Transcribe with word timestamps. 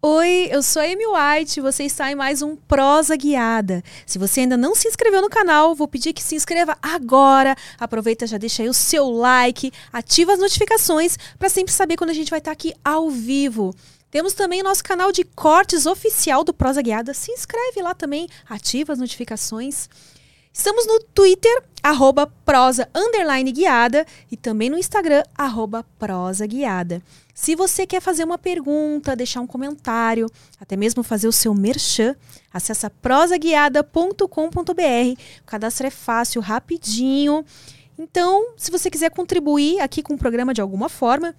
Oi, 0.00 0.48
eu 0.52 0.62
sou 0.62 0.80
a 0.80 0.84
Amy 0.84 1.02
White, 1.08 1.60
você 1.60 1.82
está 1.82 2.08
em 2.08 2.14
mais 2.14 2.40
um 2.40 2.54
Prosa 2.54 3.16
Guiada. 3.16 3.82
Se 4.06 4.16
você 4.16 4.42
ainda 4.42 4.56
não 4.56 4.72
se 4.72 4.86
inscreveu 4.86 5.20
no 5.20 5.28
canal, 5.28 5.74
vou 5.74 5.88
pedir 5.88 6.12
que 6.12 6.22
se 6.22 6.36
inscreva 6.36 6.78
agora. 6.80 7.56
Aproveita, 7.80 8.24
já 8.24 8.38
deixa 8.38 8.62
aí 8.62 8.68
o 8.68 8.72
seu 8.72 9.10
like, 9.10 9.72
ativa 9.92 10.34
as 10.34 10.38
notificações 10.38 11.18
para 11.36 11.48
sempre 11.48 11.72
saber 11.72 11.96
quando 11.96 12.10
a 12.10 12.14
gente 12.14 12.30
vai 12.30 12.38
estar 12.38 12.52
aqui 12.52 12.72
ao 12.84 13.10
vivo. 13.10 13.74
Temos 14.08 14.34
também 14.34 14.60
o 14.60 14.64
nosso 14.64 14.84
canal 14.84 15.10
de 15.10 15.24
cortes 15.24 15.84
oficial 15.84 16.44
do 16.44 16.54
Prosa 16.54 16.80
Guiada. 16.80 17.12
Se 17.12 17.32
inscreve 17.32 17.82
lá 17.82 17.92
também, 17.92 18.28
ativa 18.48 18.92
as 18.92 19.00
notificações. 19.00 19.88
Estamos 20.52 20.86
no 20.86 21.00
Twitter, 21.14 21.62
arroba 21.82 22.26
prosa 22.44 22.88
guiada, 23.52 24.06
e 24.30 24.36
também 24.36 24.70
no 24.70 24.78
Instagram, 24.78 25.22
arroba 25.36 25.84
prosa 25.98 26.46
guiada. 26.46 27.02
Se 27.40 27.54
você 27.54 27.86
quer 27.86 28.02
fazer 28.02 28.24
uma 28.24 28.36
pergunta, 28.36 29.14
deixar 29.14 29.40
um 29.40 29.46
comentário, 29.46 30.26
até 30.58 30.76
mesmo 30.76 31.04
fazer 31.04 31.28
o 31.28 31.32
seu 31.32 31.54
merchan, 31.54 32.16
acessa 32.52 32.90
prosaguiada.com.br. 32.90 35.20
O 35.42 35.46
cadastro 35.46 35.86
é 35.86 35.90
fácil, 35.90 36.40
rapidinho. 36.40 37.44
Então, 37.96 38.54
se 38.56 38.72
você 38.72 38.90
quiser 38.90 39.12
contribuir 39.12 39.78
aqui 39.78 40.02
com 40.02 40.14
o 40.14 40.18
programa 40.18 40.52
de 40.52 40.60
alguma 40.60 40.88
forma, 40.88 41.32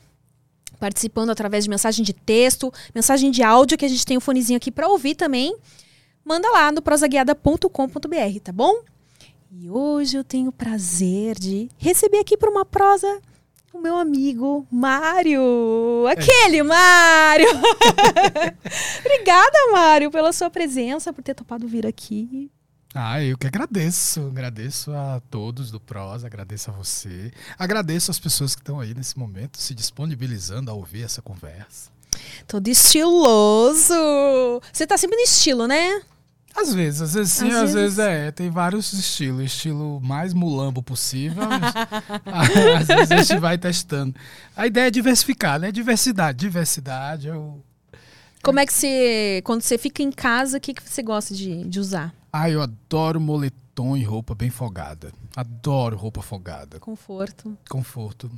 participando 0.80 1.32
através 1.32 1.66
de 1.66 1.70
mensagem 1.70 2.06
de 2.06 2.14
texto, 2.14 2.72
mensagem 2.96 3.30
de 3.30 3.44
áudio, 3.44 3.78
que 3.78 3.84
a 3.84 3.90
gente 3.90 4.06
tem 4.06 4.16
o 4.16 4.20
um 4.20 4.22
fonezinho 4.22 4.56
aqui 4.56 4.72
para 4.72 4.88
ouvir 4.88 5.16
também, 5.16 5.54
manda 6.24 6.50
lá 6.50 6.72
no 6.72 6.82
prosaguiada.com.br, 6.82 8.40
tá 8.42 8.54
bom? 8.54 8.84
E 9.52 9.70
hoje 9.70 10.16
eu 10.16 10.24
tenho 10.24 10.48
o 10.48 10.54
prazer 10.54 11.38
de 11.38 11.70
receber 11.78 12.20
aqui 12.20 12.38
para 12.38 12.50
uma 12.50 12.64
prosa 12.64 13.20
o 13.74 13.80
meu 13.80 13.98
amigo 13.98 14.68
Mário. 14.72 16.08
Aquele 16.08 16.58
é. 16.58 16.64
Mário! 16.64 17.48
Obrigada, 19.00 19.72
Mário, 19.72 20.12
pela 20.12 20.34
sua 20.34 20.50
presença, 20.50 21.14
por 21.14 21.24
ter 21.24 21.34
topado 21.34 21.68
vir 21.68 21.86
aqui. 21.86 22.52
Ah, 22.94 23.22
eu 23.24 23.38
que 23.38 23.46
agradeço. 23.46 24.22
Agradeço 24.28 24.92
a 24.92 25.22
todos 25.30 25.70
do 25.70 25.80
Prosa, 25.80 26.28
agradeço 26.28 26.72
a 26.72 26.74
você. 26.74 27.32
Agradeço 27.58 28.10
as 28.10 28.20
pessoas 28.20 28.56
que 28.56 28.62
estão 28.62 28.80
aí 28.80 28.94
nesse 28.94 29.18
momento 29.18 29.58
se 29.60 29.76
disponibilizando 29.76 30.72
a 30.72 30.74
ouvir 30.74 31.04
essa 31.04 31.22
conversa. 31.22 31.92
Todo 32.48 32.68
estiloso. 32.68 33.94
Você 34.74 34.88
tá 34.88 34.98
sempre 34.98 35.18
no 35.18 35.24
estilo, 35.24 35.68
né? 35.68 36.02
Às 36.56 36.74
vezes, 36.74 37.02
às 37.02 37.14
vezes 37.14 37.32
sim, 37.32 37.50
às, 37.50 37.56
às 37.56 37.74
vezes... 37.74 37.96
vezes... 37.96 38.00
é. 38.00 38.32
Tem 38.32 38.50
vários 38.50 38.92
estilos. 38.92 39.44
Estilo 39.44 40.02
mais 40.02 40.34
mulambo 40.34 40.82
possível. 40.82 41.44
às 42.26 42.88
vezes 42.88 43.12
a 43.12 43.18
gente 43.18 43.38
vai 43.38 43.58
testando. 43.58 44.16
A 44.56 44.68
ideia 44.68 44.88
é 44.88 44.92
diversificar, 44.92 45.60
né? 45.60 45.72
Diversidade. 45.72 46.38
Diversidade. 46.40 47.28
Eu... 47.28 47.64
Como 48.44 48.60
é 48.60 48.66
que 48.66 48.74
você. 48.74 49.42
Quando 49.44 49.62
você 49.62 49.78
fica 49.78 50.02
em 50.02 50.12
casa, 50.12 50.58
o 50.58 50.62
que, 50.62 50.74
que 50.74 50.84
você 50.84 51.04
gosta 51.04 51.34
de, 51.34 51.64
de 51.66 51.80
usar? 51.80 52.14
Ah, 52.32 52.50
eu 52.50 52.62
adoro 52.62 53.20
moletom 53.20 53.96
e 53.96 54.04
roupa 54.04 54.36
bem 54.36 54.50
folgada. 54.50 55.12
Adoro 55.36 55.96
roupa 55.98 56.22
folgada. 56.22 56.80
Conforto. 56.80 57.58
Conforto. 57.70 58.30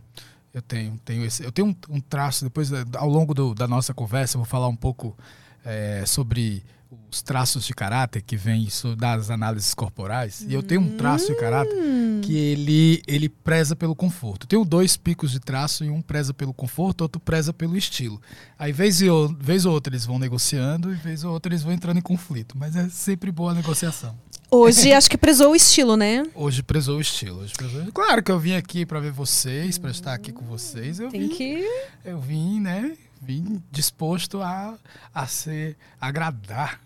Eu 0.53 0.61
tenho, 0.61 0.99
tenho 1.05 1.23
esse, 1.25 1.43
eu 1.43 1.51
tenho 1.51 1.69
um, 1.69 1.75
um 1.95 2.01
traço, 2.01 2.43
depois, 2.43 2.69
ao 2.95 3.07
longo 3.07 3.33
do, 3.33 3.55
da 3.55 3.67
nossa 3.67 3.93
conversa, 3.93 4.35
eu 4.35 4.39
vou 4.39 4.45
falar 4.45 4.67
um 4.67 4.75
pouco 4.75 5.15
é, 5.63 6.03
sobre 6.05 6.63
os 7.11 7.21
traços 7.21 7.65
de 7.65 7.73
caráter 7.73 8.21
que 8.21 8.37
vêm 8.37 8.67
das 8.97 9.29
análises 9.29 9.73
corporais. 9.73 10.45
E 10.47 10.53
eu 10.53 10.63
tenho 10.63 10.81
um 10.81 10.95
traço 10.95 11.27
de 11.27 11.35
caráter 11.35 11.75
que 12.21 12.35
ele, 12.35 13.03
ele 13.05 13.27
preza 13.27 13.75
pelo 13.75 13.93
conforto. 13.93 14.45
Eu 14.45 14.47
tenho 14.47 14.65
dois 14.65 14.95
picos 14.95 15.31
de 15.31 15.39
traço 15.39 15.83
e 15.83 15.89
um 15.89 16.01
preza 16.01 16.33
pelo 16.33 16.53
conforto, 16.53 17.01
outro 17.01 17.19
preza 17.19 17.51
pelo 17.51 17.75
estilo. 17.75 18.21
Aí, 18.57 18.71
vez, 18.71 19.01
e 19.01 19.07
vez 19.39 19.65
ou 19.65 19.73
outra, 19.73 19.91
eles 19.91 20.05
vão 20.05 20.17
negociando 20.17 20.93
e 20.93 20.95
vez 20.95 21.23
ou 21.23 21.33
outra, 21.33 21.51
eles 21.51 21.63
vão 21.63 21.73
entrando 21.73 21.97
em 21.97 22.01
conflito. 22.01 22.57
Mas 22.57 22.75
é 22.75 22.87
sempre 22.87 23.31
boa 23.31 23.51
a 23.51 23.55
negociação. 23.55 24.17
Hoje 24.49 24.93
acho 24.93 25.09
que 25.09 25.17
prezou 25.17 25.53
o 25.53 25.55
estilo, 25.55 25.95
né? 25.95 26.23
Hoje 26.35 26.61
prezou 26.61 26.97
o 26.97 27.01
estilo. 27.01 27.39
Hoje 27.39 27.53
prezou... 27.53 27.85
Claro 27.93 28.21
que 28.21 28.31
eu 28.31 28.37
vim 28.37 28.53
aqui 28.53 28.85
para 28.85 28.99
ver 28.99 29.11
vocês, 29.11 29.77
para 29.77 29.91
estar 29.91 30.13
aqui 30.13 30.31
com 30.31 30.45
vocês. 30.45 30.99
Eu 30.99 31.09
Tem 31.09 31.21
vim, 31.21 31.29
que. 31.29 31.65
Eu 32.03 32.19
vim, 32.19 32.59
né? 32.59 32.97
Vim 33.21 33.61
disposto 33.71 34.41
a, 34.41 34.77
a 35.13 35.27
ser 35.27 35.77
agradar 36.01 36.81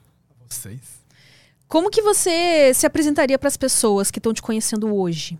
vocês. 0.49 0.79
Como 1.67 1.89
que 1.89 2.01
você 2.01 2.73
se 2.73 2.85
apresentaria 2.85 3.37
para 3.39 3.47
as 3.47 3.57
pessoas 3.57 4.11
que 4.11 4.19
estão 4.19 4.33
te 4.33 4.41
conhecendo 4.41 4.93
hoje? 4.95 5.37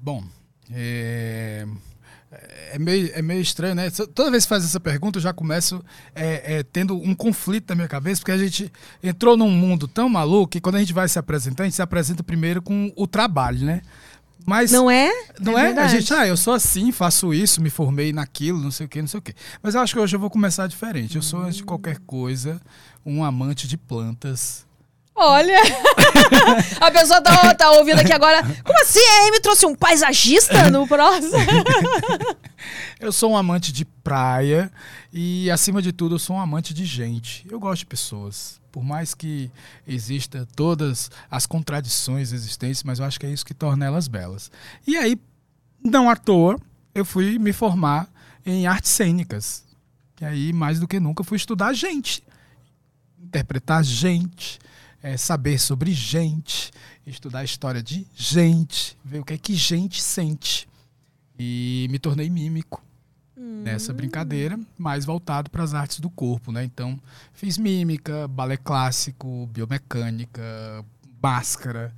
Bom, 0.00 0.24
é, 0.70 1.66
é, 2.72 2.78
meio, 2.78 3.10
é 3.12 3.22
meio 3.22 3.40
estranho, 3.40 3.74
né? 3.74 3.90
Toda 3.90 4.30
vez 4.30 4.44
que 4.44 4.48
faz 4.48 4.64
essa 4.64 4.78
pergunta, 4.78 5.18
eu 5.18 5.22
já 5.22 5.32
começo 5.32 5.82
é, 6.14 6.58
é, 6.58 6.62
tendo 6.62 6.96
um 6.96 7.14
conflito 7.14 7.70
na 7.70 7.74
minha 7.74 7.88
cabeça, 7.88 8.20
porque 8.20 8.32
a 8.32 8.38
gente 8.38 8.70
entrou 9.02 9.36
num 9.36 9.50
mundo 9.50 9.88
tão 9.88 10.08
maluco 10.08 10.48
que 10.48 10.60
quando 10.60 10.76
a 10.76 10.80
gente 10.80 10.92
vai 10.92 11.08
se 11.08 11.18
apresentar, 11.18 11.64
a 11.64 11.66
gente 11.66 11.76
se 11.76 11.82
apresenta 11.82 12.22
primeiro 12.22 12.62
com 12.62 12.92
o 12.96 13.06
trabalho, 13.06 13.64
né? 13.64 13.82
Mas 14.46 14.70
não 14.70 14.90
é? 14.90 15.10
Não 15.40 15.58
é? 15.58 15.72
é? 15.72 15.78
A 15.78 15.88
gente, 15.88 16.12
ah, 16.14 16.26
eu 16.26 16.36
sou 16.36 16.54
assim, 16.54 16.90
faço 16.90 17.34
isso, 17.34 17.60
me 17.60 17.68
formei 17.68 18.14
naquilo, 18.14 18.58
não 18.58 18.70
sei 18.70 18.86
o 18.86 18.88
quê, 18.88 19.00
não 19.00 19.08
sei 19.08 19.18
o 19.18 19.22
quê. 19.22 19.34
Mas 19.62 19.74
eu 19.74 19.80
acho 19.82 19.92
que 19.92 20.00
hoje 20.00 20.16
eu 20.16 20.20
vou 20.20 20.30
começar 20.30 20.66
diferente. 20.66 21.16
Eu 21.16 21.22
sou, 21.22 21.42
antes 21.42 21.56
de 21.56 21.64
qualquer 21.64 21.98
coisa, 22.06 22.58
um 23.08 23.24
amante 23.24 23.66
de 23.66 23.78
plantas. 23.78 24.66
Olha! 25.14 25.58
a 26.78 26.90
pessoa 26.90 27.20
tá, 27.22 27.54
tá 27.54 27.70
ouvindo 27.72 27.98
aqui 27.98 28.12
agora. 28.12 28.42
Como 28.42 28.82
assim? 28.82 29.00
A 29.00 29.28
Amy 29.28 29.40
trouxe 29.40 29.66
um 29.66 29.74
paisagista 29.74 30.70
no 30.70 30.86
próximo? 30.86 31.32
eu 33.00 33.10
sou 33.10 33.32
um 33.32 33.36
amante 33.36 33.72
de 33.72 33.84
praia 33.84 34.70
e, 35.12 35.50
acima 35.50 35.80
de 35.80 35.90
tudo, 35.90 36.16
eu 36.16 36.18
sou 36.18 36.36
um 36.36 36.40
amante 36.40 36.74
de 36.74 36.84
gente. 36.84 37.46
Eu 37.50 37.58
gosto 37.58 37.80
de 37.80 37.86
pessoas. 37.86 38.60
Por 38.70 38.84
mais 38.84 39.14
que 39.14 39.50
exista 39.86 40.46
todas 40.54 41.10
as 41.30 41.46
contradições 41.46 42.32
existentes, 42.32 42.84
mas 42.84 42.98
eu 42.98 43.06
acho 43.06 43.18
que 43.18 43.26
é 43.26 43.30
isso 43.30 43.46
que 43.46 43.54
torna 43.54 43.86
elas 43.86 44.06
belas. 44.06 44.52
E 44.86 44.96
aí, 44.96 45.18
não 45.82 46.10
à 46.10 46.14
toa, 46.14 46.60
eu 46.94 47.04
fui 47.04 47.38
me 47.38 47.52
formar 47.52 48.06
em 48.44 48.66
artes 48.66 48.92
cênicas. 48.92 49.64
E 50.20 50.24
aí, 50.24 50.52
mais 50.52 50.78
do 50.78 50.86
que 50.86 51.00
nunca, 51.00 51.24
fui 51.24 51.36
estudar 51.36 51.72
gente 51.72 52.22
interpretar 53.28 53.84
gente, 53.84 54.58
é, 55.02 55.16
saber 55.16 55.58
sobre 55.58 55.92
gente, 55.92 56.72
estudar 57.06 57.40
a 57.40 57.44
história 57.44 57.82
de 57.82 58.06
gente, 58.14 58.98
ver 59.04 59.20
o 59.20 59.24
que 59.24 59.34
é 59.34 59.38
que 59.38 59.54
gente 59.54 60.02
sente. 60.02 60.66
E 61.38 61.86
me 61.90 61.98
tornei 61.98 62.28
mímico 62.28 62.82
hum. 63.36 63.62
nessa 63.62 63.92
brincadeira, 63.92 64.58
mais 64.76 65.04
voltado 65.04 65.50
para 65.50 65.62
as 65.62 65.74
artes 65.74 66.00
do 66.00 66.10
corpo, 66.10 66.50
né? 66.50 66.64
Então, 66.64 66.98
fiz 67.32 67.58
mímica, 67.58 68.26
balé 68.26 68.56
clássico, 68.56 69.46
biomecânica, 69.52 70.42
máscara. 71.22 71.94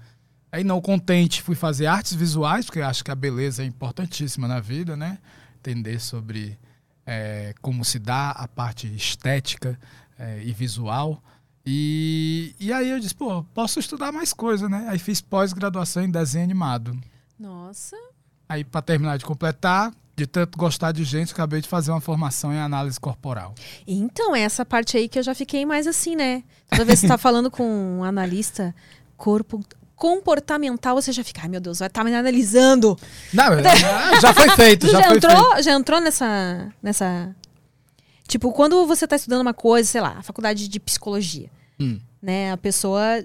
Aí, 0.53 0.65
não 0.65 0.81
contente, 0.81 1.43
fui 1.43 1.55
fazer 1.55 1.87
artes 1.87 2.13
visuais, 2.13 2.67
porque 2.67 2.81
acho 2.81 3.05
que 3.05 3.11
a 3.11 3.15
beleza 3.15 3.63
é 3.63 3.67
importantíssima 3.67 4.49
na 4.49 4.61
vida, 4.61 4.97
né? 4.97 5.19
Entender 5.59 6.01
sobre 6.01 6.59
é, 7.07 7.55
como 7.63 7.85
se 7.85 7.99
dá 7.99 8.31
a 8.33 8.49
parte 8.49 8.87
estética 8.89 9.79
é, 10.21 10.43
e 10.45 10.53
visual. 10.53 11.23
E, 11.65 12.55
e 12.61 12.73
aí 12.73 12.91
eu 12.91 13.01
disse, 13.01 13.15
pô, 13.15 13.43
posso 13.55 13.81
estudar 13.81 14.13
mais 14.13 14.33
coisa, 14.33 14.69
né? 14.69 14.87
Aí 14.89 14.99
fiz 14.99 15.21
pós-graduação 15.21 16.03
em 16.03 16.11
desenho 16.11 16.45
animado. 16.45 16.97
Nossa. 17.39 17.97
Aí, 18.49 18.65
para 18.65 18.83
terminar 18.83 19.17
de 19.17 19.25
completar, 19.25 19.93
de 20.17 20.27
tanto 20.27 20.59
gostar 20.59 20.93
de 20.93 21.05
gente, 21.05 21.33
acabei 21.33 21.61
de 21.61 21.69
fazer 21.69 21.91
uma 21.91 22.01
formação 22.01 22.53
em 22.53 22.59
análise 22.59 22.99
corporal. 23.01 23.55
Então, 23.87 24.35
é 24.35 24.41
essa 24.41 24.65
parte 24.65 24.97
aí 24.97 25.09
que 25.09 25.19
eu 25.19 25.23
já 25.23 25.35
fiquei 25.35 25.65
mais 25.65 25.87
assim, 25.87 26.17
né? 26.17 26.43
Toda 26.69 26.85
vez 26.85 27.01
que 27.01 27.07
você 27.07 27.13
tá 27.13 27.19
falando 27.19 27.51
com 27.51 27.99
um 27.99 28.05
analista 28.05 28.75
corpo 29.17 29.61
comportamental, 29.95 30.95
você 30.95 31.13
já 31.13 31.23
fica, 31.23 31.43
ai 31.43 31.49
meu 31.49 31.61
Deus, 31.61 31.79
vai 31.79 31.89
estar 31.89 32.01
tá 32.01 32.05
me 32.05 32.15
analisando. 32.15 32.99
Não, 33.35 33.45
já 34.21 34.33
foi 34.33 34.49
feito, 34.51 34.89
já, 34.89 35.03
já 35.03 35.15
entrou, 35.15 35.53
feito. 35.53 35.63
Já 35.63 35.73
entrou 35.75 36.01
nessa, 36.01 36.73
nessa 36.83 37.37
Tipo, 38.31 38.53
quando 38.53 38.87
você 38.87 39.07
está 39.07 39.17
estudando 39.17 39.41
uma 39.41 39.53
coisa, 39.53 39.91
sei 39.91 40.01
lá, 40.01 40.15
a 40.19 40.23
faculdade 40.23 40.69
de 40.69 40.79
psicologia, 40.79 41.51
hum. 41.81 41.99
né? 42.23 42.53
A 42.53 42.57
pessoa 42.57 43.25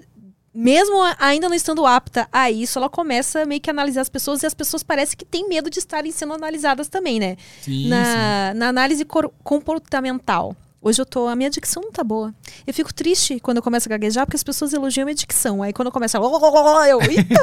mesmo 0.52 0.96
ainda 1.16 1.48
não 1.48 1.54
estando 1.54 1.86
apta 1.86 2.28
a 2.32 2.50
isso, 2.50 2.76
ela 2.76 2.88
começa 2.88 3.46
meio 3.46 3.60
que 3.60 3.70
a 3.70 3.72
analisar 3.72 4.00
as 4.00 4.08
pessoas 4.08 4.42
e 4.42 4.46
as 4.46 4.52
pessoas 4.52 4.82
parecem 4.82 5.16
que 5.16 5.24
têm 5.24 5.48
medo 5.48 5.70
de 5.70 5.78
estarem 5.78 6.10
sendo 6.10 6.32
analisadas 6.32 6.88
também, 6.88 7.20
né? 7.20 7.36
Sim, 7.60 7.88
na, 7.88 8.50
sim. 8.52 8.58
na 8.58 8.68
análise 8.68 9.06
comportamental. 9.44 10.56
Hoje 10.82 11.00
eu 11.00 11.06
tô. 11.06 11.28
A 11.28 11.36
minha 11.36 11.50
dicção 11.50 11.84
não 11.84 11.92
tá 11.92 12.02
boa. 12.02 12.34
Eu 12.66 12.74
fico 12.74 12.92
triste 12.92 13.38
quando 13.38 13.58
eu 13.58 13.62
começo 13.62 13.86
a 13.86 13.90
gaguejar, 13.90 14.26
porque 14.26 14.36
as 14.36 14.42
pessoas 14.42 14.72
elogiam 14.72 15.04
a 15.04 15.06
minha 15.06 15.14
dicção. 15.14 15.62
Aí 15.62 15.72
quando 15.72 15.86
eu 15.86 15.92
começo 15.92 16.16
a. 16.16 16.88
Eu. 16.88 17.00
Eita! 17.00 17.34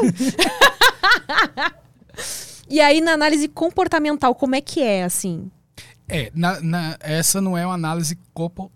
e 2.69 2.81
aí, 2.81 2.99
na 2.99 3.13
análise 3.13 3.47
comportamental, 3.47 4.35
como 4.35 4.53
é 4.53 4.59
que 4.59 4.81
é, 4.81 5.05
assim? 5.05 5.49
É, 6.07 6.31
na- 6.35 6.59
na- 6.61 6.97
essa 6.99 7.39
não 7.39 7.57
é 7.57 7.65
uma 7.65 7.75
análise 7.75 8.17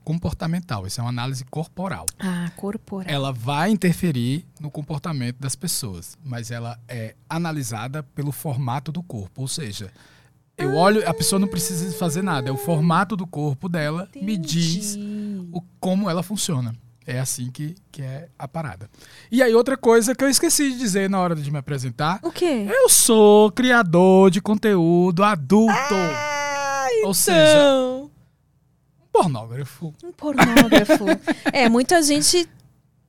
comportamental, 0.03 0.87
isso 0.87 0.99
é 0.99 1.03
uma 1.03 1.09
análise 1.09 1.43
corporal. 1.45 2.05
Ah, 2.19 2.49
corporal. 2.55 3.05
Ela 3.09 3.31
vai 3.33 3.69
interferir 3.69 4.45
no 4.59 4.71
comportamento 4.71 5.37
das 5.37 5.55
pessoas, 5.55 6.17
mas 6.23 6.51
ela 6.51 6.79
é 6.87 7.15
analisada 7.29 8.01
pelo 8.01 8.31
formato 8.31 8.91
do 8.91 9.03
corpo. 9.03 9.41
Ou 9.41 9.47
seja, 9.47 9.91
eu 10.57 10.73
olho, 10.75 11.07
a 11.07 11.13
pessoa 11.13 11.37
não 11.39 11.47
precisa 11.47 11.91
fazer 11.97 12.21
nada, 12.23 12.49
é 12.49 12.51
o 12.51 12.57
formato 12.57 13.15
do 13.15 13.27
corpo 13.27 13.67
dela 13.67 14.09
me 14.15 14.37
diz 14.37 14.95
Entendi. 14.95 15.49
o, 15.51 15.61
como 15.79 16.09
ela 16.09 16.23
funciona. 16.23 16.73
É 17.05 17.19
assim 17.21 17.49
que, 17.49 17.73
que 17.89 18.01
é 18.01 18.27
a 18.37 18.49
parada. 18.49 18.89
E 19.31 19.41
aí, 19.41 19.53
outra 19.55 19.77
coisa 19.77 20.13
que 20.13 20.21
eu 20.21 20.29
esqueci 20.29 20.71
de 20.73 20.77
dizer 20.77 21.09
na 21.09 21.19
hora 21.21 21.35
de 21.37 21.49
me 21.49 21.57
apresentar: 21.57 22.19
O 22.21 22.31
quê? 22.33 22.65
eu 22.67 22.89
sou 22.89 23.49
criador 23.51 24.29
de 24.29 24.41
conteúdo 24.41 25.23
adulto. 25.23 25.73
Ou 27.03 27.13
seja, 27.13 27.37
Então, 27.39 28.11
um 29.01 29.07
pornógrafo. 29.11 29.93
um 30.03 30.11
pornógrafo. 30.11 31.05
é, 31.51 31.67
muita 31.69 32.01
gente 32.01 32.47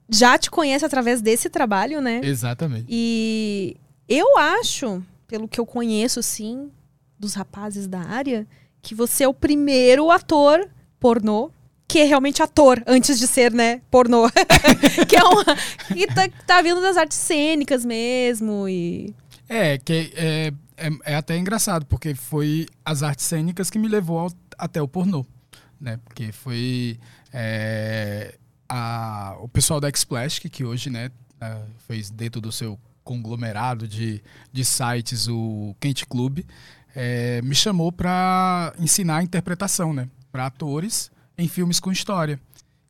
já 0.08 0.38
te 0.38 0.50
conhece 0.50 0.84
através 0.84 1.20
desse 1.20 1.50
trabalho, 1.50 2.00
né? 2.00 2.20
Exatamente. 2.22 2.86
E 2.88 3.76
eu 4.08 4.38
acho, 4.38 5.02
pelo 5.26 5.46
que 5.48 5.60
eu 5.60 5.66
conheço, 5.66 6.22
sim, 6.22 6.70
dos 7.18 7.34
rapazes 7.34 7.86
da 7.86 8.00
área, 8.00 8.46
que 8.80 8.94
você 8.94 9.24
é 9.24 9.28
o 9.28 9.34
primeiro 9.34 10.10
ator 10.10 10.68
pornô 10.98 11.50
que 11.88 12.00
é 12.00 12.04
realmente 12.04 12.42
ator, 12.42 12.82
antes 12.86 13.18
de 13.18 13.26
ser, 13.26 13.50
né, 13.50 13.80
pornô. 13.90 14.28
que 15.08 15.16
é 15.16 15.22
uma. 15.24 15.42
que 15.86 16.06
tá, 16.06 16.28
tá 16.46 16.60
vindo 16.60 16.82
das 16.82 16.98
artes 16.98 17.16
cênicas 17.16 17.82
mesmo. 17.82 18.68
E. 18.68 19.14
É, 19.48 19.78
que 19.78 20.12
é, 20.14 20.52
é, 20.78 21.12
é 21.12 21.16
até 21.16 21.36
engraçado, 21.36 21.84
porque 21.86 22.14
foi 22.14 22.66
as 22.84 23.02
artes 23.02 23.24
cênicas 23.26 23.70
que 23.70 23.78
me 23.78 23.88
levou 23.88 24.18
ao- 24.18 24.32
até 24.56 24.80
o 24.80 24.88
pornô, 24.88 25.24
né? 25.80 25.98
Porque 26.04 26.32
foi 26.32 26.98
é, 27.32 28.34
a, 28.68 29.36
o 29.40 29.48
pessoal 29.48 29.80
da 29.80 29.90
Xplash, 29.90 30.40
que 30.40 30.64
hoje, 30.64 30.90
né, 30.90 31.10
ah, 31.40 31.62
fez 31.86 32.10
dentro 32.10 32.40
do 32.40 32.50
seu 32.52 32.78
conglomerado 33.04 33.88
de, 33.88 34.22
de 34.52 34.64
sites 34.64 35.28
o 35.28 35.74
Quente 35.80 36.06
Club, 36.06 36.40
é, 36.94 37.40
me 37.42 37.54
chamou 37.54 37.90
para 37.92 38.72
ensinar 38.78 39.22
interpretação, 39.22 39.92
né? 39.92 40.08
Para 40.32 40.46
atores 40.46 41.10
em 41.36 41.48
filmes 41.48 41.80
com 41.80 41.90
história. 41.92 42.38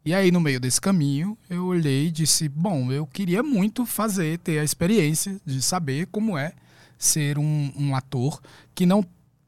E 0.05 0.15
aí, 0.15 0.31
no 0.31 0.41
meio 0.41 0.59
desse 0.59 0.81
caminho, 0.81 1.37
eu 1.51 1.67
olhei 1.67 2.07
e 2.07 2.11
disse: 2.11 2.49
bom, 2.49 2.91
eu 2.91 3.07
queria 3.07 3.43
muito 3.43 3.85
fazer, 3.85 4.39
ter 4.39 4.59
a 4.59 4.65
experiência 4.65 5.39
de 5.45 5.61
saber 5.61 6.07
como 6.07 6.39
é 6.39 6.53
ser 6.99 7.39
um, 7.39 7.73
um 7.77 7.95
ator 7.95 8.41
que 8.75 8.85
não. 8.85 9.05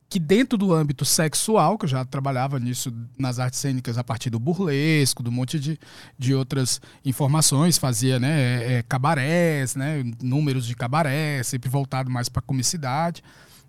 que 0.08 0.18
dentro 0.18 0.56
do 0.56 0.72
âmbito 0.72 1.04
sexual, 1.04 1.76
que 1.76 1.84
eu 1.84 1.88
já 1.88 2.04
trabalhava 2.04 2.58
nisso 2.58 2.92
nas 3.18 3.38
artes 3.38 3.58
cênicas 3.58 3.98
a 3.98 4.04
partir 4.04 4.30
do 4.30 4.38
burlesco, 4.38 5.22
do 5.22 5.32
monte 5.32 5.58
de, 5.58 5.78
de 6.18 6.34
outras 6.34 6.80
informações, 7.04 7.76
fazia 7.76 8.18
né, 8.20 8.40
é, 8.40 8.72
é, 8.74 8.82
cabarés, 8.82 9.74
né, 9.74 10.02
números 10.22 10.66
de 10.66 10.76
cabaré, 10.76 11.42
sempre 11.42 11.68
voltado 11.68 12.10
mais 12.10 12.28
para 12.28 12.40
comicidade. 12.40 13.22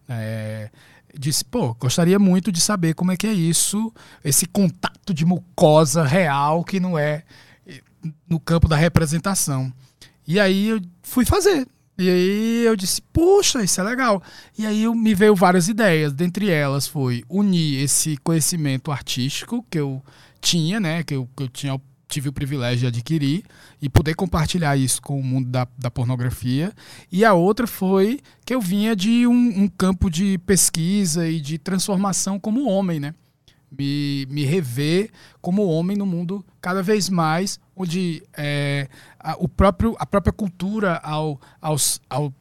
É, 0.07 0.69
disse, 1.17 1.43
pô, 1.43 1.73
gostaria 1.75 2.17
muito 2.17 2.51
de 2.51 2.61
saber 2.61 2.93
como 2.93 3.11
é 3.11 3.17
que 3.17 3.27
é 3.27 3.33
isso, 3.33 3.91
esse 4.23 4.45
contato 4.45 5.13
de 5.13 5.25
mucosa 5.25 6.03
real 6.03 6.63
que 6.63 6.79
não 6.79 6.97
é 6.97 7.23
eh, 7.67 7.81
no 8.29 8.39
campo 8.39 8.67
da 8.67 8.75
representação. 8.75 9.71
E 10.27 10.39
aí 10.39 10.67
eu 10.69 10.81
fui 11.03 11.25
fazer. 11.25 11.67
E 12.01 12.09
aí 12.09 12.65
eu 12.65 12.75
disse, 12.75 12.99
poxa, 13.13 13.63
isso 13.63 13.79
é 13.79 13.83
legal. 13.83 14.23
E 14.57 14.65
aí 14.65 14.83
eu, 14.83 14.95
me 14.95 15.13
veio 15.13 15.35
várias 15.35 15.67
ideias. 15.67 16.11
Dentre 16.11 16.49
elas 16.49 16.87
foi 16.87 17.23
unir 17.29 17.83
esse 17.83 18.17
conhecimento 18.17 18.91
artístico 18.91 19.63
que 19.69 19.79
eu 19.79 20.01
tinha, 20.39 20.79
né? 20.79 21.03
Que 21.03 21.13
eu, 21.13 21.29
que 21.37 21.43
eu 21.43 21.47
tinha, 21.47 21.79
tive 22.07 22.29
o 22.29 22.33
privilégio 22.33 22.79
de 22.79 22.87
adquirir 22.87 23.43
e 23.79 23.87
poder 23.87 24.15
compartilhar 24.15 24.75
isso 24.75 24.99
com 24.99 25.19
o 25.19 25.23
mundo 25.23 25.49
da, 25.49 25.67
da 25.77 25.91
pornografia. 25.91 26.73
E 27.11 27.23
a 27.23 27.33
outra 27.33 27.67
foi 27.67 28.19
que 28.43 28.55
eu 28.55 28.59
vinha 28.59 28.95
de 28.95 29.27
um, 29.27 29.63
um 29.63 29.67
campo 29.67 30.09
de 30.09 30.39
pesquisa 30.39 31.29
e 31.29 31.39
de 31.39 31.59
transformação 31.59 32.39
como 32.39 32.67
homem, 32.67 32.99
né? 32.99 33.13
Me, 33.71 34.27
me 34.29 34.43
rever 34.43 35.09
como 35.41 35.65
homem 35.65 35.95
no 35.95 36.05
mundo 36.05 36.45
cada 36.59 36.83
vez 36.83 37.07
mais, 37.09 37.57
onde 37.75 38.21
é, 38.35 38.89
a, 39.17 39.35
o 39.39 39.47
próprio, 39.47 39.95
a 39.97 40.05
própria 40.05 40.33
cultura 40.33 40.97
ao, 40.97 41.39
aos, 41.61 42.01
ao, 42.09 42.33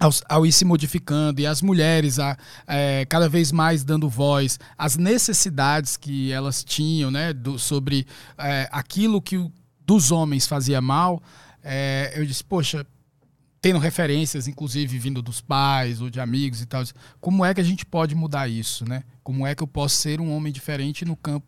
aos- 0.00 0.22
ao 0.28 0.44
ir 0.44 0.50
se 0.50 0.64
modificando 0.64 1.40
e 1.40 1.46
as 1.46 1.62
mulheres 1.62 2.18
a, 2.18 2.36
é, 2.66 3.04
cada 3.08 3.28
vez 3.28 3.52
mais 3.52 3.84
dando 3.84 4.08
voz 4.08 4.58
às 4.76 4.96
necessidades 4.96 5.96
que 5.96 6.32
elas 6.32 6.64
tinham, 6.64 7.08
né, 7.10 7.32
do, 7.32 7.56
sobre 7.58 8.04
é, 8.36 8.68
aquilo 8.72 9.22
que 9.22 9.48
dos 9.86 10.10
homens 10.10 10.46
fazia 10.46 10.80
mal, 10.80 11.22
é, 11.62 12.12
eu 12.16 12.26
disse, 12.26 12.42
poxa, 12.42 12.84
tendo 13.62 13.78
referências, 13.78 14.48
inclusive 14.48 14.98
vindo 14.98 15.22
dos 15.22 15.40
pais 15.40 16.00
ou 16.00 16.10
de 16.10 16.20
amigos 16.20 16.60
e 16.60 16.66
tal, 16.66 16.82
como 17.20 17.44
é 17.44 17.54
que 17.54 17.60
a 17.60 17.64
gente 17.64 17.86
pode 17.86 18.12
mudar 18.14 18.48
isso, 18.48 18.84
né? 18.86 19.04
Como 19.22 19.46
é 19.46 19.54
que 19.54 19.62
eu 19.62 19.68
posso 19.68 19.94
ser 19.94 20.20
um 20.20 20.34
homem 20.36 20.52
diferente 20.52 21.04
no 21.04 21.14
campo 21.16 21.46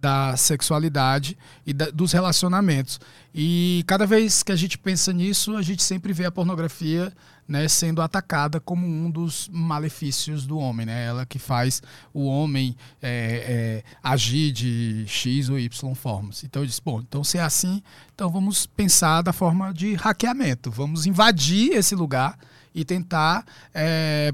da 0.00 0.34
sexualidade 0.34 1.36
e 1.66 1.74
da- 1.74 1.90
dos 1.90 2.12
relacionamentos. 2.12 2.98
E 3.34 3.84
cada 3.86 4.06
vez 4.06 4.42
que 4.42 4.50
a 4.50 4.56
gente 4.56 4.78
pensa 4.78 5.12
nisso, 5.12 5.54
a 5.54 5.60
gente 5.60 5.82
sempre 5.82 6.14
vê 6.14 6.24
a 6.24 6.30
pornografia 6.30 7.12
né, 7.50 7.66
sendo 7.66 8.00
atacada 8.00 8.60
como 8.60 8.86
um 8.86 9.10
dos 9.10 9.50
malefícios 9.52 10.46
do 10.46 10.56
homem. 10.56 10.86
Né? 10.86 11.04
Ela 11.06 11.26
que 11.26 11.38
faz 11.38 11.82
o 12.14 12.24
homem 12.24 12.76
é, 13.02 13.82
é, 13.82 13.98
agir 14.00 14.52
de 14.52 15.04
X 15.08 15.48
ou 15.48 15.58
Y 15.58 15.94
formas. 15.96 16.44
Então 16.44 16.62
eu 16.62 16.66
disse, 16.66 16.80
bom, 16.82 17.00
então 17.00 17.24
se 17.24 17.38
é 17.38 17.42
assim, 17.42 17.82
então 18.14 18.30
vamos 18.30 18.66
pensar 18.66 19.20
da 19.22 19.32
forma 19.32 19.74
de 19.74 19.94
hackeamento. 19.94 20.70
Vamos 20.70 21.06
invadir 21.06 21.72
esse 21.72 21.96
lugar 21.96 22.38
e 22.72 22.84
tentar 22.84 23.44
é, 23.74 24.32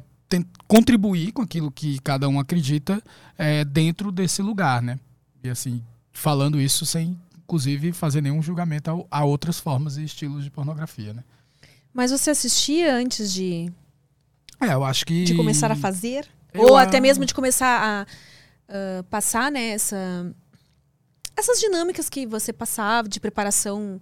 contribuir 0.69 1.33
com 1.33 1.41
aquilo 1.41 1.71
que 1.71 1.99
cada 2.01 2.29
um 2.29 2.39
acredita 2.39 3.03
é, 3.39 3.65
dentro 3.65 4.13
desse 4.13 4.43
lugar, 4.43 4.83
né? 4.83 4.99
E 5.43 5.49
assim, 5.49 5.83
falando 6.13 6.61
isso 6.61 6.85
sem, 6.85 7.19
inclusive, 7.39 7.93
fazer 7.93 8.21
nenhum 8.21 8.43
julgamento 8.43 8.91
ao- 8.91 9.07
a, 9.11 9.25
outras 9.25 9.59
formas 9.59 9.97
e 9.97 10.05
estilos 10.05 10.45
de 10.45 10.51
pornografia, 10.51 11.15
né? 11.15 11.25
Mas 11.97 12.11
você 12.11 12.29
assistia 12.29 12.95
antes 12.95 13.33
de, 13.33 13.73
É, 14.61 14.75
eu 14.75 14.85
acho 14.85 15.07
que... 15.07 15.25
de 15.25 15.35
começar 15.35 15.71
a 15.73 15.75
fazer? 15.75 16.29
Eu 16.53 16.61
Ou 16.61 16.77
até 16.77 17.01
mesmo 17.01 17.25
de 17.25 17.33
começar 17.33 17.67
a 17.67 18.07
ah, 18.69 19.03
passar, 19.09 19.51
né, 19.51 19.69
essa, 19.71 20.31
essas 21.35 21.59
dinâmicas 21.59 22.11
que 22.11 22.27
você 22.27 22.53
passava 22.53 23.09
de 23.09 23.19
preparação 23.19 23.99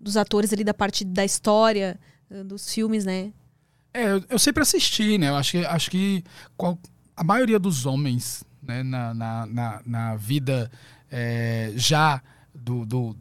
dos 0.00 0.16
atores 0.16 0.52
ali 0.52 0.64
da 0.64 0.74
parte 0.74 1.04
da 1.04 1.24
história, 1.24 1.96
ah, 2.28 2.42
dos 2.42 2.74
filmes, 2.74 3.04
né? 3.04 3.32
É, 3.94 4.10
eu, 4.10 4.24
eu 4.30 4.38
sempre 4.38 4.62
assisti, 4.62 5.16
né? 5.16 5.28
Eu 5.28 5.36
acho 5.36 5.52
que, 5.52 5.64
acho 5.64 5.90
que 5.92 6.24
qual- 6.56 6.76
a 7.16 7.22
maioria 7.22 7.58
dos 7.60 7.86
homens 7.86 8.42
né, 8.60 8.82
na, 8.82 9.14
na, 9.14 9.46
na, 9.46 9.82
na 9.86 10.16
vida 10.16 10.68
é, 11.08 11.72
já 11.76 12.20
do, 12.52 12.84
do- 12.84 13.16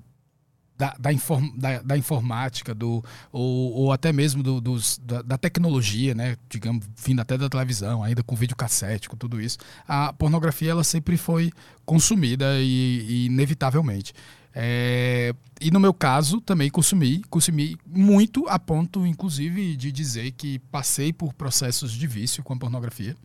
da, 0.77 0.95
da, 0.99 1.11
inform- 1.11 1.51
da- 1.57 1.81
da 1.81 1.97
informática, 1.97 2.75
do, 2.75 3.03
ou, 3.31 3.71
ou 3.73 3.91
até 3.91 4.13
mesmo 4.13 4.43
do- 4.43 4.61
dos, 4.61 4.99
da, 5.03 5.21
da 5.21 5.37
tecnologia, 5.37 6.13
né? 6.13 6.37
Digamos, 6.49 6.85
vindo 7.03 7.19
até 7.21 7.37
da 7.37 7.49
televisão, 7.49 8.03
ainda 8.03 8.21
com 8.21 8.35
videocassete, 8.35 9.09
com 9.09 9.15
tudo 9.17 9.41
isso, 9.41 9.57
a 9.87 10.13
pornografia 10.13 10.71
ela 10.71 10.83
sempre 10.83 11.17
foi 11.17 11.51
consumida 11.85 12.59
e, 12.59 13.05
e 13.07 13.25
inevitavelmente. 13.25 14.13
É, 14.59 15.33
e 15.61 15.69
no 15.69 15.79
meu 15.79 15.93
caso, 15.93 16.41
também 16.41 16.69
consumi, 16.69 17.21
consumi 17.29 17.77
muito 17.85 18.47
a 18.47 18.57
ponto, 18.57 19.05
inclusive, 19.05 19.75
de 19.75 19.91
dizer 19.91 20.31
que 20.31 20.57
passei 20.71 21.13
por 21.13 21.33
processos 21.33 21.91
de 21.91 22.07
vício 22.07 22.43
com 22.43 22.53
a 22.53 22.57
pornografia. 22.57 23.15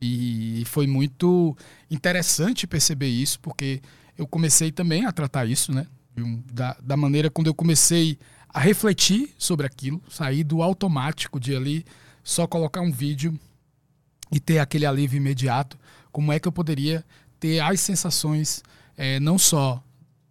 E 0.00 0.62
foi 0.66 0.86
muito 0.86 1.56
interessante 1.90 2.66
perceber 2.66 3.08
isso, 3.08 3.40
porque 3.40 3.80
eu 4.16 4.26
comecei 4.26 4.70
também 4.70 5.04
a 5.06 5.12
tratar 5.12 5.46
isso, 5.46 5.72
né? 5.72 5.86
Da, 6.52 6.76
da 6.82 6.96
maneira 6.96 7.30
quando 7.30 7.46
eu 7.48 7.54
comecei 7.54 8.18
a 8.48 8.60
refletir 8.60 9.34
sobre 9.38 9.66
aquilo, 9.66 10.02
sair 10.08 10.44
do 10.44 10.62
automático 10.62 11.38
de 11.38 11.54
ali 11.54 11.84
só 12.22 12.46
colocar 12.46 12.80
um 12.80 12.90
vídeo 12.90 13.38
e 14.30 14.38
ter 14.38 14.58
aquele 14.58 14.84
alívio 14.84 15.16
imediato, 15.16 15.78
como 16.12 16.32
é 16.32 16.38
que 16.38 16.46
eu 16.46 16.52
poderia 16.52 17.04
ter 17.40 17.60
as 17.60 17.80
sensações, 17.80 18.62
eh, 18.96 19.18
não 19.20 19.38
só 19.38 19.82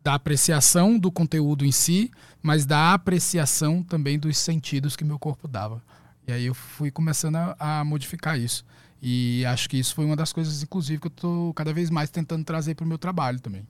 da 0.03 0.13
apreciação 0.13 0.97
do 0.97 1.11
conteúdo 1.11 1.65
em 1.65 1.71
si, 1.71 2.11
mas 2.41 2.65
da 2.65 2.93
apreciação 2.93 3.83
também 3.83 4.17
dos 4.17 4.37
sentidos 4.37 4.95
que 4.95 5.03
meu 5.03 5.19
corpo 5.19 5.47
dava. 5.47 5.83
E 6.27 6.31
aí 6.31 6.45
eu 6.45 6.53
fui 6.53 6.91
começando 6.91 7.35
a, 7.37 7.79
a 7.79 7.83
modificar 7.83 8.39
isso. 8.39 8.65
E 9.01 9.45
acho 9.45 9.69
que 9.69 9.77
isso 9.77 9.93
foi 9.93 10.05
uma 10.05 10.15
das 10.15 10.33
coisas, 10.33 10.61
inclusive, 10.63 10.99
que 10.99 11.07
eu 11.07 11.11
estou 11.11 11.53
cada 11.53 11.73
vez 11.73 11.89
mais 11.89 12.09
tentando 12.09 12.43
trazer 12.43 12.75
para 12.75 12.85
o 12.85 12.87
meu 12.87 12.97
trabalho 12.97 13.39
também. 13.39 13.65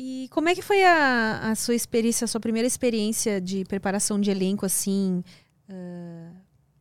E 0.00 0.28
como 0.30 0.48
é 0.48 0.54
que 0.54 0.62
foi 0.62 0.84
a, 0.84 1.50
a, 1.50 1.54
sua 1.56 1.74
experiência, 1.74 2.24
a 2.24 2.28
sua 2.28 2.40
primeira 2.40 2.68
experiência 2.68 3.40
de 3.40 3.64
preparação 3.64 4.20
de 4.20 4.30
elenco, 4.30 4.64
assim, 4.64 5.24
uh, 5.68 6.36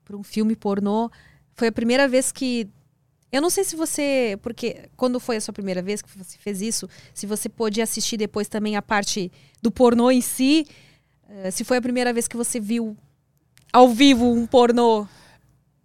para 0.06 0.16
um 0.16 0.22
filme 0.22 0.56
pornô? 0.56 1.10
Foi 1.56 1.70
a 1.70 1.72
primeira 1.72 2.08
vez 2.08 2.32
que. 2.32 2.70
Eu 3.32 3.42
não 3.42 3.50
sei 3.50 3.64
se 3.64 3.76
você. 3.76 4.38
Porque 4.44 4.88
quando 4.96 5.20
foi 5.20 5.38
a 5.38 5.42
sua 5.42 5.52
primeira 5.52 5.82
vez 5.82 6.04
que 6.04 6.10
você 6.16 6.38
fez 6.38 6.62
isso, 6.62 6.88
se 7.12 7.26
você 7.26 7.50
pôde 7.50 7.82
assistir 7.82 8.18
depois 8.18 8.48
também 8.48 8.76
a 8.76 8.82
parte 8.84 9.32
do 9.64 9.72
pornô 9.72 10.12
em 10.12 10.22
si. 10.22 10.68
Uh, 11.28 11.52
se 11.52 11.64
foi 11.64 11.78
a 11.78 11.82
primeira 11.82 12.14
vez 12.14 12.28
que 12.28 12.38
você 12.38 12.60
viu 12.60 12.96
ao 13.74 13.90
vivo 13.90 14.32
um 14.32 14.46
pornô. 14.46 15.08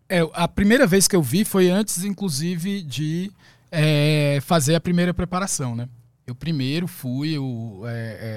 É, 0.07 0.21
a 0.35 0.47
primeira 0.47 0.87
vez 0.87 1.09
que 1.09 1.17
eu 1.17 1.23
vi 1.23 1.47
foi 1.47 1.71
antes, 1.71 2.05
inclusive, 2.05 2.83
de 2.83 3.33
é, 3.71 4.39
fazer 4.43 4.75
a 4.75 4.81
primeira 4.81 5.15
preparação, 5.15 5.75
né? 5.75 5.89
Eu 6.27 6.35
primeiro 6.35 6.87
fui, 6.87 7.31
eu, 7.37 7.83
é, 7.85 7.91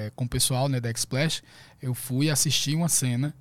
é, 0.06 0.12
com 0.14 0.24
o 0.24 0.28
pessoal 0.28 0.68
né, 0.68 0.80
da 0.80 0.88
X-Splash, 0.88 1.42
eu 1.80 1.94
fui 1.94 2.28
assistir 2.28 2.74
uma 2.74 2.88
cena, 2.88 3.34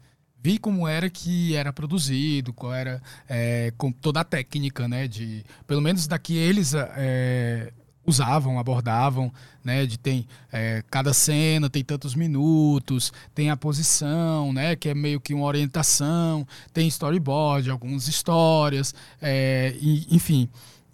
vi 0.46 0.60
como 0.60 0.88
era 0.88 1.10
que 1.10 1.56
era 1.56 1.74
produzido, 1.74 2.54
qual 2.54 2.72
era 2.72 3.02
é, 3.28 3.74
com 3.78 3.92
toda 3.92 4.20
a 4.20 4.24
técnica, 4.24 4.88
né? 4.88 5.08
De, 5.08 5.44
pelo 5.66 5.82
menos 5.82 6.06
daqui 6.06 6.38
eles 6.38 6.76
é, 6.76 7.74
usavam, 8.06 8.60
abordavam, 8.60 9.34
né? 9.64 9.88
De 9.88 9.98
tem 9.98 10.28
é, 10.52 10.84
cada 10.92 11.16
cena 11.16 11.68
tem 11.68 11.84
tantos 11.84 12.14
minutos, 12.14 13.12
tem 13.34 13.50
a 13.50 13.58
posição, 13.58 14.54
né? 14.54 14.76
Que 14.76 14.90
é 14.90 14.94
meio 14.94 15.20
que 15.20 15.34
uma 15.34 15.48
orientação, 15.48 16.48
tem 16.72 16.88
storyboard, 16.88 17.72
algumas 17.72 18.08
histórias, 18.08 18.94
é, 19.20 19.76
e, 19.82 20.06
enfim. 20.16 20.48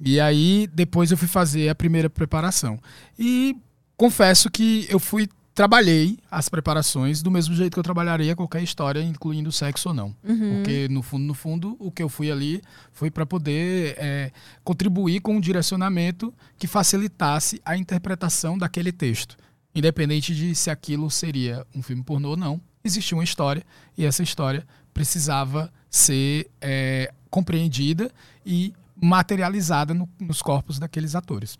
E 0.03 0.20
aí 0.20 0.67
depois 0.74 1.12
eu 1.12 1.17
fui 1.17 1.27
fazer 1.27 1.70
a 1.70 1.75
primeira 1.75 2.10
preparação. 2.10 2.79
E 3.17 3.55
confesso 3.96 4.50
que 4.50 4.88
eu 4.89 5.00
fui 5.00 5.29
trabalhei 5.53 6.17
as 6.29 6.48
preparações 6.50 7.22
do 7.22 7.29
mesmo 7.29 7.53
jeito 7.53 7.74
que 7.74 7.79
eu 7.79 7.84
trabalharia 7.84 8.36
qualquer 8.36 8.63
história, 8.63 9.01
incluindo 9.01 9.51
sexo 9.51 9.89
ou 9.89 9.96
não. 9.96 10.15
Uhum. 10.24 10.55
Porque, 10.55 10.88
no 10.89 11.01
fundo, 11.01 11.25
no 11.25 11.34
fundo, 11.34 11.75
o 11.77 11.91
que 11.91 12.01
eu 12.01 12.10
fui 12.10 12.31
ali 12.31 12.62
foi 12.91 13.12
para 13.12 13.25
poder 13.25 13.96
é, 13.98 14.31
contribuir 14.63 15.20
com 15.20 15.36
um 15.36 15.41
direcionamento 15.41 16.34
que 16.58 16.67
facilitasse 16.67 17.62
a 17.65 17.77
interpretação 17.77 18.58
daquele 18.58 18.91
texto. 18.91 19.38
Independente 19.75 20.34
de 20.34 20.55
se 20.55 20.70
aquilo 20.70 21.10
seria 21.10 21.65
um 21.75 21.81
filme 21.81 22.03
pornô 22.03 22.29
ou 22.29 22.38
não, 22.38 22.60
existia 22.84 23.17
uma 23.17 23.24
história 23.24 23.63
e 23.98 24.05
essa 24.05 24.24
história 24.24 24.65
precisava 24.93 25.72
ser 25.89 26.50
é, 26.60 27.13
compreendida 27.29 28.12
e 28.46 28.74
materializada 29.01 29.93
no, 29.93 30.08
nos 30.20 30.41
corpos 30.41 30.79
daqueles 30.79 31.15
atores. 31.15 31.58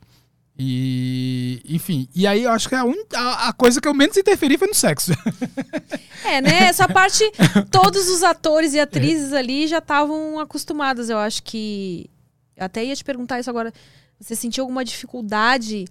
E, 0.58 1.62
enfim, 1.68 2.08
e 2.14 2.28
aí 2.28 2.44
eu 2.44 2.52
acho 2.52 2.70
que 2.70 2.76
a, 2.76 2.84
un... 2.84 2.96
a, 3.16 3.52
coisa 3.54 3.82
que 3.82 3.88
eu 3.88 3.94
menos 3.94 4.16
interferi 4.16 4.58
foi 4.58 4.68
no 4.68 4.76
sexo. 4.76 5.12
É, 6.24 6.40
né? 6.40 6.66
Essa 6.66 6.88
parte, 6.88 7.24
todos 7.72 8.08
os 8.08 8.22
atores 8.22 8.76
e 8.76 8.80
atrizes 8.80 9.34
é. 9.34 9.40
ali 9.40 9.68
já 9.68 9.80
estavam 9.80 10.40
acostumados. 10.40 11.10
Eu 11.10 11.18
acho 11.18 11.42
que. 11.42 12.08
Até 12.56 12.86
ia 12.86 12.96
te 12.96 13.04
perguntar 13.04 13.40
isso 13.40 13.50
agora. 13.50 13.74
Você 14.20 14.36
sentiu 14.36 14.64
alguma 14.64 14.86
dificuldade 14.86 15.86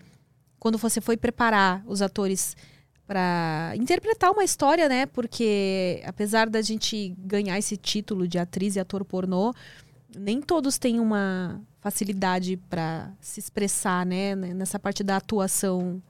quando 0.60 0.78
você 0.78 1.00
foi 1.00 1.16
preparar 1.16 1.82
os 1.84 2.00
atores 2.00 2.56
para 3.08 3.72
interpretar 3.74 4.30
uma 4.30 4.44
história, 4.44 4.88
né? 4.88 5.04
Porque 5.04 6.00
apesar 6.06 6.48
da 6.48 6.62
gente 6.62 7.12
ganhar 7.18 7.58
esse 7.58 7.76
título 7.76 8.28
de 8.28 8.38
atriz 8.38 8.76
e 8.76 8.80
ator 8.80 9.04
pornô, 9.04 9.52
nem 10.16 10.40
todos 10.40 10.78
têm 10.78 11.00
uma 11.00 11.60
facilidade 11.80 12.56
para 12.68 13.10
se 13.20 13.40
expressar, 13.40 14.04
né? 14.04 14.34
Nessa 14.34 14.78
parte 14.78 15.02
da 15.02 15.16
atuação, 15.16 16.02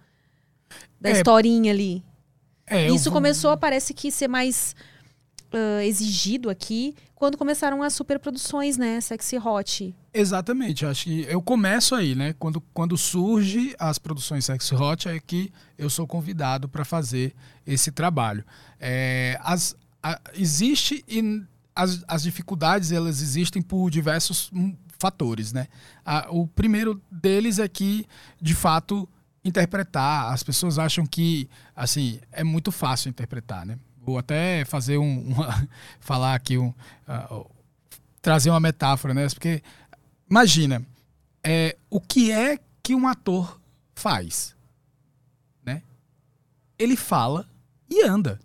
da 1.00 1.10
é, 1.10 1.12
historinha 1.12 1.72
ali. 1.72 2.04
É, 2.66 2.88
Isso 2.88 3.04
vou... 3.04 3.14
começou, 3.14 3.56
parece 3.56 3.92
que, 3.92 4.10
ser 4.10 4.28
mais 4.28 4.74
uh, 5.52 5.80
exigido 5.82 6.48
aqui 6.48 6.94
quando 7.14 7.36
começaram 7.36 7.82
as 7.82 7.92
superproduções, 7.92 8.78
né? 8.78 9.00
Sexy 9.00 9.36
Hot. 9.36 9.94
Exatamente. 10.14 10.86
Acho 10.86 11.04
que 11.04 11.26
eu 11.28 11.42
começo 11.42 11.94
aí, 11.94 12.14
né? 12.14 12.34
Quando, 12.38 12.62
quando 12.72 12.96
surge 12.96 13.74
as 13.78 13.98
produções 13.98 14.46
Sexy 14.46 14.74
Hot, 14.74 15.08
é 15.08 15.20
que 15.20 15.52
eu 15.76 15.90
sou 15.90 16.06
convidado 16.06 16.68
para 16.68 16.84
fazer 16.84 17.34
esse 17.66 17.92
trabalho. 17.92 18.42
É, 18.80 19.38
as, 19.42 19.76
a, 20.02 20.18
existe 20.34 21.04
e 21.06 21.42
as, 21.80 22.04
as 22.06 22.22
dificuldades 22.22 22.92
elas 22.92 23.22
existem 23.22 23.62
por 23.62 23.90
diversos 23.90 24.50
hum, 24.52 24.76
fatores, 24.98 25.52
né? 25.52 25.66
o 26.28 26.46
primeiro 26.46 27.00
deles 27.10 27.58
é 27.58 27.66
que, 27.66 28.06
de 28.40 28.54
fato, 28.54 29.08
interpretar. 29.42 30.30
As 30.30 30.42
pessoas 30.42 30.78
acham 30.78 31.06
que, 31.06 31.48
assim, 31.74 32.20
é 32.30 32.44
muito 32.44 32.70
fácil 32.70 33.08
interpretar, 33.08 33.64
né? 33.64 33.78
Vou 34.02 34.18
até 34.18 34.64
fazer 34.66 34.98
um, 34.98 35.20
uma, 35.32 35.68
falar 36.00 36.34
aqui 36.34 36.58
um, 36.58 36.68
uh, 36.68 37.50
trazer 38.20 38.50
uma 38.50 38.60
metáfora, 38.60 39.14
né? 39.14 39.26
Porque 39.28 39.62
imagina, 40.28 40.84
é, 41.42 41.78
o 41.88 41.98
que 41.98 42.30
é 42.30 42.58
que 42.82 42.94
um 42.94 43.08
ator 43.08 43.58
faz, 43.94 44.54
né? 45.64 45.82
Ele 46.78 46.96
fala 46.96 47.48
e 47.88 48.04
anda. 48.04 48.38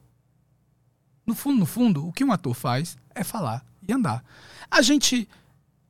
No 1.25 1.33
fundo, 1.33 1.59
no 1.59 1.65
fundo, 1.65 2.07
o 2.07 2.13
que 2.13 2.23
um 2.23 2.31
ator 2.31 2.53
faz 2.53 2.97
é 3.13 3.23
falar 3.23 3.65
e 3.87 3.91
andar. 3.91 4.23
A 4.69 4.81
gente 4.81 5.27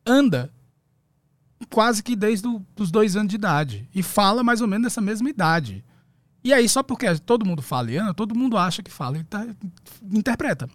anda 0.06 0.52
quase 1.70 2.04
que 2.04 2.16
desde 2.16 2.48
os 2.80 2.92
dois 2.92 3.16
anos 3.16 3.30
de 3.30 3.36
idade 3.36 3.90
e 3.94 4.04
fala 4.04 4.44
mais 4.44 4.62
ou 4.62 4.68
menos 4.68 4.86
dessa 4.86 5.02
mesma 5.02 5.30
idade. 5.30 5.84
E 6.44 6.54
aí, 6.54 6.70
só 6.70 6.84
porque 6.84 7.14
todo 7.20 7.46
mundo 7.46 7.62
fala 7.62 7.92
e 7.92 7.98
anda, 7.98 8.14
todo 8.14 8.36
mundo 8.36 8.56
acha 8.56 8.84
que 8.84 8.92
fala 8.92 9.18
e 9.18 9.24
tá, 9.24 9.48
interpreta. 10.12 10.70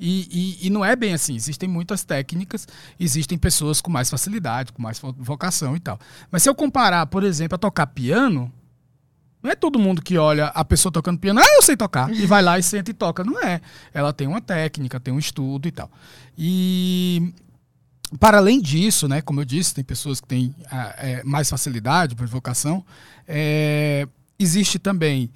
E, 0.00 0.58
e, 0.62 0.66
e, 0.66 0.70
não 0.70 0.84
é 0.84 0.96
bem 0.96 1.12
assim. 1.12 1.34
Existem 1.34 1.68
muitas 1.68 2.02
técnicas, 2.02 2.66
existem 2.98 3.36
pessoas 3.36 3.80
com 3.80 3.90
mais 3.90 4.08
facilidade, 4.08 4.72
com 4.72 4.82
mais 4.82 4.98
vocação 5.18 5.76
e 5.76 5.80
tal. 5.80 5.98
Mas 6.30 6.42
se 6.42 6.48
eu 6.48 6.54
comparar, 6.54 7.06
por 7.06 7.22
exemplo, 7.22 7.56
a 7.56 7.58
tocar 7.58 7.86
piano, 7.88 8.50
não 9.42 9.50
é 9.50 9.56
todo 9.56 9.78
mundo 9.78 10.00
que 10.00 10.16
olha 10.16 10.46
a 10.46 10.64
pessoa 10.64 10.92
tocando 10.92 11.18
piano, 11.18 11.40
ah, 11.40 11.54
eu 11.56 11.62
sei 11.62 11.76
tocar, 11.76 12.12
e 12.12 12.26
vai 12.26 12.42
lá 12.42 12.58
e 12.58 12.62
senta 12.62 12.90
e 12.90 12.94
toca. 12.94 13.24
Não 13.24 13.42
é. 13.42 13.60
Ela 13.92 14.12
tem 14.12 14.26
uma 14.26 14.40
técnica, 14.40 15.00
tem 15.00 15.12
um 15.12 15.18
estudo 15.18 15.66
e 15.66 15.72
tal. 15.72 15.90
E 16.38 17.34
para 18.20 18.38
além 18.38 18.60
disso, 18.60 19.08
né, 19.08 19.20
como 19.20 19.40
eu 19.40 19.44
disse, 19.44 19.74
tem 19.74 19.82
pessoas 19.82 20.20
que 20.20 20.28
têm 20.28 20.54
é, 20.98 21.22
mais 21.24 21.48
facilidade 21.48 22.14
por 22.14 22.26
vocação. 22.26 22.84
É, 23.26 24.06
existe 24.38 24.78
também 24.78 25.30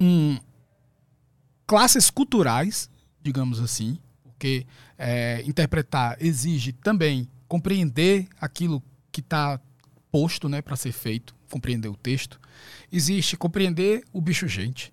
um, 0.00 0.38
classes 1.66 2.10
culturais, 2.10 2.88
digamos 3.22 3.60
assim, 3.60 3.98
porque 4.22 4.66
é, 4.96 5.42
interpretar 5.46 6.16
exige 6.20 6.72
também 6.72 7.28
compreender 7.48 8.28
aquilo 8.40 8.82
que 9.10 9.20
está 9.20 9.60
posto 10.10 10.48
né, 10.48 10.62
para 10.62 10.76
ser 10.76 10.92
feito, 10.92 11.33
compreender 11.50 11.88
o 11.88 11.96
texto 11.96 12.40
existe 12.92 13.36
compreender 13.36 14.04
o 14.12 14.20
bicho 14.20 14.46
gente. 14.46 14.92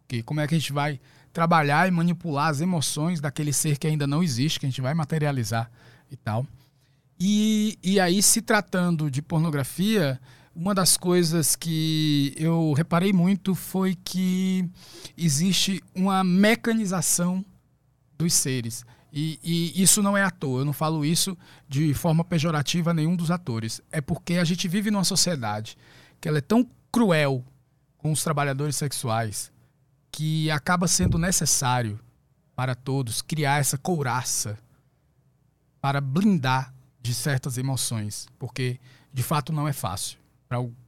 Porque 0.00 0.22
como 0.22 0.40
é 0.40 0.46
que 0.46 0.54
a 0.54 0.58
gente 0.58 0.72
vai 0.72 1.00
trabalhar 1.32 1.86
e 1.86 1.90
manipular 1.90 2.48
as 2.48 2.60
emoções 2.60 3.20
daquele 3.20 3.52
ser 3.52 3.78
que 3.78 3.86
ainda 3.86 4.06
não 4.06 4.22
existe, 4.22 4.58
que 4.58 4.66
a 4.66 4.68
gente 4.68 4.80
vai 4.80 4.94
materializar 4.94 5.70
e 6.10 6.16
tal. 6.16 6.46
E, 7.20 7.78
e 7.82 8.00
aí, 8.00 8.22
se 8.22 8.40
tratando 8.40 9.10
de 9.10 9.20
pornografia, 9.20 10.20
uma 10.54 10.74
das 10.74 10.96
coisas 10.96 11.54
que 11.54 12.32
eu 12.36 12.72
reparei 12.72 13.12
muito 13.12 13.54
foi 13.54 13.94
que 13.94 14.68
existe 15.16 15.82
uma 15.94 16.24
mecanização 16.24 17.44
dos 18.16 18.32
seres. 18.34 18.84
E, 19.12 19.38
e, 19.42 19.82
isso 19.82 20.02
não 20.02 20.16
é 20.16 20.22
à 20.22 20.30
toa, 20.30 20.60
eu 20.60 20.64
não 20.64 20.72
falo 20.72 21.04
isso 21.04 21.36
de 21.68 21.94
forma 21.94 22.24
pejorativa 22.24 22.90
a 22.90 22.94
nenhum 22.94 23.16
dos 23.16 23.30
atores. 23.30 23.80
É 23.90 24.00
porque 24.00 24.34
a 24.34 24.44
gente 24.44 24.68
vive 24.68 24.90
numa 24.90 25.04
sociedade 25.04 25.76
que 26.20 26.28
ela 26.28 26.38
é 26.38 26.42
tão 26.42 26.68
cruel 26.92 27.44
com 27.96 28.12
os 28.12 28.22
trabalhadores 28.22 28.76
sexuais 28.76 29.50
que 30.10 30.50
acaba 30.50 30.88
sendo 30.88 31.18
necessário 31.18 31.98
para 32.54 32.74
todos 32.74 33.22
criar 33.22 33.60
essa 33.60 33.78
couraça 33.78 34.58
para 35.80 36.00
blindar 36.00 36.74
de 37.00 37.14
certas 37.14 37.56
emoções, 37.56 38.26
porque 38.38 38.80
de 39.12 39.22
fato 39.22 39.52
não 39.52 39.68
é 39.68 39.72
fácil. 39.72 40.18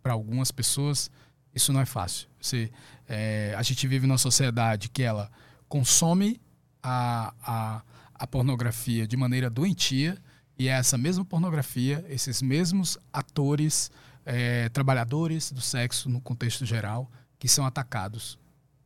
Para 0.03 0.13
algumas 0.13 0.51
pessoas, 0.51 1.11
isso 1.55 1.73
não 1.73 1.81
é 1.81 1.87
fácil. 1.87 2.29
Você, 2.41 2.71
é, 3.09 3.55
a 3.57 3.63
gente 3.63 3.87
vive 3.87 4.07
numa 4.07 4.19
sociedade 4.19 4.89
que 4.89 5.03
ela 5.03 5.31
consome 5.69 6.41
a, 6.83 7.33
a, 7.43 7.83
a 8.21 8.27
pornografia 8.27 9.09
de 9.09 9.17
maneira 9.17 9.49
doentia 9.49 10.19
e 10.59 10.69
é 10.69 10.73
essa 10.73 10.99
mesma 10.99 11.25
pornografia, 11.25 12.05
esses 12.07 12.43
mesmos 12.43 12.99
atores 13.11 13.91
é, 14.27 14.69
trabalhadores 14.69 15.51
do 15.51 15.61
sexo 15.63 16.11
no 16.11 16.21
contexto 16.21 16.67
geral 16.67 17.11
que 17.39 17.49
são 17.49 17.65
atacados 17.65 18.39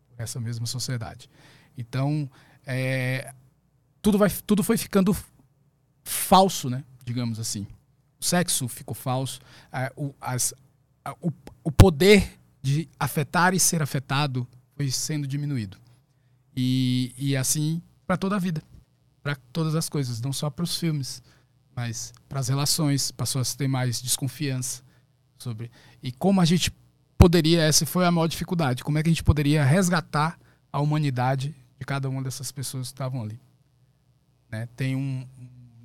por 0.08 0.22
essa 0.22 0.38
mesma 0.38 0.66
sociedade. 0.66 1.28
Então, 1.76 2.30
é, 2.64 3.34
tudo, 4.00 4.16
vai, 4.16 4.30
tudo 4.46 4.62
foi 4.62 4.76
ficando 4.76 5.14
falso, 6.04 6.70
né? 6.70 6.84
digamos 7.04 7.40
assim. 7.40 7.66
O 8.20 8.24
sexo 8.24 8.68
ficou 8.68 8.94
falso, 8.94 9.40
o, 9.96 10.14
as, 10.20 10.54
a, 11.04 11.12
o, 11.20 11.32
o 11.64 11.72
poder 11.72 12.38
de 12.62 12.88
afetar 13.00 13.52
e 13.52 13.58
ser 13.58 13.82
afetado 13.82 14.46
foi 14.76 14.92
sendo 14.92 15.26
diminuído. 15.26 15.76
E, 16.56 17.12
e 17.18 17.36
assim 17.36 17.82
para 18.06 18.16
toda 18.16 18.36
a 18.36 18.38
vida, 18.38 18.62
para 19.24 19.34
todas 19.54 19.74
as 19.74 19.88
coisas, 19.88 20.20
não 20.20 20.34
só 20.34 20.50
para 20.50 20.62
os 20.62 20.76
filmes, 20.76 21.22
mas 21.74 22.12
para 22.28 22.40
as 22.40 22.48
relações, 22.48 23.10
passou 23.10 23.40
a 23.40 23.44
ter 23.44 23.66
mais 23.66 24.02
desconfiança 24.02 24.82
sobre 25.38 25.70
e 26.02 26.12
como 26.12 26.42
a 26.42 26.44
gente 26.44 26.70
poderia, 27.16 27.62
essa 27.62 27.86
foi 27.86 28.04
a 28.04 28.10
maior 28.10 28.26
dificuldade, 28.26 28.84
como 28.84 28.98
é 28.98 29.02
que 29.02 29.08
a 29.08 29.12
gente 29.12 29.24
poderia 29.24 29.64
resgatar 29.64 30.38
a 30.70 30.78
humanidade 30.78 31.54
de 31.78 31.86
cada 31.86 32.06
uma 32.06 32.22
dessas 32.22 32.52
pessoas 32.52 32.88
que 32.88 32.92
estavam 32.92 33.22
ali. 33.22 33.40
Né? 34.50 34.68
Tem 34.76 34.94
um 34.94 35.26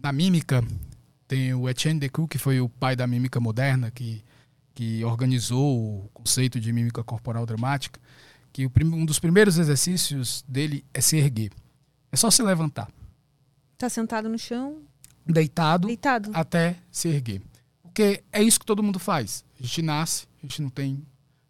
na 0.04 0.12
mímica 0.12 0.62
tem 1.26 1.54
o 1.54 1.70
Etienne 1.70 2.00
Decou, 2.00 2.28
que 2.28 2.38
foi 2.38 2.60
o 2.60 2.68
pai 2.68 2.96
da 2.96 3.08
mímica 3.08 3.40
moderna, 3.40 3.90
que 3.90 4.22
que 4.74 5.04
organizou 5.04 6.06
o 6.06 6.10
conceito 6.14 6.60
de 6.60 6.72
mímica 6.72 7.04
corporal 7.04 7.46
dramática, 7.46 8.00
que 8.54 8.66
um 8.66 9.06
dos 9.06 9.20
primeiros 9.20 9.58
exercícios 9.58 10.44
dele 10.48 10.86
é 10.94 11.02
se 11.02 11.18
erguer. 11.18 11.52
É 12.12 12.16
só 12.16 12.32
se 12.32 12.42
levantar. 12.42 12.90
Tá 13.80 13.88
sentado 13.88 14.28
no 14.28 14.38
chão? 14.38 14.82
Deitado, 15.26 15.88
Deitado. 15.88 16.32
até 16.34 16.76
se 16.92 17.08
erguer. 17.08 17.42
Porque 17.82 18.22
é 18.30 18.44
isso 18.44 18.60
que 18.60 18.66
todo 18.66 18.84
mundo 18.84 19.00
faz. 19.00 19.46
A 19.58 19.64
gente 19.64 19.82
nasce, 19.82 20.28
a 20.44 20.46
gente 20.46 20.62
não 20.62 20.70
tem. 20.70 21.02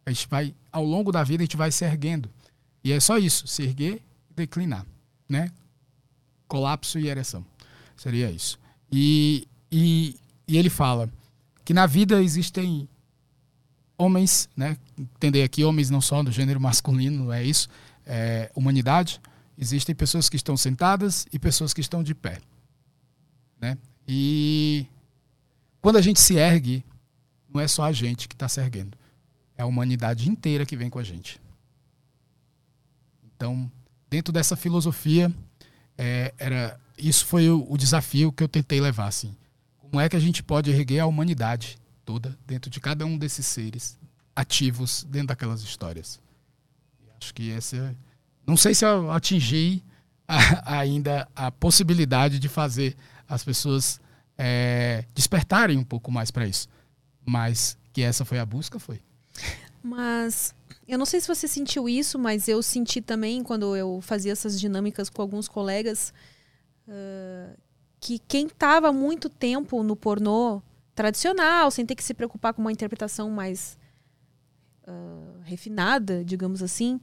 A 0.06 0.12
gente 0.12 0.28
vai, 0.28 0.54
ao 0.72 0.86
longo 0.86 1.12
da 1.12 1.24
vida, 1.24 1.42
a 1.42 1.46
gente 1.46 1.58
vai 1.58 1.72
se 1.72 1.84
erguendo. 1.84 2.30
E 2.84 2.92
é 2.92 3.00
só 3.00 3.18
isso: 3.18 3.48
se 3.48 3.64
erguer 3.64 4.04
e 4.30 4.34
declinar. 4.36 4.86
Né? 5.28 5.50
Colapso 6.48 7.00
e 7.00 7.08
ereção. 7.08 7.44
Seria 7.98 8.30
isso. 8.30 8.60
E, 8.92 9.48
e, 9.72 10.16
e 10.48 10.56
ele 10.56 10.70
fala 10.70 11.10
que 11.66 11.74
na 11.74 11.88
vida 11.88 12.22
existem 12.22 12.88
homens, 13.98 14.48
né? 14.56 14.78
Entender 14.96 15.42
aqui 15.42 15.64
homens 15.64 15.90
não 15.90 16.00
só 16.00 16.22
do 16.22 16.32
gênero 16.32 16.62
masculino, 16.62 17.32
é 17.32 17.44
isso. 17.44 17.68
É, 18.06 18.52
humanidade. 18.54 19.20
Existem 19.60 19.94
pessoas 19.94 20.30
que 20.30 20.38
estão 20.38 20.56
sentadas 20.56 21.28
e 21.34 21.38
pessoas 21.38 21.74
que 21.74 21.82
estão 21.82 22.02
de 22.02 22.16
pé, 22.16 22.40
né? 23.60 23.78
E 24.08 24.88
quando 25.82 25.98
a 25.98 26.02
gente 26.02 26.20
se 26.20 26.36
ergue, 26.36 26.84
não 27.54 27.60
é 27.60 27.68
só 27.68 27.84
a 27.84 27.92
gente 27.92 28.28
que 28.28 28.36
está 28.36 28.48
se 28.48 28.62
erguendo, 28.62 28.98
é 29.58 29.62
a 29.62 29.66
humanidade 29.66 30.30
inteira 30.30 30.66
que 30.66 30.78
vem 30.78 30.90
com 30.90 30.98
a 30.98 31.04
gente. 31.04 31.42
Então, 33.36 33.70
dentro 34.10 34.32
dessa 34.32 34.56
filosofia, 34.56 35.34
é, 35.98 36.34
era 36.38 36.80
isso 36.98 37.26
foi 37.26 37.50
o, 37.50 37.66
o 37.70 37.78
desafio 37.78 38.32
que 38.32 38.44
eu 38.44 38.48
tentei 38.48 38.80
levar, 38.80 39.08
assim. 39.08 39.36
Como 39.78 40.00
é 40.00 40.08
que 40.08 40.16
a 40.16 40.20
gente 40.20 40.42
pode 40.42 40.72
erguer 40.72 41.00
a 41.00 41.06
humanidade 41.06 41.78
toda 42.06 42.38
dentro 42.48 42.72
de 42.72 42.80
cada 42.80 43.06
um 43.06 43.18
desses 43.18 43.46
seres 43.46 44.00
ativos 44.36 45.04
dentro 45.04 45.28
daquelas 45.28 45.62
histórias. 45.62 46.20
Acho 47.22 47.34
que 47.34 47.52
essa. 47.52 47.76
É, 47.76 47.96
não 48.50 48.58
sei 48.58 48.74
se 48.74 48.86
eu 48.86 49.12
atingi 49.12 49.84
a, 50.28 50.80
ainda 50.80 51.28
a 51.36 51.52
possibilidade 51.52 52.40
de 52.40 52.50
fazer 52.50 52.96
as 53.28 53.44
pessoas 53.44 54.00
é, 54.38 55.06
despertarem 55.14 55.78
um 55.78 55.84
pouco 55.84 56.12
mais 56.12 56.32
para 56.32 56.48
isso. 56.48 56.68
Mas 57.26 57.78
que 57.94 58.02
essa 58.02 58.26
foi 58.26 58.40
a 58.40 58.46
busca, 58.46 58.80
foi. 58.80 59.02
Mas 59.82 60.54
eu 60.88 60.98
não 60.98 61.06
sei 61.06 61.22
se 61.22 61.28
você 61.28 61.48
sentiu 61.48 61.88
isso, 61.88 62.18
mas 62.18 62.48
eu 62.48 62.62
senti 62.64 63.02
também 63.02 63.44
quando 63.44 63.76
eu 63.76 64.00
fazia 64.02 64.32
essas 64.32 64.60
dinâmicas 64.60 65.10
com 65.10 65.22
alguns 65.22 65.48
colegas 65.48 66.14
uh, 66.88 67.58
que 68.00 68.20
quem 68.20 68.48
estava 68.48 68.92
muito 68.92 69.30
tempo 69.30 69.84
no 69.84 69.96
pornô 69.96 70.62
tradicional, 70.96 71.70
sem 71.72 71.86
ter 71.86 71.96
que 71.96 72.04
se 72.04 72.14
preocupar 72.14 72.54
com 72.54 72.62
uma 72.62 72.72
interpretação 72.72 73.30
mais 73.30 73.78
uh, 74.88 75.40
refinada, 75.44 76.24
digamos 76.26 76.64
assim, 76.64 77.00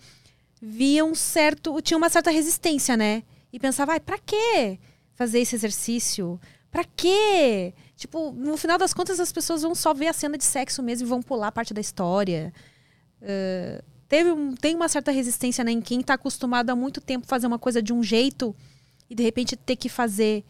via 0.61 1.05
um 1.05 1.15
certo, 1.15 1.81
tinha 1.81 1.97
uma 1.97 2.09
certa 2.09 2.31
resistência, 2.31 2.97
né? 2.97 3.23
E 3.53 3.59
pensava, 3.59 3.93
ai, 3.93 4.01
para 4.01 4.19
quê 4.19 4.79
fazer 5.15 5.41
esse 5.41 5.55
exercício? 5.55 6.41
Para 6.71 6.85
quê? 6.85 7.73
Tipo, 7.97 8.33
no 8.33 8.57
final 8.57 8.77
das 8.77 8.93
contas 8.93 9.19
as 9.19 9.33
pessoas 9.33 9.63
vão 9.63 9.75
só 9.75 9.95
ver 9.95 10.09
a 10.09 10.13
cena 10.13 10.37
de 10.37 10.45
sexo 10.45 10.83
mesmo 10.83 11.07
e 11.07 11.09
vão 11.09 11.23
pular 11.23 11.51
parte 11.53 11.73
da 11.73 11.81
história. 11.81 12.53
Uh, 13.23 13.83
teve 14.09 14.31
um, 14.31 14.55
tem 14.55 14.75
uma 14.75 14.89
certa 14.89 15.11
resistência 15.11 15.65
né, 15.65 15.73
em 15.73 15.81
quem 15.81 16.01
está 16.01 16.15
acostumado 16.15 16.71
há 16.71 16.77
muito 16.77 17.01
tempo 17.01 17.27
fazer 17.27 17.47
uma 17.47 17.59
coisa 17.59 17.81
de 17.81 17.93
um 17.93 18.03
jeito 18.03 18.55
e 19.09 19.15
de 19.15 19.23
repente 19.23 19.57
ter 19.57 19.77
que 19.77 19.89
fazer 19.89 20.45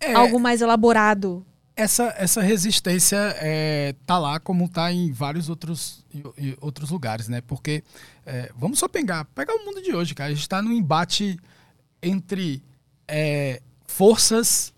é, 0.00 0.12
algo 0.12 0.40
mais 0.40 0.60
elaborado 0.60 1.46
essa, 1.76 2.14
essa 2.16 2.40
resistência 2.40 3.16
é, 3.38 3.94
tá 4.06 4.18
lá 4.18 4.38
como 4.38 4.68
tá 4.68 4.92
em 4.92 5.10
vários 5.10 5.48
outros, 5.48 6.04
em, 6.38 6.56
outros 6.60 6.90
lugares, 6.90 7.28
né? 7.28 7.40
Porque 7.40 7.82
é, 8.24 8.52
vamos 8.56 8.78
só 8.78 8.88
pegar, 8.88 9.24
pegar 9.26 9.54
o 9.54 9.64
mundo 9.64 9.82
de 9.82 9.94
hoje, 9.94 10.14
cara. 10.14 10.30
A 10.30 10.34
gente 10.34 10.42
está 10.42 10.62
num 10.62 10.72
embate 10.72 11.38
entre 12.02 12.62
é, 13.08 13.60
forças 13.86 14.72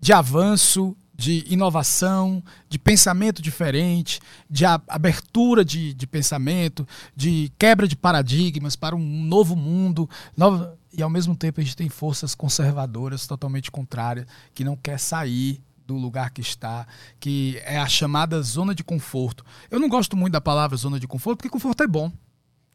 de 0.00 0.12
avanço, 0.12 0.96
de 1.14 1.44
inovação, 1.48 2.42
de 2.68 2.78
pensamento 2.78 3.42
diferente, 3.42 4.20
de 4.48 4.64
abertura 4.64 5.64
de, 5.64 5.92
de 5.92 6.06
pensamento, 6.06 6.86
de 7.14 7.52
quebra 7.58 7.88
de 7.88 7.96
paradigmas 7.96 8.76
para 8.76 8.94
um 8.94 9.24
novo 9.24 9.56
mundo. 9.56 10.08
Nova, 10.36 10.78
e 10.92 11.02
ao 11.02 11.10
mesmo 11.10 11.36
tempo 11.36 11.60
a 11.60 11.64
gente 11.64 11.76
tem 11.76 11.88
forças 11.88 12.34
conservadoras 12.34 13.26
totalmente 13.26 13.70
contrárias, 13.70 14.26
que 14.54 14.64
não 14.64 14.76
quer 14.76 14.98
sair 14.98 15.60
do 15.88 15.96
lugar 15.96 16.30
que 16.30 16.42
está, 16.42 16.86
que 17.18 17.58
é 17.64 17.78
a 17.78 17.88
chamada 17.88 18.42
zona 18.42 18.74
de 18.74 18.84
conforto. 18.84 19.42
Eu 19.70 19.80
não 19.80 19.88
gosto 19.88 20.14
muito 20.16 20.34
da 20.34 20.40
palavra 20.40 20.76
zona 20.76 21.00
de 21.00 21.08
conforto, 21.08 21.38
porque 21.38 21.48
conforto 21.48 21.82
é 21.82 21.86
bom. 21.86 22.12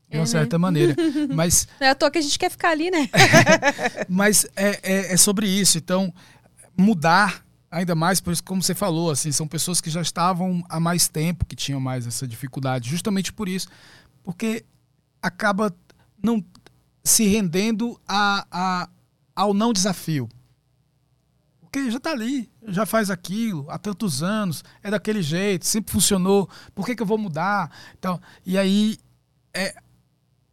De 0.09 0.17
uma 0.17 0.23
é, 0.23 0.25
certa 0.25 0.57
né? 0.57 0.61
maneira. 0.61 0.95
Mas. 1.33 1.67
É 1.79 1.89
à 1.89 1.95
toa 1.95 2.09
que 2.09 2.17
a 2.17 2.21
gente 2.21 2.39
quer 2.39 2.49
ficar 2.49 2.71
ali, 2.71 2.89
né? 2.89 3.09
mas 4.09 4.45
é, 4.55 4.79
é, 4.83 5.13
é, 5.13 5.17
sobre 5.17 5.47
isso. 5.47 5.77
Então, 5.77 6.13
mudar 6.77 7.45
ainda 7.69 7.95
mais, 7.95 8.19
por 8.19 8.31
isso, 8.31 8.43
como 8.43 8.61
você 8.61 8.75
falou, 8.75 9.09
assim, 9.09 9.31
são 9.31 9.47
pessoas 9.47 9.81
que 9.81 9.89
já 9.89 10.01
estavam 10.01 10.63
há 10.69 10.79
mais 10.79 11.07
tempo, 11.07 11.45
que 11.45 11.55
tinham 11.55 11.79
mais 11.79 12.05
essa 12.05 12.27
dificuldade, 12.27 12.89
justamente 12.89 13.33
por 13.33 13.47
isso. 13.47 13.67
Porque 14.23 14.65
acaba 15.21 15.73
não 16.21 16.43
se 17.03 17.25
rendendo 17.25 17.99
a, 18.07 18.45
a, 18.51 18.89
ao 19.35 19.53
não 19.53 19.73
desafio. 19.73 20.29
Porque 21.73 21.89
já 21.89 21.97
está 21.97 22.11
ali, 22.11 22.51
já 22.67 22.85
faz 22.85 23.09
aquilo 23.09 23.65
há 23.67 23.79
tantos 23.79 24.21
anos, 24.21 24.63
é 24.83 24.91
daquele 24.91 25.23
jeito, 25.23 25.65
sempre 25.65 25.91
funcionou, 25.91 26.47
por 26.75 26.85
que, 26.85 26.95
que 26.95 27.01
eu 27.01 27.05
vou 27.05 27.17
mudar? 27.17 27.71
Então, 27.97 28.21
e 28.45 28.59
aí 28.59 28.99
é 29.51 29.73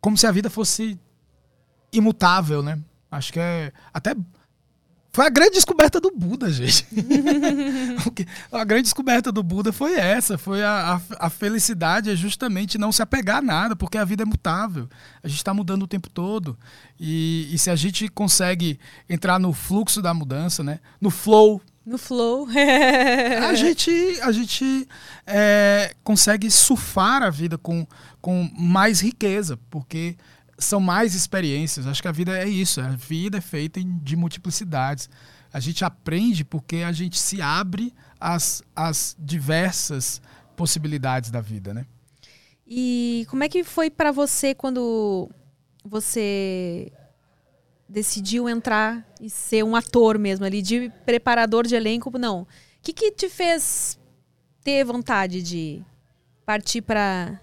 como 0.01 0.17
se 0.17 0.27
a 0.27 0.33
vida 0.33 0.49
fosse 0.49 0.99
imutável, 1.93 2.63
né? 2.63 2.83
Acho 3.11 3.35
que 3.35 3.39
é 3.39 3.71
até 3.93 4.17
foi 5.13 5.27
a 5.27 5.29
grande 5.29 5.53
descoberta 5.53 6.01
do 6.01 6.13
Buda, 6.15 6.49
gente. 6.51 6.87
a 8.53 8.65
grande 8.65 8.85
descoberta 8.85 9.33
do 9.33 9.43
Buda 9.43 9.73
foi 9.73 9.95
essa, 9.95 10.39
foi 10.39 10.63
a, 10.63 11.01
a, 11.19 11.27
a, 11.27 11.31
felicidade 11.31 12.11
é 12.11 12.15
justamente 12.15 12.79
não 12.79 12.93
se 12.93 13.03
apegar 13.03 13.39
a 13.39 13.43
nada, 13.43 13.75
porque 13.75 13.99
a 13.99 14.05
vida 14.05 14.23
é 14.23 14.27
mutável. 14.27 14.89
A 15.21 15.27
gente 15.27 15.39
está 15.39 15.53
mudando 15.53 15.83
o 15.83 15.89
tempo 15.89 16.09
todo. 16.09 16.57
E, 16.99 17.49
e, 17.53 17.59
se 17.59 17.71
a 17.71 17.77
gente 17.77 18.09
consegue 18.09 18.79
entrar 19.09 19.41
no 19.41 19.53
fluxo 19.53 20.01
da 20.01 20.15
mudança, 20.15 20.63
né? 20.63 20.79
No 21.01 21.11
flow. 21.11 21.61
No 21.85 21.99
flow. 21.99 22.47
a 23.49 23.55
gente, 23.55 23.91
a 24.23 24.31
gente 24.31 24.87
é, 25.27 25.93
consegue 26.05 26.49
surfar 26.53 27.25
a 27.25 27.31
vida 27.31 27.59
com, 27.59 27.85
com 28.21 28.49
mais 28.57 29.01
riqueza, 29.01 29.59
porque 29.69 30.17
são 30.61 30.81
mais 30.81 31.15
experiências. 31.15 31.87
Acho 31.87 32.03
que 32.03 32.09
a 32.09 32.13
vida 32.13 32.37
é 32.37 32.49
isso. 32.49 32.81
A 32.81 32.89
vida 32.89 33.39
é 33.39 33.41
feita 33.41 33.81
de 33.83 34.17
multiplicidades. 34.17 35.09
A 35.53 35.59
gente 35.59 35.85
aprende 35.85 36.45
porque 36.45 36.77
a 36.77 36.93
gente 36.93 37.19
se 37.19 37.43
abre 37.43 37.93
às, 38.21 38.63
às 38.75 39.17
diversas 39.19 40.21
possibilidades 40.57 41.31
da 41.31 41.41
vida, 41.41 41.75
né? 41.75 41.87
E 42.67 43.27
como 43.29 43.43
é 43.43 43.49
que 43.49 43.65
foi 43.65 43.91
para 43.91 44.13
você 44.13 44.55
quando 44.55 45.29
você 45.85 46.93
decidiu 47.89 48.49
entrar 48.49 49.05
e 49.21 49.29
ser 49.29 49.65
um 49.65 49.75
ator 49.75 50.17
mesmo 50.19 50.45
ali, 50.45 50.63
de 50.63 50.89
preparador 51.05 51.67
de 51.67 51.75
elenco? 51.75 52.17
Não. 52.17 52.43
O 52.43 52.47
que, 52.81 52.93
que 52.93 53.11
te 53.11 53.29
fez 53.29 53.99
ter 54.63 54.85
vontade 54.85 55.43
de 55.43 55.83
partir 56.47 56.83
para 56.83 57.41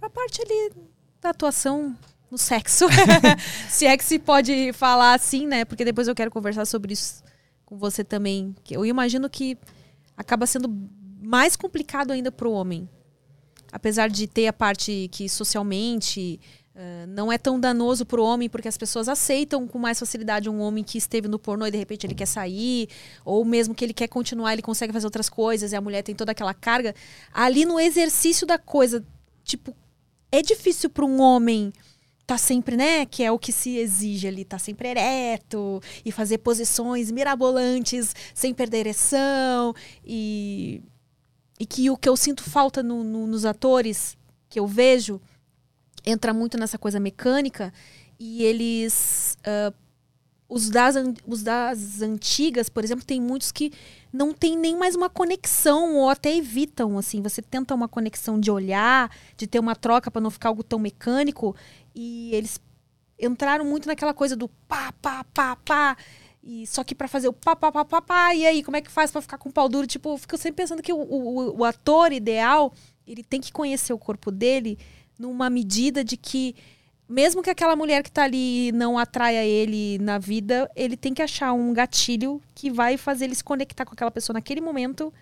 a 0.00 0.08
parte 0.08 0.40
ali 0.40 0.72
da 1.20 1.30
atuação 1.30 1.96
no 2.32 2.38
sexo. 2.38 2.86
se 3.68 3.84
é 3.84 3.94
que 3.94 4.02
se 4.02 4.18
pode 4.18 4.72
falar 4.72 5.12
assim, 5.12 5.46
né? 5.46 5.66
Porque 5.66 5.84
depois 5.84 6.08
eu 6.08 6.14
quero 6.14 6.30
conversar 6.30 6.64
sobre 6.64 6.94
isso 6.94 7.22
com 7.66 7.76
você 7.76 8.02
também. 8.02 8.56
Eu 8.70 8.86
imagino 8.86 9.28
que 9.28 9.58
acaba 10.16 10.46
sendo 10.46 10.74
mais 11.20 11.56
complicado 11.56 12.10
ainda 12.10 12.32
para 12.32 12.48
o 12.48 12.52
homem. 12.52 12.88
Apesar 13.70 14.08
de 14.08 14.26
ter 14.26 14.46
a 14.46 14.52
parte 14.52 15.08
que 15.12 15.28
socialmente 15.28 16.40
uh, 16.74 17.06
não 17.08 17.30
é 17.30 17.36
tão 17.36 17.60
danoso 17.60 18.06
para 18.06 18.20
o 18.20 18.24
homem, 18.24 18.48
porque 18.48 18.68
as 18.68 18.78
pessoas 18.78 19.08
aceitam 19.08 19.68
com 19.68 19.78
mais 19.78 19.98
facilidade 19.98 20.48
um 20.48 20.60
homem 20.60 20.82
que 20.82 20.96
esteve 20.96 21.28
no 21.28 21.38
pornô 21.38 21.66
e 21.66 21.70
de 21.70 21.78
repente 21.78 22.06
ele 22.06 22.14
quer 22.14 22.26
sair, 22.26 22.88
ou 23.26 23.44
mesmo 23.44 23.74
que 23.74 23.84
ele 23.84 23.94
quer 23.94 24.08
continuar, 24.08 24.54
ele 24.54 24.62
consegue 24.62 24.92
fazer 24.92 25.06
outras 25.06 25.28
coisas 25.28 25.72
e 25.72 25.76
a 25.76 25.80
mulher 25.82 26.02
tem 26.02 26.14
toda 26.14 26.32
aquela 26.32 26.54
carga. 26.54 26.94
Ali 27.32 27.66
no 27.66 27.78
exercício 27.78 28.46
da 28.46 28.58
coisa, 28.58 29.04
tipo, 29.44 29.74
é 30.30 30.40
difícil 30.40 30.88
para 30.88 31.04
um 31.04 31.20
homem 31.20 31.72
tá 32.26 32.38
sempre, 32.38 32.76
né, 32.76 33.04
que 33.04 33.22
é 33.22 33.30
o 33.30 33.38
que 33.38 33.52
se 33.52 33.76
exige 33.76 34.28
ali, 34.28 34.44
tá 34.44 34.58
sempre 34.58 34.88
ereto 34.88 35.80
e 36.04 36.12
fazer 36.12 36.38
posições 36.38 37.10
mirabolantes 37.10 38.14
sem 38.34 38.54
perder 38.54 38.78
ereção 38.78 39.74
e 40.04 40.82
e 41.60 41.66
que 41.66 41.88
o 41.90 41.96
que 41.96 42.08
eu 42.08 42.16
sinto 42.16 42.42
falta 42.42 42.82
no, 42.82 43.04
no, 43.04 43.26
nos 43.26 43.44
atores 43.44 44.16
que 44.48 44.58
eu 44.58 44.66
vejo 44.66 45.20
entra 46.04 46.34
muito 46.34 46.58
nessa 46.58 46.76
coisa 46.76 46.98
mecânica 46.98 47.72
e 48.18 48.42
eles 48.42 49.36
uh, 49.40 49.74
os 50.52 50.68
das, 50.68 50.96
os 51.26 51.42
das 51.42 52.02
antigas, 52.02 52.68
por 52.68 52.84
exemplo, 52.84 53.02
tem 53.04 53.18
muitos 53.18 53.50
que 53.50 53.72
não 54.12 54.34
tem 54.34 54.54
nem 54.54 54.76
mais 54.76 54.94
uma 54.94 55.08
conexão 55.08 55.96
ou 55.96 56.10
até 56.10 56.36
evitam, 56.36 56.98
assim, 56.98 57.22
você 57.22 57.40
tenta 57.40 57.74
uma 57.74 57.88
conexão 57.88 58.38
de 58.38 58.50
olhar, 58.50 59.10
de 59.34 59.46
ter 59.46 59.58
uma 59.58 59.74
troca 59.74 60.10
para 60.10 60.20
não 60.20 60.30
ficar 60.30 60.50
algo 60.50 60.62
tão 60.62 60.78
mecânico 60.78 61.56
e 61.94 62.34
eles 62.34 62.60
entraram 63.18 63.64
muito 63.64 63.88
naquela 63.88 64.12
coisa 64.12 64.36
do 64.36 64.46
pá, 64.68 64.92
pá, 65.00 65.24
pá, 65.32 65.56
pá. 65.56 65.96
E 66.44 66.66
só 66.66 66.84
que 66.84 66.94
para 66.94 67.08
fazer 67.08 67.28
o 67.28 67.32
pá, 67.32 67.56
pá, 67.56 67.72
pá, 67.72 67.84
pá, 67.84 68.02
pá, 68.02 68.34
e 68.34 68.44
aí, 68.44 68.62
como 68.62 68.76
é 68.76 68.82
que 68.82 68.90
faz 68.90 69.10
para 69.10 69.22
ficar 69.22 69.38
com 69.38 69.48
o 69.48 69.52
pau 69.52 69.70
duro? 69.70 69.86
Tipo, 69.86 70.10
eu 70.10 70.18
fico 70.18 70.36
sempre 70.36 70.62
pensando 70.62 70.82
que 70.82 70.92
o, 70.92 70.98
o, 70.98 71.60
o 71.60 71.64
ator 71.64 72.12
ideal, 72.12 72.74
ele 73.06 73.22
tem 73.22 73.40
que 73.40 73.52
conhecer 73.52 73.94
o 73.94 73.98
corpo 73.98 74.30
dele 74.30 74.78
numa 75.18 75.48
medida 75.48 76.04
de 76.04 76.18
que 76.18 76.54
mesmo 77.12 77.42
que 77.42 77.50
aquela 77.50 77.76
mulher 77.76 78.02
que 78.02 78.10
tá 78.10 78.24
ali 78.24 78.72
não 78.72 78.98
atraia 78.98 79.44
ele 79.44 79.98
na 79.98 80.18
vida, 80.18 80.70
ele 80.74 80.96
tem 80.96 81.12
que 81.12 81.22
achar 81.22 81.52
um 81.52 81.72
gatilho 81.72 82.40
que 82.54 82.70
vai 82.70 82.96
fazer 82.96 83.26
ele 83.26 83.34
se 83.34 83.44
conectar 83.44 83.84
com 83.84 83.92
aquela 83.92 84.10
pessoa 84.10 84.34
naquele 84.34 84.60
momento 84.60 85.12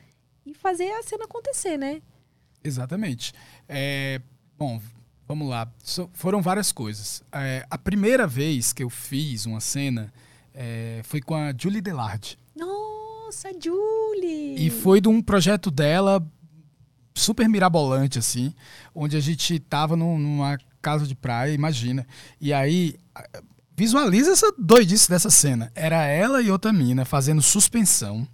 e 0.46 0.54
fazer 0.54 0.90
a 0.92 1.02
cena 1.02 1.24
acontecer, 1.24 1.76
né? 1.76 2.00
Exatamente. 2.62 3.32
É, 3.68 4.20
bom, 4.56 4.80
Vamos 5.30 5.48
lá. 5.48 5.72
So, 5.84 6.10
foram 6.12 6.42
várias 6.42 6.72
coisas. 6.72 7.22
É, 7.30 7.64
a 7.70 7.78
primeira 7.78 8.26
vez 8.26 8.72
que 8.72 8.82
eu 8.82 8.90
fiz 8.90 9.46
uma 9.46 9.60
cena 9.60 10.12
é, 10.52 11.02
foi 11.04 11.20
com 11.20 11.36
a 11.36 11.54
Julie 11.56 11.80
Delard. 11.80 12.36
Nossa, 12.56 13.52
Julie! 13.52 14.56
E 14.58 14.70
foi 14.70 15.00
de 15.00 15.08
um 15.08 15.22
projeto 15.22 15.70
dela 15.70 16.20
super 17.14 17.48
mirabolante, 17.48 18.18
assim, 18.18 18.52
onde 18.92 19.16
a 19.16 19.20
gente 19.20 19.60
tava 19.60 19.94
num, 19.94 20.18
numa 20.18 20.58
casa 20.80 21.06
de 21.06 21.14
praia, 21.14 21.52
imagina. 21.52 22.06
E 22.40 22.52
aí, 22.52 22.96
visualiza 23.76 24.32
essa 24.32 24.52
doidice 24.58 25.08
dessa 25.08 25.30
cena. 25.30 25.70
Era 25.74 26.04
ela 26.04 26.42
e 26.42 26.50
outra 26.50 26.72
mina 26.72 27.04
fazendo 27.04 27.42
suspensão 27.42 28.26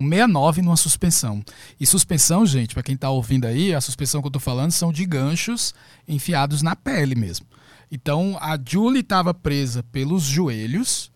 um 0.00 0.08
69 0.08 0.62
numa 0.62 0.76
suspensão. 0.76 1.42
E 1.78 1.86
suspensão, 1.86 2.46
gente, 2.46 2.74
para 2.74 2.82
quem 2.82 2.94
está 2.94 3.10
ouvindo 3.10 3.46
aí, 3.46 3.74
a 3.74 3.80
suspensão 3.80 4.20
que 4.20 4.26
eu 4.26 4.30
estou 4.30 4.40
falando 4.40 4.70
são 4.70 4.92
de 4.92 5.04
ganchos 5.04 5.74
enfiados 6.06 6.62
na 6.62 6.76
pele 6.76 7.14
mesmo. 7.14 7.46
Então 7.90 8.38
a 8.40 8.58
Julie 8.64 9.00
estava 9.00 9.34
presa 9.34 9.82
pelos 9.82 10.22
joelhos. 10.22 11.10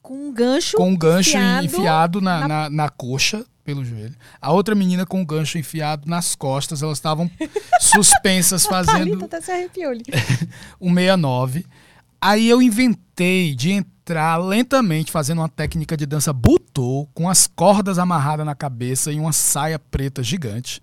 Com 0.00 0.28
um 0.28 0.32
gancho, 0.32 0.76
com 0.76 0.90
um 0.90 0.96
gancho 0.96 1.30
enfiado, 1.30 1.66
enfiado 1.66 2.20
na, 2.20 2.40
na... 2.40 2.48
na, 2.48 2.70
na 2.70 2.88
coxa, 2.88 3.44
pelo 3.68 3.84
joelho. 3.84 4.16
A 4.40 4.50
outra 4.50 4.74
menina 4.74 5.04
com 5.04 5.20
o 5.20 5.26
gancho 5.26 5.58
enfiado 5.58 6.08
nas 6.08 6.34
costas, 6.34 6.82
elas 6.82 6.96
estavam 6.96 7.30
suspensas 7.78 8.64
fazendo. 8.64 9.22
Até 9.22 9.42
se 9.42 9.50
arrepiou. 9.50 9.92
um 10.80 10.94
69. 10.94 11.66
Aí 12.18 12.48
eu 12.48 12.62
inventei 12.62 13.54
de 13.54 13.72
entrar 13.72 14.38
lentamente 14.38 15.12
fazendo 15.12 15.40
uma 15.42 15.50
técnica 15.50 15.98
de 15.98 16.06
dança 16.06 16.32
butô, 16.32 17.06
com 17.12 17.28
as 17.28 17.46
cordas 17.46 17.98
amarradas 17.98 18.46
na 18.46 18.54
cabeça 18.54 19.12
e 19.12 19.20
uma 19.20 19.32
saia 19.32 19.78
preta 19.78 20.22
gigante. 20.22 20.80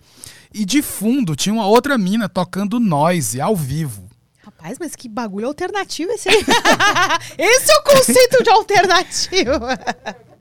E 0.54 0.63
de 0.63 0.84
fundo 0.84 1.36
tinha 1.36 1.56
uma 1.56 1.65
outra 1.65 1.98
mina 1.98 2.30
tocando 2.30 2.80
noise 2.80 3.41
ao 3.41 3.56
vivo. 3.56 4.08
Rapaz, 4.43 4.78
mas 4.80 4.95
que 4.95 5.10
bagulho 5.10 5.48
alternativo 5.48 6.12
esse 6.12 6.30
aí. 6.30 6.38
esse 7.36 7.71
é 7.71 7.76
o 7.78 7.84
conceito 7.84 8.43
de 8.43 8.50
alternativo. 8.52 9.54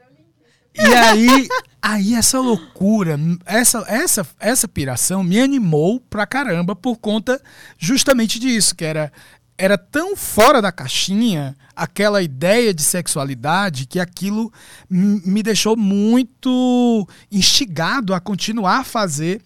E 0.75 0.95
aí, 0.95 1.49
aí 1.81 2.15
essa 2.15 2.41
loucura, 2.41 3.19
essa, 3.45 3.85
essa, 3.87 4.27
essa 4.41 4.67
piração 4.67 5.23
me 5.23 5.41
animou 5.41 6.01
pra 6.01 6.27
caramba 6.27 6.75
por 6.75 6.97
conta 6.97 7.41
justamente 7.79 8.39
disso, 8.39 8.75
que 8.75 8.85
era 8.85 9.13
era 9.57 9.79
tão 9.79 10.17
fora 10.17 10.61
da 10.61 10.73
caixinha 10.73 11.57
aquela 11.77 12.21
ideia 12.23 12.75
de 12.75 12.83
sexualidade 12.83 13.87
que 13.87 14.01
aquilo 14.01 14.53
me 14.91 15.43
deixou 15.45 15.77
muito 15.77 17.09
instigado 17.31 18.15
a 18.15 18.21
continuar 18.21 18.79
a 18.79 18.85
fazer 18.85 19.41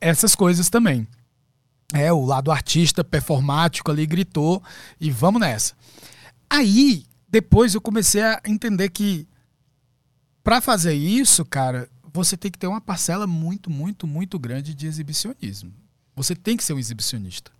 essas 0.00 0.34
coisas 0.34 0.70
também. 0.70 1.06
É, 1.92 2.12
o 2.12 2.24
lado 2.24 2.50
artista 2.50 3.02
performático 3.04 3.90
ali 3.90 4.06
gritou 4.06 4.62
e 5.00 5.10
vamos 5.10 5.40
nessa. 5.40 5.74
Aí, 6.48 7.04
depois 7.28 7.74
eu 7.74 7.80
comecei 7.80 8.22
a 8.22 8.40
entender 8.46 8.88
que 8.90 9.28
para 10.42 10.60
fazer 10.60 10.94
isso, 10.94 11.44
cara, 11.44 11.88
você 12.12 12.36
tem 12.36 12.50
que 12.50 12.58
ter 12.58 12.66
uma 12.66 12.80
parcela 12.80 13.26
muito, 13.26 13.70
muito, 13.70 14.06
muito 14.06 14.38
grande 14.38 14.74
de 14.74 14.86
exibicionismo. 14.86 15.72
Você 16.14 16.34
tem 16.34 16.56
que 16.56 16.64
ser 16.64 16.72
um 16.72 16.78
exibicionista. 16.78 17.50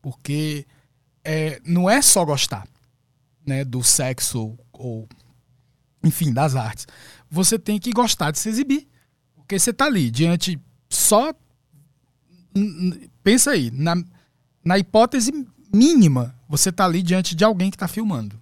Porque 0.00 0.66
é, 1.24 1.60
não 1.64 1.88
é 1.88 2.00
só 2.00 2.24
gostar 2.24 2.66
né, 3.46 3.64
do 3.64 3.82
sexo 3.82 4.58
ou, 4.72 5.08
enfim, 6.02 6.32
das 6.32 6.54
artes. 6.54 6.86
Você 7.30 7.58
tem 7.58 7.78
que 7.78 7.90
gostar 7.92 8.30
de 8.30 8.38
se 8.38 8.48
exibir. 8.48 8.86
Porque 9.36 9.58
você 9.58 9.70
está 9.70 9.86
ali 9.86 10.10
diante 10.10 10.60
só. 10.88 11.32
Pensa 13.22 13.52
aí, 13.52 13.70
na, 13.70 13.94
na 14.64 14.78
hipótese 14.78 15.32
mínima, 15.72 16.34
você 16.48 16.70
está 16.70 16.84
ali 16.84 17.02
diante 17.02 17.34
de 17.34 17.44
alguém 17.44 17.70
que 17.70 17.76
está 17.76 17.88
filmando. 17.88 18.40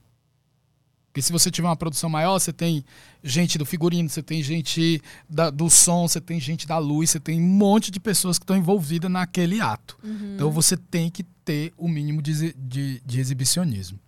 Porque 1.16 1.22
se 1.22 1.32
você 1.32 1.50
tiver 1.50 1.66
uma 1.66 1.76
produção 1.76 2.10
maior, 2.10 2.38
você 2.38 2.52
tem 2.52 2.84
gente 3.24 3.56
do 3.56 3.64
figurino, 3.64 4.06
você 4.06 4.22
tem 4.22 4.42
gente 4.42 5.00
da, 5.26 5.48
do 5.48 5.70
som, 5.70 6.06
você 6.06 6.20
tem 6.20 6.38
gente 6.38 6.66
da 6.66 6.76
luz, 6.76 7.08
você 7.08 7.18
tem 7.18 7.40
um 7.40 7.48
monte 7.48 7.90
de 7.90 7.98
pessoas 7.98 8.38
que 8.38 8.42
estão 8.42 8.54
envolvidas 8.54 9.10
naquele 9.10 9.58
ato. 9.58 9.98
Uhum. 10.04 10.34
Então 10.34 10.50
você 10.50 10.76
tem 10.76 11.08
que 11.08 11.22
ter 11.42 11.72
o 11.78 11.88
mínimo 11.88 12.20
de, 12.20 12.52
de, 12.52 13.00
de 13.00 13.18
exibicionismo. 13.18 13.98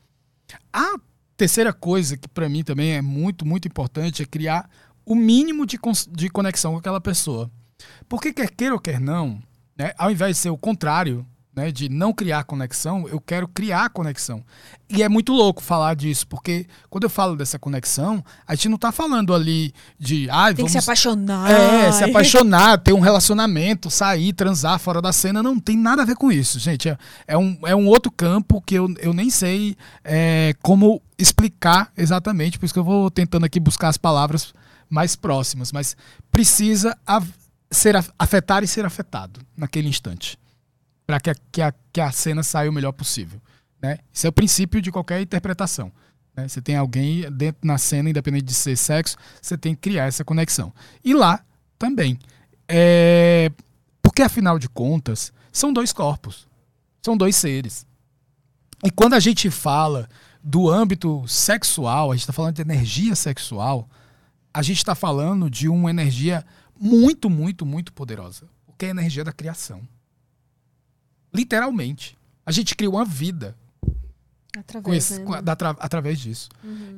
A 0.70 0.96
terceira 1.34 1.72
coisa 1.72 2.14
que 2.14 2.28
para 2.28 2.46
mim 2.46 2.62
também 2.62 2.90
é 2.90 3.00
muito, 3.00 3.46
muito 3.46 3.66
importante 3.66 4.22
é 4.22 4.26
criar 4.26 4.68
o 5.02 5.14
mínimo 5.14 5.64
de, 5.64 5.78
de 6.10 6.28
conexão 6.28 6.72
com 6.72 6.78
aquela 6.78 7.00
pessoa. 7.00 7.50
Porque 8.06 8.34
quer 8.34 8.50
queira 8.50 8.74
ou 8.74 8.80
quer 8.80 9.00
não, 9.00 9.42
né, 9.78 9.94
ao 9.96 10.10
invés 10.10 10.36
de 10.36 10.42
ser 10.42 10.50
o 10.50 10.58
contrário, 10.58 11.26
né, 11.58 11.72
de 11.72 11.88
não 11.88 12.12
criar 12.12 12.44
conexão, 12.44 13.08
eu 13.08 13.20
quero 13.20 13.48
criar 13.48 13.90
conexão. 13.90 14.44
E 14.88 15.02
é 15.02 15.08
muito 15.08 15.32
louco 15.32 15.60
falar 15.60 15.94
disso, 15.94 16.26
porque 16.28 16.66
quando 16.88 17.04
eu 17.04 17.10
falo 17.10 17.36
dessa 17.36 17.58
conexão, 17.58 18.24
a 18.46 18.54
gente 18.54 18.68
não 18.68 18.76
está 18.76 18.92
falando 18.92 19.34
ali 19.34 19.74
de. 19.98 20.30
Ah, 20.30 20.46
Tem 20.46 20.56
vamos, 20.56 20.72
que 20.72 20.78
se 20.78 20.78
apaixonar. 20.78 21.50
É, 21.50 21.92
se 21.92 22.04
apaixonar, 22.04 22.78
ter 22.78 22.92
um 22.92 23.00
relacionamento, 23.00 23.90
sair, 23.90 24.32
transar 24.32 24.78
fora 24.78 25.02
da 25.02 25.12
cena, 25.12 25.42
não 25.42 25.58
tem 25.58 25.76
nada 25.76 26.02
a 26.02 26.04
ver 26.04 26.14
com 26.14 26.30
isso, 26.30 26.60
gente. 26.60 26.88
É, 26.88 26.96
é 27.26 27.36
um, 27.36 27.58
é 27.66 27.74
um 27.74 27.86
outro 27.88 28.10
campo 28.10 28.62
que 28.62 28.76
eu, 28.76 28.94
eu 29.00 29.12
nem 29.12 29.28
sei 29.28 29.76
é, 30.04 30.54
como 30.62 31.02
explicar 31.18 31.90
exatamente, 31.96 32.58
por 32.58 32.66
isso 32.66 32.74
que 32.74 32.80
eu 32.80 32.84
vou 32.84 33.10
tentando 33.10 33.44
aqui 33.44 33.58
buscar 33.58 33.88
as 33.88 33.98
palavras 33.98 34.54
mais 34.88 35.16
próximas, 35.16 35.72
mas 35.72 35.96
precisa 36.30 36.96
ser 37.68 37.96
afetar 38.16 38.62
e 38.62 38.68
ser 38.68 38.86
afetado 38.86 39.40
naquele 39.56 39.88
instante 39.88 40.38
para 41.08 41.18
que, 41.18 41.32
que, 41.50 41.62
a, 41.62 41.72
que 41.90 42.02
a 42.02 42.12
cena 42.12 42.42
saia 42.42 42.68
o 42.68 42.72
melhor 42.72 42.92
possível. 42.92 43.40
Né? 43.80 43.98
Isso 44.12 44.26
é 44.26 44.28
o 44.28 44.32
princípio 44.32 44.82
de 44.82 44.92
qualquer 44.92 45.22
interpretação. 45.22 45.90
Né? 46.36 46.46
Você 46.46 46.60
tem 46.60 46.76
alguém 46.76 47.22
dentro 47.32 47.66
na 47.66 47.78
cena, 47.78 48.10
independente 48.10 48.44
de 48.44 48.52
ser 48.52 48.76
sexo, 48.76 49.16
você 49.40 49.56
tem 49.56 49.74
que 49.74 49.80
criar 49.80 50.04
essa 50.04 50.22
conexão. 50.22 50.70
E 51.02 51.14
lá 51.14 51.42
também. 51.78 52.18
É... 52.68 53.50
Porque, 54.02 54.20
afinal 54.20 54.58
de 54.58 54.68
contas, 54.68 55.32
são 55.50 55.72
dois 55.72 55.94
corpos. 55.94 56.46
São 57.00 57.16
dois 57.16 57.36
seres. 57.36 57.86
E 58.84 58.90
quando 58.90 59.14
a 59.14 59.20
gente 59.20 59.48
fala 59.50 60.10
do 60.44 60.68
âmbito 60.68 61.26
sexual, 61.26 62.12
a 62.12 62.16
gente 62.16 62.24
está 62.24 62.34
falando 62.34 62.56
de 62.56 62.60
energia 62.60 63.14
sexual, 63.14 63.88
a 64.52 64.60
gente 64.60 64.76
está 64.76 64.94
falando 64.94 65.48
de 65.48 65.70
uma 65.70 65.88
energia 65.88 66.44
muito, 66.78 67.30
muito, 67.30 67.64
muito 67.64 67.94
poderosa. 67.94 68.46
Porque 68.66 68.84
é 68.84 68.88
a 68.88 68.90
energia 68.90 69.24
da 69.24 69.32
criação. 69.32 69.80
Literalmente. 71.38 72.18
A 72.44 72.50
gente 72.50 72.74
cria 72.74 72.90
uma 72.90 73.04
vida. 73.04 73.56
Através, 74.58 75.10
esse- 75.12 75.20
né? 75.22 75.40
através 75.78 76.18
disso. 76.18 76.48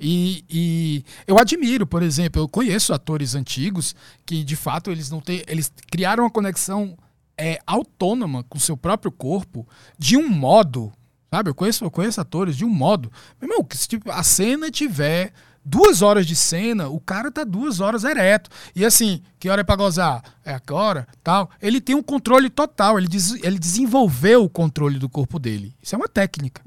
E, 0.01 0.45
e 0.49 1.05
eu 1.27 1.39
admiro, 1.39 1.87
por 1.87 2.03
exemplo, 2.03 2.41
eu 2.41 2.49
conheço 2.49 2.95
atores 2.95 3.35
antigos 3.35 3.95
que 4.25 4.43
de 4.43 4.57
fato 4.57 4.91
eles 4.91 5.11
não 5.11 5.21
têm, 5.21 5.43
eles 5.47 5.71
criaram 5.91 6.25
uma 6.25 6.31
conexão 6.31 6.97
é, 7.37 7.59
autônoma 7.67 8.43
com 8.45 8.57
o 8.57 8.61
seu 8.61 8.77
próprio 8.79 9.13
corpo 9.13 9.69
de 9.99 10.17
um 10.17 10.27
modo, 10.29 10.91
sabe? 11.31 11.51
Eu 11.51 11.55
conheço, 11.55 11.85
eu 11.85 11.91
conheço 11.91 12.19
atores 12.21 12.57
de 12.57 12.65
um 12.65 12.71
modo, 12.71 13.13
meu 13.41 13.51
irmão, 13.51 13.65
que 13.65 13.77
se 13.77 13.87
tipo, 13.89 14.11
a 14.11 14.23
cena 14.23 14.71
tiver 14.71 15.33
duas 15.65 16.03
horas 16.03 16.27
de 16.27 16.35
cena, 16.35 16.89
o 16.89 16.99
cara 16.99 17.31
tá 17.31 17.45
duas 17.45 17.81
horas 17.81 18.05
ereto. 18.05 18.51
E 18.75 18.85
assim, 18.85 19.23
que 19.39 19.49
hora 19.49 19.61
é 19.61 19.65
pra 19.65 19.77
gozar? 19.77 20.23
É 20.45 20.55
agora, 20.55 21.07
tal. 21.23 21.51
Ele 21.61 21.81
tem 21.81 21.95
um 21.95 22.03
controle 22.03 22.49
total, 22.51 22.99
ele, 22.99 23.09
des- 23.09 23.43
ele 23.43 23.59
desenvolveu 23.59 24.45
o 24.45 24.49
controle 24.49 24.99
do 24.99 25.09
corpo 25.09 25.39
dele. 25.39 25.75
Isso 25.83 25.95
é 25.95 25.99
uma 25.99 26.09
técnica. 26.09 26.63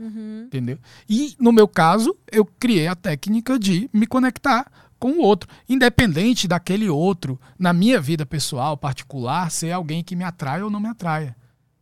Entendeu? 0.46 0.78
E 1.10 1.36
no 1.40 1.52
meu 1.52 1.68
caso, 1.68 2.16
eu 2.32 2.46
criei 2.46 2.88
a 2.88 2.96
técnica 2.96 3.58
de 3.58 3.90
me 3.92 4.06
conectar 4.08 4.72
com 5.00 5.12
o 5.14 5.22
outro, 5.22 5.50
independente 5.68 6.48
daquele 6.48 6.88
outro, 6.88 7.38
na 7.60 7.74
minha 7.74 8.00
vida 8.00 8.26
pessoal, 8.26 8.78
particular, 8.78 9.52
ser 9.52 9.72
alguém 9.72 10.02
que 10.02 10.16
me 10.16 10.24
atrai 10.24 10.62
ou 10.62 10.70
não 10.70 10.80
me 10.80 10.88
atraia. 10.88 11.36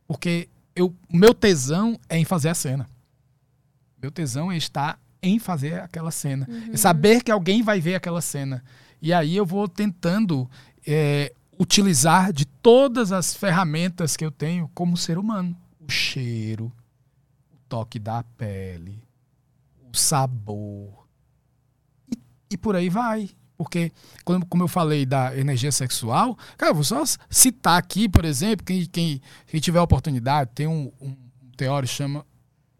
Porque 0.08 0.48
eu, 0.74 0.92
meu 1.08 1.32
tesão 1.32 1.96
é 2.08 2.18
em 2.18 2.24
fazer 2.24 2.48
a 2.48 2.54
cena. 2.54 2.88
Meu 4.02 4.10
tesão 4.10 4.50
é 4.50 4.56
estar 4.56 4.98
em 5.22 5.38
fazer 5.38 5.80
aquela 5.80 6.10
cena. 6.10 6.46
É 6.72 6.76
saber 6.76 7.22
que 7.22 7.30
alguém 7.30 7.62
vai 7.62 7.80
ver 7.80 7.94
aquela 7.94 8.20
cena. 8.20 8.62
E 9.00 9.12
aí 9.12 9.36
eu 9.36 9.46
vou 9.46 9.68
tentando 9.68 10.50
é, 10.86 11.32
utilizar 11.58 12.32
de 12.32 12.44
todas 12.44 13.12
as 13.12 13.34
ferramentas 13.34 14.16
que 14.16 14.24
eu 14.24 14.30
tenho 14.30 14.68
como 14.74 14.96
ser 14.96 15.18
humano. 15.18 15.56
O 15.80 15.90
cheiro, 15.90 16.72
o 17.52 17.58
toque 17.68 17.98
da 17.98 18.22
pele, 18.36 19.02
o 19.92 19.96
sabor. 19.96 21.06
E, 22.10 22.18
e 22.50 22.56
por 22.56 22.74
aí 22.74 22.88
vai. 22.88 23.30
Porque, 23.56 23.92
como, 24.24 24.44
como 24.46 24.64
eu 24.64 24.68
falei 24.68 25.06
da 25.06 25.36
energia 25.36 25.70
sexual, 25.70 26.36
cara, 26.56 26.70
eu 26.70 26.74
vou 26.74 26.82
só 26.82 27.04
citar 27.30 27.78
aqui, 27.78 28.08
por 28.08 28.24
exemplo, 28.24 28.66
quem, 28.66 28.84
quem, 28.86 29.20
quem 29.46 29.60
tiver 29.60 29.80
oportunidade, 29.80 30.50
tem 30.52 30.66
um, 30.66 30.90
um 31.00 31.16
teórico 31.56 31.90
que 31.90 31.96
chama 31.96 32.26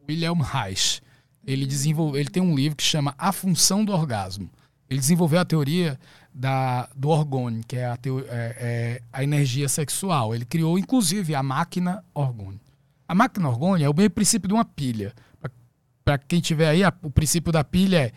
William 0.08 0.34
Reich. 0.34 1.00
Ele, 1.46 1.66
desenvolve, 1.66 2.18
ele 2.18 2.28
tem 2.30 2.42
um 2.42 2.54
livro 2.54 2.76
que 2.76 2.82
chama 2.84 3.14
A 3.18 3.32
Função 3.32 3.84
do 3.84 3.92
Orgasmo. 3.92 4.48
Ele 4.88 5.00
desenvolveu 5.00 5.40
a 5.40 5.44
teoria 5.44 5.98
da, 6.32 6.88
do 6.94 7.08
orgone, 7.08 7.62
que 7.64 7.76
é 7.76 7.86
a, 7.86 7.96
teo- 7.96 8.24
é- 8.28 8.56
é 8.60 9.02
a 9.12 9.24
energia 9.24 9.68
sexual. 9.68 10.34
Ele 10.34 10.44
criou, 10.44 10.78
inclusive, 10.78 11.34
a 11.34 11.42
máquina 11.42 12.04
orgone. 12.14 12.60
A 13.08 13.14
máquina 13.14 13.48
orgone 13.48 13.82
é 13.84 13.88
o 13.90 13.94
mesmo 13.94 14.10
princípio 14.10 14.48
de 14.48 14.54
uma 14.54 14.64
pilha. 14.64 15.12
Para 16.04 16.18
quem 16.18 16.40
tiver 16.40 16.68
aí, 16.68 16.84
a- 16.84 16.92
o 17.02 17.10
princípio 17.10 17.50
da 17.52 17.62
pilha 17.64 17.96
é 18.06 18.12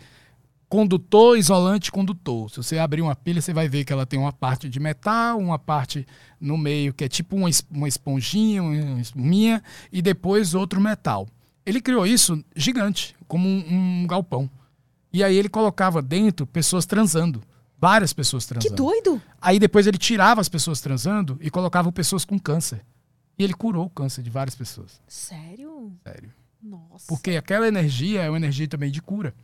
condutor, 0.68 1.38
isolante, 1.38 1.90
condutor. 1.92 2.50
Se 2.50 2.56
você 2.56 2.78
abrir 2.78 3.00
uma 3.02 3.14
pilha, 3.14 3.40
você 3.40 3.52
vai 3.52 3.68
ver 3.68 3.84
que 3.84 3.92
ela 3.92 4.04
tem 4.04 4.18
uma 4.18 4.32
parte 4.32 4.68
de 4.68 4.80
metal, 4.80 5.38
uma 5.38 5.58
parte 5.58 6.06
no 6.40 6.58
meio 6.58 6.92
que 6.92 7.04
é 7.04 7.08
tipo 7.08 7.36
uma, 7.36 7.48
uma 7.70 7.88
esponjinha, 7.88 8.62
uma 8.62 9.00
espuminha, 9.00 9.62
e 9.92 10.02
depois 10.02 10.54
outro 10.54 10.80
metal. 10.80 11.28
Ele 11.66 11.80
criou 11.80 12.06
isso 12.06 12.42
gigante, 12.54 13.16
como 13.26 13.46
um, 13.48 14.02
um 14.02 14.06
galpão. 14.06 14.48
E 15.12 15.24
aí 15.24 15.36
ele 15.36 15.48
colocava 15.48 16.00
dentro 16.00 16.46
pessoas 16.46 16.86
transando. 16.86 17.42
Várias 17.78 18.12
pessoas 18.12 18.44
Que 18.46 18.54
transando. 18.54 18.76
doido! 18.76 19.20
Aí 19.40 19.58
depois 19.58 19.86
ele 19.86 19.98
tirava 19.98 20.40
as 20.40 20.48
pessoas 20.48 20.80
transando 20.80 21.36
e 21.42 21.50
colocava 21.50 21.90
pessoas 21.92 22.24
com 22.24 22.38
câncer. 22.38 22.84
E 23.38 23.44
ele 23.44 23.52
curou 23.52 23.86
o 23.86 23.90
câncer 23.90 24.22
de 24.22 24.30
várias 24.30 24.54
pessoas. 24.54 25.00
Sério? 25.06 25.92
Sério. 26.02 26.32
Nossa. 26.62 27.06
Porque 27.08 27.32
aquela 27.32 27.68
energia 27.68 28.22
é 28.22 28.30
uma 28.30 28.38
energia 28.38 28.66
também 28.66 28.90
de 28.90 29.02
cura. 29.02 29.34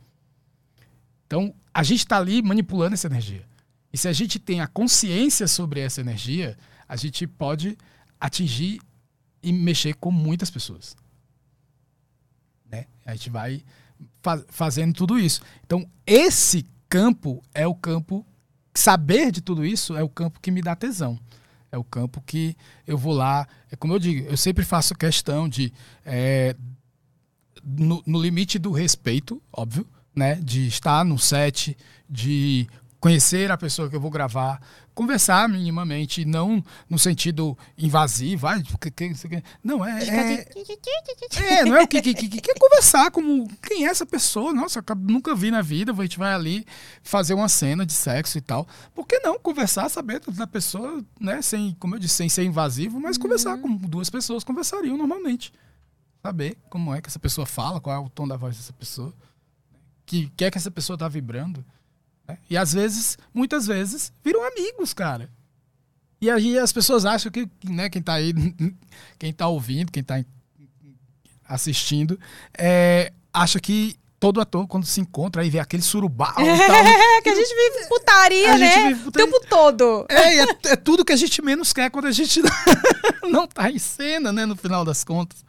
Então, 1.27 1.53
a 1.73 1.83
gente 1.83 1.99
está 1.99 2.17
ali 2.17 2.41
manipulando 2.41 2.93
essa 2.93 3.07
energia. 3.07 3.45
E 3.91 3.97
se 3.97 4.07
a 4.07 4.13
gente 4.13 4.39
tem 4.39 4.61
a 4.61 4.67
consciência 4.67 5.47
sobre 5.47 5.79
essa 5.79 6.01
energia, 6.01 6.57
a 6.87 6.95
gente 6.95 7.27
pode 7.27 7.77
atingir 8.19 8.81
e 9.43 9.51
mexer 9.53 9.93
com 9.95 10.09
muitas 10.09 10.49
pessoas. 10.49 10.95
A 13.05 13.13
gente 13.13 13.29
vai 13.29 13.63
fa- 14.21 14.43
fazendo 14.47 14.93
tudo 14.93 15.19
isso. 15.19 15.41
Então, 15.65 15.87
esse 16.05 16.65
campo 16.89 17.43
é 17.53 17.67
o 17.67 17.75
campo. 17.75 18.25
Saber 18.75 19.31
de 19.31 19.39
tudo 19.41 19.63
isso 19.65 19.95
é 19.95 20.01
o 20.01 20.09
campo 20.09 20.39
que 20.39 20.49
me 20.49 20.61
dá 20.61 20.75
tesão. 20.75 21.19
É 21.71 21.77
o 21.77 21.83
campo 21.83 22.21
que 22.25 22.55
eu 22.87 22.97
vou 22.97 23.13
lá. 23.13 23.47
É 23.71 23.75
como 23.75 23.93
eu 23.93 23.99
digo, 23.99 24.27
eu 24.27 24.37
sempre 24.37 24.63
faço 24.65 24.95
questão 24.95 25.47
de. 25.49 25.71
é, 26.05 26.55
no, 27.63 28.03
no 28.05 28.21
limite 28.21 28.59
do 28.59 28.71
respeito, 28.71 29.41
óbvio, 29.51 29.87
né? 30.15 30.35
De 30.35 30.67
estar 30.67 31.03
no 31.05 31.17
set, 31.17 31.77
de 32.09 32.67
conhecer 33.03 33.51
a 33.51 33.57
pessoa 33.57 33.89
que 33.89 33.95
eu 33.97 33.99
vou 33.99 34.09
gravar, 34.09 34.61
conversar 34.95 35.49
minimamente, 35.49 36.23
não 36.23 36.63
no 36.89 36.97
sentido 36.97 37.57
invasivo, 37.77 38.47
ai, 38.47 38.63
que, 38.63 38.89
que, 38.89 39.13
que, 39.13 39.43
não 39.61 39.83
é, 39.83 40.01
é, 40.05 40.47
é, 41.35 41.65
não 41.65 41.75
é 41.75 41.83
o 41.83 41.87
que, 41.87 42.01
que, 42.01 42.13
que, 42.13 42.51
é 42.51 42.53
conversar 42.55 43.11
como 43.11 43.45
quem 43.61 43.85
é 43.85 43.89
essa 43.89 44.05
pessoa, 44.05 44.53
nossa, 44.53 44.81
nunca 44.97 45.35
vi 45.35 45.51
na 45.51 45.61
vida, 45.61 45.91
a 45.91 45.95
gente 46.01 46.17
vai 46.17 46.33
ali 46.33 46.65
fazer 47.03 47.33
uma 47.33 47.49
cena 47.49 47.85
de 47.85 47.91
sexo 47.91 48.37
e 48.37 48.41
tal, 48.41 48.65
por 48.95 49.05
que 49.05 49.19
não 49.19 49.37
conversar, 49.37 49.89
saber 49.89 50.21
da 50.21 50.47
pessoa, 50.47 51.03
né, 51.19 51.41
sem, 51.41 51.75
como 51.81 51.95
eu 51.95 51.99
disse, 51.99 52.15
sem 52.15 52.29
ser 52.29 52.45
invasivo, 52.45 53.01
mas 53.01 53.17
conversar 53.17 53.57
como 53.57 53.77
duas 53.79 54.09
pessoas 54.09 54.45
conversariam 54.45 54.95
normalmente. 54.95 55.51
Saber 56.25 56.57
como 56.69 56.95
é 56.95 57.01
que 57.01 57.09
essa 57.09 57.19
pessoa 57.19 57.45
fala, 57.45 57.81
qual 57.81 57.97
é 57.97 57.99
o 57.99 58.09
tom 58.09 58.25
da 58.25 58.37
voz 58.37 58.55
dessa 58.55 58.71
pessoa, 58.71 59.13
que 60.05 60.29
que 60.37 60.45
é 60.45 60.49
que 60.49 60.57
essa 60.57 60.71
pessoa 60.71 60.97
tá 60.97 61.09
vibrando. 61.09 61.65
Né? 62.27 62.37
E 62.49 62.57
às 62.57 62.73
vezes, 62.73 63.17
muitas 63.33 63.67
vezes, 63.67 64.11
viram 64.23 64.45
amigos, 64.45 64.93
cara. 64.93 65.29
E 66.21 66.29
aí 66.29 66.57
as 66.57 66.71
pessoas 66.71 67.05
acham 67.05 67.31
que, 67.31 67.49
né, 67.65 67.89
quem 67.89 68.01
tá 68.01 68.13
aí, 68.13 68.33
quem 69.19 69.33
tá 69.33 69.47
ouvindo, 69.47 69.91
quem 69.91 70.03
tá 70.03 70.23
assistindo, 71.47 72.19
é, 72.57 73.11
acha 73.33 73.59
que 73.59 73.95
todo 74.19 74.39
ator, 74.39 74.65
quando 74.67 74.85
se 74.85 75.01
encontra, 75.01 75.41
aí 75.41 75.49
vê 75.49 75.59
aquele 75.59 75.83
surubal 75.83 76.33
e 76.39 76.45
tal. 76.65 76.75
É 76.77 77.21
que 77.21 77.29
a 77.29 77.35
gente 77.35 77.49
vive 77.53 77.87
putaria, 77.89 78.53
A 78.53 78.57
gente 78.57 78.75
né? 78.77 78.87
vive 78.87 79.01
O 79.01 79.03
putaria. 79.03 79.31
tempo 79.31 79.45
todo. 79.49 80.05
É, 80.07 80.39
é, 80.39 80.45
é 80.67 80.75
tudo 80.77 81.03
que 81.03 81.11
a 81.11 81.17
gente 81.17 81.41
menos 81.41 81.73
quer 81.73 81.91
quando 81.91 82.05
a 82.07 82.11
gente 82.11 82.41
não 83.29 83.45
tá 83.45 83.69
em 83.69 83.77
cena, 83.77 84.31
né, 84.31 84.45
no 84.45 84.55
final 84.55 84.85
das 84.85 85.03
contas. 85.03 85.43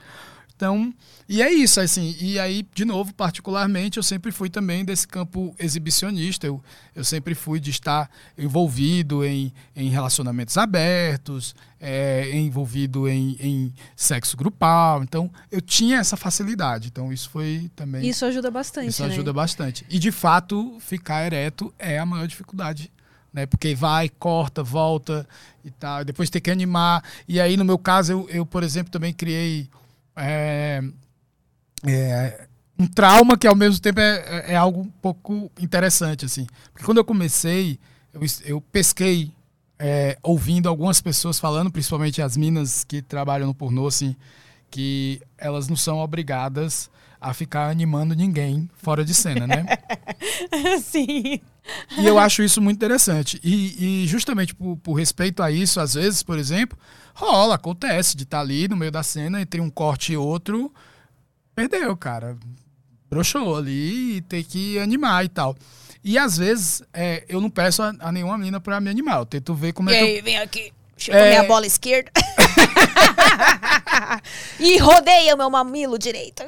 Então, 0.57 0.95
e 1.29 1.43
é 1.43 1.53
isso, 1.53 1.81
assim. 1.81 2.17
E 2.21 2.38
aí, 2.38 2.64
de 2.75 2.85
novo, 2.85 3.12
particularmente, 3.12 3.97
eu 3.97 4.05
sempre 4.05 4.31
fui 4.31 4.49
também 4.49 4.85
desse 4.85 5.07
campo 5.07 5.55
exibicionista. 5.59 6.47
Eu, 6.47 6.62
eu 6.95 7.03
sempre 7.03 7.35
fui 7.35 7.59
de 7.59 7.71
estar 7.71 8.09
envolvido 8.38 9.25
em, 9.25 9.53
em 9.75 9.88
relacionamentos 9.88 10.57
abertos, 10.57 11.57
é, 11.81 12.31
envolvido 12.37 13.09
em, 13.09 13.37
em 13.40 13.75
sexo 13.97 14.37
grupal. 14.37 15.03
Então, 15.03 15.29
eu 15.51 15.61
tinha 15.61 15.99
essa 15.99 16.17
facilidade. 16.17 16.87
Então, 16.87 17.12
isso 17.12 17.29
foi 17.31 17.69
também. 17.75 18.09
Isso 18.09 18.25
ajuda 18.25 18.49
bastante, 18.49 18.90
Isso 18.90 19.03
né? 19.03 19.09
ajuda 19.09 19.33
bastante. 19.33 19.85
E 19.90 19.99
de 19.99 20.12
fato, 20.12 20.79
ficar 20.79 21.27
ereto 21.27 21.75
é 21.81 21.99
a 21.99 22.07
maior 22.07 22.29
dificuldade. 22.29 22.93
Né? 23.33 23.45
Porque 23.45 23.75
vai, 23.75 24.09
corta, 24.09 24.62
volta 24.62 25.27
e 25.64 25.71
tal. 25.73 26.05
Depois 26.05 26.31
tem 26.31 26.40
que 26.40 26.51
animar. 26.51 27.03
E 27.27 27.40
aí, 27.40 27.57
no 27.57 27.64
meu 27.64 27.77
caso, 27.77 28.12
eu, 28.12 28.29
eu 28.31 28.47
por 28.47 28.62
exemplo, 28.62 28.93
também 28.93 29.12
criei 29.12 29.69
é, 30.16 30.83
é, 31.87 32.46
um 32.79 32.87
trauma 32.87 33.37
que 33.37 33.46
ao 33.46 33.55
mesmo 33.55 33.81
tempo 33.81 34.00
é, 34.00 34.16
é- 34.48 34.53
é 34.53 34.57
algo 34.57 34.81
um 34.81 34.88
pouco 34.88 35.50
interessante. 35.61 36.24
assim. 36.24 36.46
Porque 36.72 36.85
quando 36.85 36.98
eu 36.98 37.05
comecei, 37.05 37.79
eu, 38.12 38.20
eu 38.44 38.61
pesquei 38.61 39.33
é, 39.79 40.16
ouvindo 40.22 40.68
algumas 40.68 41.00
pessoas 41.00 41.38
falando, 41.38 41.70
principalmente 41.70 42.22
as 42.22 42.37
minas 42.37 42.85
que 42.85 43.03
trabalham 43.03 43.46
no 43.48 43.55
pornô, 43.55 43.87
assim, 43.87 44.16
que 44.70 45.20
elas 45.37 45.68
não 45.68 45.77
são 45.77 45.98
obrigadas 45.98 46.90
a 47.25 47.33
ficar 47.33 47.71
animando 47.71 48.15
ninguém 48.15 48.69
fora 48.75 49.03
de 49.03 49.15
cena, 49.15 49.47
né? 49.47 49.65
Sim. 50.83 51.41
E 51.97 52.07
eu 52.07 52.19
acho 52.19 52.43
isso 52.43 52.61
muito 52.61 52.77
interessante. 52.77 53.41
E, 53.43 54.03
e 54.03 54.07
justamente 54.07 54.55
por, 54.55 54.77
por 54.77 54.93
respeito 54.93 55.43
a 55.43 55.51
isso, 55.51 55.81
às 55.81 55.95
vezes, 55.95 56.23
por 56.23 56.39
exemplo, 56.39 56.79
rola, 57.15 57.55
acontece 57.55 58.15
de 58.15 58.25
estar 58.25 58.41
ali 58.41 58.69
no 58.69 58.77
meio 58.77 58.93
da 58.93 59.03
cena, 59.03 59.41
entre 59.41 59.59
um 59.59 59.71
corte 59.71 60.13
e 60.13 60.17
outro, 60.19 60.71
perdeu, 61.55 61.97
cara. 61.97 62.37
Broxou 63.09 63.57
ali 63.57 64.17
e 64.17 64.21
ter 64.21 64.45
que 64.45 64.79
animar 64.79 65.25
e 65.25 65.29
tal. 65.29 65.57
E 66.05 66.19
às 66.19 66.37
vezes 66.37 66.83
é, 66.93 67.25
eu 67.27 67.41
não 67.41 67.49
peço 67.49 67.83
a, 67.83 67.95
a 68.01 68.13
nenhuma 68.13 68.37
menina 68.37 68.61
pra 68.61 68.83
me 68.83 68.91
animar. 68.91 69.21
Eu 69.21 69.27
tento 69.27 69.55
ver 69.55 69.73
como 69.73 69.89
E 69.89 69.95
é 69.95 69.97
que 69.97 70.03
eu 70.03 70.09
aí, 70.17 70.21
vem 70.21 70.37
aqui. 70.37 70.73
Chegou 71.05 71.21
É. 71.21 71.29
minha 71.29 71.45
bola 71.45 71.67
esquerda. 71.67 72.11
e 74.59 74.79
rodeia 74.79 75.35
o 75.35 75.37
meu 75.37 75.51
mamilo 75.51 75.99
direito. 75.99 76.43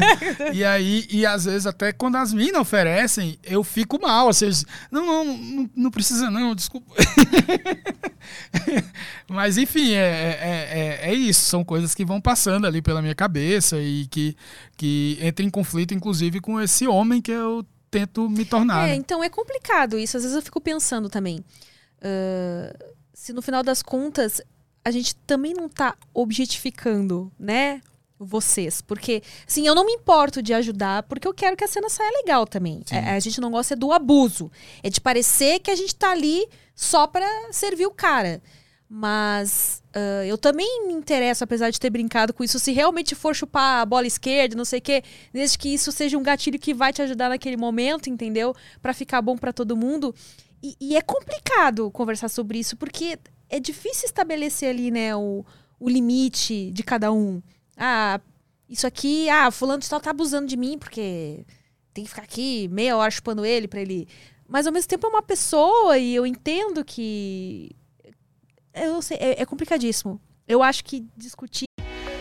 e 0.50 0.64
aí, 0.64 1.06
e 1.10 1.26
às 1.26 1.44
vezes 1.44 1.66
até 1.66 1.92
quando 1.92 2.16
as 2.16 2.32
minas 2.32 2.62
oferecem, 2.62 3.38
eu 3.44 3.62
fico 3.62 4.00
mal. 4.00 4.28
Ou 4.28 4.32
seja, 4.32 4.64
não, 4.90 5.04
não, 5.04 5.24
não, 5.26 5.70
não 5.76 5.90
precisa 5.90 6.30
não, 6.30 6.54
desculpa. 6.54 6.90
Mas 9.28 9.58
enfim, 9.58 9.92
é, 9.92 9.98
é, 9.98 10.68
é, 10.70 11.00
é, 11.10 11.14
isso. 11.14 11.42
São 11.42 11.62
coisas 11.62 11.94
que 11.94 12.02
vão 12.02 12.18
passando 12.18 12.66
ali 12.66 12.80
pela 12.80 13.02
minha 13.02 13.14
cabeça 13.14 13.78
e 13.78 14.06
que, 14.06 14.34
que 14.78 15.18
entra 15.20 15.44
em 15.44 15.50
conflito, 15.50 15.92
inclusive, 15.92 16.40
com 16.40 16.58
esse 16.58 16.88
homem 16.88 17.20
que 17.20 17.30
eu 17.30 17.62
tento 17.90 18.26
me 18.30 18.46
tornar. 18.46 18.88
É, 18.88 18.92
né? 18.92 18.94
então 18.94 19.22
é 19.22 19.28
complicado 19.28 19.98
isso. 19.98 20.16
Às 20.16 20.22
vezes 20.22 20.34
eu 20.34 20.42
fico 20.42 20.62
pensando 20.62 21.10
também. 21.10 21.44
Uh, 21.98 22.97
se 23.18 23.32
no 23.32 23.42
final 23.42 23.64
das 23.64 23.82
contas 23.82 24.40
a 24.84 24.92
gente 24.92 25.16
também 25.16 25.52
não 25.52 25.68
tá 25.68 25.96
objetificando, 26.14 27.32
né? 27.36 27.82
Vocês. 28.16 28.80
Porque, 28.80 29.22
assim, 29.46 29.66
eu 29.66 29.74
não 29.74 29.84
me 29.84 29.92
importo 29.92 30.40
de 30.40 30.54
ajudar, 30.54 31.02
porque 31.02 31.26
eu 31.26 31.34
quero 31.34 31.56
que 31.56 31.64
a 31.64 31.68
cena 31.68 31.88
saia 31.88 32.10
legal 32.22 32.46
também. 32.46 32.82
É, 32.90 33.10
a 33.10 33.20
gente 33.20 33.40
não 33.40 33.50
gosta 33.50 33.74
do 33.74 33.92
abuso. 33.92 34.50
É 34.82 34.88
de 34.88 35.00
parecer 35.00 35.58
que 35.58 35.70
a 35.70 35.74
gente 35.74 35.94
tá 35.94 36.12
ali 36.12 36.48
só 36.74 37.08
para 37.08 37.26
servir 37.52 37.86
o 37.86 37.90
cara. 37.90 38.40
Mas 38.88 39.82
uh, 39.94 40.24
eu 40.24 40.38
também 40.38 40.86
me 40.86 40.94
interesso, 40.94 41.44
apesar 41.44 41.70
de 41.70 41.78
ter 41.78 41.90
brincado 41.90 42.32
com 42.32 42.42
isso, 42.42 42.58
se 42.58 42.72
realmente 42.72 43.14
for 43.14 43.34
chupar 43.34 43.82
a 43.82 43.86
bola 43.86 44.06
esquerda, 44.06 44.56
não 44.56 44.64
sei 44.64 44.78
o 44.78 44.82
quê, 44.82 45.02
desde 45.32 45.58
que 45.58 45.68
isso 45.68 45.92
seja 45.92 46.16
um 46.16 46.22
gatilho 46.22 46.58
que 46.58 46.72
vai 46.72 46.92
te 46.92 47.02
ajudar 47.02 47.28
naquele 47.28 47.56
momento, 47.56 48.08
entendeu? 48.08 48.54
para 48.80 48.94
ficar 48.94 49.20
bom 49.20 49.36
para 49.36 49.52
todo 49.52 49.76
mundo. 49.76 50.14
E, 50.62 50.76
e, 50.80 50.96
é 50.96 51.00
complicado 51.02 51.90
conversar 51.90 52.28
sobre 52.28 52.58
isso, 52.58 52.76
porque 52.76 53.18
é 53.48 53.60
difícil 53.60 54.06
estabelecer 54.06 54.70
ali, 54.70 54.90
né, 54.90 55.14
o, 55.14 55.44
o 55.78 55.88
limite 55.88 56.70
de 56.72 56.82
cada 56.82 57.12
um. 57.12 57.40
Ah, 57.76 58.20
isso 58.68 58.86
aqui, 58.86 59.28
ah, 59.30 59.50
fulano 59.50 59.80
de 59.80 59.88
tá 59.88 60.10
abusando 60.10 60.46
de 60.46 60.56
mim, 60.56 60.76
porque 60.78 61.44
tem 61.94 62.04
que 62.04 62.10
ficar 62.10 62.22
aqui 62.22 62.68
meia 62.68 62.96
hora 62.96 63.10
chupando 63.10 63.44
ele 63.44 63.68
para 63.68 63.80
ele. 63.80 64.08
Mas 64.46 64.66
ao 64.66 64.72
mesmo 64.72 64.88
tempo 64.88 65.06
é 65.06 65.10
uma 65.10 65.22
pessoa 65.22 65.96
e 65.98 66.14
eu 66.14 66.26
entendo 66.26 66.84
que 66.84 67.70
eu 68.74 69.00
sei, 69.02 69.16
é, 69.18 69.42
é 69.42 69.46
complicadíssimo. 69.46 70.20
Eu 70.46 70.62
acho 70.62 70.84
que 70.84 71.06
discutir 71.16 71.67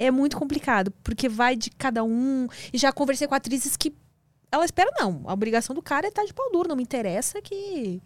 é 0.00 0.10
muito 0.10 0.38
complicado, 0.38 0.90
porque 1.04 1.28
vai 1.28 1.54
de 1.54 1.70
cada 1.70 2.02
um. 2.02 2.48
E 2.72 2.78
já 2.78 2.90
conversei 2.90 3.28
com 3.28 3.34
atrizes 3.34 3.76
que 3.76 3.94
ela 4.50 4.64
espera, 4.64 4.90
não. 4.98 5.22
A 5.26 5.34
obrigação 5.34 5.74
do 5.76 5.82
cara 5.82 6.06
é 6.06 6.08
estar 6.08 6.24
de 6.24 6.32
pau 6.32 6.50
duro, 6.50 6.70
não 6.70 6.76
me 6.76 6.82
interessa 6.82 7.40
que. 7.42 8.02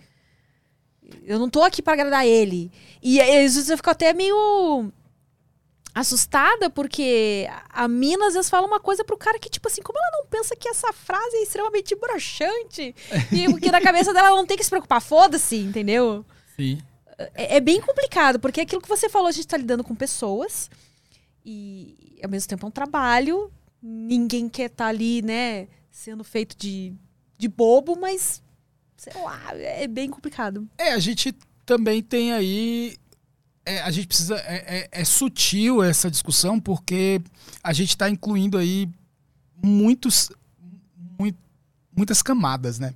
Eu 1.22 1.38
não 1.38 1.48
tô 1.48 1.62
aqui 1.62 1.80
para 1.80 1.92
agradar 1.92 2.26
ele. 2.26 2.72
E 3.00 3.20
às 3.20 3.54
vezes 3.54 3.70
eu 3.70 3.76
fico 3.76 3.90
até 3.90 4.12
meio 4.12 4.90
assustada, 5.94 6.68
porque 6.68 7.48
a 7.68 7.86
mina 7.86 8.26
às 8.26 8.34
vezes 8.34 8.50
fala 8.50 8.66
uma 8.66 8.80
coisa 8.80 9.04
pro 9.04 9.16
cara 9.16 9.38
que, 9.38 9.48
tipo 9.48 9.68
assim, 9.68 9.80
como 9.80 9.96
ela 9.96 10.18
não 10.18 10.26
pensa 10.26 10.56
que 10.56 10.68
essa 10.68 10.92
frase 10.92 11.36
é 11.36 11.42
extremamente 11.42 11.94
broxante? 11.94 12.94
e 13.30 13.48
porque 13.48 13.70
na 13.70 13.80
cabeça 13.80 14.12
dela 14.12 14.28
ela 14.28 14.36
não 14.36 14.46
tem 14.46 14.56
que 14.56 14.64
se 14.64 14.70
preocupar, 14.70 15.00
foda-se, 15.00 15.56
entendeu? 15.56 16.24
Sim. 16.56 16.80
É, 17.36 17.56
é, 17.56 17.60
bem 17.60 17.80
complicado, 17.80 18.40
porque 18.40 18.62
aquilo 18.62 18.82
que 18.82 18.88
você 18.88 19.08
falou, 19.08 19.28
a 19.28 19.32
gente 19.32 19.46
tá 19.46 19.56
lidando 19.56 19.84
com 19.84 19.94
pessoas 19.94 20.68
e 21.44 22.18
ao 22.22 22.30
mesmo 22.30 22.48
tempo 22.48 22.64
é 22.64 22.68
um 22.68 22.72
trabalho. 22.72 23.52
Ninguém 23.82 24.48
quer 24.48 24.70
estar 24.70 24.84
tá 24.84 24.90
ali, 24.90 25.20
né, 25.22 25.68
sendo 25.90 26.24
feito 26.24 26.56
de, 26.56 26.94
de 27.36 27.48
bobo, 27.48 27.96
mas 27.96 28.42
sei 28.96 29.22
lá, 29.22 29.40
é 29.54 29.86
bem 29.86 30.08
complicado. 30.08 30.68
É, 30.78 30.92
a 30.92 30.98
gente 30.98 31.34
também 31.66 32.02
tem 32.02 32.32
aí. 32.32 32.96
É, 33.64 33.80
a 33.82 33.90
gente 33.90 34.06
precisa. 34.06 34.36
É, 34.36 34.78
é, 34.78 34.88
é, 34.90 35.04
sutil 35.04 35.82
essa 35.82 36.10
discussão, 36.10 36.58
porque 36.58 37.20
a 37.62 37.72
gente 37.72 37.90
está 37.90 38.08
incluindo 38.08 38.56
aí 38.56 38.88
muitos, 39.62 40.30
muito, 41.18 41.38
muitas 41.94 42.22
camadas, 42.22 42.78
né? 42.78 42.94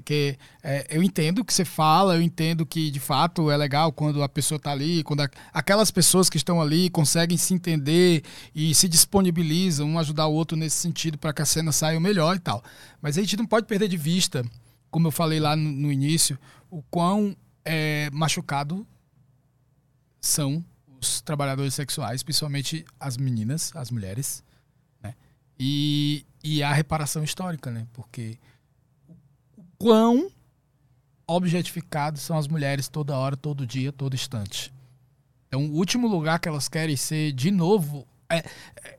Que 0.00 0.38
é, 0.62 0.86
eu 0.90 1.02
entendo 1.02 1.40
o 1.40 1.44
que 1.44 1.52
você 1.52 1.64
fala, 1.64 2.16
eu 2.16 2.22
entendo 2.22 2.64
que 2.66 2.90
de 2.90 3.00
fato 3.00 3.50
é 3.50 3.56
legal 3.56 3.92
quando 3.92 4.22
a 4.22 4.28
pessoa 4.28 4.56
está 4.56 4.72
ali, 4.72 5.02
quando 5.02 5.22
a, 5.22 5.30
aquelas 5.52 5.90
pessoas 5.90 6.28
que 6.28 6.36
estão 6.36 6.60
ali 6.60 6.90
conseguem 6.90 7.36
se 7.36 7.54
entender 7.54 8.22
e 8.54 8.74
se 8.74 8.88
disponibilizam 8.88 9.88
um 9.88 9.98
ajudar 9.98 10.26
o 10.26 10.34
outro 10.34 10.56
nesse 10.56 10.76
sentido 10.76 11.18
para 11.18 11.32
que 11.32 11.42
a 11.42 11.46
cena 11.46 11.72
saia 11.72 11.98
melhor 12.00 12.36
e 12.36 12.40
tal. 12.40 12.62
Mas 13.00 13.16
a 13.18 13.20
gente 13.20 13.36
não 13.36 13.46
pode 13.46 13.66
perder 13.66 13.88
de 13.88 13.96
vista, 13.96 14.44
como 14.90 15.06
eu 15.06 15.12
falei 15.12 15.40
lá 15.40 15.54
no, 15.54 15.70
no 15.70 15.92
início, 15.92 16.38
o 16.70 16.82
quão 16.82 17.36
é, 17.64 18.08
machucado 18.12 18.86
são 20.20 20.64
os 21.00 21.20
trabalhadores 21.20 21.74
sexuais, 21.74 22.22
principalmente 22.22 22.84
as 22.98 23.16
meninas, 23.16 23.72
as 23.74 23.90
mulheres, 23.90 24.42
né? 25.02 25.14
E, 25.58 26.26
e 26.42 26.62
a 26.62 26.72
reparação 26.72 27.22
histórica, 27.22 27.70
né? 27.70 27.86
Porque 27.92 28.38
quão 29.78 30.30
objetificados 31.26 32.22
são 32.22 32.36
as 32.36 32.48
mulheres 32.48 32.88
toda 32.88 33.16
hora, 33.16 33.36
todo 33.36 33.66
dia, 33.66 33.92
todo 33.92 34.14
instante. 34.14 34.72
Então, 35.46 35.66
o 35.66 35.74
último 35.74 36.06
lugar 36.06 36.38
que 36.40 36.48
elas 36.48 36.68
querem 36.68 36.96
ser, 36.96 37.32
de 37.32 37.50
novo, 37.50 38.06
é, 38.28 38.38
é 38.84 38.97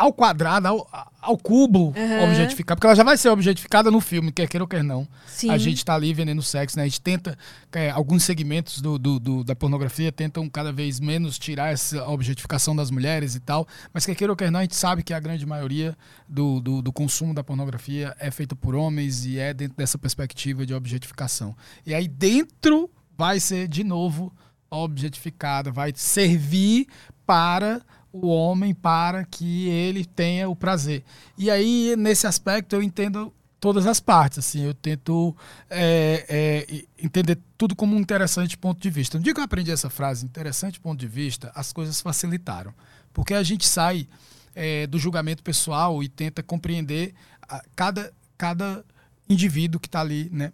ao 0.00 0.14
quadrado, 0.14 0.66
ao, 0.66 1.10
ao 1.20 1.36
cubo 1.36 1.92
uhum. 1.94 2.24
objetificar, 2.24 2.74
porque 2.74 2.86
ela 2.86 2.96
já 2.96 3.04
vai 3.04 3.18
ser 3.18 3.28
objetificada 3.28 3.90
no 3.90 4.00
filme, 4.00 4.32
quer 4.32 4.48
queira 4.48 4.64
ou 4.64 4.68
quer 4.68 4.82
não. 4.82 5.06
Sim. 5.26 5.50
A 5.50 5.58
gente 5.58 5.76
está 5.76 5.94
ali 5.94 6.14
vendendo 6.14 6.40
sexo, 6.40 6.78
né? 6.78 6.84
A 6.84 6.86
gente 6.86 7.02
tenta, 7.02 7.36
é, 7.72 7.90
alguns 7.90 8.24
segmentos 8.24 8.80
do, 8.80 8.98
do, 8.98 9.20
do, 9.20 9.44
da 9.44 9.54
pornografia 9.54 10.10
tentam 10.10 10.48
cada 10.48 10.72
vez 10.72 10.98
menos 10.98 11.38
tirar 11.38 11.70
essa 11.70 12.02
objetificação 12.08 12.74
das 12.74 12.90
mulheres 12.90 13.34
e 13.34 13.40
tal, 13.40 13.68
mas 13.92 14.06
quer 14.06 14.14
queira 14.14 14.32
ou 14.32 14.36
quer 14.36 14.50
não, 14.50 14.60
a 14.60 14.62
gente 14.62 14.76
sabe 14.76 15.02
que 15.02 15.12
a 15.12 15.20
grande 15.20 15.44
maioria 15.44 15.94
do, 16.26 16.60
do, 16.60 16.80
do 16.80 16.92
consumo 16.92 17.34
da 17.34 17.44
pornografia 17.44 18.16
é 18.18 18.30
feita 18.30 18.56
por 18.56 18.74
homens 18.74 19.26
e 19.26 19.38
é 19.38 19.52
dentro 19.52 19.76
dessa 19.76 19.98
perspectiva 19.98 20.64
de 20.64 20.72
objetificação. 20.72 21.54
E 21.84 21.94
aí 21.94 22.08
dentro 22.08 22.90
vai 23.18 23.38
ser, 23.38 23.68
de 23.68 23.84
novo, 23.84 24.32
objetificada, 24.70 25.70
vai 25.70 25.92
servir 25.94 26.86
para 27.26 27.82
o 28.12 28.28
homem 28.28 28.74
para 28.74 29.24
que 29.24 29.68
ele 29.68 30.04
tenha 30.04 30.48
o 30.48 30.56
prazer. 30.56 31.04
E 31.38 31.50
aí, 31.50 31.94
nesse 31.96 32.26
aspecto, 32.26 32.74
eu 32.74 32.82
entendo 32.82 33.32
todas 33.60 33.86
as 33.86 34.00
partes. 34.00 34.38
Assim, 34.38 34.62
eu 34.62 34.74
tento 34.74 35.36
é, 35.68 36.24
é, 36.28 36.84
entender 36.98 37.38
tudo 37.56 37.76
como 37.76 37.94
um 37.94 38.00
interessante 38.00 38.56
ponto 38.56 38.80
de 38.80 38.90
vista. 38.90 39.18
No 39.18 39.24
dia 39.24 39.34
que 39.34 39.40
eu 39.40 39.44
aprendi 39.44 39.70
essa 39.70 39.90
frase, 39.90 40.24
interessante 40.24 40.80
ponto 40.80 40.98
de 40.98 41.06
vista, 41.06 41.52
as 41.54 41.72
coisas 41.72 42.00
facilitaram. 42.00 42.74
Porque 43.12 43.34
a 43.34 43.42
gente 43.42 43.66
sai 43.66 44.08
é, 44.54 44.86
do 44.86 44.98
julgamento 44.98 45.42
pessoal 45.42 46.02
e 46.02 46.08
tenta 46.08 46.42
compreender 46.42 47.14
a, 47.42 47.62
cada, 47.76 48.12
cada 48.36 48.84
indivíduo 49.28 49.80
que 49.80 49.88
está 49.88 50.00
ali, 50.00 50.28
né? 50.32 50.52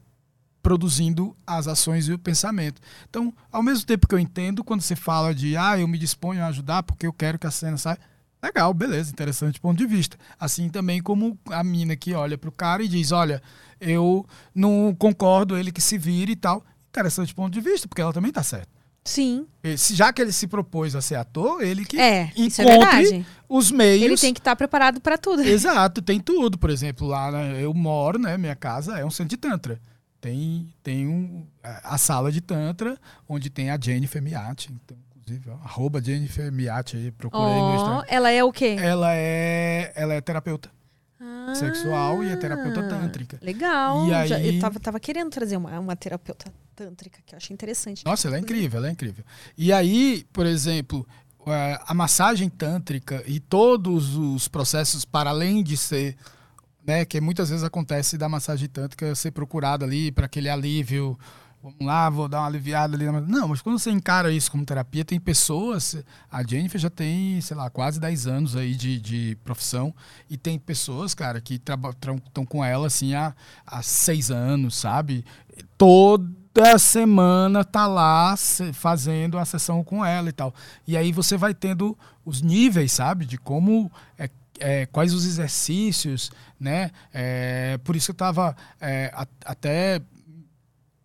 Produzindo 0.66 1.37
as 1.46 1.68
ações 1.68 2.09
e 2.09 2.12
o 2.12 2.18
pensamento. 2.18 2.83
Então, 3.09 3.33
ao 3.52 3.62
mesmo 3.62 3.87
tempo 3.87 4.09
que 4.09 4.12
eu 4.12 4.18
entendo, 4.18 4.64
quando 4.64 4.81
você 4.81 4.96
fala 4.96 5.33
de, 5.33 5.57
ah, 5.57 5.79
eu 5.79 5.87
me 5.87 5.96
disponho 5.96 6.42
a 6.42 6.48
ajudar 6.48 6.83
porque 6.83 7.07
eu 7.07 7.12
quero 7.12 7.38
que 7.38 7.46
a 7.46 7.52
cena 7.52 7.76
saia, 7.76 8.00
legal, 8.42 8.74
beleza, 8.74 9.12
interessante 9.12 9.61
ponto 9.61 9.79
de 9.79 9.87
vista. 9.87 10.18
Assim 10.40 10.68
também 10.68 11.00
como 11.00 11.38
a 11.50 11.62
mina 11.62 11.94
que 11.94 12.14
olha 12.14 12.37
para 12.37 12.48
o 12.48 12.52
cara 12.52 12.83
e 12.83 12.88
diz, 12.88 13.12
olha, 13.12 13.40
eu 13.81 14.26
não 14.52 14.92
concordo, 14.98 15.57
ele 15.57 15.70
que 15.70 15.81
se 15.81 15.96
vire 15.96 16.33
e 16.33 16.37
tal. 16.37 16.64
Interessante 16.88 17.33
ponto 17.33 17.52
de 17.52 17.61
vista, 17.61 17.87
porque 17.87 18.02
ela 18.02 18.12
também 18.12 18.31
está 18.31 18.42
certa. 18.42 18.74
Sim. 19.05 19.46
Já 19.92 20.12
que 20.12 20.20
ele 20.20 20.33
se 20.33 20.48
propôs 20.48 20.96
a 20.96 21.00
ser 21.00 21.14
ator, 21.14 21.62
ele 21.62 21.85
que 21.85 21.96
é, 21.96 22.33
encontre 22.37 23.18
é 23.18 23.24
os 23.48 23.70
meios. 23.70 24.02
Ele 24.02 24.16
tem 24.16 24.35
que 24.35 24.40
estar 24.40 24.50
tá 24.50 24.57
preparado 24.57 25.00
para 25.00 25.16
tudo. 25.16 25.42
Exato, 25.42 26.02
tem 26.02 26.18
tudo. 26.18 26.59
Por 26.59 26.70
exemplo, 26.70 27.07
lá 27.07 27.31
né, 27.31 27.62
eu 27.62 27.72
moro, 27.72 28.18
né? 28.18 28.37
Minha 28.37 28.57
casa 28.57 28.98
é 28.98 29.05
um 29.05 29.11
centro 29.11 29.31
de 29.31 29.37
tantra. 29.37 29.81
Tem, 30.20 30.74
tem 30.83 31.07
um, 31.07 31.46
a 31.62 31.98
sala 31.98 32.33
de 32.33 32.40
Tantra, 32.40 32.98
onde 33.29 33.50
tem 33.50 33.70
a 33.70 33.79
Jennifer 33.81 34.20
Miati. 34.22 34.72
Então, 34.72 34.96
inclusive, 35.16 35.50
ó, 35.50 35.55
arroba 35.64 36.02
Jennifer 36.02 36.50
Miati 36.50 36.96
aí, 36.96 37.11
procurei 37.11 37.46
oh, 37.46 37.68
no 37.68 37.74
Instagram. 37.76 38.05
Ela 38.09 38.31
é 38.31 38.42
o 38.42 38.52
quê? 38.52 38.76
Ela 38.79 39.14
é, 39.14 39.92
ela 39.94 40.14
é 40.14 40.20
terapeuta. 40.20 40.70
Ah, 41.20 41.55
sexual 41.55 42.22
e 42.22 42.29
é 42.29 42.37
terapeuta 42.37 42.83
tântrica. 42.88 43.38
Legal. 43.40 44.07
E 44.09 44.14
aí... 44.14 44.29
Já, 44.29 44.40
eu 44.40 44.59
tava, 44.61 44.81
tava 44.81 45.00
querendo 45.00 45.31
trazer 45.31 45.57
uma, 45.57 45.79
uma 45.79 45.96
terapeuta 45.96 46.52
tântrica, 46.74 47.20
que 47.24 47.35
eu 47.35 47.38
achei 47.38 47.55
interessante. 47.55 48.05
Nossa, 48.05 48.29
ela 48.29 48.37
é 48.37 48.40
incrível, 48.40 48.79
ela 48.79 48.88
é 48.88 48.92
incrível. 48.92 49.25
E 49.56 49.73
aí, 49.73 50.27
por 50.33 50.44
exemplo, 50.44 51.06
é, 51.46 51.81
a 51.87 51.94
massagem 51.94 52.48
tântrica 52.48 53.23
e 53.27 53.40
todos 53.40 54.17
os 54.17 54.48
processos 54.48 55.04
para 55.04 55.31
além 55.31 55.62
de 55.62 55.77
ser 55.77 56.17
né, 56.87 57.04
que 57.04 57.20
muitas 57.20 57.50
vezes 57.50 57.64
acontece 57.64 58.16
da 58.16 58.28
massagem 58.28 58.68
tântrica 58.68 59.14
ser 59.14 59.32
procurada 59.32 59.84
ali 59.84 60.12
para 60.12 60.26
aquele 60.26 60.48
alívio 60.48 61.18
vamos 61.66 61.84
lá, 61.84 62.08
vou 62.08 62.28
dar 62.28 62.40
uma 62.40 62.46
aliviada 62.46 62.96
ali. 62.96 63.06
Não, 63.26 63.48
mas 63.48 63.60
quando 63.60 63.78
você 63.78 63.90
encara 63.90 64.30
isso 64.30 64.50
como 64.50 64.64
terapia, 64.64 65.04
tem 65.04 65.18
pessoas. 65.18 65.96
A 66.30 66.42
Jennifer 66.42 66.80
já 66.80 66.90
tem, 66.90 67.40
sei 67.40 67.56
lá, 67.56 67.68
quase 67.68 67.98
10 67.98 68.26
anos 68.26 68.56
aí 68.56 68.74
de, 68.74 69.00
de 69.00 69.37
profissão. 69.42 69.92
E 70.30 70.37
tem 70.37 70.58
pessoas, 70.58 71.14
cara, 71.14 71.40
que 71.40 71.54
estão 71.54 72.46
com 72.46 72.64
ela 72.64 72.87
assim 72.87 73.14
há, 73.14 73.34
há 73.66 73.82
seis 73.82 74.30
anos, 74.30 74.76
sabe? 74.76 75.24
Toda 75.76 76.78
semana 76.78 77.64
tá 77.64 77.87
lá 77.87 78.34
fazendo 78.72 79.38
a 79.38 79.44
sessão 79.44 79.82
com 79.82 80.04
ela 80.04 80.28
e 80.28 80.32
tal. 80.32 80.54
E 80.87 80.96
aí 80.96 81.10
você 81.10 81.37
vai 81.37 81.52
tendo 81.52 81.98
os 82.24 82.42
níveis, 82.42 82.92
sabe? 82.92 83.26
De 83.26 83.38
como. 83.38 83.90
É, 84.16 84.30
é, 84.59 84.87
quais 84.87 85.13
os 85.13 85.25
exercícios, 85.25 86.31
né? 86.59 86.90
É, 87.13 87.79
por 87.85 87.96
isso 87.96 88.11
eu 88.11 88.15
estava 88.15 88.57
é, 88.81 89.13
até 89.44 90.00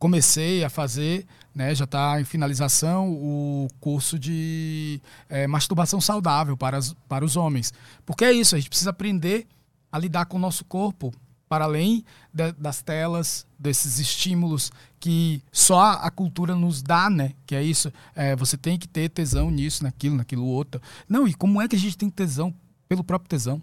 comecei 0.02 0.64
a 0.64 0.70
fazer, 0.70 1.28
né, 1.54 1.76
já 1.76 1.84
está 1.84 2.20
em 2.20 2.24
finalização, 2.24 3.14
o 3.14 3.68
curso 3.80 4.18
de 4.18 5.00
é, 5.30 5.46
masturbação 5.46 6.02
saudável 6.02 6.58
para, 6.58 6.76
as, 6.78 6.96
para 7.08 7.24
os 7.24 7.36
homens. 7.36 7.72
Porque 8.04 8.26
é 8.26 8.32
isso, 8.32 8.56
a 8.56 8.58
gente 8.58 8.70
precisa 8.70 8.90
aprender 8.90 9.46
a 9.92 10.00
lidar 10.00 10.26
com 10.26 10.38
o 10.38 10.40
nosso 10.40 10.66
corpo, 10.66 11.14
para 11.48 11.66
além 11.66 12.04
de, 12.34 12.52
das 12.54 12.82
telas, 12.82 13.46
desses 13.60 14.00
estímulos 14.00 14.72
que 15.00 15.44
só 15.52 15.80
a 15.80 16.10
cultura 16.10 16.56
nos 16.56 16.82
dá, 16.82 17.08
né? 17.08 17.34
Que 17.46 17.54
é 17.54 17.62
isso, 17.62 17.94
é, 18.16 18.36
você 18.36 18.58
tem 18.58 18.80
que 18.80 18.88
ter 18.88 19.08
tesão 19.08 19.52
nisso, 19.52 19.84
naquilo, 19.84 20.16
naquilo 20.16 20.46
outro. 20.46 20.82
Não, 21.08 21.28
e 21.28 21.34
como 21.36 21.62
é 21.62 21.68
que 21.68 21.76
a 21.76 21.80
gente 21.80 21.96
tem 21.98 22.10
tesão 22.10 22.52
pelo 22.92 23.06
próprio 23.06 23.30
tesão? 23.30 23.62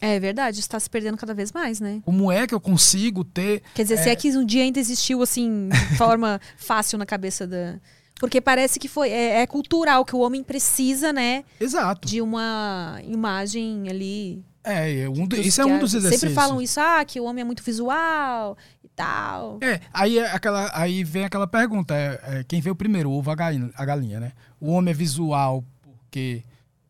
É 0.00 0.18
verdade, 0.18 0.60
está 0.60 0.80
se 0.80 0.88
perdendo 0.88 1.18
cada 1.18 1.34
vez 1.34 1.52
mais, 1.52 1.80
né? 1.80 2.00
Como 2.02 2.32
é 2.32 2.46
que 2.46 2.54
eu 2.54 2.60
consigo 2.60 3.22
ter. 3.22 3.62
Quer 3.74 3.82
dizer, 3.82 3.96
é... 3.96 4.02
se 4.04 4.08
é 4.08 4.16
que 4.16 4.34
um 4.38 4.44
dia 4.44 4.62
ainda 4.62 4.80
existiu 4.80 5.20
assim, 5.20 5.68
de 5.68 5.76
forma 5.98 6.40
fácil 6.56 6.98
na 6.98 7.04
cabeça 7.04 7.46
da. 7.46 7.78
Porque 8.18 8.40
parece 8.40 8.78
que 8.78 8.88
foi. 8.88 9.10
É, 9.10 9.42
é, 9.42 9.46
cultural 9.46 10.02
que 10.02 10.16
o 10.16 10.20
homem 10.20 10.42
precisa, 10.42 11.12
né? 11.12 11.44
Exato. 11.60 12.08
De 12.08 12.22
uma 12.22 12.98
imagem 13.04 13.86
ali. 13.90 14.42
É, 14.64 15.00
é 15.00 15.08
um 15.10 15.26
do, 15.26 15.36
isso 15.36 15.60
é 15.60 15.66
um 15.66 15.78
dos 15.78 15.92
exercícios. 15.92 16.20
Sempre 16.20 16.34
falam 16.34 16.62
isso, 16.62 16.80
ah, 16.80 17.04
que 17.04 17.20
o 17.20 17.24
homem 17.24 17.42
é 17.42 17.44
muito 17.44 17.62
visual 17.62 18.56
e 18.82 18.88
tal. 18.88 19.58
É, 19.60 19.78
aí, 19.92 20.18
é 20.18 20.30
aquela, 20.32 20.70
aí 20.72 21.04
vem 21.04 21.24
aquela 21.24 21.46
pergunta: 21.46 21.94
é, 21.94 22.20
é, 22.22 22.44
quem 22.44 22.62
veio 22.62 22.74
primeiro, 22.74 23.10
o 23.10 23.18
ovo 23.18 23.30
a 23.30 23.34
galinha, 23.34 23.70
a 23.74 23.84
galinha, 23.84 24.20
né? 24.20 24.32
O 24.58 24.70
homem 24.70 24.92
é 24.92 24.94
visual 24.94 25.62
porque 25.82 26.42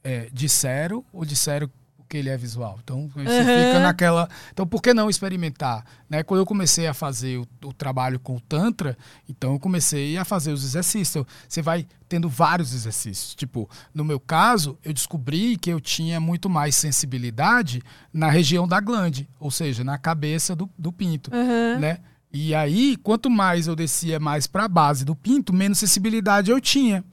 é, 0.07 0.28
disseram 0.32 1.04
ou 1.12 1.24
disseram 1.24 1.68
que 2.09 2.16
ele 2.16 2.28
é 2.28 2.36
visual. 2.36 2.78
Então, 2.80 3.11
você 3.12 3.20
uhum. 3.20 3.44
fica 3.44 3.80
naquela. 3.80 4.28
Então, 4.52 4.64
por 4.64 4.80
que 4.80 4.94
não 4.94 5.11
experimentar? 5.11 5.84
Né? 6.09 6.22
Quando 6.22 6.38
eu 6.38 6.46
comecei 6.46 6.86
a 6.86 6.94
fazer 6.94 7.38
o, 7.38 7.46
o, 7.64 7.72
trabalho 7.72 8.20
com 8.20 8.36
o 8.36 8.40
Tantra, 8.40 8.96
então 9.28 9.54
eu 9.54 9.59
comecei 9.59 10.16
a 10.16 10.24
fazer 10.24 10.52
os 10.52 10.62
exercícios. 10.62 11.16
Então, 11.16 11.26
você 11.48 11.61
vai 11.61 11.84
tendo 12.09 12.28
vários 12.28 12.72
exercícios. 12.72 13.34
Tipo, 13.34 13.68
no 13.92 14.04
meu 14.04 14.20
caso, 14.20 14.78
eu 14.84 14.92
descobri 14.92 15.57
que 15.57 15.70
eu 15.70 15.80
tinha 15.80 16.20
muito 16.20 16.48
mais 16.48 16.76
sensibilidade 16.76 17.82
na 18.12 18.30
região 18.30 18.68
da 18.68 18.78
glande, 18.78 19.28
ou 19.40 19.50
seja, 19.50 19.82
na 19.82 19.98
cabeça 19.98 20.54
do, 20.54 20.70
do 20.78 20.92
pinto. 20.92 21.32
Uhum. 21.34 21.80
Né? 21.80 21.98
E 22.32 22.54
aí, 22.54 22.96
quanto 22.98 23.28
mais 23.28 23.66
eu 23.66 23.74
descia 23.74 24.20
mais 24.20 24.46
para 24.46 24.66
a 24.66 24.68
base 24.68 25.04
do 25.04 25.16
pinto, 25.16 25.52
menos 25.52 25.78
sensibilidade 25.78 26.52
eu 26.52 26.61
tinha. 26.61 27.04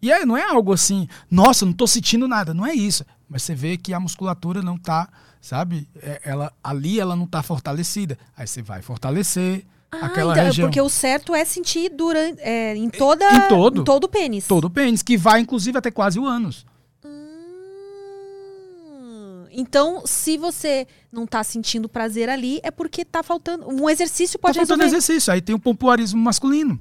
E 0.00 0.12
aí, 0.12 0.24
não 0.24 0.36
é 0.36 0.44
algo 0.44 0.72
assim, 0.72 1.08
nossa, 1.30 1.64
não 1.64 1.72
estou 1.72 1.86
sentindo 1.86 2.28
nada. 2.28 2.52
Não 2.52 2.66
é 2.66 2.74
isso 2.74 3.04
mas 3.28 3.42
você 3.42 3.54
vê 3.54 3.76
que 3.76 3.92
a 3.92 4.00
musculatura 4.00 4.62
não 4.62 4.76
está, 4.76 5.08
sabe? 5.40 5.88
É, 6.00 6.20
ela, 6.24 6.52
ali 6.62 7.00
ela 7.00 7.16
não 7.16 7.24
está 7.24 7.42
fortalecida. 7.42 8.16
Aí 8.36 8.46
você 8.46 8.62
vai 8.62 8.82
fortalecer 8.82 9.64
ah, 9.90 10.06
aquela 10.06 10.32
então, 10.32 10.44
região. 10.44 10.68
Porque 10.68 10.80
o 10.80 10.88
certo 10.88 11.34
é 11.34 11.44
sentir 11.44 11.90
durante, 11.90 12.40
é, 12.40 12.76
em 12.76 12.88
toda 12.88 13.28
em 13.30 13.48
todo, 13.48 13.80
em 13.80 13.84
todo 13.84 14.04
o 14.04 14.08
pênis. 14.08 14.46
Todo 14.46 14.66
o 14.66 14.70
pênis, 14.70 15.02
que 15.02 15.16
vai 15.16 15.40
inclusive 15.40 15.76
até 15.76 15.90
quase 15.90 16.20
o 16.20 16.26
ânus. 16.26 16.64
Hum, 17.04 19.46
então, 19.50 20.02
se 20.06 20.38
você 20.38 20.86
não 21.10 21.24
está 21.24 21.42
sentindo 21.42 21.88
prazer 21.88 22.28
ali, 22.28 22.60
é 22.62 22.70
porque 22.70 23.02
está 23.02 23.24
faltando. 23.24 23.68
Um 23.68 23.90
exercício 23.90 24.38
pode 24.38 24.54
tá 24.54 24.60
faltando 24.60 24.84
resolver. 24.84 24.98
exercício. 24.98 25.32
Aí 25.32 25.40
tem 25.40 25.54
o 25.54 25.58
pompoarismo 25.58 26.22
masculino. 26.22 26.78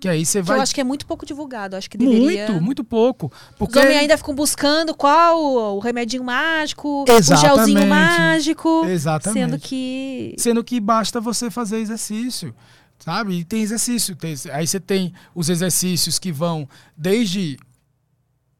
Que 0.00 0.08
aí 0.08 0.24
você 0.24 0.40
vai. 0.40 0.56
eu 0.56 0.62
acho 0.62 0.74
que 0.74 0.80
é 0.80 0.84
muito 0.84 1.04
pouco 1.04 1.26
divulgado. 1.26 1.76
Acho 1.76 1.90
que 1.90 1.98
deveria. 1.98 2.46
Muito, 2.46 2.64
muito 2.64 2.82
pouco. 2.82 3.30
Porque... 3.58 3.78
Os 3.78 3.84
homens 3.84 4.00
ainda 4.00 4.16
ficam 4.16 4.34
buscando 4.34 4.94
qual 4.94 5.76
o 5.76 5.78
remedinho 5.78 6.24
mágico, 6.24 7.04
Exatamente. 7.06 7.52
o 7.52 7.56
gelzinho 7.56 7.86
mágico. 7.86 8.84
Exatamente. 8.86 9.40
Sendo 9.40 9.58
que. 9.58 10.34
Sendo 10.38 10.64
que 10.64 10.80
basta 10.80 11.20
você 11.20 11.50
fazer 11.50 11.76
exercício. 11.78 12.54
Sabe? 12.98 13.34
E 13.34 13.44
tem 13.44 13.60
exercício. 13.60 14.16
Tem... 14.16 14.34
Aí 14.52 14.66
você 14.66 14.80
tem 14.80 15.12
os 15.34 15.50
exercícios 15.50 16.18
que 16.18 16.32
vão 16.32 16.66
desde 16.96 17.58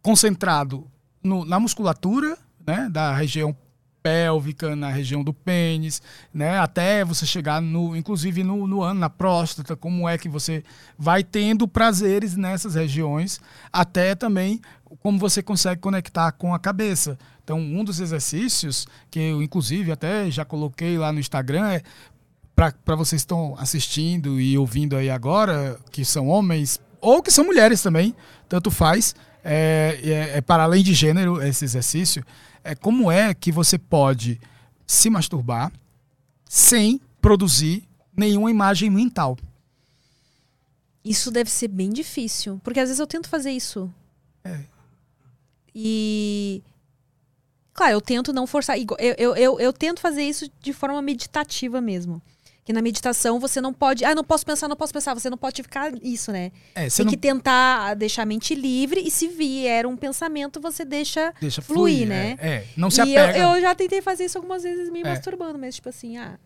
concentrado 0.02 0.86
no, 1.22 1.44
na 1.46 1.58
musculatura, 1.58 2.36
né? 2.66 2.88
Da 2.90 3.14
região 3.14 3.56
pélvica, 4.02 4.74
na 4.74 4.90
região 4.90 5.22
do 5.22 5.32
pênis, 5.32 6.02
né? 6.32 6.58
Até 6.58 7.04
você 7.04 7.26
chegar 7.26 7.60
no, 7.60 7.96
inclusive 7.96 8.42
no, 8.42 8.66
no 8.66 8.82
ano, 8.82 9.00
na 9.00 9.10
próstata, 9.10 9.76
como 9.76 10.08
é 10.08 10.16
que 10.18 10.28
você 10.28 10.62
vai 10.98 11.22
tendo 11.22 11.68
prazeres 11.68 12.36
nessas 12.36 12.74
regiões, 12.74 13.40
até 13.72 14.14
também 14.14 14.60
como 15.02 15.18
você 15.18 15.42
consegue 15.42 15.80
conectar 15.80 16.32
com 16.32 16.54
a 16.54 16.58
cabeça. 16.58 17.18
Então, 17.44 17.58
um 17.58 17.84
dos 17.84 18.00
exercícios 18.00 18.86
que 19.10 19.18
eu, 19.18 19.42
inclusive, 19.42 19.92
até 19.92 20.30
já 20.30 20.44
coloquei 20.44 20.98
lá 20.98 21.12
no 21.12 21.20
Instagram 21.20 21.68
é 21.68 21.82
para 22.54 22.94
vocês 22.94 23.22
que 23.22 23.24
estão 23.24 23.56
assistindo 23.58 24.38
e 24.38 24.58
ouvindo 24.58 24.96
aí 24.96 25.08
agora, 25.08 25.78
que 25.90 26.04
são 26.04 26.28
homens 26.28 26.80
ou 27.00 27.22
que 27.22 27.30
são 27.30 27.44
mulheres 27.44 27.82
também, 27.82 28.14
tanto 28.48 28.70
faz, 28.70 29.14
é, 29.42 29.98
é, 30.02 30.38
é 30.38 30.40
para 30.42 30.64
além 30.64 30.82
de 30.82 30.92
gênero 30.92 31.42
esse 31.42 31.64
exercício, 31.64 32.22
é 32.64 32.74
como 32.74 33.10
é 33.10 33.34
que 33.34 33.50
você 33.50 33.78
pode 33.78 34.40
se 34.86 35.08
masturbar 35.08 35.72
sem 36.44 37.00
produzir 37.20 37.88
nenhuma 38.16 38.50
imagem 38.50 38.90
mental. 38.90 39.36
Isso 41.04 41.30
deve 41.30 41.50
ser 41.50 41.68
bem 41.68 41.90
difícil, 41.90 42.60
porque 42.62 42.80
às 42.80 42.88
vezes 42.88 43.00
eu 43.00 43.06
tento 43.06 43.28
fazer 43.28 43.50
isso. 43.50 43.92
É. 44.44 44.60
E 45.74 46.62
claro, 47.72 47.94
eu 47.94 48.00
tento 48.00 48.32
não 48.32 48.46
forçar. 48.46 48.76
Eu, 48.78 49.14
eu, 49.16 49.36
eu, 49.36 49.60
eu 49.60 49.72
tento 49.72 50.00
fazer 50.00 50.22
isso 50.22 50.50
de 50.60 50.72
forma 50.72 51.00
meditativa 51.00 51.80
mesmo. 51.80 52.20
Na 52.72 52.82
meditação 52.82 53.38
você 53.38 53.60
não 53.60 53.72
pode. 53.72 54.04
Ah, 54.04 54.14
não 54.14 54.24
posso 54.24 54.44
pensar, 54.44 54.68
não 54.68 54.76
posso 54.76 54.92
pensar. 54.92 55.14
Você 55.14 55.30
não 55.30 55.38
pode 55.38 55.62
ficar 55.62 55.92
isso, 56.02 56.32
né? 56.32 56.52
É, 56.74 56.88
Tem 56.88 57.04
não... 57.04 57.10
que 57.10 57.16
tentar 57.16 57.94
deixar 57.94 58.22
a 58.22 58.26
mente 58.26 58.54
livre 58.54 59.00
e 59.00 59.10
se 59.10 59.28
vier 59.28 59.86
um 59.86 59.96
pensamento, 59.96 60.60
você 60.60 60.84
deixa, 60.84 61.32
deixa 61.40 61.62
fluir, 61.62 62.06
fluir 62.06 62.08
né? 62.08 62.36
É, 62.40 62.48
é, 62.48 62.66
não 62.76 62.90
se 62.90 63.00
apega. 63.00 63.36
E 63.36 63.40
eu, 63.40 63.48
eu, 63.50 63.60
já 63.60 63.74
tentei 63.74 64.00
fazer 64.00 64.24
isso 64.24 64.38
algumas 64.38 64.62
vezes 64.62 64.90
me 64.90 65.00
é. 65.00 65.04
masturbando, 65.04 65.58
mas 65.58 65.74
tipo 65.74 65.88
assim, 65.88 66.16
ah. 66.16 66.38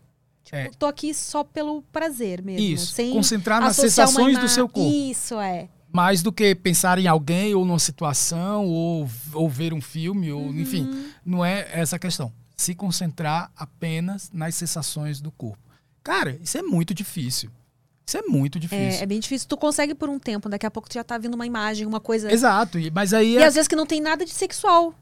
Tipo, 0.45 0.57
é. 0.57 0.71
tô 0.79 0.87
aqui 0.87 1.15
só 1.15 1.43
pelo 1.43 1.83
prazer 1.91 2.43
mesmo. 2.43 2.61
Isso. 2.61 2.93
Sem 2.93 3.13
Concentrar 3.13 3.61
nas 3.61 3.77
sensações 3.77 4.39
do 4.39 4.49
seu 4.49 4.69
corpo. 4.69 4.93
Isso, 4.93 5.41
é. 5.41 5.69
Mais 5.91 6.23
do 6.23 6.33
que 6.33 6.55
pensar 6.55 6.99
em 6.99 7.07
alguém 7.07 7.55
ou 7.55 7.65
numa 7.65 7.79
situação 7.79 8.67
ou, 8.67 9.09
ou 9.33 9.49
ver 9.49 9.73
um 9.73 9.81
filme, 9.81 10.31
ou 10.31 10.43
uhum. 10.43 10.61
enfim. 10.61 11.07
Não 11.25 11.45
é 11.45 11.67
essa 11.73 11.97
a 11.97 11.99
questão. 11.99 12.31
Se 12.57 12.75
concentrar 12.75 13.51
apenas 13.57 14.31
nas 14.33 14.55
sensações 14.55 15.21
do 15.21 15.31
corpo. 15.31 15.64
Cara, 16.05 16.39
isso 16.43 16.59
é 16.59 16.63
muito 16.63 16.93
difícil. 16.93 17.51
Isso 18.07 18.19
é 18.19 18.23
muito 18.23 18.61
difícil. 18.61 19.01
É, 19.01 19.03
é, 19.03 19.07
bem 19.07 19.19
difícil. 19.19 19.49
Tu 19.49 19.57
consegue 19.57 19.95
por 19.95 20.11
um 20.11 20.19
tempo, 20.19 20.49
daqui 20.49 20.67
a 20.67 20.71
pouco 20.71 20.89
tu 20.89 20.95
já 20.95 21.03
tá 21.03 21.17
vindo 21.17 21.35
uma 21.35 21.47
imagem, 21.47 21.87
uma 21.87 22.01
coisa. 22.01 22.31
Exato, 22.31 22.79
mas 22.93 23.15
aí. 23.15 23.33
E 23.33 23.39
é... 23.39 23.47
às 23.47 23.55
vezes 23.55 23.67
que 23.67 23.75
não 23.75 23.87
tem 23.87 24.01
nada 24.01 24.25
de 24.27 24.31
sexual. 24.31 24.95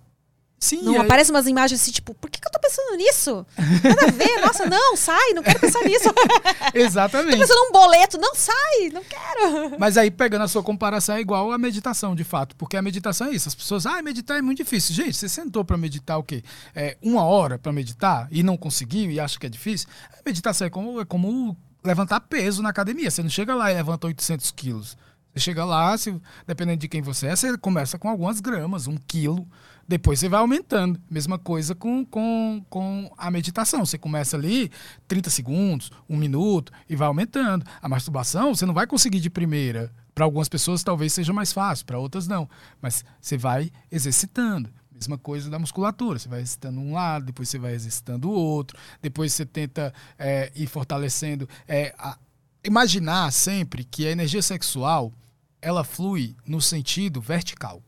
Sim. 0.62 0.80
Não 0.82 0.92
aí... 0.92 1.00
aparecem 1.00 1.34
umas 1.34 1.48
imagens 1.48 1.82
assim, 1.82 1.90
tipo, 1.90 2.14
por 2.14 2.30
que, 2.30 2.40
que 2.40 2.46
eu 2.46 2.52
tô 2.52 2.60
pensando 2.60 2.96
nisso? 2.96 3.44
Nada 3.82 4.06
a 4.06 4.10
ver, 4.12 4.40
nossa, 4.40 4.64
não, 4.64 4.96
sai, 4.96 5.32
não 5.34 5.42
quero 5.42 5.58
pensar 5.58 5.82
nisso. 5.82 6.08
Exatamente. 6.72 7.32
tô 7.32 7.38
pensando 7.38 7.64
num 7.64 7.72
boleto, 7.72 8.16
não 8.16 8.32
sai, 8.32 8.90
não 8.92 9.02
quero. 9.02 9.76
Mas 9.76 9.96
aí, 9.96 10.08
pegando 10.08 10.42
a 10.44 10.48
sua 10.48 10.62
comparação, 10.62 11.16
é 11.16 11.20
igual 11.20 11.50
a 11.50 11.58
meditação, 11.58 12.14
de 12.14 12.22
fato. 12.22 12.54
Porque 12.54 12.76
a 12.76 12.82
meditação 12.82 13.26
é 13.26 13.32
isso. 13.32 13.48
As 13.48 13.56
pessoas, 13.56 13.86
ah, 13.86 14.00
meditar 14.02 14.38
é 14.38 14.42
muito 14.42 14.58
difícil. 14.58 14.94
Gente, 14.94 15.14
você 15.14 15.28
sentou 15.28 15.64
para 15.64 15.76
meditar 15.76 16.16
o 16.16 16.22
quê? 16.22 16.44
É, 16.76 16.96
uma 17.02 17.24
hora 17.24 17.58
para 17.58 17.72
meditar 17.72 18.28
e 18.30 18.44
não 18.44 18.56
conseguiu 18.56 19.10
e 19.10 19.18
acha 19.18 19.40
que 19.40 19.46
é 19.46 19.50
difícil? 19.50 19.88
A 20.12 20.20
meditação 20.24 20.68
é 20.68 20.70
como, 20.70 21.00
é 21.00 21.04
como 21.04 21.56
levantar 21.82 22.20
peso 22.20 22.62
na 22.62 22.68
academia. 22.68 23.10
Você 23.10 23.20
não 23.20 23.30
chega 23.30 23.52
lá 23.52 23.72
e 23.72 23.74
levanta 23.74 24.06
800 24.06 24.52
quilos. 24.52 24.96
Você 25.34 25.40
chega 25.40 25.64
lá, 25.64 25.98
se, 25.98 26.14
dependendo 26.46 26.78
de 26.78 26.88
quem 26.88 27.02
você 27.02 27.26
é, 27.26 27.34
você 27.34 27.58
começa 27.58 27.98
com 27.98 28.08
algumas 28.08 28.38
gramas, 28.38 28.86
um 28.86 28.96
quilo. 28.96 29.44
Depois 29.86 30.18
você 30.18 30.28
vai 30.28 30.40
aumentando. 30.40 31.00
Mesma 31.10 31.38
coisa 31.38 31.74
com, 31.74 32.04
com, 32.04 32.64
com 32.68 33.12
a 33.16 33.30
meditação. 33.30 33.84
Você 33.84 33.98
começa 33.98 34.36
ali 34.36 34.70
30 35.08 35.30
segundos, 35.30 35.90
um 36.08 36.16
minuto 36.16 36.72
e 36.88 36.96
vai 36.96 37.08
aumentando. 37.08 37.64
A 37.80 37.88
masturbação 37.88 38.54
você 38.54 38.66
não 38.66 38.74
vai 38.74 38.86
conseguir 38.86 39.20
de 39.20 39.30
primeira. 39.30 39.92
para 40.14 40.24
algumas 40.24 40.48
pessoas 40.48 40.82
talvez 40.82 41.12
seja 41.12 41.32
mais 41.32 41.52
fácil, 41.52 41.86
para 41.86 41.98
outras 41.98 42.26
não. 42.26 42.48
Mas 42.80 43.04
você 43.20 43.36
vai 43.36 43.70
exercitando. 43.90 44.70
Mesma 44.92 45.18
coisa 45.18 45.50
da 45.50 45.58
musculatura. 45.58 46.18
Você 46.18 46.28
vai 46.28 46.38
exercitando 46.38 46.80
um 46.80 46.92
lado, 46.92 47.26
depois 47.26 47.48
você 47.48 47.58
vai 47.58 47.74
exercitando 47.74 48.30
o 48.30 48.32
outro, 48.32 48.78
depois 49.00 49.32
você 49.32 49.44
tenta 49.44 49.92
é, 50.18 50.52
ir 50.54 50.66
fortalecendo. 50.66 51.48
É, 51.66 51.94
a, 51.98 52.16
imaginar 52.64 53.32
sempre 53.32 53.84
que 53.84 54.06
a 54.06 54.10
energia 54.10 54.40
sexual 54.40 55.12
ela 55.60 55.84
flui 55.84 56.36
no 56.46 56.60
sentido 56.60 57.20
vertical 57.20 57.82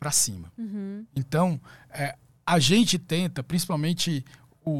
para 0.00 0.10
cima. 0.10 0.50
Uhum. 0.56 1.04
Então, 1.14 1.60
é, 1.90 2.16
a 2.46 2.58
gente 2.58 2.98
tenta, 2.98 3.42
principalmente 3.42 4.24
o, 4.64 4.70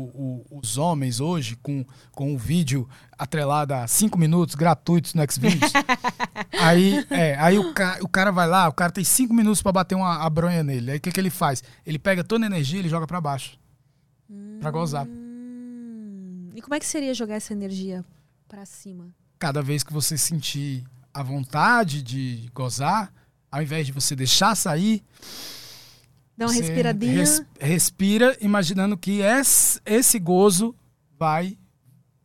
o, 0.50 0.58
os 0.58 0.78
homens 0.78 1.20
hoje, 1.20 1.56
com, 1.56 1.84
com 2.12 2.34
o 2.34 2.38
vídeo 2.38 2.88
atrelado 3.18 3.74
a 3.74 3.86
cinco 3.86 4.18
minutos 4.18 4.54
gratuitos 4.54 5.14
no 5.14 5.22
Xvideos, 5.30 5.72
aí, 6.58 7.06
é, 7.10 7.36
aí 7.38 7.58
o, 7.58 7.72
ca, 7.74 7.98
o 8.00 8.08
cara 8.08 8.30
vai 8.30 8.48
lá, 8.48 8.68
o 8.68 8.72
cara 8.72 8.90
tem 8.90 9.04
cinco 9.04 9.34
minutos 9.34 9.62
para 9.62 9.72
bater 9.72 9.94
uma 9.94 10.24
a 10.24 10.30
bronha 10.30 10.62
nele. 10.62 10.92
Aí 10.92 10.98
o 10.98 11.00
que, 11.00 11.12
que 11.12 11.20
ele 11.20 11.30
faz? 11.30 11.62
Ele 11.86 11.98
pega 11.98 12.24
toda 12.24 12.44
a 12.44 12.46
energia 12.46 12.78
e 12.78 12.82
ele 12.82 12.88
joga 12.88 13.06
para 13.06 13.20
baixo. 13.20 13.58
Para 14.60 14.70
gozar. 14.70 15.06
Hum. 15.06 16.50
E 16.54 16.62
como 16.62 16.74
é 16.74 16.80
que 16.80 16.86
seria 16.86 17.14
jogar 17.14 17.36
essa 17.36 17.52
energia 17.52 18.04
para 18.48 18.64
cima? 18.66 19.08
Cada 19.38 19.62
vez 19.62 19.82
que 19.82 19.92
você 19.92 20.18
sentir 20.18 20.84
a 21.12 21.22
vontade 21.22 22.02
de 22.02 22.50
gozar, 22.54 23.12
ao 23.50 23.62
invés 23.62 23.86
de 23.86 23.92
você 23.92 24.14
deixar 24.16 24.54
sair, 24.54 25.02
Dá 26.36 26.46
uma 26.46 26.52
respiradinha. 26.54 27.12
res- 27.18 27.42
respira, 27.58 28.36
imaginando 28.40 28.96
que 28.96 29.20
esse, 29.20 29.80
esse 29.84 30.18
gozo 30.18 30.74
vai 31.18 31.58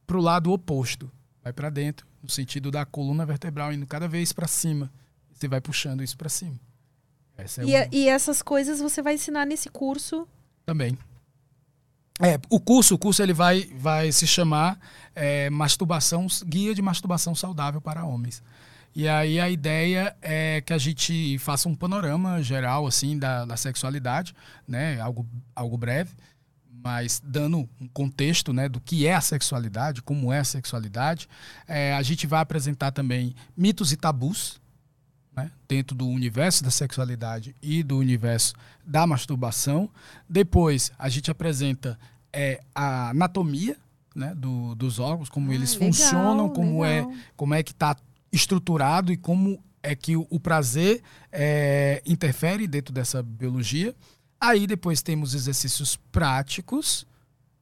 pro 0.08 0.22
lado 0.22 0.52
oposto, 0.52 1.12
vai 1.44 1.52
para 1.52 1.70
dentro, 1.70 2.06
no 2.24 2.30
sentido 2.30 2.72
da 2.72 2.86
coluna 2.86 3.26
vertebral 3.26 3.74
indo 3.74 3.86
cada 3.86 4.08
vez 4.08 4.32
para 4.32 4.48
cima. 4.48 4.92
Você 5.34 5.48
vai 5.48 5.60
puxando 5.60 6.02
isso 6.02 6.18
para 6.18 6.30
cima. 6.30 6.56
Essa 7.38 7.62
é 7.62 7.66
E, 7.66 7.68
uma- 7.76 7.80
a- 7.84 7.88
e 7.92 8.08
essas 8.08 8.42
coisas 8.42 8.80
você 8.80 9.02
vai 9.02 9.16
ensinar 9.16 9.46
nesse 9.46 9.70
curso. 9.70 10.28
também. 10.66 10.98
É, 12.22 12.40
o 12.50 12.62
curso, 12.62 12.96
o 12.96 12.98
curso 12.98 13.22
ele 13.22 13.34
vai, 13.34 13.64
vai 13.78 14.10
se 14.12 14.26
chamar 14.26 14.80
é, 15.14 15.50
masturbação, 15.50 16.26
guia 16.46 16.74
de 16.74 16.82
masturbação 16.82 17.36
saudável 17.36 17.82
para 17.82 18.06
homens. 18.06 18.42
E 18.96 19.08
aí 19.10 19.40
a 19.42 19.50
ideia 19.50 20.16
é 20.22 20.62
que 20.62 20.72
a 20.72 20.78
gente 20.78 21.38
faça 21.40 21.68
um 21.68 21.76
panorama 21.76 22.42
geral 22.42 22.88
assim 22.88 23.20
da, 23.20 23.44
da 23.44 23.58
sexualidade, 23.58 24.34
né? 24.68 25.00
Algo, 25.02 25.28
algo 25.54 25.78
breve, 25.78 26.12
mas 26.82 27.22
dando 27.24 27.68
um 27.82 27.88
contexto 27.94 28.54
né, 28.54 28.70
do 28.70 28.80
que 28.80 29.06
é 29.06 29.14
a 29.14 29.20
sexualidade, 29.22 30.02
como 30.02 30.32
é 30.32 30.40
a 30.40 30.44
sexualidade. 30.46 31.28
É, 31.68 31.94
a 31.94 32.02
gente 32.02 32.26
vai 32.26 32.40
apresentar 32.40 32.92
também 32.92 33.36
mitos 33.58 33.92
e 33.92 33.98
tabus, 33.98 34.62
né, 35.36 35.52
dentro 35.68 35.94
do 35.96 36.08
universo 36.08 36.64
da 36.64 36.72
sexualidade 36.72 37.54
e 37.62 37.84
do 37.84 37.98
universo 37.98 38.54
da 38.86 39.06
masturbação. 39.06 39.90
Depois 40.30 40.92
a 40.98 41.10
gente 41.10 41.30
apresenta 41.30 42.00
é, 42.32 42.62
a 42.74 43.10
anatomia 43.10 43.76
né, 44.16 44.34
do- 44.36 44.74
dos 44.76 45.00
órgãos, 45.00 45.28
como 45.28 45.52
Ah, 45.52 45.56
eles 45.56 45.74
legal, 45.74 45.88
funcionam, 45.88 46.48
como 46.50 46.86
é, 46.86 47.02
legal. 47.02 47.14
como 47.36 47.54
é 47.54 47.62
que 47.62 47.72
está 47.72 47.98
estruturado 48.36 49.12
e 49.12 49.18
como 49.18 49.58
é 49.82 49.96
que 49.96 50.16
o, 50.16 50.26
o 50.30 50.40
prazer 50.40 51.02
é, 51.32 52.02
interfere 52.06 52.68
dentro 52.68 52.94
dessa 52.94 53.22
biologia. 53.24 53.96
Aí 54.40 54.68
depois 54.68 55.02
temos 55.02 55.34
exercícios 55.34 55.96
práticos 56.12 57.06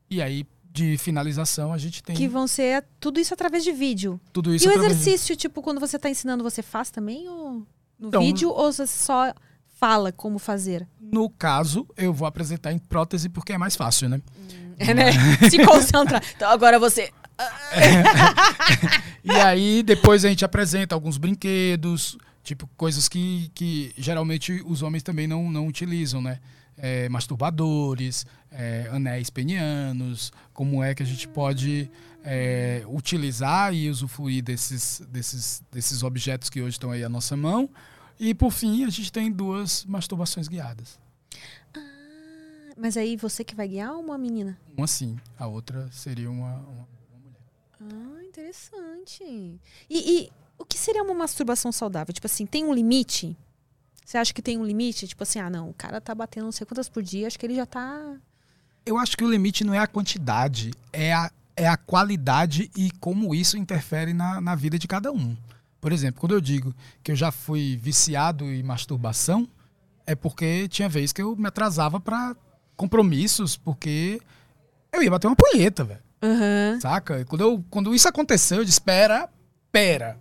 e 0.10 0.22
aí 0.22 0.46
de 0.72 0.98
finalização 0.98 1.72
a 1.72 1.78
gente 1.78 2.02
tem 2.02 2.16
Que 2.16 2.28
vão 2.28 2.48
ser 2.48 2.84
tudo 3.00 3.20
isso 3.20 3.34
através 3.34 3.64
de 3.64 3.72
vídeo. 3.72 4.20
tudo 4.32 4.56
isso 4.56 4.66
e 4.66 4.68
o 4.68 4.72
através 4.72 4.94
de- 4.96 5.02
exercício, 5.02 5.36
tipo, 5.36 5.62
quando 5.62 5.80
você 5.80 6.00
tá 6.00 6.10
ensinando, 6.10 6.44
você 6.44 6.62
faz 6.64 6.90
também 6.90 7.30
ou 7.30 7.66
no 8.00 8.08
Então, 8.08 8.22
vídeo 8.22 8.50
ou 8.50 8.72
você 8.74 8.88
só 8.88 9.34
fala 9.80 10.12
como 10.12 10.40
fazer? 10.40 10.88
No 11.00 11.30
caso, 11.30 11.86
eu 11.96 12.12
vou 12.14 12.28
apresentar 12.28 12.72
em 12.74 12.80
prótese 12.80 13.30
porque 13.30 13.54
é 13.54 13.58
mais 13.58 13.76
fácil, 13.76 14.10
né? 14.10 14.22
É, 14.80 14.92
né? 14.92 15.12
Se 15.52 15.64
concentrar. 15.64 16.24
Então 16.36 16.50
agora 16.50 16.80
você. 16.80 17.12
E 19.24 19.32
aí 19.32 19.82
depois 19.84 20.26
a 20.26 20.30
gente 20.30 20.44
apresenta 20.44 20.94
alguns 20.94 21.18
brinquedos, 21.18 22.18
tipo 22.44 22.68
coisas 22.76 23.08
que, 23.08 23.50
que 23.56 23.94
geralmente 23.98 24.62
os 24.66 24.82
homens 24.82 25.02
também 25.04 25.28
não, 25.28 25.50
não 25.50 25.68
utilizam, 25.68 26.22
né? 26.22 26.40
É, 26.78 27.08
masturbadores, 27.08 28.26
é, 28.52 28.90
anéis 28.92 29.30
penianos, 29.30 30.34
como 30.54 30.84
é 30.84 30.94
que 30.94 31.04
a 31.04 31.06
gente 31.06 31.28
pode 31.28 31.90
é, 32.24 32.84
utilizar 32.88 33.74
e 33.74 33.90
usufruir 33.90 34.44
desses, 34.44 35.02
desses, 35.08 35.64
desses 35.72 36.04
objetos 36.04 36.50
que 36.50 36.62
hoje 36.62 36.72
estão 36.76 36.92
aí 36.92 37.04
à 37.04 37.10
nossa 37.10 37.38
mão. 37.38 37.70
E 38.20 38.34
por 38.34 38.52
fim, 38.52 38.84
a 38.86 38.90
gente 38.90 39.12
tem 39.12 39.32
duas 39.32 39.86
masturbações 39.86 40.48
guiadas. 40.48 41.00
Mas 42.76 42.98
aí 42.98 43.16
você 43.16 43.44
que 43.44 43.56
vai 43.56 43.68
guiar 43.68 43.94
ou 43.94 44.02
uma 44.02 44.18
menina? 44.18 44.58
Uma 44.76 44.88
sim, 44.88 45.18
a 45.38 45.46
outra 45.48 45.88
seria 45.92 46.30
uma- 46.30 46.56
uma 46.58 46.88
Ah, 47.92 48.24
interessante. 48.24 49.24
E, 49.24 49.60
e 49.90 50.32
o 50.58 50.66
que 50.66 50.78
seria 50.78 51.04
uma 51.04 51.14
masturbação 51.14 51.72
saudável? 51.72 52.14
Tipo 52.14 52.28
assim, 52.28 52.46
tem 52.46 52.64
um 52.64 52.74
limite? 52.74 53.36
Você 54.06 54.18
acha 54.18 54.34
que 54.34 54.42
tem 54.42 54.58
um 54.58 54.66
limite? 54.66 55.08
Tipo 55.08 55.24
assim, 55.24 55.40
ah, 55.40 55.50
não, 55.50 55.70
o 55.70 55.74
cara 55.74 56.00
tá 56.02 56.14
batendo 56.14 56.46
não 56.46 56.52
sei 56.52 56.66
quantas 56.66 56.90
por 56.90 57.02
dia, 57.02 57.28
acho 57.28 57.40
que 57.40 57.46
ele 57.46 57.56
já 57.56 57.66
tá. 57.66 58.16
Eu 58.86 58.98
acho 58.98 59.18
que 59.18 59.24
o 59.24 59.30
limite 59.30 59.64
não 59.64 59.74
é 59.74 59.80
a 59.80 59.88
quantidade, 59.88 60.72
é 60.92 61.14
a, 61.14 61.32
é 61.56 61.68
a 61.68 61.78
qualidade 61.78 62.70
e 62.76 62.92
como 63.00 63.34
isso 63.34 63.58
interfere 63.58 64.14
na, 64.14 64.42
na 64.42 64.56
vida 64.56 64.78
de 64.78 64.88
cada 64.88 65.12
um. 65.12 65.36
Por 65.80 65.92
exemplo, 65.92 66.20
quando 66.20 66.34
eu 66.34 66.42
digo 66.42 66.74
que 67.02 67.12
eu 67.12 67.16
já 67.16 67.32
fui 67.32 67.78
viciado 67.78 68.46
em 68.46 68.64
masturbação, 68.64 69.48
é 70.06 70.16
porque 70.16 70.68
tinha 70.68 70.90
vez 70.90 71.12
que 71.12 71.22
eu 71.22 71.36
me 71.36 71.48
atrasava 71.48 72.00
para 72.00 72.36
compromissos, 72.76 73.56
porque 73.56 74.20
eu 74.92 75.02
ia 75.02 75.12
bater 75.12 75.28
uma 75.28 75.36
punheta, 75.36 75.84
velho. 75.84 76.02
Aham. 76.24 76.80
Saca? 76.80 77.26
Quando, 77.26 77.42
eu, 77.42 77.66
quando 77.70 77.94
isso 77.94 78.08
aconteceu, 78.08 78.60
eu 78.60 78.66
disse: 78.66 78.80
pera, 78.80 79.30
pera, 79.72 80.18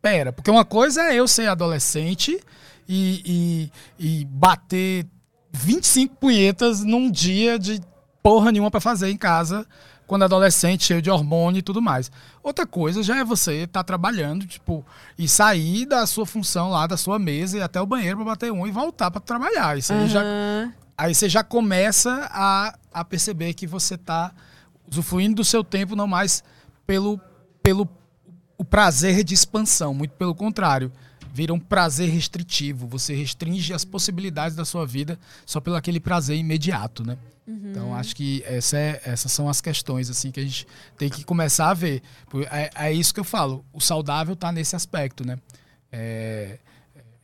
pera. 0.00 0.32
Porque 0.32 0.50
uma 0.50 0.64
coisa 0.64 1.02
é 1.02 1.14
eu 1.14 1.28
ser 1.28 1.46
adolescente 1.46 2.40
e, 2.88 3.70
e, 3.98 4.20
e 4.20 4.24
bater 4.24 5.06
25 5.52 6.16
punhetas 6.16 6.82
num 6.82 7.10
dia 7.10 7.58
de 7.58 7.82
porra 8.22 8.50
nenhuma 8.50 8.70
pra 8.70 8.80
fazer 8.80 9.10
em 9.10 9.16
casa, 9.16 9.66
quando 10.06 10.24
adolescente, 10.24 10.84
cheio 10.84 11.02
de 11.02 11.10
hormônio 11.10 11.58
e 11.58 11.62
tudo 11.62 11.82
mais. 11.82 12.10
Outra 12.42 12.66
coisa 12.66 13.02
já 13.02 13.18
é 13.18 13.24
você 13.24 13.64
estar 13.64 13.84
trabalhando, 13.84 14.46
tipo, 14.46 14.84
e 15.18 15.28
sair 15.28 15.84
da 15.84 16.06
sua 16.06 16.24
função 16.24 16.70
lá, 16.70 16.86
da 16.86 16.96
sua 16.96 17.18
mesa 17.18 17.56
e 17.56 17.60
ir 17.60 17.62
até 17.62 17.80
o 17.80 17.86
banheiro 17.86 18.16
pra 18.16 18.26
bater 18.26 18.50
um 18.50 18.66
e 18.66 18.70
voltar 18.70 19.10
pra 19.10 19.20
trabalhar. 19.20 19.76
Isso 19.76 19.92
aí 19.92 20.08
já. 20.08 20.22
Aí 20.96 21.14
você 21.14 21.28
já 21.28 21.42
começa 21.42 22.28
a, 22.30 22.74
a 22.92 23.04
perceber 23.04 23.54
que 23.54 23.66
você 23.66 23.94
está 23.94 24.32
usufruindo 24.92 25.36
do 25.36 25.44
seu 25.44 25.64
tempo 25.64 25.96
não 25.96 26.06
mais 26.06 26.44
pelo, 26.86 27.18
pelo 27.62 27.88
o 28.58 28.64
prazer 28.64 29.24
de 29.24 29.34
expansão, 29.34 29.92
muito 29.94 30.12
pelo 30.12 30.34
contrário. 30.34 30.92
Vira 31.34 31.52
um 31.54 31.58
prazer 31.58 32.10
restritivo. 32.10 32.86
Você 32.88 33.14
restringe 33.14 33.72
as 33.72 33.84
possibilidades 33.86 34.54
da 34.54 34.66
sua 34.66 34.86
vida 34.86 35.18
só 35.46 35.60
pelo 35.60 35.76
aquele 35.76 35.98
prazer 35.98 36.36
imediato, 36.36 37.02
né? 37.04 37.16
Então 37.70 37.94
acho 37.94 38.14
que 38.14 38.42
essa 38.46 38.76
é- 38.76 39.00
essas 39.04 39.32
são 39.32 39.48
as 39.48 39.60
questões 39.60 40.08
assim 40.10 40.30
que 40.30 40.38
a 40.38 40.42
gente 40.44 40.66
tem 40.96 41.08
que 41.08 41.24
começar 41.24 41.70
a 41.70 41.74
ver. 41.74 42.02
É, 42.50 42.70
é 42.88 42.92
isso 42.92 43.12
que 43.14 43.18
eu 43.18 43.24
falo. 43.24 43.64
O 43.72 43.80
saudável 43.80 44.34
está 44.34 44.52
nesse 44.52 44.76
aspecto, 44.76 45.26
né? 45.26 45.38
É, 45.90 46.58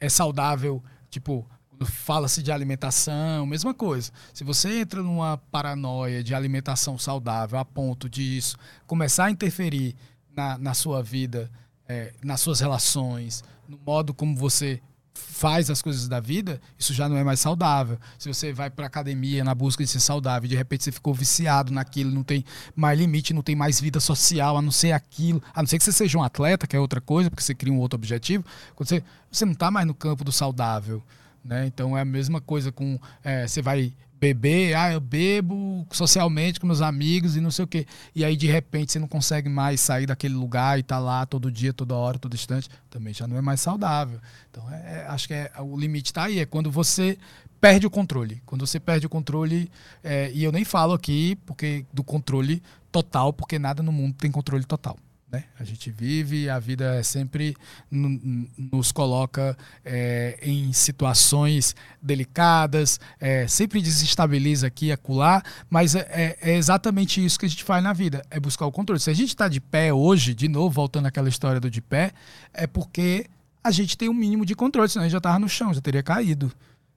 é 0.00 0.08
saudável, 0.08 0.82
tipo, 1.10 1.46
fala-se 1.87 2.43
de 2.43 2.51
alimentação, 2.51 3.47
mesma 3.47 3.72
coisa. 3.72 4.11
Se 4.33 4.45
você 4.45 4.81
entra 4.81 5.03
numa 5.03 5.37
paranoia 5.51 6.22
de 6.22 6.35
alimentação 6.35 6.99
saudável 6.99 7.59
a 7.59 7.64
ponto 7.64 8.09
de 8.09 8.37
isso 8.37 8.57
começar 8.87 9.26
a 9.26 9.31
interferir 9.31 9.95
na, 10.35 10.59
na 10.59 10.74
sua 10.74 11.03
vida, 11.03 11.51
é, 11.89 12.12
nas 12.22 12.41
suas 12.41 12.61
relações, 12.61 13.43
no 13.68 13.79
modo 13.85 14.14
como 14.14 14.37
você 14.37 14.81
faz 15.18 15.68
as 15.68 15.83
coisas 15.83 16.09
da 16.09 16.20
vida, 16.20 16.61
isso 16.79 16.95
já 16.95 17.09
não 17.09 17.16
é 17.16 17.24
mais 17.24 17.41
saudável. 17.41 17.99
Se 18.18 18.29
você 18.29 18.53
vai 18.53 18.70
para 18.70 18.87
academia 18.87 19.45
na 19.45 19.55
busca 19.55 19.83
de 19.83 19.91
ser 19.91 20.01
saudável, 20.01 20.49
de 20.49 20.57
repente 20.57 20.85
você 20.85 20.93
ficou 20.93 21.12
viciado 21.12 21.72
naquilo, 21.72 22.11
não 22.11 22.22
tem 22.22 22.45
mais 22.74 22.99
limite, 22.99 23.35
não 23.35 23.43
tem 23.43 23.57
mais 23.57 23.81
vida 23.81 24.01
social, 24.01 24.57
a 24.57 24.62
não 24.62 24.70
ser 24.70 24.93
aquilo, 24.93 25.43
a 25.55 25.62
não 25.62 25.66
ser 25.66 25.79
que 25.79 25.85
você 25.85 25.93
seja 25.93 26.18
um 26.18 26.22
atleta, 26.22 26.66
que 26.66 26.76
é 26.76 26.81
outra 26.81 27.01
coisa, 27.01 27.31
porque 27.31 27.43
você 27.43 27.55
cria 27.55 27.72
um 27.72 27.79
outro 27.79 27.97
objetivo, 27.97 28.45
quando 28.74 28.89
você, 28.89 29.03
você 29.31 29.45
não 29.45 29.53
está 29.53 29.70
mais 29.70 29.87
no 29.87 29.95
campo 29.95 30.24
do 30.24 30.33
saudável. 30.33 31.03
Né? 31.49 31.66
Então 31.66 31.96
é 31.96 32.03
a 32.03 32.05
mesma 32.05 32.42
coisa 32.42 32.70
com. 32.70 32.99
é, 33.24 33.49
você 33.49 33.62
vai 33.62 33.94
beber, 34.20 34.74
ah, 34.74 34.92
eu 34.92 35.01
bebo 35.01 35.86
socialmente 35.92 36.61
com 36.61 36.66
meus 36.66 36.82
amigos 36.82 37.36
e 37.36 37.40
não 37.40 37.51
sei 37.51 37.64
o 37.64 37.68
quê. 37.68 37.86
E 38.14 38.24
aí, 38.24 38.36
de 38.36 38.46
repente, 38.49 38.92
você 38.92 38.99
não 38.99 39.07
consegue 39.09 39.49
mais 39.49 39.80
sair 39.80 40.07
daquele 40.07 40.34
lugar 40.34 40.78
e 40.78 40.82
tá 40.82 40.99
lá 40.99 41.24
todo 41.24 41.51
dia, 41.51 41.72
toda 41.72 41.94
hora, 41.94 42.18
todo 42.18 42.34
instante. 42.34 42.68
Também 42.90 43.14
já 43.14 43.26
não 43.26 43.36
é 43.38 43.40
mais 43.40 43.61
saudável. 43.61 44.20
Então, 44.51 44.70
é, 44.70 44.74
é- 44.74 45.07
acho 45.09 45.26
que 45.28 45.34
é, 45.34 45.51
o 45.61 45.78
limite 45.78 46.11
está 46.11 46.24
aí. 46.24 46.40
É 46.40 46.44
quando 46.44 46.70
você 46.70 47.16
perde 47.61 47.86
o 47.86 47.90
controle. 47.90 48.42
Quando 48.44 48.66
você 48.66 48.78
perde 48.78 49.07
o 49.07 49.09
controle, 49.09 49.70
é, 50.05 50.30
e 50.32 50.44
eu 50.44 50.53
nem 50.53 50.64
falo 50.64 50.92
aqui 50.92 51.36
porque 51.46 51.86
do 51.92 52.05
controle 52.05 52.62
total, 52.92 53.32
porque 53.32 53.59
nada 53.59 53.82
no 53.82 53.92
mundo 53.92 54.14
tem 54.18 54.30
controle 54.30 54.64
total. 54.64 54.99
Né? 55.31 55.45
A 55.61 55.64
gente 55.64 55.91
vive 55.91 56.49
a 56.49 56.59
vida 56.59 56.95
é 56.95 57.03
sempre 57.03 57.55
nos 57.91 58.91
coloca 58.91 59.57
é, 59.85 60.39
em 60.41 60.72
situações 60.72 61.76
delicadas, 62.01 62.99
é, 63.20 63.47
sempre 63.47 63.83
desestabiliza 63.83 64.66
aqui 64.66 64.91
acolá, 64.91 65.43
mas 65.68 65.95
é, 65.95 66.09
é, 66.11 66.39
é, 66.41 66.57
exatamente 66.57 67.22
isso 67.22 67.39
que 67.39 67.45
a 67.45 67.49
gente 67.49 67.62
faz 67.62 67.85
na 67.85 67.93
vida, 67.93 68.24
é 68.31 68.41
buscar 68.41 68.64
o 68.64 68.72
controle. 68.72 69.01
Se 69.01 69.11
a 69.11 69.14
gente 69.14 69.29
está 69.29 69.49
de 69.49 69.61
pé 69.61 69.93
hoje, 69.93 70.33
de 70.33 70.49
novo, 70.49 70.70
voltando 70.70 71.07
àquela 71.07 71.29
história 71.29 71.61
do 71.61 71.70
de 71.70 71.83
pé, 71.83 72.12
é 72.55 72.66
porque 72.66 73.26
a 73.62 73.70
gente 73.70 73.99
tem 73.99 74.09
um 74.09 74.14
mínimo 74.14 74.47
de 74.47 74.55
controle, 74.55 74.89
senão 74.89 75.03
a 75.03 75.07
gente 75.09 75.12
já 75.12 75.18
estava 75.18 75.39
no 75.39 75.49
chão, 75.49 75.74
já 75.74 75.81
teria 75.83 76.03
caído. 76.03 76.51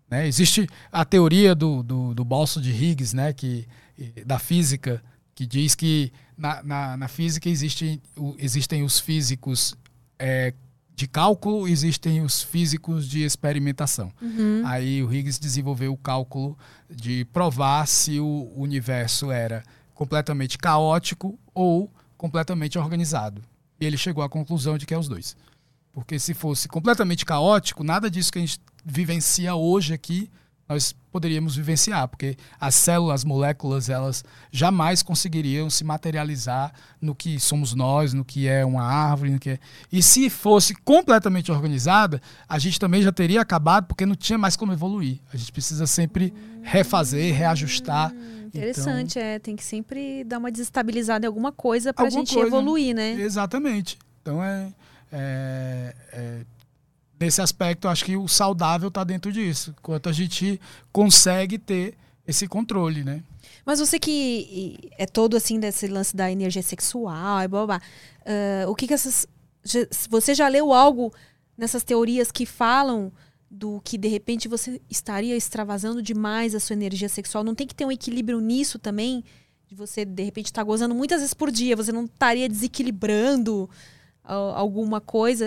Né? 0.10 0.26
Existe 0.26 0.70
a 0.90 1.04
teoria 1.04 1.54
do, 1.54 1.84
do, 1.84 2.14
do 2.14 2.24
bolso 2.24 2.62
de 2.62 2.72
Higgs, 2.72 3.14
né? 3.14 3.34
que, 3.34 3.68
da 4.26 4.40
física, 4.40 5.04
que 5.36 5.46
diz 5.46 5.76
que 5.76 6.14
na, 6.42 6.64
na, 6.64 6.98
na 6.98 7.08
física 7.08 7.48
existem, 7.48 8.02
existem 8.40 8.82
os 8.82 9.00
físicos 9.00 9.76
é, 10.18 10.52
de 10.96 11.08
cálculo, 11.08 11.68
existem 11.68 12.22
os 12.22 12.42
físicos 12.42 13.08
de 13.08 13.24
experimentação. 13.24 14.12
Uhum. 14.20 14.64
Aí 14.66 15.04
o 15.04 15.14
Higgs 15.14 15.40
desenvolveu 15.40 15.94
o 15.94 15.98
cálculo 15.98 16.58
de 16.90 17.26
provar 17.26 17.88
se 17.88 18.20
o 18.20 18.52
universo 18.56 19.30
era 19.30 19.64
completamente 19.94 20.58
caótico 20.58 21.38
ou 21.54 21.92
completamente 22.18 22.80
organizado. 22.80 23.44
E 23.80 23.86
ele 23.86 23.98
chegou 23.98 24.24
à 24.24 24.30
conclusão 24.30 24.80
de 24.80 24.88
que 24.88 24.96
é 24.96 24.98
os 24.98 25.08
dois. 25.08 25.38
Porque 25.94 26.18
se 26.18 26.34
fosse 26.34 26.68
completamente 26.68 27.24
caótico, 27.24 27.84
nada 27.84 28.10
disso 28.10 28.32
que 28.32 28.40
a 28.40 28.42
gente 28.42 28.60
vivencia 28.84 29.54
hoje 29.54 29.94
aqui 29.94 30.28
nós 30.72 30.96
poderíamos 31.12 31.58
vivenciar, 31.58 32.08
porque 32.08 32.38
as 32.58 32.76
células, 32.76 33.16
as 33.16 33.24
moléculas, 33.26 33.90
elas 33.90 34.24
jamais 34.50 35.04
conseguiriam 35.04 35.70
se 35.70 35.84
materializar 35.84 36.72
no 37.02 37.14
que 37.14 37.38
somos 37.42 37.74
nós, 37.74 38.14
no 38.14 38.24
que 38.24 38.48
é 38.48 38.66
uma 38.66 38.82
árvore, 38.84 39.32
no 39.32 39.40
que 39.40 39.50
é... 39.50 39.60
E 39.92 40.02
se 40.02 40.30
fosse 40.30 40.74
completamente 40.74 41.52
organizada, 41.52 42.22
a 42.48 42.58
gente 42.58 42.80
também 42.80 43.02
já 43.02 43.12
teria 43.12 43.42
acabado, 43.42 43.88
porque 43.88 44.06
não 44.06 44.16
tinha 44.16 44.38
mais 44.38 44.56
como 44.56 44.72
evoluir. 44.72 45.20
A 45.34 45.36
gente 45.36 45.52
precisa 45.52 45.86
sempre 45.86 46.34
refazer, 46.62 47.36
reajustar. 47.36 48.14
Interessante, 48.48 49.20
então, 49.20 49.30
é, 49.30 49.40
tem 49.40 49.58
que 49.58 49.64
sempre 49.66 50.24
dar 50.24 50.38
uma 50.38 50.50
desestabilizada 50.50 51.26
em 51.26 51.28
alguma 51.28 51.52
coisa 51.52 51.94
para 51.94 52.08
a 52.08 52.10
gente 52.10 52.34
coisa, 52.34 52.48
evoluir, 52.48 52.96
né? 52.96 53.12
Exatamente. 53.20 54.00
Então 54.22 54.42
é, 54.42 54.72
é, 55.12 55.96
é 56.14 56.42
nesse 57.22 57.40
aspecto, 57.40 57.88
acho 57.88 58.04
que 58.04 58.18
o 58.18 58.28
saudável 58.28 58.88
está 58.88 59.04
dentro 59.04 59.32
disso. 59.32 59.74
Quanto 59.82 60.10
a 60.10 60.12
gente 60.12 60.60
consegue 60.92 61.58
ter 61.58 61.96
esse 62.28 62.48
controle, 62.48 63.04
né? 63.04 63.24
Mas 63.64 63.80
você 63.80 64.00
que 64.00 64.90
é 64.98 65.06
todo 65.06 65.38
assim 65.38 65.60
desse 65.60 65.88
lance 65.88 66.16
da 66.16 66.32
energia 66.32 66.64
sexual 66.64 67.42
e 67.44 67.48
blá, 67.48 67.66
blá, 67.66 67.82
uh, 68.22 68.70
o 68.70 68.76
que 68.76 68.88
que 68.88 68.94
essas 68.94 69.28
você 70.10 70.34
já 70.34 70.48
leu 70.48 70.74
algo 70.74 71.14
nessas 71.56 71.84
teorias 71.84 72.32
que 72.32 72.48
falam 72.48 73.12
do 73.50 73.80
que 73.84 73.98
de 73.98 74.08
repente 74.08 74.48
você 74.48 74.82
estaria 74.90 75.36
extravasando 75.36 76.02
demais 76.02 76.56
a 76.56 76.60
sua 76.60 76.74
energia 76.74 77.08
sexual? 77.08 77.44
Não 77.44 77.54
tem 77.54 77.68
que 77.68 77.76
ter 77.76 77.86
um 77.86 77.92
equilíbrio 77.92 78.40
nisso 78.40 78.80
também? 78.80 79.24
De 79.68 79.76
você 79.76 80.04
de 80.04 80.24
repente 80.24 80.48
estar 80.48 80.62
tá 80.62 80.66
gozando 80.66 80.96
muitas 80.96 81.20
vezes 81.20 81.36
por 81.36 81.52
dia, 81.52 81.76
você 81.76 81.92
não 81.92 82.06
estaria 82.06 82.50
desequilibrando 82.50 83.70
uh, 84.26 84.56
alguma 84.56 85.00
coisa? 85.00 85.46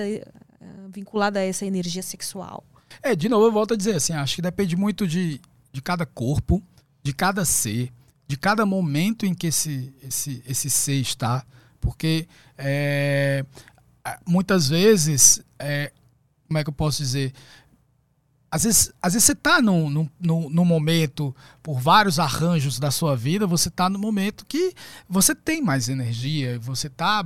Vinculada 0.90 1.38
a 1.38 1.42
essa 1.42 1.64
energia 1.66 2.02
sexual. 2.02 2.64
É, 3.02 3.14
de 3.14 3.28
novo 3.28 3.46
eu 3.46 3.52
volto 3.52 3.74
a 3.74 3.76
dizer 3.76 3.96
assim, 3.96 4.12
acho 4.12 4.36
que 4.36 4.42
depende 4.42 4.76
muito 4.76 5.06
de, 5.06 5.40
de 5.72 5.82
cada 5.82 6.06
corpo, 6.06 6.62
de 7.02 7.12
cada 7.12 7.44
ser, 7.44 7.92
de 8.26 8.36
cada 8.36 8.64
momento 8.64 9.26
em 9.26 9.34
que 9.34 9.48
esse, 9.48 9.94
esse, 10.02 10.42
esse 10.46 10.70
ser 10.70 11.00
está, 11.00 11.44
porque 11.80 12.26
é, 12.56 13.44
muitas 14.26 14.68
vezes, 14.68 15.42
é, 15.58 15.92
como 16.46 16.58
é 16.58 16.64
que 16.64 16.70
eu 16.70 16.74
posso 16.74 17.02
dizer, 17.02 17.32
às 18.54 18.62
vezes, 18.62 18.92
às 19.02 19.14
vezes 19.14 19.26
você 19.26 19.32
está 19.32 19.60
num, 19.60 19.90
num, 19.90 20.08
num, 20.48 20.64
momento, 20.64 21.34
por 21.60 21.80
vários 21.80 22.20
arranjos 22.20 22.78
da 22.78 22.88
sua 22.88 23.16
vida, 23.16 23.48
você 23.48 23.68
está 23.68 23.88
no 23.88 23.98
momento 23.98 24.46
que 24.46 24.72
você 25.08 25.34
tem 25.34 25.60
mais 25.60 25.88
energia, 25.88 26.56
você 26.60 26.86
está 26.86 27.24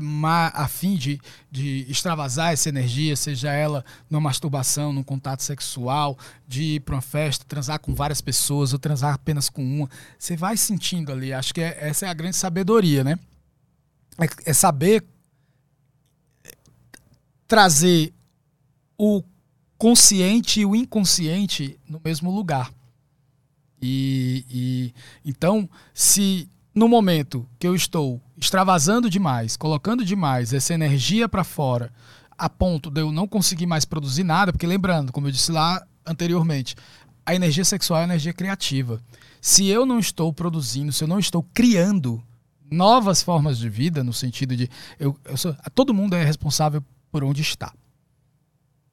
a 0.55 0.68
fim 0.68 0.97
de, 0.97 1.20
de 1.51 1.85
extravasar 1.87 2.55
essa 2.55 2.70
energia, 2.70 3.14
seja 3.14 3.53
ela 3.53 3.85
numa 4.09 4.22
masturbação, 4.22 4.91
num 4.91 5.03
contato 5.03 5.43
sexual, 5.43 6.18
de 6.47 6.62
ir 6.76 6.81
para 6.81 6.95
uma 6.95 7.03
festa, 7.03 7.45
transar 7.47 7.79
com 7.79 7.95
várias 7.95 8.22
pessoas 8.22 8.72
ou 8.72 8.79
transar 8.79 9.12
apenas 9.12 9.51
com 9.51 9.62
uma. 9.62 9.91
Você 10.18 10.35
vai 10.35 10.57
sentindo 10.57 11.12
ali. 11.12 11.35
Acho 11.35 11.53
que 11.53 11.61
é, 11.61 11.76
essa 11.79 12.07
é 12.07 12.09
a 12.09 12.14
grande 12.14 12.37
sabedoria, 12.37 13.05
né? 13.05 13.18
é, 14.18 14.51
é 14.51 14.53
saber 14.55 15.05
trazer 17.47 18.14
o 18.97 19.22
consciente 19.79 20.61
e 20.61 20.66
o 20.66 20.74
inconsciente 20.74 21.79
no 21.89 22.01
mesmo 22.05 22.31
lugar. 22.31 22.70
E, 23.81 24.45
e 24.51 24.95
então, 25.24 25.70
se 25.95 26.51
no 26.74 26.89
momento 26.89 27.49
que 27.59 27.66
eu 27.66 27.74
estou 27.74 28.20
extravasando 28.37 29.09
demais, 29.09 29.57
colocando 29.57 30.05
demais 30.05 30.53
essa 30.53 30.74
energia 30.74 31.29
para 31.29 31.45
fora, 31.45 31.93
a 32.37 32.49
ponto 32.49 32.91
de 32.91 33.01
eu 33.01 33.11
não 33.12 33.26
conseguir 33.26 33.66
mais 33.66 33.85
produzir 33.85 34.24
nada, 34.24 34.53
porque 34.53 34.66
lembrando, 34.66 35.12
como 35.12 35.29
eu 35.29 35.33
disse 35.33 35.53
lá 35.53 35.85
anteriormente, 36.05 36.74
a 37.24 37.35
energia 37.35 37.64
sexual 37.64 38.01
é 38.01 38.05
energia 38.05 38.33
criativa. 38.33 39.01
Se 39.41 39.66
eu 39.66 39.87
não 39.87 39.99
estou 39.99 40.33
produzindo, 40.33 40.93
se 40.93 41.05
eu 41.05 41.09
não 41.09 41.18
estou 41.18 41.43
criando 41.55 42.22
novas 42.70 43.22
formas 43.22 43.59
de 43.59 43.68
vida, 43.68 44.03
no 44.03 44.12
sentido 44.12 44.57
de 44.57 44.68
eu, 44.99 45.16
eu 45.24 45.37
sou, 45.37 45.55
todo 45.74 45.95
mundo 45.95 46.14
é 46.14 46.24
responsável 46.24 46.83
por 47.11 47.22
onde 47.24 47.43
está. 47.43 47.72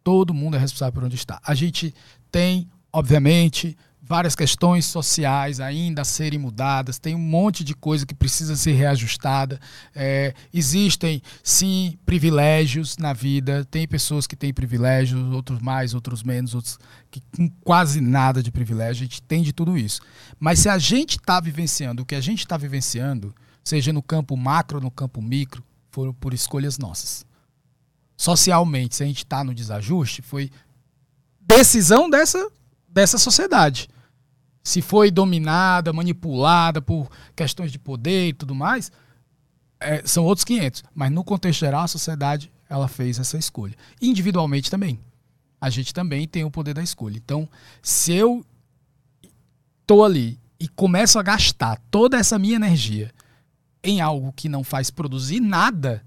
Todo 0.05 0.35
mundo 0.35 0.55
é 0.55 0.59
responsável 0.59 0.93
por 0.93 1.03
onde 1.03 1.15
está. 1.15 1.41
A 1.43 1.55
gente 1.55 1.91
tem, 2.31 2.69
obviamente, 2.93 3.75
várias 3.99 4.35
questões 4.35 4.85
sociais 4.85 5.59
ainda 5.59 6.03
a 6.03 6.05
serem 6.05 6.37
mudadas, 6.37 6.99
tem 6.99 7.15
um 7.15 7.19
monte 7.19 7.63
de 7.63 7.73
coisa 7.73 8.05
que 8.05 8.13
precisa 8.13 8.55
ser 8.55 8.73
reajustada. 8.73 9.59
É, 9.95 10.35
existem, 10.53 11.23
sim, 11.43 11.97
privilégios 12.05 12.97
na 12.99 13.13
vida, 13.13 13.65
tem 13.65 13.87
pessoas 13.87 14.27
que 14.27 14.35
têm 14.35 14.53
privilégios, 14.53 15.19
outros 15.33 15.59
mais, 15.59 15.95
outros 15.95 16.21
menos, 16.21 16.53
outros 16.53 16.77
que 17.09 17.19
com 17.35 17.49
quase 17.63 17.99
nada 17.99 18.43
de 18.43 18.51
privilégio, 18.51 19.01
a 19.01 19.07
gente 19.07 19.23
tem 19.23 19.41
de 19.41 19.51
tudo 19.51 19.75
isso. 19.75 20.01
Mas 20.39 20.59
se 20.59 20.69
a 20.69 20.77
gente 20.77 21.17
está 21.17 21.39
vivenciando 21.39 22.03
o 22.03 22.05
que 22.05 22.13
a 22.13 22.21
gente 22.21 22.41
está 22.41 22.57
vivenciando, 22.57 23.33
seja 23.63 23.91
no 23.91 24.03
campo 24.03 24.37
macro 24.37 24.79
no 24.79 24.91
campo 24.91 25.19
micro, 25.19 25.63
foram 25.89 26.13
por 26.13 26.31
escolhas 26.31 26.77
nossas 26.77 27.25
socialmente, 28.17 28.95
se 28.95 29.03
a 29.03 29.05
gente 29.05 29.19
está 29.19 29.43
no 29.43 29.53
desajuste, 29.53 30.21
foi 30.21 30.49
decisão 31.39 32.09
dessa, 32.09 32.49
dessa 32.87 33.17
sociedade. 33.17 33.89
Se 34.63 34.81
foi 34.81 35.11
dominada, 35.11 35.93
manipulada 35.93 36.81
por 36.81 37.09
questões 37.35 37.71
de 37.71 37.77
poder 37.77 38.29
e 38.29 38.33
tudo 38.33 38.55
mais, 38.55 38.91
é, 39.79 40.01
são 40.05 40.23
outros 40.23 40.45
500. 40.45 40.83
Mas 40.93 41.11
no 41.11 41.23
contexto 41.23 41.59
geral, 41.59 41.83
a 41.83 41.87
sociedade 41.87 42.51
ela 42.69 42.87
fez 42.87 43.19
essa 43.19 43.37
escolha. 43.37 43.75
Individualmente 44.01 44.71
também. 44.71 44.99
A 45.61 45.69
gente 45.69 45.93
também 45.93 46.27
tem 46.27 46.43
o 46.43 46.51
poder 46.51 46.73
da 46.73 46.83
escolha. 46.83 47.17
Então, 47.17 47.47
se 47.81 48.13
eu 48.13 48.45
estou 49.81 50.03
ali 50.03 50.39
e 50.59 50.67
começo 50.67 51.19
a 51.19 51.23
gastar 51.23 51.79
toda 51.91 52.17
essa 52.17 52.39
minha 52.39 52.55
energia 52.55 53.11
em 53.83 54.01
algo 54.01 54.33
que 54.33 54.49
não 54.49 54.63
faz 54.63 54.89
produzir 54.89 55.39
nada, 55.39 56.03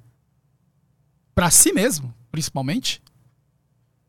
para 1.39 1.53
si 1.53 1.73
mesmo, 1.73 2.13
principalmente, 2.33 3.01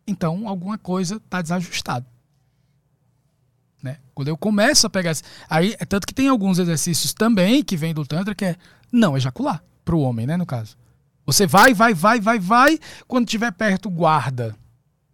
então 0.07 0.47
alguma 0.47 0.79
coisa 0.79 1.17
está 1.17 1.43
desajustada. 1.43 2.03
Né? 3.83 3.99
Quando 4.15 4.29
eu 4.29 4.35
começo 4.35 4.87
a 4.87 4.89
pegar. 4.89 5.15
Aí, 5.47 5.75
é 5.79 5.85
tanto 5.85 6.07
que 6.07 6.13
tem 6.15 6.27
alguns 6.27 6.57
exercícios 6.57 7.13
também 7.13 7.63
que 7.63 7.77
vem 7.77 7.93
do 7.93 8.03
Tantra 8.03 8.33
que 8.33 8.45
é 8.45 8.55
não 8.91 9.15
ejacular, 9.15 9.63
para 9.85 9.95
o 9.95 10.01
homem, 10.01 10.25
né, 10.25 10.37
no 10.37 10.45
caso. 10.47 10.75
Você 11.23 11.45
vai, 11.45 11.71
vai, 11.71 11.93
vai, 11.93 12.19
vai, 12.19 12.39
vai. 12.39 12.79
Quando 13.07 13.27
estiver 13.27 13.51
perto, 13.51 13.91
guarda. 13.91 14.55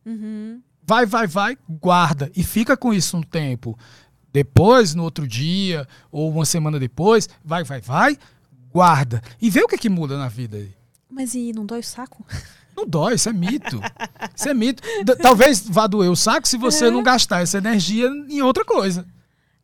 Uhum. 0.05 0.61
Vai, 0.88 1.05
vai, 1.05 1.28
vai, 1.28 1.57
guarda. 1.70 2.32
E 2.34 2.45
fica 2.45 2.78
com 2.78 2.93
isso 2.93 3.18
um 3.18 3.24
tempo. 3.24 3.78
Depois, 4.32 4.95
no 4.95 5.03
outro 5.03 5.28
dia, 5.28 5.86
ou 6.09 6.32
uma 6.32 6.45
semana 6.45 6.80
depois, 6.80 7.28
vai, 7.43 7.66
vai, 7.66 7.82
vai, 7.82 8.18
guarda. 8.72 9.22
E 9.41 9.49
vê 9.49 9.61
o 9.61 9.68
que, 9.68 9.78
que 9.78 9.89
muda 9.89 10.18
na 10.18 10.30
vida 10.30 10.55
aí. 10.55 10.85
Mas 11.16 11.34
e 11.34 11.53
não 11.53 11.66
dói 11.66 11.80
o 11.80 11.84
saco? 11.84 12.26
Não 12.76 12.86
dói, 12.86 13.16
isso 13.16 13.30
é 13.30 13.32
mito. 13.32 13.80
Isso 14.36 14.49
é 14.49 14.53
mito. 14.53 14.84
D 15.05 15.16
talvez 15.16 15.61
vá 15.66 15.88
doer 15.88 16.11
o 16.11 16.16
saco 16.16 16.45
se 16.45 16.57
você 16.57 16.88
é. 16.88 16.91
não 16.91 17.01
gastar 17.01 17.41
essa 17.41 17.57
energia 17.57 18.09
em 18.30 18.41
outra 18.41 18.66
coisa. 18.66 19.05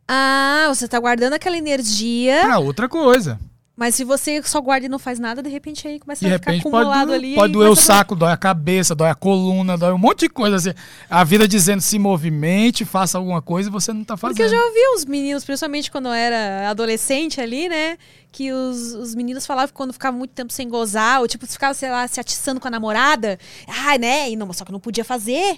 Ah, 0.08 0.68
você 0.70 0.86
está 0.86 0.98
guardando 0.98 1.34
aquela 1.34 1.58
energia. 1.58 2.40
Pra 2.44 2.60
outra 2.60 2.88
coisa. 2.88 3.38
Mas 3.76 3.96
se 3.96 4.04
você 4.04 4.44
só 4.44 4.60
guarda 4.62 4.86
e 4.86 4.90
não 4.90 5.00
faz 5.00 5.18
nada, 5.18 5.42
de 5.42 5.50
repente 5.50 5.88
aí 5.88 5.98
começa 6.00 6.24
De 6.28 6.32
a 6.32 6.38
ficar 6.38 6.52
pode, 6.52 6.60
acumulado 6.60 7.08
doer- 7.08 7.20
ali. 7.20 7.36
pode 7.36 7.54
doer 7.54 7.70
o 7.72 7.76
saco, 7.76 8.16
dói 8.16 8.32
a 8.32 8.38
cabeça, 8.38 8.94
dói 8.94 9.10
a 9.10 9.16
coluna, 9.16 9.78
dói 9.78 9.94
um 9.94 9.98
monte 9.98 10.20
de 10.22 10.30
coisa. 10.30 10.58
Assim. 10.58 10.78
A 11.10 11.24
vida 11.24 11.48
dizendo 11.48 11.82
se 11.82 11.98
movimente, 11.98 12.84
faça 12.86 13.18
alguma 13.18 13.42
coisa 13.42 13.70
e 13.70 13.72
você 13.72 13.92
não 13.94 14.04
tá 14.04 14.16
fazendo. 14.18 14.36
Porque 14.38 14.44
eu 14.44 14.50
já 14.50 14.64
ouvi 14.66 14.80
os 14.98 15.06
meninos, 15.06 15.44
principalmente 15.46 15.90
quando 15.90 16.08
eu 16.08 16.14
era 16.14 16.70
adolescente 16.70 17.40
ali, 17.42 17.70
né? 17.70 17.98
Que 18.32 18.52
os, 18.52 18.94
os 18.94 19.16
meninos 19.16 19.46
falavam 19.46 19.68
que 19.70 19.74
quando 19.74 19.94
ficava 19.94 20.16
muito 20.16 20.32
tempo 20.32 20.52
sem 20.54 20.68
gozar, 20.70 21.22
ou 21.22 21.28
tipo, 21.28 21.48
ficava, 21.48 21.74
sei 21.74 21.90
lá, 21.90 22.08
se 22.08 22.20
atiçando 22.20 22.60
com 22.60 22.68
a 22.68 22.72
namorada. 22.72 23.40
Ah, 23.68 23.98
né? 23.98 24.30
E 24.30 24.36
não, 24.36 24.52
só 24.54 24.64
que 24.66 24.72
não 24.72 24.80
podia 24.82 25.06
fazer. 25.06 25.58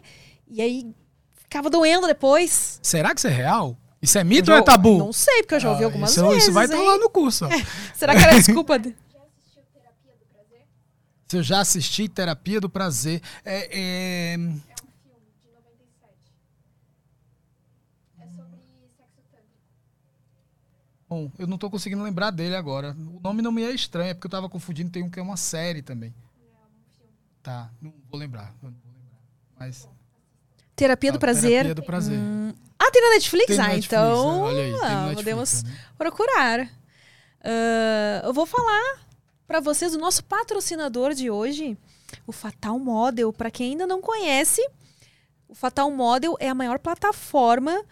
E 0.49 0.61
aí 0.61 0.85
ficava 1.41 1.69
doendo 1.69 2.07
depois. 2.07 2.79
Será 2.81 3.09
que 3.13 3.19
isso 3.19 3.27
é 3.27 3.31
real? 3.31 3.75
Isso 4.03 4.17
é 4.17 4.23
mito 4.23 4.51
ou 4.51 4.57
é 4.57 4.61
tabu? 4.61 4.97
Não 4.97 5.13
sei, 5.13 5.41
porque 5.43 5.55
eu 5.55 5.59
já 5.61 5.71
ouvi 5.71 5.83
Ah, 5.83 5.87
algumas 5.87 6.11
isso, 6.11 6.27
vezes. 6.27 6.43
Isso 6.43 6.51
vai 6.51 6.65
estar 6.65 6.77
hein? 6.77 6.85
lá 6.85 6.97
no 6.97 7.09
curso. 7.09 7.45
ó. 7.45 7.49
Será 7.95 8.13
que 8.13 8.21
era 8.21 8.35
desculpa? 8.37 8.77
de- 8.77 8.93
Se 11.29 11.37
eu 11.37 11.41
já 11.41 11.61
assisti 11.61 12.09
Terapia 12.09 12.59
do 12.59 12.69
Prazer. 12.69 13.21
É, 13.45 13.69
é, 14.35 14.37
Bom, 21.07 21.31
eu 21.37 21.45
não 21.45 21.57
tô 21.57 21.69
conseguindo 21.69 22.01
lembrar 22.03 22.31
dele 22.31 22.55
agora. 22.55 22.95
O 23.15 23.19
nome 23.21 23.41
não 23.41 23.51
me 23.51 23.63
é 23.63 23.71
estranho, 23.71 24.09
é 24.09 24.13
porque 24.13 24.25
eu 24.27 24.31
tava 24.31 24.49
confundindo. 24.49 24.89
Tem 24.89 25.03
um 25.03 25.09
que 25.09 25.19
é 25.19 25.21
uma 25.23 25.37
série 25.37 25.81
também. 25.81 26.13
Tá, 27.41 27.69
não 27.81 27.93
vou 28.09 28.19
lembrar. 28.19 28.53
não 28.61 28.71
vou 28.71 28.71
lembrar. 28.71 29.19
Mas. 29.59 29.87
Terapia 30.75 31.11
do 31.11 31.19
prazer. 31.19 31.51
Terapia 31.63 31.75
do 31.75 31.83
Prazer. 31.83 32.19
Ah, 32.85 32.91
tem 32.91 33.01
na 33.01 33.09
Netflix? 33.11 33.47
Tem 33.47 33.57
no 33.57 33.63
ah, 33.63 33.67
Netflix, 33.67 33.85
então. 33.87 34.53
né? 34.53 34.61
Aí, 34.61 34.71
no 34.71 34.77
Netflix 34.81 35.15
podemos 35.15 35.63
também. 35.63 35.77
procurar. 35.97 36.69
Ah, 37.41 38.21
eu 38.25 38.33
vou 38.33 38.45
falar 38.45 38.99
para 39.47 39.61
vocês 39.61 39.95
o 39.95 39.97
nosso 39.97 40.23
patrocinador 40.25 41.13
de 41.13 41.31
hoje, 41.31 41.77
o 42.27 42.33
Fatal 42.33 42.77
Model. 42.77 43.31
Para 43.31 43.49
quem 43.49 43.71
ainda 43.71 43.87
não 43.87 44.01
conhece, 44.01 44.61
o 45.47 45.55
Fatal 45.55 45.89
Model 45.91 46.35
é 46.39 46.49
a 46.49 46.55
maior 46.55 46.77
plataforma 46.77 47.83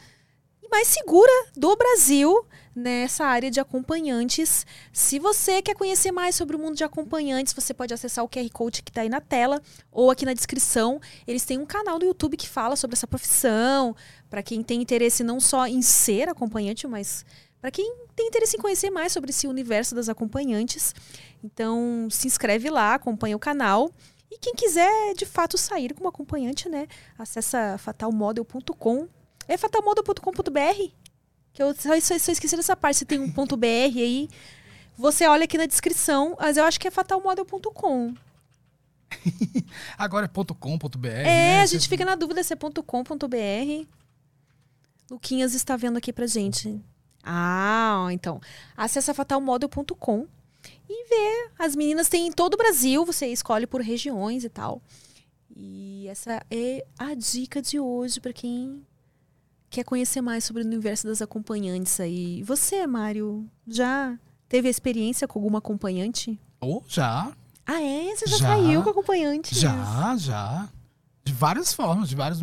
e 0.61 0.67
mais 0.69 0.87
segura 0.87 1.31
do 1.55 1.73
Brasil 1.77 2.45
nessa 2.75 3.25
área 3.25 3.51
de 3.51 3.59
acompanhantes. 3.59 4.65
Se 4.91 5.19
você 5.19 5.61
quer 5.61 5.75
conhecer 5.75 6.11
mais 6.11 6.35
sobre 6.35 6.55
o 6.55 6.59
mundo 6.59 6.75
de 6.75 6.83
acompanhantes, 6.83 7.53
você 7.53 7.73
pode 7.73 7.93
acessar 7.93 8.23
o 8.23 8.29
QR 8.29 8.49
Code 8.51 8.81
que 8.81 8.89
está 8.89 9.01
aí 9.01 9.09
na 9.09 9.21
tela 9.21 9.61
ou 9.91 10.09
aqui 10.09 10.25
na 10.25 10.33
descrição. 10.33 10.99
Eles 11.27 11.45
têm 11.45 11.59
um 11.59 11.65
canal 11.65 11.99
do 11.99 12.05
YouTube 12.05 12.37
que 12.37 12.47
fala 12.47 12.75
sobre 12.75 12.95
essa 12.95 13.07
profissão, 13.07 13.95
para 14.31 14.41
quem 14.41 14.63
tem 14.63 14.81
interesse 14.81 15.23
não 15.25 15.41
só 15.41 15.67
em 15.67 15.81
ser 15.81 16.29
acompanhante, 16.29 16.87
mas 16.87 17.25
para 17.59 17.69
quem 17.69 17.93
tem 18.15 18.27
interesse 18.29 18.55
em 18.55 18.59
conhecer 18.59 18.89
mais 18.89 19.11
sobre 19.11 19.29
esse 19.29 19.45
universo 19.45 19.93
das 19.93 20.07
acompanhantes. 20.07 20.95
Então, 21.43 22.07
se 22.09 22.27
inscreve 22.27 22.69
lá, 22.69 22.95
acompanha 22.95 23.35
o 23.35 23.39
canal. 23.39 23.91
E 24.31 24.37
quem 24.39 24.55
quiser, 24.55 25.13
de 25.15 25.25
fato, 25.25 25.57
sair 25.57 25.93
como 25.93 26.07
acompanhante, 26.07 26.69
né? 26.69 26.87
Acessa 27.19 27.77
fatalmodel.com. 27.77 29.07
É 29.49 29.57
fatalmodel.com.br? 29.57 30.91
Que 31.53 31.61
eu 31.61 31.75
só, 31.75 31.99
só, 31.99 32.17
só 32.17 32.31
esqueci 32.31 32.55
dessa 32.55 32.75
parte. 32.77 32.99
Se 32.99 33.05
tem 33.05 33.19
um 33.19 33.29
ponto 33.29 33.57
.br 33.57 33.65
aí, 33.67 34.29
você 34.97 35.27
olha 35.27 35.43
aqui 35.43 35.57
na 35.57 35.65
descrição. 35.65 36.37
Mas 36.39 36.55
eu 36.55 36.63
acho 36.63 36.79
que 36.79 36.87
é 36.87 36.91
fatalmodel.com. 36.91 38.13
Agora 39.97 40.25
é 40.25 40.53
.com.br. 40.53 41.07
É, 41.07 41.23
né? 41.23 41.61
a 41.61 41.65
gente 41.65 41.81
Você- 41.83 41.89
fica 41.89 42.05
na 42.05 42.15
dúvida 42.15 42.41
se 42.43 42.53
é 42.53 42.55
.com.br. 42.55 43.87
Luquinhas 45.11 45.53
está 45.53 45.75
vendo 45.75 45.97
aqui 45.97 46.13
pra 46.13 46.25
gente. 46.25 46.79
Ah, 47.21 48.07
então. 48.11 48.39
Acesse 48.77 49.13
fatalmodel.com 49.13 50.25
e 50.89 51.09
vê. 51.09 51.49
As 51.59 51.75
meninas 51.75 52.07
têm 52.07 52.27
em 52.27 52.31
todo 52.31 52.53
o 52.53 52.57
Brasil, 52.57 53.05
você 53.05 53.27
escolhe 53.27 53.67
por 53.67 53.81
regiões 53.81 54.45
e 54.45 54.49
tal. 54.49 54.81
E 55.53 56.07
essa 56.07 56.41
é 56.49 56.85
a 56.97 57.13
dica 57.13 57.61
de 57.61 57.77
hoje 57.77 58.21
pra 58.21 58.31
quem 58.31 58.81
quer 59.69 59.83
conhecer 59.83 60.21
mais 60.21 60.45
sobre 60.45 60.63
o 60.63 60.65
universo 60.65 61.05
das 61.07 61.21
acompanhantes 61.21 61.99
aí. 61.99 62.39
E 62.39 62.43
Você, 62.43 62.87
Mário, 62.87 63.45
já 63.67 64.17
teve 64.47 64.69
experiência 64.69 65.27
com 65.27 65.39
alguma 65.39 65.59
acompanhante? 65.59 66.39
Oh, 66.61 66.81
já. 66.87 67.33
Ah, 67.65 67.81
é? 67.81 68.15
Você 68.15 68.27
já, 68.27 68.37
Já. 68.37 68.47
saiu 68.47 68.81
com 68.81 68.89
acompanhantes? 68.91 69.59
Já, 69.59 70.15
já. 70.17 70.69
De 71.23 71.33
várias 71.33 71.71
formas, 71.73 72.09
de 72.09 72.15
vários, 72.15 72.39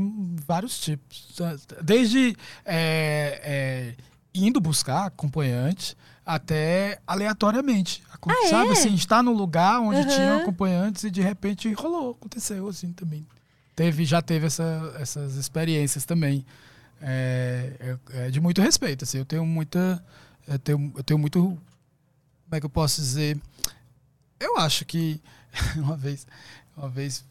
vários 0.46 0.78
tipos. 0.78 1.34
Desde 1.82 2.36
é, 2.64 3.40
é, 3.42 3.94
indo 4.34 4.60
buscar 4.60 5.06
acompanhante 5.06 5.96
até 6.24 7.00
aleatoriamente. 7.06 8.02
Ah, 8.12 8.44
é? 8.44 8.48
Sabe 8.48 8.72
assim, 8.72 8.94
estar 8.94 9.22
num 9.22 9.32
lugar 9.32 9.80
onde 9.80 10.00
Aham. 10.00 10.08
tinha 10.08 10.36
acompanhantes 10.36 11.02
e 11.04 11.10
de 11.10 11.20
repente 11.22 11.72
rolou, 11.72 12.12
aconteceu 12.12 12.68
assim 12.68 12.92
também. 12.92 13.26
Teve, 13.74 14.04
já 14.04 14.20
teve 14.22 14.46
essa- 14.46 14.92
essas 14.98 15.34
experiências 15.36 16.04
também. 16.04 16.44
É, 17.00 17.96
é- 18.12 18.26
é 18.26 18.30
de 18.30 18.40
muito 18.40 18.60
respeito. 18.60 19.04
Assim, 19.04 19.18
eu 19.18 19.24
tenho 19.24 19.46
muita. 19.46 20.04
Eu 20.46 20.58
tenho, 20.58 20.92
eu 20.96 21.02
tenho 21.04 21.18
muito. 21.18 21.38
Como 21.40 21.58
é 22.52 22.60
que 22.60 22.66
eu 22.66 22.70
posso 22.70 23.00
dizer? 23.00 23.40
Eu 24.40 24.56
acho 24.58 24.84
que 24.84 25.20
uma 25.76 25.96
vez, 25.96 26.26
uma 26.76 26.88
vez 26.88 27.24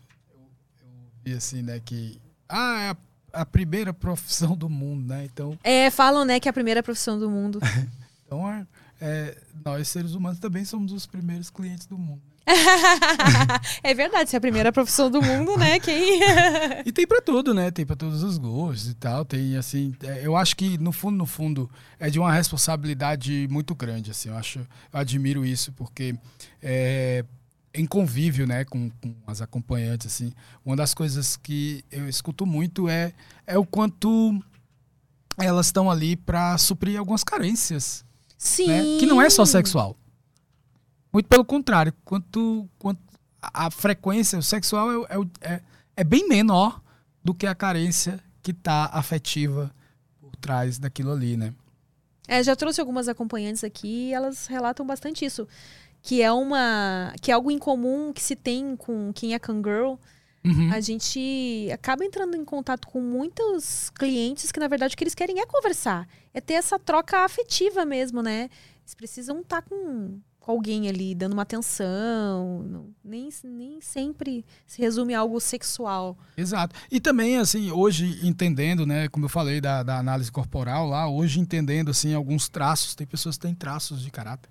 vi 1.27 1.33
assim, 1.33 1.61
né, 1.61 1.81
que 1.83 2.19
ah, 2.47 2.79
é 2.81 2.89
a, 3.37 3.41
a 3.41 3.45
primeira 3.45 3.93
profissão 3.93 4.55
do 4.55 4.69
mundo, 4.69 5.07
né? 5.07 5.25
Então, 5.25 5.57
É, 5.63 5.89
falam, 5.91 6.23
né, 6.23 6.39
que 6.39 6.47
é 6.47 6.51
a 6.51 6.53
primeira 6.53 6.81
profissão 6.81 7.19
do 7.19 7.29
mundo. 7.29 7.59
então 8.25 8.49
é, 8.49 8.65
é, 9.01 9.37
nós 9.65 9.87
seres 9.89 10.13
humanos 10.13 10.39
também 10.39 10.63
somos 10.63 10.91
os 10.91 11.05
primeiros 11.05 11.49
clientes 11.49 11.85
do 11.85 11.97
mundo. 11.97 12.21
é 13.83 13.93
verdade, 13.93 14.29
se 14.29 14.35
é 14.35 14.37
a 14.37 14.41
primeira 14.41 14.71
profissão 14.71 15.11
do 15.11 15.21
mundo, 15.21 15.57
né? 15.57 15.81
Quem. 15.81 16.21
E 16.85 16.91
tem 16.93 17.05
pra 17.05 17.19
tudo, 17.19 17.53
né? 17.53 17.69
Tem 17.71 17.85
pra 17.85 17.95
todos 17.95 18.23
os 18.23 18.37
gostos 18.37 18.89
e 18.89 18.93
tal. 18.93 19.25
Tem 19.25 19.57
assim, 19.57 19.93
é, 20.01 20.25
eu 20.25 20.37
acho 20.37 20.55
que 20.55 20.77
no 20.77 20.93
fundo, 20.93 21.17
no 21.17 21.25
fundo, 21.25 21.69
é 21.99 22.09
de 22.09 22.17
uma 22.17 22.31
responsabilidade 22.31 23.49
muito 23.51 23.75
grande. 23.75 24.11
Assim, 24.11 24.29
eu 24.29 24.37
acho, 24.37 24.59
eu 24.59 24.99
admiro 24.99 25.45
isso 25.45 25.73
porque 25.73 26.15
é, 26.63 27.25
em 27.77 27.85
convívio, 27.85 28.47
né, 28.47 28.65
com, 28.65 28.89
com 28.89 29.15
as 29.27 29.41
acompanhantes, 29.41 30.07
assim, 30.07 30.33
uma 30.65 30.75
das 30.75 30.93
coisas 30.93 31.37
que 31.37 31.83
eu 31.91 32.09
escuto 32.09 32.45
muito 32.45 32.89
é 32.89 33.13
é 33.45 33.57
o 33.57 33.65
quanto 33.65 34.41
elas 35.37 35.67
estão 35.67 35.89
ali 35.89 36.15
pra 36.15 36.57
suprir 36.57 36.97
algumas 36.97 37.23
carências, 37.23 38.03
Sim. 38.37 38.67
né? 38.67 38.81
Que 38.99 39.05
não 39.05 39.21
é 39.21 39.29
só 39.29 39.45
sexual. 39.45 39.95
Muito 41.13 41.29
pelo 41.29 41.45
contrário, 41.45 41.93
quanto, 42.03 42.67
quanto 42.79 42.99
a 43.41 43.69
frequência 43.69 44.41
sexual 44.41 45.05
é, 45.05 45.15
é 45.41 45.53
é, 45.53 45.61
é 45.97 46.03
bem 46.03 46.27
menor 46.27 46.81
do 47.23 47.33
que 47.33 47.45
a 47.45 47.53
carência 47.53 48.19
que 48.41 48.53
tá 48.53 48.89
afetiva 48.91 49.71
por 50.19 50.35
trás 50.37 50.79
daquilo 50.79 51.11
ali, 51.11 51.37
né? 51.37 51.53
É, 52.27 52.43
já 52.43 52.55
trouxe 52.55 52.81
algumas 52.81 53.07
acompanhantes 53.07 53.63
aqui 53.63 54.09
e 54.09 54.13
elas 54.13 54.47
relatam 54.47 54.85
bastante 54.85 55.23
isso. 55.23 55.47
Que 56.07 56.21
é 56.21 56.31
uma. 56.31 57.13
que 57.21 57.31
é 57.31 57.33
algo 57.33 57.51
em 57.51 57.59
comum 57.59 58.13
que 58.13 58.23
se 58.23 58.33
tem 58.33 58.77
com 58.77 59.11
quem 59.11 59.33
é 59.33 59.39
Kangirl. 59.39 59.95
Uhum. 60.45 60.71
A 60.71 60.79
gente 60.79 61.67
acaba 61.73 62.05
entrando 62.05 62.37
em 62.37 62.45
contato 62.45 62.87
com 62.87 63.01
muitos 63.01 63.89
clientes 63.89 64.49
que, 64.49 64.57
na 64.61 64.69
verdade, 64.69 64.93
o 64.93 64.97
que 64.97 65.03
eles 65.03 65.13
querem 65.13 65.41
é 65.41 65.45
conversar. 65.45 66.07
É 66.33 66.39
ter 66.39 66.53
essa 66.53 66.79
troca 66.79 67.25
afetiva 67.25 67.83
mesmo, 67.83 68.23
né? 68.23 68.49
Eles 68.79 68.95
precisam 68.95 69.41
estar 69.41 69.61
com, 69.63 70.17
com 70.39 70.49
alguém 70.49 70.87
ali, 70.87 71.13
dando 71.13 71.33
uma 71.33 71.41
atenção. 71.41 72.63
Não- 72.63 72.89
nem, 73.03 73.27
nem 73.43 73.81
sempre 73.81 74.45
se 74.65 74.81
resume 74.81 75.13
a 75.13 75.19
algo 75.19 75.41
sexual. 75.41 76.17
Exato. 76.37 76.73
E 76.89 77.01
também, 77.01 77.35
assim, 77.35 77.69
hoje 77.69 78.25
entendendo, 78.25 78.85
né, 78.85 79.09
como 79.09 79.25
eu 79.25 79.29
falei 79.29 79.59
da, 79.59 79.83
da 79.83 79.97
análise 79.97 80.31
corporal 80.31 80.87
lá, 80.87 81.09
hoje 81.09 81.41
entendendo, 81.41 81.91
assim, 81.91 82.13
alguns 82.13 82.47
traços, 82.47 82.95
tem 82.95 83.05
pessoas 83.05 83.35
que 83.35 83.41
têm 83.41 83.53
traços 83.53 84.01
de 84.01 84.09
caráter 84.09 84.49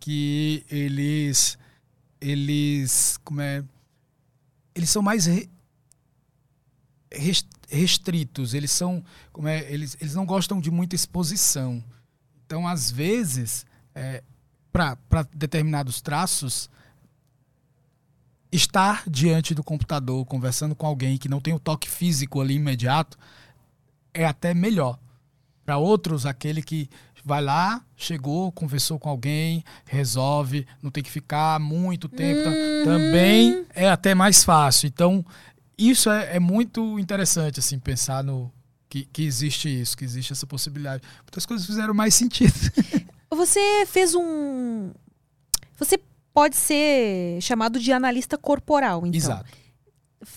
que 0.00 0.64
eles, 0.70 1.58
eles, 2.20 3.18
como 3.24 3.40
é, 3.40 3.64
eles 4.74 4.90
são 4.90 5.02
mais 5.02 5.26
re- 5.26 5.48
res- 7.12 7.46
restritos, 7.68 8.54
eles 8.54 8.70
são, 8.70 9.04
como 9.32 9.48
é, 9.48 9.70
eles, 9.72 9.96
eles 10.00 10.14
não 10.14 10.26
gostam 10.26 10.60
de 10.60 10.70
muita 10.70 10.94
exposição. 10.94 11.82
Então, 12.44 12.66
às 12.66 12.90
vezes, 12.90 13.66
é, 13.94 14.22
para 14.72 14.96
determinados 15.34 16.00
traços, 16.00 16.70
estar 18.52 19.02
diante 19.08 19.54
do 19.54 19.64
computador 19.64 20.24
conversando 20.26 20.74
com 20.74 20.86
alguém 20.86 21.18
que 21.18 21.28
não 21.28 21.40
tem 21.40 21.54
o 21.54 21.58
toque 21.58 21.90
físico 21.90 22.40
ali 22.40 22.54
imediato 22.54 23.18
é 24.14 24.24
até 24.24 24.54
melhor. 24.54 24.98
Para 25.64 25.78
outros, 25.78 26.24
aquele 26.24 26.62
que 26.62 26.88
vai 27.26 27.42
lá, 27.42 27.82
chegou, 27.96 28.52
conversou 28.52 29.00
com 29.00 29.08
alguém, 29.10 29.64
resolve, 29.84 30.64
não 30.80 30.92
tem 30.92 31.02
que 31.02 31.10
ficar 31.10 31.58
muito 31.58 32.08
tempo, 32.08 32.44
tá- 32.44 32.50
também 32.84 33.66
é 33.74 33.90
até 33.90 34.14
mais 34.14 34.44
fácil. 34.44 34.86
Então, 34.86 35.26
isso 35.76 36.08
é, 36.08 36.36
é 36.36 36.38
muito 36.40 37.00
interessante, 37.00 37.58
assim, 37.58 37.80
pensar 37.80 38.22
no 38.22 38.48
que, 38.88 39.04
que 39.06 39.24
existe 39.24 39.68
isso, 39.68 39.96
que 39.96 40.04
existe 40.04 40.32
essa 40.32 40.46
possibilidade. 40.46 41.02
Muitas 41.24 41.44
coisas 41.44 41.66
fizeram 41.66 41.92
mais 41.92 42.14
sentido. 42.14 42.54
Você 43.28 43.84
fez 43.86 44.14
um, 44.14 44.92
Você 45.76 45.98
pode 46.32 46.54
ser 46.54 47.40
chamado 47.42 47.80
de 47.80 47.92
analista 47.92 48.38
corporal, 48.38 49.04
então. 49.04 49.18
Exato. 49.18 49.50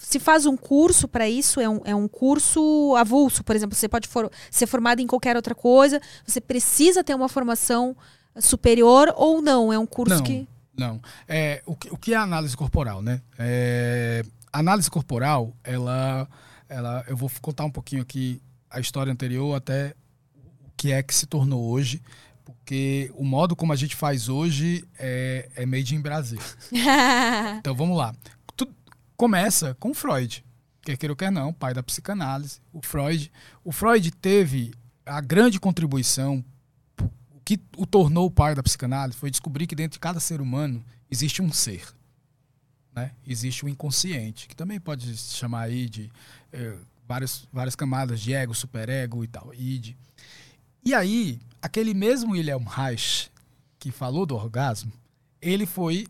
Se 0.01 0.19
faz 0.19 0.45
um 0.45 0.55
curso 0.55 1.07
para 1.07 1.27
isso, 1.27 1.59
é 1.59 1.69
um, 1.69 1.81
é 1.83 1.95
um 1.95 2.07
curso 2.07 2.95
avulso, 2.95 3.43
por 3.43 3.55
exemplo, 3.55 3.75
você 3.75 3.87
pode 3.87 4.07
for, 4.07 4.31
ser 4.49 4.67
formado 4.67 5.01
em 5.01 5.07
qualquer 5.07 5.35
outra 5.35 5.55
coisa, 5.55 6.01
você 6.25 6.39
precisa 6.39 7.03
ter 7.03 7.15
uma 7.15 7.29
formação 7.29 7.95
superior 8.39 9.13
ou 9.15 9.41
não? 9.41 9.71
É 9.73 9.77
um 9.79 9.85
curso 9.85 10.15
não, 10.15 10.23
que. 10.23 10.47
Não. 10.77 11.01
É, 11.27 11.61
o, 11.65 11.75
que, 11.75 11.93
o 11.93 11.97
que 11.97 12.13
é 12.13 12.17
análise 12.17 12.55
corporal, 12.55 13.01
né? 13.01 13.21
É, 13.37 14.23
análise 14.51 14.89
corporal, 14.89 15.53
ela, 15.63 16.27
ela. 16.67 17.03
Eu 17.07 17.17
vou 17.17 17.29
contar 17.41 17.65
um 17.65 17.71
pouquinho 17.71 18.01
aqui 18.01 18.41
a 18.69 18.79
história 18.79 19.11
anterior 19.11 19.55
até 19.55 19.95
o 20.65 20.71
que 20.77 20.91
é 20.91 21.03
que 21.03 21.13
se 21.13 21.25
tornou 21.25 21.69
hoje 21.69 22.01
porque 22.69 23.11
o 23.15 23.23
modo 23.23 23.55
como 23.55 23.73
a 23.73 23.75
gente 23.75 23.95
faz 23.95 24.29
hoje 24.29 24.83
é, 24.97 25.49
é 25.55 25.65
made 25.65 25.95
in 25.95 26.01
Brasil. 26.01 26.39
então 27.59 27.73
vamos 27.75 27.97
lá. 27.97 28.13
Começa 29.19 29.75
com 29.81 29.93
Freud, 29.93 30.45
quer 30.81 30.95
queira 30.95 31.11
ou 31.11 31.15
quer 31.17 31.29
não, 31.29 31.51
pai 31.51 31.73
da 31.73 31.83
psicanálise. 31.83 32.61
O 32.71 32.81
Freud, 32.81 33.29
o 33.65 33.71
Freud 33.73 34.11
teve 34.11 34.73
a 35.05 35.19
grande 35.19 35.59
contribuição, 35.59 36.41
o 37.29 37.41
que 37.43 37.59
o 37.75 37.85
tornou 37.85 38.27
o 38.27 38.31
pai 38.31 38.55
da 38.55 38.63
psicanálise 38.63 39.17
foi 39.17 39.29
descobrir 39.29 39.67
que 39.67 39.75
dentro 39.75 39.97
de 39.97 39.99
cada 39.99 40.21
ser 40.21 40.39
humano 40.39 40.81
existe 41.11 41.41
um 41.41 41.51
ser. 41.51 41.85
Né? 42.95 43.11
Existe 43.27 43.65
o 43.65 43.67
inconsciente, 43.67 44.47
que 44.47 44.55
também 44.55 44.79
pode 44.79 45.17
se 45.17 45.35
chamar 45.35 45.63
aí 45.63 45.89
de 45.89 46.09
é, 46.53 46.77
várias, 47.05 47.45
várias 47.51 47.75
camadas 47.75 48.21
de 48.21 48.33
ego, 48.33 48.55
superego 48.55 49.21
e 49.21 49.27
tal, 49.27 49.53
id. 49.53 49.97
E 50.81 50.93
aí, 50.93 51.41
aquele 51.61 51.93
mesmo 51.93 52.31
William 52.31 52.63
Reich, 52.65 53.29
que 53.79 53.91
falou 53.91 54.25
do 54.25 54.33
orgasmo, 54.33 54.93
ele 55.41 55.65
foi 55.65 56.07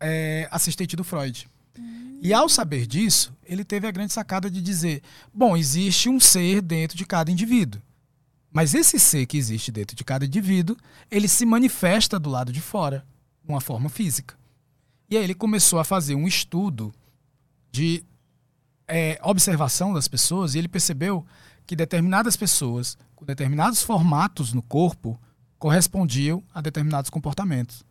é, 0.00 0.48
assistente 0.50 0.96
do 0.96 1.04
Freud. 1.04 1.48
Hum. 1.78 2.07
E 2.20 2.32
ao 2.32 2.48
saber 2.48 2.86
disso, 2.86 3.32
ele 3.44 3.64
teve 3.64 3.86
a 3.86 3.90
grande 3.90 4.12
sacada 4.12 4.50
de 4.50 4.60
dizer: 4.60 5.02
bom, 5.32 5.56
existe 5.56 6.08
um 6.08 6.18
ser 6.18 6.60
dentro 6.60 6.96
de 6.96 7.06
cada 7.06 7.30
indivíduo. 7.30 7.80
Mas 8.50 8.74
esse 8.74 8.98
ser 8.98 9.26
que 9.26 9.36
existe 9.36 9.70
dentro 9.70 9.94
de 9.94 10.04
cada 10.04 10.24
indivíduo, 10.24 10.76
ele 11.10 11.28
se 11.28 11.44
manifesta 11.44 12.18
do 12.18 12.30
lado 12.30 12.52
de 12.52 12.60
fora, 12.60 13.04
de 13.44 13.50
uma 13.50 13.60
forma 13.60 13.88
física. 13.88 14.36
E 15.10 15.16
aí 15.16 15.24
ele 15.24 15.34
começou 15.34 15.78
a 15.78 15.84
fazer 15.84 16.14
um 16.14 16.26
estudo 16.26 16.92
de 17.70 18.04
é, 18.86 19.18
observação 19.22 19.92
das 19.92 20.08
pessoas 20.08 20.54
e 20.54 20.58
ele 20.58 20.68
percebeu 20.68 21.24
que 21.66 21.76
determinadas 21.76 22.36
pessoas 22.36 22.96
com 23.14 23.24
determinados 23.24 23.82
formatos 23.82 24.52
no 24.52 24.62
corpo 24.62 25.20
correspondiam 25.58 26.42
a 26.54 26.60
determinados 26.60 27.10
comportamentos, 27.10 27.84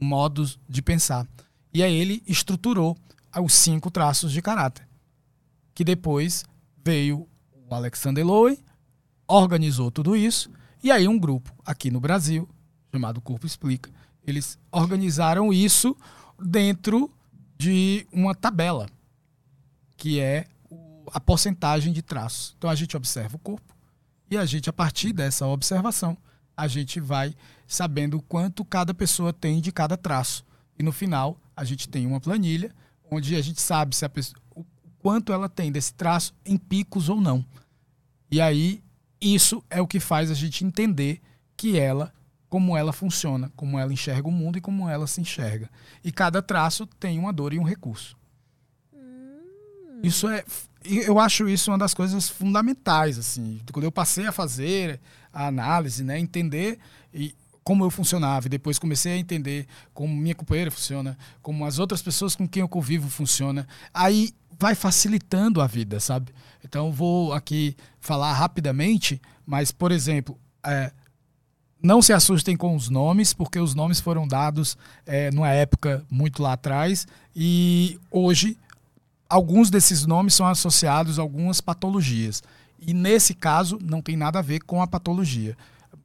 modos 0.00 0.58
de 0.68 0.80
pensar. 0.80 1.26
E 1.76 1.82
aí 1.82 1.94
ele 1.94 2.22
estruturou 2.26 2.96
os 3.38 3.52
cinco 3.52 3.90
traços 3.90 4.32
de 4.32 4.40
caráter, 4.40 4.88
que 5.74 5.84
depois 5.84 6.42
veio 6.82 7.28
o 7.68 7.74
Alexander 7.74 8.24
Lowen, 8.24 8.56
organizou 9.28 9.90
tudo 9.90 10.16
isso, 10.16 10.50
e 10.82 10.90
aí 10.90 11.06
um 11.06 11.18
grupo 11.18 11.54
aqui 11.66 11.90
no 11.90 12.00
Brasil, 12.00 12.48
chamado 12.90 13.20
Corpo 13.20 13.46
Explica, 13.46 13.90
eles 14.26 14.58
organizaram 14.72 15.52
isso 15.52 15.94
dentro 16.42 17.12
de 17.58 18.06
uma 18.10 18.34
tabela, 18.34 18.88
que 19.98 20.18
é 20.18 20.46
a 21.12 21.20
porcentagem 21.20 21.92
de 21.92 22.00
traços. 22.00 22.54
Então 22.56 22.70
a 22.70 22.74
gente 22.74 22.96
observa 22.96 23.36
o 23.36 23.38
corpo 23.38 23.76
e 24.30 24.38
a 24.38 24.46
gente, 24.46 24.70
a 24.70 24.72
partir 24.72 25.12
dessa 25.12 25.46
observação, 25.46 26.16
a 26.56 26.66
gente 26.68 27.00
vai 27.00 27.34
sabendo 27.66 28.22
quanto 28.22 28.64
cada 28.64 28.94
pessoa 28.94 29.30
tem 29.30 29.60
de 29.60 29.70
cada 29.70 29.94
traço. 29.94 30.42
E 30.78 30.82
no 30.82 30.90
final, 30.90 31.38
a 31.56 31.64
gente 31.64 31.88
tem 31.88 32.06
uma 32.06 32.20
planilha 32.20 32.72
onde 33.10 33.34
a 33.34 33.40
gente 33.40 33.60
sabe 33.60 33.96
se 33.96 34.04
a 34.04 34.08
pessoa, 34.08 34.40
o 34.54 34.64
quanto 34.98 35.32
ela 35.32 35.48
tem 35.48 35.72
desse 35.72 35.94
traço 35.94 36.34
em 36.44 36.56
picos 36.56 37.08
ou 37.08 37.20
não. 37.20 37.44
E 38.30 38.40
aí, 38.40 38.82
isso 39.20 39.64
é 39.70 39.80
o 39.80 39.86
que 39.86 39.98
faz 39.98 40.30
a 40.30 40.34
gente 40.34 40.64
entender 40.64 41.22
que 41.56 41.78
ela, 41.78 42.12
como 42.48 42.76
ela 42.76 42.92
funciona, 42.92 43.50
como 43.56 43.78
ela 43.78 43.92
enxerga 43.92 44.28
o 44.28 44.32
mundo 44.32 44.58
e 44.58 44.60
como 44.60 44.88
ela 44.88 45.06
se 45.06 45.20
enxerga. 45.20 45.70
E 46.04 46.12
cada 46.12 46.42
traço 46.42 46.86
tem 46.86 47.18
uma 47.18 47.32
dor 47.32 47.54
e 47.54 47.58
um 47.58 47.64
recurso. 47.64 48.16
Isso 50.02 50.28
é 50.28 50.44
eu 50.88 51.18
acho 51.18 51.48
isso 51.48 51.70
uma 51.70 51.78
das 51.78 51.92
coisas 51.92 52.28
fundamentais, 52.28 53.18
assim. 53.18 53.60
Quando 53.72 53.84
eu 53.84 53.92
passei 53.92 54.26
a 54.26 54.32
fazer 54.32 55.00
a 55.32 55.46
análise, 55.46 56.04
né, 56.04 56.18
entender 56.18 56.78
e 57.12 57.34
como 57.66 57.84
eu 57.84 57.90
funcionava, 57.90 58.46
e 58.46 58.48
depois 58.48 58.78
comecei 58.78 59.14
a 59.14 59.18
entender 59.18 59.66
como 59.92 60.14
minha 60.14 60.36
companheira 60.36 60.70
funciona, 60.70 61.18
como 61.42 61.64
as 61.64 61.80
outras 61.80 62.00
pessoas 62.00 62.36
com 62.36 62.46
quem 62.46 62.60
eu 62.60 62.68
convivo 62.68 63.08
funciona, 63.08 63.66
aí 63.92 64.32
vai 64.56 64.76
facilitando 64.76 65.60
a 65.60 65.66
vida, 65.66 65.98
sabe? 65.98 66.32
Então 66.64 66.92
vou 66.92 67.32
aqui 67.32 67.76
falar 67.98 68.32
rapidamente, 68.34 69.20
mas 69.44 69.72
por 69.72 69.90
exemplo, 69.90 70.38
é, 70.64 70.92
não 71.82 72.00
se 72.00 72.12
assustem 72.12 72.56
com 72.56 72.76
os 72.76 72.88
nomes, 72.88 73.34
porque 73.34 73.58
os 73.58 73.74
nomes 73.74 73.98
foram 73.98 74.28
dados 74.28 74.78
é, 75.04 75.32
numa 75.32 75.50
época 75.50 76.06
muito 76.08 76.44
lá 76.44 76.52
atrás 76.52 77.04
e 77.34 77.98
hoje 78.12 78.56
alguns 79.28 79.70
desses 79.70 80.06
nomes 80.06 80.34
são 80.34 80.46
associados 80.46 81.18
a 81.18 81.22
algumas 81.22 81.60
patologias. 81.60 82.44
E 82.78 82.94
nesse 82.94 83.34
caso, 83.34 83.76
não 83.82 84.00
tem 84.00 84.16
nada 84.16 84.38
a 84.38 84.42
ver 84.42 84.60
com 84.60 84.80
a 84.80 84.86
patologia. 84.86 85.56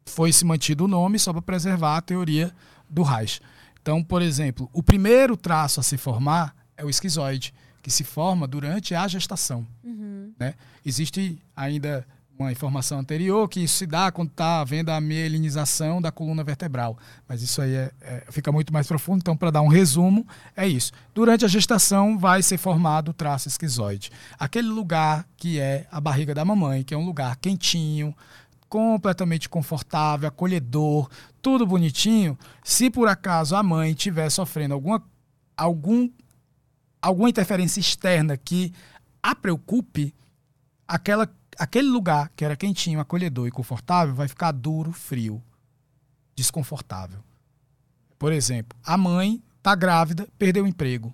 Foi 0.05 0.31
se 0.31 0.43
mantido 0.45 0.85
o 0.85 0.87
nome 0.87 1.19
só 1.19 1.31
para 1.31 1.41
preservar 1.41 1.97
a 1.97 2.01
teoria 2.01 2.51
do 2.89 3.03
Reich. 3.03 3.39
Então, 3.81 4.03
por 4.03 4.21
exemplo, 4.21 4.69
o 4.73 4.83
primeiro 4.83 5.35
traço 5.35 5.79
a 5.79 5.83
se 5.83 5.97
formar 5.97 6.55
é 6.77 6.85
o 6.85 6.89
esquizoide, 6.89 7.53
que 7.81 7.89
se 7.89 8.03
forma 8.03 8.47
durante 8.47 8.93
a 8.93 9.07
gestação. 9.07 9.65
Uhum. 9.83 10.31
Né? 10.39 10.53
Existe 10.85 11.41
ainda 11.55 12.05
uma 12.41 12.51
informação 12.51 12.99
anterior 12.99 13.47
que 13.47 13.59
isso 13.59 13.75
se 13.75 13.85
dá 13.85 14.11
quando 14.11 14.29
está 14.29 14.61
havendo 14.61 14.89
a 14.89 14.99
mielinização 14.99 16.01
da 16.01 16.11
coluna 16.11 16.43
vertebral. 16.43 16.97
Mas 17.27 17.41
isso 17.41 17.61
aí 17.61 17.73
é, 17.73 17.91
é, 18.01 18.23
fica 18.31 18.51
muito 18.51 18.73
mais 18.73 18.87
profundo. 18.87 19.19
Então, 19.19 19.37
para 19.37 19.51
dar 19.51 19.61
um 19.61 19.67
resumo, 19.67 20.27
é 20.55 20.67
isso. 20.67 20.91
Durante 21.13 21.45
a 21.45 21.47
gestação 21.47 22.17
vai 22.17 22.41
ser 22.41 22.57
formado 22.57 23.09
o 23.09 23.13
traço 23.13 23.47
esquizoide. 23.47 24.11
Aquele 24.39 24.67
lugar 24.67 25.25
que 25.37 25.59
é 25.59 25.87
a 25.91 26.01
barriga 26.01 26.33
da 26.33 26.43
mamãe, 26.43 26.83
que 26.83 26.93
é 26.93 26.97
um 26.97 27.05
lugar 27.05 27.35
quentinho, 27.37 28.15
completamente 28.71 29.49
confortável, 29.49 30.29
acolhedor, 30.29 31.09
tudo 31.41 31.67
bonitinho. 31.67 32.39
Se 32.63 32.89
por 32.89 33.09
acaso 33.09 33.53
a 33.53 33.61
mãe 33.61 33.91
estiver 33.91 34.29
sofrendo 34.29 34.73
alguma, 34.73 35.03
algum, 35.57 36.09
alguma 37.01 37.29
interferência 37.29 37.81
externa 37.81 38.37
que 38.37 38.73
a 39.21 39.35
preocupe, 39.35 40.15
aquela 40.87 41.29
aquele 41.59 41.89
lugar 41.89 42.31
que 42.33 42.45
era 42.45 42.55
quentinho, 42.55 43.01
acolhedor 43.01 43.45
e 43.45 43.51
confortável 43.51 44.15
vai 44.15 44.29
ficar 44.29 44.53
duro, 44.53 44.93
frio, 44.93 45.43
desconfortável. 46.33 47.19
Por 48.17 48.31
exemplo, 48.31 48.79
a 48.85 48.97
mãe 48.97 49.43
está 49.57 49.75
grávida, 49.75 50.29
perdeu 50.39 50.63
o 50.63 50.67
emprego. 50.67 51.13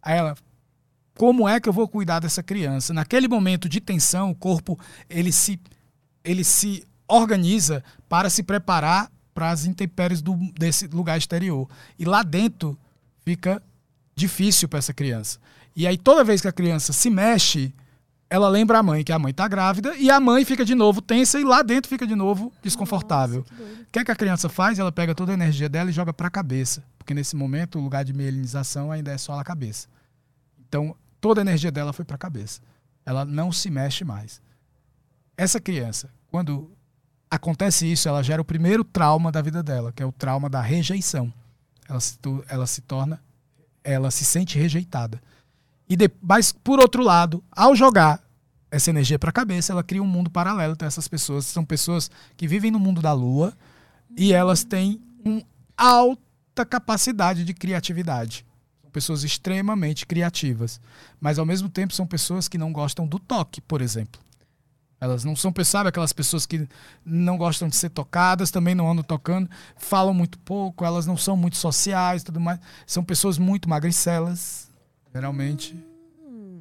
Aí 0.00 0.16
ela, 0.16 0.36
como 1.18 1.48
é 1.48 1.58
que 1.58 1.68
eu 1.68 1.72
vou 1.72 1.88
cuidar 1.88 2.20
dessa 2.20 2.44
criança? 2.44 2.94
Naquele 2.94 3.26
momento 3.26 3.68
de 3.68 3.80
tensão, 3.80 4.30
o 4.30 4.36
corpo 4.36 4.78
ele 5.10 5.32
se, 5.32 5.60
ele 6.22 6.44
se 6.44 6.86
organiza 7.12 7.84
para 8.08 8.30
se 8.30 8.42
preparar 8.42 9.10
para 9.34 9.50
as 9.50 9.64
intempéries 9.64 10.20
do, 10.20 10.34
desse 10.58 10.86
lugar 10.88 11.18
exterior. 11.18 11.68
E 11.98 12.04
lá 12.04 12.22
dentro 12.22 12.78
fica 13.24 13.62
difícil 14.14 14.68
para 14.68 14.78
essa 14.78 14.92
criança. 14.92 15.38
E 15.74 15.86
aí 15.86 15.96
toda 15.96 16.24
vez 16.24 16.40
que 16.40 16.48
a 16.48 16.52
criança 16.52 16.92
se 16.92 17.08
mexe, 17.08 17.72
ela 18.28 18.48
lembra 18.48 18.78
a 18.78 18.82
mãe 18.82 19.04
que 19.04 19.12
a 19.12 19.18
mãe 19.18 19.30
está 19.30 19.48
grávida 19.48 19.94
e 19.96 20.10
a 20.10 20.20
mãe 20.20 20.44
fica 20.44 20.64
de 20.64 20.74
novo 20.74 21.00
tensa 21.00 21.38
e 21.40 21.44
lá 21.44 21.62
dentro 21.62 21.88
fica 21.88 22.06
de 22.06 22.14
novo 22.14 22.52
desconfortável. 22.62 23.44
o 23.58 23.86
que, 23.90 23.98
é 23.98 24.04
que 24.04 24.10
a 24.10 24.16
criança 24.16 24.48
faz? 24.48 24.78
Ela 24.78 24.92
pega 24.92 25.14
toda 25.14 25.32
a 25.32 25.34
energia 25.34 25.68
dela 25.68 25.90
e 25.90 25.92
joga 25.92 26.12
para 26.12 26.28
a 26.28 26.30
cabeça, 26.30 26.82
porque 26.98 27.14
nesse 27.14 27.36
momento 27.36 27.78
o 27.78 27.82
lugar 27.82 28.04
de 28.04 28.12
mielinização 28.12 28.90
ainda 28.90 29.12
é 29.12 29.18
só 29.18 29.38
a 29.38 29.44
cabeça. 29.44 29.88
Então 30.66 30.96
toda 31.20 31.40
a 31.40 31.42
energia 31.42 31.70
dela 31.70 31.92
foi 31.92 32.04
para 32.04 32.16
a 32.16 32.18
cabeça. 32.18 32.60
Ela 33.04 33.24
não 33.24 33.50
se 33.50 33.70
mexe 33.70 34.04
mais. 34.04 34.40
Essa 35.36 35.60
criança, 35.60 36.10
quando 36.30 36.70
acontece 37.32 37.90
isso, 37.90 38.10
ela 38.10 38.22
gera 38.22 38.42
o 38.42 38.44
primeiro 38.44 38.84
trauma 38.84 39.32
da 39.32 39.40
vida 39.40 39.62
dela, 39.62 39.90
que 39.90 40.02
é 40.02 40.06
o 40.06 40.12
trauma 40.12 40.50
da 40.50 40.60
rejeição. 40.60 41.32
Ela 41.88 41.98
se, 41.98 42.18
ela 42.46 42.66
se 42.66 42.82
torna, 42.82 43.18
ela 43.82 44.10
se 44.10 44.22
sente 44.22 44.58
rejeitada. 44.58 45.18
E 45.88 45.96
de, 45.96 46.10
mas, 46.20 46.52
por 46.52 46.78
outro 46.78 47.02
lado, 47.02 47.42
ao 47.50 47.74
jogar 47.74 48.22
essa 48.70 48.90
energia 48.90 49.18
para 49.18 49.30
a 49.30 49.32
cabeça, 49.32 49.72
ela 49.72 49.82
cria 49.82 50.02
um 50.02 50.06
mundo 50.06 50.30
paralelo. 50.30 50.74
Então, 50.74 50.86
essas 50.86 51.08
pessoas 51.08 51.46
são 51.46 51.64
pessoas 51.64 52.10
que 52.36 52.46
vivem 52.46 52.70
no 52.70 52.78
mundo 52.78 53.00
da 53.00 53.14
lua 53.14 53.54
e 54.14 54.34
elas 54.34 54.62
têm 54.62 55.00
uma 55.24 55.42
alta 55.74 56.66
capacidade 56.66 57.46
de 57.46 57.54
criatividade. 57.54 58.44
São 58.82 58.90
pessoas 58.90 59.24
extremamente 59.24 60.04
criativas. 60.06 60.78
Mas, 61.18 61.38
ao 61.38 61.46
mesmo 61.46 61.70
tempo, 61.70 61.94
são 61.94 62.06
pessoas 62.06 62.46
que 62.46 62.58
não 62.58 62.74
gostam 62.74 63.06
do 63.06 63.18
toque, 63.18 63.62
por 63.62 63.80
exemplo. 63.80 64.20
Elas 65.02 65.24
não 65.24 65.34
são, 65.34 65.52
sabe, 65.64 65.88
aquelas 65.88 66.12
pessoas 66.12 66.46
que 66.46 66.64
não 67.04 67.36
gostam 67.36 67.66
de 67.66 67.74
ser 67.74 67.90
tocadas, 67.90 68.52
também 68.52 68.72
não 68.72 68.88
andam 68.88 69.02
tocando, 69.02 69.50
falam 69.76 70.14
muito 70.14 70.38
pouco, 70.38 70.84
elas 70.84 71.06
não 71.06 71.16
são 71.16 71.36
muito 71.36 71.56
sociais 71.56 72.22
tudo 72.22 72.38
mais. 72.38 72.60
São 72.86 73.02
pessoas 73.02 73.36
muito 73.36 73.68
magricelas, 73.68 74.70
geralmente. 75.12 75.76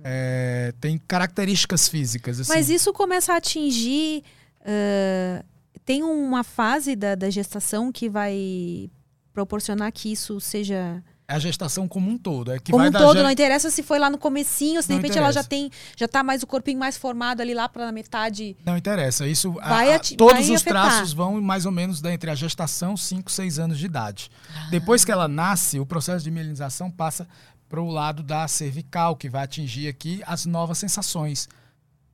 É, 0.03 0.73
tem 0.81 0.97
características 0.97 1.87
físicas. 1.87 2.39
Assim. 2.39 2.51
Mas 2.51 2.67
isso 2.71 2.91
começa 2.91 3.31
a 3.31 3.37
atingir. 3.37 4.23
Uh, 4.61 5.45
tem 5.85 6.01
uma 6.01 6.43
fase 6.43 6.95
da, 6.95 7.13
da 7.13 7.29
gestação 7.29 7.91
que 7.91 8.09
vai 8.09 8.89
proporcionar 9.31 9.91
que 9.91 10.11
isso 10.11 10.39
seja 10.39 11.03
a 11.31 11.39
gestação 11.39 11.87
como 11.87 12.09
um 12.09 12.17
todo. 12.17 12.51
É 12.51 12.59
que 12.59 12.71
como 12.71 12.85
um 12.85 12.91
todo, 12.91 13.17
ge... 13.17 13.23
não 13.23 13.31
interessa 13.31 13.69
se 13.69 13.81
foi 13.81 13.99
lá 13.99 14.09
no 14.09 14.17
comecinho, 14.17 14.81
se 14.81 14.87
de 14.87 14.93
repente 14.95 15.11
interessa. 15.11 15.39
ela 15.39 15.43
já 15.43 15.43
tem, 15.43 15.71
já 15.95 16.07
tá 16.07 16.23
mais 16.23 16.43
o 16.43 16.47
corpinho 16.47 16.79
mais 16.79 16.97
formado 16.97 17.41
ali 17.41 17.53
lá 17.53 17.67
para 17.67 17.91
metade. 17.91 18.55
Não 18.65 18.77
interessa, 18.77 19.27
isso 19.27 19.51
vai 19.53 19.93
a, 19.93 19.95
a, 19.95 19.99
todos 19.99 20.33
vai 20.33 20.41
os 20.55 20.61
afetar. 20.61 20.87
traços 20.87 21.13
vão 21.13 21.41
mais 21.41 21.65
ou 21.65 21.71
menos 21.71 22.03
entre 22.03 22.29
a 22.29 22.35
gestação 22.35 22.97
5, 22.97 23.31
6 23.31 23.59
anos 23.59 23.77
de 23.77 23.85
idade. 23.85 24.29
Ah. 24.55 24.67
Depois 24.69 25.05
que 25.05 25.11
ela 25.11 25.27
nasce, 25.27 25.79
o 25.79 25.85
processo 25.85 26.23
de 26.23 26.31
mielinização 26.31 26.91
passa 26.91 27.27
para 27.69 27.81
o 27.81 27.89
lado 27.89 28.21
da 28.21 28.47
cervical, 28.47 29.15
que 29.15 29.29
vai 29.29 29.43
atingir 29.43 29.87
aqui 29.87 30.21
as 30.25 30.45
novas 30.45 30.77
sensações. 30.77 31.47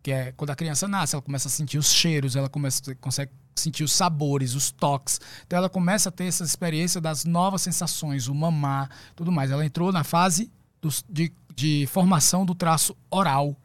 Que 0.04 0.12
é 0.12 0.32
quando 0.38 0.52
a 0.52 0.56
criança 0.56 0.88
nasce, 0.88 1.16
ela 1.16 1.22
começa 1.22 1.48
a 1.48 1.52
sentir 1.52 1.80
os 1.80 1.92
cheiros, 1.92 2.36
ela 2.36 2.48
começa, 2.48 2.94
consegue 2.96 3.32
sentir 3.60 3.84
os 3.84 3.94
sabores, 3.94 4.54
os 4.54 4.72
toques. 4.72 5.20
Então 5.46 5.58
ela 5.58 5.70
começa 5.70 6.10
a 6.10 6.12
ter 6.12 6.26
essa 6.26 6.44
experiência 6.44 7.00
das 7.02 7.26
novas 7.26 7.62
sensações, 7.62 8.28
o 8.28 8.36
mamar, 8.36 8.90
tudo 9.16 9.32
mais. 9.32 9.52
Ela 9.52 9.66
entrou 9.66 9.92
na 9.92 10.04
fase 10.04 10.52
do, 10.82 10.90
de, 11.10 11.32
de 11.56 11.88
formação 11.88 12.46
do 12.46 12.56
traço 12.56 12.96
oral. 13.10 13.56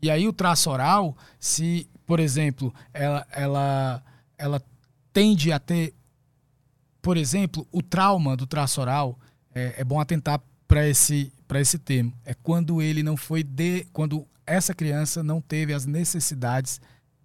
E 0.00 0.10
aí 0.10 0.28
o 0.28 0.32
traço 0.32 0.70
oral, 0.70 1.16
se, 1.38 1.88
por 2.06 2.20
exemplo, 2.20 2.72
ela, 2.92 3.26
ela, 3.30 4.02
ela 4.38 4.62
tende 5.12 5.50
a 5.50 5.58
ter, 5.58 5.94
por 7.00 7.16
exemplo, 7.16 7.66
o 7.72 7.82
trauma 7.82 8.36
do 8.36 8.46
traço 8.46 8.80
oral, 8.80 9.18
é, 9.54 9.76
é 9.78 9.84
bom 9.84 9.98
atentar 9.98 10.40
para 10.68 10.86
esse, 10.86 11.32
esse 11.54 11.78
termo. 11.78 12.12
É 12.24 12.34
quando 12.34 12.82
ele 12.82 13.02
não 13.02 13.16
foi 13.16 13.42
de. 13.42 13.86
quando 13.92 14.26
essa 14.46 14.74
criança 14.74 15.22
não 15.22 15.40
teve 15.40 15.72
as 15.72 15.86
necessidades 15.86 16.80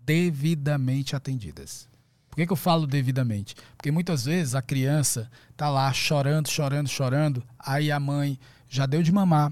devidamente 0.06 1.16
atendidas. 1.16 1.88
Por 2.30 2.38
que, 2.38 2.48
que 2.48 2.54
eu 2.54 2.58
falo 2.58 2.88
devidamente? 2.88 3.56
Porque 3.76 3.92
muitas 3.92 4.26
vezes 4.26 4.56
a 4.56 4.62
criança 4.62 5.30
tá 5.58 5.70
lá 5.70 5.92
chorando, 5.92 6.48
chorando, 6.48 6.88
chorando, 6.88 7.44
aí 7.60 7.92
a 7.92 8.00
mãe 8.00 8.40
já 8.70 8.86
deu 8.86 9.04
de 9.04 9.12
mamar, 9.12 9.52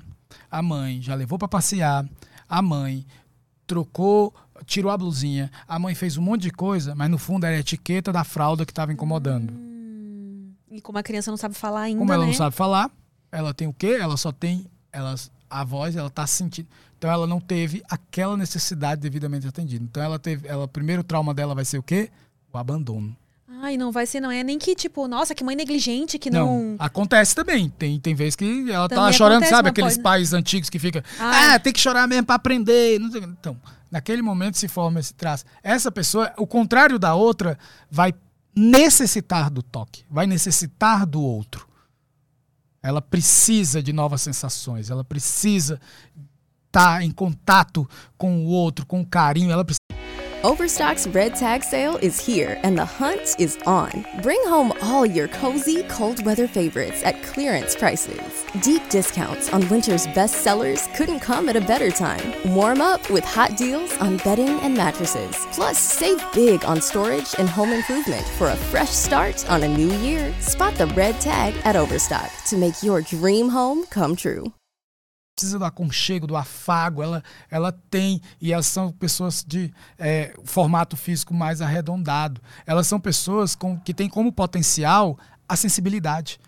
a 0.49 0.61
mãe 0.61 1.01
já 1.01 1.13
levou 1.13 1.37
para 1.37 1.47
passear, 1.47 2.07
a 2.47 2.61
mãe 2.61 3.05
trocou, 3.67 4.33
tirou 4.65 4.91
a 4.91 4.97
blusinha, 4.97 5.51
a 5.67 5.77
mãe 5.77 5.93
fez 5.93 6.17
um 6.17 6.21
monte 6.21 6.43
de 6.43 6.51
coisa, 6.51 6.95
mas 6.95 7.09
no 7.09 7.17
fundo 7.17 7.45
era 7.45 7.57
a 7.57 7.59
etiqueta 7.59 8.13
da 8.13 8.23
fralda 8.23 8.65
que 8.65 8.71
estava 8.71 8.93
incomodando. 8.93 9.51
Hum, 9.51 10.53
e 10.71 10.79
como 10.79 10.97
a 10.97 11.03
criança 11.03 11.29
não 11.29 11.37
sabe 11.37 11.55
falar 11.55 11.81
ainda, 11.81 11.99
Como 11.99 12.13
ela 12.13 12.23
né? 12.23 12.31
não 12.31 12.37
sabe 12.37 12.55
falar, 12.55 12.89
ela 13.31 13.53
tem 13.53 13.67
o 13.67 13.73
quê? 13.73 13.97
Ela 13.99 14.15
só 14.15 14.31
tem 14.31 14.65
elas 14.91 15.29
a 15.49 15.63
voz, 15.63 15.95
ela 15.95 16.07
está 16.07 16.25
sentindo. 16.27 16.67
Então 16.99 17.09
ela 17.09 17.25
não 17.25 17.39
teve 17.39 17.81
aquela 17.89 18.35
necessidade 18.35 18.99
devidamente 18.99 19.47
atendida. 19.47 19.81
Então 19.81 20.03
ela 20.03 20.19
teve, 20.19 20.45
ela 20.45 20.65
o 20.65 20.67
primeiro 20.67 21.01
trauma 21.01 21.33
dela 21.33 21.55
vai 21.55 21.63
ser 21.63 21.77
o 21.77 21.83
quê? 21.83 22.11
O 22.51 22.57
abandono. 22.57 23.15
Ai, 23.61 23.77
não 23.77 23.89
vai 23.89 24.05
ser, 24.05 24.19
não 24.19 24.29
é 24.29 24.43
nem 24.43 24.59
que, 24.59 24.75
tipo, 24.75 25.07
nossa, 25.07 25.33
que 25.33 25.43
mãe 25.43 25.55
negligente, 25.55 26.19
que 26.19 26.29
não. 26.29 26.69
não 26.69 26.75
acontece 26.77 27.33
também. 27.33 27.69
Tem, 27.69 27.97
tem 27.99 28.13
vezes 28.13 28.35
que 28.35 28.69
ela 28.69 28.89
tá 28.89 28.95
também 28.95 29.11
tá 29.11 29.17
chorando, 29.17 29.45
sabe? 29.45 29.69
Aqueles 29.69 29.97
pais 29.97 30.33
antigos 30.33 30.69
que 30.69 30.77
ficam, 30.77 31.01
ah, 31.19 31.57
tem 31.57 31.71
que 31.71 31.79
chorar 31.79 32.05
mesmo 32.05 32.25
para 32.25 32.35
aprender. 32.35 32.99
Então, 32.99 33.57
naquele 33.89 34.21
momento 34.21 34.57
se 34.57 34.67
forma 34.67 34.99
esse 34.99 35.13
traço. 35.13 35.45
Essa 35.63 35.89
pessoa, 35.89 36.33
o 36.37 36.45
contrário 36.45 36.99
da 36.99 37.15
outra, 37.15 37.57
vai 37.89 38.13
necessitar 38.53 39.49
do 39.49 39.63
toque, 39.63 40.03
vai 40.09 40.27
necessitar 40.27 41.05
do 41.05 41.21
outro. 41.21 41.65
Ela 42.83 43.01
precisa 43.01 43.81
de 43.81 43.91
novas 43.93 44.21
sensações, 44.21 44.89
ela 44.89 45.03
precisa 45.03 45.79
estar 46.69 47.01
em 47.01 47.11
contato 47.11 47.87
com 48.17 48.45
o 48.45 48.47
outro, 48.47 48.85
com 48.85 49.03
carinho, 49.03 49.51
ela 49.51 49.65
precisa 49.65 49.79
Overstock's 50.41 51.05
Red 51.07 51.35
Tag 51.35 51.65
Sale 51.65 51.97
is 51.97 52.17
here 52.17 52.57
and 52.63 52.77
the 52.77 52.85
hunt 52.85 53.35
is 53.39 53.57
on. 53.65 54.05
Bring 54.23 54.41
home 54.45 54.71
all 54.81 55.05
your 55.05 55.27
cozy, 55.27 55.83
cold 55.89 56.25
weather 56.25 56.47
favorites 56.47 57.03
at 57.03 57.21
clearance 57.23 57.75
prices. 57.75 58.45
Deep 58.61 58.81
discounts 58.87 59.51
on 59.51 59.67
winter's 59.67 60.07
best 60.07 60.35
sellers 60.35 60.87
couldn't 60.95 61.19
come 61.19 61.49
at 61.49 61.57
a 61.57 61.61
better 61.61 61.91
time. 61.91 62.33
Warm 62.55 62.79
up 62.79 63.09
with 63.09 63.25
hot 63.25 63.57
deals 63.57 63.91
on 63.97 64.15
bedding 64.19 64.61
and 64.61 64.73
mattresses. 64.73 65.35
Plus, 65.51 65.77
save 65.77 66.23
big 66.33 66.63
on 66.63 66.79
storage 66.79 67.35
and 67.37 67.49
home 67.49 67.73
improvement 67.73 68.25
for 68.37 68.47
a 68.47 68.55
fresh 68.55 68.91
start 68.91 69.49
on 69.49 69.63
a 69.63 69.67
new 69.67 69.91
year. 69.97 70.33
Spot 70.39 70.73
the 70.75 70.87
red 70.87 71.19
tag 71.19 71.53
at 71.65 71.75
Overstock 71.75 72.31
to 72.45 72.55
make 72.55 72.81
your 72.81 73.01
dream 73.01 73.49
home 73.49 73.85
come 73.87 74.15
true. 74.15 74.53
Precisa 75.39 75.57
do 75.57 75.65
aconchego, 75.65 76.27
do 76.27 76.35
afago, 76.35 77.01
ela, 77.01 77.23
ela 77.49 77.71
tem, 77.71 78.21
e 78.41 78.51
elas 78.51 78.67
são 78.67 78.91
pessoas 78.91 79.43
de 79.47 79.73
é, 79.97 80.33
formato 80.43 80.97
físico 80.97 81.33
mais 81.33 81.61
arredondado. 81.61 82.41
Elas 82.65 82.87
são 82.87 82.99
pessoas 82.99 83.55
com, 83.55 83.79
que 83.79 83.93
têm 83.93 84.09
como 84.09 84.33
potencial 84.33 85.17
a 85.47 85.55
sensibilidade. 85.55 86.39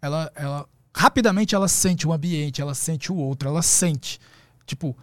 Ela, 0.00 0.30
ela 0.36 0.68
rapidamente 0.96 1.54
ela 1.54 1.66
sente 1.66 2.06
o 2.06 2.12
ambiente, 2.12 2.62
ela 2.62 2.74
sente 2.74 3.10
o 3.10 3.16
outro, 3.16 3.48
ela 3.48 3.62
sente. 3.62 4.20
Tipo, 4.64 4.96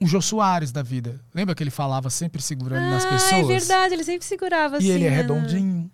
um 0.00 0.06
Jô 0.06 0.20
Soares 0.20 0.72
da 0.72 0.82
vida. 0.82 1.20
Lembra 1.32 1.54
que 1.54 1.62
ele 1.62 1.70
falava 1.70 2.10
sempre 2.10 2.42
segurando 2.42 2.84
ah, 2.84 2.90
nas 2.90 3.04
pessoas? 3.04 3.44
É 3.44 3.58
verdade, 3.58 3.94
ele 3.94 4.04
sempre 4.04 4.26
segurava 4.26 4.74
e 4.74 4.78
assim. 4.78 4.86
E 4.88 4.90
ele 4.90 5.04
é 5.04 5.10
né? 5.10 5.88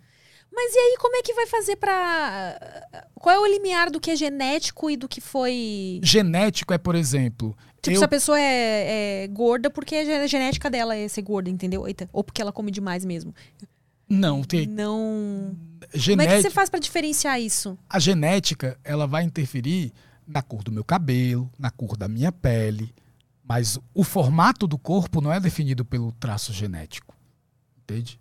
Mas 0.61 0.75
e 0.75 0.79
aí, 0.79 0.97
como 0.99 1.15
é 1.15 1.23
que 1.23 1.33
vai 1.35 1.47
fazer 1.47 1.77
para 1.77 2.59
Qual 3.15 3.33
é 3.33 3.39
o 3.39 3.47
limiar 3.47 3.93
do 3.93 4.01
que 4.01 4.11
é 4.11 4.17
genético 4.17 4.91
e 4.91 4.97
do 4.97 5.09
que 5.09 5.21
foi. 5.21 6.01
Genético 6.03 6.75
é, 6.75 6.79
por 6.79 6.97
exemplo. 6.97 7.57
Tipo, 7.81 7.95
eu... 7.95 7.99
se 8.01 8.05
a 8.05 8.09
pessoa 8.09 8.41
é, 8.41 9.23
é, 9.23 9.29
gorda 9.29 9.71
porque 9.71 9.95
a 9.95 10.27
genética 10.27 10.69
dela 10.69 10.97
é 10.97 11.07
ser 11.07 11.23
gorda, 11.23 11.49
entendeu? 11.49 11.87
Eita. 11.87 12.11
Ou 12.13 12.25
porque 12.25 12.43
ela 12.43 12.51
come 12.51 12.73
demais 12.73 13.05
mesmo. 13.05 13.33
Não, 14.09 14.43
tem. 14.43 14.67
Não. 14.67 15.57
Genética... 15.95 16.11
Como 16.11 16.23
é 16.23 16.27
que 16.27 16.43
você 16.43 16.51
faz 16.51 16.69
para 16.69 16.81
diferenciar 16.81 17.41
isso? 17.41 17.79
A 17.89 18.01
genética, 18.01 18.77
ela 18.83 19.07
vai 19.07 19.23
interferir 19.23 19.93
na 20.27 20.43
cor 20.43 20.65
do 20.65 20.73
meu 20.73 20.83
cabelo, 20.83 21.49
na 21.57 21.71
cor 21.71 21.97
da 21.97 22.09
minha 22.09 22.33
pele. 22.33 22.93
Mas 23.45 23.79
o 23.95 24.03
formato 24.03 24.67
do 24.67 24.77
corpo 24.77 25.21
não 25.21 25.33
é 25.33 25.39
definido 25.39 25.85
pelo 25.85 26.11
traço 26.11 26.53
genético. 26.53 27.15
Entende? 27.81 28.19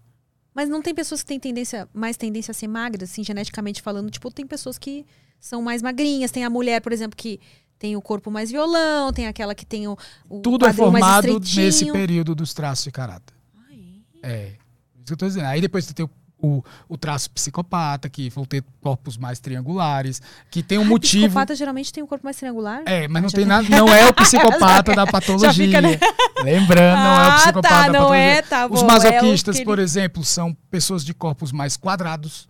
Mas 0.57 0.69
não 0.69 0.81
tem 0.81 0.95
pessoas 0.95 1.21
que 1.21 1.27
têm 1.27 1.39
tendência, 1.39 1.87
mais 1.93 2.17
tendência 2.17 2.49
a 2.49 2.53
ser 2.55 2.67
magras, 2.67 3.11
assim, 3.11 3.23
geneticamente 3.23 3.79
falando. 3.79 4.09
Tipo, 4.09 4.31
tem 4.31 4.47
pessoas 4.47 4.79
que 4.79 5.05
são 5.39 5.61
mais 5.61 5.83
magrinhas. 5.83 6.31
Tem 6.31 6.43
a 6.43 6.49
mulher, 6.49 6.81
por 6.81 6.91
exemplo, 6.91 7.15
que 7.15 7.39
tem 7.77 7.95
o 7.95 8.01
corpo 8.01 8.31
mais 8.31 8.49
violão, 8.49 9.13
tem 9.13 9.27
aquela 9.27 9.53
que 9.53 9.63
tem 9.63 9.87
o. 9.87 9.95
o 10.27 10.39
Tudo 10.39 10.65
é 10.65 10.73
formado 10.73 11.39
nesse 11.39 11.91
período 11.91 12.33
dos 12.33 12.55
traços 12.55 12.85
de 12.85 12.91
caráter. 12.91 13.35
Ai. 13.69 14.01
É. 14.23 14.53
Isso 14.95 15.05
que 15.05 15.13
eu 15.13 15.17
tô 15.17 15.27
dizendo. 15.27 15.45
Aí 15.45 15.61
depois 15.61 15.85
você 15.85 15.93
tem 15.93 16.03
o 16.03 16.09
o, 16.39 16.63
o 16.87 16.97
traço 16.97 17.29
psicopata, 17.31 18.09
que 18.09 18.29
vão 18.29 18.45
ter 18.45 18.63
corpos 18.81 19.17
mais 19.17 19.39
triangulares, 19.39 20.21
que 20.51 20.61
tem 20.61 20.77
um 20.77 20.83
Ai, 20.83 20.87
motivo. 20.87 21.25
O 21.25 21.27
psicopata 21.27 21.55
geralmente 21.55 21.91
tem 21.91 22.03
um 22.03 22.07
corpo 22.07 22.23
mais 22.25 22.37
triangular? 22.37 22.83
É, 22.85 23.07
mas 23.07 23.23
não 23.23 23.29
tem 23.29 23.45
nada, 23.45 23.67
não 23.69 23.87
é 23.87 24.07
o 24.07 24.13
psicopata 24.13 24.93
da 24.93 25.05
patologia. 25.07 25.53
Fica, 25.53 25.81
né? 25.81 25.99
Lembrando, 26.43 26.99
não 26.99 27.19
é 27.19 27.27
o 27.27 27.31
ah, 27.31 27.35
psicopata 27.35 27.67
tá, 27.67 27.87
da 27.87 27.93
patologia. 27.93 28.21
É, 28.21 28.41
tá 28.41 28.67
bom, 28.67 28.75
Os 28.75 28.83
masoquistas, 28.83 29.59
é 29.59 29.63
por 29.63 29.79
ele... 29.79 29.83
exemplo, 29.83 30.23
são 30.23 30.53
pessoas 30.69 31.03
de 31.03 31.13
corpos 31.13 31.51
mais 31.51 31.75
quadrados. 31.75 32.47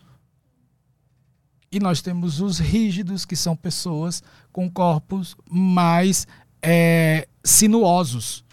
E 1.72 1.80
nós 1.80 2.02
temos 2.02 2.40
os 2.40 2.60
rígidos, 2.60 3.26
que 3.26 3.36
são 3.36 3.56
pessoas 3.56 4.24
com 4.52 4.70
corpos 4.70 5.36
mais 5.50 6.26
é, 6.62 7.28
sinuosos, 7.44 8.44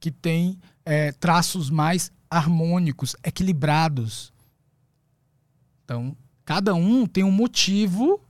que 0.00 0.10
têm 0.10 0.58
é, 0.84 1.12
traços 1.12 1.70
mais 1.70 2.10
harmônicos, 2.28 3.14
equilibrados. 3.24 4.33
Então, 5.84 6.16
cada 6.44 6.74
um 6.74 7.06
tem 7.06 7.22
um 7.22 7.30
motivo 7.30 8.20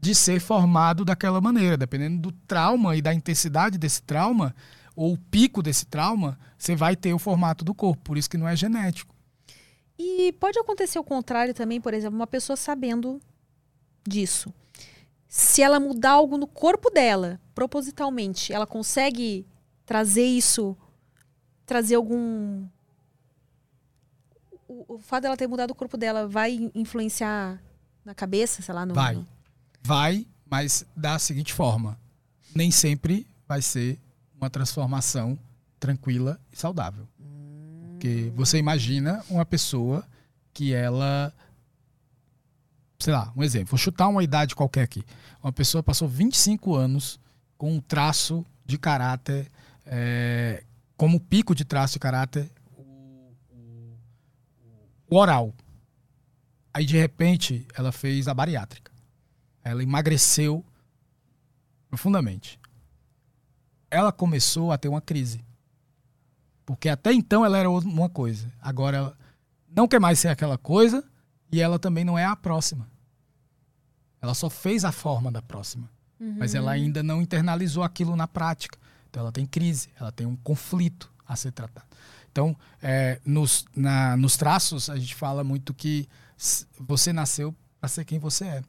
de 0.00 0.14
ser 0.14 0.40
formado 0.40 1.04
daquela 1.04 1.40
maneira. 1.40 1.76
Dependendo 1.76 2.18
do 2.18 2.32
trauma 2.46 2.96
e 2.96 3.02
da 3.02 3.12
intensidade 3.14 3.78
desse 3.78 4.02
trauma, 4.02 4.54
ou 4.96 5.12
o 5.14 5.18
pico 5.18 5.62
desse 5.62 5.86
trauma, 5.86 6.38
você 6.58 6.74
vai 6.74 6.96
ter 6.96 7.12
o 7.12 7.18
formato 7.18 7.64
do 7.64 7.74
corpo. 7.74 8.02
Por 8.02 8.18
isso 8.18 8.28
que 8.28 8.38
não 8.38 8.48
é 8.48 8.56
genético. 8.56 9.14
E 9.98 10.32
pode 10.32 10.58
acontecer 10.58 10.98
o 10.98 11.04
contrário 11.04 11.54
também, 11.54 11.80
por 11.80 11.94
exemplo, 11.94 12.16
uma 12.16 12.26
pessoa 12.26 12.56
sabendo 12.56 13.20
disso. 14.06 14.52
Se 15.28 15.62
ela 15.62 15.78
mudar 15.80 16.10
algo 16.10 16.36
no 16.36 16.46
corpo 16.46 16.90
dela, 16.90 17.40
propositalmente, 17.54 18.52
ela 18.52 18.66
consegue 18.66 19.46
trazer 19.86 20.26
isso, 20.26 20.76
trazer 21.64 21.94
algum 21.94 22.66
o, 24.72 24.94
o 24.94 24.98
fato 24.98 25.22
dela 25.22 25.36
ter 25.36 25.46
mudado 25.46 25.70
o 25.70 25.74
corpo 25.74 25.96
dela 25.96 26.26
vai 26.26 26.70
influenciar 26.74 27.60
na 28.04 28.14
cabeça, 28.14 28.62
sei 28.62 28.74
lá? 28.74 28.86
No, 28.86 28.94
vai. 28.94 29.24
Vai, 29.82 30.26
mas 30.48 30.84
da 30.96 31.18
seguinte 31.18 31.52
forma. 31.52 31.98
Nem 32.54 32.70
sempre 32.70 33.26
vai 33.46 33.60
ser 33.60 33.98
uma 34.36 34.48
transformação 34.48 35.38
tranquila 35.78 36.40
e 36.52 36.56
saudável. 36.56 37.06
Porque 37.92 38.32
você 38.34 38.58
imagina 38.58 39.24
uma 39.28 39.44
pessoa 39.44 40.04
que 40.52 40.72
ela. 40.72 41.32
Sei 42.98 43.12
lá, 43.12 43.32
um 43.36 43.42
exemplo. 43.42 43.70
Vou 43.70 43.78
chutar 43.78 44.08
uma 44.08 44.22
idade 44.22 44.54
qualquer 44.54 44.82
aqui. 44.82 45.04
Uma 45.42 45.52
pessoa 45.52 45.82
passou 45.82 46.08
25 46.08 46.74
anos 46.74 47.20
com 47.58 47.72
um 47.72 47.80
traço 47.80 48.44
de 48.64 48.78
caráter, 48.78 49.50
é, 49.84 50.62
como 50.96 51.20
pico 51.20 51.54
de 51.54 51.64
traço 51.64 51.94
de 51.94 51.98
caráter, 51.98 52.50
o 55.12 55.16
oral. 55.16 55.54
Aí, 56.72 56.86
de 56.86 56.96
repente, 56.96 57.66
ela 57.74 57.92
fez 57.92 58.28
a 58.28 58.34
bariátrica. 58.34 58.90
Ela 59.62 59.82
emagreceu 59.82 60.64
profundamente. 61.90 62.58
Ela 63.90 64.10
começou 64.10 64.72
a 64.72 64.78
ter 64.78 64.88
uma 64.88 65.02
crise. 65.02 65.44
Porque 66.64 66.88
até 66.88 67.12
então 67.12 67.44
ela 67.44 67.58
era 67.58 67.70
uma 67.70 68.08
coisa. 68.08 68.50
Agora 68.58 68.96
ela 68.96 69.18
não 69.68 69.86
quer 69.86 70.00
mais 70.00 70.18
ser 70.18 70.28
aquela 70.28 70.56
coisa 70.56 71.04
e 71.50 71.60
ela 71.60 71.78
também 71.78 72.04
não 72.04 72.18
é 72.18 72.24
a 72.24 72.34
próxima. 72.34 72.88
Ela 74.20 74.32
só 74.32 74.48
fez 74.48 74.82
a 74.82 74.92
forma 74.92 75.30
da 75.30 75.42
próxima. 75.42 75.90
Mas 76.38 76.54
ela 76.54 76.70
ainda 76.70 77.02
não 77.02 77.20
internalizou 77.20 77.82
aquilo 77.82 78.16
na 78.16 78.26
prática. 78.26 78.78
Então 79.10 79.20
ela 79.20 79.32
tem 79.32 79.44
crise, 79.44 79.90
ela 80.00 80.10
tem 80.10 80.26
um 80.26 80.36
conflito 80.36 81.12
a 81.26 81.36
ser 81.36 81.52
tratado. 81.52 81.86
Então, 82.32 82.56
é, 82.80 83.20
nos, 83.24 83.66
na- 83.76 84.16
nos 84.16 84.36
traços, 84.38 84.88
a 84.88 84.96
gente 84.96 85.14
fala 85.14 85.44
muito 85.44 85.74
que 85.74 86.08
você 86.80 87.12
nasceu 87.12 87.54
para 87.78 87.88
ser 87.88 88.04
quem 88.06 88.18
você 88.18 88.46
é. 88.46 88.62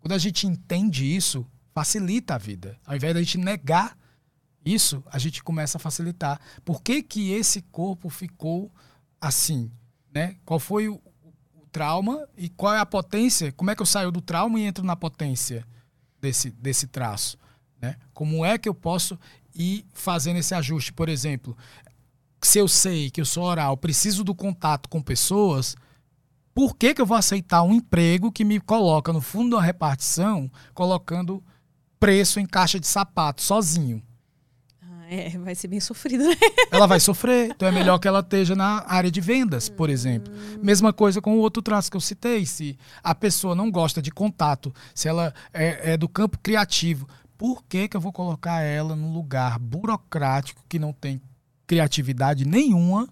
Quando 0.00 0.12
a 0.12 0.18
gente 0.18 0.46
entende 0.46 1.04
isso, 1.16 1.46
facilita 1.72 2.34
a 2.34 2.38
vida. 2.38 2.76
Ao 2.84 2.94
invés 2.96 3.14
da 3.14 3.22
gente 3.22 3.38
negar 3.38 3.96
isso, 4.64 5.02
a 5.06 5.18
gente 5.18 5.42
começa 5.44 5.78
a 5.78 5.80
facilitar. 5.80 6.40
Por 6.64 6.82
que, 6.82 7.02
que 7.02 7.30
esse 7.32 7.62
corpo 7.62 8.08
ficou 8.10 8.70
assim? 9.20 9.70
Né? 10.12 10.36
Qual 10.44 10.58
foi 10.58 10.88
o, 10.88 11.00
o 11.54 11.66
trauma 11.70 12.28
e 12.36 12.48
qual 12.48 12.74
é 12.74 12.78
a 12.80 12.86
potência? 12.86 13.52
Como 13.52 13.70
é 13.70 13.76
que 13.76 13.82
eu 13.82 13.86
saio 13.86 14.10
do 14.10 14.20
trauma 14.20 14.58
e 14.58 14.64
entro 14.64 14.84
na 14.84 14.96
potência 14.96 15.64
desse, 16.20 16.50
desse 16.50 16.88
traço? 16.88 17.38
Né? 17.80 17.96
Como 18.12 18.44
é 18.44 18.58
que 18.58 18.68
eu 18.68 18.74
posso 18.74 19.18
ir 19.54 19.86
fazendo 19.92 20.38
esse 20.38 20.54
ajuste? 20.54 20.92
Por 20.92 21.08
exemplo, 21.08 21.56
se 22.46 22.58
eu 22.58 22.68
sei 22.68 23.10
que 23.10 23.20
eu 23.20 23.24
sou 23.24 23.44
oral, 23.44 23.76
preciso 23.76 24.22
do 24.22 24.34
contato 24.34 24.88
com 24.88 25.00
pessoas, 25.00 25.76
por 26.54 26.76
que, 26.76 26.94
que 26.94 27.00
eu 27.00 27.06
vou 27.06 27.16
aceitar 27.16 27.62
um 27.62 27.72
emprego 27.72 28.30
que 28.30 28.44
me 28.44 28.60
coloca 28.60 29.12
no 29.12 29.20
fundo 29.20 29.56
da 29.56 29.62
repartição, 29.62 30.50
colocando 30.72 31.42
preço 31.98 32.38
em 32.38 32.46
caixa 32.46 32.78
de 32.78 32.86
sapato 32.86 33.42
sozinho? 33.42 34.00
Ah, 34.80 35.06
é, 35.08 35.30
vai 35.30 35.54
ser 35.54 35.66
bem 35.66 35.80
sofrido, 35.80 36.22
né? 36.22 36.36
ela 36.70 36.86
vai 36.86 37.00
sofrer. 37.00 37.50
Então 37.50 37.66
é 37.66 37.72
melhor 37.72 37.98
que 37.98 38.06
ela 38.06 38.20
esteja 38.20 38.54
na 38.54 38.84
área 38.86 39.10
de 39.10 39.20
vendas, 39.20 39.68
por 39.68 39.90
exemplo. 39.90 40.32
Mesma 40.62 40.92
coisa 40.92 41.20
com 41.20 41.36
o 41.36 41.40
outro 41.40 41.60
traço 41.60 41.90
que 41.90 41.96
eu 41.96 42.00
citei. 42.00 42.46
Se 42.46 42.78
a 43.02 43.14
pessoa 43.14 43.56
não 43.56 43.70
gosta 43.70 44.00
de 44.00 44.12
contato, 44.12 44.72
se 44.94 45.08
ela 45.08 45.34
é, 45.52 45.94
é 45.94 45.96
do 45.96 46.08
campo 46.08 46.38
criativo, 46.40 47.08
por 47.36 47.64
que, 47.64 47.88
que 47.88 47.96
eu 47.96 48.00
vou 48.00 48.12
colocar 48.12 48.60
ela 48.60 48.94
num 48.94 49.12
lugar 49.12 49.58
burocrático 49.58 50.64
que 50.68 50.78
não 50.78 50.92
tem 50.92 51.20
criatividade 51.66 52.44
nenhuma? 52.44 53.08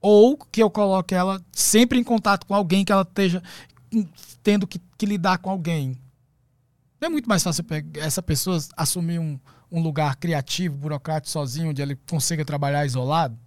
Ou 0.00 0.36
que 0.36 0.62
eu 0.62 0.70
coloque 0.70 1.14
ela 1.14 1.40
sempre 1.52 1.98
em 1.98 2.04
contato 2.04 2.46
com 2.46 2.54
alguém 2.54 2.84
que 2.84 2.92
ela 2.92 3.02
esteja 3.02 3.42
tendo 4.42 4.66
que, 4.66 4.80
que 4.98 5.06
lidar 5.06 5.38
com 5.38 5.50
alguém? 5.50 5.96
Não 7.00 7.06
é 7.06 7.08
muito 7.08 7.28
mais 7.28 7.42
fácil 7.42 7.64
essa 7.94 8.22
pessoa 8.22 8.58
assumir 8.76 9.18
um, 9.18 9.38
um 9.70 9.80
lugar 9.80 10.16
criativo, 10.16 10.76
burocrático, 10.76 11.30
sozinho, 11.30 11.70
onde 11.70 11.82
ele 11.82 11.96
consiga 12.08 12.44
trabalhar 12.44 12.84
isolado? 12.84 13.38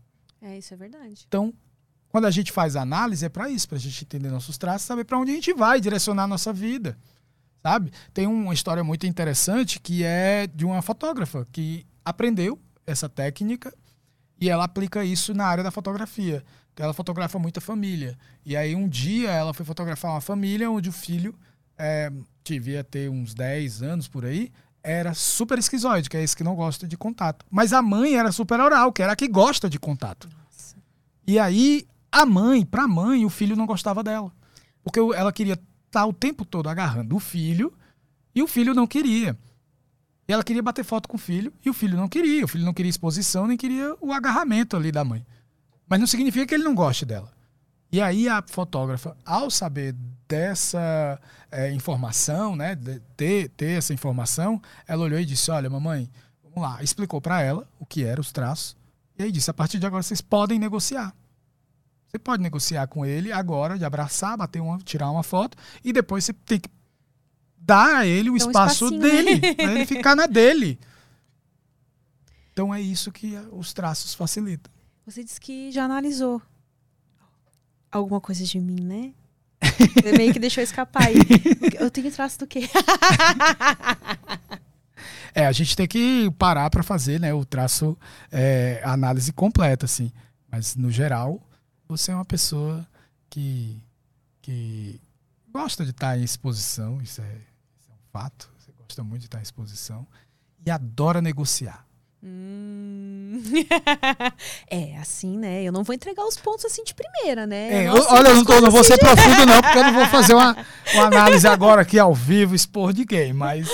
É, 0.41 0.57
isso 0.57 0.73
é 0.73 0.77
verdade. 0.77 1.23
Então, 1.27 1.53
quando 2.09 2.25
a 2.25 2.31
gente 2.31 2.51
faz 2.51 2.75
análise, 2.75 3.25
é 3.25 3.29
para 3.29 3.49
isso, 3.49 3.67
para 3.67 3.77
a 3.77 3.81
gente 3.81 4.03
entender 4.03 4.29
nossos 4.29 4.57
traços, 4.57 4.87
saber 4.87 5.03
para 5.03 5.17
onde 5.17 5.31
a 5.31 5.35
gente 5.35 5.53
vai, 5.53 5.81
direcionar 5.81 6.23
a 6.23 6.27
nossa 6.27 6.51
vida. 6.53 6.97
Sabe? 7.61 7.91
Tem 8.13 8.27
uma 8.27 8.53
história 8.53 8.83
muito 8.83 9.07
interessante 9.07 9.79
que 9.79 10.03
é 10.03 10.47
de 10.47 10.65
uma 10.65 10.81
fotógrafa 10.81 11.47
que 11.51 11.85
aprendeu 12.03 12.59
essa 12.85 13.09
técnica 13.09 13.73
e 14.39 14.49
ela 14.49 14.65
aplica 14.65 15.03
isso 15.03 15.33
na 15.33 15.45
área 15.45 15.63
da 15.63 15.71
fotografia. 15.71 16.43
que 16.75 16.81
Ela 16.81 16.93
fotografa 16.93 17.39
muita 17.39 17.61
família. 17.61 18.17
E 18.45 18.55
aí 18.55 18.75
um 18.75 18.87
dia 18.87 19.31
ela 19.31 19.53
foi 19.53 19.65
fotografar 19.65 20.11
uma 20.11 20.21
família 20.21 20.69
onde 20.69 20.89
o 20.89 20.93
filho 20.93 21.33
é, 21.77 22.11
devia 22.43 22.83
ter 22.83 23.09
uns 23.09 23.33
10 23.33 23.81
anos 23.81 24.07
por 24.07 24.25
aí, 24.25 24.51
era 24.83 25.13
super 25.13 25.57
esquizoide, 25.57 26.09
que 26.09 26.15
é 26.15 26.23
esse 26.23 26.35
que 26.35 26.43
não 26.43 26.55
gosta 26.55 26.87
de 26.87 26.95
contato. 26.95 27.45
Mas 27.49 27.73
a 27.73 27.81
mãe 27.81 28.15
era 28.15 28.31
super 28.31 28.59
oral, 28.59 28.93
que 28.93 29.01
era 29.01 29.13
a 29.13 29.15
que 29.15 29.27
gosta 29.27 29.69
de 29.69 29.79
contato. 29.79 30.29
E 31.27 31.39
aí, 31.39 31.87
a 32.11 32.23
mãe, 32.23 32.63
pra 32.63 32.87
mãe, 32.87 33.25
o 33.25 33.29
filho 33.29 33.55
não 33.55 33.65
gostava 33.65 34.03
dela. 34.03 34.31
Porque 34.83 34.99
ela 34.99 35.33
queria 35.33 35.59
estar 35.87 36.05
o 36.05 36.13
tempo 36.13 36.45
todo 36.45 36.69
agarrando 36.69 37.15
o 37.15 37.19
filho 37.19 37.73
e 38.35 38.43
o 38.43 38.47
filho 38.47 38.75
não 38.75 38.85
queria. 38.85 39.35
E 40.27 40.33
ela 40.33 40.43
queria 40.43 40.61
bater 40.61 40.83
foto 40.83 41.07
com 41.07 41.17
o 41.17 41.19
filho 41.19 41.53
e 41.63 41.69
o 41.69 41.73
filho 41.73 41.97
não 41.97 42.07
queria. 42.07 42.43
O 42.43 42.47
filho 42.47 42.65
não 42.65 42.73
queria 42.73 42.89
exposição, 42.89 43.47
nem 43.47 43.57
queria 43.57 43.95
o 44.01 44.11
agarramento 44.11 44.75
ali 44.75 44.91
da 44.91 45.03
mãe. 45.03 45.25
Mas 45.87 45.99
não 45.99 46.07
significa 46.07 46.47
que 46.47 46.55
ele 46.55 46.63
não 46.63 46.73
goste 46.73 47.05
dela. 47.05 47.31
E 47.91 48.01
aí 48.01 48.27
a 48.27 48.43
fotógrafa, 48.45 49.15
ao 49.23 49.49
saber 49.51 49.95
dessa 50.27 51.19
eh, 51.51 51.71
informação, 51.71 52.55
né, 52.55 52.75
de 52.75 52.99
ter, 53.15 53.49
ter 53.49 53.77
essa 53.77 53.93
informação, 53.93 54.61
ela 54.87 55.03
olhou 55.03 55.19
e 55.19 55.25
disse: 55.25 55.51
Olha, 55.51 55.69
mamãe, 55.69 56.09
vamos 56.43 56.61
lá. 56.61 56.81
Explicou 56.81 57.21
pra 57.21 57.41
ela 57.41 57.67
o 57.79 57.85
que 57.85 58.03
eram 58.03 58.21
os 58.21 58.31
traços. 58.31 58.75
E 59.17 59.23
aí 59.23 59.31
disse: 59.31 59.51
A 59.51 59.53
partir 59.53 59.79
de 59.79 59.85
agora 59.85 60.01
vocês 60.01 60.21
podem 60.21 60.57
negociar. 60.57 61.13
Você 62.07 62.19
pode 62.19 62.41
negociar 62.41 62.87
com 62.87 63.05
ele 63.05 63.31
agora, 63.31 63.77
de 63.77 63.85
abraçar, 63.85 64.37
bater 64.37 64.61
uma, 64.61 64.77
tirar 64.79 65.11
uma 65.11 65.23
foto, 65.23 65.57
e 65.83 65.93
depois 65.93 66.23
você 66.23 66.33
tem 66.33 66.59
que 66.59 66.69
dar 67.65 67.95
a 67.95 68.07
ele 68.07 68.29
o 68.29 68.37
espaço 68.37 68.91
né? 68.91 68.99
dele, 68.99 69.55
pra 69.55 69.71
ele 69.71 69.85
ficar 69.85 70.15
na 70.15 70.27
dele. 70.27 70.79
Então 72.55 72.73
é 72.73 72.79
isso 72.79 73.11
que 73.11 73.35
os 73.51 73.73
traços 73.73 74.13
facilitam. 74.13 74.71
Você 75.05 75.25
disse 75.25 75.41
que 75.41 75.73
já 75.73 75.83
analisou 75.83 76.41
alguma 77.91 78.21
coisa 78.21 78.45
de 78.45 78.57
mim, 78.61 78.79
né? 78.79 79.11
Você 79.61 80.17
meio 80.17 80.31
que 80.31 80.39
deixou 80.39 80.63
escapar 80.63 81.07
aí. 81.07 81.15
Eu 81.77 81.91
tenho 81.91 82.09
traço 82.13 82.39
do 82.39 82.47
quê? 82.47 82.61
É, 85.37 85.45
a 85.45 85.51
gente 85.51 85.75
tem 85.75 85.85
que 85.85 86.31
parar 86.39 86.69
para 86.69 86.81
fazer, 86.81 87.19
né, 87.19 87.33
o 87.33 87.43
traço, 87.43 87.97
é, 88.31 88.81
a 88.85 88.93
análise 88.93 89.33
completa, 89.33 89.83
assim. 89.83 90.09
Mas 90.49 90.77
no 90.77 90.89
geral, 90.89 91.45
você 91.89 92.13
é 92.13 92.15
uma 92.15 92.23
pessoa 92.23 92.87
que, 93.29 93.77
que 94.41 94.97
gosta 95.51 95.83
de 95.83 95.91
estar 95.91 96.17
em 96.17 96.23
exposição, 96.23 97.01
isso 97.01 97.21
é, 97.21 97.37
fato. 98.15 98.49
Você 98.57 98.71
gosta 98.71 99.03
muito 99.03 99.21
de 99.21 99.27
estar 99.27 99.39
em 99.39 99.43
exposição 99.43 100.07
e 100.65 100.71
adora 100.71 101.21
negociar. 101.21 101.85
Hum. 102.23 103.41
é, 104.71 104.97
assim, 104.97 105.37
né? 105.37 105.61
Eu 105.63 105.73
não 105.73 105.83
vou 105.83 105.93
entregar 105.93 106.25
os 106.25 106.37
pontos 106.37 106.63
assim 106.63 106.83
de 106.85 106.95
primeira, 106.95 107.45
né? 107.45 107.83
É, 107.83 107.87
eu- 107.89 107.93
olha, 107.93 108.29
eu 108.29 108.35
não, 108.37 108.45
tô, 108.45 108.61
não 108.61 108.71
vou 108.71 108.79
assim 108.79 108.91
ser 108.93 108.97
de- 108.97 109.05
profundo, 109.05 109.45
não, 109.45 109.61
porque 109.61 109.77
eu 109.77 109.83
não 109.83 109.93
vou 109.93 110.05
fazer 110.07 110.33
uma, 110.33 110.55
uma 110.95 111.05
análise 111.07 111.45
agora 111.45 111.81
aqui 111.81 111.99
ao 111.99 112.15
vivo, 112.15 112.55
expor 112.55 112.93
de 112.93 113.05
quem, 113.05 113.33
mas 113.33 113.67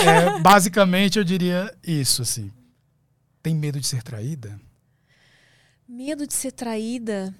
é, 0.00 0.38
basicamente 0.40 1.18
eu 1.18 1.24
diria 1.24 1.72
isso, 1.86 2.22
assim. 2.22 2.50
Tem 3.42 3.54
medo 3.54 3.78
de 3.78 3.86
ser 3.86 4.02
traída? 4.02 4.58
Medo 5.86 6.26
de 6.26 6.32
ser 6.32 6.52
traída. 6.52 7.34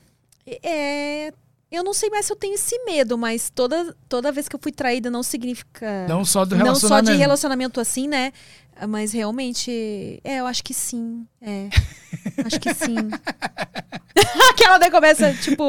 É. 0.62 1.32
Eu 1.72 1.82
não 1.82 1.94
sei 1.94 2.10
mais 2.10 2.26
se 2.26 2.32
eu 2.32 2.36
tenho 2.36 2.54
esse 2.54 2.78
medo, 2.84 3.16
mas 3.16 3.48
toda, 3.48 3.96
toda 4.06 4.30
vez 4.30 4.46
que 4.46 4.54
eu 4.54 4.60
fui 4.62 4.70
traída 4.70 5.10
não 5.10 5.22
significa. 5.22 6.06
Não 6.06 6.22
só 6.22 6.44
do 6.44 6.54
Não 6.54 6.66
relacionamento. 6.66 7.06
só 7.06 7.12
de 7.12 7.18
relacionamento 7.18 7.80
assim, 7.80 8.06
né? 8.06 8.30
Mas 8.88 9.12
realmente. 9.12 10.20
É, 10.22 10.40
eu 10.40 10.46
acho 10.46 10.62
que 10.62 10.74
sim. 10.74 11.26
É. 11.40 11.68
Acho 12.44 12.60
que 12.60 12.74
sim. 12.74 12.96
Aquela 14.50 14.76
daí 14.78 14.90
começa, 14.90 15.32
tipo. 15.34 15.64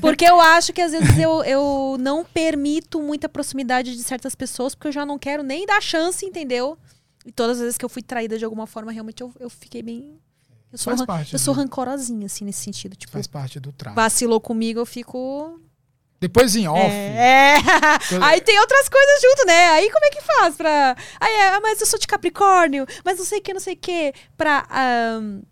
Porque 0.00 0.24
eu 0.24 0.40
acho 0.40 0.72
que 0.72 0.80
às 0.80 0.90
vezes 0.92 1.16
eu, 1.18 1.44
eu 1.44 1.96
não 2.00 2.24
permito 2.24 3.00
muita 3.00 3.28
proximidade 3.28 3.94
de 3.96 4.02
certas 4.02 4.34
pessoas, 4.34 4.74
porque 4.74 4.88
eu 4.88 4.92
já 4.92 5.06
não 5.06 5.18
quero 5.18 5.42
nem 5.42 5.64
dar 5.66 5.80
chance, 5.80 6.26
entendeu? 6.26 6.76
E 7.24 7.30
todas 7.30 7.58
as 7.58 7.62
vezes 7.62 7.78
que 7.78 7.84
eu 7.84 7.88
fui 7.88 8.02
traída 8.02 8.38
de 8.38 8.44
alguma 8.44 8.66
forma, 8.66 8.90
realmente 8.90 9.22
eu, 9.22 9.32
eu 9.38 9.50
fiquei 9.50 9.82
bem. 9.82 10.18
Eu 10.70 10.78
sou, 10.78 10.94
Faz 10.94 11.06
parte 11.06 11.32
eu 11.32 11.38
sou 11.38 11.54
do- 11.54 11.60
rancorosinha, 11.60 12.26
assim, 12.26 12.44
nesse 12.44 12.60
sentido. 12.62 12.94
Tipo, 12.96 13.12
Faz 13.12 13.26
parte 13.26 13.58
do 13.58 13.72
traço. 13.72 13.96
vacilou 13.96 14.40
comigo, 14.40 14.78
eu 14.80 14.86
fico. 14.86 15.60
Depois 16.20 16.54
em 16.56 16.66
off. 16.68 16.80
É. 16.90 17.56
Aí 18.22 18.40
tem 18.40 18.58
outras 18.60 18.88
coisas 18.88 19.20
junto, 19.22 19.46
né? 19.46 19.68
Aí 19.70 19.90
como 19.90 20.04
é 20.04 20.10
que 20.10 20.20
faz 20.20 20.56
pra. 20.56 20.96
Aí, 21.20 21.32
é, 21.32 21.60
mas 21.60 21.80
eu 21.80 21.86
sou 21.86 21.98
de 21.98 22.06
Capricórnio, 22.06 22.84
mas 23.04 23.18
não 23.18 23.24
sei 23.24 23.38
o 23.38 23.42
que, 23.42 23.52
não 23.54 23.60
sei 23.60 23.74
o 23.74 23.78
que. 23.78 24.12
Pra. 24.36 24.66
ahn, 24.70 25.42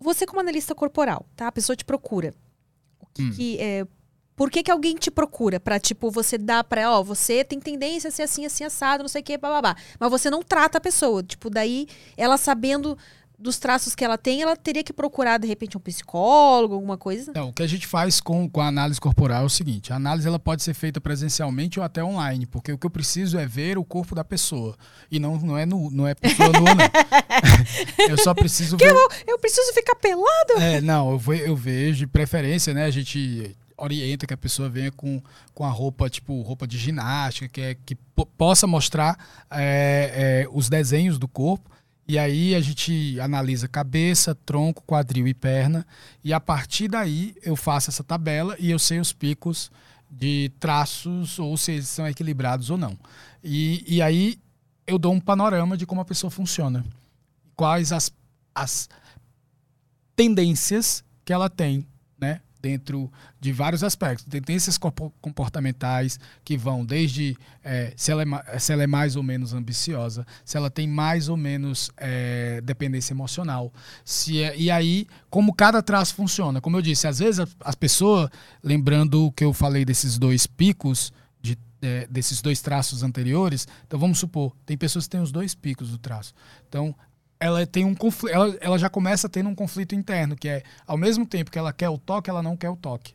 Você, 0.00 0.26
como 0.26 0.40
analista 0.40 0.74
corporal, 0.74 1.24
tá? 1.36 1.46
A 1.46 1.52
pessoa 1.52 1.76
te 1.76 1.84
procura. 1.84 2.34
O 2.98 3.06
que, 3.14 3.22
Hum. 3.22 3.32
que 3.34 3.58
é. 3.60 3.86
Por 4.42 4.50
que, 4.50 4.60
que 4.64 4.72
alguém 4.72 4.96
te 4.96 5.08
procura? 5.08 5.60
Pra, 5.60 5.78
tipo, 5.78 6.10
você 6.10 6.36
dar 6.36 6.64
pra, 6.64 6.90
ó, 6.90 7.00
você 7.00 7.44
tem 7.44 7.60
tendência 7.60 8.08
a 8.08 8.10
ser 8.10 8.22
assim, 8.22 8.44
assim, 8.44 8.64
assado, 8.64 9.04
não 9.04 9.08
sei 9.08 9.20
o 9.20 9.24
que, 9.24 9.38
bababá. 9.38 9.76
Mas 10.00 10.10
você 10.10 10.28
não 10.30 10.42
trata 10.42 10.78
a 10.78 10.80
pessoa. 10.80 11.22
Tipo, 11.22 11.48
daí, 11.48 11.86
ela 12.16 12.36
sabendo 12.36 12.98
dos 13.38 13.58
traços 13.60 13.94
que 13.94 14.04
ela 14.04 14.18
tem, 14.18 14.42
ela 14.42 14.56
teria 14.56 14.82
que 14.82 14.92
procurar, 14.92 15.38
de 15.38 15.46
repente, 15.46 15.76
um 15.76 15.80
psicólogo, 15.80 16.74
alguma 16.74 16.98
coisa? 16.98 17.30
Então, 17.30 17.50
o 17.50 17.52
que 17.52 17.62
a 17.62 17.66
gente 17.68 17.86
faz 17.86 18.20
com, 18.20 18.48
com 18.50 18.60
a 18.60 18.66
análise 18.66 19.00
corporal 19.00 19.44
é 19.44 19.46
o 19.46 19.48
seguinte: 19.48 19.92
a 19.92 19.96
análise 19.96 20.26
ela 20.26 20.40
pode 20.40 20.64
ser 20.64 20.74
feita 20.74 21.00
presencialmente 21.00 21.78
ou 21.78 21.84
até 21.84 22.02
online, 22.02 22.44
porque 22.44 22.72
o 22.72 22.78
que 22.78 22.84
eu 22.86 22.90
preciso 22.90 23.38
é 23.38 23.46
ver 23.46 23.78
o 23.78 23.84
corpo 23.84 24.12
da 24.12 24.24
pessoa. 24.24 24.76
E 25.08 25.20
não, 25.20 25.36
não 25.36 25.56
é 25.56 25.64
nu, 25.64 25.88
não 25.88 26.06
é 26.08 26.14
pessoa 26.16 26.48
nua, 26.50 26.74
não. 26.74 26.84
eu 28.10 28.18
só 28.18 28.34
preciso 28.34 28.76
Que 28.76 28.84
ver. 28.86 28.90
eu, 28.92 29.08
eu 29.28 29.38
preciso 29.38 29.72
ficar 29.72 29.94
pelado? 29.94 30.52
É, 30.60 30.80
não, 30.80 31.12
eu, 31.12 31.18
ve- 31.18 31.48
eu 31.48 31.54
vejo 31.56 31.98
de 31.98 32.06
preferência, 32.08 32.74
né? 32.74 32.84
A 32.86 32.90
gente 32.90 33.56
orienta 33.82 34.26
que 34.26 34.34
a 34.34 34.36
pessoa 34.36 34.68
venha 34.68 34.92
com, 34.92 35.20
com 35.52 35.64
a 35.64 35.70
roupa, 35.70 36.08
tipo, 36.08 36.40
roupa 36.42 36.66
de 36.66 36.78
ginástica, 36.78 37.48
que, 37.48 37.60
é, 37.60 37.74
que 37.74 37.94
po- 37.94 38.26
possa 38.26 38.66
mostrar 38.66 39.18
é, 39.50 40.44
é, 40.44 40.48
os 40.52 40.68
desenhos 40.68 41.18
do 41.18 41.26
corpo. 41.26 41.70
E 42.06 42.18
aí 42.18 42.54
a 42.54 42.60
gente 42.60 43.18
analisa 43.20 43.66
cabeça, 43.68 44.34
tronco, 44.34 44.82
quadril 44.82 45.26
e 45.26 45.34
perna. 45.34 45.86
E 46.22 46.32
a 46.32 46.40
partir 46.40 46.88
daí 46.88 47.34
eu 47.42 47.56
faço 47.56 47.90
essa 47.90 48.04
tabela 48.04 48.56
e 48.58 48.70
eu 48.70 48.78
sei 48.78 49.00
os 49.00 49.12
picos 49.12 49.70
de 50.10 50.50
traços 50.60 51.38
ou 51.38 51.56
se 51.56 51.72
eles 51.72 51.88
são 51.88 52.06
equilibrados 52.06 52.70
ou 52.70 52.76
não. 52.76 52.98
E, 53.42 53.84
e 53.86 54.02
aí 54.02 54.38
eu 54.86 54.98
dou 54.98 55.12
um 55.12 55.20
panorama 55.20 55.76
de 55.76 55.86
como 55.86 56.00
a 56.00 56.04
pessoa 56.04 56.30
funciona. 56.30 56.84
Quais 57.56 57.92
as, 57.92 58.12
as 58.54 58.88
tendências 60.14 61.02
que 61.24 61.32
ela 61.32 61.48
tem? 61.48 61.86
Dentro 62.62 63.10
de 63.40 63.52
vários 63.52 63.82
aspectos. 63.82 64.24
Tendências 64.24 64.78
corpo- 64.78 65.12
comportamentais 65.20 66.20
que 66.44 66.56
vão 66.56 66.84
desde 66.84 67.36
eh, 67.64 67.92
se, 67.96 68.12
ela 68.12 68.22
é, 68.22 68.58
se 68.58 68.72
ela 68.72 68.84
é 68.84 68.86
mais 68.86 69.16
ou 69.16 69.22
menos 69.24 69.52
ambiciosa, 69.52 70.24
se 70.44 70.56
ela 70.56 70.70
tem 70.70 70.86
mais 70.86 71.28
ou 71.28 71.36
menos 71.36 71.90
eh, 71.96 72.60
dependência 72.62 73.12
emocional. 73.12 73.72
Se 74.04 74.40
é- 74.40 74.56
e 74.56 74.70
aí, 74.70 75.08
como 75.28 75.52
cada 75.52 75.82
traço 75.82 76.14
funciona. 76.14 76.60
Como 76.60 76.76
eu 76.76 76.82
disse, 76.82 77.08
às 77.08 77.18
vezes 77.18 77.40
a- 77.40 77.48
as 77.64 77.74
pessoas, 77.74 78.30
lembrando 78.62 79.26
o 79.26 79.32
que 79.32 79.42
eu 79.44 79.52
falei 79.52 79.84
desses 79.84 80.16
dois 80.16 80.46
picos, 80.46 81.12
de, 81.40 81.58
eh, 81.82 82.06
desses 82.08 82.40
dois 82.40 82.60
traços 82.60 83.02
anteriores, 83.02 83.66
então 83.86 83.98
vamos 83.98 84.18
supor, 84.20 84.54
tem 84.64 84.76
pessoas 84.78 85.06
que 85.06 85.10
têm 85.10 85.20
os 85.20 85.32
dois 85.32 85.52
picos 85.52 85.90
do 85.90 85.98
traço. 85.98 86.32
Então, 86.68 86.94
ela 87.42 87.66
tem 87.66 87.84
um 87.84 87.94
conflito, 87.94 88.32
ela, 88.32 88.56
ela 88.60 88.78
já 88.78 88.88
começa 88.88 89.28
tendo 89.28 89.48
um 89.48 89.54
conflito 89.54 89.94
interno, 89.96 90.36
que 90.36 90.48
é 90.48 90.62
ao 90.86 90.96
mesmo 90.96 91.26
tempo 91.26 91.50
que 91.50 91.58
ela 91.58 91.72
quer 91.72 91.88
o 91.88 91.98
toque, 91.98 92.30
ela 92.30 92.42
não 92.42 92.56
quer 92.56 92.70
o 92.70 92.76
toque. 92.76 93.14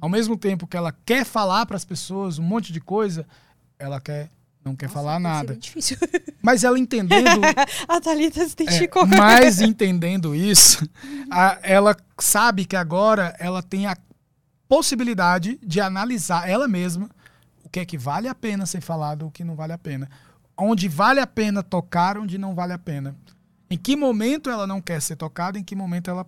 Ao 0.00 0.08
mesmo 0.08 0.36
tempo 0.36 0.66
que 0.66 0.76
ela 0.76 0.92
quer 1.06 1.24
falar 1.24 1.64
para 1.64 1.76
as 1.76 1.84
pessoas 1.84 2.38
um 2.38 2.42
monte 2.42 2.72
de 2.72 2.80
coisa, 2.80 3.26
ela 3.78 4.00
quer 4.00 4.28
não 4.64 4.76
quer 4.76 4.88
falar 4.88 5.18
Deve 5.20 5.74
ser 5.80 5.98
nada. 5.98 6.24
Mas 6.42 6.64
ela 6.64 6.78
entendendo, 6.78 7.40
a 7.88 8.00
Thalita 8.00 8.34
se 8.46 8.54
é, 8.58 8.62
identificou. 8.62 9.06
mas 9.06 9.60
entendendo 9.62 10.34
isso, 10.34 10.88
a- 11.30 11.58
ela 11.62 11.96
sabe 12.18 12.64
que 12.64 12.76
agora 12.76 13.34
ela 13.38 13.62
tem 13.62 13.86
a 13.86 13.96
possibilidade 14.68 15.58
de 15.62 15.80
analisar 15.80 16.48
ela 16.48 16.68
mesma 16.68 17.08
o 17.64 17.68
que 17.68 17.80
é 17.80 17.84
que 17.84 17.96
vale 17.96 18.28
a 18.28 18.34
pena 18.34 18.66
ser 18.66 18.80
falado, 18.80 19.26
o 19.26 19.30
que 19.30 19.42
não 19.44 19.54
vale 19.56 19.72
a 19.72 19.78
pena. 19.78 20.08
Onde 20.56 20.88
vale 20.88 21.20
a 21.20 21.26
pena 21.26 21.62
tocar, 21.62 22.18
onde 22.18 22.38
não 22.38 22.54
vale 22.54 22.72
a 22.72 22.78
pena. 22.78 23.16
Em 23.70 23.76
que 23.76 23.96
momento 23.96 24.50
ela 24.50 24.66
não 24.66 24.80
quer 24.80 25.00
ser 25.00 25.16
tocada, 25.16 25.58
em 25.58 25.64
que 25.64 25.74
momento 25.74 26.10
ela 26.10 26.26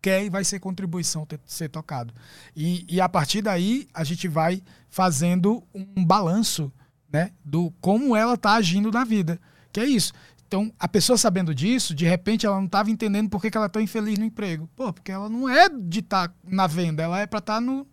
quer 0.00 0.24
e 0.24 0.30
vai 0.30 0.42
ser 0.42 0.58
contribuição 0.58 1.24
ter, 1.24 1.40
ser 1.46 1.68
tocado. 1.68 2.12
E, 2.56 2.84
e 2.88 3.00
a 3.00 3.08
partir 3.08 3.40
daí 3.40 3.88
a 3.94 4.02
gente 4.02 4.26
vai 4.26 4.62
fazendo 4.88 5.62
um 5.72 6.04
balanço 6.04 6.72
né, 7.12 7.30
do 7.44 7.70
como 7.80 8.16
ela 8.16 8.34
está 8.34 8.54
agindo 8.54 8.90
na 8.90 9.04
vida. 9.04 9.40
Que 9.70 9.80
é 9.80 9.84
isso. 9.84 10.12
Então, 10.46 10.70
a 10.78 10.86
pessoa 10.86 11.16
sabendo 11.16 11.54
disso, 11.54 11.94
de 11.94 12.04
repente 12.04 12.44
ela 12.44 12.56
não 12.56 12.66
estava 12.66 12.90
entendendo 12.90 13.30
por 13.30 13.40
que, 13.40 13.50
que 13.50 13.56
ela 13.56 13.68
está 13.68 13.80
infeliz 13.80 14.18
no 14.18 14.24
emprego. 14.24 14.68
Pô, 14.76 14.92
porque 14.92 15.10
ela 15.10 15.28
não 15.28 15.48
é 15.48 15.68
de 15.68 16.00
estar 16.00 16.34
na 16.44 16.66
venda, 16.66 17.02
ela 17.02 17.18
é 17.20 17.26
para 17.26 17.38
estar 17.38 17.60
no, 17.60 17.86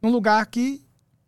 num 0.00 0.10
lugar 0.10 0.46
que 0.46 0.82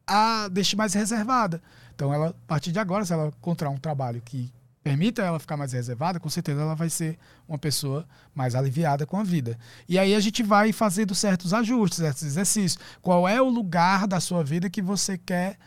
a 0.07 0.49
deixe 0.49 0.77
mais 0.77 0.95
reservada. 0.95 1.63
Então, 1.99 2.15
ela, 2.15 2.29
a 2.29 2.47
partir 2.47 2.71
de 2.71 2.79
agora, 2.79 3.05
se 3.05 3.13
ela 3.13 3.27
encontrar 3.27 3.71
um 3.71 3.77
trabalho 3.77 4.23
que 4.25 4.53
permita 4.85 5.21
ela 5.21 5.41
ficar 5.41 5.57
mais 5.57 5.73
reservada, 5.73 6.21
com 6.21 6.29
certeza 6.29 6.63
ela 6.63 6.77
vai 6.77 6.89
ser 6.89 7.19
uma 7.49 7.59
pessoa 7.59 8.07
mais 8.33 8.55
aliviada 8.55 9.05
com 9.05 9.17
a 9.17 9.25
vida. 9.25 9.59
E 9.89 9.99
aí 9.99 10.15
a 10.15 10.21
gente 10.21 10.45
vai 10.45 10.73
fazendo 10.73 11.13
certos 11.13 11.53
ajustes, 11.53 11.99
certos 11.99 12.23
exercícios. 12.23 12.81
Qual 13.03 13.29
é 13.29 13.43
o 13.43 13.49
lugar 13.49 14.07
da 14.07 14.21
sua 14.21 14.45
vida 14.45 14.71
que 14.71 14.81
você 14.81 15.19
quer 15.19 15.59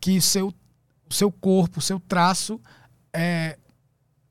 que 0.00 0.20
seu, 0.20 0.54
o 1.10 1.12
seu 1.12 1.32
corpo, 1.32 1.80
o 1.80 1.82
seu 1.82 1.98
traço 1.98 2.60
é, 3.12 3.58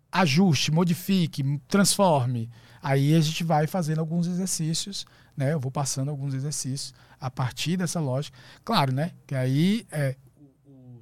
ajuste, 0.10 0.72
modifique, 0.72 1.60
transforme. 1.68 2.50
Aí 2.82 3.14
a 3.14 3.20
gente 3.20 3.44
vai 3.44 3.68
fazendo 3.68 4.00
alguns 4.00 4.26
exercícios, 4.26 5.06
né? 5.36 5.52
Eu 5.52 5.60
vou 5.60 5.70
passando 5.70 6.08
alguns 6.08 6.34
exercícios 6.34 6.94
a 7.20 7.30
partir 7.30 7.76
dessa 7.76 8.00
lógica. 8.00 8.38
Claro, 8.64 8.94
né? 8.94 9.12
Que 9.28 9.36
aí 9.36 9.86
é, 9.92 10.16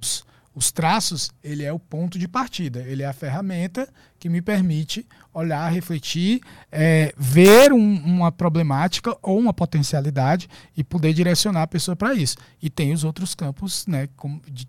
os, 0.00 0.24
os 0.54 0.72
traços, 0.72 1.30
ele 1.42 1.62
é 1.62 1.72
o 1.72 1.78
ponto 1.78 2.18
de 2.18 2.26
partida, 2.26 2.80
ele 2.80 3.02
é 3.02 3.06
a 3.06 3.12
ferramenta 3.12 3.88
que 4.18 4.28
me 4.28 4.42
permite 4.42 5.06
olhar, 5.32 5.68
refletir, 5.72 6.40
é, 6.72 7.14
ver 7.16 7.72
um- 7.72 7.96
uma 8.04 8.32
problemática 8.32 9.16
ou 9.22 9.38
uma 9.38 9.52
potencialidade 9.54 10.48
e 10.76 10.82
poder 10.82 11.12
direcionar 11.14 11.62
a 11.62 11.66
pessoa 11.66 11.94
para 11.94 12.12
isso. 12.14 12.36
E 12.60 12.68
tem 12.68 12.92
os 12.92 13.04
outros 13.04 13.34
campos, 13.34 13.86
né? 13.86 14.08
Como 14.16 14.40
de- 14.50 14.66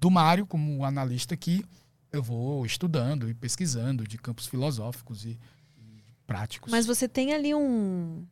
do 0.00 0.10
Mário, 0.10 0.46
como 0.46 0.84
analista, 0.84 1.36
que 1.36 1.64
eu 2.12 2.22
vou 2.22 2.64
estudando 2.66 3.28
e 3.30 3.34
pesquisando 3.34 4.06
de 4.06 4.18
campos 4.18 4.46
filosóficos 4.46 5.24
e, 5.24 5.30
e 5.78 6.02
práticos. 6.26 6.70
Mas 6.70 6.84
você 6.86 7.08
tem 7.08 7.32
ali 7.32 7.54
um. 7.54 8.24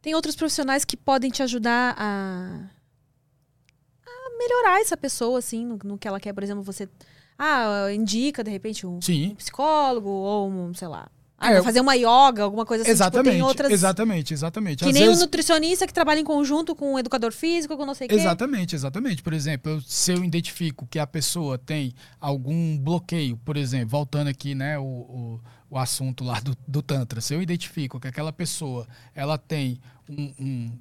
Tem 0.00 0.14
outros 0.14 0.34
profissionais 0.36 0.84
que 0.84 0.96
podem 0.96 1.30
te 1.30 1.42
ajudar 1.42 1.94
a. 1.98 2.60
melhorar 4.48 4.80
essa 4.80 4.96
pessoa, 4.96 5.38
assim, 5.38 5.64
no, 5.66 5.78
no 5.84 5.98
que 5.98 6.06
ela 6.08 6.20
quer. 6.20 6.32
Por 6.32 6.42
exemplo, 6.42 6.62
você. 6.62 6.88
Ah, 7.38 7.86
indica, 7.92 8.44
de 8.44 8.50
repente, 8.50 8.86
um 8.86 9.00
Sim, 9.00 9.34
psicólogo 9.36 10.08
ou 10.08 10.48
um, 10.50 10.74
sei 10.74 10.88
lá. 10.88 11.08
Ah, 11.44 11.54
É, 11.54 11.62
fazer 11.62 11.80
uma 11.80 11.94
yoga, 11.96 12.44
alguma 12.44 12.64
coisa 12.64 12.82
assim. 12.84 12.92
exatamente, 12.92 13.24
Tipo, 13.24 13.34
tem 13.34 13.42
outras. 13.42 13.72
exatamente, 13.72 14.32
exatamente. 14.32 14.84
Que 14.84 14.90
Às 14.90 14.94
nem 14.94 15.02
vezes- 15.02 15.18
um 15.18 15.20
nutricionista 15.22 15.88
que 15.88 15.92
trabalha 15.92 16.20
em 16.20 16.24
conjunto 16.24 16.72
com 16.72 16.94
um 16.94 16.98
educador 17.00 17.32
físico, 17.32 17.76
com 17.76 17.84
não 17.84 17.94
sei 17.94 18.06
o 18.06 18.10
quê. 18.10 18.14
Exatamente, 18.14 18.76
exatamente. 18.76 19.22
Por 19.24 19.32
exemplo, 19.32 19.80
se 19.82 20.12
eu 20.12 20.22
identifico 20.22 20.86
que 20.88 21.00
a 21.00 21.06
pessoa 21.06 21.58
tem 21.58 21.94
algum 22.20 22.78
bloqueio, 22.78 23.36
por 23.38 23.56
exemplo, 23.56 23.88
voltando 23.88 24.28
aqui, 24.28 24.54
né, 24.54 24.78
o, 24.78 24.84
o, 24.84 25.40
o 25.70 25.76
assunto 25.78 26.22
lá 26.22 26.38
do, 26.38 26.56
do 26.68 26.80
Tantra, 26.80 27.20
se 27.20 27.34
eu 27.34 27.42
identifico 27.42 27.98
que 27.98 28.06
aquela 28.06 28.32
pessoa 28.32 28.86
ela 29.12 29.36
tem 29.36 29.80
um, 30.08 30.32
um- 30.38 30.78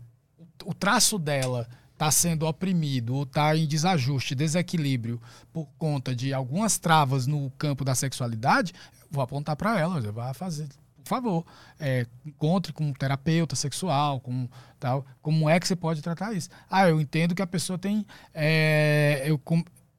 o 0.63 0.75
traço 0.75 1.17
dela 1.17 1.67
está 2.01 2.09
sendo 2.09 2.47
oprimido 2.47 3.13
ou 3.13 3.23
está 3.23 3.55
em 3.55 3.67
desajuste, 3.67 4.33
desequilíbrio 4.33 5.21
por 5.53 5.67
conta 5.77 6.15
de 6.15 6.33
algumas 6.33 6.79
travas 6.79 7.27
no 7.27 7.51
campo 7.59 7.85
da 7.85 7.93
sexualidade, 7.93 8.73
vou 9.11 9.23
apontar 9.23 9.55
para 9.55 9.79
ela, 9.79 10.01
vou 10.01 10.33
fazer, 10.33 10.67
por 11.03 11.09
favor, 11.09 11.45
é, 11.79 12.07
encontre 12.25 12.73
com 12.73 12.85
um 12.85 12.93
terapeuta 12.93 13.55
sexual, 13.55 14.19
com 14.19 14.49
tal, 14.79 15.05
como 15.21 15.47
é 15.47 15.59
que 15.59 15.67
você 15.67 15.75
pode 15.75 16.01
tratar 16.01 16.33
isso? 16.33 16.49
Ah, 16.67 16.89
eu 16.89 16.99
entendo 16.99 17.35
que 17.35 17.41
a 17.43 17.47
pessoa 17.47 17.77
tem 17.77 18.03
é, 18.33 19.21
eu, 19.27 19.39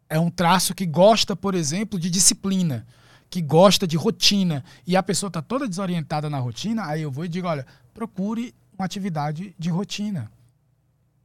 é 0.09 0.19
um 0.19 0.31
traço 0.31 0.75
que 0.75 0.85
gosta, 0.85 1.37
por 1.37 1.55
exemplo, 1.55 2.01
de 2.01 2.11
disciplina, 2.11 2.85
que 3.31 3.41
gosta 3.41 3.87
de 3.87 3.97
rotina 3.97 4.65
e 4.85 4.97
a 4.97 5.05
pessoa 5.05 5.29
está 5.29 5.41
toda 5.41 5.69
desorientada 5.69 6.29
na 6.29 6.41
rotina, 6.41 6.85
aí 6.85 7.03
eu 7.03 7.13
vou 7.13 7.25
e 7.25 7.29
digo, 7.29 7.47
olha, 7.47 7.65
procure 7.95 8.53
uma 8.77 8.87
atividade 8.87 9.55
de 9.57 9.71
rotina 9.71 10.29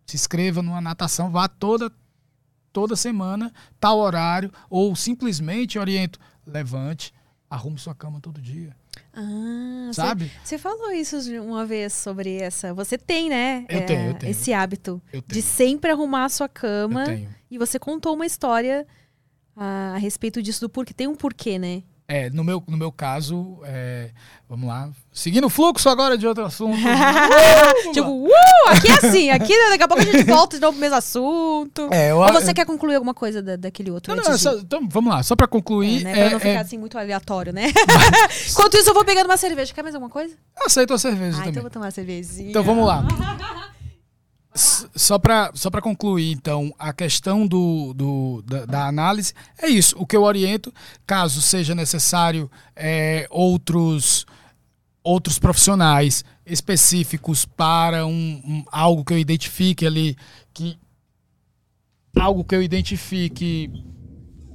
se 0.08 0.16
inscreva 0.16 0.62
numa 0.62 0.82
natação, 0.82 1.30
vá 1.30 1.48
toda 1.48 1.92
toda 2.72 2.96
semana, 2.96 3.52
tal 3.80 3.98
horário, 3.98 4.52
ou 4.70 4.96
simplesmente 4.96 5.80
oriento, 5.80 6.20
levante, 6.46 7.12
arrume 7.50 7.80
sua 7.80 7.96
cama 7.96 8.20
todo 8.22 8.40
dia, 8.40 8.76
Ah, 9.14 9.90
sabe? 9.94 10.32
Você 10.44 10.58
falou 10.60 10.92
isso 10.92 11.18
uma 11.42 11.66
vez 11.66 11.92
sobre 11.94 12.36
essa. 12.36 12.74
Você 12.76 12.96
tem, 12.98 13.30
né? 13.30 13.66
Eu 13.68 13.86
tenho, 13.86 14.08
eu 14.10 14.14
tenho. 14.14 14.30
Esse 14.30 14.54
hábito 14.54 15.02
de 15.26 15.42
sempre 15.42 15.92
arrumar 15.92 16.26
a 16.26 16.30
sua 16.30 16.48
cama. 16.48 17.02
eu 17.02 17.06
tenho. 17.08 17.36
E 17.50 17.58
você 17.58 17.80
contou 17.80 18.14
uma 18.14 18.26
história 18.28 18.86
a, 19.56 19.94
a 19.96 19.98
respeito 19.98 20.42
disso 20.42 20.62
do 20.62 20.70
porquê. 20.70 20.94
Tem 20.94 21.08
um 21.08 21.16
porquê, 21.16 21.58
né? 21.58 21.82
É, 22.10 22.30
no 22.30 22.42
meu, 22.42 22.64
no 22.66 22.78
meu 22.78 22.90
caso, 22.90 23.60
é, 23.66 24.12
vamos 24.48 24.66
lá, 24.66 24.90
seguindo 25.12 25.44
o 25.48 25.50
fluxo 25.50 25.90
agora 25.90 26.18
de 26.18 26.26
outro 26.26 26.46
assunto. 26.46 26.78
tipo, 27.92 28.08
uh, 28.28 28.30
aqui 28.70 28.88
é 28.88 28.94
assim, 28.94 29.30
aqui 29.30 29.54
daqui 29.72 29.84
a 29.84 29.88
pouco 29.90 30.04
a 30.04 30.06
gente 30.06 30.24
volta 30.24 30.56
de 30.56 30.62
novo 30.62 30.72
pro 30.72 30.80
mesmo 30.82 30.96
assunto. 30.96 31.90
É, 31.92 32.12
eu, 32.12 32.20
Ou 32.20 32.32
você 32.32 32.54
quer 32.54 32.66
concluir 32.66 32.96
alguma 32.96 33.14
coisa 33.14 33.42
da- 33.44 33.58
daquele 33.58 33.92
outro 33.92 34.16
não, 34.16 34.24
não, 34.24 34.32
de- 34.32 34.38
só- 34.40 34.54
então, 34.54 34.88
vamos 34.88 35.14
lá, 35.14 35.22
só 35.22 35.36
para 35.36 35.44
É, 35.44 35.48
concluir, 35.50 36.02
né? 36.06 36.12
é, 36.12 36.16
Pra 36.16 36.30
não 36.30 36.40
ficar 36.40 36.52
é, 36.52 36.58
assim 36.60 36.78
muito 36.78 36.98
aleatório, 36.98 37.52
né? 37.52 37.74
Enquanto 38.52 38.78
isso, 38.78 38.90
eu 38.90 38.94
vou 38.94 39.04
pegando 39.04 39.26
uma 39.26 39.36
cerveja. 39.36 39.74
Quer 39.74 39.84
mais 39.84 39.94
alguma 39.94 40.10
coisa? 40.10 40.34
aceito 40.66 40.94
a 40.94 40.98
cerveja 40.98 41.40
Ah, 41.40 41.42
então 41.42 41.42
eu 41.42 41.46
também. 41.52 41.62
vou 41.64 41.70
tomar 41.72 41.86
uma 41.88 41.92
cervejinha. 41.92 42.50
Então 42.52 42.64
vamos 42.64 42.88
lá. 42.88 43.04
Só 44.96 45.20
para 45.20 45.52
só 45.54 45.70
pra 45.70 45.82
concluir, 45.82 46.32
então, 46.32 46.74
a 46.80 46.92
questão 46.92 47.46
do, 47.46 47.94
do- 47.94 48.42
da, 48.44 48.66
da 48.66 48.88
análise 48.88 49.34
é 49.58 49.68
isso. 49.68 49.96
O 50.00 50.06
que 50.06 50.16
eu 50.18 50.24
oriento, 50.24 50.74
caso 51.06 51.42
seja 51.42 51.76
necessário 51.76 52.50
é, 52.76 53.28
outros, 53.30 54.26
outros 55.04 55.38
profissionais 55.40 56.24
específicos 56.46 57.46
para 57.46 58.06
um, 58.06 58.12
um- 58.46 58.66
algo 58.72 59.06
que 59.06 59.14
eu 59.14 59.20
identifique 59.20 59.86
ali, 59.86 60.16
que 60.54 60.78
algo 62.20 62.44
que 62.44 62.56
eu 62.56 62.64
identifique 62.64 63.70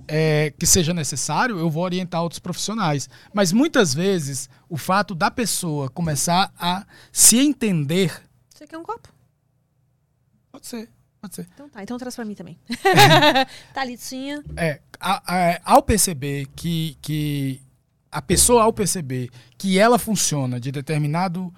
é, 0.08 0.52
que 0.58 0.66
seja 0.66 0.92
necessário, 0.92 1.58
eu 1.58 1.70
vou 1.70 1.84
orientar 1.84 2.22
outros 2.22 2.38
profissionais. 2.40 3.08
Mas 3.32 3.52
muitas 3.52 3.94
vezes 3.94 4.48
o 4.68 4.76
fato 4.76 5.14
da 5.14 5.30
pessoa 5.30 5.88
começar 5.88 6.52
a 6.58 6.84
se 7.12 7.38
entender 7.38 8.12
Você 8.52 8.66
quer 8.66 8.76
um 8.78 8.82
copo? 8.82 9.08
Pode 10.62 10.66
ser, 10.68 10.88
pode 11.20 11.34
ser. 11.34 11.48
Então 11.54 11.68
tá, 11.68 11.82
então 11.82 11.98
traz 11.98 12.14
pra 12.14 12.24
mim 12.24 12.34
também. 12.34 12.56
Thalitinha. 13.74 14.42
É, 14.56 14.80
a- 15.00 15.22
a- 15.26 15.60
ao 15.64 15.82
perceber 15.82 16.46
que, 16.54 16.96
que 17.02 17.60
a 18.10 18.20
pessoa, 18.22 18.62
ao 18.64 18.72
perceber 18.72 19.30
que 19.58 19.78
ela 19.78 19.98
funciona 19.98 20.60
de 20.60 20.70
determinado 20.70 21.52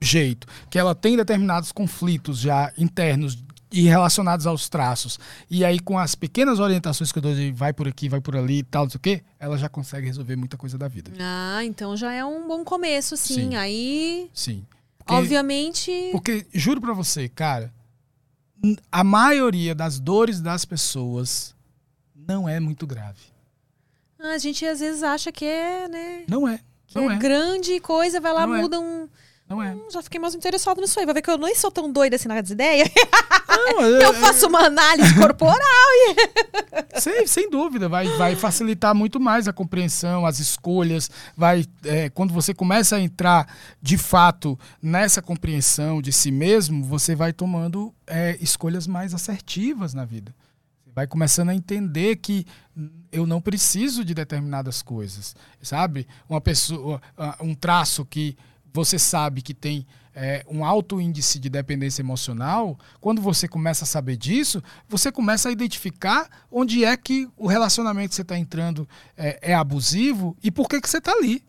jeito, 0.00 0.46
que 0.70 0.78
ela 0.78 0.94
tem 0.94 1.16
determinados 1.16 1.72
conflitos 1.72 2.38
já 2.38 2.72
internos 2.78 3.38
e 3.72 3.82
relacionados 3.82 4.46
aos 4.48 4.68
traços, 4.68 5.18
e 5.48 5.64
aí 5.64 5.78
com 5.78 5.96
as 5.96 6.16
pequenas 6.16 6.58
orientações 6.58 7.12
que 7.12 7.18
eu 7.18 7.22
dou 7.22 7.34
de 7.34 7.52
vai 7.52 7.72
por 7.72 7.86
aqui, 7.86 8.08
vai 8.08 8.20
por 8.20 8.34
ali 8.36 8.58
e 8.58 8.62
tal, 8.64 8.84
não 8.84 8.90
sei 8.90 8.98
o 8.98 9.00
quê, 9.00 9.22
ela 9.38 9.56
já 9.56 9.68
consegue 9.68 10.06
resolver 10.06 10.34
muita 10.34 10.56
coisa 10.56 10.76
da 10.76 10.88
vida. 10.88 11.12
Ah, 11.20 11.64
então 11.64 11.96
já 11.96 12.12
é 12.12 12.24
um 12.24 12.48
bom 12.48 12.64
começo, 12.64 13.16
sim. 13.16 13.34
Sim. 13.50 13.54
Aí, 13.56 14.28
Sim. 14.34 14.66
Porque- 14.98 15.14
obviamente. 15.14 16.08
Porque, 16.10 16.46
juro 16.52 16.80
pra 16.80 16.92
você, 16.92 17.28
cara, 17.28 17.72
a 18.90 19.04
maioria 19.04 19.74
das 19.74 19.98
dores 19.98 20.40
das 20.40 20.64
pessoas 20.64 21.54
não 22.14 22.48
é 22.48 22.60
muito 22.60 22.86
grave. 22.86 23.20
A 24.18 24.36
gente 24.38 24.66
às 24.66 24.80
vezes 24.80 25.02
acha 25.02 25.32
que 25.32 25.44
é, 25.44 25.88
né? 25.88 26.24
Não 26.28 26.46
é. 26.46 26.60
Não 26.94 27.10
é, 27.10 27.14
é. 27.14 27.18
grande 27.18 27.80
coisa, 27.80 28.20
vai 28.20 28.32
lá, 28.32 28.46
Não 28.46 28.54
é. 28.54 28.60
muda 28.62 28.80
um. 28.80 29.08
Não 29.50 29.60
é. 29.60 29.74
Hum, 29.74 29.88
já 29.90 30.00
fiquei 30.00 30.20
mais 30.20 30.32
interessado 30.32 30.80
nisso 30.80 31.00
aí. 31.00 31.04
Vai 31.04 31.12
ver 31.12 31.22
que 31.22 31.30
eu 31.30 31.36
nem 31.36 31.56
sou 31.56 31.72
tão 31.72 31.90
doida 31.92 32.14
assim 32.14 32.28
nas 32.28 32.50
ideias. 32.50 32.88
Não, 33.50 33.82
Eu 33.82 34.14
faço 34.14 34.46
uma 34.46 34.66
análise 34.66 35.12
corporal. 35.16 35.58
Sem, 36.94 37.26
sem 37.26 37.50
dúvida, 37.50 37.88
vai, 37.88 38.06
vai 38.16 38.36
facilitar 38.36 38.94
muito 38.94 39.18
mais 39.18 39.48
a 39.48 39.52
compreensão, 39.52 40.26
as 40.26 40.38
escolhas. 40.38 41.10
Vai, 41.36 41.64
é, 41.84 42.10
quando 42.10 42.32
você 42.32 42.52
começa 42.52 42.96
a 42.96 43.00
entrar 43.00 43.46
de 43.80 43.96
fato 43.96 44.58
nessa 44.82 45.22
compreensão 45.22 46.02
de 46.02 46.12
si 46.12 46.30
mesmo, 46.30 46.84
você 46.84 47.14
vai 47.14 47.32
tomando 47.32 47.92
é, 48.06 48.36
escolhas 48.40 48.86
mais 48.86 49.14
assertivas 49.14 49.94
na 49.94 50.04
vida. 50.04 50.34
Vai 50.94 51.06
começando 51.06 51.48
a 51.48 51.54
entender 51.54 52.16
que 52.16 52.46
eu 53.10 53.26
não 53.26 53.40
preciso 53.40 54.04
de 54.04 54.12
determinadas 54.14 54.82
coisas, 54.82 55.34
sabe? 55.62 56.06
Uma 56.28 56.40
pessoa, 56.40 57.00
um 57.40 57.54
traço 57.54 58.04
que 58.04 58.36
você 58.72 58.98
sabe 58.98 59.42
que 59.42 59.54
tem 59.54 59.86
é, 60.14 60.44
um 60.48 60.64
alto 60.64 61.00
índice 61.00 61.38
de 61.38 61.48
dependência 61.48 62.02
emocional, 62.02 62.78
quando 63.00 63.22
você 63.22 63.46
começa 63.46 63.84
a 63.84 63.86
saber 63.86 64.16
disso, 64.16 64.62
você 64.88 65.10
começa 65.12 65.48
a 65.48 65.52
identificar 65.52 66.28
onde 66.50 66.84
é 66.84 66.96
que 66.96 67.28
o 67.36 67.46
relacionamento 67.46 68.10
que 68.10 68.16
você 68.16 68.22
está 68.22 68.36
entrando 68.36 68.88
é, 69.16 69.52
é 69.52 69.54
abusivo 69.54 70.36
e 70.42 70.50
por 70.50 70.68
que, 70.68 70.80
que 70.80 70.88
você 70.88 70.98
está 70.98 71.12
ali. 71.12 71.44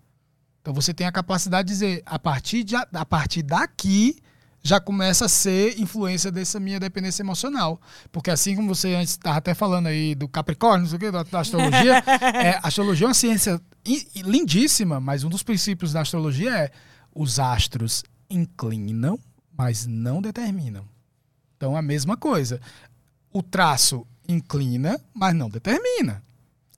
Então 0.61 0.73
você 0.73 0.93
tem 0.93 1.07
a 1.07 1.11
capacidade 1.11 1.68
de 1.68 1.73
dizer, 1.73 2.03
a 2.06 2.19
partir, 2.19 2.64
de, 2.64 2.76
a 2.76 3.06
partir 3.06 3.41
daqui 3.41 4.18
já 4.64 4.80
começa 4.80 5.26
a 5.26 5.30
ser 5.30 5.80
influência 5.80 6.31
dessa 6.31 6.60
minha 6.60 6.80
dependência 6.80 7.23
emocional. 7.23 7.81
Porque 8.11 8.30
assim 8.30 8.56
como 8.56 8.73
você 8.73 8.93
antes 8.93 9.14
estava 9.14 9.38
até 9.38 9.56
falando 9.56 9.88
aí 9.88 10.14
do 10.14 10.27
Capricórnio, 10.27 10.81
não 10.81 10.88
sei 10.88 10.98
o 10.98 10.99
quê, 10.99 11.11
da, 11.11 11.23
da 11.23 11.39
astrologia, 11.39 11.98
é, 12.35 12.60
a 12.61 12.68
astrologia 12.68 13.06
é 13.06 13.07
uma 13.07 13.14
ciência 13.15 13.60
lindíssima, 14.15 14.99
mas 14.99 15.23
um 15.23 15.30
dos 15.30 15.41
princípios 15.41 15.93
da 15.93 16.02
astrologia 16.02 16.52
é 16.56 16.72
os 17.14 17.40
astros 17.40 18.04
inclinam, 18.30 19.20
mas 19.56 19.86
não 19.86 20.22
determinam. 20.22 20.86
Então 21.58 21.76
a 21.76 21.82
mesma 21.82 22.18
coisa. 22.18 22.60
O 23.32 23.42
traço 23.44 24.06
inclina, 24.28 25.00
mas 25.14 25.36
não 25.36 25.50
determina. 25.50 26.24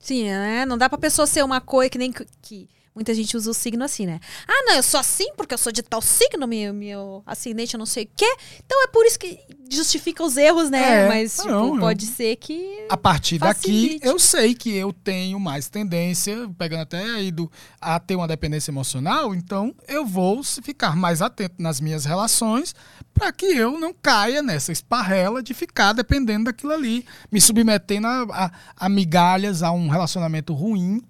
Sim, 0.00 0.24
né? 0.24 0.66
Não 0.66 0.76
dá 0.76 0.88
pra 0.88 0.98
pessoa 0.98 1.26
ser 1.26 1.42
uma 1.42 1.60
coisa 1.60 1.90
que 1.90 1.98
nem 1.98 2.12
que 2.42 2.68
muita 2.94 3.12
gente 3.12 3.36
usa 3.36 3.50
o 3.50 3.54
signo 3.54 3.82
assim, 3.84 4.06
né? 4.06 4.20
Ah, 4.46 4.62
não, 4.66 4.74
eu 4.76 4.82
sou 4.82 5.00
assim 5.00 5.32
porque 5.36 5.52
eu 5.54 5.58
sou 5.58 5.72
de 5.72 5.82
tal 5.82 6.00
signo, 6.00 6.46
meu, 6.46 6.72
meu 6.72 7.22
ascendente 7.26 7.74
eu 7.74 7.78
não 7.78 7.86
sei 7.86 8.04
o 8.04 8.08
quê. 8.16 8.36
Então 8.64 8.84
é 8.84 8.86
por 8.86 9.04
isso 9.04 9.18
que 9.18 9.38
justifica 9.70 10.22
os 10.22 10.36
erros, 10.36 10.70
né? 10.70 11.04
É, 11.04 11.08
Mas 11.08 11.36
tipo, 11.36 11.48
não, 11.48 11.74
eu- 11.74 11.80
pode 11.80 12.06
ser 12.06 12.36
que 12.36 12.86
A 12.88 12.96
partir 12.96 13.38
daqui, 13.38 13.60
Facilite. 13.60 14.06
eu 14.06 14.18
sei 14.18 14.54
que 14.54 14.70
eu 14.74 14.92
tenho 14.92 15.40
mais 15.40 15.68
tendência, 15.68 16.48
pegando 16.56 16.82
até 16.82 17.02
aí 17.02 17.32
do, 17.32 17.50
a 17.80 17.98
ter 17.98 18.14
uma 18.14 18.28
dependência 18.28 18.70
emocional, 18.70 19.34
então 19.34 19.74
eu 19.88 20.06
vou 20.06 20.42
ficar 20.44 20.94
mais 20.94 21.20
atento 21.20 21.56
nas 21.58 21.80
minhas 21.80 22.04
relações 22.04 22.74
para 23.12 23.32
que 23.32 23.46
eu 23.46 23.78
não 23.78 23.92
caia 23.92 24.42
nessa 24.42 24.70
esparrela 24.72 25.42
de 25.42 25.52
ficar 25.54 25.92
dependendo 25.92 26.44
daquilo 26.44 26.72
ali, 26.72 27.04
me 27.30 27.40
submetendo 27.40 28.06
a, 28.06 28.22
a- 28.30 28.52
a 28.76 28.88
migalhas, 28.88 29.62
a 29.62 29.72
um 29.72 29.88
relacionamento 29.88 30.52
ruim, 30.54 31.02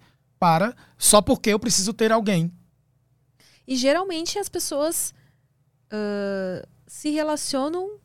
para 0.44 0.76
só 0.98 1.22
porque 1.22 1.48
eu 1.50 1.58
preciso 1.58 1.94
ter 1.94 2.12
alguém. 2.12 2.52
E 3.66 3.76
geralmente 3.76 4.38
as 4.38 4.46
pessoas 4.48 5.14
ah, 5.90 6.62
se 6.86 7.08
relacionam 7.10 7.98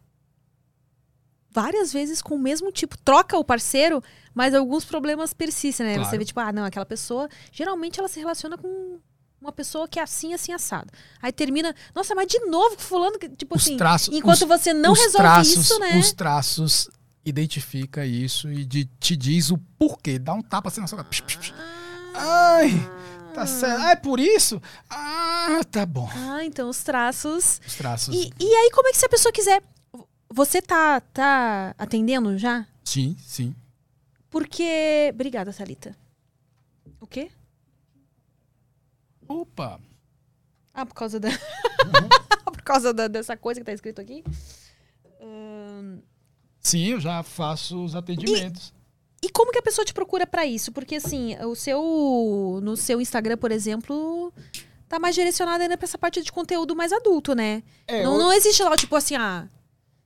várias 1.52 1.92
vezes 1.92 2.22
com 2.22 2.36
o 2.36 2.40
mesmo 2.40 2.72
tipo, 2.72 2.98
troca 2.98 3.38
o 3.38 3.44
parceiro, 3.44 4.02
mas 4.34 4.54
alguns 4.56 4.86
problemas 4.86 5.34
persistem, 5.34 5.86
né? 5.86 5.94
Você 5.96 6.00
Claro. 6.02 6.18
vê, 6.20 6.26
tipo, 6.26 6.40
ah, 6.40 6.54
não, 6.54 6.64
aquela 6.64 6.86
pessoa, 6.86 7.28
geralmente 7.52 8.00
ela 8.00 8.08
se 8.08 8.20
relaciona 8.20 8.58
com 8.58 9.00
uma 9.42 9.52
pessoa 9.52 9.86
que 9.88 10.00
é 10.00 10.04
assim, 10.04 10.34
assim, 10.34 10.54
assado. 10.54 10.90
Aí 11.22 11.32
termina, 11.34 11.76
nossa, 11.96 12.16
mas 12.16 12.28
de 12.28 12.40
novo, 12.46 12.78
fulano, 12.78 13.18
tipo 13.36 13.56
Os 13.58 13.64
assim, 13.64 13.76
traços- 13.78 14.16
enquanto 14.16 14.44
os- 14.44 14.48
você 14.48 14.74
não 14.74 14.94
resolve 14.94 15.18
traços, 15.18 15.58
isso, 15.66 15.80
né? 15.80 15.98
Os 16.00 16.14
traços 16.14 16.90
identifica 17.26 18.06
isso 18.06 18.50
e 18.50 18.64
de- 18.64 18.86
te 19.00 19.18
diz 19.18 19.50
o 19.52 19.58
porquê. 19.78 20.18
Dá 20.20 20.34
um 20.34 20.42
tapa 20.42 20.70
assim 20.70 20.80
na 20.82 20.88
sua 20.88 20.98
cara. 21.04 21.10
Psh. 21.10 21.54
Ai, 22.20 22.70
tá 23.34 23.46
certo. 23.46 23.82
Ah, 23.82 23.92
é 23.92 23.96
por 23.96 24.20
isso? 24.20 24.62
Ah, 24.90 25.62
tá 25.72 25.86
bom. 25.86 26.10
Ah, 26.14 26.44
então 26.44 26.70
os 26.70 26.84
traços. 26.84 27.62
Os 27.66 27.76
traços. 27.76 28.14
E, 28.16 28.32
e 28.40 28.56
aí, 28.56 28.72
como 28.72 28.88
é 28.88 28.92
que 28.92 28.98
se 28.98 29.06
a 29.06 29.10
pessoa 29.10 29.32
quiser. 29.32 29.62
Você 30.32 30.62
tá, 30.62 31.02
tá 31.02 31.74
atendendo 31.78 32.38
já? 32.38 32.68
Sim, 32.84 33.16
sim. 33.26 33.56
Porque. 34.30 35.10
Obrigada, 35.14 35.52
Thalita. 35.54 35.96
O 37.00 37.08
quê? 37.08 37.32
Opa. 39.28 39.80
Ah, 40.74 40.86
por 40.86 40.94
causa 40.94 41.20
da. 41.20 41.30
por 42.46 42.62
causa 42.62 42.94
da- 42.94 43.08
dessa 43.08 43.36
coisa 43.36 43.60
que 43.60 43.66
tá 43.66 43.74
escrito 43.74 44.00
aqui? 44.02 44.24
Ahn, 45.22 46.00
Sim, 46.62 46.86
eu 46.90 47.00
já 47.00 47.24
faço 47.24 47.84
os 47.84 47.96
atendimentos. 47.96 48.74
E 48.76 48.79
como 49.28 49.52
que 49.52 49.60
a 49.60 49.62
pessoa 49.62 49.84
te 49.84 49.94
procura 49.94 50.26
pra 50.26 50.46
isso? 50.46 50.72
Porque 50.72 50.96
assim, 50.96 51.36
o 51.44 51.56
seu. 51.56 52.60
No 52.64 52.78
seu 52.78 53.02
Instagram, 53.02 53.36
por 53.38 53.52
exemplo. 53.52 54.32
Tá 54.88 54.98
mais 54.98 55.14
direcionado 55.14 55.62
ainda 55.62 55.78
pra 55.78 55.86
essa 55.86 55.98
parte 55.98 56.22
de 56.24 56.32
conteúdo 56.32 56.76
mais 56.76 56.92
adulto, 56.94 57.36
né? 57.36 57.62
É, 57.88 58.02
não, 58.04 58.14
eu- 58.14 58.20
não 58.20 58.34
existe 58.34 58.64
lá, 58.64 58.76
tipo 58.78 58.96
assim, 58.96 59.16
ah. 59.16 59.48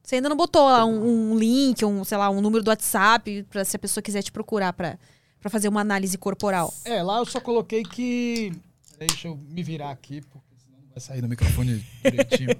Você 0.03 0.15
ainda 0.15 0.27
não 0.27 0.35
botou 0.35 0.65
lá 0.65 0.83
um, 0.83 1.31
um 1.31 1.37
link, 1.37 1.85
um, 1.85 2.03
sei 2.03 2.17
lá, 2.17 2.29
um 2.29 2.41
número 2.41 2.61
do 2.63 2.67
WhatsApp 2.69 3.43
pra 3.49 3.63
se 3.63 3.75
a 3.77 3.79
pessoa 3.79 4.01
quiser 4.01 4.21
te 4.23 4.31
procurar 4.33 4.73
pra, 4.73 4.97
pra 5.39 5.49
fazer 5.49 5.69
uma 5.69 5.79
análise 5.79 6.17
corporal. 6.17 6.73
É, 6.83 7.01
lá 7.01 7.19
eu 7.19 7.25
só 7.25 7.39
coloquei 7.39 7.83
que. 7.83 8.51
Deixa 8.99 9.29
eu 9.29 9.37
me 9.37 9.63
virar 9.63 9.91
aqui, 9.91 10.19
porque 10.21 10.53
senão 10.61 10.79
não 10.81 10.89
vai 10.89 10.99
sair 10.99 11.21
no 11.21 11.29
microfone 11.29 11.85
direitinho. 12.03 12.49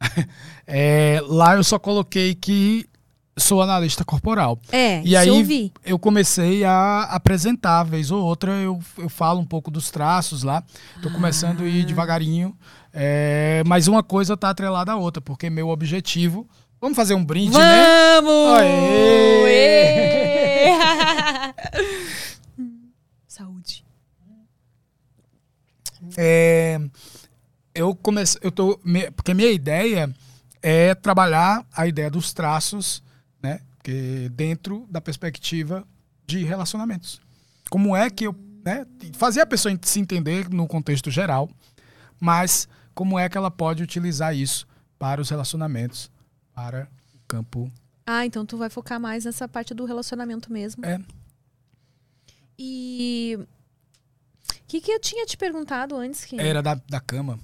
É, 0.66 1.20
lá 1.26 1.54
eu 1.56 1.62
só 1.64 1.78
coloquei 1.78 2.34
que 2.34 2.86
sou 3.36 3.62
analista 3.62 4.04
corporal. 4.04 4.58
É, 4.70 5.00
E 5.02 5.16
aí 5.16 5.28
eu 5.28 5.42
vi. 5.44 5.72
eu 5.84 5.98
comecei 5.98 6.62
a 6.64 7.02
apresentar, 7.04 7.84
vez 7.84 8.10
ou 8.10 8.22
outra, 8.22 8.52
eu, 8.52 8.78
eu 8.98 9.08
falo 9.08 9.40
um 9.40 9.46
pouco 9.46 9.70
dos 9.70 9.90
traços 9.90 10.42
lá. 10.42 10.62
Tô 11.02 11.10
começando 11.10 11.62
a 11.62 11.66
ir 11.66 11.84
devagarinho. 11.84 12.56
é, 12.92 13.62
mas 13.66 13.88
uma 13.88 14.02
coisa 14.02 14.36
tá 14.36 14.50
atrelada 14.50 14.92
à 14.92 14.96
outra, 14.96 15.20
porque 15.20 15.48
meu 15.48 15.68
objetivo. 15.68 16.46
Vamos 16.80 16.96
fazer 16.96 17.12
um 17.14 17.22
brinde, 17.24 17.56
né? 17.58 17.84
Vamos! 18.22 18.58
Aê! 18.58 19.46
Ê! 19.46 20.70
Saúde. 23.28 23.84
É, 26.16 26.80
eu 27.74 27.94
comecei, 27.94 28.40
eu 28.42 28.50
tô, 28.50 28.80
porque 29.14 29.34
minha 29.34 29.50
ideia 29.50 30.10
é 30.62 30.94
trabalhar 30.94 31.64
a 31.76 31.86
ideia 31.86 32.10
dos 32.10 32.32
traços, 32.32 33.02
né? 33.80 33.84
Que 33.84 34.28
dentro 34.30 34.86
da 34.90 35.00
perspectiva 35.00 35.86
de 36.26 36.44
relacionamentos. 36.44 37.20
Como 37.70 37.96
é 37.96 38.10
que 38.10 38.26
eu, 38.26 38.34
né? 38.64 38.86
Fazer 39.14 39.40
a 39.40 39.46
pessoa 39.46 39.76
se 39.82 40.00
entender 40.00 40.48
no 40.50 40.66
contexto 40.66 41.10
geral, 41.10 41.48
mas 42.20 42.68
como 42.94 43.18
é 43.18 43.28
que 43.28 43.38
ela 43.38 43.50
pode 43.50 43.82
utilizar 43.82 44.34
isso 44.34 44.66
para 44.98 45.20
os 45.20 45.30
relacionamentos 45.30 46.10
para 46.54 46.88
o 47.14 47.18
campo. 47.26 47.72
Ah, 48.06 48.26
então 48.26 48.44
tu 48.44 48.58
vai 48.58 48.68
focar 48.68 49.00
mais 49.00 49.24
nessa 49.24 49.48
parte 49.48 49.72
do 49.72 49.84
relacionamento 49.84 50.52
mesmo. 50.52 50.84
É. 50.84 51.00
E. 52.58 53.38
O 53.38 53.46
que, 54.66 54.80
que 54.80 54.92
eu 54.92 55.00
tinha 55.00 55.24
te 55.26 55.36
perguntado 55.36 55.96
antes? 55.96 56.24
Que... 56.24 56.38
Era 56.40 56.62
da, 56.62 56.74
da 56.74 57.00
cama. 57.00 57.40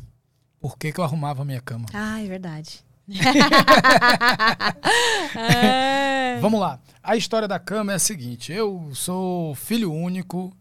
Por 0.61 0.77
que, 0.79 0.93
que 0.93 1.01
eu 1.01 1.05
arrumava 1.05 1.43
a 1.43 1.45
minha 1.45 1.61
cama? 1.61 1.87
Ah, 1.93 2.21
é 2.21 2.27
verdade. 2.27 2.85
É. 5.37 6.39
Vamos 6.41 6.61
lá. 6.61 6.81
A 7.03 7.17
história 7.17 7.47
da 7.47 7.59
cama 7.59 7.93
é 7.93 7.97
a 7.97 8.01
seguinte: 8.01 8.53
eu 8.53 8.91
sou 8.95 9.55
filho 9.55 9.93
único, 9.93 10.57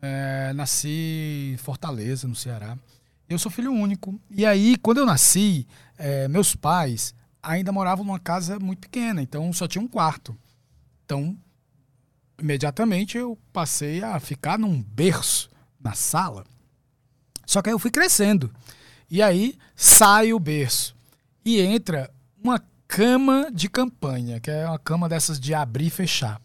é, 0.00 0.52
nasci 0.54 1.52
em 1.54 1.56
Fortaleza, 1.56 2.28
no 2.28 2.34
Ceará. 2.34 2.78
Eu 3.28 3.38
sou 3.38 3.50
filho 3.50 3.72
único. 3.72 4.18
E 4.30 4.46
aí, 4.46 4.76
quando 4.76 4.98
eu 4.98 5.06
nasci, 5.06 5.66
é, 5.98 6.28
meus 6.28 6.54
pais 6.54 7.14
ainda 7.42 7.72
moravam 7.72 8.04
numa 8.04 8.18
casa 8.18 8.58
muito 8.58 8.80
pequena, 8.80 9.20
então 9.20 9.52
só 9.52 9.66
tinha 9.66 9.82
um 9.82 9.88
quarto. 9.88 10.36
Então, 11.04 11.36
imediatamente 12.38 13.18
eu 13.18 13.38
passei 13.52 14.02
a 14.02 14.18
ficar 14.18 14.58
num 14.58 14.82
berço 14.82 15.50
na 15.82 15.92
sala. 15.92 16.44
Só 17.44 17.60
que 17.60 17.68
aí 17.68 17.74
eu 17.74 17.78
fui 17.78 17.90
crescendo. 17.90 18.50
E 19.10 19.20
aí 19.20 19.58
sai 19.76 20.32
o 20.32 20.40
berço 20.40 20.93
e 21.44 21.60
entra 21.60 22.10
uma 22.42 22.62
cama 22.88 23.50
de 23.52 23.68
campanha, 23.68 24.40
que 24.40 24.50
é 24.50 24.66
uma 24.66 24.78
cama 24.78 25.08
dessas 25.08 25.38
de 25.38 25.52
abrir 25.54 25.86
e 25.86 25.90
fechar. 25.90 26.40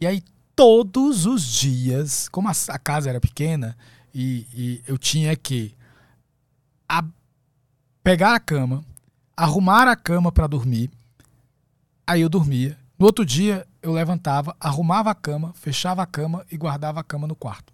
E 0.00 0.06
aí 0.06 0.22
todos 0.56 1.26
os 1.26 1.44
dias, 1.44 2.28
como 2.28 2.48
a, 2.48 2.78
casa 2.78 3.08
era 3.10 3.20
pequena 3.20 3.76
e, 4.14 4.46
e 4.52 4.82
eu 4.86 4.98
tinha 4.98 5.36
que 5.36 5.74
a- 6.88 7.04
pegar 8.02 8.34
a 8.34 8.40
cama, 8.40 8.84
arrumar 9.36 9.86
a 9.86 9.94
cama 9.94 10.32
para 10.32 10.46
dormir, 10.46 10.90
aí 12.06 12.22
eu 12.22 12.28
dormia. 12.28 12.76
No 12.98 13.06
outro 13.06 13.24
dia 13.24 13.66
eu 13.80 13.92
levantava, 13.92 14.56
arrumava 14.58 15.10
a 15.10 15.14
cama, 15.14 15.52
fechava 15.54 16.02
a 16.02 16.06
cama 16.06 16.44
e 16.50 16.56
guardava 16.56 17.00
a 17.00 17.04
cama 17.04 17.26
no 17.26 17.36
quarto. 17.36 17.72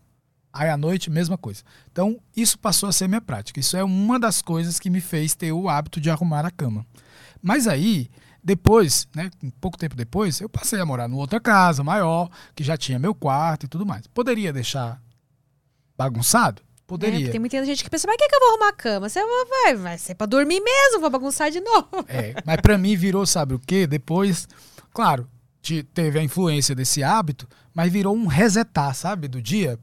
Aí 0.56 0.68
à 0.70 0.76
noite, 0.76 1.10
mesma 1.10 1.36
coisa. 1.36 1.62
Então, 1.90 2.16
isso 2.36 2.56
passou 2.56 2.88
a 2.88 2.92
ser 2.92 3.08
minha 3.08 3.20
prática. 3.20 3.58
Isso 3.58 3.76
é 3.76 3.82
uma 3.82 4.20
das 4.20 4.40
coisas 4.40 4.78
que 4.78 4.88
me 4.88 5.00
fez 5.00 5.34
ter 5.34 5.50
o 5.50 5.68
hábito 5.68 6.00
de 6.00 6.08
arrumar 6.10 6.46
a 6.46 6.50
cama. 6.50 6.86
Mas 7.42 7.66
aí, 7.66 8.08
depois, 8.42 9.08
né, 9.16 9.30
um 9.42 9.50
pouco 9.50 9.76
tempo 9.76 9.96
depois, 9.96 10.40
eu 10.40 10.48
passei 10.48 10.78
a 10.80 10.86
morar 10.86 11.08
numa 11.08 11.20
outra 11.20 11.40
casa 11.40 11.82
maior, 11.82 12.30
que 12.54 12.62
já 12.62 12.76
tinha 12.76 13.00
meu 13.00 13.14
quarto 13.16 13.64
e 13.64 13.68
tudo 13.68 13.84
mais. 13.84 14.06
Poderia 14.06 14.52
deixar 14.52 15.00
bagunçado? 15.98 16.62
É, 16.62 16.86
Poderia. 16.86 17.18
porque 17.18 17.30
tem 17.32 17.40
muita 17.40 17.64
gente 17.64 17.82
que 17.82 17.90
pensa, 17.90 18.06
mas 18.06 18.16
que, 18.16 18.28
que 18.28 18.34
eu 18.34 18.40
vou 18.40 18.50
arrumar 18.50 18.68
a 18.68 18.72
cama? 18.72 19.08
Você 19.08 19.20
vai, 19.64 19.74
vai 19.74 19.98
ser 19.98 20.14
pra 20.14 20.26
dormir 20.26 20.60
mesmo, 20.60 21.00
vou 21.00 21.10
bagunçar 21.10 21.50
de 21.50 21.60
novo. 21.60 21.88
É, 22.06 22.34
mas 22.44 22.60
pra 22.60 22.76
mim 22.78 22.94
virou, 22.94 23.24
sabe 23.26 23.54
o 23.54 23.58
quê? 23.58 23.86
Depois, 23.86 24.46
claro, 24.92 25.26
te- 25.62 25.82
teve 25.82 26.18
a 26.18 26.22
influência 26.22 26.74
desse 26.74 27.02
hábito, 27.02 27.48
mas 27.72 27.90
virou 27.90 28.14
um 28.14 28.26
resetar, 28.26 28.94
sabe, 28.94 29.26
do 29.28 29.40
dia. 29.42 29.78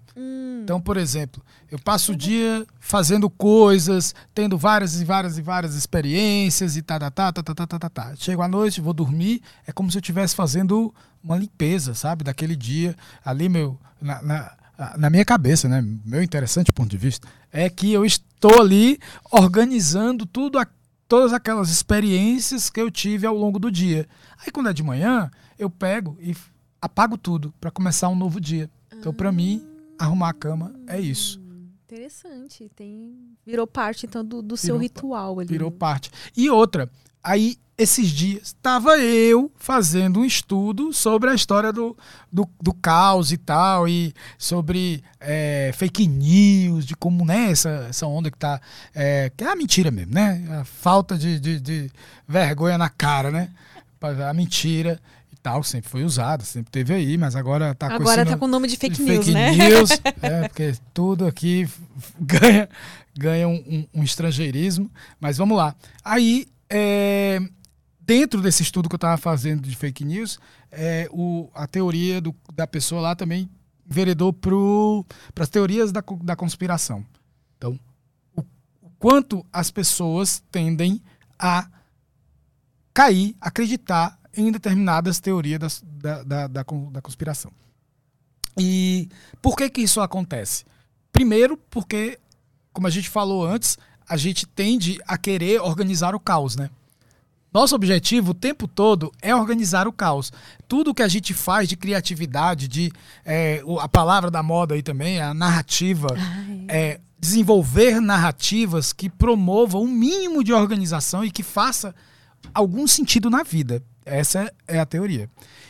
Então, 0.63 0.79
por 0.79 0.97
exemplo, 0.97 1.43
eu 1.69 1.79
passo 1.79 2.13
o 2.13 2.15
dia 2.15 2.65
fazendo 2.79 3.29
coisas, 3.29 4.13
tendo 4.33 4.57
várias 4.57 4.99
e 5.01 5.05
várias 5.05 5.37
e 5.37 5.41
várias 5.41 5.75
experiências 5.75 6.75
e 6.77 6.81
tá, 6.81 6.99
tá, 6.99 7.11
tá, 7.11 7.31
tá, 7.31 7.43
tá, 7.43 7.55
tá, 7.55 7.67
tá, 7.67 7.79
tá, 7.79 7.89
tá. 7.89 8.15
Chego 8.15 8.41
à 8.41 8.47
noite, 8.47 8.81
vou 8.81 8.93
dormir, 8.93 9.41
é 9.65 9.71
como 9.71 9.91
se 9.91 9.97
eu 9.97 10.01
estivesse 10.01 10.35
fazendo 10.35 10.93
uma 11.23 11.37
limpeza, 11.37 11.93
sabe, 11.93 12.23
daquele 12.23 12.55
dia 12.55 12.95
ali 13.23 13.47
meu 13.47 13.79
na, 14.01 14.21
na, 14.21 14.57
na 14.97 15.09
minha 15.09 15.25
cabeça, 15.25 15.67
né? 15.67 15.83
Meu 16.05 16.23
interessante 16.23 16.71
ponto 16.71 16.89
de 16.89 16.97
vista 16.97 17.27
é 17.51 17.69
que 17.69 17.91
eu 17.91 18.05
estou 18.05 18.59
ali 18.59 18.99
organizando 19.31 20.25
tudo 20.25 20.57
a, 20.57 20.67
todas 21.07 21.33
aquelas 21.33 21.69
experiências 21.69 22.69
que 22.69 22.81
eu 22.81 22.89
tive 22.89 23.27
ao 23.27 23.35
longo 23.35 23.59
do 23.59 23.71
dia. 23.71 24.07
Aí 24.43 24.51
quando 24.51 24.69
é 24.69 24.73
de 24.73 24.83
manhã, 24.83 25.29
eu 25.59 25.69
pego 25.69 26.17
e 26.19 26.35
apago 26.81 27.17
tudo 27.17 27.53
para 27.61 27.69
começar 27.69 28.09
um 28.09 28.15
novo 28.15 28.39
dia. 28.39 28.69
Então, 28.93 29.13
para 29.13 29.31
mim, 29.31 29.63
arrumar 30.01 30.29
a 30.29 30.33
cama 30.33 30.73
é 30.87 30.99
isso. 30.99 31.39
Interessante. 31.85 32.69
Tem... 32.75 33.15
Virou 33.45 33.67
parte, 33.67 34.05
então, 34.05 34.23
do, 34.23 34.41
do 34.41 34.55
seu 34.55 34.75
Virou- 34.75 34.81
ritual 34.81 35.39
ali. 35.39 35.49
Virou 35.49 35.71
parte. 35.71 36.09
E 36.35 36.49
outra, 36.49 36.89
aí 37.23 37.57
esses 37.77 38.09
dias 38.09 38.43
estava 38.43 38.97
eu 38.99 39.51
fazendo 39.55 40.19
um 40.19 40.25
estudo 40.25 40.93
sobre 40.93 41.29
a 41.31 41.33
história 41.33 41.73
do, 41.73 41.97
do, 42.31 42.47
do 42.61 42.73
caos 42.73 43.31
e 43.31 43.37
tal, 43.37 43.87
e 43.87 44.13
sobre 44.37 45.03
é, 45.19 45.71
fake 45.73 46.07
news, 46.07 46.85
de 46.85 46.95
como 46.95 47.25
né, 47.25 47.51
essa, 47.51 47.87
essa 47.89 48.05
onda 48.05 48.29
que 48.29 48.37
tá. 48.37 48.61
É, 48.93 49.31
que 49.35 49.43
é 49.43 49.47
a 49.47 49.55
mentira 49.55 49.89
mesmo, 49.89 50.13
né? 50.13 50.45
A 50.61 50.63
falta 50.63 51.17
de, 51.17 51.39
de, 51.39 51.59
de 51.59 51.91
vergonha 52.27 52.77
na 52.77 52.89
cara, 52.89 53.31
né? 53.31 53.49
A 54.29 54.33
mentira 54.33 54.99
tal, 55.41 55.63
sempre 55.63 55.89
foi 55.89 56.03
usada, 56.03 56.43
sempre 56.43 56.71
teve 56.71 56.93
aí, 56.93 57.17
mas 57.17 57.35
agora 57.35 57.73
tá 57.75 57.87
com 57.89 57.95
Agora 57.95 58.23
tá 58.23 58.31
nome- 58.31 58.39
com 58.39 58.45
o 58.45 58.49
nome 58.49 58.67
de 58.67 58.77
fake 58.77 59.01
news, 59.01 59.27
né? 59.27 59.51
news, 59.51 59.89
é, 60.21 60.47
porque 60.47 60.73
tudo 60.93 61.25
aqui 61.25 61.67
ganha, 62.19 62.69
ganha 63.17 63.47
um, 63.47 63.55
um- 63.55 63.87
um 64.01 64.03
estrangeirismo. 64.03 64.89
Mas 65.19 65.37
vamos 65.37 65.57
lá. 65.57 65.75
Aí, 66.03 66.47
é, 66.69 67.39
dentro 67.99 68.41
desse 68.41 68.61
estudo 68.63 68.87
que 68.87 68.95
eu 68.95 68.97
estava 68.97 69.17
fazendo 69.17 69.61
de 69.67 69.75
fake 69.75 70.05
news, 70.05 70.39
é, 70.71 71.07
o, 71.11 71.49
a 71.53 71.65
teoria 71.67 72.21
do- 72.21 72.35
da 72.53 72.67
pessoa 72.67 73.01
lá 73.01 73.15
também 73.15 73.49
veredou 73.85 74.31
para 74.31 75.43
as 75.43 75.49
teorias 75.49 75.91
da, 75.91 76.03
da 76.23 76.35
conspiração. 76.35 77.03
Então, 77.57 77.79
o, 78.35 78.41
o 78.81 78.89
quanto 78.99 79.45
as 79.51 79.69
pessoas 79.71 80.41
tendem 80.51 81.01
a 81.37 81.67
cair, 82.93 83.35
acreditar 83.41 84.17
em 84.35 84.51
determinadas 84.51 85.19
teorias 85.19 85.59
das- 85.59 85.83
da, 85.85 86.23
da, 86.23 86.47
da, 86.47 86.63
da 86.91 87.01
conspiração. 87.01 87.51
E 88.57 89.07
por 89.41 89.55
que 89.55 89.69
que 89.69 89.81
isso 89.81 90.01
acontece? 90.01 90.65
Primeiro, 91.11 91.57
porque, 91.69 92.19
como 92.73 92.87
a 92.87 92.89
gente 92.89 93.09
falou 93.09 93.45
antes, 93.45 93.77
a 94.07 94.17
gente 94.17 94.45
tende 94.45 94.99
a 95.07 95.17
querer 95.17 95.61
organizar 95.61 96.13
o 96.15 96.19
caos, 96.19 96.55
né? 96.55 96.69
Nosso 97.53 97.75
objetivo 97.75 98.31
o 98.31 98.33
tempo 98.33 98.65
todo 98.65 99.11
é 99.21 99.35
organizar 99.35 99.85
o 99.87 99.91
caos. 99.91 100.31
Tudo 100.69 100.93
que 100.93 101.01
a 101.03 101.07
gente 101.09 101.33
faz 101.33 101.67
de 101.67 101.75
criatividade, 101.75 102.67
de 102.67 102.91
é, 103.25 103.61
a 103.79 103.89
palavra 103.89 104.31
da 104.31 104.41
moda 104.41 104.73
aí 104.73 104.81
também, 104.81 105.19
a 105.19 105.33
narrativa, 105.33 106.07
é 106.69 106.99
desenvolver 107.19 107.99
narrativas 107.99 108.93
que 108.93 109.09
promovam 109.09 109.83
um 109.83 109.87
mínimo 109.91 110.43
de 110.45 110.53
organização 110.53 111.25
e 111.25 111.31
que 111.31 111.43
faça 111.43 111.93
algum 112.53 112.87
sentido 112.87 113.29
na 113.29 113.43
vida. 113.43 113.83
Essa 114.11 114.53
é 114.67 114.79
a 114.79 114.85
teoria. 114.85 115.29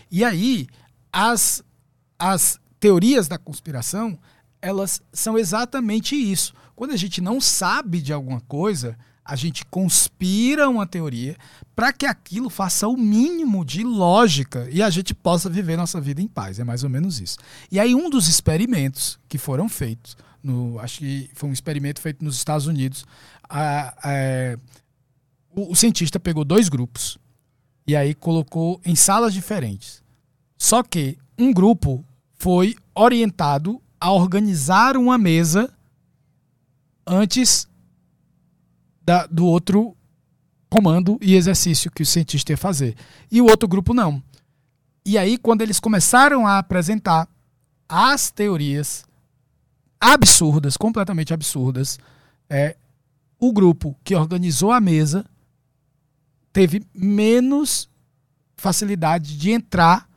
E 0.10 0.24
aí, 0.24 0.68
as, 1.14 1.64
as 2.18 2.60
teorias 2.80 3.28
da 3.28 3.38
conspiração, 3.38 4.18
elas 4.62 5.02
são 5.14 5.38
exatamente 5.38 6.16
isso. 6.16 6.54
Quando 6.76 6.92
a 6.92 6.98
gente 6.98 7.22
não 7.22 7.40
sabe 7.40 8.02
de 8.02 8.12
alguma 8.12 8.42
coisa, 8.42 8.98
a 9.24 9.36
gente 9.36 9.64
conspira 9.66 10.68
uma 10.68 10.88
teoria 10.88 11.38
para 11.76 11.94
que 11.94 12.06
aquilo 12.08 12.50
faça 12.50 12.88
o 12.88 12.98
mínimo 12.98 13.64
de 13.64 13.84
lógica 13.84 14.68
e 14.72 14.82
a 14.82 14.90
gente 14.90 15.14
possa 15.14 15.48
viver 15.50 15.78
nossa 15.78 16.02
vida 16.02 16.22
em 16.22 16.28
paz. 16.28 16.60
É 16.60 16.64
mais 16.64 16.84
ou 16.84 16.90
menos 16.90 17.20
isso. 17.22 17.38
E 17.72 17.80
aí, 17.80 17.94
um 17.94 18.10
dos 18.10 18.28
experimentos 18.28 19.20
que 19.30 19.38
foram 19.38 19.70
feitos, 19.70 20.18
no, 20.44 20.80
acho 20.80 21.00
que 21.00 21.30
foi 21.36 21.48
um 21.50 21.54
experimento 21.54 22.02
feito 22.02 22.26
nos 22.26 22.36
Estados 22.36 22.66
Unidos, 22.66 23.06
a- 23.48 23.94
a- 24.04 24.58
o, 25.56 25.72
o 25.72 25.76
cientista 25.76 26.20
pegou 26.20 26.44
dois 26.44 26.68
grupos 26.68 27.18
e 27.92 27.96
aí 27.96 28.14
colocou 28.16 28.80
em 28.86 28.96
salas 28.96 29.34
diferentes. 29.34 30.02
Só 30.58 30.82
que 30.82 31.18
um 31.38 31.52
grupo 31.52 32.06
foi 32.36 32.76
orientado 32.96 33.82
a 34.00 34.12
organizar 34.14 34.96
uma 34.96 35.18
mesa 35.18 35.70
antes 37.06 37.68
da- 39.04 39.26
do 39.26 39.46
outro 39.46 39.94
comando 40.70 41.18
e 41.22 41.36
exercício 41.36 41.92
que 41.92 42.02
o 42.02 42.06
cientista 42.06 42.54
ia 42.54 42.58
fazer. 42.58 42.96
E 43.30 43.42
o 43.42 43.46
outro 43.46 43.68
grupo 43.68 43.94
não. 43.94 44.24
E 45.06 45.18
aí, 45.18 45.38
quando 45.38 45.62
eles 45.62 45.80
começaram 45.80 46.48
a 46.48 46.60
apresentar 46.60 47.28
as 47.90 48.32
teorias 48.32 49.04
absurdas, 50.00 50.78
completamente 50.78 51.34
absurdas, 51.34 52.00
é, 52.50 52.78
o 53.38 53.52
grupo 53.52 53.98
que 54.02 54.16
organizou 54.16 54.72
a 54.72 54.80
mesa 54.80 55.26
teve 56.54 56.84
menos 56.94 57.90
facilidade 58.56 59.38
de 59.38 59.52
entrar 59.52 60.08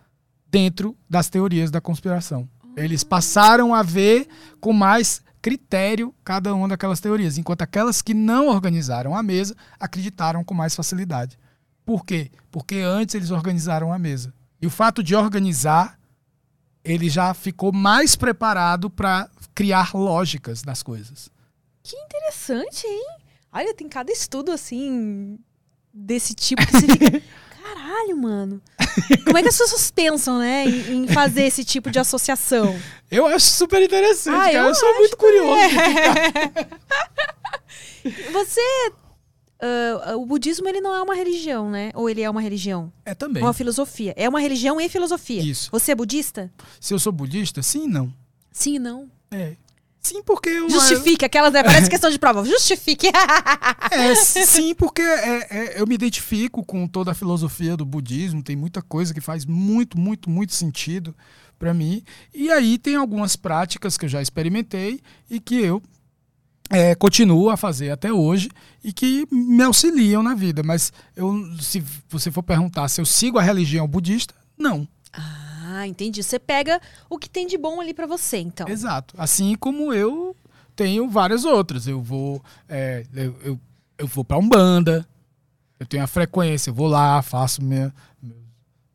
dentro 0.51 0.97
das 1.09 1.29
teorias 1.29 1.71
da 1.71 1.81
conspiração. 1.81 2.49
Eles 2.77 3.05
passaram 3.05 3.75
a 3.75 3.83
ver 3.83 4.29
com 4.61 4.73
mais 4.73 5.23
critério 5.41 6.15
cada 6.25 6.55
uma 6.55 6.69
daquelas 6.69 7.01
teorias, 7.01 7.39
enquanto 7.39 7.63
aquelas 7.63 8.01
que 8.01 8.15
não 8.15 8.49
organizaram 8.49 9.15
a 9.15 9.23
mesa 9.23 9.55
acreditaram 9.79 10.43
com 10.43 10.55
mais 10.55 10.75
facilidade. 10.75 11.39
Por 11.85 12.05
quê? 12.05 12.31
Porque 12.51 12.77
antes 12.77 13.15
eles 13.15 13.31
organizaram 13.31 13.93
a 13.93 13.99
mesa. 13.99 14.33
E 14.61 14.67
o 14.67 14.71
fato 14.71 15.03
de 15.03 15.15
organizar, 15.15 15.99
ele 16.83 17.11
já 17.11 17.35
ficou 17.35 17.73
mais 17.73 18.17
preparado 18.17 18.89
para 18.89 19.29
criar 19.55 19.95
lógicas 19.95 20.63
das 20.63 20.83
coisas. 20.83 21.29
Que 21.83 21.97
interessante, 21.97 22.87
hein? 22.87 23.19
Olha, 23.53 23.75
tem 23.75 23.89
cada 23.89 24.11
estudo 24.11 24.51
assim. 24.51 25.39
Desse 25.95 26.35
tipo 26.35 26.67
que 26.67 26.73
você 26.73 26.87
fica. 26.89 27.23
Caralho, 27.63 28.17
mano. 28.17 28.61
Como 29.25 29.39
é 29.39 29.43
que 29.43 29.49
as 29.49 29.57
pessoas 29.57 29.91
pensam, 29.91 30.39
né, 30.39 30.67
em, 30.67 31.05
em 31.05 31.09
fazer 31.09 31.45
esse 31.45 31.65
tipo 31.65 31.91
de 31.91 31.99
associação? 31.99 32.79
Eu 33.11 33.27
acho 33.27 33.47
super 33.55 33.83
interessante, 33.83 34.35
Ah, 34.37 34.45
cara. 34.45 34.53
eu 34.59 34.65
Eu, 34.67 34.75
sou 34.75 34.95
muito 34.97 35.17
curioso. 35.17 35.55
Você. 38.33 38.61
ah, 39.61 40.17
o 40.17 40.27
budismo 40.27 40.69
ele 40.69 40.81
não 40.81 40.95
é 40.95 41.03
uma 41.03 41.15
religião, 41.15 41.71
né? 41.71 41.91
Ou 41.95 42.09
ele 42.11 42.23
é 42.23 42.29
uma 42.31 42.41
religião? 42.41 42.93
É 43.05 43.15
também. 43.15 43.43
Uma 43.43 43.53
filosofia. 43.53 44.13
É 44.17 44.29
uma 44.29 44.41
religião 44.41 44.81
e 44.81 44.89
filosofia. 44.89 45.43
Isso. 45.43 45.71
Você 45.73 45.93
é 45.93 45.95
budista? 45.95 46.53
Se 46.81 46.93
eu 46.93 46.99
sou 46.99 47.13
budista, 47.13 47.63
sim 47.63 47.85
e 47.85 47.89
não. 47.89 48.13
Sim 48.53 48.77
e 48.77 48.79
não. 48.79 49.11
É. 49.31 49.57
Sim, 50.05 50.23
porque 50.23 50.51
eu. 50.51 50.69
Justifique, 50.69 51.25
aquelas, 51.25 51.53
né? 51.53 51.63
Parece 51.65 51.89
questão 51.89 52.11
de 52.11 52.19
prova. 52.19 52.45
Justifique. 52.45 53.09
É, 53.91 54.15
sim, 54.17 54.75
porque 54.75 55.01
é- 55.03 55.47
é- 55.51 55.81
eu 55.81 55.87
me 55.87 55.95
identifico 55.95 56.65
com 56.65 56.87
toda 56.89 57.13
a 57.13 57.15
filosofia 57.15 57.77
do 57.77 57.85
budismo, 57.85 58.43
tem 58.43 58.57
muita 58.57 58.83
coisa 58.83 59.15
que 59.15 59.21
faz 59.21 59.45
muito, 59.45 59.99
muito, 59.99 60.29
muito 60.29 60.53
sentido 60.55 61.15
para 61.59 61.73
mim. 61.73 62.03
E 62.35 62.51
aí 62.51 62.77
tem 62.77 62.97
algumas 62.97 63.37
práticas 63.37 63.97
que 63.97 64.05
eu 64.05 64.09
já 64.09 64.21
experimentei 64.21 65.01
e 65.31 65.39
que 65.39 65.55
eu 65.57 65.81
é, 66.71 66.95
continuo 66.97 67.51
a 67.51 67.57
fazer 67.57 67.91
até 67.91 68.13
hoje 68.13 68.49
e 68.83 68.93
que 68.93 69.27
me 69.31 69.63
auxiliam 69.63 70.23
na 70.23 70.35
vida. 70.35 70.63
Mas 70.65 70.93
eu, 71.15 71.33
se 71.61 71.83
você 72.09 72.31
for 72.33 72.43
perguntar 72.43 72.89
se 72.89 73.01
eu 73.01 73.07
sigo 73.07 73.39
a 73.39 73.43
religião 73.43 73.87
budista, 73.87 74.35
não. 74.59 74.89
ah, 75.13 75.44
entendi. 75.87 76.23
Você 76.23 76.39
pega 76.39 76.81
o 77.09 77.19
que 77.19 77.29
tem 77.29 77.47
de 77.47 77.57
bom 77.59 77.81
ali 77.81 77.93
pra 77.95 78.07
você, 78.07 78.39
então. 78.39 78.69
Exato. 78.69 79.15
Assim 79.19 79.55
como 79.57 79.93
eu 79.93 80.37
tenho 80.77 81.09
várias 81.09 81.45
outras. 81.45 81.87
Eu 81.87 82.01
vou, 82.03 82.43
é, 82.69 83.05
eu, 83.15 83.37
eu, 83.43 83.61
eu 83.99 84.07
vou 84.07 84.25
para 84.25 84.39
Umbanda, 84.39 85.07
eu 85.79 85.87
tenho 85.87 86.03
a 86.03 86.07
frequência, 86.07 86.71
eu 86.71 86.75
vou 86.75 86.87
lá, 86.89 87.21
faço 87.23 87.63
minha, 87.63 87.93
meu- 88.23 88.37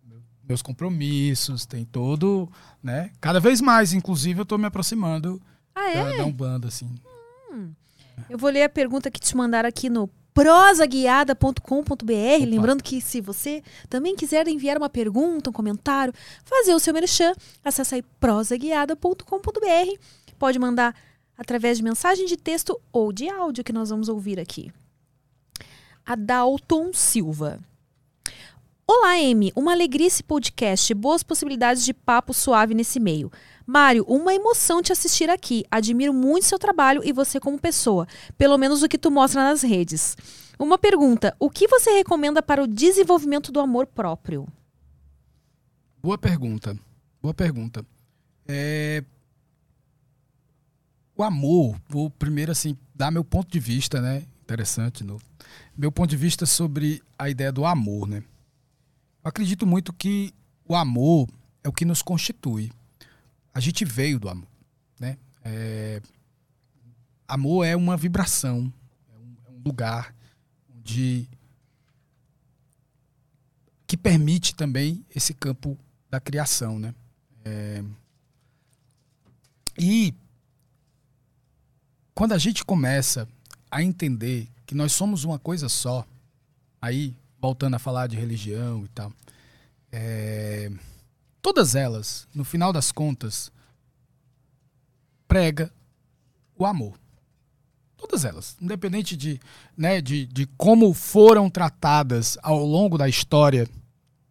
meu- 0.07 0.21
meus 0.47 0.61
compromissos, 0.61 1.65
tem 1.65 1.85
todo, 1.85 2.49
né? 2.83 3.11
Cada 3.21 3.39
vez 3.39 3.61
mais, 3.61 3.93
inclusive, 3.93 4.39
eu 4.41 4.45
tô 4.45 4.57
me 4.57 4.65
aproximando 4.65 5.41
Ah, 5.75 5.81
da, 5.93 5.99
é? 6.13 6.17
da 6.17 6.25
Umbanda, 6.25 6.67
assim. 6.67 6.89
Eu 8.29 8.37
vou 8.37 8.49
ler 8.49 8.63
a 8.63 8.69
pergunta 8.69 9.09
que 9.09 9.19
te 9.19 9.35
mandaram 9.35 9.67
aqui 9.69 9.89
no 9.89 10.09
prosaguiada.com.br. 10.33 12.45
Lembrando 12.47 12.83
que 12.83 13.01
se 13.01 13.21
você 13.21 13.63
também 13.89 14.15
quiser 14.15 14.47
enviar 14.47 14.77
uma 14.77 14.89
pergunta, 14.89 15.49
um 15.49 15.53
comentário, 15.53 16.13
fazer 16.43 16.73
o 16.73 16.79
seu 16.79 16.93
merchan, 16.93 17.33
acesse 17.63 17.95
aí 17.95 18.03
prosaguiada.com.br. 18.19 19.99
Pode 20.37 20.59
mandar 20.59 20.95
através 21.37 21.77
de 21.77 21.83
mensagem 21.83 22.25
de 22.25 22.37
texto 22.37 22.79
ou 22.91 23.11
de 23.11 23.29
áudio 23.29 23.63
que 23.63 23.73
nós 23.73 23.89
vamos 23.89 24.09
ouvir 24.09 24.39
aqui. 24.39 24.71
Adalton 26.05 26.91
Silva. 26.93 27.59
Olá, 28.87 29.11
Amy. 29.11 29.51
Uma 29.55 29.71
alegria 29.71 30.07
esse 30.07 30.23
podcast. 30.23 30.91
Boas 30.95 31.21
possibilidades 31.21 31.85
de 31.85 31.93
papo 31.93 32.33
suave 32.33 32.73
nesse 32.73 32.99
meio. 32.99 33.31
Mário, 33.69 34.03
uma 34.07 34.33
emoção 34.33 34.81
te 34.81 34.91
assistir 34.91 35.29
aqui. 35.29 35.63
Admiro 35.69 36.11
muito 36.11 36.47
seu 36.47 36.57
trabalho 36.57 37.03
e 37.05 37.13
você 37.13 37.39
como 37.39 37.59
pessoa, 37.59 38.07
pelo 38.35 38.57
menos 38.57 38.81
o 38.81 38.89
que 38.89 38.97
tu 38.97 39.11
mostra 39.11 39.43
nas 39.43 39.61
redes. 39.61 40.17
Uma 40.57 40.75
pergunta: 40.75 41.35
o 41.39 41.51
que 41.51 41.67
você 41.67 41.91
recomenda 41.91 42.41
para 42.41 42.63
o 42.63 42.67
desenvolvimento 42.67 43.51
do 43.51 43.59
amor 43.59 43.85
próprio? 43.85 44.47
Boa 46.01 46.17
pergunta. 46.17 46.75
Boa 47.21 47.31
pergunta. 47.31 47.85
É, 48.47 49.03
O 51.15 51.21
amor, 51.21 51.79
vou 51.87 52.09
primeiro 52.09 52.51
assim 52.51 52.75
dar 52.95 53.11
meu 53.11 53.23
ponto 53.23 53.51
de 53.51 53.59
vista, 53.59 54.01
né? 54.01 54.23
Interessante, 54.41 55.03
no... 55.03 55.21
meu 55.77 55.91
ponto 55.91 56.09
de 56.09 56.17
vista 56.17 56.43
sobre 56.47 57.03
a 57.19 57.29
ideia 57.29 57.51
do 57.51 57.65
amor, 57.65 58.07
né? 58.07 58.23
Eu 59.23 59.29
acredito 59.29 59.67
muito 59.67 59.93
que 59.93 60.33
o 60.67 60.75
amor 60.75 61.27
é 61.63 61.69
o 61.69 61.73
que 61.73 61.85
nos 61.85 62.01
constitui. 62.01 62.71
A 63.59 63.61
gente 63.61 63.83
veio 63.83 64.17
do 64.17 64.29
amor, 64.29 64.47
né? 64.97 65.17
É, 65.43 66.01
Amor 67.27 67.65
é 67.65 67.75
uma 67.75 67.97
vibração, 67.97 68.71
é 69.13 69.17
um, 69.17 69.35
é 69.47 69.49
um 69.51 69.61
lugar 69.65 70.15
de 70.81 71.27
que 73.85 73.97
permite 73.97 74.55
também 74.55 75.05
esse 75.13 75.33
campo 75.33 75.77
da 76.09 76.21
criação, 76.21 76.79
né? 76.79 76.95
É, 77.43 77.83
E 79.77 80.13
quando 82.15 82.31
a 82.31 82.37
gente 82.37 82.63
começa 82.63 83.27
a 83.69 83.83
entender 83.83 84.47
que 84.65 84.73
nós 84.73 84.93
somos 84.93 85.25
uma 85.25 85.37
coisa 85.37 85.67
só, 85.67 86.07
aí 86.81 87.13
voltando 87.41 87.75
a 87.75 87.79
falar 87.79 88.07
de 88.07 88.15
religião 88.15 88.85
e 88.85 88.87
tal, 88.87 89.11
é, 89.91 90.71
todas 91.41 91.75
elas, 91.75 92.27
no 92.33 92.43
final 92.43 92.71
das 92.71 92.91
contas, 92.91 93.51
prega 95.27 95.71
o 96.57 96.65
amor. 96.65 96.99
Todas 97.95 98.23
elas, 98.23 98.55
independente 98.61 99.15
de, 99.15 99.39
né, 99.77 100.01
de, 100.01 100.25
de 100.25 100.45
como 100.57 100.93
foram 100.93 101.49
tratadas 101.49 102.37
ao 102.41 102.65
longo 102.65 102.97
da 102.97 103.09
história 103.09 103.67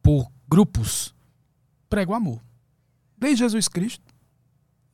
por 0.02 0.30
grupos, 0.48 1.14
prega 1.88 2.12
o 2.12 2.14
amor. 2.14 2.40
Desde 3.16 3.44
Jesus 3.44 3.68
Cristo, 3.68 4.04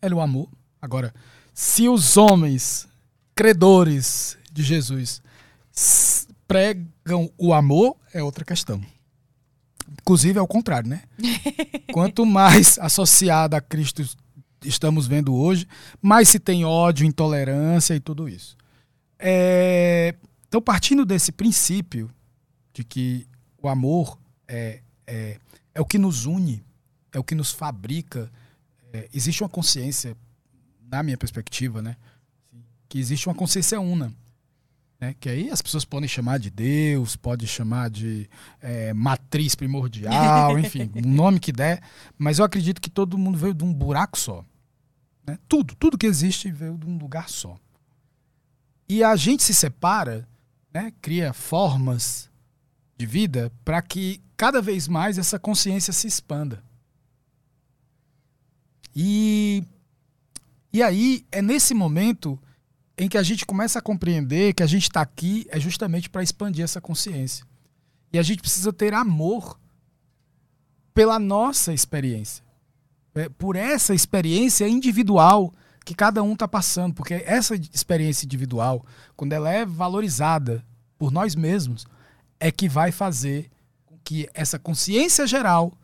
ele 0.03 0.15
é 0.15 0.17
o 0.17 0.21
amor. 0.21 0.49
Agora, 0.83 1.15
se 1.53 1.89
os 1.89 2.17
homens 2.17 2.89
credores 3.35 4.37
de 4.53 4.63
Jesus 4.63 5.23
pregam 6.47 7.31
o 7.39 7.55
amor, 7.55 7.97
é 8.13 8.23
outra 8.23 8.45
questão. 8.45 8.85
Inclusive 10.01 10.39
é 10.39 10.43
o 10.43 10.47
contrário, 10.47 10.89
né? 10.89 11.03
Quanto 11.93 12.27
mais 12.27 12.79
associado 12.79 13.57
a 13.57 13.61
Cristo 13.61 14.03
estamos 14.65 15.07
vendo 15.07 15.35
hoje, 15.35 15.67
mais 16.01 16.29
se 16.29 16.39
tem 16.39 16.65
ódio, 16.65 17.07
intolerância 17.07 17.95
e 17.95 18.01
tudo 18.01 18.29
isso. 18.29 18.57
É, 19.19 20.15
então, 20.49 20.61
partindo 20.61 21.05
desse 21.05 21.33
princípio 21.33 22.11
de 22.73 22.85
que 22.85 23.27
o 23.63 23.69
amor 23.69 24.19
é, 24.47 24.81
é, 25.07 25.39
é 25.75 25.81
o 25.81 25.85
que 25.85 25.99
nos 25.99 26.27
une, 26.27 26.65
é 27.13 27.19
o 27.19 27.25
que 27.25 27.35
nos 27.35 27.51
fabrica, 27.51 28.31
é, 28.93 29.09
existe 29.13 29.43
uma 29.43 29.49
consciência, 29.49 30.17
na 30.91 31.03
minha 31.03 31.17
perspectiva, 31.17 31.81
né? 31.81 31.97
Que 32.89 32.99
existe 32.99 33.29
uma 33.29 33.35
consciência 33.35 33.81
una. 33.81 34.13
Né? 35.05 35.15
Que 35.21 35.29
aí 35.29 35.51
as 35.51 35.61
pessoas 35.61 35.85
podem 35.85 36.09
chamar 36.09 36.39
de 36.39 36.49
Deus, 36.49 37.15
podem 37.15 37.47
chamar 37.47 37.91
de 37.91 38.29
é, 38.63 38.95
matriz 38.95 39.55
primordial, 39.55 40.57
enfim, 40.59 40.91
o 40.95 41.07
nome 41.07 41.39
que 41.39 41.53
der. 41.53 41.83
Mas 42.17 42.39
eu 42.39 42.45
acredito 42.45 42.81
que 42.81 42.89
todo 42.89 43.19
mundo 43.19 43.37
veio 43.37 43.53
de 43.53 43.65
um 43.65 43.73
buraco 43.73 44.19
só. 44.19 44.43
Né? 45.27 45.39
Tudo, 45.47 45.75
tudo 45.75 45.99
que 45.99 46.07
existe 46.07 46.51
veio 46.51 46.79
de 46.79 46.87
um 46.87 46.97
lugar 46.97 47.29
só. 47.29 47.59
E 48.89 49.05
a 49.05 49.15
gente 49.15 49.43
se 49.43 49.53
separa, 49.53 50.27
né? 50.73 50.91
cria 51.03 51.35
formas 51.35 52.31
de 52.97 53.05
vida 53.05 53.53
para 53.63 53.83
que 53.83 54.23
cada 54.39 54.63
vez 54.63 54.89
mais 54.89 55.19
essa 55.19 55.39
consciência 55.39 55.93
se 55.93 56.07
expanda. 56.07 56.63
E, 58.97 59.63
e 60.73 60.83
aí 60.83 61.27
é 61.31 61.43
nesse 61.43 61.75
momento 61.75 62.39
em 62.97 63.09
que 63.09 63.19
a 63.19 63.23
gente 63.23 63.45
começa 63.45 63.79
a 63.79 63.83
compreender 63.83 64.55
que 64.55 64.63
a 64.63 64.67
gente 64.67 64.85
está 64.85 65.01
aqui 65.01 65.47
é 65.51 65.59
justamente 65.59 66.09
para 66.09 66.23
expandir 66.23 66.65
essa 66.65 66.81
consciência. 66.81 67.45
E 68.13 68.19
a 68.19 68.23
gente 68.23 68.41
precisa 68.41 68.73
ter 68.73 68.95
amor 68.95 69.59
pela 70.95 71.19
nossa 71.19 71.73
experiência, 71.73 72.45
é, 73.15 73.29
por 73.29 73.57
essa 73.57 73.93
experiência 73.95 74.69
individual 74.69 75.53
que 75.85 75.95
cada 75.95 76.23
um 76.23 76.33
está 76.33 76.47
passando, 76.47 76.95
porque 76.95 77.15
essa 77.15 77.57
experiência 77.57 78.25
individual, 78.25 78.87
quando 79.17 79.33
ela 79.33 79.51
é 79.53 79.67
valorizada 79.67 80.65
por 80.97 81.11
nós 81.11 81.35
mesmos, 81.35 81.87
é 82.39 82.51
que 82.51 82.69
vai 82.69 82.93
fazer 82.93 83.51
com 83.85 83.99
que 84.05 84.29
essa 84.33 84.59
consciência 84.59 85.27
geral 85.27 85.77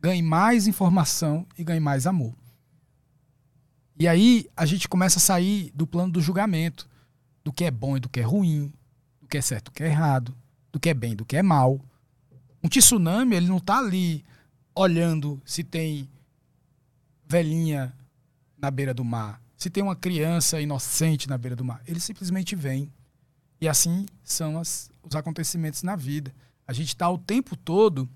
ganhe 0.00 0.22
mais 0.22 0.66
informação 0.66 1.46
e 1.56 1.64
ganhe 1.64 1.80
mais 1.80 2.06
amor. 2.06 2.34
E 3.98 4.06
aí 4.06 4.48
a 4.56 4.64
gente 4.64 4.88
começa 4.88 5.18
a 5.18 5.20
sair 5.20 5.72
do 5.74 5.86
plano 5.86 6.12
do 6.12 6.20
julgamento, 6.20 6.88
do 7.42 7.52
que 7.52 7.64
é 7.64 7.70
bom 7.70 7.96
e 7.96 8.00
do 8.00 8.08
que 8.08 8.20
é 8.20 8.22
ruim, 8.22 8.72
do 9.20 9.26
que 9.26 9.36
é 9.36 9.40
certo 9.40 9.68
e 9.68 9.70
do 9.70 9.74
que 9.74 9.82
é 9.82 9.86
errado, 9.86 10.34
do 10.70 10.78
que 10.78 10.88
é 10.88 10.94
bem 10.94 11.12
e 11.12 11.16
do 11.16 11.24
que 11.24 11.36
é 11.36 11.42
mal. 11.42 11.80
Um 12.62 12.68
tsunami, 12.68 13.34
ele 13.34 13.48
não 13.48 13.56
está 13.56 13.78
ali 13.78 14.24
olhando 14.74 15.42
se 15.44 15.64
tem 15.64 16.08
velhinha 17.26 17.92
na 18.56 18.70
beira 18.70 18.94
do 18.94 19.04
mar, 19.04 19.40
se 19.56 19.68
tem 19.68 19.82
uma 19.82 19.96
criança 19.96 20.60
inocente 20.60 21.28
na 21.28 21.36
beira 21.36 21.56
do 21.56 21.64
mar. 21.64 21.82
Ele 21.86 21.98
simplesmente 21.98 22.54
vem. 22.54 22.92
E 23.60 23.68
assim 23.68 24.06
são 24.22 24.58
as, 24.58 24.90
os 25.02 25.16
acontecimentos 25.16 25.82
na 25.82 25.96
vida. 25.96 26.32
A 26.66 26.72
gente 26.72 26.88
está 26.88 27.10
o 27.10 27.18
tempo 27.18 27.56
todo 27.56 28.08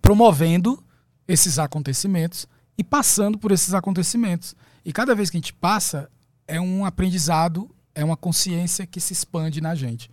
promovendo 0.00 0.82
esses 1.26 1.58
acontecimentos 1.58 2.46
e 2.78 2.84
passando 2.84 3.38
por 3.38 3.50
esses 3.50 3.74
acontecimentos. 3.74 4.54
E 4.84 4.92
cada 4.92 5.14
vez 5.14 5.30
que 5.30 5.36
a 5.36 5.40
gente 5.40 5.52
passa, 5.52 6.10
é 6.46 6.60
um 6.60 6.84
aprendizado, 6.84 7.74
é 7.94 8.04
uma 8.04 8.16
consciência 8.16 8.86
que 8.86 9.00
se 9.00 9.12
expande 9.12 9.60
na 9.60 9.74
gente. 9.74 10.10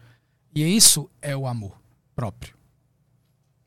E 0.55 0.63
isso 0.63 1.09
é 1.21 1.35
o 1.35 1.47
amor 1.47 1.79
próprio. 2.15 2.55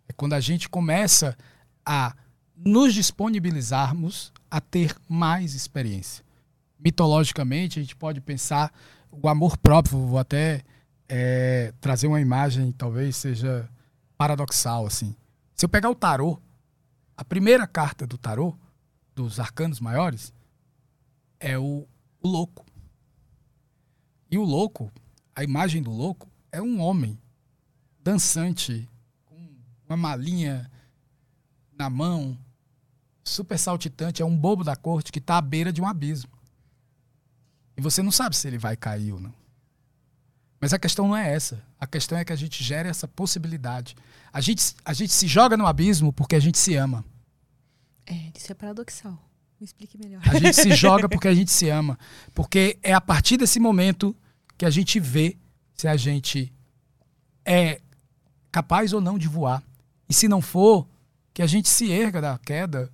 É 0.08 0.12
quando 0.12 0.34
a 0.34 0.40
gente 0.40 0.68
começa 0.68 1.36
a 1.84 2.14
nos 2.56 2.94
disponibilizarmos 2.94 4.32
a 4.50 4.60
ter 4.60 4.96
mais 5.08 5.54
experiência. 5.54 6.24
Mitologicamente, 6.78 7.78
a 7.78 7.82
gente 7.82 7.96
pode 7.96 8.20
pensar 8.20 8.72
o 9.10 9.28
amor 9.28 9.56
próprio. 9.56 10.06
Vou 10.06 10.18
até 10.18 10.62
é, 11.08 11.72
trazer 11.80 12.06
uma 12.06 12.20
imagem, 12.20 12.72
talvez 12.72 13.16
seja 13.16 13.68
paradoxal 14.16 14.86
assim. 14.86 15.14
Se 15.54 15.64
eu 15.64 15.68
pegar 15.68 15.90
o 15.90 15.94
tarô, 15.94 16.38
a 17.16 17.24
primeira 17.24 17.66
carta 17.66 18.06
do 18.06 18.18
tarô, 18.18 18.56
dos 19.14 19.38
arcanos 19.38 19.80
maiores, 19.80 20.32
é 21.38 21.58
o, 21.58 21.86
o 22.20 22.28
louco. 22.28 22.64
E 24.30 24.38
o 24.38 24.44
louco, 24.44 24.92
a 25.34 25.44
imagem 25.44 25.82
do 25.82 25.90
louco, 25.90 26.28
é 26.50 26.60
um 26.60 26.80
homem 26.80 27.18
dançante, 28.00 28.88
com 29.24 29.36
uma 29.88 29.96
malinha 29.96 30.70
na 31.72 31.88
mão, 31.90 32.38
super 33.22 33.58
saltitante, 33.58 34.22
é 34.22 34.24
um 34.24 34.36
bobo 34.36 34.62
da 34.62 34.76
corte 34.76 35.10
que 35.10 35.18
está 35.18 35.38
à 35.38 35.40
beira 35.40 35.72
de 35.72 35.80
um 35.80 35.86
abismo. 35.86 36.30
E 37.76 37.80
você 37.80 38.02
não 38.02 38.12
sabe 38.12 38.36
se 38.36 38.46
ele 38.46 38.58
vai 38.58 38.76
cair 38.76 39.12
ou 39.12 39.20
não. 39.20 39.34
Mas 40.60 40.72
a 40.72 40.78
questão 40.78 41.08
não 41.08 41.16
é 41.16 41.32
essa. 41.32 41.62
A 41.78 41.86
questão 41.86 42.16
é 42.16 42.24
que 42.24 42.32
a 42.32 42.36
gente 42.36 42.62
gera 42.62 42.88
essa 42.88 43.06
possibilidade. 43.06 43.96
A 44.32 44.40
gente, 44.40 44.74
a 44.84 44.92
gente 44.92 45.12
se 45.12 45.26
joga 45.26 45.56
no 45.56 45.66
abismo 45.66 46.12
porque 46.12 46.36
a 46.36 46.40
gente 46.40 46.58
se 46.58 46.74
ama. 46.76 47.04
É, 48.06 48.32
isso 48.34 48.50
é 48.50 48.54
paradoxal. 48.54 49.18
Me 49.60 49.64
explique 49.64 49.98
melhor. 49.98 50.20
A 50.28 50.38
gente 50.38 50.54
se 50.54 50.74
joga 50.74 51.08
porque 51.08 51.28
a 51.28 51.34
gente 51.34 51.50
se 51.50 51.68
ama. 51.68 51.98
Porque 52.34 52.78
é 52.82 52.92
a 52.92 53.00
partir 53.00 53.36
desse 53.36 53.58
momento 53.60 54.14
que 54.56 54.64
a 54.64 54.70
gente 54.70 54.98
vê 55.00 55.36
se 55.74 55.88
a 55.88 55.96
gente 55.96 56.52
é 57.44 57.80
capaz 58.50 58.92
ou 58.92 59.00
não 59.00 59.18
de 59.18 59.28
voar. 59.28 59.62
E 60.08 60.14
se 60.14 60.28
não 60.28 60.40
for, 60.40 60.86
que 61.32 61.42
a 61.42 61.46
gente 61.46 61.68
se 61.68 61.90
erga 61.90 62.20
da 62.20 62.38
queda 62.38 62.90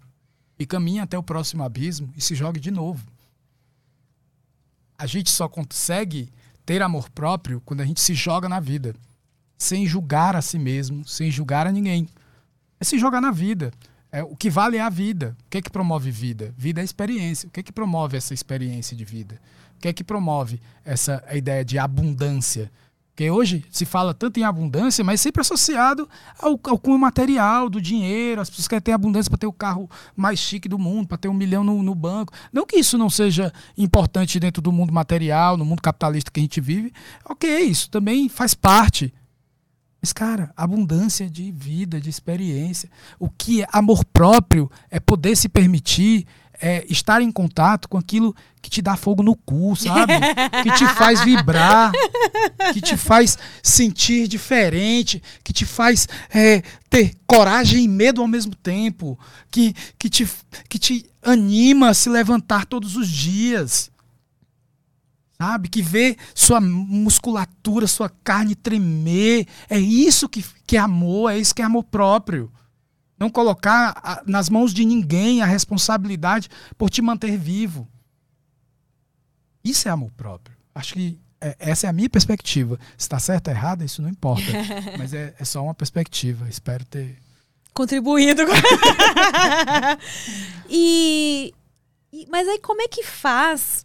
e 0.58 0.66
caminhe 0.66 1.00
até 1.00 1.18
o 1.18 1.22
próximo 1.22 1.62
abismo 1.62 2.12
e 2.16 2.20
se 2.20 2.34
jogue 2.34 2.58
de 2.58 2.70
novo. 2.70 3.06
A 4.96 5.06
gente 5.06 5.30
só 5.30 5.48
consegue 5.48 6.30
ter 6.64 6.82
amor 6.82 7.10
próprio 7.10 7.60
quando 7.62 7.80
a 7.80 7.84
gente 7.84 8.00
se 8.00 8.14
joga 8.14 8.48
na 8.48 8.60
vida, 8.60 8.94
sem 9.56 9.86
julgar 9.86 10.36
a 10.36 10.42
si 10.42 10.58
mesmo, 10.58 11.06
sem 11.06 11.30
julgar 11.30 11.66
a 11.66 11.72
ninguém. 11.72 12.08
É 12.78 12.84
se 12.84 12.98
jogar 12.98 13.20
na 13.20 13.30
vida. 13.30 13.72
É, 14.12 14.22
o 14.22 14.34
que 14.34 14.50
vale 14.50 14.76
é 14.76 14.80
a 14.80 14.88
vida. 14.88 15.36
O 15.46 15.50
que 15.50 15.58
é 15.58 15.62
que 15.62 15.70
promove 15.70 16.10
vida? 16.10 16.54
Vida 16.56 16.80
é 16.80 16.84
experiência. 16.84 17.48
O 17.48 17.50
que 17.50 17.60
é 17.60 17.62
que 17.62 17.72
promove 17.72 18.16
essa 18.16 18.34
experiência 18.34 18.96
de 18.96 19.04
vida? 19.04 19.40
O 19.76 19.80
que 19.80 19.88
é 19.88 19.92
que 19.92 20.04
promove 20.04 20.60
essa 20.84 21.22
ideia 21.32 21.64
de 21.64 21.78
abundância? 21.78 22.70
Porque 23.20 23.30
hoje 23.30 23.64
se 23.70 23.84
fala 23.84 24.14
tanto 24.14 24.40
em 24.40 24.44
abundância, 24.44 25.04
mas 25.04 25.20
sempre 25.20 25.42
associado 25.42 26.08
ao, 26.38 26.58
ao 26.64 26.78
cunho 26.78 26.98
material, 26.98 27.68
do 27.68 27.78
dinheiro. 27.78 28.40
As 28.40 28.48
pessoas 28.48 28.66
querem 28.66 28.80
ter 28.80 28.92
abundância 28.92 29.28
para 29.28 29.38
ter 29.38 29.46
o 29.46 29.52
carro 29.52 29.90
mais 30.16 30.38
chique 30.38 30.68
do 30.68 30.78
mundo, 30.78 31.06
para 31.06 31.18
ter 31.18 31.28
um 31.28 31.34
milhão 31.34 31.62
no, 31.62 31.82
no, 31.82 31.94
banco. 31.94 32.32
Não 32.50 32.64
que 32.64 32.76
isso 32.76 32.96
não 32.96 33.10
seja 33.10 33.52
importante 33.76 34.40
dentro 34.40 34.62
do 34.62 34.72
mundo 34.72 34.90
material, 34.90 35.58
no 35.58 35.66
mundo 35.66 35.82
capitalista 35.82 36.30
que 36.30 36.40
a 36.40 36.42
gente 36.42 36.62
vive. 36.62 36.94
Ok, 37.22 37.60
isso 37.60 37.90
também 37.90 38.26
faz 38.26 38.54
parte. 38.54 39.12
Mas, 40.00 40.12
cara, 40.12 40.50
abundância 40.56 41.28
de 41.28 41.52
vida, 41.52 42.00
de 42.00 42.08
experiência. 42.08 42.90
O 43.18 43.28
que 43.28 43.62
é 43.62 43.66
amor 43.70 44.04
próprio 44.04 44.70
é 44.90 44.98
poder 44.98 45.36
se 45.36 45.48
permitir 45.48 46.26
é, 46.60 46.84
estar 46.88 47.22
em 47.22 47.32
contato 47.32 47.88
com 47.88 47.96
aquilo 47.96 48.36
que 48.60 48.68
te 48.68 48.82
dá 48.82 48.94
fogo 48.94 49.22
no 49.22 49.34
cu, 49.34 49.74
sabe? 49.74 50.12
que 50.62 50.70
te 50.72 50.86
faz 50.94 51.24
vibrar, 51.24 51.90
que 52.74 52.80
te 52.80 52.96
faz 52.96 53.38
sentir 53.62 54.28
diferente, 54.28 55.22
que 55.42 55.52
te 55.52 55.64
faz 55.64 56.06
é, 56.28 56.62
ter 56.90 57.14
coragem 57.26 57.84
e 57.84 57.88
medo 57.88 58.20
ao 58.20 58.28
mesmo 58.28 58.54
tempo, 58.54 59.18
que, 59.50 59.74
que, 59.98 60.10
te, 60.10 60.28
que 60.68 60.78
te 60.78 61.10
anima 61.22 61.88
a 61.88 61.94
se 61.94 62.10
levantar 62.10 62.66
todos 62.66 62.96
os 62.96 63.08
dias. 63.08 63.89
Sabe? 65.40 65.68
Que 65.68 65.80
vê 65.80 66.16
sua 66.34 66.60
musculatura, 66.60 67.86
sua 67.86 68.10
carne 68.22 68.54
tremer. 68.54 69.46
É 69.68 69.78
isso 69.78 70.28
que, 70.28 70.44
que 70.66 70.76
é 70.76 70.80
amor, 70.80 71.30
é 71.30 71.38
isso 71.38 71.54
que 71.54 71.62
é 71.62 71.64
amor 71.64 71.84
próprio 71.84 72.52
não 73.20 73.28
colocar 73.28 74.22
nas 74.26 74.48
mãos 74.48 74.72
de 74.72 74.82
ninguém 74.82 75.42
a 75.42 75.46
responsabilidade 75.46 76.48
por 76.78 76.88
te 76.88 77.02
manter 77.02 77.36
vivo. 77.36 77.86
Isso 79.62 79.86
é 79.86 79.90
amor 79.90 80.10
próprio. 80.12 80.56
Acho 80.74 80.94
que 80.94 81.20
é, 81.38 81.54
essa 81.58 81.86
é 81.86 81.90
a 81.90 81.92
minha 81.92 82.08
perspectiva. 82.08 82.78
Se 82.96 83.04
está 83.04 83.18
certo 83.18 83.48
ou 83.48 83.54
errado, 83.54 83.84
isso 83.84 84.00
não 84.00 84.08
importa. 84.08 84.50
Mas 84.96 85.12
é, 85.12 85.34
é 85.38 85.44
só 85.44 85.62
uma 85.62 85.74
perspectiva. 85.74 86.48
Espero 86.48 86.82
ter. 86.86 87.18
Contribuído. 87.74 88.40
e, 90.70 91.52
e, 92.10 92.26
Mas 92.30 92.48
aí, 92.48 92.58
como 92.58 92.80
é 92.80 92.88
que 92.88 93.04
faz 93.04 93.84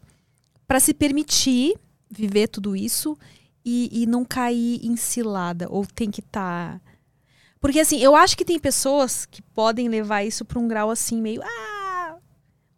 para 0.67 0.79
se 0.79 0.93
permitir 0.93 1.75
viver 2.09 2.47
tudo 2.47 2.75
isso 2.75 3.17
e, 3.63 3.89
e 3.91 4.05
não 4.05 4.25
cair 4.25 4.79
em 4.85 4.95
cilada? 4.95 5.67
Ou 5.69 5.85
tem 5.85 6.09
que 6.09 6.21
estar. 6.21 6.79
Tá 6.79 6.95
porque 7.65 7.79
assim, 7.79 7.99
eu 7.99 8.15
acho 8.15 8.37
que 8.37 8.45
tem 8.45 8.59
pessoas 8.59 9.25
que 9.25 9.41
podem 9.41 9.89
levar 9.89 10.23
isso 10.23 10.45
para 10.45 10.59
um 10.59 10.67
grau 10.67 10.91
assim 10.91 11.19
meio, 11.19 11.41
ah, 11.43 12.17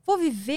vou 0.06 0.18
viver 0.18 0.57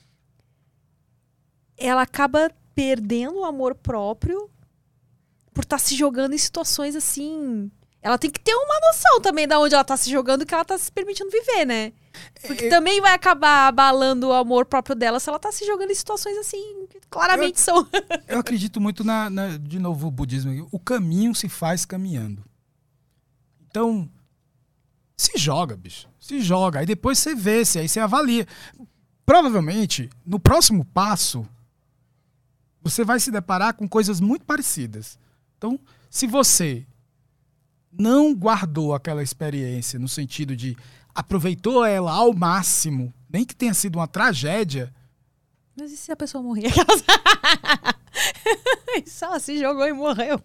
ela 1.85 2.01
acaba 2.01 2.51
perdendo 2.73 3.39
o 3.39 3.45
amor 3.45 3.75
próprio 3.75 4.49
por 5.53 5.63
estar 5.63 5.77
tá 5.77 5.83
se 5.83 5.95
jogando 5.95 6.33
em 6.33 6.37
situações 6.37 6.95
assim. 6.95 7.71
Ela 8.01 8.17
tem 8.17 8.31
que 8.31 8.39
ter 8.39 8.53
uma 8.53 8.79
noção 8.87 9.21
também 9.21 9.47
de 9.47 9.55
onde 9.55 9.75
ela 9.75 9.83
está 9.83 9.95
se 9.95 10.09
jogando 10.09 10.45
que 10.45 10.53
ela 10.53 10.63
está 10.63 10.77
se 10.77 10.91
permitindo 10.91 11.29
viver, 11.29 11.65
né? 11.65 11.93
Porque 12.47 12.65
é, 12.65 12.69
também 12.69 12.99
vai 12.99 13.13
acabar 13.13 13.67
abalando 13.67 14.29
o 14.29 14.33
amor 14.33 14.65
próprio 14.65 14.95
dela 14.95 15.19
se 15.19 15.29
ela 15.29 15.37
está 15.37 15.51
se 15.51 15.65
jogando 15.65 15.91
em 15.91 15.95
situações 15.95 16.35
assim, 16.37 16.87
que 16.89 16.99
claramente 17.09 17.59
eu, 17.59 17.63
são. 17.63 17.87
eu 18.27 18.39
acredito 18.39 18.81
muito 18.81 19.03
na, 19.03 19.29
na, 19.29 19.57
de 19.57 19.77
novo, 19.77 20.07
o 20.07 20.11
budismo. 20.11 20.67
O 20.71 20.79
caminho 20.79 21.35
se 21.35 21.47
faz 21.47 21.85
caminhando. 21.85 22.43
Então, 23.69 24.09
se 25.15 25.37
joga, 25.37 25.77
bicho. 25.77 26.09
Se 26.19 26.41
joga. 26.41 26.79
Aí 26.79 26.85
depois 26.85 27.19
você 27.19 27.35
vê, 27.35 27.63
se 27.63 27.77
aí 27.77 27.87
você 27.87 27.99
avalia. 27.99 28.47
Provavelmente, 29.23 30.09
no 30.25 30.39
próximo 30.39 30.83
passo, 30.85 31.47
você 32.81 33.03
vai 33.03 33.19
se 33.19 33.31
deparar 33.31 33.73
com 33.73 33.87
coisas 33.87 34.19
muito 34.19 34.45
parecidas. 34.45 35.19
Então, 35.57 35.79
se 36.09 36.25
você 36.25 36.85
não 37.91 38.33
guardou 38.33 38.93
aquela 38.93 39.21
experiência 39.21 39.99
no 39.99 40.07
sentido 40.07 40.55
de 40.55 40.75
aproveitou 41.13 41.85
ela 41.85 42.11
ao 42.11 42.33
máximo, 42.33 43.13
nem 43.29 43.45
que 43.45 43.55
tenha 43.55 43.73
sido 43.73 43.97
uma 43.97 44.07
tragédia. 44.07 44.93
Mas 45.77 45.91
e 45.91 45.97
se 45.97 46.11
a 46.11 46.15
pessoa 46.15 46.43
morrer? 46.43 46.71
Só 49.05 49.37
se 49.39 49.59
jogou 49.59 49.87
e 49.87 49.93
morreu. 49.93 50.41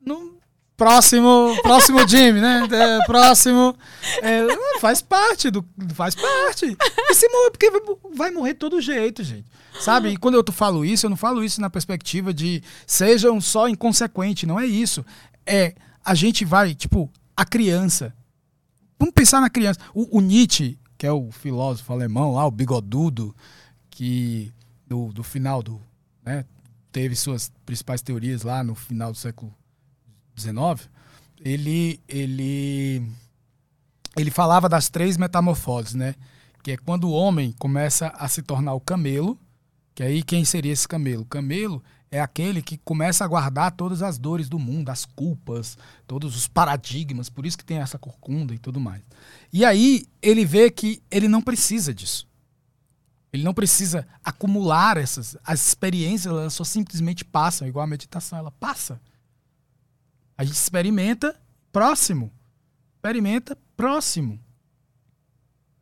Não, 0.00 0.34
próximo, 0.76 1.56
próximo 1.62 2.06
Jimmy, 2.06 2.40
né? 2.40 2.68
É, 2.70 3.06
próximo. 3.06 3.76
É, 4.22 4.80
faz 4.80 5.00
parte 5.00 5.50
do. 5.50 5.64
Faz 5.94 6.14
parte. 6.14 6.76
E 7.10 7.14
se 7.14 7.28
morrer, 7.28 7.50
porque 7.50 7.70
vai 8.14 8.30
morrer 8.30 8.54
todo 8.54 8.80
jeito, 8.80 9.22
gente. 9.22 9.46
Sabe? 9.80 10.10
E 10.10 10.16
quando 10.16 10.34
eu 10.34 10.44
falo 10.52 10.84
isso, 10.84 11.06
eu 11.06 11.10
não 11.10 11.16
falo 11.16 11.42
isso 11.42 11.60
na 11.60 11.68
perspectiva 11.68 12.32
de 12.32 12.62
sejam 12.86 13.40
só 13.40 13.68
inconsequentes. 13.68 14.48
Não 14.48 14.58
é 14.58 14.66
isso. 14.66 15.04
É 15.46 15.74
a 16.04 16.14
gente 16.14 16.44
vai, 16.44 16.74
tipo, 16.74 17.10
a 17.36 17.44
criança. 17.44 18.14
Vamos 18.98 19.14
pensar 19.14 19.40
na 19.40 19.50
criança. 19.50 19.80
O, 19.94 20.18
o 20.18 20.20
Nietzsche, 20.20 20.78
que 20.98 21.06
é 21.06 21.12
o 21.12 21.32
filósofo 21.32 21.92
alemão 21.92 22.34
lá, 22.34 22.46
o 22.46 22.50
bigodudo, 22.50 23.34
que 23.90 24.52
do, 24.86 25.12
do 25.12 25.22
final 25.22 25.62
do. 25.62 25.80
Né, 26.24 26.44
teve 26.92 27.16
suas 27.16 27.50
principais 27.66 28.02
teorias 28.02 28.42
lá 28.42 28.62
no 28.62 28.74
final 28.74 29.10
do 29.10 29.18
século 29.18 29.52
XIX, 30.36 30.88
ele, 31.40 32.00
ele, 32.08 33.06
ele 34.16 34.30
falava 34.30 34.68
das 34.68 34.88
três 34.88 35.16
metamorfoses, 35.16 35.94
né? 35.94 36.14
Que 36.62 36.72
é 36.72 36.76
quando 36.76 37.04
o 37.04 37.12
homem 37.12 37.52
começa 37.58 38.08
a 38.16 38.26
se 38.28 38.42
tornar 38.42 38.74
o 38.74 38.80
camelo, 38.80 39.38
Que 39.94 40.02
aí 40.02 40.22
quem 40.22 40.44
seria 40.44 40.72
esse 40.72 40.88
camelo? 40.88 41.24
Camelo 41.24 41.82
é 42.10 42.20
aquele 42.20 42.62
que 42.62 42.78
começa 42.78 43.24
a 43.24 43.28
guardar 43.28 43.72
todas 43.72 44.02
as 44.02 44.18
dores 44.18 44.48
do 44.48 44.58
mundo, 44.58 44.88
as 44.88 45.04
culpas, 45.04 45.76
todos 46.06 46.36
os 46.36 46.46
paradigmas, 46.46 47.28
por 47.28 47.44
isso 47.44 47.58
que 47.58 47.64
tem 47.64 47.78
essa 47.78 47.98
corcunda 47.98 48.54
e 48.54 48.58
tudo 48.58 48.78
mais. 48.80 49.02
E 49.52 49.64
aí 49.64 50.06
ele 50.22 50.44
vê 50.44 50.70
que 50.70 51.02
ele 51.10 51.28
não 51.28 51.42
precisa 51.42 51.92
disso. 51.92 52.26
Ele 53.32 53.42
não 53.42 53.52
precisa 53.52 54.06
acumular 54.22 54.96
essas 54.96 55.36
as 55.44 55.66
experiências, 55.66 56.32
elas 56.32 56.54
só 56.54 56.62
simplesmente 56.62 57.24
passam, 57.24 57.66
igual 57.66 57.82
a 57.82 57.88
meditação, 57.88 58.38
ela 58.38 58.52
passa. 58.52 59.00
A 60.36 60.44
gente 60.44 60.56
experimenta 60.56 61.40
próximo. 61.72 62.32
Experimenta 62.96 63.56
próximo. 63.76 64.40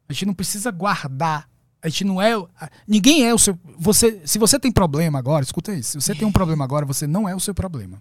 A 0.08 0.12
gente 0.12 0.26
não 0.26 0.34
precisa 0.34 0.70
guardar. 0.70 1.48
A 1.82 1.88
gente 1.88 2.04
não 2.04 2.20
é. 2.20 2.32
Ninguém 2.86 3.24
é 3.26 3.34
o 3.34 3.38
seu. 3.38 3.58
Você, 3.78 4.26
se 4.26 4.38
você 4.38 4.58
tem 4.58 4.70
problema 4.70 5.18
agora, 5.18 5.44
escuta 5.44 5.74
isso. 5.74 5.92
Se 5.92 6.00
você 6.00 6.14
tem 6.14 6.26
um 6.26 6.32
problema 6.32 6.64
agora, 6.64 6.86
você 6.86 7.06
não 7.06 7.28
é 7.28 7.34
o 7.34 7.40
seu 7.40 7.54
problema. 7.54 8.00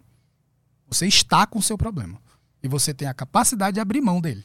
Você 0.88 1.08
está 1.08 1.48
com 1.48 1.60
o 1.60 1.64
seu 1.64 1.78
problema. 1.78 2.22
E 2.62 2.68
você 2.68 2.94
tem 2.94 3.08
a 3.08 3.14
capacidade 3.14 3.76
de 3.76 3.80
abrir 3.80 4.02
mão 4.02 4.22
dele. 4.22 4.44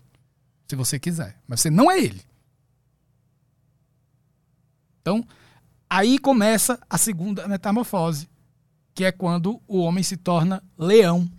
Se 0.68 0.76
você 0.76 0.98
quiser. 0.98 1.38
Mas 1.46 1.60
você 1.60 1.70
não 1.70 1.90
é 1.90 1.98
ele. 1.98 2.22
Então, 5.02 5.26
aí 5.88 6.18
começa 6.18 6.80
a 6.88 6.98
segunda 6.98 7.46
metamorfose, 7.46 8.28
que 8.94 9.04
é 9.04 9.12
quando 9.12 9.60
o 9.68 9.78
homem 9.78 10.02
se 10.02 10.16
torna 10.16 10.64
leão. 10.78 11.30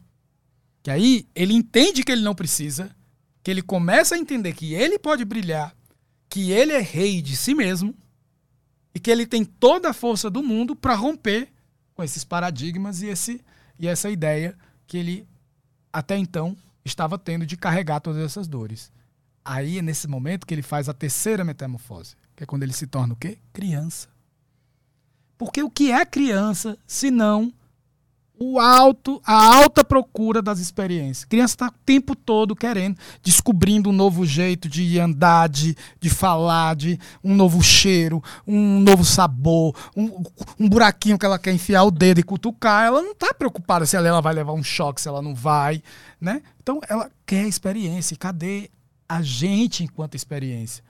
Que 0.87 0.91
aí 0.91 1.27
ele 1.35 1.53
entende 1.53 2.01
que 2.01 2.09
ele 2.13 2.21
não 2.21 2.33
precisa, 2.33 2.95
que 3.43 3.51
ele 3.51 3.61
começa 3.61 4.15
a 4.15 4.17
entender 4.17 4.53
que 4.53 4.73
ele 4.73 4.97
pode 4.97 5.25
brilhar, 5.25 5.75
que 6.29 6.51
ele 6.51 6.71
é 6.71 6.79
rei 6.79 7.21
de 7.21 7.35
si 7.35 7.53
mesmo 7.53 7.93
e 8.95 8.99
que 9.01 9.11
ele 9.11 9.27
tem 9.27 9.43
toda 9.43 9.89
a 9.89 9.93
força 9.93 10.29
do 10.29 10.41
mundo 10.41 10.77
para 10.77 10.95
romper 10.95 11.49
com 11.93 12.01
esses 12.01 12.23
paradigmas 12.23 13.01
e, 13.01 13.07
esse, 13.07 13.41
e 13.77 13.85
essa 13.85 14.09
ideia 14.09 14.57
que 14.87 14.97
ele 14.97 15.27
até 15.91 16.17
então 16.17 16.55
estava 16.85 17.17
tendo 17.17 17.45
de 17.45 17.57
carregar 17.57 17.99
todas 17.99 18.23
essas 18.23 18.47
dores. 18.47 18.89
Aí 19.43 19.79
é 19.79 19.81
nesse 19.81 20.07
momento 20.07 20.47
que 20.47 20.53
ele 20.53 20.61
faz 20.61 20.87
a 20.87 20.93
terceira 20.93 21.43
metamorfose, 21.43 22.15
que 22.33 22.45
é 22.45 22.47
quando 22.47 22.63
ele 22.63 22.71
se 22.71 22.87
torna 22.87 23.13
o 23.13 23.17
quê? 23.17 23.39
Criança. 23.51 24.07
Porque 25.37 25.61
o 25.61 25.69
que 25.69 25.91
é 25.91 26.05
criança, 26.05 26.77
se 26.87 27.11
não 27.11 27.53
o 28.39 28.59
alto, 28.59 29.21
a 29.25 29.55
alta 29.57 29.83
procura 29.83 30.41
das 30.41 30.59
experiências. 30.59 31.23
A 31.23 31.27
criança 31.27 31.53
está 31.55 31.67
o 31.67 31.85
tempo 31.85 32.15
todo 32.15 32.55
querendo, 32.55 32.97
descobrindo 33.23 33.89
um 33.89 33.93
novo 33.93 34.25
jeito 34.25 34.69
de 34.69 34.99
andar, 34.99 35.49
de, 35.49 35.75
de 35.99 36.09
falar, 36.09 36.75
de 36.75 36.99
um 37.23 37.35
novo 37.35 37.61
cheiro, 37.63 38.23
um 38.45 38.79
novo 38.79 39.03
sabor, 39.03 39.75
um, 39.95 40.23
um 40.59 40.69
buraquinho 40.69 41.17
que 41.17 41.25
ela 41.25 41.39
quer 41.39 41.53
enfiar 41.53 41.83
o 41.83 41.91
dedo 41.91 42.19
e 42.19 42.23
cutucar. 42.23 42.85
Ela 42.85 43.01
não 43.01 43.11
está 43.11 43.33
preocupada 43.33 43.85
se 43.85 43.95
ela, 43.95 44.21
vai 44.21 44.33
levar 44.33 44.53
um 44.53 44.63
choque, 44.63 45.01
se 45.01 45.07
ela 45.07 45.21
não 45.21 45.33
vai. 45.33 45.81
Né? 46.21 46.41
Então 46.61 46.79
ela 46.87 47.09
quer 47.25 47.47
experiência. 47.47 48.13
E 48.13 48.17
cadê 48.17 48.69
a 49.09 49.21
gente 49.21 49.83
enquanto 49.83 50.15
experiência? 50.15 50.83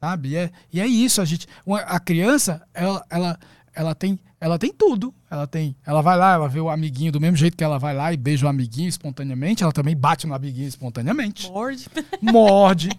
sabe? 0.00 0.30
E 0.30 0.36
é, 0.36 0.50
e 0.72 0.80
é 0.80 0.86
isso, 0.86 1.20
a 1.20 1.24
gente, 1.24 1.46
a 1.66 2.00
criança, 2.00 2.62
ela, 2.72 3.04
ela, 3.10 3.38
ela 3.78 3.94
tem, 3.94 4.18
ela 4.40 4.58
tem 4.58 4.72
tudo. 4.72 5.14
Ela 5.30 5.46
tem, 5.46 5.76
ela 5.86 6.02
vai 6.02 6.16
lá, 6.16 6.32
ela 6.32 6.48
vê 6.48 6.58
o 6.58 6.68
amiguinho 6.68 7.12
do 7.12 7.20
mesmo 7.20 7.36
jeito 7.36 7.56
que 7.56 7.62
ela 7.62 7.78
vai 7.78 7.94
lá 7.94 8.12
e 8.12 8.16
beija 8.16 8.44
o 8.44 8.48
amiguinho 8.48 8.88
espontaneamente, 8.88 9.62
ela 9.62 9.72
também 9.72 9.96
bate 9.96 10.26
no 10.26 10.34
amiguinho 10.34 10.66
espontaneamente. 10.66 11.48
Morde. 11.48 11.86
Morde. 12.20 12.90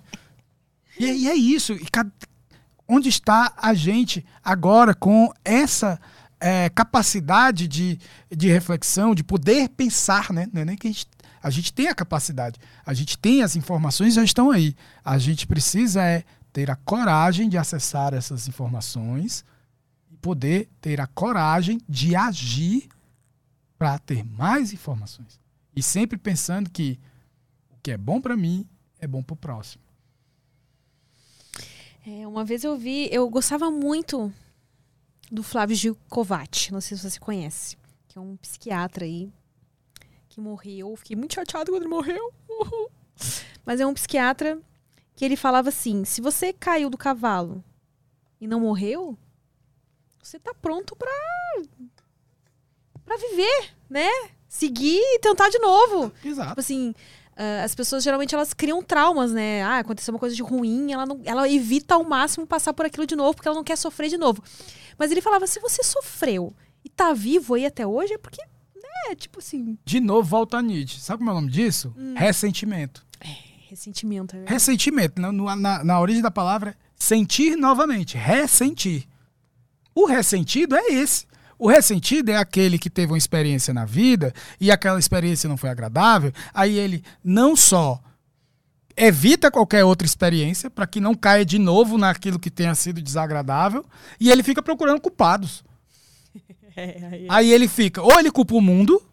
E, 0.98 1.06
e 1.06 1.28
é 1.28 1.36
isso. 1.36 1.74
E 1.74 1.86
cada, 1.92 2.10
onde 2.88 3.10
está 3.10 3.52
a 3.58 3.74
gente 3.74 4.26
agora 4.42 4.96
com 4.96 5.34
essa 5.44 6.00
é, 6.40 6.70
capacidade 6.70 7.68
de, 7.68 8.00
de 8.34 8.48
reflexão, 8.48 9.14
de 9.14 9.22
poder 9.22 9.68
pensar, 9.68 10.32
né? 10.32 10.48
Não 10.54 10.62
é 10.62 10.66
nem 10.66 10.78
que 10.78 10.88
a 10.88 10.92
gente, 10.92 11.08
a 11.44 11.50
gente 11.50 11.74
tem 11.74 11.90
a 11.90 11.96
capacidade, 11.96 12.58
a 12.86 12.94
gente 12.94 13.18
tem 13.18 13.44
as 13.44 13.58
informações, 13.58 14.14
já 14.14 14.24
estão 14.24 14.50
aí. 14.50 14.74
A 15.04 15.18
gente 15.18 15.46
precisa 15.46 16.02
é 16.02 16.24
ter 16.54 16.72
a 16.72 16.78
coragem 16.78 17.50
de 17.50 17.58
acessar 17.58 18.14
essas 18.14 18.48
informações 18.48 19.44
poder 20.22 20.70
ter 20.82 21.00
a 21.00 21.08
coragem 21.08 21.80
de 21.88 22.16
agir 22.16 22.90
para 23.78 23.98
ter 24.00 24.24
mais 24.24 24.74
informações. 24.74 25.40
E 25.76 25.82
sempre 25.82 26.18
pensando 26.18 26.70
que 26.70 27.00
o 27.72 27.78
que 27.82 27.92
é 27.92 27.98
bom 27.98 28.20
para 28.20 28.36
mim 28.36 28.68
é 29.00 29.08
bom 29.08 29.24
para 29.24 29.34
o 29.34 29.38
próximo. 29.38 29.84
É, 32.06 32.28
uma 32.28 32.44
vez 32.44 32.64
eu 32.64 32.78
vi, 32.78 33.08
eu 33.12 33.30
gostava 33.30 33.70
muito 33.70 34.34
do 35.32 35.44
Flávio 35.44 35.76
Gil 35.76 35.98
Kovács, 36.10 36.72
não 36.72 36.82
sei 36.82 36.98
se 36.98 37.10
você 37.10 37.20
conhece, 37.20 37.78
que 38.08 38.18
é 38.18 38.22
um 38.22 38.36
psiquiatra 38.38 39.06
aí 39.06 39.32
que 40.28 40.42
morreu. 40.42 40.96
Fiquei 40.96 41.16
muito 41.16 41.36
chateado 41.36 41.72
quando 41.72 41.84
ele 41.84 41.90
morreu. 41.90 42.34
Mas 43.66 43.80
é 43.80 43.86
um 43.86 43.94
psiquiatra 43.94 44.60
que 45.16 45.24
ele 45.24 45.36
falava 45.36 45.70
assim: 45.70 46.04
se 46.06 46.22
você 46.22 46.54
caiu 46.54 46.90
do 46.90 46.98
cavalo 46.98 47.64
e 48.40 48.48
não 48.48 48.60
morreu, 48.60 49.18
você 50.30 50.40
tá 50.40 50.54
pronto 50.54 50.96
pra, 50.96 51.12
pra 53.04 53.18
viver, 53.18 53.74
né? 53.90 54.08
Seguir 54.48 55.00
e 55.00 55.20
tentar 55.20 55.50
de 55.50 55.58
novo. 55.58 56.14
Exato. 56.24 56.50
Tipo 56.50 56.60
assim, 56.60 56.90
uh, 56.92 57.64
as 57.64 57.74
pessoas 57.74 58.04
geralmente 58.04 58.36
elas 58.36 58.54
criam 58.54 58.84
traumas, 58.84 59.32
né? 59.32 59.64
Ah, 59.64 59.80
aconteceu 59.80 60.14
uma 60.14 60.20
coisa 60.20 60.36
de 60.36 60.44
ruim, 60.44 60.92
ela, 60.92 61.06
não, 61.06 61.20
ela 61.26 61.50
evita 61.50 61.96
ao 61.96 62.04
máximo 62.04 62.46
passar 62.46 62.74
por 62.74 62.86
aquilo 62.86 63.08
de 63.08 63.16
novo, 63.16 63.34
porque 63.34 63.48
ela 63.48 63.58
não 63.58 63.64
quer 63.64 63.76
sofrer 63.76 64.08
de 64.08 64.18
novo. 64.18 64.44
Mas 65.00 65.12
ele 65.12 65.22
falava: 65.22 65.48
se 65.48 65.60
você 65.60 65.84
sofreu 65.84 66.54
e 66.86 66.90
tá 66.90 67.12
vivo 67.12 67.56
aí 67.56 67.66
até 67.66 67.88
hoje, 67.88 68.14
é 68.14 68.18
porque, 68.20 68.42
né? 68.76 69.16
Tipo 69.16 69.40
assim. 69.40 69.80
De 69.84 70.00
novo, 70.00 70.30
volta 70.30 70.58
a 70.58 70.62
Nietzsche. 70.62 71.00
Sabe 71.00 71.20
como 71.20 71.32
é 71.32 71.34
o 71.34 71.38
nome 71.38 71.52
disso? 71.52 71.92
Hum. 71.98 72.14
Ressentimento. 72.16 73.04
É. 73.20 73.50
Ressentimento. 73.68 74.36
É 74.36 74.44
ressentimento. 74.48 75.20
Na, 75.20 75.32
na, 75.56 75.84
na 75.84 76.00
origem 76.00 76.22
da 76.22 76.32
palavra, 76.32 76.76
sentir 76.96 77.56
novamente. 77.56 78.16
Ressentir. 78.16 79.08
O 80.00 80.06
ressentido 80.06 80.78
é 80.78 80.94
esse. 80.94 81.28
O 81.58 81.68
ressentido 81.68 82.30
é 82.30 82.38
aquele 82.38 82.80
que 82.80 82.90
teve 82.90 83.12
uma 83.12 83.18
experiência 83.18 83.74
na 83.74 83.84
vida 83.84 84.34
e 84.58 84.72
aquela 84.72 84.98
experiência 84.98 85.50
não 85.50 85.58
foi 85.58 85.70
agradável, 85.70 86.32
aí 86.54 86.80
ele 86.80 87.04
não 87.22 87.54
só 87.54 88.02
evita 88.96 89.52
qualquer 89.52 89.84
outra 89.84 90.06
experiência 90.06 90.70
para 90.70 90.88
que 90.88 91.02
não 91.02 91.14
caia 91.14 91.44
de 91.44 91.60
novo 91.60 91.98
naquilo 91.98 92.40
que 92.40 92.50
tenha 92.50 92.74
sido 92.76 93.02
desagradável 93.02 93.86
e 94.18 94.32
ele 94.32 94.42
fica 94.42 94.64
procurando 94.64 95.02
culpados. 95.02 95.64
É, 96.76 97.10
aí... 97.12 97.28
aí 97.28 97.52
ele 97.52 97.68
fica, 97.68 98.02
ou 98.02 98.18
ele 98.18 98.32
culpa 98.32 98.56
o 98.56 98.62
mundo, 98.62 99.04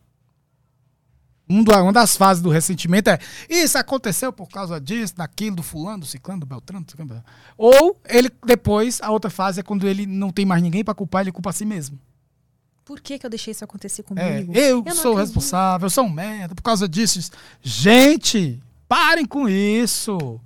uma 1.48 1.92
das 1.92 2.16
fases 2.16 2.42
do 2.42 2.50
ressentimento 2.50 3.08
é 3.08 3.18
isso 3.48 3.78
aconteceu 3.78 4.32
por 4.32 4.48
causa 4.48 4.80
disso, 4.80 5.14
daquilo, 5.16 5.56
do 5.56 5.62
fulano, 5.62 6.00
do 6.00 6.06
ciclano, 6.06 6.40
do 6.40 6.46
beltrano, 6.46 6.84
do 6.84 6.90
ciclano. 6.90 7.24
Ou 7.56 8.00
ele 8.08 8.30
depois, 8.44 9.00
a 9.00 9.10
outra 9.10 9.30
fase 9.30 9.60
é 9.60 9.62
quando 9.62 9.86
ele 9.86 10.06
não 10.06 10.30
tem 10.30 10.44
mais 10.44 10.62
ninguém 10.62 10.82
para 10.82 10.94
culpar, 10.94 11.22
ele 11.22 11.32
culpa 11.32 11.50
a 11.50 11.52
si 11.52 11.64
mesmo. 11.64 11.98
Por 12.84 13.00
que, 13.00 13.18
que 13.18 13.26
eu 13.26 13.30
deixei 13.30 13.50
isso 13.50 13.64
acontecer 13.64 14.02
comigo? 14.02 14.52
É, 14.56 14.70
eu, 14.70 14.82
eu 14.84 14.94
sou 14.94 15.14
responsável, 15.14 15.86
eu 15.86 15.90
sou 15.90 16.04
um 16.04 16.10
merda 16.10 16.54
por 16.54 16.62
causa 16.62 16.88
disso. 16.88 17.30
Gente, 17.60 18.62
parem 18.88 19.26
com 19.26 19.48
isso. 19.48 20.40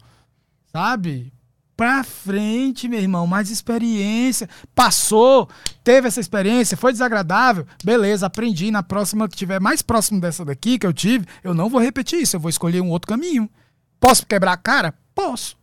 Sabe? 0.73 1.33
Pra 1.81 2.05
frente, 2.05 2.87
meu 2.87 3.01
irmão, 3.01 3.27
mais 3.27 3.51
experiência. 3.51 4.47
Passou, 4.75 5.49
teve 5.83 6.09
essa 6.09 6.21
experiência, 6.21 6.77
foi 6.77 6.93
desagradável, 6.93 7.67
beleza, 7.83 8.27
aprendi. 8.27 8.71
Na 8.71 8.83
próxima 8.83 9.27
que 9.27 9.35
tiver 9.35 9.59
mais 9.59 9.81
próximo 9.81 10.21
dessa 10.21 10.45
daqui 10.45 10.79
que 10.79 10.87
eu 10.87 10.93
tive, 10.93 11.25
eu 11.43 11.55
não 11.55 11.71
vou 11.71 11.81
repetir 11.81 12.21
isso, 12.21 12.37
eu 12.37 12.41
vou 12.41 12.51
escolher 12.51 12.83
um 12.83 12.91
outro 12.91 13.09
caminho. 13.09 13.49
Posso 13.99 14.27
quebrar 14.27 14.53
a 14.53 14.57
cara? 14.59 14.93
Posso. 15.15 15.57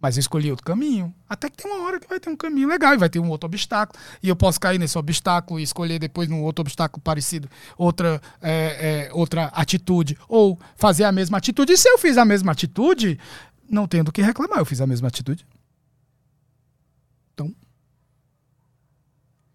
Mas 0.00 0.16
eu 0.16 0.20
escolhi 0.22 0.50
outro 0.50 0.66
caminho. 0.66 1.14
Até 1.28 1.48
que 1.48 1.58
tem 1.58 1.70
uma 1.70 1.86
hora 1.86 2.00
que 2.00 2.08
vai 2.08 2.18
ter 2.18 2.30
um 2.30 2.36
caminho 2.36 2.66
legal 2.66 2.94
e 2.94 2.98
vai 2.98 3.08
ter 3.08 3.20
um 3.20 3.28
outro 3.28 3.46
obstáculo. 3.46 3.96
E 4.20 4.28
eu 4.28 4.34
posso 4.34 4.58
cair 4.58 4.76
nesse 4.76 4.98
obstáculo 4.98 5.60
e 5.60 5.62
escolher 5.62 6.00
depois 6.00 6.28
num 6.28 6.42
outro 6.42 6.62
obstáculo 6.62 7.00
parecido, 7.00 7.48
outra, 7.78 8.20
é, 8.42 9.06
é, 9.06 9.10
outra 9.12 9.44
atitude. 9.54 10.18
Ou 10.26 10.58
fazer 10.74 11.04
a 11.04 11.12
mesma 11.12 11.38
atitude. 11.38 11.74
E 11.74 11.76
se 11.76 11.88
eu 11.88 11.96
fiz 11.96 12.18
a 12.18 12.24
mesma 12.24 12.50
atitude, 12.50 13.20
não 13.70 13.86
tenho 13.86 14.02
do 14.02 14.10
que 14.10 14.20
reclamar. 14.20 14.58
Eu 14.58 14.64
fiz 14.64 14.80
a 14.80 14.86
mesma 14.86 15.06
atitude. 15.06 15.46
Então, 17.40 17.54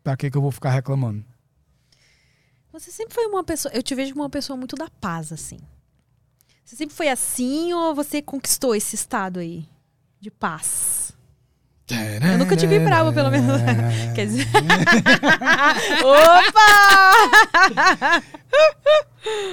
pra 0.05 0.15
que, 0.15 0.29
que 0.29 0.37
eu 0.37 0.41
vou 0.41 0.51
ficar 0.51 0.69
reclamando? 0.69 1.25
Você 2.71 2.91
sempre 2.91 3.15
foi 3.15 3.25
uma 3.25 3.43
pessoa. 3.43 3.73
Eu 3.73 3.81
te 3.81 3.95
vejo 3.95 4.11
como 4.13 4.23
uma 4.23 4.29
pessoa 4.29 4.55
muito 4.55 4.75
da 4.75 4.87
paz, 5.01 5.33
assim. 5.33 5.57
Você 6.63 6.75
sempre 6.75 6.95
foi 6.95 7.09
assim 7.09 7.73
ou 7.73 7.95
você 7.95 8.21
conquistou 8.21 8.75
esse 8.75 8.93
estado 8.93 9.39
aí 9.39 9.67
de 10.21 10.29
paz? 10.29 11.11
Eu 11.89 12.37
nunca 12.37 12.55
te 12.55 12.67
vi 12.67 12.79
bravo, 12.79 13.13
pelo 13.13 13.31
menos. 13.31 13.61
Quer 14.13 14.27
dizer. 14.27 14.47
Opa! 16.05 16.61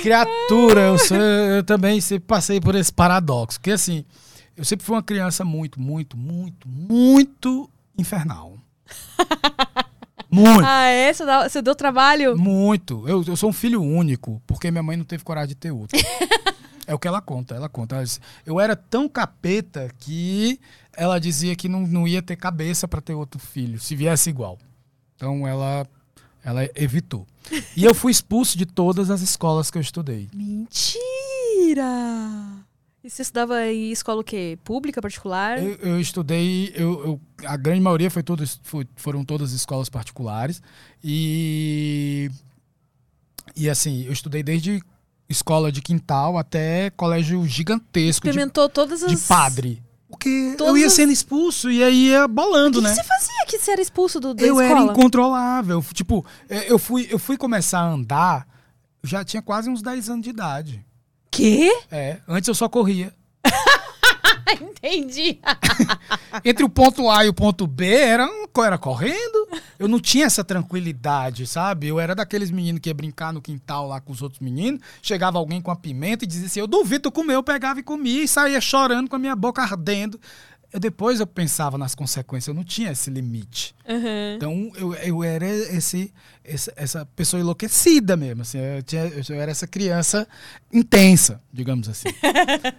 Criatura, 0.03 0.81
eu, 0.83 0.99
sou, 0.99 1.17
eu 1.17 1.65
também 1.65 1.99
sempre 2.01 2.27
passei 2.27 2.61
por 2.61 2.75
esse 2.75 2.93
paradoxo. 2.93 3.59
Porque 3.59 3.71
assim, 3.71 4.05
eu 4.55 4.65
sempre 4.67 4.85
fui 4.85 4.97
uma 4.97 5.03
criança 5.03 5.47
muito, 5.47 5.81
muito, 5.81 6.19
muito, 6.19 6.69
muito 6.69 7.71
infernal. 7.97 8.59
Muito. 10.33 10.65
Ah, 10.65 10.87
é? 10.87 11.13
Você, 11.13 11.27
dá- 11.27 11.47
você 11.47 11.61
deu 11.61 11.75
trabalho? 11.75 12.39
Muito. 12.39 13.07
Eu, 13.07 13.23
eu 13.27 13.37
sou 13.37 13.51
um 13.51 13.53
filho 13.53 13.83
único, 13.83 14.43
porque 14.47 14.71
minha 14.71 14.83
mãe 14.83 14.97
não 14.97 15.05
teve 15.05 15.23
coragem 15.23 15.49
de 15.51 15.55
ter 15.57 15.71
outro. 15.71 15.99
é 16.87 16.95
o 16.95 16.99
que 16.99 17.07
ela 17.07 17.21
conta, 17.21 17.55
ela 17.55 17.69
conta. 17.69 17.97
Ela 17.97 18.05
eu 18.47 18.59
era 18.59 18.75
tão 18.75 19.07
capeta 19.07 19.91
que 19.99 20.59
ela 20.95 21.19
dizia 21.19 21.55
que 21.55 21.69
não, 21.69 21.81
não 21.81 22.09
ia 22.09 22.23
ter 22.23 22.37
cabeça 22.37 22.89
para 22.89 23.03
ter 23.03 23.13
outro 23.13 23.39
filho, 23.39 23.79
se 23.79 23.95
viesse 23.95 24.31
igual. 24.31 24.59
Então 25.17 25.47
ela, 25.47 25.87
ela 26.43 26.67
evitou. 26.75 27.27
E 27.77 27.85
eu 27.85 27.95
fui 27.95 28.11
expulso 28.11 28.57
de 28.57 28.65
todas 28.65 29.11
as 29.11 29.21
escolas 29.21 29.71
que 29.71 29.77
eu 29.77 29.83
estudei. 29.83 30.31
Mentira! 30.33 31.85
E 33.05 33.11
você 33.11 33.23
estudava 33.23 33.67
em 33.67 33.91
escola 33.91 34.21
o 34.21 34.25
quê? 34.25 34.57
Pública, 34.63 35.03
particular? 35.03 35.59
Eu, 35.61 35.75
eu 35.77 36.01
estudei, 36.01 36.73
eu, 36.77 37.05
eu- 37.05 37.21
a 37.49 37.57
grande 37.57 37.81
maioria 37.81 38.11
foi 38.11 38.23
todas, 38.23 38.61
foi- 38.63 38.87
foram 38.95 39.25
todas 39.25 39.53
escolas 39.53 39.89
particulares. 39.89 40.63
E, 41.03 42.31
e 43.57 43.69
assim, 43.69 44.05
eu 44.05 44.13
estudei 44.13 44.43
desde 44.43 44.81
escola 45.29 45.73
de 45.73 45.83
quintal 45.83 46.39
até 46.39 46.91
colégio 46.91 47.45
gigantesco 47.47 48.23
de, 48.25 48.31
Experimentou 48.31 48.69
todas 48.69 49.03
as... 49.03 49.11
de 49.11 49.17
padre. 49.27 49.83
Porque 50.09 50.55
Todas 50.59 50.75
eu 50.75 50.79
ia 50.79 50.91
sendo 50.91 51.11
expulso 51.11 51.71
e 51.71 51.83
aí 51.83 52.09
ia 52.11 52.27
O 52.27 52.29
bolando, 52.29 52.79
que, 52.79 52.85
né? 52.85 52.91
que 52.91 52.97
você 52.97 53.03
fazia 53.03 53.47
que 53.49 53.59
você 53.59 53.71
era 53.73 53.81
expulso 53.81 54.21
do, 54.21 54.35
da 54.35 54.45
eu 54.45 54.61
era 54.61 54.75
escola? 54.75 54.93
incontrolável. 54.93 55.83
Tipo, 55.95 56.25
eh, 56.51 56.71
eu 56.71 56.79
fui, 56.79 57.09
eu 57.11 57.19
fui 57.19 57.37
começar 57.39 57.81
a 57.81 57.89
andar, 57.91 58.47
eu 59.03 59.09
já 59.09 59.25
tinha 59.25 59.41
quase 59.43 59.71
uns 59.71 59.81
10 59.83 60.11
anos 60.11 60.23
de 60.23 60.29
idade. 60.31 60.85
Quê? 61.33 61.73
É, 61.91 62.19
antes 62.29 62.47
eu 62.47 62.55
só 62.55 62.69
corria. 62.69 63.13
Entendi. 64.61 65.41
Entre 66.45 66.63
o 66.63 66.69
ponto 66.69 67.09
A 67.09 67.25
e 67.25 67.29
o 67.29 67.33
ponto 67.33 67.67
B 67.67 67.87
era, 67.87 68.29
era 68.59 68.77
correndo. 68.77 69.49
Eu 69.79 69.89
não 69.89 69.99
tinha 69.99 70.27
essa 70.27 70.45
tranquilidade, 70.45 71.47
sabe? 71.47 71.89
Eu 71.89 71.99
era 71.99 72.15
daqueles 72.15 72.51
meninos 72.51 72.83
que 72.83 72.91
ia 72.91 72.95
brincar 72.95 73.33
no 73.33 73.41
quintal 73.41 73.89
lá 73.89 73.99
com 73.99 74.13
os 74.13 74.21
outros 74.21 74.41
meninos. 74.41 74.83
Chegava 75.01 75.39
alguém 75.39 75.63
com 75.63 75.71
a 75.71 75.77
pimenta 75.77 76.25
e 76.25 76.29
dizia 76.29 76.47
assim: 76.47 76.61
Eu 76.61 76.67
duvido 76.67 77.05
tu 77.05 77.13
comer. 77.13 77.35
Eu 77.35 77.43
pegava 77.43 77.81
e 77.81 77.83
comia 77.83 78.25
e 78.25 78.29
saía 78.29 78.61
chorando 78.61 79.09
com 79.09 79.17
a 79.17 79.19
minha 79.19 79.35
boca 79.35 79.63
ardendo. 79.63 80.21
Eu, 80.73 80.81
depois 80.81 81.21
eu 81.21 81.27
pensava 81.27 81.77
nas 81.77 81.95
consequências, 81.95 82.49
eu 82.49 82.55
não 82.55 82.65
tinha 82.65 82.91
esse 82.93 83.11
limite. 83.11 83.75
Uhum. 83.87 84.35
Então 84.37 84.73
eu, 84.77 84.95
eu 84.95 85.23
era 85.23 85.47
esse, 85.47 86.13
essa, 86.43 86.73
essa 86.77 87.07
pessoa 87.15 87.41
enlouquecida 87.41 88.17
mesmo. 88.17 88.43
Assim, 88.43 88.59
eu, 88.59 88.83
tinha, 88.83 89.03
eu 89.05 89.41
era 89.41 89.51
essa 89.51 89.67
criança 89.67 90.27
intensa, 90.73 91.43
digamos 91.53 91.89
assim. 91.89 92.09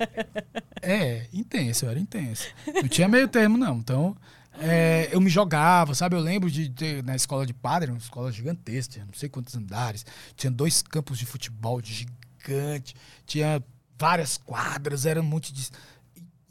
é, 0.82 1.28
intensa, 1.32 1.86
eu 1.86 1.92
era 1.92 2.00
intensa. 2.00 2.46
Não 2.82 2.88
tinha 2.88 3.08
meio 3.08 3.28
termo, 3.28 3.58
não. 3.58 3.78
Então 3.78 4.18
é, 4.60 5.10
eu 5.12 5.22
me 5.22 5.30
jogava, 5.30 5.94
sabe? 5.94 6.16
Eu 6.16 6.20
lembro 6.20 6.50
de, 6.50 6.68
de- 6.68 7.02
na 7.02 7.16
escola 7.16 7.46
de 7.46 7.54
padre, 7.54 7.92
uma 7.92 7.98
escola 7.98 8.32
gigantesca, 8.32 8.94
tinha 8.94 9.06
não 9.06 9.14
sei 9.14 9.30
quantos 9.30 9.56
andares, 9.56 10.06
tinha 10.36 10.52
dois 10.52 10.82
campos 10.82 11.18
de 11.18 11.26
futebol 11.26 11.82
de 11.82 11.94
gigante, 11.94 12.96
tinha 13.26 13.64
várias 13.98 14.38
quadras, 14.38 15.06
era 15.06 15.22
um 15.22 15.24
monte 15.26 15.54
de. 15.54 15.70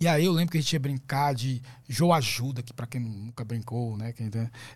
E 0.03 0.09
aí 0.09 0.25
eu 0.25 0.33
lembro 0.33 0.51
que 0.51 0.59
a 0.59 0.61
gente 0.61 0.73
ia 0.73 0.81
brincar 0.81 1.33
de 1.33 1.63
Joe 1.89 2.11
Ajuda, 2.11 2.61
que 2.61 2.73
pra 2.73 2.89
quem 2.89 3.01
nunca 3.01 3.45
brincou, 3.45 3.97
né? 3.97 4.13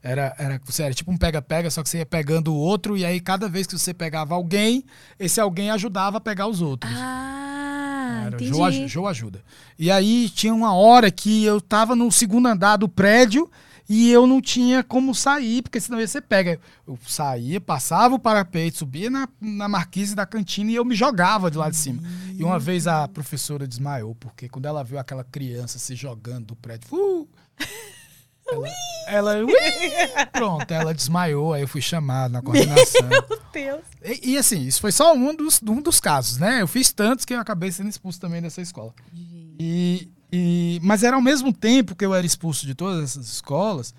Era, 0.01 0.33
era, 0.39 0.61
você 0.65 0.85
era 0.85 0.95
tipo 0.95 1.11
um 1.11 1.17
pega-pega, 1.17 1.69
só 1.69 1.83
que 1.83 1.89
você 1.89 1.99
ia 1.99 2.07
pegando 2.07 2.53
o 2.55 2.57
outro, 2.57 2.97
e 2.97 3.05
aí 3.05 3.19
cada 3.21 3.49
vez 3.49 3.67
que 3.67 3.77
você 3.77 3.93
pegava 3.93 4.37
alguém, 4.37 4.85
esse 5.19 5.41
alguém 5.41 5.69
ajudava 5.71 6.19
a 6.19 6.21
pegar 6.21 6.47
os 6.47 6.61
outros. 6.63 6.93
Ah, 6.97 8.23
Era 8.27 8.37
entendi. 8.37 8.63
Aju- 8.63 8.87
Joe 8.89 9.07
Ajuda. 9.07 9.43
E 9.77 9.91
aí 9.91 10.29
tinha 10.31 10.55
uma 10.55 10.73
hora 10.75 11.11
que 11.11 11.43
eu 11.45 11.61
tava 11.61 11.97
no 11.97 12.13
segundo 12.13 12.47
andar 12.47 12.77
do 12.77 12.89
prédio 12.89 13.51
e 13.89 14.11
eu 14.11 14.27
não 14.27 14.41
tinha 14.41 14.83
como 14.83 15.15
sair, 15.15 15.63
porque 15.63 15.81
senão 15.81 16.01
ia 16.01 16.09
ser 16.09 16.23
pega. 16.23 16.59
Eu 16.87 16.99
saía, 17.07 17.61
passava 17.61 18.15
o 18.15 18.19
parapeito, 18.19 18.79
subia 18.79 19.09
na, 19.09 19.29
na 19.41 19.69
marquise 19.69 20.15
da 20.15 20.27
cantina 20.27 20.71
e 20.71 20.75
eu 20.75 20.85
me 20.85 20.95
jogava 20.95 21.51
de 21.51 21.57
lá 21.57 21.71
de 21.71 21.77
cima. 21.77 22.03
E 22.35 22.43
uma 22.43 22.59
vez 22.59 22.87
a 22.87 23.07
professora 23.07 23.67
desmaiou, 23.67 24.15
porque 24.17 24.49
quando 24.49 24.67
ela 24.67 24.83
viu 24.83 24.99
aquela 24.99 25.23
criança 25.23 25.79
se 25.79 25.95
jogando 25.95 26.47
do 26.47 26.57
prédio, 26.57 26.89
uh, 26.93 27.29
ela, 28.51 28.69
ela 29.07 29.45
ui, 29.45 29.53
pronto, 30.33 30.71
ela 30.71 30.93
desmaiou, 30.93 31.53
aí 31.53 31.63
eu 31.63 31.69
fui 31.69 31.81
chamado 31.81 32.33
na 32.33 32.43
coordenação. 32.43 33.07
Meu 33.07 33.41
Deus. 33.53 33.85
E, 34.03 34.33
e, 34.33 34.39
assim, 34.39 34.63
isso 34.63 34.81
foi 34.81 34.91
só 34.91 35.15
um 35.15 35.35
dos, 35.35 35.61
um 35.63 35.81
dos 35.81 36.01
casos, 36.01 36.39
né? 36.39 36.61
Eu 36.61 36.67
fiz 36.67 36.93
tantos 36.93 37.25
que 37.25 37.35
eu 37.35 37.41
acabei 37.41 37.71
sendo 37.71 37.89
expulso 37.89 38.21
também 38.21 38.43
dessa 38.43 38.61
escola. 38.61 38.93
E, 39.59 40.09
e- 40.33 40.81
mas 40.83 41.03
era 41.03 41.17
ao 41.17 41.23
mesmo 41.23 41.53
tempo 41.53 41.95
que 41.95 42.05
eu 42.05 42.15
era 42.15 42.27
expulso 42.27 42.67
de 42.67 42.75
todas 42.75 43.03
essas 43.03 43.27
escolas, 43.29 43.95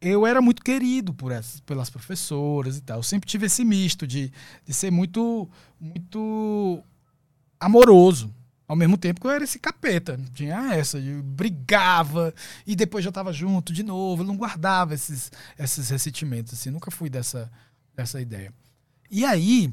eu 0.00 0.26
era 0.26 0.40
muito 0.40 0.62
querido 0.62 1.12
por 1.12 1.32
essas, 1.32 1.60
pelas 1.60 1.90
professoras 1.90 2.76
e 2.76 2.80
tal. 2.80 2.98
Eu 2.98 3.02
sempre 3.02 3.28
tive 3.28 3.46
esse 3.46 3.64
misto 3.64 4.06
de, 4.06 4.32
de 4.64 4.72
ser 4.72 4.90
muito, 4.92 5.48
muito 5.80 6.82
amoroso. 7.58 8.32
Ao 8.66 8.76
mesmo 8.76 8.98
tempo 8.98 9.20
que 9.20 9.26
eu 9.26 9.30
era 9.30 9.42
esse 9.44 9.58
capeta. 9.58 10.20
Tinha 10.34 10.74
essa, 10.74 10.98
eu 10.98 11.22
brigava 11.22 12.34
e 12.66 12.76
depois 12.76 13.02
já 13.04 13.10
tava 13.10 13.32
junto 13.32 13.72
de 13.72 13.82
novo. 13.82 14.22
Eu 14.22 14.26
não 14.26 14.36
guardava 14.36 14.94
esses, 14.94 15.32
esses 15.58 15.88
ressentimentos, 15.88 16.52
assim. 16.52 16.70
Nunca 16.70 16.90
fui 16.90 17.08
dessa, 17.08 17.50
dessa 17.96 18.20
ideia. 18.20 18.52
E 19.10 19.24
aí, 19.24 19.72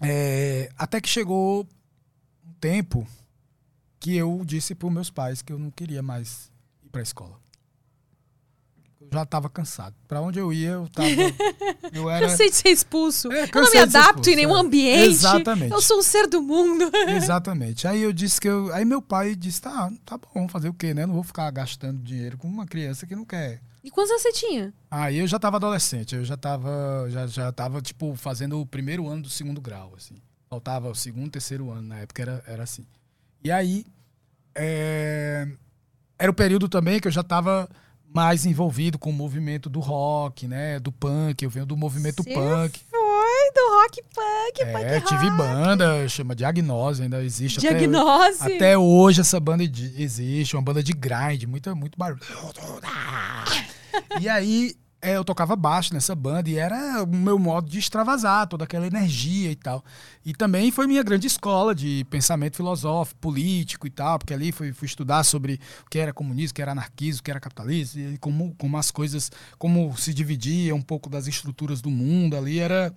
é, 0.00 0.70
até 0.76 1.00
que 1.00 1.08
chegou 1.08 1.68
um 2.46 2.52
tempo 2.58 3.06
que 3.98 4.16
eu 4.16 4.42
disse 4.44 4.74
para 4.74 4.90
meus 4.90 5.10
pais 5.10 5.42
que 5.42 5.52
eu 5.52 5.58
não 5.58 5.70
queria 5.70 6.02
mais 6.02 6.50
ir 6.84 6.88
para 6.88 7.00
a 7.00 7.02
escola. 7.02 7.38
Eu 9.00 9.08
já 9.12 9.22
estava 9.22 9.48
cansado. 9.48 9.94
Para 10.08 10.20
onde 10.20 10.38
eu 10.38 10.52
ia, 10.52 10.70
eu 10.70 10.88
tava. 10.88 11.08
Eu 11.92 12.10
era. 12.10 12.26
Cansei 12.26 12.50
de 12.50 12.56
ser 12.56 12.70
expulso. 12.70 13.30
É, 13.30 13.44
eu 13.44 13.62
não 13.62 13.70
me 13.70 13.78
adapto 13.78 14.08
expulso, 14.08 14.30
em 14.30 14.36
nenhum 14.36 14.56
é. 14.56 14.60
ambiente. 14.60 15.10
Exatamente. 15.10 15.72
Eu 15.72 15.80
sou 15.80 15.98
um 15.98 16.02
ser 16.02 16.26
do 16.26 16.42
mundo. 16.42 16.90
Exatamente. 17.08 17.86
Aí 17.86 18.02
eu 18.02 18.12
disse 18.12 18.40
que 18.40 18.48
eu. 18.48 18.72
Aí 18.74 18.84
meu 18.84 19.00
pai 19.00 19.36
disse: 19.36 19.62
tá, 19.62 19.90
tá 20.04 20.18
bom, 20.18 20.48
fazer 20.48 20.68
o 20.68 20.74
quê, 20.74 20.92
né? 20.92 21.06
Não 21.06 21.14
vou 21.14 21.22
ficar 21.22 21.50
gastando 21.52 22.02
dinheiro 22.02 22.36
com 22.36 22.48
uma 22.48 22.66
criança 22.66 23.06
que 23.06 23.14
não 23.14 23.24
quer. 23.24 23.60
E 23.84 23.90
quantos 23.90 24.10
anos 24.10 24.22
você 24.22 24.32
tinha? 24.32 24.74
Aí 24.90 25.18
eu 25.18 25.28
já 25.28 25.38
tava 25.38 25.58
adolescente, 25.58 26.16
eu 26.16 26.24
já 26.24 26.36
tava, 26.36 27.06
já, 27.08 27.26
já 27.28 27.52
tava, 27.52 27.80
tipo, 27.80 28.16
fazendo 28.16 28.60
o 28.60 28.66
primeiro 28.66 29.06
ano 29.06 29.22
do 29.22 29.30
segundo 29.30 29.60
grau, 29.60 29.94
assim. 29.96 30.16
Faltava 30.50 30.90
o 30.90 30.94
segundo, 30.94 31.30
terceiro 31.30 31.70
ano, 31.70 31.82
na 31.82 31.98
época 32.00 32.22
era, 32.22 32.44
era 32.48 32.62
assim. 32.64 32.84
E 33.46 33.52
aí, 33.52 33.86
é, 34.56 35.46
era 36.18 36.28
o 36.28 36.34
período 36.34 36.68
também 36.68 36.98
que 36.98 37.06
eu 37.06 37.12
já 37.12 37.22
tava 37.22 37.68
mais 38.12 38.44
envolvido 38.44 38.98
com 38.98 39.10
o 39.10 39.12
movimento 39.12 39.70
do 39.70 39.78
rock, 39.78 40.48
né, 40.48 40.80
do 40.80 40.90
punk, 40.90 41.44
eu 41.44 41.50
venho 41.50 41.64
do 41.64 41.76
movimento 41.76 42.24
Você 42.24 42.34
punk. 42.34 42.80
Foi 42.90 43.52
do 43.54 43.80
rock 43.80 44.02
punk, 44.12 44.62
É, 44.62 44.72
punk 45.00 45.06
tive 45.06 45.26
rock. 45.28 45.36
banda, 45.36 46.08
chama 46.08 46.34
Diagnose, 46.34 47.04
ainda 47.04 47.22
existe 47.22 47.60
até- 47.60 47.68
Diagnose. 47.78 48.42
até 48.56 48.76
hoje 48.76 49.20
essa 49.20 49.38
banda 49.38 49.62
existe, 49.62 50.56
uma 50.56 50.62
banda 50.62 50.82
de 50.82 50.92
grind, 50.92 51.44
muito, 51.44 51.76
muito 51.76 51.96
barulho. 51.96 52.20
E 54.20 54.28
aí 54.28 54.74
eu 55.14 55.24
tocava 55.24 55.54
baixo 55.54 55.94
nessa 55.94 56.14
banda 56.14 56.48
e 56.48 56.56
era 56.56 57.02
o 57.02 57.06
meu 57.06 57.38
modo 57.38 57.68
de 57.68 57.78
extravasar 57.78 58.46
toda 58.46 58.64
aquela 58.64 58.86
energia 58.86 59.50
e 59.50 59.56
tal. 59.56 59.84
E 60.24 60.32
também 60.32 60.70
foi 60.70 60.86
minha 60.86 61.02
grande 61.02 61.26
escola 61.26 61.74
de 61.74 62.04
pensamento 62.10 62.56
filosófico, 62.56 63.20
político 63.20 63.86
e 63.86 63.90
tal, 63.90 64.18
porque 64.18 64.34
ali 64.34 64.52
fui, 64.52 64.72
fui 64.72 64.86
estudar 64.86 65.22
sobre 65.24 65.60
o 65.86 65.90
que 65.90 65.98
era 65.98 66.12
comunismo, 66.12 66.52
o 66.52 66.54
que 66.54 66.62
era 66.62 66.72
anarquismo, 66.72 67.20
o 67.20 67.22
que 67.22 67.30
era 67.30 67.40
capitalismo, 67.40 68.00
e 68.14 68.18
como, 68.18 68.54
como 68.56 68.76
as 68.76 68.90
coisas, 68.90 69.30
como 69.58 69.96
se 69.96 70.12
dividia 70.12 70.74
um 70.74 70.82
pouco 70.82 71.08
das 71.08 71.26
estruturas 71.26 71.80
do 71.80 71.90
mundo 71.90 72.36
ali, 72.36 72.58
era 72.58 72.92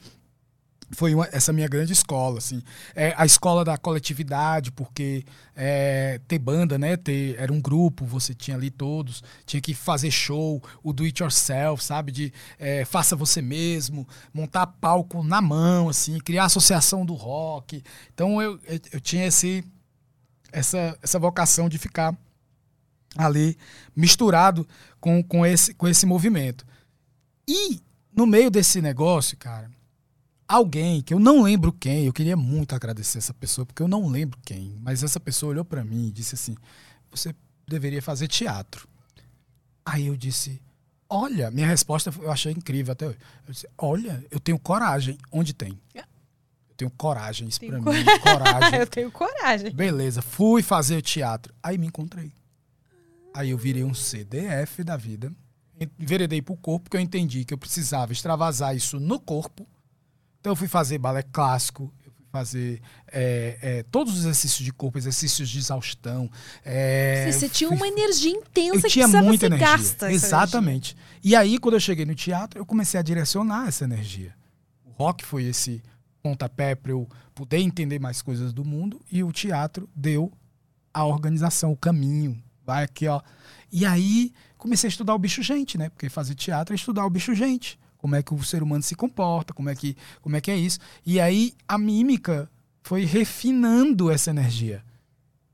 foi 0.91 1.13
uma- 1.13 1.27
essa 1.31 1.53
minha 1.53 1.67
grande 1.67 1.93
escola, 1.93 2.39
assim. 2.39 2.61
É, 2.95 3.13
a 3.17 3.25
escola 3.25 3.63
da 3.63 3.77
coletividade, 3.77 4.71
porque 4.71 5.23
é, 5.55 6.19
ter 6.27 6.39
banda, 6.39 6.77
né? 6.77 6.97
Ter, 6.97 7.35
era 7.37 7.51
um 7.51 7.61
grupo, 7.61 8.05
você 8.05 8.33
tinha 8.33 8.57
ali 8.57 8.69
todos, 8.71 9.23
tinha 9.45 9.61
que 9.61 9.73
fazer 9.73 10.09
show, 10.11 10.61
o 10.83 10.91
do 10.91 11.03
it 11.03 11.21
yourself, 11.21 11.83
sabe? 11.83 12.11
De 12.11 12.33
é, 12.57 12.85
faça 12.85 13.15
você 13.15 13.41
mesmo, 13.41 14.07
montar 14.33 14.65
palco 14.67 15.23
na 15.23 15.41
mão, 15.41 15.89
assim, 15.89 16.17
criar 16.19 16.45
associação 16.45 17.05
do 17.05 17.13
rock. 17.13 17.83
Então 18.13 18.41
eu, 18.41 18.59
eu, 18.67 18.79
eu 18.93 18.99
tinha 18.99 19.25
esse, 19.27 19.63
essa, 20.51 20.97
essa 21.01 21.19
vocação 21.19 21.69
de 21.69 21.77
ficar 21.77 22.17
ali 23.15 23.57
misturado 23.95 24.67
com, 24.99 25.23
com, 25.23 25.45
esse, 25.45 25.73
com 25.73 25.87
esse 25.87 26.05
movimento. 26.05 26.65
E 27.47 27.79
no 28.15 28.25
meio 28.25 28.49
desse 28.49 28.81
negócio, 28.81 29.37
cara, 29.37 29.69
alguém 30.49 31.01
que 31.01 31.13
eu 31.13 31.19
não 31.19 31.43
lembro 31.43 31.71
quem, 31.71 32.05
eu 32.05 32.11
queria 32.11 32.35
muito 32.35 32.73
agradecer 32.73 33.19
essa 33.19 33.33
pessoa, 33.33 33.65
porque 33.65 33.83
eu 33.83 33.87
não 33.87 34.07
lembro 34.07 34.39
quem, 34.43 34.75
mas 34.81 35.03
essa 35.03 35.19
pessoa 35.19 35.51
olhou 35.51 35.63
pra 35.63 35.83
mim 35.83 36.07
e 36.07 36.11
disse 36.11 36.33
assim: 36.33 36.55
"Você 37.11 37.35
deveria 37.67 38.01
fazer 38.01 38.27
teatro". 38.27 38.87
Aí 39.85 40.07
eu 40.07 40.17
disse: 40.17 40.59
"Olha, 41.07 41.51
minha 41.51 41.67
resposta 41.67 42.11
eu 42.19 42.31
achei 42.31 42.51
incrível 42.51 42.91
até 42.91 43.07
hoje. 43.07 43.17
Eu 43.47 43.53
disse: 43.53 43.69
"Olha, 43.77 44.25
eu 44.31 44.39
tenho 44.39 44.57
coragem, 44.57 45.17
onde 45.31 45.53
tem?" 45.53 45.79
Eu 45.93 46.75
tenho 46.75 46.91
coragem, 46.91 47.47
isso 47.47 47.59
Tenho 47.59 47.81
pra 47.83 47.91
mim, 47.91 48.03
coragem. 48.23 48.79
Eu 48.79 48.87
tenho 48.87 49.11
coragem. 49.11 49.71
Beleza, 49.71 50.21
fui 50.21 50.63
fazer 50.63 50.95
o 50.97 51.01
teatro. 51.01 51.53
Aí 51.61 51.77
me 51.77 51.87
encontrei. 51.87 52.31
Aí 53.33 53.49
eu 53.49 53.57
virei 53.57 53.83
um 53.83 53.93
CDF 53.93 54.83
da 54.83 54.95
vida. 54.97 55.31
enveredei 55.99 56.41
para 56.41 56.53
o 56.53 56.57
corpo, 56.57 56.85
porque 56.85 56.97
eu 56.97 57.01
entendi 57.01 57.45
que 57.45 57.53
eu 57.53 57.57
precisava 57.57 58.13
extravasar 58.13 58.75
isso 58.75 58.99
no 58.99 59.19
corpo. 59.19 59.67
Então 60.39 60.51
eu 60.51 60.55
fui 60.55 60.67
fazer 60.67 60.97
balé 60.97 61.21
clássico, 61.23 61.91
eu 62.05 62.11
fui 62.11 62.25
fazer 62.31 62.81
é, 63.11 63.57
é, 63.61 63.83
todos 63.91 64.13
os 64.13 64.19
exercícios 64.19 64.63
de 64.63 64.71
corpo, 64.71 64.97
exercícios 64.97 65.49
de 65.49 65.57
exaustão. 65.59 66.29
É, 66.63 67.29
Você 67.31 67.49
tinha 67.49 67.67
fui- 67.67 67.77
uma 67.77 67.87
energia 67.87 68.31
intensa 68.31 68.77
eu 68.77 68.81
que 68.81 68.87
tinha 68.89 69.05
precisava 69.05 69.27
muita 69.27 69.45
energia. 69.47 69.67
gasta. 69.67 70.11
Exatamente. 70.11 70.95
E 71.23 71.35
aí, 71.35 71.57
quando 71.57 71.73
eu 71.75 71.79
cheguei 71.79 72.05
no 72.05 72.15
teatro, 72.15 72.59
eu 72.59 72.65
comecei 72.65 72.99
a 72.99 73.03
direcionar 73.03 73.67
essa 73.67 73.83
energia. 73.83 74.33
O 74.85 74.91
rock 74.91 75.25
foi 75.25 75.43
esse 75.43 75.81
pontapé 76.21 76.75
para 76.75 76.91
eu 76.91 77.07
poder 77.35 77.59
entender 77.59 77.99
mais 77.99 78.21
coisas 78.21 78.51
do 78.53 78.63
mundo 78.65 79.01
e 79.11 79.23
o 79.23 79.31
teatro 79.31 79.89
deu 79.95 80.31
a 80.93 81.05
organização, 81.05 81.71
o 81.71 81.77
caminho. 81.77 82.41
Vai 82.65 82.83
aqui, 82.83 83.07
ó. 83.07 83.21
E 83.71 83.85
aí, 83.85 84.31
comecei 84.57 84.87
a 84.87 84.91
estudar 84.91 85.13
o 85.15 85.19
bicho 85.19 85.41
gente, 85.41 85.77
né? 85.77 85.89
Porque 85.89 86.09
fazer 86.09 86.35
teatro 86.35 86.73
é 86.73 86.75
estudar 86.75 87.05
o 87.05 87.09
bicho 87.09 87.33
gente. 87.33 87.79
Como 87.99 88.15
é 88.15 88.23
que 88.23 88.33
o 88.33 88.43
ser 88.43 88.63
humano 88.63 88.81
se 88.81 88.95
comporta, 88.95 89.53
como 89.53 89.69
é 89.69 89.75
que, 89.75 89.95
como 90.21 90.35
é, 90.35 90.41
que 90.41 90.49
é 90.49 90.57
isso. 90.57 90.79
E 91.05 91.19
aí, 91.19 91.53
a 91.67 91.77
mímica 91.77 92.49
foi 92.81 93.05
refinando 93.05 94.09
essa 94.09 94.31
energia. 94.31 94.83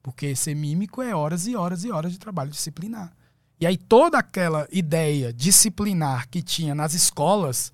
Porque 0.02 0.36
ser 0.36 0.56
mímico 0.56 1.02
é 1.02 1.14
horas 1.14 1.48
e 1.48 1.56
horas 1.56 1.84
e 1.84 1.92
horas 1.92 2.12
de 2.12 2.20
trabalho 2.20 2.52
disciplinar. 2.52 3.12
E 3.60 3.66
aí 3.66 3.78
toda 3.78 4.18
aquela 4.20 4.68
ideia 4.70 5.32
disciplinar 5.32 6.28
que 6.30 6.42
tinha 6.42 6.76
nas 6.76 6.94
escolas, 6.94 7.72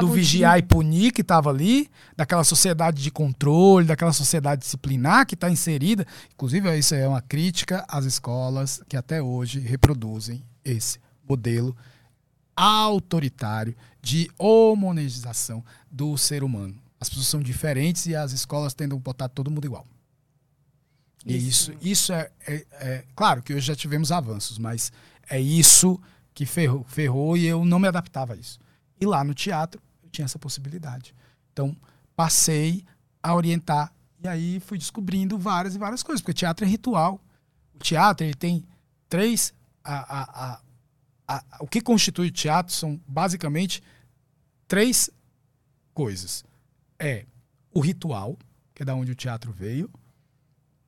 do 0.00 0.08
vigiar 0.08 0.58
e 0.58 0.62
punir 0.62 1.12
que 1.12 1.20
estava 1.20 1.50
ali, 1.50 1.90
daquela 2.16 2.42
sociedade 2.42 3.02
de 3.02 3.10
controle, 3.10 3.86
daquela 3.86 4.12
sociedade 4.12 4.62
disciplinar 4.62 5.26
que 5.26 5.34
está 5.34 5.50
inserida. 5.50 6.06
Inclusive, 6.34 6.78
isso 6.78 6.94
é 6.94 7.06
uma 7.06 7.20
crítica 7.20 7.84
às 7.88 8.06
escolas 8.06 8.82
que 8.88 8.96
até 8.96 9.22
hoje 9.22 9.60
reproduzem 9.60 10.42
esse 10.64 10.98
modelo 11.28 11.76
autoritário 12.56 13.76
de 14.08 14.30
homogeneização 14.38 15.62
do 15.90 16.16
ser 16.16 16.42
humano. 16.42 16.74
As 16.98 17.10
pessoas 17.10 17.26
são 17.26 17.40
diferentes 17.42 18.06
e 18.06 18.16
as 18.16 18.32
escolas 18.32 18.72
tendem 18.72 18.96
a 18.96 19.00
botar 19.00 19.28
todo 19.28 19.50
mundo 19.50 19.66
igual. 19.66 19.86
E 21.26 21.36
isso, 21.36 21.72
isso 21.82 22.10
é, 22.12 22.30
é- 22.46 22.66
é- 22.72 23.04
Claro 23.14 23.42
que 23.42 23.52
hoje 23.52 23.66
já 23.66 23.76
tivemos 23.76 24.10
avanços, 24.10 24.56
mas 24.56 24.90
é 25.28 25.38
isso 25.38 26.00
que 26.32 26.46
ferrou, 26.46 26.84
ferrou 26.84 27.36
e 27.36 27.44
eu 27.46 27.64
não 27.66 27.78
me 27.78 27.86
adaptava 27.86 28.32
a 28.32 28.36
isso. 28.36 28.58
E 28.98 29.04
lá 29.04 29.22
no 29.22 29.34
teatro 29.34 29.78
eu 30.02 30.08
tinha 30.08 30.24
essa 30.24 30.38
possibilidade. 30.38 31.14
Então 31.52 31.76
passei 32.16 32.82
a 33.22 33.34
orientar 33.34 33.92
e 34.22 34.26
aí 34.26 34.58
fui 34.60 34.78
descobrindo 34.78 35.36
várias 35.38 35.74
e 35.74 35.78
várias 35.78 36.02
coisas, 36.02 36.22
porque 36.22 36.32
teatro 36.32 36.64
é 36.64 36.68
ritual. 36.68 37.20
O 37.74 37.78
teatro 37.78 38.24
ele 38.26 38.34
tem 38.34 38.64
três. 39.08 39.52
a- 39.84 40.20
a- 40.20 40.60
a- 41.28 41.42
a- 41.50 41.56
o 41.60 41.66
que 41.66 41.80
constitui 41.80 42.28
o 42.28 42.30
teatro 42.30 42.74
são 42.74 43.00
basicamente 43.08 43.82
três 44.68 45.10
coisas. 45.92 46.44
É 46.98 47.24
o 47.74 47.80
ritual, 47.80 48.38
que 48.74 48.82
é 48.82 48.86
da 48.86 48.94
onde 48.94 49.10
o 49.10 49.16
teatro 49.16 49.50
veio, 49.50 49.90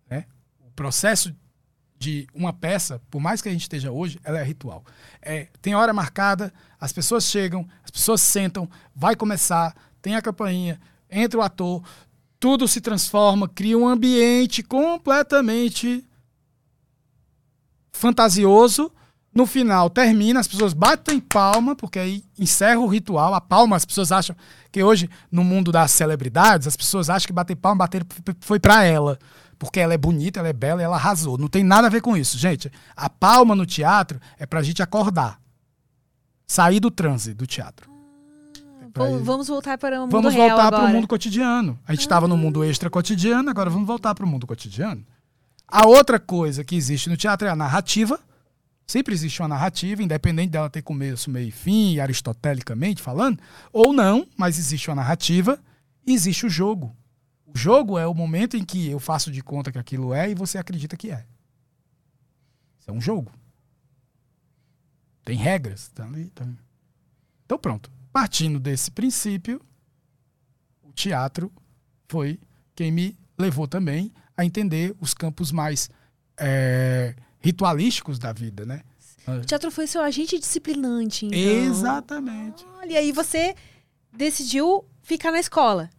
né? 0.09 0.27
O 0.61 0.70
processo 0.73 1.35
de 1.98 2.27
uma 2.32 2.52
peça, 2.52 3.01
por 3.11 3.20
mais 3.20 3.43
que 3.43 3.48
a 3.48 3.52
gente 3.52 3.62
esteja 3.62 3.90
hoje, 3.90 4.19
ela 4.23 4.39
é 4.39 4.43
ritual. 4.43 4.85
É, 5.20 5.48
tem 5.61 5.74
hora 5.74 5.93
marcada, 5.93 6.52
as 6.78 6.93
pessoas 6.93 7.24
chegam, 7.24 7.69
as 7.85 7.90
pessoas 7.90 8.23
sentam, 8.23 8.69
vai 8.94 9.15
começar, 9.15 9.74
tem 10.01 10.15
a 10.15 10.23
campainha, 10.23 10.81
entra 11.11 11.39
o 11.39 11.43
ator, 11.43 11.82
tudo 12.39 12.66
se 12.66 12.81
transforma, 12.81 13.47
cria 13.48 13.77
um 13.77 13.86
ambiente 13.86 14.62
completamente 14.62 16.09
fantasioso. 17.93 18.90
No 19.32 19.47
final 19.47 19.89
termina, 19.89 20.40
as 20.40 20.48
pessoas 20.48 20.73
batem 20.73 21.20
palma, 21.20 21.77
porque 21.77 21.98
aí 21.98 22.24
encerra 22.39 22.81
o 22.81 22.89
ritual. 22.89 23.32
A 23.32 23.40
palma, 23.40 23.77
as 23.77 23.85
pessoas 23.85 24.11
acham 24.11 24.35
que 24.73 24.82
hoje, 24.82 25.09
no 25.31 25.44
mundo 25.44 25.70
das 25.70 25.93
celebridades, 25.93 26.66
as 26.66 26.77
pessoas 26.77 27.09
acham 27.09 27.28
que 27.28 27.32
bater 27.32 27.55
palma, 27.55 27.78
bater 27.78 28.05
foi 28.40 28.59
pra 28.59 28.85
ela. 28.85 29.19
Porque 29.57 29.78
ela 29.78 29.94
é 29.94 29.98
bonita, 29.98 30.40
ela 30.40 30.48
é 30.48 30.52
bela 30.52 30.81
e 30.81 30.85
ela 30.85 30.97
arrasou. 30.97 31.39
Não 31.39 31.47
tem 31.47 31.62
nada 31.62 31.86
a 31.86 31.90
ver 31.90 32.01
com 32.01 32.16
isso, 32.16 32.39
gente. 32.39 32.73
A 32.97 33.09
palma 33.09 33.55
no 33.55 33.66
teatro 33.66 34.19
é 34.39 34.47
pra 34.47 34.62
gente 34.62 34.82
acordar. 34.82 35.39
Sair 36.47 36.81
do 36.81 36.90
transe 36.90 37.35
do 37.35 37.47
teatro. 37.47 37.89
Pra 38.93 39.05
Vamos, 39.05 39.47
voltar 39.47 39.78
para 39.78 39.98
o 39.98 40.02
mundo 40.02 40.11
Vamos 40.11 40.35
voltar 40.35 40.70
para 40.73 40.85
o 40.86 40.89
mundo 40.89 41.07
cotidiano. 41.07 41.78
A 41.86 41.93
gente 41.93 42.01
estava 42.01 42.27
no 42.27 42.36
mundo 42.36 42.65
extra 42.65 42.90
cotidiano, 42.90 43.48
agora 43.48 43.70
vamos 43.70 43.86
voltar 43.86 44.15
para 44.15 44.24
o 44.24 44.28
mundo 44.28 44.47
cotidiano. 44.47 45.05
A 45.69 45.86
outra 45.86 46.19
coisa 46.19 46.65
que 46.65 46.74
existe 46.74 47.09
no 47.09 47.16
teatro 47.16 47.47
é 47.47 47.51
a 47.51 47.55
narrativa. 47.55 48.19
Sempre 48.90 49.14
existe 49.14 49.40
uma 49.40 49.46
narrativa, 49.46 50.02
independente 50.02 50.50
dela 50.50 50.68
ter 50.68 50.82
começo, 50.82 51.30
meio 51.30 51.46
e 51.46 51.52
fim, 51.52 52.00
aristotelicamente 52.00 53.00
falando, 53.00 53.40
ou 53.72 53.92
não, 53.92 54.26
mas 54.36 54.58
existe 54.58 54.90
uma 54.90 54.96
narrativa 54.96 55.62
e 56.04 56.12
existe 56.12 56.44
o 56.44 56.50
jogo. 56.50 56.92
O 57.46 57.56
jogo 57.56 57.96
é 57.96 58.04
o 58.04 58.12
momento 58.12 58.56
em 58.56 58.64
que 58.64 58.88
eu 58.88 58.98
faço 58.98 59.30
de 59.30 59.44
conta 59.44 59.70
que 59.70 59.78
aquilo 59.78 60.12
é 60.12 60.32
e 60.32 60.34
você 60.34 60.58
acredita 60.58 60.96
que 60.96 61.08
é. 61.08 61.24
Isso 62.80 62.90
é 62.90 62.92
um 62.92 63.00
jogo. 63.00 63.30
Tem 65.24 65.36
regras. 65.36 65.86
Tá 65.94 66.04
ali, 66.04 66.28
tá. 66.30 66.44
Então 67.44 67.60
pronto. 67.60 67.92
Partindo 68.12 68.58
desse 68.58 68.90
princípio, 68.90 69.64
o 70.82 70.90
teatro 70.90 71.52
foi 72.08 72.40
quem 72.74 72.90
me 72.90 73.16
levou 73.38 73.68
também 73.68 74.12
a 74.36 74.44
entender 74.44 74.96
os 74.98 75.14
campos 75.14 75.52
mais 75.52 75.88
eh, 76.36 77.14
ritualísticos 77.40 78.18
da 78.18 78.32
vida, 78.32 78.64
né? 78.64 78.82
O 79.26 79.44
teatro 79.44 79.70
foi 79.70 79.86
seu 79.86 80.02
agente 80.02 80.38
disciplinante, 80.38 81.26
então. 81.26 81.38
Exatamente. 81.38 82.64
Olha, 82.78 82.92
e 82.92 82.96
aí 82.96 83.12
você 83.12 83.54
decidiu 84.12 84.84
ficar 85.02 85.30
na 85.30 85.38
escola. 85.38 85.90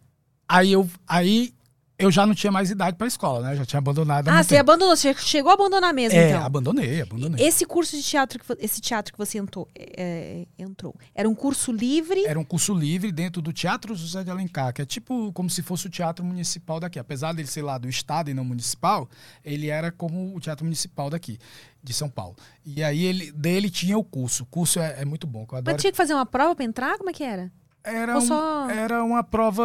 Aí 0.48 0.72
eu, 0.72 0.88
aí 1.06 1.54
eu 2.02 2.10
já 2.10 2.26
não 2.26 2.34
tinha 2.34 2.50
mais 2.50 2.70
idade 2.70 2.96
para 2.96 3.06
a 3.06 3.08
escola, 3.08 3.40
né? 3.48 3.56
Já 3.56 3.64
tinha 3.64 3.78
abandonado. 3.78 4.28
Ah, 4.28 4.42
você 4.42 4.50
tempo. 4.56 4.60
abandonou, 4.60 4.96
você 4.96 5.14
chegou 5.14 5.50
a 5.50 5.54
abandonar 5.54 5.94
mesmo, 5.94 6.18
É, 6.18 6.30
então. 6.30 6.44
abandonei, 6.44 7.00
abandonei. 7.02 7.46
Esse 7.46 7.64
curso 7.64 7.96
de 7.96 8.02
teatro, 8.02 8.38
que, 8.38 8.56
esse 8.58 8.80
teatro 8.80 9.12
que 9.12 9.18
você 9.18 9.38
entrou, 9.38 9.68
é, 9.74 10.46
é, 10.58 10.62
entrou, 10.62 10.94
era 11.14 11.28
um 11.28 11.34
curso 11.34 11.70
livre? 11.72 12.24
Era 12.26 12.38
um 12.38 12.44
curso 12.44 12.74
livre 12.74 13.12
dentro 13.12 13.40
do 13.40 13.52
Teatro 13.52 13.94
José 13.94 14.24
de 14.24 14.30
Alencar, 14.30 14.72
que 14.72 14.82
é 14.82 14.84
tipo 14.84 15.32
como 15.32 15.48
se 15.48 15.62
fosse 15.62 15.86
o 15.86 15.90
teatro 15.90 16.24
municipal 16.24 16.80
daqui. 16.80 16.98
Apesar 16.98 17.32
dele 17.32 17.48
ser 17.48 17.62
lá 17.62 17.78
do 17.78 17.88
estado 17.88 18.30
e 18.30 18.34
não 18.34 18.44
municipal, 18.44 19.08
ele 19.44 19.68
era 19.68 19.92
como 19.92 20.34
o 20.34 20.40
teatro 20.40 20.64
municipal 20.64 21.08
daqui, 21.08 21.38
de 21.82 21.92
São 21.92 22.08
Paulo. 22.08 22.36
E 22.64 22.82
aí 22.82 23.04
ele 23.04 23.32
dele 23.32 23.70
tinha 23.70 23.96
o 23.96 24.04
curso. 24.04 24.42
O 24.44 24.46
curso 24.46 24.80
é, 24.80 25.02
é 25.02 25.04
muito 25.04 25.26
bom, 25.26 25.46
eu 25.50 25.58
adoro. 25.58 25.74
Mas 25.74 25.80
tinha 25.80 25.90
que 25.90 25.96
fazer 25.96 26.14
uma 26.14 26.26
prova 26.26 26.54
pra 26.54 26.64
entrar? 26.64 26.98
Como 26.98 27.10
é 27.10 27.12
que 27.12 27.22
era? 27.22 27.50
Era, 27.84 28.18
um- 28.18 28.20
só- 28.20 28.70
era 28.70 29.02
uma 29.04 29.24
prova 29.24 29.64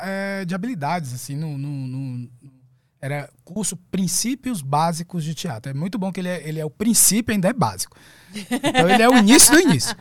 é, 0.00 0.44
de 0.44 0.54
habilidades, 0.54 1.12
assim, 1.14 1.36
no, 1.36 1.56
no- 1.56 1.86
no- 1.86 2.30
era 3.00 3.28
curso 3.44 3.76
Princípios 3.90 4.62
Básicos 4.62 5.24
de 5.24 5.34
Teatro. 5.34 5.70
É 5.70 5.74
muito 5.74 5.98
bom 5.98 6.12
que 6.12 6.20
ele 6.20 6.28
é, 6.28 6.48
ele 6.48 6.60
é 6.60 6.64
o 6.64 6.70
princípio, 6.70 7.32
ainda 7.34 7.48
é 7.48 7.52
básico. 7.52 7.96
Então 8.34 8.88
ele 8.88 9.02
é 9.02 9.08
o 9.08 9.16
início 9.18 9.52
do 9.52 9.60
início. 9.60 9.94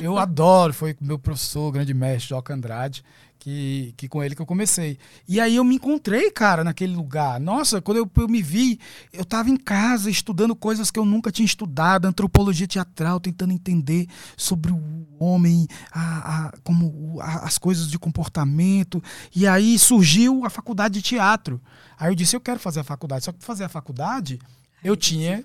Eu 0.00 0.16
adoro, 0.18 0.72
foi 0.72 0.94
com 0.94 1.04
meu 1.04 1.18
professor, 1.18 1.70
grande 1.72 1.92
mestre, 1.92 2.28
Joca 2.30 2.54
Andrade, 2.54 3.04
que, 3.44 3.92
que 3.98 4.08
com 4.08 4.22
ele 4.22 4.34
que 4.34 4.40
eu 4.40 4.46
comecei. 4.46 4.96
E 5.28 5.38
aí 5.38 5.56
eu 5.56 5.64
me 5.64 5.74
encontrei, 5.74 6.30
cara, 6.30 6.64
naquele 6.64 6.96
lugar. 6.96 7.38
Nossa, 7.38 7.78
quando 7.82 7.98
eu, 7.98 8.10
eu 8.16 8.26
me 8.26 8.40
vi, 8.40 8.80
eu 9.12 9.20
estava 9.20 9.50
em 9.50 9.56
casa 9.58 10.08
estudando 10.08 10.56
coisas 10.56 10.90
que 10.90 10.98
eu 10.98 11.04
nunca 11.04 11.30
tinha 11.30 11.44
estudado, 11.44 12.06
antropologia 12.06 12.66
teatral, 12.66 13.20
tentando 13.20 13.52
entender 13.52 14.06
sobre 14.34 14.72
o 14.72 15.06
homem, 15.18 15.66
a, 15.92 16.46
a- 16.46 16.52
como 16.64 17.18
a- 17.20 17.44
as 17.44 17.58
coisas 17.58 17.90
de 17.90 17.98
comportamento. 17.98 19.02
E 19.36 19.46
aí 19.46 19.78
surgiu 19.78 20.46
a 20.46 20.48
faculdade 20.48 20.94
de 20.94 21.02
teatro. 21.02 21.60
Aí 21.98 22.10
eu 22.10 22.14
disse, 22.14 22.34
eu 22.34 22.40
quero 22.40 22.58
fazer 22.58 22.80
a 22.80 22.84
faculdade. 22.84 23.26
Só 23.26 23.32
que 23.32 23.36
pra 23.40 23.46
fazer 23.46 23.64
a 23.64 23.68
faculdade, 23.68 24.38
eu 24.82 24.96
tinha, 24.96 25.42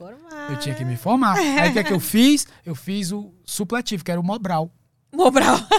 eu 0.49 0.57
tinha 0.57 0.73
que 0.73 0.85
me 0.85 0.95
formar. 0.95 1.35
Aí 1.37 1.69
o 1.69 1.73
que 1.73 1.79
é 1.79 1.83
que 1.83 1.91
eu 1.91 1.99
fiz? 1.99 2.47
Eu 2.65 2.75
fiz 2.75 3.11
o 3.11 3.33
supletivo, 3.43 4.05
que 4.05 4.11
era 4.11 4.21
o 4.21 4.23
Mobral. 4.23 4.71
Mobral. 5.11 5.57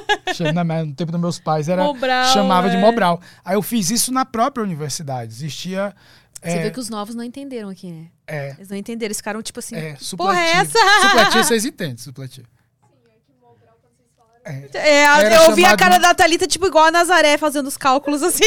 No 0.86 0.94
tempo 0.94 1.12
dos 1.12 1.20
meus 1.20 1.38
pais 1.38 1.68
era 1.68 1.82
Mobral, 1.84 2.32
chamava 2.32 2.70
de 2.70 2.76
é. 2.76 2.80
Mobral. 2.80 3.20
Aí 3.44 3.56
eu 3.56 3.62
fiz 3.62 3.90
isso 3.90 4.12
na 4.12 4.24
própria 4.24 4.62
universidade. 4.62 5.32
Existia 5.32 5.94
Você 6.40 6.56
é, 6.56 6.62
vê 6.62 6.70
que 6.70 6.80
os 6.80 6.88
novos 6.88 7.14
não 7.14 7.24
entenderam 7.24 7.68
aqui, 7.68 7.90
né? 7.90 8.06
é, 8.26 8.54
Eles 8.56 8.68
não 8.68 8.76
entenderam, 8.76 9.08
eles 9.08 9.16
ficaram 9.18 9.42
tipo 9.42 9.58
assim, 9.58 9.76
é, 9.76 9.96
porra 10.16 10.40
é 10.40 10.50
essa? 10.52 10.78
Supletivo 11.02 11.44
vocês 11.44 11.64
entendem, 11.64 11.96
supletivo. 11.96 12.46
É, 14.72 15.02
Era 15.02 15.34
eu 15.44 15.54
vi 15.54 15.64
a 15.64 15.76
cara 15.76 15.98
da 15.98 16.14
Thalita, 16.14 16.46
tipo, 16.46 16.66
igual 16.66 16.86
a 16.86 16.90
Nazaré, 16.90 17.36
fazendo 17.36 17.66
os 17.66 17.76
cálculos 17.76 18.22
assim. 18.22 18.44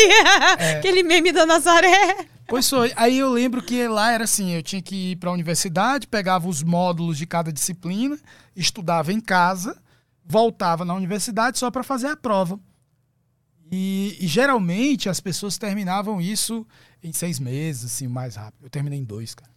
Aquele 0.77 1.03
meme 1.03 1.31
da 1.31 1.45
Nazaré. 1.45 2.25
Pois 2.47 2.69
foi. 2.69 2.91
Aí 2.95 3.19
eu 3.19 3.29
lembro 3.31 3.61
que 3.61 3.87
lá 3.87 4.11
era 4.11 4.23
assim, 4.23 4.51
eu 4.51 4.63
tinha 4.63 4.81
que 4.81 5.11
ir 5.11 5.15
para 5.17 5.29
a 5.29 5.33
universidade, 5.33 6.07
pegava 6.07 6.47
os 6.47 6.63
módulos 6.63 7.17
de 7.17 7.25
cada 7.25 7.53
disciplina, 7.53 8.17
estudava 8.55 9.13
em 9.13 9.19
casa, 9.19 9.77
voltava 10.25 10.85
na 10.85 10.93
universidade 10.93 11.57
só 11.57 11.69
para 11.69 11.83
fazer 11.83 12.07
a 12.07 12.17
prova. 12.17 12.59
E, 13.71 14.17
e 14.19 14.27
geralmente 14.27 15.09
as 15.09 15.19
pessoas 15.19 15.57
terminavam 15.57 16.21
isso 16.21 16.65
em 17.01 17.11
seis 17.11 17.39
meses, 17.39 17.85
assim, 17.85 18.07
mais 18.07 18.35
rápido. 18.35 18.63
Eu 18.63 18.69
terminei 18.69 18.99
em 18.99 19.03
dois, 19.03 19.33
cara. 19.33 19.51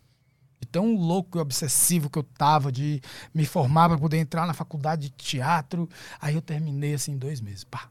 De 0.58 0.66
tão 0.66 0.94
louco 0.94 1.36
e 1.36 1.40
obsessivo 1.40 2.08
que 2.08 2.18
eu 2.18 2.22
tava 2.22 2.72
de 2.72 3.00
me 3.34 3.44
formar 3.44 3.90
para 3.90 3.98
poder 3.98 4.16
entrar 4.16 4.46
na 4.46 4.54
faculdade 4.54 5.02
de 5.02 5.10
teatro. 5.10 5.88
Aí 6.18 6.34
eu 6.34 6.40
terminei 6.40 6.94
assim 6.94 7.12
em 7.12 7.18
dois 7.18 7.40
meses. 7.40 7.64
Pá. 7.64 7.90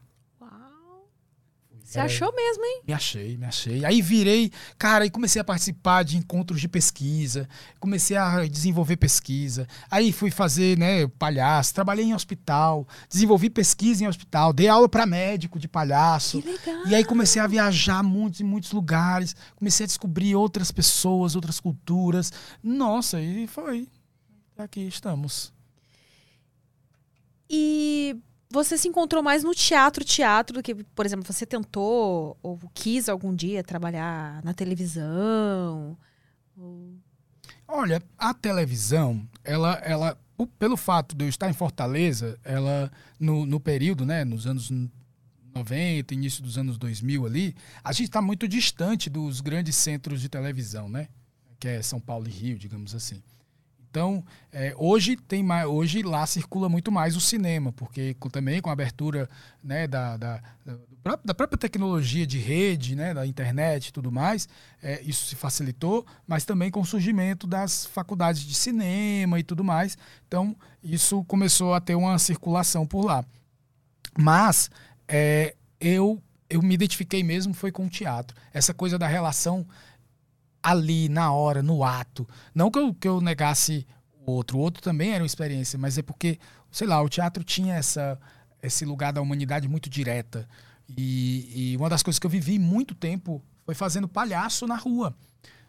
Você 1.96 2.00
achou 2.00 2.34
mesmo, 2.34 2.64
hein? 2.64 2.82
Me 2.86 2.92
achei, 2.94 3.36
me 3.36 3.46
achei. 3.46 3.84
Aí 3.84 4.00
virei, 4.02 4.52
cara, 4.78 5.06
e 5.06 5.10
comecei 5.10 5.40
a 5.40 5.44
participar 5.44 6.02
de 6.02 6.16
encontros 6.16 6.60
de 6.60 6.68
pesquisa, 6.68 7.48
comecei 7.80 8.16
a 8.16 8.46
desenvolver 8.46 8.96
pesquisa. 8.96 9.66
Aí 9.90 10.12
fui 10.12 10.30
fazer, 10.30 10.78
né, 10.78 11.06
palhaço, 11.18 11.74
trabalhei 11.74 12.04
em 12.04 12.14
hospital, 12.14 12.86
desenvolvi 13.08 13.50
pesquisa 13.50 14.04
em 14.04 14.06
hospital, 14.06 14.52
dei 14.52 14.68
aula 14.68 14.88
para 14.88 15.06
médico 15.06 15.58
de 15.58 15.68
palhaço. 15.68 16.42
Que 16.42 16.50
legal. 16.50 16.86
E 16.86 16.94
aí 16.94 17.04
comecei 17.04 17.40
a 17.40 17.46
viajar 17.46 18.02
muitos 18.02 18.40
e 18.40 18.44
muitos 18.44 18.72
lugares, 18.72 19.34
comecei 19.56 19.84
a 19.84 19.86
descobrir 19.86 20.34
outras 20.36 20.70
pessoas, 20.70 21.34
outras 21.34 21.58
culturas. 21.60 22.32
Nossa, 22.62 23.20
e 23.20 23.46
foi. 23.46 23.88
Aqui 24.58 24.86
estamos. 24.86 25.52
E 27.48 28.16
você 28.50 28.78
se 28.78 28.88
encontrou 28.88 29.22
mais 29.22 29.42
no 29.42 29.54
teatro, 29.54 30.04
teatro, 30.04 30.54
do 30.54 30.62
que, 30.62 30.74
por 30.74 31.04
exemplo, 31.04 31.24
você 31.24 31.44
tentou 31.44 32.36
ou 32.42 32.58
quis 32.72 33.08
algum 33.08 33.34
dia 33.34 33.64
trabalhar 33.64 34.42
na 34.44 34.54
televisão? 34.54 35.96
Olha, 37.66 38.00
a 38.16 38.32
televisão, 38.32 39.28
ela, 39.42 39.74
ela, 39.84 40.18
pelo 40.58 40.76
fato 40.76 41.16
de 41.16 41.24
eu 41.24 41.28
estar 41.28 41.50
em 41.50 41.52
Fortaleza, 41.52 42.38
ela, 42.44 42.90
no, 43.18 43.44
no 43.44 43.58
período, 43.58 44.06
né, 44.06 44.24
nos 44.24 44.46
anos 44.46 44.70
90, 45.56 46.14
início 46.14 46.42
dos 46.42 46.56
anos 46.56 46.78
2000 46.78 47.26
ali, 47.26 47.56
a 47.82 47.92
gente 47.92 48.06
está 48.06 48.22
muito 48.22 48.46
distante 48.46 49.10
dos 49.10 49.40
grandes 49.40 49.74
centros 49.76 50.20
de 50.20 50.28
televisão, 50.28 50.88
né? 50.88 51.08
Que 51.58 51.68
é 51.68 51.82
São 51.82 51.98
Paulo 51.98 52.28
e 52.28 52.30
Rio, 52.30 52.58
digamos 52.58 52.94
assim. 52.94 53.22
Então, 53.96 54.22
é, 54.52 54.74
hoje 54.76 55.16
tem 55.16 55.42
mais, 55.42 55.66
hoje 55.66 56.02
lá 56.02 56.26
circula 56.26 56.68
muito 56.68 56.92
mais 56.92 57.16
o 57.16 57.20
cinema, 57.20 57.72
porque 57.72 58.12
com- 58.20 58.28
também 58.28 58.60
com 58.60 58.68
a 58.68 58.74
abertura 58.74 59.26
né, 59.64 59.86
da, 59.86 60.18
da, 60.18 60.42
da, 60.66 61.18
da 61.24 61.34
própria 61.34 61.56
tecnologia 61.56 62.26
de 62.26 62.38
rede, 62.38 62.94
né, 62.94 63.14
da 63.14 63.26
internet 63.26 63.86
e 63.86 63.92
tudo 63.94 64.12
mais, 64.12 64.46
é, 64.82 65.00
isso 65.00 65.24
se 65.24 65.34
facilitou, 65.34 66.04
mas 66.26 66.44
também 66.44 66.70
com 66.70 66.80
o 66.80 66.84
surgimento 66.84 67.46
das 67.46 67.86
faculdades 67.86 68.42
de 68.42 68.54
cinema 68.54 69.40
e 69.40 69.42
tudo 69.42 69.64
mais. 69.64 69.96
Então, 70.28 70.54
isso 70.84 71.24
começou 71.24 71.72
a 71.72 71.80
ter 71.80 71.94
uma 71.94 72.18
circulação 72.18 72.86
por 72.86 73.02
lá. 73.02 73.24
Mas 74.14 74.70
é, 75.08 75.54
eu, 75.80 76.22
eu 76.50 76.60
me 76.60 76.74
identifiquei 76.74 77.22
mesmo 77.22 77.54
foi 77.54 77.72
com 77.72 77.86
o 77.86 77.88
teatro. 77.88 78.36
Essa 78.52 78.74
coisa 78.74 78.98
da 78.98 79.06
relação 79.06 79.66
ali, 80.66 81.08
na 81.08 81.32
hora, 81.32 81.62
no 81.62 81.84
ato. 81.84 82.28
Não 82.52 82.70
que 82.72 82.78
eu, 82.78 82.92
que 82.92 83.06
eu 83.06 83.20
negasse 83.20 83.86
o 84.26 84.32
outro. 84.32 84.58
O 84.58 84.60
outro 84.60 84.82
também 84.82 85.12
era 85.12 85.22
uma 85.22 85.26
experiência, 85.26 85.78
mas 85.78 85.96
é 85.96 86.02
porque, 86.02 86.40
sei 86.72 86.88
lá, 86.88 87.00
o 87.00 87.08
teatro 87.08 87.44
tinha 87.44 87.76
essa, 87.76 88.18
esse 88.60 88.84
lugar 88.84 89.12
da 89.12 89.20
humanidade 89.20 89.68
muito 89.68 89.88
direta. 89.88 90.48
E, 90.88 91.72
e 91.72 91.76
uma 91.76 91.88
das 91.88 92.02
coisas 92.02 92.18
que 92.18 92.26
eu 92.26 92.30
vivi 92.30 92.58
muito 92.58 92.96
tempo 92.96 93.40
foi 93.64 93.76
fazendo 93.76 94.08
palhaço 94.08 94.66
na 94.66 94.74
rua. 94.76 95.14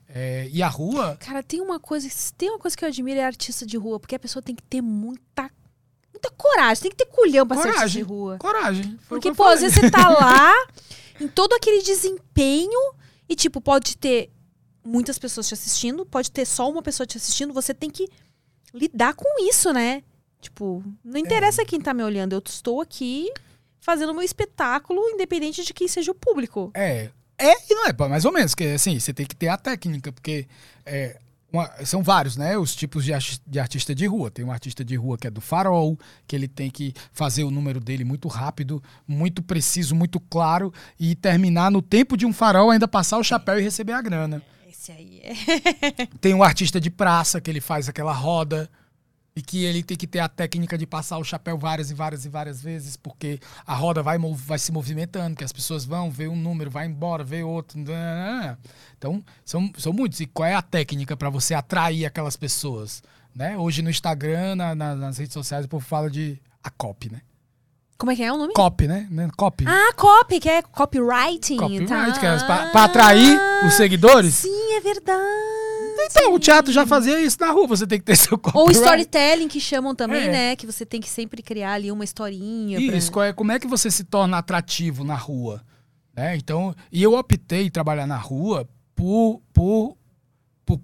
É, 0.09 0.49
e 0.51 0.63
a 0.63 0.67
rua. 0.67 1.15
Cara, 1.17 1.43
tem 1.43 1.61
uma 1.61 1.79
coisa, 1.79 2.07
tem 2.35 2.49
uma 2.49 2.59
coisa 2.59 2.75
que 2.75 2.83
eu 2.83 2.89
admiro 2.89 3.19
é 3.19 3.25
artista 3.25 3.67
de 3.67 3.77
rua, 3.77 3.99
porque 3.99 4.15
a 4.15 4.19
pessoa 4.19 4.41
tem 4.41 4.55
que 4.55 4.63
ter 4.63 4.81
muita 4.81 5.51
muita 6.11 6.31
coragem, 6.31 6.81
tem 6.81 6.91
que 6.91 6.97
ter 6.97 7.05
culhão 7.05 7.45
pra 7.45 7.57
ser 7.57 7.67
artista 7.67 7.89
de 7.89 8.03
Coragem. 8.03 8.03
rua. 8.03 8.37
Coragem. 8.39 8.99
Porque, 9.07 9.31
pô, 9.31 9.43
às 9.43 9.59
falei. 9.59 9.69
vezes 9.69 9.79
você 9.79 9.91
tá 9.91 10.09
lá, 10.09 10.51
em 11.21 11.27
todo 11.27 11.53
aquele 11.53 11.83
desempenho, 11.83 12.95
e, 13.29 13.35
tipo, 13.35 13.61
pode 13.61 13.95
ter 13.97 14.31
muitas 14.87 15.19
pessoas 15.19 15.47
te 15.47 15.53
assistindo, 15.53 16.05
pode 16.05 16.31
ter 16.31 16.45
só 16.45 16.69
uma 16.69 16.81
pessoa 16.81 17.05
te 17.05 17.17
assistindo, 17.17 17.53
você 17.53 17.73
tem 17.73 17.89
que 17.89 18.07
lidar 18.73 19.13
com 19.13 19.25
isso, 19.49 19.73
né? 19.73 20.01
Tipo, 20.41 20.83
não 21.03 21.19
interessa 21.19 21.65
quem 21.65 21.81
tá 21.81 21.93
me 21.93 22.03
olhando, 22.03 22.33
eu 22.33 22.41
estou 22.45 22.79
aqui 22.79 23.29
fazendo 23.79 24.13
meu 24.13 24.23
espetáculo, 24.23 25.01
independente 25.09 25.63
de 25.63 25.73
quem 25.73 25.87
seja 25.87 26.11
o 26.11 26.15
público. 26.15 26.71
É. 26.73 27.09
É 27.39 27.51
e 27.71 27.75
não 27.75 27.85
é, 27.85 28.07
mais 28.09 28.25
ou 28.25 28.31
menos, 28.31 28.55
que 28.55 28.63
assim, 28.63 28.99
você 28.99 29.13
tem 29.13 29.25
que 29.25 29.35
ter 29.35 29.47
a 29.47 29.57
técnica, 29.57 30.11
porque 30.11 30.47
é, 30.85 31.19
uma- 31.53 31.69
são 31.85 32.01
vários, 32.01 32.35
né? 32.35 32.57
Os 32.57 32.75
tipos 32.75 33.05
de, 33.05 33.11
de 33.45 33.59
artista 33.59 33.93
de 33.93 34.07
rua. 34.07 34.31
Tem 34.31 34.43
um 34.43 34.51
artista 34.51 34.83
de 34.83 34.95
rua 34.95 35.17
que 35.17 35.27
é 35.27 35.29
do 35.29 35.39
farol, 35.39 35.97
que 36.25 36.35
ele 36.35 36.47
tem 36.47 36.69
que 36.71 36.93
fazer 37.13 37.43
o 37.43 37.51
número 37.51 37.79
dele 37.79 38.03
muito 38.03 38.27
rápido, 38.27 38.81
muito 39.07 39.43
preciso, 39.43 39.93
muito 39.95 40.19
claro, 40.19 40.73
e 40.99 41.13
terminar 41.15 41.69
no 41.69 41.81
tempo 41.81 42.17
de 42.17 42.25
um 42.25 42.33
farol, 42.33 42.71
ainda 42.71 42.87
passar 42.87 43.17
o 43.19 43.23
chapéu 43.23 43.59
e 43.59 43.63
receber 43.63 43.93
a 43.93 44.01
grana. 44.01 44.41
Esse 44.87 44.91
aí. 44.91 45.21
Tem 46.21 46.33
um 46.33 46.43
artista 46.43 46.79
de 46.79 46.89
praça 46.89 47.41
que 47.41 47.49
ele 47.49 47.59
faz 47.61 47.89
aquela 47.89 48.13
roda 48.13 48.69
e 49.35 49.41
que 49.41 49.63
ele 49.65 49.83
tem 49.83 49.95
que 49.95 50.07
ter 50.07 50.17
a 50.19 50.27
técnica 50.27 50.75
de 50.77 50.87
passar 50.87 51.19
o 51.19 51.23
chapéu 51.23 51.59
várias 51.59 51.91
e 51.91 51.93
várias 51.93 52.25
e 52.25 52.29
várias 52.29 52.59
vezes, 52.59 52.97
porque 52.97 53.39
a 53.67 53.75
roda 53.75 54.01
vai, 54.01 54.17
vai 54.17 54.57
se 54.57 54.71
movimentando, 54.71 55.35
que 55.35 55.43
as 55.43 55.51
pessoas 55.51 55.85
vão 55.85 56.09
ver 56.09 56.27
um 56.27 56.35
número, 56.35 56.71
vai 56.71 56.87
embora, 56.87 57.23
vê 57.23 57.43
outro. 57.43 57.77
nananana. 57.77 58.57
Então, 58.97 59.23
são, 59.45 59.71
são 59.77 59.93
muitos. 59.93 60.19
E 60.21 60.25
qual 60.25 60.47
é 60.47 60.55
a 60.55 60.61
técnica 60.61 61.15
para 61.15 61.29
você 61.29 61.53
atrair 61.53 62.03
aquelas 62.05 62.35
pessoas? 62.35 63.03
Né? 63.35 63.55
Hoje 63.55 63.83
no 63.83 63.91
Instagram, 63.91 64.55
na- 64.55 64.73
na- 64.73 64.95
nas 64.95 65.19
redes 65.19 65.33
sociais, 65.33 65.65
o 65.65 65.69
povo 65.69 65.85
fala 65.85 66.09
de 66.09 66.41
a 66.63 66.71
copy, 66.71 67.11
né? 67.11 67.21
Como 67.97 68.11
é 68.11 68.15
que 68.15 68.21
é 68.23 68.31
o 68.31 68.37
nome? 68.37 68.53
Copy, 68.53 68.87
né? 68.87 69.07
Né? 69.09 69.27
Copy. 69.35 69.65
Ah, 69.67 69.91
copy, 69.95 70.39
que 70.39 70.47
é 70.47 70.61
copywriting. 70.61 71.57
Copyright, 71.57 71.87
tá? 71.87 72.19
que 72.19 72.25
é 72.25 72.37
pra, 72.45 72.67
pra 72.69 72.83
atrair 72.83 73.39
os 73.65 73.73
seguidores. 73.73 74.35
Sim, 74.35 74.73
é 74.75 74.79
verdade. 74.81 75.21
Então, 76.09 76.33
o 76.35 76.39
teatro 76.39 76.71
já 76.71 76.85
fazia 76.85 77.19
isso 77.19 77.37
na 77.39 77.49
rua, 77.51 77.65
você 77.67 77.87
tem 77.87 77.97
que 77.99 78.05
ter 78.05 78.15
seu 78.15 78.37
copyright. 78.37 78.65
Ou 78.67 78.71
storytelling, 78.71 79.47
que 79.47 79.59
chamam 79.59 79.95
também, 79.95 80.27
É. 80.27 80.31
né? 80.31 80.55
Que 80.55 80.65
você 80.67 80.85
tem 80.85 81.01
que 81.01 81.09
sempre 81.09 81.41
criar 81.41 81.73
ali 81.73 81.91
uma 81.91 82.03
historinha. 82.03 82.79
pra- 82.79 82.95
Isso, 82.97 83.11
qual 83.11 83.25
é- 83.25 83.33
como 83.33 83.51
é 83.51 83.59
que 83.59 83.67
você 83.67 83.89
se 83.89 84.03
torna 84.03 84.37
atrativo 84.37 85.03
na 85.03 85.15
rua? 85.15 85.61
Né? 86.15 86.35
Então, 86.37 86.75
e 86.91 87.01
eu 87.01 87.13
optei 87.15 87.69
trabalhar 87.69 88.05
na 88.07 88.17
rua 88.17 88.69
por, 88.95 89.41
por, 89.51 89.97
por- 90.65 90.79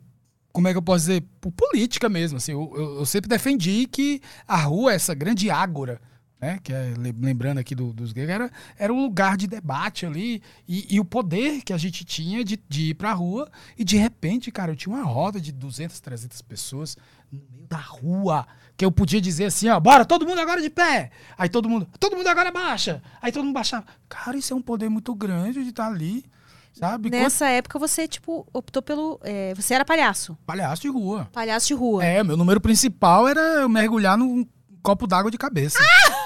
como 0.52 0.68
é 0.68 0.72
que 0.72 0.78
eu 0.78 0.82
posso 0.84 1.06
dizer? 1.06 1.24
Por 1.40 1.52
política 1.52 2.10
mesmo. 2.10 2.38
Assim, 2.38 2.54
eu, 2.54 2.74
eu- 2.76 2.96
eu 3.00 3.06
sempre 3.06 3.30
defendi 3.30 3.88
que 3.88 4.20
a 4.48 4.58
rua 4.58 4.92
é 4.92 4.96
essa 4.96 5.14
grande 5.14 5.50
ágora, 5.52 6.02
né? 6.44 6.60
Que 6.62 6.74
é, 6.74 6.94
le- 6.98 7.16
lembrando 7.20 7.58
aqui 7.58 7.74
do- 7.74 7.94
dos 7.94 8.12
gregos, 8.12 8.34
era, 8.36 8.52
era 8.78 8.94
um 8.94 9.02
lugar 9.02 9.38
de 9.38 9.48
debate 9.48 10.06
ali 10.06 10.42
e, 10.68 10.96
e 10.96 11.00
o 11.00 11.06
poder 11.06 11.62
que 11.62 11.72
a 11.74 11.78
gente 11.78 12.04
tinha 12.04 12.44
de, 12.44 12.60
de 12.68 12.90
ir 12.90 12.94
pra 12.96 13.14
rua 13.14 13.50
e 13.78 13.84
de 13.84 13.96
repente, 13.98 14.52
cara, 14.52 14.72
eu 14.72 14.76
tinha 14.76 14.94
uma 14.94 15.04
roda 15.06 15.40
de 15.40 15.52
200, 15.52 16.00
300 16.00 16.42
pessoas 16.42 16.98
no 17.32 17.40
meio 17.52 17.68
da 17.68 17.78
rua 17.78 18.46
que 18.76 18.84
eu 18.84 18.92
podia 18.92 19.22
dizer 19.22 19.46
assim, 19.46 19.70
ó, 19.70 19.80
bora, 19.80 20.04
todo 20.04 20.26
mundo 20.28 20.40
agora 20.40 20.62
de 20.62 20.70
pé. 20.70 21.12
Aí 21.38 21.48
todo 21.48 21.70
mundo, 21.70 21.88
todo 22.00 22.18
mundo 22.18 22.28
agora 22.28 22.52
baixa. 22.52 23.02
Aí 23.22 23.32
todo 23.32 23.44
mundo 23.46 23.54
baixava. 23.54 23.86
Cara, 24.10 24.36
isso 24.36 24.52
é 24.54 24.56
um 24.56 24.62
poder 24.62 24.90
muito 24.90 25.14
grande 25.16 25.64
de 25.64 25.70
estar 25.70 25.88
ali, 25.88 26.26
sabe? 26.74 27.10
Nessa 27.12 27.48
época 27.50 27.78
você, 27.78 28.08
tipo, 28.08 28.48
optou 28.52 28.82
pelo. 28.82 29.20
é, 29.24 29.54
você 29.54 29.76
era 29.76 29.86
palhaço. 29.86 30.36
palhaço 30.46 30.82
de 30.82 30.88
rua. 30.90 31.30
Palhaço 31.32 31.68
de 31.68 31.74
rua. 31.76 32.04
É, 32.04 32.24
meu 32.24 32.36
número 32.36 32.60
principal 32.60 33.28
era 33.28 33.40
eu 33.62 33.70
mergulhar 33.70 34.18
num 34.18 34.44
copo 34.82 35.06
d'água 35.08 35.30
de 35.32 35.38
cabeça. 35.38 35.78
Ai, 35.80 36.23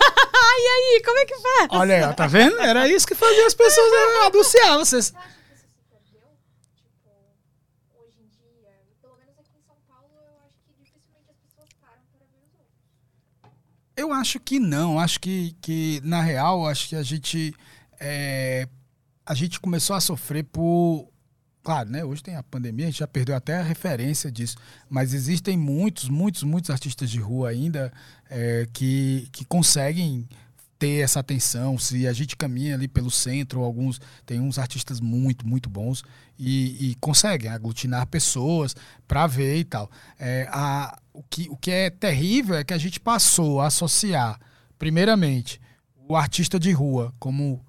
e 0.58 0.68
aí, 0.68 1.02
como 1.04 1.20
é 1.20 1.26
que 1.26 1.36
faz? 1.36 1.68
Olha 1.72 2.08
aí, 2.08 2.16
tá 2.16 2.28
vendo? 2.28 2.60
Era 2.60 2.88
isso 2.88 3.08
que 3.08 3.16
fazia 3.16 3.46
as 3.48 3.54
pessoas 3.54 3.92
anunciar. 4.26 4.78
Vocês... 4.78 5.06
Você 5.08 5.18
acha 5.18 5.36
que 5.36 5.52
isso 5.52 5.74
se 5.74 5.90
perdeu? 5.90 6.30
Tipo, 6.76 7.10
hoje 8.00 8.18
em 8.20 8.28
dia, 8.28 8.70
pelo 9.02 9.16
menos 9.18 9.38
aqui 9.40 9.52
em 9.58 9.66
São 9.66 9.76
Paulo, 9.88 10.10
eu 10.14 10.38
acho 10.46 10.56
que 10.66 10.74
dificilmente 10.84 11.30
as 11.30 11.38
pessoas 11.38 11.70
param 11.80 12.04
para 12.12 12.26
ver 12.26 12.42
os 12.46 12.54
outros. 12.54 12.74
Eu 13.96 14.12
acho 14.12 14.40
que 14.40 14.60
não. 14.60 15.00
Acho 15.00 15.20
que, 15.20 15.56
que 15.62 16.02
na 16.04 16.22
real, 16.22 16.68
acho 16.68 16.90
que 16.90 16.96
a 16.96 17.04
gente 17.04 17.54
é, 18.00 18.68
a 19.26 19.34
gente 19.34 19.60
começou 19.60 19.96
a 19.96 20.02
sofrer 20.02 20.44
por 20.44 21.10
claro, 21.64 21.90
né? 21.90 22.06
Hoje 22.06 22.24
tem 22.24 22.34
a 22.38 22.44
pandemia, 22.44 22.86
a 22.86 22.90
gente 22.90 23.00
já 23.00 23.08
perdeu 23.08 23.36
até 23.36 23.58
a 23.58 23.62
referência 23.62 24.32
disso, 24.32 24.56
mas 24.90 25.14
existem 25.14 25.58
muitos, 25.58 26.08
muitos, 26.08 26.44
muitos 26.44 26.70
artistas 26.70 27.10
de 27.10 27.20
rua 27.20 27.50
ainda 27.50 27.92
é, 28.30 28.66
que, 28.72 29.28
que 29.34 29.44
conseguem 29.44 30.30
ter 30.80 31.04
essa 31.04 31.20
atenção. 31.20 31.78
Se 31.78 32.08
a 32.08 32.14
gente 32.14 32.36
caminha 32.36 32.76
ali 32.76 32.88
pelo 32.88 33.12
centro, 33.12 33.64
alguns 33.64 34.00
tem 34.26 34.40
uns 34.40 34.58
artistas 34.58 35.00
muito, 35.00 35.48
muito 35.48 35.70
bons 35.70 36.04
e, 36.38 36.92
e 36.92 36.96
conseguem 36.96 37.50
aglutinar 37.50 38.08
pessoas 38.08 38.76
para 39.08 39.28
ver 39.28 39.58
e 39.58 39.64
tal. 39.64 39.90
É, 40.20 40.48
a, 40.52 40.98
o, 41.14 41.24
que, 41.24 41.48
o 41.50 41.58
que 41.58 41.72
é 41.72 41.90
terrível 41.90 42.56
é 42.56 42.64
que 42.64 42.74
a 42.74 42.78
gente 42.78 43.00
passou 43.00 43.60
a 43.60 43.68
associar, 43.68 44.40
primeiramente, 44.78 45.60
o 46.08 46.16
artista 46.16 46.60
de 46.60 46.72
rua 46.72 47.14
como 47.20 47.64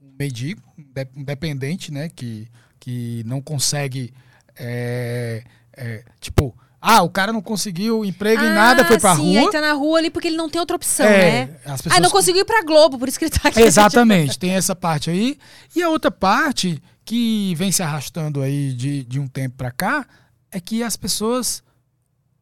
um 0.00 0.12
mendigo, 0.18 0.62
inde- 0.76 1.08
independente, 1.16 1.92
né? 1.92 2.08
Que, 2.08 2.48
que 2.80 3.22
não 3.24 3.40
consegue. 3.40 4.12
é, 4.56 5.44
é, 5.76 6.04
tipo, 6.20 6.56
ah, 6.86 7.02
o 7.02 7.08
cara 7.08 7.32
não 7.32 7.40
conseguiu 7.40 8.04
emprego 8.04 8.42
em 8.42 8.52
nada, 8.52 8.84
foi 8.84 8.98
pra 9.00 9.12
Ah, 9.12 9.16
sim, 9.16 9.32
rua. 9.32 9.40
aí 9.40 9.50
tá 9.50 9.60
na 9.60 9.72
rua 9.72 9.98
ali 9.98 10.10
porque 10.10 10.28
ele 10.28 10.36
não 10.36 10.48
tem 10.50 10.60
outra 10.60 10.76
opção, 10.76 11.06
É, 11.06 11.46
né? 11.46 11.56
as 11.64 11.80
Ah, 11.80 11.82
pessoas 11.84 12.02
não 12.02 12.10
conseguiu 12.10 12.42
ir 12.42 12.44
pra 12.44 12.62
Globo, 12.62 12.98
por 12.98 13.08
isso 13.08 13.18
que 13.18 13.24
ele 13.24 13.30
tá 13.32 13.48
aqui. 13.48 13.60
Exatamente, 13.60 14.38
tem 14.38 14.50
essa 14.50 14.76
parte 14.76 15.08
aí. 15.10 15.38
E 15.74 15.82
a 15.82 15.88
outra 15.88 16.10
parte 16.10 16.82
que 17.04 17.54
vem 17.56 17.72
se 17.72 17.82
arrastando 17.82 18.42
aí 18.42 18.72
de, 18.74 19.02
de 19.04 19.18
um 19.18 19.26
tempo 19.26 19.56
pra 19.56 19.70
cá 19.70 20.06
é 20.50 20.60
que 20.60 20.82
as 20.82 20.96
pessoas 20.96 21.62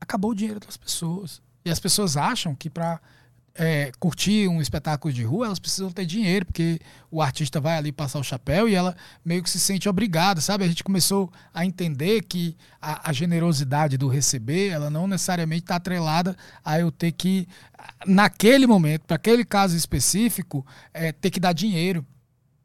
acabou 0.01 0.33
o 0.33 0.35
dinheiro 0.35 0.61
das 0.61 0.77
pessoas. 0.77 1.41
E 1.65 1.71
as 1.71 1.79
pessoas 1.79 2.17
acham 2.17 2.55
que 2.55 2.69
para 2.69 3.01
é, 3.55 3.93
curtir 3.99 4.49
um 4.49 4.61
espetáculo 4.61 5.13
de 5.13 5.23
rua, 5.23 5.47
elas 5.47 5.59
precisam 5.59 5.91
ter 5.91 6.07
dinheiro, 6.07 6.47
porque 6.47 6.81
o 7.11 7.21
artista 7.21 7.61
vai 7.61 7.77
ali 7.77 7.93
passar 7.93 8.19
o 8.19 8.25
chapéu 8.25 8.69
e 8.69 8.75
ela 8.75 8.97
meio 9.25 9.43
que 9.43 9.51
se 9.51 9.61
sente 9.61 9.89
obrigada, 9.89 10.41
sabe? 10.41 10.65
A 10.65 10.69
gente 10.69 10.83
começou 10.83 11.31
a 11.53 11.65
entender 11.67 12.23
que 12.23 12.57
a, 12.81 13.11
a 13.11 13.13
generosidade 13.13 13.99
do 13.99 14.09
receber, 14.09 14.69
ela 14.69 14.89
não 14.89 15.07
necessariamente 15.07 15.65
está 15.65 15.77
atrelada 15.77 16.37
a 16.65 16.81
eu 16.81 16.91
ter 16.91 17.13
que, 17.13 17.47
naquele 18.07 18.67
momento, 18.67 19.03
para 19.07 19.17
aquele 19.17 19.45
caso 19.45 19.77
específico, 19.77 20.65
é, 20.95 21.13
ter 21.13 21.31
que 21.31 21.41
dar 21.41 21.53
dinheiro. 21.53 22.07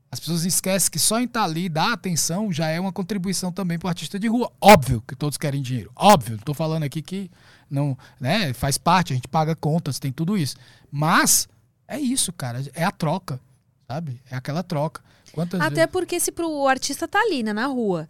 As 0.09 0.21
pessoas 0.21 0.45
esquecem 0.45 0.89
que 0.89 0.99
só 0.99 1.19
em 1.19 1.25
estar 1.25 1.43
ali, 1.43 1.67
dar 1.67 1.91
atenção, 1.91 2.49
já 2.49 2.69
é 2.69 2.79
uma 2.79 2.93
contribuição 2.93 3.51
também 3.51 3.77
para 3.77 3.87
o 3.87 3.89
artista 3.89 4.17
de 4.17 4.27
rua. 4.27 4.49
Óbvio 4.61 5.03
que 5.05 5.17
todos 5.17 5.37
querem 5.37 5.61
dinheiro. 5.61 5.91
Óbvio, 5.93 6.37
estou 6.37 6.55
falando 6.55 6.83
aqui 6.83 7.01
que 7.01 7.29
não, 7.69 7.97
né, 8.19 8.53
faz 8.53 8.77
parte, 8.77 9.13
a 9.13 9.15
gente 9.15 9.27
paga 9.27 9.55
contas, 9.55 9.99
tem 9.99 10.11
tudo 10.11 10.37
isso. 10.37 10.55
Mas 10.91 11.47
é 11.87 11.99
isso, 11.99 12.31
cara, 12.33 12.63
é 12.73 12.83
a 12.83 12.91
troca, 12.91 13.39
sabe? 13.87 14.21
É 14.29 14.35
aquela 14.35 14.63
troca. 14.63 15.01
Quantas 15.33 15.59
Até 15.59 15.75
vezes... 15.75 15.91
porque 15.91 16.19
se 16.19 16.31
pro 16.31 16.67
artista 16.67 17.07
tá 17.07 17.19
ali, 17.19 17.43
né, 17.43 17.53
na 17.53 17.67
rua. 17.67 18.07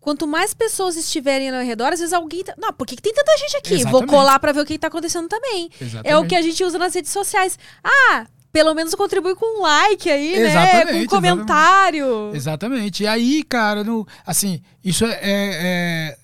Quanto 0.00 0.26
mais 0.26 0.52
pessoas 0.52 0.96
estiverem 0.96 1.50
ao 1.50 1.62
redor, 1.62 1.92
às 1.92 2.00
vezes 2.00 2.12
alguém. 2.12 2.42
Tá... 2.42 2.54
Não, 2.58 2.72
por 2.72 2.86
que, 2.86 2.96
que 2.96 3.02
tem 3.02 3.14
tanta 3.14 3.36
gente 3.38 3.56
aqui? 3.56 3.70
Vou 3.70 3.78
Exatamente. 3.78 4.10
colar 4.10 4.40
pra 4.40 4.50
ver 4.50 4.60
o 4.60 4.66
que 4.66 4.76
tá 4.76 4.88
acontecendo 4.88 5.28
também. 5.28 5.70
É 5.80 5.84
o 5.84 5.86
Exatamente. 5.86 6.28
que 6.28 6.34
a 6.34 6.42
gente 6.42 6.64
usa 6.64 6.76
nas 6.76 6.92
redes 6.92 7.12
sociais. 7.12 7.56
Ah, 7.84 8.26
pelo 8.52 8.74
menos 8.74 8.94
contribui 8.96 9.36
com 9.36 9.60
um 9.60 9.62
like 9.62 10.10
aí, 10.10 10.38
né? 10.40 10.50
Exatamente, 10.50 11.06
Com 11.08 11.16
um 11.16 11.20
comentário. 11.20 12.30
Exatamente. 12.34 13.04
E 13.04 13.06
aí, 13.06 13.44
cara, 13.44 13.84
no, 13.84 14.06
assim, 14.26 14.60
isso 14.84 15.04
é, 15.06 15.12
é- 15.12 15.20
é- 15.22 16.18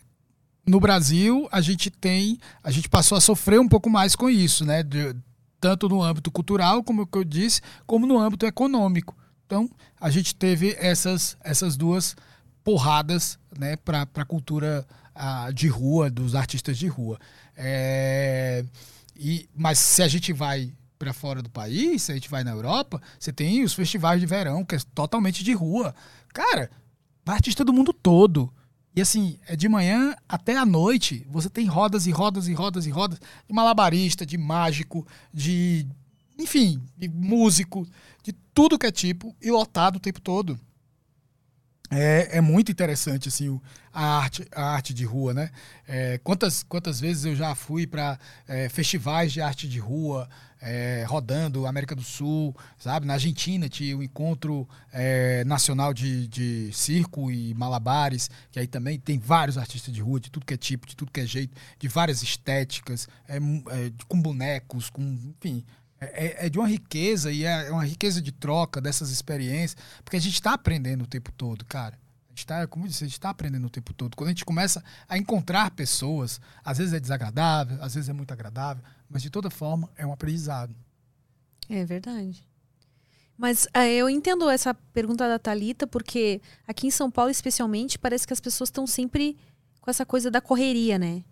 No 0.68 0.80
Brasil, 0.80 1.48
a 1.50 1.60
gente 1.60 1.90
tem. 1.90 2.38
A 2.62 2.70
gente 2.70 2.88
passou 2.88 3.16
a 3.16 3.20
sofrer 3.20 3.60
um 3.60 3.68
pouco 3.68 3.88
mais 3.88 4.14
com 4.14 4.28
isso, 4.28 4.64
né? 4.64 4.82
De- 4.82 5.14
tanto 5.60 5.88
no 5.88 6.02
âmbito 6.02 6.30
cultural, 6.30 6.84
como 6.84 7.08
eu 7.12 7.24
disse, 7.24 7.60
como 7.86 8.06
no 8.06 8.18
âmbito 8.18 8.46
econômico. 8.46 9.16
Então, 9.44 9.68
a 10.00 10.10
gente 10.10 10.34
teve 10.34 10.76
essas, 10.78 11.36
essas 11.42 11.76
duas 11.76 12.14
porradas 12.62 13.38
né, 13.58 13.76
para 13.76 14.06
a 14.14 14.24
cultura 14.24 14.86
de 15.54 15.66
rua, 15.66 16.10
dos 16.10 16.34
artistas 16.34 16.78
de 16.78 16.86
rua. 16.86 17.18
É, 17.56 18.64
e, 19.16 19.48
mas 19.54 19.78
se 19.78 20.02
a 20.02 20.06
gente 20.06 20.32
vai 20.32 20.72
para 20.98 21.12
fora 21.12 21.42
do 21.42 21.50
país, 21.50 22.02
se 22.02 22.12
a 22.12 22.14
gente 22.14 22.28
vai 22.30 22.44
na 22.44 22.50
Europa, 22.50 23.00
você 23.18 23.32
tem 23.32 23.64
os 23.64 23.72
festivais 23.72 24.20
de 24.20 24.26
verão, 24.26 24.64
que 24.64 24.76
é 24.76 24.78
totalmente 24.94 25.42
de 25.42 25.52
rua. 25.52 25.94
Cara, 26.32 26.70
artista 27.26 27.64
do 27.64 27.72
mundo 27.72 27.92
todo. 27.92 28.52
E 28.98 29.00
assim, 29.00 29.38
é 29.46 29.54
de 29.54 29.68
manhã 29.68 30.12
até 30.28 30.56
a 30.56 30.66
noite, 30.66 31.24
você 31.30 31.48
tem 31.48 31.66
rodas 31.66 32.08
e 32.08 32.10
rodas 32.10 32.48
e 32.48 32.52
rodas 32.52 32.84
e 32.84 32.90
rodas 32.90 33.20
de 33.46 33.54
malabarista, 33.54 34.26
de 34.26 34.36
mágico, 34.36 35.06
de. 35.32 35.86
Enfim, 36.36 36.82
de 36.96 37.08
músico, 37.08 37.86
de 38.24 38.32
tudo 38.52 38.76
que 38.76 38.86
é 38.86 38.90
tipo, 38.90 39.36
e 39.40 39.52
lotado 39.52 39.96
o 39.96 40.00
tempo 40.00 40.20
todo. 40.20 40.58
É, 41.88 42.38
é 42.38 42.40
muito 42.40 42.72
interessante 42.72 43.28
assim 43.28 43.48
o- 43.48 43.62
a 43.92 44.18
arte, 44.18 44.44
a 44.52 44.64
arte 44.74 44.92
de 44.92 45.04
rua, 45.04 45.32
né? 45.32 45.50
É, 45.86 46.18
quantas, 46.18 46.64
quantas 46.64 46.98
vezes 46.98 47.24
eu 47.24 47.36
já 47.36 47.54
fui 47.54 47.86
para 47.86 48.18
festivais 48.68 49.32
de 49.32 49.40
arte 49.40 49.68
de 49.68 49.78
rua, 49.78 50.28
é, 50.60 51.04
rodando 51.06 51.66
América 51.66 51.94
do 51.94 52.02
Sul, 52.02 52.54
sabe? 52.78 53.06
Na 53.06 53.14
Argentina 53.14 53.68
tinha 53.68 53.96
o 53.96 54.02
encontro 54.02 54.68
é, 54.92 55.44
nacional 55.44 55.94
de, 55.94 56.26
de 56.28 56.70
circo 56.72 57.30
e 57.30 57.54
malabares, 57.54 58.30
que 58.50 58.58
aí 58.58 58.66
também 58.66 58.98
tem 58.98 59.18
vários 59.18 59.56
artistas 59.56 59.94
de 59.94 60.00
rua, 60.00 60.20
de 60.20 60.30
tudo 60.30 60.46
que 60.46 60.54
é 60.54 60.56
tipo, 60.56 60.86
de 60.86 60.96
tudo 60.96 61.12
que 61.12 61.20
é 61.20 61.26
jeito, 61.26 61.56
de 61.78 61.88
várias 61.88 62.22
estéticas, 62.22 63.08
é, 63.28 63.36
é, 63.36 63.92
com 64.06 64.20
bonecos, 64.20 64.90
com, 64.90 65.02
enfim, 65.02 65.64
é, 66.00 66.46
é 66.46 66.48
de 66.48 66.58
uma 66.58 66.68
riqueza 66.68 67.30
e 67.30 67.44
é 67.44 67.70
uma 67.70 67.84
riqueza 67.84 68.20
de 68.20 68.32
troca 68.32 68.80
dessas 68.80 69.10
experiências, 69.10 69.76
porque 70.04 70.16
a 70.16 70.20
gente 70.20 70.34
está 70.34 70.52
aprendendo 70.52 71.02
o 71.02 71.06
tempo 71.06 71.32
todo, 71.32 71.64
cara. 71.64 71.98
A 72.26 72.30
gente 72.30 72.44
está, 72.44 72.66
como 72.68 72.84
eu 72.84 72.88
disse, 72.88 73.02
a 73.02 73.06
gente 73.06 73.16
está 73.16 73.30
aprendendo 73.30 73.66
o 73.66 73.70
tempo 73.70 73.92
todo. 73.92 74.16
Quando 74.16 74.28
a 74.28 74.30
gente 74.30 74.44
começa 74.44 74.82
a 75.08 75.18
encontrar 75.18 75.72
pessoas, 75.72 76.40
às 76.64 76.78
vezes 76.78 76.92
é 76.94 77.00
desagradável, 77.00 77.82
às 77.82 77.94
vezes 77.94 78.08
é 78.08 78.12
muito 78.12 78.32
agradável, 78.32 78.82
mas 79.08 79.22
de 79.22 79.30
toda 79.30 79.50
forma 79.50 79.90
é 79.96 80.06
um 80.06 80.12
aprendizado. 80.12 80.74
É 81.68 81.84
verdade. 81.84 82.46
Mas 83.36 83.68
é, 83.72 83.94
eu 83.94 84.10
entendo 84.10 84.50
essa 84.50 84.74
pergunta 84.74 85.28
da 85.28 85.38
Talita 85.38 85.86
porque 85.86 86.40
aqui 86.66 86.88
em 86.88 86.90
São 86.90 87.10
Paulo, 87.10 87.30
especialmente, 87.30 87.98
parece 87.98 88.26
que 88.26 88.32
as 88.32 88.40
pessoas 88.40 88.68
estão 88.68 88.86
sempre 88.86 89.36
com 89.80 89.90
essa 89.90 90.04
coisa 90.04 90.30
da 90.30 90.40
correria, 90.40 90.98
né? 90.98 91.22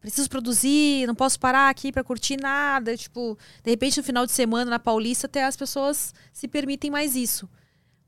Preciso 0.00 0.30
produzir, 0.30 1.06
não 1.06 1.14
posso 1.14 1.38
parar 1.38 1.68
aqui 1.68 1.92
pra 1.92 2.04
curtir 2.04 2.36
nada. 2.36 2.96
Tipo, 2.96 3.36
de 3.62 3.70
repente 3.70 3.98
no 3.98 4.04
final 4.04 4.24
de 4.24 4.32
semana 4.32 4.70
na 4.70 4.78
Paulista 4.78 5.26
até 5.26 5.44
as 5.44 5.56
pessoas 5.56 6.14
se 6.32 6.46
permitem 6.46 6.90
mais 6.90 7.16
isso. 7.16 7.48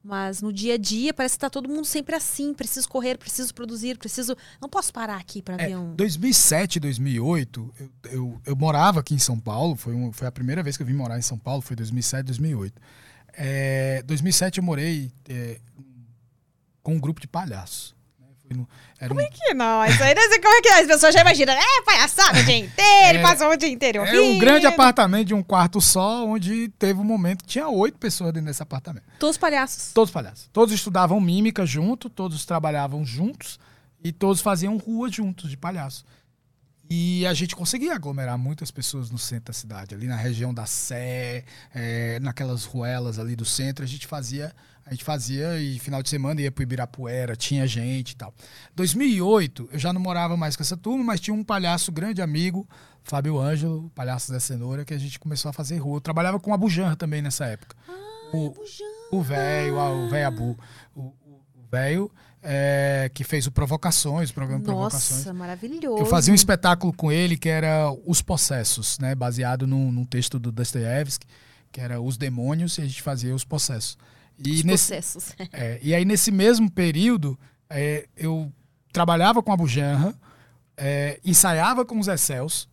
Mas 0.05 0.43
no 0.43 0.53
dia 0.53 0.75
a 0.75 0.77
dia 0.77 1.15
parece 1.15 1.37
que 1.37 1.41
tá 1.41 1.49
todo 1.51 1.69
mundo 1.69 1.85
sempre 1.85 2.17
assim. 2.17 2.53
Preciso 2.53 2.89
correr, 2.89 3.17
preciso 3.17 3.55
produzir, 3.55 3.97
preciso. 3.99 4.37
Não 4.61 4.69
posso 4.69 4.93
parar 4.93 5.17
aqui 5.17 5.41
pra 5.41 5.55
É, 5.55 5.69
ver 5.69 5.77
um. 5.77 5.95
2007, 5.95 6.81
2008, 6.81 7.75
eu, 7.79 7.91
eu, 8.11 8.41
eu 8.47 8.57
morava 8.57 8.99
aqui 8.99 9.15
em 9.15 9.19
São 9.19 9.39
Paulo, 9.39 9.77
foi, 9.77 9.95
um- 9.95 10.13
foi 10.13 10.27
a 10.27 10.33
primeira 10.33 10.61
vez 10.63 10.77
que 10.77 10.83
eu 10.83 10.87
vim 10.87 10.93
morar 10.95 11.19
em 11.19 11.23
São 11.23 11.39
Paulo, 11.39 11.63
foi 11.63 11.77
2007, 11.77 12.27
2008. 12.27 12.81
É, 13.35 14.03
2007 14.03 14.59
eu 14.59 14.65
morei 14.65 15.13
é, 15.29 15.61
com 16.83 16.95
um 16.97 17.01
grupo 17.01 17.21
de 17.21 17.29
palhaços. 17.29 17.95
Era 18.99 19.13
um- 19.13 19.17
Que 19.17 19.55
não, 19.55 19.85
isso 19.87 20.03
aí 20.03 20.15
não 20.15 20.29
sei 20.29 20.41
como 20.41 20.55
é 20.55 20.61
que 20.61 20.69
é. 20.69 20.81
As 20.81 20.87
pessoas 20.87 21.15
já 21.15 21.21
imaginam, 21.21 21.53
é 21.55 21.83
palhaçada 21.85 22.41
o 22.41 22.45
dia 22.45 22.57
inteiro, 22.59 23.19
É, 23.19 23.23
passou 23.23 23.49
o 23.51 23.57
dia 23.57 23.69
inteiro. 23.69 24.01
Era 24.03 24.23
um 24.23 24.39
grande 24.39 24.67
apartamento 24.67 25.27
de 25.29 25.35
um 25.35 25.43
quarto 25.43 25.81
só, 25.81 26.27
onde 26.27 26.69
teve 26.79 27.01
um 27.01 27.05
momento 27.05 27.43
que 27.43 27.49
tinha 27.51 27.69
oito 27.69 27.99
pessoas 27.99 28.33
dentro 28.33 28.47
desse 28.49 28.63
apartamento. 28.63 29.05
Todos 29.19 29.37
palhaços. 29.37 29.93
Todos 29.93 30.11
palhaços. 30.13 30.49
Todos 30.53 30.75
estudavam 30.75 31.21
mímica 31.21 31.65
junto, 31.67 32.09
todos 32.11 32.45
trabalhavam 32.45 33.05
juntos 33.05 33.59
e 34.05 34.13
todos 34.13 34.41
faziam 34.41 34.77
rua 34.77 35.09
juntos 35.11 35.49
de 35.51 35.57
palhaço. 35.57 36.05
E 36.91 37.25
a 37.27 37.33
gente 37.33 37.57
conseguia 37.57 37.95
aglomerar 37.95 38.37
muitas 38.37 38.71
pessoas 38.71 39.11
no 39.11 39.17
centro 39.17 39.47
da 39.47 39.53
cidade, 39.55 39.95
ali 39.95 40.07
na 40.07 40.17
região 40.17 40.53
da 40.53 40.67
Sé, 40.67 41.45
eh, 41.75 42.19
naquelas 42.21 42.65
ruelas 42.65 43.19
ali 43.19 43.35
do 43.35 43.47
centro, 43.47 43.83
a 43.83 43.89
gente 43.89 44.07
fazia, 44.07 44.53
a 44.85 44.91
gente 44.91 45.05
fazia 45.05 45.59
e 45.61 45.79
final 45.79 46.03
de 46.03 46.09
semana 46.09 46.41
ia 46.41 46.51
pro 46.51 46.63
Ibirapuera, 46.63 47.37
tinha 47.37 47.67
gente 47.67 48.11
e 48.11 48.17
tal. 48.17 48.35
2008, 48.75 49.71
eu 49.73 49.79
já 49.79 49.93
não 49.93 50.01
morava 50.01 50.37
mais 50.37 50.57
com 50.57 50.63
essa 50.63 50.77
turma, 50.77 51.05
mas 51.05 51.21
tinha 51.21 51.35
um 51.35 51.45
palhaço 51.45 51.93
grande 51.93 52.21
amigo, 52.21 52.69
Fábio 53.03 53.39
Ângelo, 53.39 53.91
palhaço 53.95 54.33
da 54.33 54.41
cenoura, 54.41 54.85
que 54.85 54.95
a 54.95 54.99
gente 54.99 55.19
começou 55.19 55.49
a 55.49 55.53
fazer 55.53 55.79
rua. 55.79 55.97
Eu 55.97 56.01
trabalhava 56.01 56.39
com 56.39 56.53
a 56.53 56.57
Bujanra 56.57 56.97
também 56.97 57.23
nessa 57.23 57.47
época. 57.47 57.77
o, 58.33 58.55
o 59.11 59.23
velho, 59.23 59.79
ah, 59.79 59.91
o 59.91 60.09
velho 60.09 60.27
Abu, 60.27 60.59
o 60.95 61.13
velho 61.71 62.11
é, 62.43 63.11
que 63.15 63.23
fez 63.23 63.47
o 63.47 63.53
Provocações, 63.53 64.31
o 64.31 64.35
programa 64.35 64.63
Provocações. 64.63 65.21
Nossa, 65.21 65.33
maravilhoso. 65.33 65.99
Eu 65.99 66.07
fazia 66.07 66.33
um 66.33 66.35
espetáculo 66.35 66.93
com 66.93 67.13
ele 67.13 67.37
que 67.37 67.49
era 67.49 67.91
Os 68.05 68.21
Possessos, 68.21 68.99
né? 68.99 69.15
Baseado 69.15 69.67
num, 69.67 69.93
num 69.93 70.05
texto 70.05 70.39
do 70.39 70.51
Dostoiévski, 70.51 71.27
que 71.71 71.81
era 71.81 72.01
Os 72.01 72.17
Demônios, 72.17 72.79
e 72.79 72.83
a 72.83 72.85
gente 72.85 73.01
fazia 73.01 73.35
Os 73.35 73.45
Possessos. 73.45 73.97
E, 74.45 74.53
Os 74.55 74.65
nesse, 74.65 74.89
processos. 74.89 75.35
é, 75.53 75.79
e 75.83 75.95
aí, 75.95 76.05
nesse 76.05 76.31
mesmo 76.31 76.71
período, 76.71 77.39
é, 77.71 78.09
eu 78.17 78.53
trabalhava 78.93 79.43
com 79.43 79.53
a 79.53 79.57
Bujanra, 79.57 80.15
é, 80.77 81.21
ensaiava 81.25 81.85
com 81.85 81.99
os 81.99 82.09
Excels, 82.09 82.69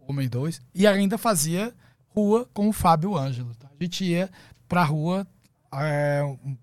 Homem 0.00 0.28
2, 0.28 0.60
e 0.74 0.86
ainda 0.86 1.18
fazia 1.18 1.74
rua 2.14 2.48
com 2.52 2.68
o 2.68 2.72
Fábio 2.72 3.16
Ângelo. 3.16 3.54
tá? 3.56 3.68
A 3.78 3.82
gente 3.84 4.04
ia 4.04 4.30
pra 4.68 4.82
rua 4.84 5.26
é, 5.72 6.22
um- 6.24 6.56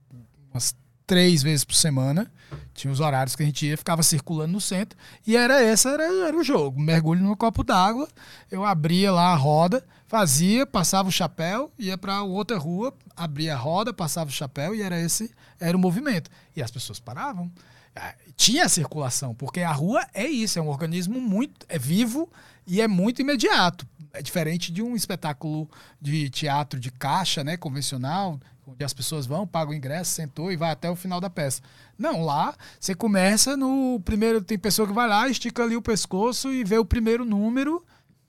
umas 0.52 0.76
três 1.06 1.44
vezes 1.44 1.64
por 1.64 1.76
semana. 1.76 2.32
Tinha 2.74 2.92
os 2.92 3.00
horários 3.00 3.36
que 3.36 3.44
a 3.44 3.46
gente 3.46 3.66
ia, 3.68 3.78
ficava 3.78 4.02
circulando 4.02 4.54
no 4.54 4.60
centro. 4.62 4.98
E 5.26 5.38
era 5.38 5.64
esse, 5.64 5.88
era, 5.88 6.04
era 6.28 6.36
o 6.36 6.44
jogo. 6.44 6.80
Mergulho 6.82 7.24
no 7.24 7.38
copo 7.38 7.64
d'água, 7.64 8.08
eu 8.52 8.66
abria 8.66 9.12
lá 9.12 9.32
a 9.32 9.36
roda, 9.36 9.86
fazia, 10.16 10.66
passava 10.66 11.10
o 11.10 11.12
chapéu, 11.12 11.70
ia 11.78 11.98
para 11.98 12.24
outra 12.24 12.58
rua, 12.58 12.94
abria 13.18 13.54
a 13.54 13.58
roda, 13.58 13.94
passava 13.94 14.30
o 14.30 14.34
chapéu 14.34 14.74
e 14.74 14.82
era 14.82 14.98
esse, 14.98 15.30
era 15.60 15.76
o 15.76 15.80
movimento. 15.80 16.32
E 16.56 16.64
as 16.64 16.72
pessoas 16.72 17.02
paravam. 17.02 17.52
Ah, 17.94 18.16
Tinha 18.38 18.70
circulação, 18.70 19.36
porque 19.36 19.60
a 19.60 19.74
rua 19.74 20.08
é 20.14 20.26
isso, 20.26 20.58
é 20.58 20.62
um 20.62 20.70
organismo 20.70 21.20
muito 21.20 21.66
é 21.68 21.78
vivo 21.78 22.30
e 22.66 22.80
é 22.80 22.88
muito 22.88 23.22
imediato. 23.22 23.86
É 24.14 24.22
diferente 24.22 24.72
de 24.72 24.82
um 24.82 24.96
espetáculo 24.96 25.70
de 26.00 26.30
teatro 26.30 26.80
de 26.80 26.90
caixa, 26.92 27.44
né, 27.44 27.58
convencional, 27.58 28.40
onde 28.66 28.86
as 28.86 28.94
pessoas 28.94 29.26
vão, 29.26 29.46
pagam 29.46 29.74
o 29.74 29.76
ingresso, 29.76 30.12
sentou 30.12 30.50
e 30.50 30.56
vai 30.56 30.72
até 30.72 30.90
o 30.90 30.96
final 30.96 31.20
da 31.20 31.30
peça. 31.30 31.62
Não, 31.98 32.24
lá 32.24 32.56
você 32.80 32.96
começa 32.96 33.58
no 33.58 34.00
primeiro, 34.06 34.42
tem 34.42 34.58
pessoa 34.58 34.88
que 34.88 34.94
vai 34.94 35.10
lá, 35.10 35.28
estica 35.28 35.62
ali 35.62 35.76
o 35.76 35.82
pescoço 35.82 36.54
e 36.54 36.64
vê 36.64 36.78
o 36.78 36.86
primeiro 36.86 37.26
número, 37.26 37.84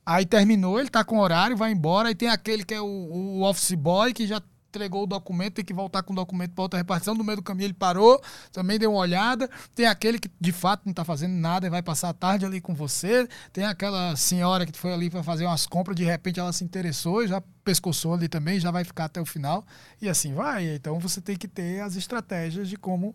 aí 0.07 0.25
terminou, 0.25 0.79
ele 0.79 0.89
tá 0.89 1.05
com 1.05 1.19
horário, 1.19 1.57
vai 1.57 1.73
embora, 1.73 2.09
aí 2.09 2.15
tem 2.15 2.29
aquele 2.29 2.65
que 2.65 2.73
é 2.73 2.81
o, 2.81 2.87
o 2.87 3.43
office 3.43 3.73
boy 3.73 4.15
que 4.15 4.27
já 4.27 4.41
entregou 4.77 5.05
o 5.05 5.07
documento, 5.07 5.55
tem 5.55 5.65
que 5.65 5.73
voltar 5.73 6.03
com 6.03 6.13
o 6.13 6.17
documento 6.17 6.53
para 6.53 6.63
outra 6.63 6.79
repartição. 6.79 7.15
No 7.15 7.25
meio 7.25 7.37
do 7.37 7.43
caminho 7.43 7.67
ele 7.67 7.75
parou, 7.75 8.23
também 8.53 8.79
deu 8.79 8.93
uma 8.93 9.01
olhada. 9.01 9.49
Tem 9.75 9.87
aquele 9.87 10.19
que 10.19 10.31
de 10.39 10.53
fato 10.53 10.83
não 10.85 10.91
está 10.91 11.05
fazendo 11.05 11.33
nada 11.33 11.67
e 11.67 11.71
vai 11.71 11.83
passar 11.83 12.11
a 12.11 12.15
tarde 12.15 12.45
ali 12.45 12.61
com 12.61 12.75
você. 12.75 13.27
Tem 13.53 13.65
aquela 13.65 14.15
senhora 14.17 14.67
que 14.67 14.79
foi 14.79 14.93
ali 14.93 15.11
para 15.11 15.23
fazer 15.23 15.47
umas 15.47 15.67
compras, 15.67 15.97
de 15.97 16.05
repente 16.05 16.39
ela 16.39 16.53
se 16.53 16.63
interessou 16.63 17.27
já 17.27 17.43
pescoçou 17.65 18.15
ali 18.15 18.29
também, 18.29 18.61
já 18.61 18.71
vai 18.71 18.85
ficar 18.85 19.07
até 19.07 19.21
o 19.21 19.27
final. 19.27 19.65
E 20.01 20.09
assim 20.09 20.35
vai. 20.35 20.75
Então 20.75 21.01
você 21.01 21.21
tem 21.21 21.37
que 21.37 21.49
ter 21.49 21.81
as 21.81 21.97
estratégias 21.97 22.69
de 22.69 22.77
como 22.77 23.15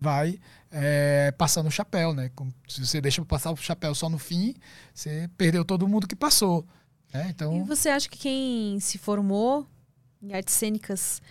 vai 0.00 0.38
é, 0.70 1.32
passando 1.32 1.66
o 1.66 1.70
chapéu, 1.70 2.12
né? 2.12 2.30
Se 2.68 2.84
você 2.84 3.00
deixa 3.00 3.24
passar 3.24 3.50
o 3.50 3.56
chapéu 3.56 3.94
só 3.94 4.08
no 4.08 4.18
fim, 4.18 4.54
você 4.92 5.28
perdeu 5.36 5.64
todo 5.64 5.88
mundo 5.88 6.06
que 6.06 6.16
passou. 6.16 6.66
Né? 7.12 7.28
E 7.28 7.30
Então, 7.30 7.64
você 7.64 7.88
acha 7.88 8.08
que 8.08 8.18
quem 8.18 8.78
se 8.80 8.98
formou 8.98 9.66
em 10.22 10.34
artes 10.34 10.54
cênicas 10.54 11.22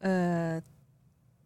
ah, 0.00 0.62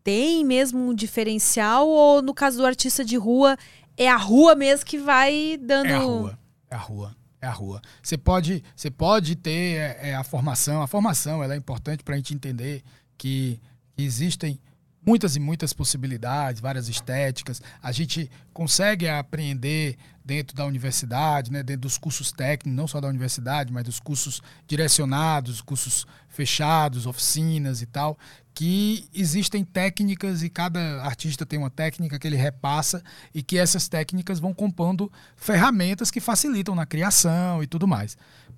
tem 0.05 0.45
mesmo 0.45 0.91
um 0.91 0.95
diferencial? 0.95 1.89
Ou 1.89 2.23
no 2.23 2.35
caso 2.35 2.59
do 2.59 2.67
artista 2.67 3.05
de 3.05 3.17
rua, 3.17 3.57
é 3.97 4.09
a 4.09 4.17
rua 4.17 4.55
mesmo 4.55 4.85
que 4.85 4.99
vai 4.99 5.59
dando. 5.61 5.89
é 5.89 5.95
a 5.95 5.99
rua. 5.99 6.39
É 6.71 6.75
a 6.75 6.79
rua. 6.79 7.17
É 7.41 7.47
a 7.47 7.53
rua. 7.53 7.81
Você 8.03 8.19
pode, 8.19 8.65
você 8.75 8.91
pode 8.91 9.37
ter 9.37 9.77
é, 9.77 10.11
é, 10.11 10.15
a 10.15 10.25
formação. 10.25 10.83
A 10.83 10.87
formação 10.87 11.43
ela 11.43 11.55
é 11.55 11.57
importante 11.57 12.03
para 12.03 12.15
a 12.15 12.17
gente 12.17 12.35
entender 12.35 12.83
que 13.17 13.61
existem 13.97 14.61
muitas 15.09 15.37
e 15.37 15.41
muitas 15.41 15.73
possibilidades, 15.73 16.61
várias 16.61 16.87
estéticas. 16.87 17.63
A 17.83 17.91
gente 17.93 18.31
consegue 18.53 19.09
apreender 19.09 19.97
dentro 20.23 20.55
da 20.55 20.67
universidade, 20.67 21.51
né, 21.51 21.63
dentro 21.63 21.83
dos 21.83 21.97
cursos 21.97 22.31
técnicos, 22.31 22.77
não 22.77 22.87
só 22.87 23.01
da 23.01 23.09
universidade, 23.09 23.73
mas 23.73 23.85
dos 23.85 23.99
cursos 23.99 24.43
direcionados, 24.67 25.63
cursos 25.63 26.07
fechados, 26.29 27.07
oficinas 27.07 27.81
e 27.81 27.87
tal, 27.87 28.19
que 28.53 29.09
existem 29.15 29.65
técnicas 29.65 30.43
e 30.43 30.51
cada 30.51 31.03
artista 31.03 31.47
tem 31.47 31.59
uma 31.59 31.71
técnica 31.71 32.19
que 32.19 32.27
ele 32.27 32.37
repassa 32.37 33.03
e 33.35 33.43
que 33.43 33.57
essas 33.57 33.89
técnicas 33.89 34.39
vão 34.39 34.53
compondo 34.53 35.11
ferramentas 35.37 36.11
que 36.11 36.21
facilitam 36.21 36.75
na 36.75 36.85
criação 36.85 37.63
e 37.63 37.67
tudo 37.67 37.89
mais. 37.89 38.15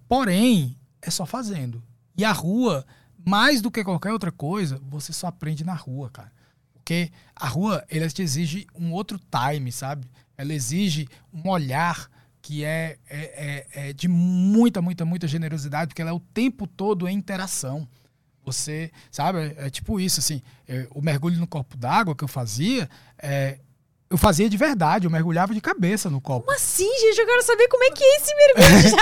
Porém, 0.08 0.76
é 1.00 1.10
só 1.10 1.24
fazendo. 1.24 1.80
E 2.16 2.24
a 2.24 2.32
rua, 2.32 2.84
mais 3.24 3.62
do 3.62 3.70
que 3.70 3.84
qualquer 3.84 4.12
outra 4.12 4.32
coisa, 4.32 4.80
você 4.90 5.12
só 5.12 5.28
aprende 5.28 5.62
na 5.62 5.74
rua, 5.74 6.10
cara. 6.10 6.39
Porque 6.80 7.10
a 7.36 7.46
rua, 7.46 7.84
ela 7.88 8.08
te 8.08 8.22
exige 8.22 8.66
um 8.74 8.92
outro 8.92 9.18
time, 9.30 9.70
sabe? 9.70 10.06
Ela 10.36 10.52
exige 10.52 11.06
um 11.32 11.48
olhar 11.48 12.08
que 12.42 12.64
é, 12.64 12.96
é, 13.08 13.66
é, 13.74 13.90
é 13.90 13.92
de 13.92 14.08
muita, 14.08 14.80
muita, 14.82 15.04
muita 15.04 15.28
generosidade, 15.28 15.88
porque 15.88 16.00
ela 16.02 16.10
é 16.10 16.14
o 16.14 16.20
tempo 16.20 16.66
todo 16.66 17.06
em 17.06 17.14
interação. 17.16 17.86
Você, 18.44 18.90
sabe, 19.10 19.54
é, 19.58 19.68
tipo 19.68 20.00
isso, 20.00 20.18
assim, 20.18 20.40
é, 20.66 20.86
o 20.90 21.02
mergulho 21.02 21.38
no 21.38 21.46
copo 21.46 21.76
d'água 21.76 22.16
que 22.16 22.24
eu 22.24 22.28
fazia, 22.28 22.88
é, 23.18 23.58
eu 24.08 24.16
fazia 24.16 24.48
de 24.48 24.56
verdade, 24.56 25.06
eu 25.06 25.10
mergulhava 25.10 25.52
de 25.54 25.60
cabeça 25.60 26.08
no 26.08 26.20
copo. 26.20 26.46
Como 26.46 26.56
assim, 26.56 26.88
gente? 27.00 27.20
Eu 27.20 27.26
quero 27.26 27.42
saber 27.44 27.68
como 27.68 27.84
é 27.84 27.90
que 27.90 28.02
é 28.02 28.16
esse 28.16 28.34
mergulho. 28.34 28.96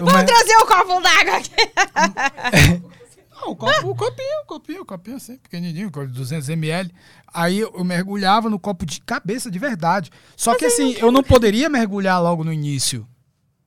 Vamos 0.00 0.14
mer- 0.14 0.26
trazer 0.26 0.56
o 0.56 0.66
copo 0.66 1.00
d'água 1.00 1.36
aqui. 1.36 2.82
O, 3.46 3.56
copo, 3.56 3.90
o 3.90 3.94
copinho, 3.94 4.42
o 4.42 4.46
copinho, 4.46 4.82
o 4.82 4.86
copinho 4.86 5.16
assim, 5.16 5.36
pequenininho, 5.38 5.90
com 5.90 6.06
200 6.06 6.48
ml. 6.48 6.92
Aí 7.26 7.60
eu 7.60 7.84
mergulhava 7.84 8.48
no 8.48 8.58
copo 8.58 8.86
de 8.86 9.00
cabeça 9.00 9.50
de 9.50 9.58
verdade. 9.58 10.10
Só 10.36 10.54
que 10.54 10.64
assim, 10.64 10.92
eu 10.98 11.10
não 11.10 11.22
poderia 11.22 11.68
mergulhar 11.68 12.22
logo 12.22 12.44
no 12.44 12.52
início. 12.52 13.06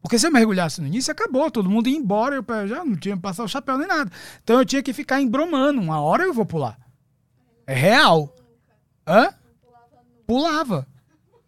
Porque 0.02 0.20
se 0.20 0.28
eu 0.28 0.32
mergulhasse 0.32 0.82
no 0.82 0.88
início, 0.88 1.12
acabou, 1.12 1.50
todo 1.50 1.70
mundo 1.70 1.90
ia 1.90 1.98
embora, 1.98 2.36
eu 2.36 2.68
já 2.68 2.86
não 2.86 2.96
tinha 2.96 3.16
que 3.16 3.22
passar 3.22 3.44
o 3.44 3.48
chapéu 3.48 3.78
nem 3.78 3.88
nada. 3.88 4.12
Então 4.44 4.60
eu 4.60 4.66
tinha 4.66 4.84
que 4.84 4.94
ficar 4.94 5.20
embromando. 5.20 5.82
Uma 5.82 6.00
hora 6.00 6.24
eu 6.24 6.34
vou 6.34 6.46
pular. 6.46 6.78
É 7.66 7.74
real. 7.74 8.36
Hã? 9.08 9.30
Pulava. 10.28 10.88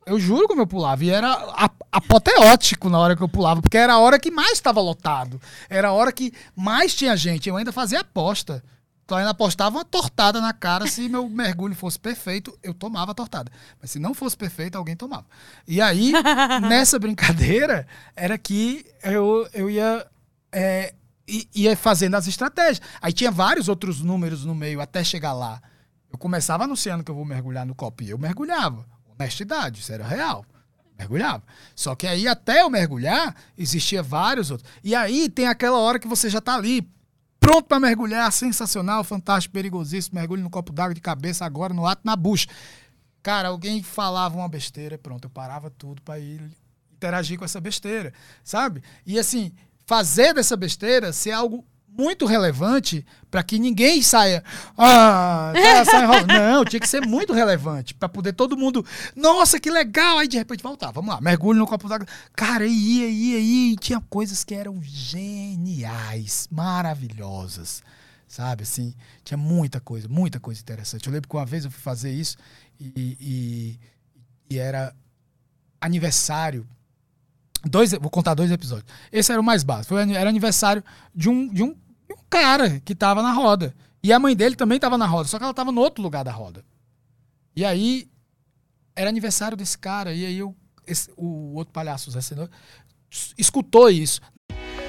Eu 0.08 0.20
juro 0.20 0.48
como 0.48 0.62
eu 0.62 0.68
pulava. 0.68 1.04
E 1.04 1.10
era 1.10 1.32
a- 1.32 1.70
apoteótico 1.92 2.90
na 2.90 2.98
hora 2.98 3.16
que 3.16 3.22
eu 3.22 3.30
pulava, 3.30 3.62
porque 3.62 3.78
era 3.78 3.94
a 3.94 4.00
hora 4.00 4.20
que 4.20 4.32
mais 4.32 4.54
estava 4.54 4.82
lotado. 4.82 5.40
Era 5.70 5.90
a 5.90 5.92
hora 5.94 6.12
que 6.12 6.34
mais 6.56 6.96
tinha 6.96 7.16
gente. 7.16 7.48
Eu 7.50 7.58
ainda 7.58 7.72
fazia 7.72 8.00
aposta. 8.00 8.64
Então 9.06 9.18
eu 9.18 9.20
ainda 9.20 9.32
apostava 9.32 9.78
uma 9.78 9.86
tortada 9.86 10.42
na 10.42 10.52
cara. 10.54 10.88
Se 10.88 11.08
meu 11.08 11.30
mergulho 11.30 11.76
fosse 11.76 11.98
perfeito, 12.00 12.58
eu 12.64 12.74
tomava 12.74 13.12
a 13.12 13.16
tortada. 13.16 13.52
Mas 13.82 13.92
se 13.92 14.00
não 14.00 14.14
fosse 14.14 14.36
perfeito, 14.36 14.78
alguém 14.78 14.96
tomava. 14.96 15.26
E 15.68 15.80
aí, 15.80 16.12
nessa 16.68 16.98
brincadeira, 17.00 17.88
era 18.16 18.38
que 18.38 18.86
eu, 19.04 19.48
eu 19.54 19.70
ia. 19.70 20.06
é, 20.52 20.94
ia 21.54 21.76
fazendo 21.76 22.16
as 22.16 22.28
estratégias. 22.28 22.82
Aí 23.02 23.12
tinha 23.14 23.30
vários 23.32 23.68
outros 23.70 24.02
números 24.02 24.44
no 24.46 24.56
meio 24.56 24.80
até 24.82 25.04
chegar 25.04 25.34
lá. 25.34 25.62
Eu 26.12 26.18
começava 26.18 26.64
anunciando 26.64 27.04
que 27.04 27.12
eu 27.12 27.16
vou 27.16 27.26
mergulhar 27.26 27.66
no 27.66 27.76
copo 27.76 28.04
e 28.04 28.10
eu 28.10 28.18
mergulhava. 28.18 28.86
Honestidade, 29.19 29.81
isso 29.81 29.91
era 29.91 30.06
real. 30.06 30.45
Mergulhava. 30.98 31.44
Só 31.76 31.95
que 31.95 32.07
aí, 32.07 32.27
até 32.27 32.61
eu 32.61 32.69
mergulhar, 32.69 33.35
existia 33.57 34.02
vários 34.02 34.49
outros. 34.49 34.69
E 34.84 34.95
aí 34.95 35.30
tem 35.30 35.48
aquela 35.48 35.77
hora 35.77 35.99
que 35.99 36.07
você 36.07 36.30
já 36.30 36.41
tá 36.41 36.56
ali, 36.56 36.89
pronto 37.39 37.65
para 37.65 37.80
mergulhar, 37.80 38.31
sensacional, 38.31 39.03
fantástico, 39.03 39.53
perigosíssimo, 39.53 40.19
mergulho 40.19 40.41
no 40.41 40.49
copo 40.49 40.73
d'água 40.73 40.94
de 40.94 41.02
cabeça 41.02 41.45
agora, 41.45 41.73
no 41.73 41.85
ato, 41.85 42.02
na 42.03 42.15
bucha. 42.15 42.48
Cara, 43.22 43.49
alguém 43.49 43.84
falava 43.84 44.38
uma 44.38 44.49
besteira, 44.49 44.98
pronto, 44.98 45.26
eu 45.26 45.30
parava 45.30 45.69
tudo 45.69 46.02
para 46.02 46.19
ir 46.19 46.41
interagir 46.94 47.38
com 47.38 47.45
essa 47.45 47.61
besteira, 47.61 48.11
sabe? 48.44 48.81
E 49.06 49.19
assim, 49.19 49.52
fazer 49.85 50.34
dessa 50.34 50.57
besteira 50.57 51.14
ser 51.14 51.31
algo 51.31 51.64
muito 51.98 52.26
relevante 52.26 53.06
para 53.32 53.44
que 53.44 53.57
ninguém 53.57 54.02
saia. 54.02 54.44
Ah, 54.78 55.52
tá, 55.53 55.86
sai 55.86 56.03
enrolando." 56.03 56.28
Não, 56.28 56.65
tinha 56.65 56.80
que 56.80 56.88
ser 56.88 57.06
muito 57.06 57.34
relevante 57.34 57.94
para 57.94 58.07
poder 58.07 58.34
todo 58.34 58.56
mundo. 58.57 58.86
Nossa, 59.15 59.60
que 59.60 59.69
legal! 59.69 60.19
Aí 60.19 60.28
de 60.28 60.38
repente 60.38 60.64
voltar. 60.64 60.91
Vamos 60.91 61.14
lá, 61.14 61.19
mergulho 61.22 61.60
no 61.60 61.68
copo 61.68 61.90
d'água. 61.90 62.07
Cara, 62.36 62.65
ia, 62.65 63.07
ia, 63.07 63.40
ia. 63.40 63.74
E 63.74 63.76
tinha 63.78 64.02
coisas 64.10 64.44
que 64.44 64.53
eram 64.53 64.80
geniais, 64.82 66.48
maravilhosas. 66.52 67.82
Sabe, 68.28 68.64
assim, 68.64 68.94
tinha 69.24 69.38
muita 69.38 69.80
coisa, 69.80 70.07
muita 70.10 70.40
coisa 70.40 70.60
interessante. 70.60 71.07
Eu 71.07 71.14
lembro 71.14 71.30
que 71.30 71.36
uma 71.36 71.45
vez 71.45 71.64
eu 71.64 71.72
fui 71.72 71.82
fazer 71.82 72.11
isso 72.11 72.38
e, 72.78 73.18
e, 73.19 73.80
e 74.49 74.60
era 74.60 74.94
aniversário 75.80 76.68
dois, 77.65 77.91
vou 77.91 78.10
contar 78.10 78.34
dois 78.34 78.52
episódios. 78.52 78.88
Esse 79.11 79.32
era 79.32 79.40
o 79.40 79.44
mais 79.44 79.64
básico. 79.64 79.95
Foi, 79.95 80.14
era 80.14 80.30
aniversário 80.30 80.84
de 81.14 81.30
um, 81.30 81.48
de 81.48 81.64
um 81.64 81.76
cara 82.30 82.80
que 82.82 82.94
tava 82.95 83.22
na 83.22 83.32
roda. 83.32 83.76
E 84.04 84.14
a 84.14 84.20
mãe 84.20 84.36
dele 84.36 84.56
também 84.56 84.80
tava 84.80 84.98
na 84.98 85.06
roda, 85.06 85.28
só 85.28 85.38
que 85.38 85.44
ela 85.44 85.54
tava 85.54 85.72
no 85.72 85.82
outro 85.82 86.02
lugar 86.04 86.24
da 86.24 86.32
roda. 86.32 86.64
E 87.56 87.66
aí 87.66 88.08
era 88.95 89.10
aniversário 89.10 89.58
desse 89.58 89.78
cara, 89.78 90.14
e 90.14 90.26
aí 90.26 90.38
eu, 90.38 90.56
esse- 90.86 91.12
o 91.18 91.54
outro 91.56 91.74
palhaço, 91.74 92.12
Zé 92.12 92.20
escutou 93.38 93.90
isso. 93.90 94.22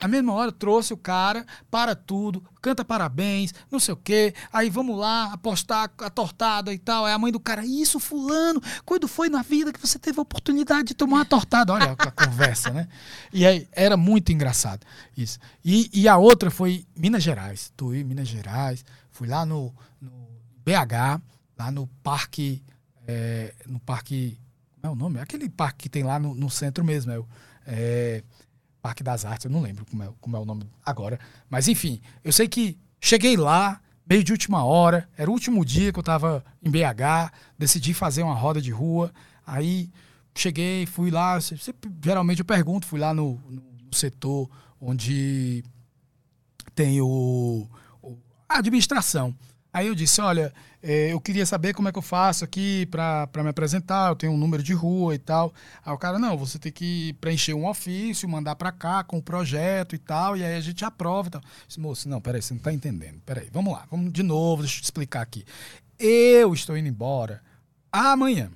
Na 0.00 0.08
mesma 0.08 0.32
hora, 0.32 0.50
trouxe 0.50 0.94
o 0.94 0.96
cara, 0.96 1.44
para 1.70 1.94
tudo, 1.94 2.42
canta 2.62 2.82
parabéns, 2.84 3.52
não 3.70 3.78
sei 3.78 3.92
o 3.92 3.96
quê. 3.96 4.34
Aí 4.50 4.70
vamos 4.70 4.98
lá, 4.98 5.30
apostar 5.32 5.90
a 5.98 6.08
tortada 6.08 6.72
e 6.72 6.78
tal. 6.78 7.04
Aí 7.04 7.12
a 7.12 7.18
mãe 7.18 7.30
do 7.30 7.38
cara, 7.38 7.66
isso, 7.66 8.00
fulano, 8.00 8.62
quando 8.86 9.06
foi 9.06 9.28
na 9.28 9.42
vida 9.42 9.72
que 9.72 9.78
você 9.80 9.98
teve 9.98 10.18
a 10.18 10.22
oportunidade 10.22 10.84
de 10.88 10.94
tomar 10.94 11.16
uma 11.18 11.24
tortada? 11.26 11.72
Olha 11.74 11.92
a 11.98 12.10
conversa, 12.10 12.70
né? 12.70 12.88
E 13.30 13.44
aí, 13.46 13.68
era 13.72 13.94
muito 13.96 14.32
engraçado 14.32 14.86
isso. 15.14 15.38
E, 15.62 15.90
e 15.92 16.08
a 16.08 16.16
outra 16.16 16.50
foi 16.50 16.86
Minas 16.96 17.22
Gerais. 17.22 17.70
Tuí, 17.76 18.02
Minas 18.02 18.26
Gerais. 18.28 18.82
Fui 19.10 19.28
lá 19.28 19.44
no, 19.44 19.70
no 20.00 20.10
BH, 20.64 21.20
lá 21.58 21.70
no 21.70 21.86
parque. 22.02 22.62
é, 23.06 23.54
no 23.66 23.78
parque. 23.80 24.38
Como 24.80 24.86
é 24.86 24.96
o 24.96 24.98
nome? 24.98 25.20
Aquele 25.20 25.48
parque 25.50 25.78
que 25.84 25.88
tem 25.90 26.02
lá 26.04 26.18
no, 26.18 26.34
no 26.34 26.48
centro 26.48 26.82
mesmo. 26.82 27.12
É, 27.12 27.18
o- 27.18 27.28
é, 27.66 28.22
Parque 28.82 29.02
das 29.02 29.24
Artes, 29.24 29.44
eu 29.44 29.50
não 29.50 29.60
lembro 29.62 29.84
como 29.86 30.02
é, 30.02 30.08
como 30.20 30.36
é 30.36 30.40
o 30.40 30.44
nome 30.44 30.64
agora. 30.84 31.18
Mas 31.48 31.68
enfim, 31.68 32.00
eu 32.24 32.32
sei 32.32 32.48
que 32.48 32.78
cheguei 33.00 33.36
lá, 33.36 33.80
meio 34.08 34.24
de 34.24 34.32
última 34.32 34.64
hora, 34.64 35.08
era 35.16 35.30
o 35.30 35.32
último 35.32 35.64
dia 35.64 35.92
que 35.92 35.98
eu 35.98 36.02
tava 36.02 36.44
em 36.62 36.70
BH, 36.70 37.32
decidi 37.58 37.92
fazer 37.94 38.22
uma 38.22 38.34
roda 38.34 38.60
de 38.60 38.70
rua. 38.70 39.12
Aí 39.46 39.90
cheguei, 40.34 40.86
fui 40.86 41.10
lá, 41.10 41.40
se- 41.40 41.58
sempre- 41.58 41.90
geralmente 42.02 42.38
eu 42.40 42.44
pergunto, 42.44 42.86
fui 42.86 42.98
lá 43.00 43.12
no, 43.12 43.40
no- 43.48 43.62
no 43.84 43.94
setor 43.94 44.48
onde 44.80 45.62
tem 46.74 47.00
o, 47.00 47.68
o- 48.02 48.18
a 48.48 48.58
administração. 48.58 49.34
Aí 49.72 49.86
eu 49.86 49.94
disse, 49.94 50.20
olha, 50.20 50.52
eh, 50.82 51.12
eu 51.12 51.20
queria 51.20 51.44
saber 51.44 51.74
como 51.74 51.88
é 51.88 51.92
que 51.92 51.98
eu 51.98 52.02
faço 52.02 52.44
aqui 52.44 52.86
pra 52.86 53.28
me 53.36 53.48
apresentar, 53.48 54.10
eu 54.10 54.16
tenho 54.16 54.32
um 54.32 54.36
número 54.36 54.62
de 54.62 54.72
rua 54.72 55.14
e 55.14 55.18
tal. 55.18 55.52
Aí 55.84 55.92
o 55.92 55.98
cara, 55.98 56.18
não, 56.18 56.36
você 56.36 56.58
tem 56.58 56.72
que 56.72 57.12
preencher 57.20 57.54
um 57.54 57.68
ofício, 57.68 58.28
mandar 58.28 58.56
pra 58.56 58.72
cá 58.72 59.04
com 59.04 59.18
o 59.18 59.22
projeto 59.22 59.94
e 59.94 59.98
tal, 59.98 60.36
e 60.36 60.44
aí 60.44 60.56
a 60.56 60.60
gente 60.60 60.84
aprova 60.84 61.28
e 61.28 61.30
tal. 61.32 61.42
Disse, 61.66 61.80
moço, 61.80 62.08
não, 62.08 62.20
peraí, 62.20 62.42
você 62.42 62.54
não 62.54 62.60
tá 62.60 62.72
entendendo. 62.72 63.20
Peraí, 63.24 63.48
vamos 63.52 63.72
lá, 63.72 63.86
vamos 63.90 64.12
de 64.12 64.22
novo, 64.22 64.62
deixa 64.62 64.78
eu 64.78 64.80
te 64.82 64.84
explicar 64.84 65.22
aqui. 65.22 65.44
Eu 65.98 66.54
estou 66.54 66.76
indo 66.76 66.88
embora 66.88 67.42
amanhã. 67.92 68.50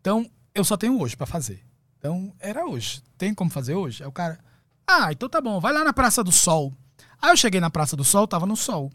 Então, 0.00 0.30
eu 0.54 0.64
só 0.64 0.76
tenho 0.76 1.00
hoje 1.00 1.16
pra 1.16 1.26
fazer. 1.26 1.60
Então, 1.98 2.32
era 2.38 2.66
hoje. 2.66 3.02
Tem 3.16 3.34
como 3.34 3.50
fazer 3.50 3.74
hoje? 3.74 4.02
Aí 4.02 4.08
o 4.08 4.12
cara, 4.12 4.38
ah, 4.86 5.10
então 5.10 5.28
tá 5.28 5.40
bom, 5.40 5.58
vai 5.58 5.72
lá 5.72 5.82
na 5.82 5.92
Praça 5.92 6.22
do 6.22 6.30
Sol. 6.30 6.72
Aí 7.20 7.30
eu 7.30 7.36
cheguei 7.36 7.60
na 7.60 7.70
Praça 7.70 7.96
do 7.96 8.04
Sol, 8.04 8.28
tava 8.28 8.44
no 8.44 8.56
sol. 8.56 8.92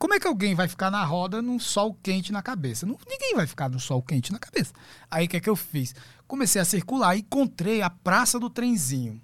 Como 0.00 0.14
é 0.14 0.18
que 0.18 0.26
alguém 0.26 0.54
vai 0.54 0.66
ficar 0.66 0.90
na 0.90 1.04
roda 1.04 1.42
num 1.42 1.58
sol 1.58 1.94
quente 2.02 2.32
na 2.32 2.40
cabeça? 2.40 2.86
Não- 2.86 2.98
ninguém 3.06 3.34
vai 3.36 3.46
ficar 3.46 3.68
no 3.68 3.78
sol 3.78 4.02
quente 4.02 4.32
na 4.32 4.38
cabeça. 4.38 4.72
Aí 5.10 5.26
o 5.26 5.28
que 5.28 5.36
é 5.36 5.40
que 5.40 5.50
eu 5.50 5.54
fiz? 5.54 5.94
Comecei 6.26 6.58
a 6.58 6.64
circular 6.64 7.14
e 7.14 7.20
encontrei 7.20 7.82
a 7.82 7.90
Praça 7.90 8.40
do 8.40 8.48
Trenzinho. 8.48 9.20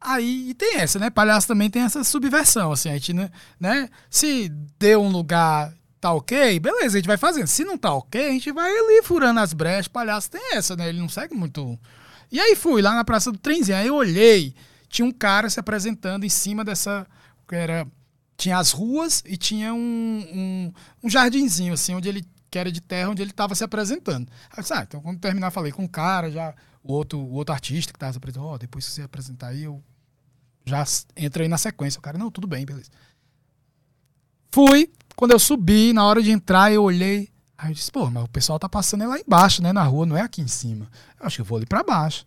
Aí 0.00 0.50
e 0.50 0.54
tem 0.54 0.78
essa, 0.78 0.98
né? 0.98 1.10
Palhaço 1.10 1.46
também 1.46 1.70
tem 1.70 1.82
essa 1.82 2.02
subversão, 2.02 2.72
assim, 2.72 2.88
a 2.88 2.94
gente, 2.94 3.12
né? 3.12 3.30
né? 3.58 3.88
Se 4.10 4.48
deu 4.80 5.00
um 5.00 5.10
lugar 5.10 5.72
tá 6.00 6.12
ok, 6.12 6.58
beleza, 6.58 6.96
a 6.96 7.00
gente 7.00 7.06
vai 7.06 7.16
fazendo. 7.16 7.46
Se 7.46 7.64
não 7.64 7.78
tá 7.78 7.92
ok, 7.94 8.28
a 8.28 8.32
gente 8.32 8.50
vai 8.50 8.70
ali 8.76 9.00
furando 9.04 9.38
as 9.38 9.52
brechas. 9.52 9.86
Palhaço 9.86 10.28
tem 10.28 10.54
essa, 10.54 10.74
né? 10.74 10.88
Ele 10.88 10.98
não 10.98 11.08
segue 11.08 11.36
muito. 11.36 11.78
E 12.32 12.40
aí 12.40 12.56
fui 12.56 12.82
lá 12.82 12.96
na 12.96 13.04
Praça 13.04 13.30
do 13.30 13.38
Trenzinho, 13.38 13.78
aí 13.78 13.86
eu 13.86 13.94
olhei, 13.94 14.54
tinha 14.88 15.06
um 15.06 15.12
cara 15.12 15.48
se 15.48 15.60
apresentando 15.60 16.24
em 16.24 16.28
cima 16.28 16.64
dessa. 16.64 17.06
Que 17.48 17.54
era, 17.54 17.86
tinha 18.38 18.56
as 18.56 18.70
ruas 18.70 19.22
e 19.26 19.36
tinha 19.36 19.74
um, 19.74 19.78
um, 20.32 20.72
um 21.02 21.10
jardinzinho, 21.10 21.74
assim, 21.74 21.94
onde 21.94 22.08
ele. 22.08 22.24
Que 22.50 22.58
era 22.58 22.72
de 22.72 22.80
terra, 22.80 23.10
onde 23.10 23.20
ele 23.20 23.30
estava 23.30 23.54
se 23.54 23.62
apresentando. 23.62 24.26
Aí 24.50 24.62
disse, 24.62 24.72
ah, 24.72 24.82
então 24.88 25.02
quando 25.02 25.18
terminar, 25.18 25.50
falei 25.50 25.70
com 25.70 25.84
o 25.84 25.88
cara, 25.88 26.30
já. 26.30 26.54
O 26.82 26.94
outro, 26.94 27.18
o 27.18 27.32
outro 27.34 27.52
artista 27.52 27.92
que 27.92 27.96
estava 27.96 28.12
se 28.12 28.16
apresentando, 28.16 28.46
ó, 28.46 28.56
depois 28.56 28.86
que 28.86 28.92
você 28.92 29.02
apresentar 29.02 29.48
aí, 29.48 29.64
eu 29.64 29.82
já 30.64 30.82
entrei 31.14 31.46
na 31.46 31.58
sequência. 31.58 31.98
O 31.98 32.02
cara, 32.02 32.16
não, 32.16 32.30
tudo 32.30 32.46
bem, 32.46 32.64
beleza. 32.64 32.88
Fui, 34.50 34.90
quando 35.14 35.32
eu 35.32 35.38
subi, 35.38 35.92
na 35.92 36.04
hora 36.06 36.22
de 36.22 36.30
entrar, 36.30 36.72
eu 36.72 36.84
olhei. 36.84 37.28
Aí 37.58 37.70
eu 37.70 37.74
disse, 37.74 37.92
pô, 37.92 38.08
mas 38.08 38.24
o 38.24 38.28
pessoal 38.28 38.58
tá 38.58 38.68
passando 38.68 39.06
lá 39.06 39.18
embaixo, 39.18 39.62
né? 39.62 39.70
Na 39.72 39.82
rua, 39.82 40.06
não 40.06 40.16
é 40.16 40.22
aqui 40.22 40.40
em 40.40 40.48
cima. 40.48 40.88
Eu 41.20 41.26
acho 41.26 41.36
que 41.36 41.40
eu 41.42 41.44
vou 41.44 41.58
ali 41.58 41.66
pra 41.66 41.82
baixo. 41.82 42.24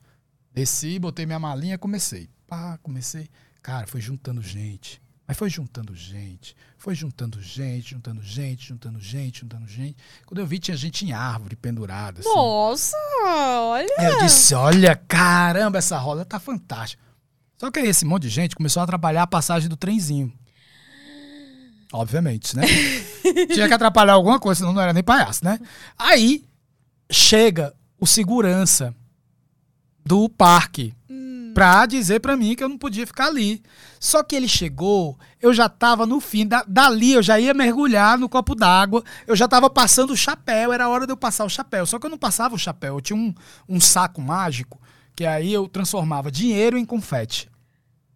Desci, 0.54 1.00
botei 1.00 1.26
minha 1.26 1.40
malinha, 1.40 1.80
comecei. 1.80 2.30
Pá, 2.46 2.78
comecei. 2.84 3.28
Cara, 3.64 3.88
foi 3.88 4.02
juntando 4.02 4.42
gente. 4.42 5.02
Mas 5.28 5.38
foi 5.38 5.50
juntando 5.50 5.96
gente. 5.96 6.56
Foi 6.78 6.96
juntando 6.96 7.42
gente, 7.42 7.92
juntando 7.92 8.22
gente, 8.22 8.68
juntando 8.68 9.00
gente, 9.00 9.42
juntando 9.42 9.68
gente. 9.68 9.96
Quando 10.26 10.40
eu 10.40 10.46
vi, 10.46 10.60
tinha 10.60 10.76
gente 10.76 11.06
em 11.06 11.14
árvore 11.14 11.56
pendurada. 11.56 12.20
Assim. 12.20 12.30
Nossa, 12.30 12.98
olha. 13.22 13.88
Eu 14.00 14.20
disse, 14.20 14.54
olha, 14.54 14.96
caramba, 14.96 15.78
essa 15.78 15.98
roda 15.98 16.26
tá 16.26 16.40
fantástica. 16.40 17.02
Só 17.58 17.70
que 17.70 17.80
aí 17.80 17.88
esse 17.88 18.04
monte 18.04 18.24
de 18.24 18.30
gente 18.30 18.56
começou 18.56 18.82
a 18.82 18.84
atrapalhar 18.84 19.24
a 19.24 19.28
passagem 19.28 19.70
do 19.70 19.78
trenzinho. 19.78 20.34
Obviamente, 21.94 22.56
né? 22.56 22.64
Tinha 23.54 23.68
que 23.68 23.74
atrapalhar 23.74 24.14
alguma 24.14 24.40
coisa, 24.40 24.60
senão 24.60 24.74
não 24.74 24.82
era 24.82 24.94
nem 24.94 25.04
palhaço, 25.04 25.46
né? 25.46 25.60
Aí 25.98 26.46
chega 27.12 27.74
o 28.00 28.08
segurança 28.08 28.96
do 30.04 30.28
parque 30.28 30.94
pra 31.54 31.86
dizer 31.86 32.20
pra 32.20 32.36
mim 32.36 32.56
que 32.56 32.64
eu 32.64 32.70
não 32.70 32.78
podia 32.78 33.06
ficar 33.06 33.28
ali. 33.28 33.62
Só 34.00 34.24
que 34.24 34.36
ele 34.36 34.48
chegou, 34.48 35.18
eu 35.40 35.54
já 35.54 35.70
tava 35.70 36.06
no 36.06 36.20
fim, 36.20 36.48
da, 36.48 36.64
dali 36.68 37.14
eu 37.14 37.22
já 37.24 37.40
ia 37.40 37.54
mergulhar 37.54 38.18
no 38.18 38.28
copo 38.28 38.56
d'água, 38.56 39.04
eu 39.28 39.36
já 39.36 39.48
tava 39.48 39.70
passando 39.70 40.12
o 40.12 40.18
chapéu, 40.18 40.74
era 40.74 40.90
hora 40.90 41.06
de 41.06 41.14
eu 41.14 41.18
passar 41.18 41.46
o 41.46 41.50
chapéu. 41.50 41.86
Só 41.86 42.00
que 42.00 42.06
eu 42.06 42.10
não 42.10 42.18
passava 42.18 42.56
o 42.56 42.60
chapéu, 42.60 42.96
eu 42.96 43.02
tinha 43.02 43.18
um, 43.18 43.34
um 43.70 43.80
saco 43.80 44.22
mágico, 44.22 44.82
que 45.16 45.26
aí 45.26 45.54
eu 45.54 45.68
transformava 45.68 46.32
dinheiro 46.32 46.78
em 46.78 46.86
confete. 46.86 47.50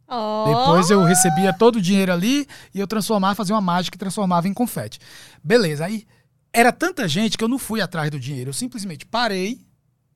Ó. 0.07 0.45
Depois 0.45 0.90
eu 0.90 1.03
recebia 1.03 1.52
todo 1.53 1.78
o 1.78 1.82
dinheiro 1.82 2.14
ali 2.14 2.48
e 2.74 2.80
eu 2.80 2.88
transformava, 2.88 3.36
fazia 3.36 3.56
uma 3.56 3.62
mágica 3.62 3.95
e 3.95 3.99
transformava 3.99 4.48
em 4.48 4.53
confete. 4.53 4.99
Beleza, 5.44 5.86
aí 5.86 6.06
era 6.53 6.72
tanta 6.72 7.07
gente 7.07 7.38
que 7.38 7.44
eu 7.44 7.48
não 7.48 7.60
fui 7.60 7.82
atrás 7.82 8.10
do 8.10 8.20
dinheiro. 8.20 8.49
Eu 8.49 8.53
simplesmente 8.53 9.06
parei 9.06 9.66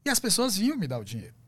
e 0.06 0.10
as 0.10 0.20
pessoas 0.20 0.56
vinham 0.56 0.78
me 0.78 0.88
dar 0.88 1.00
o 1.00 1.04
dinheiro. 1.04 1.39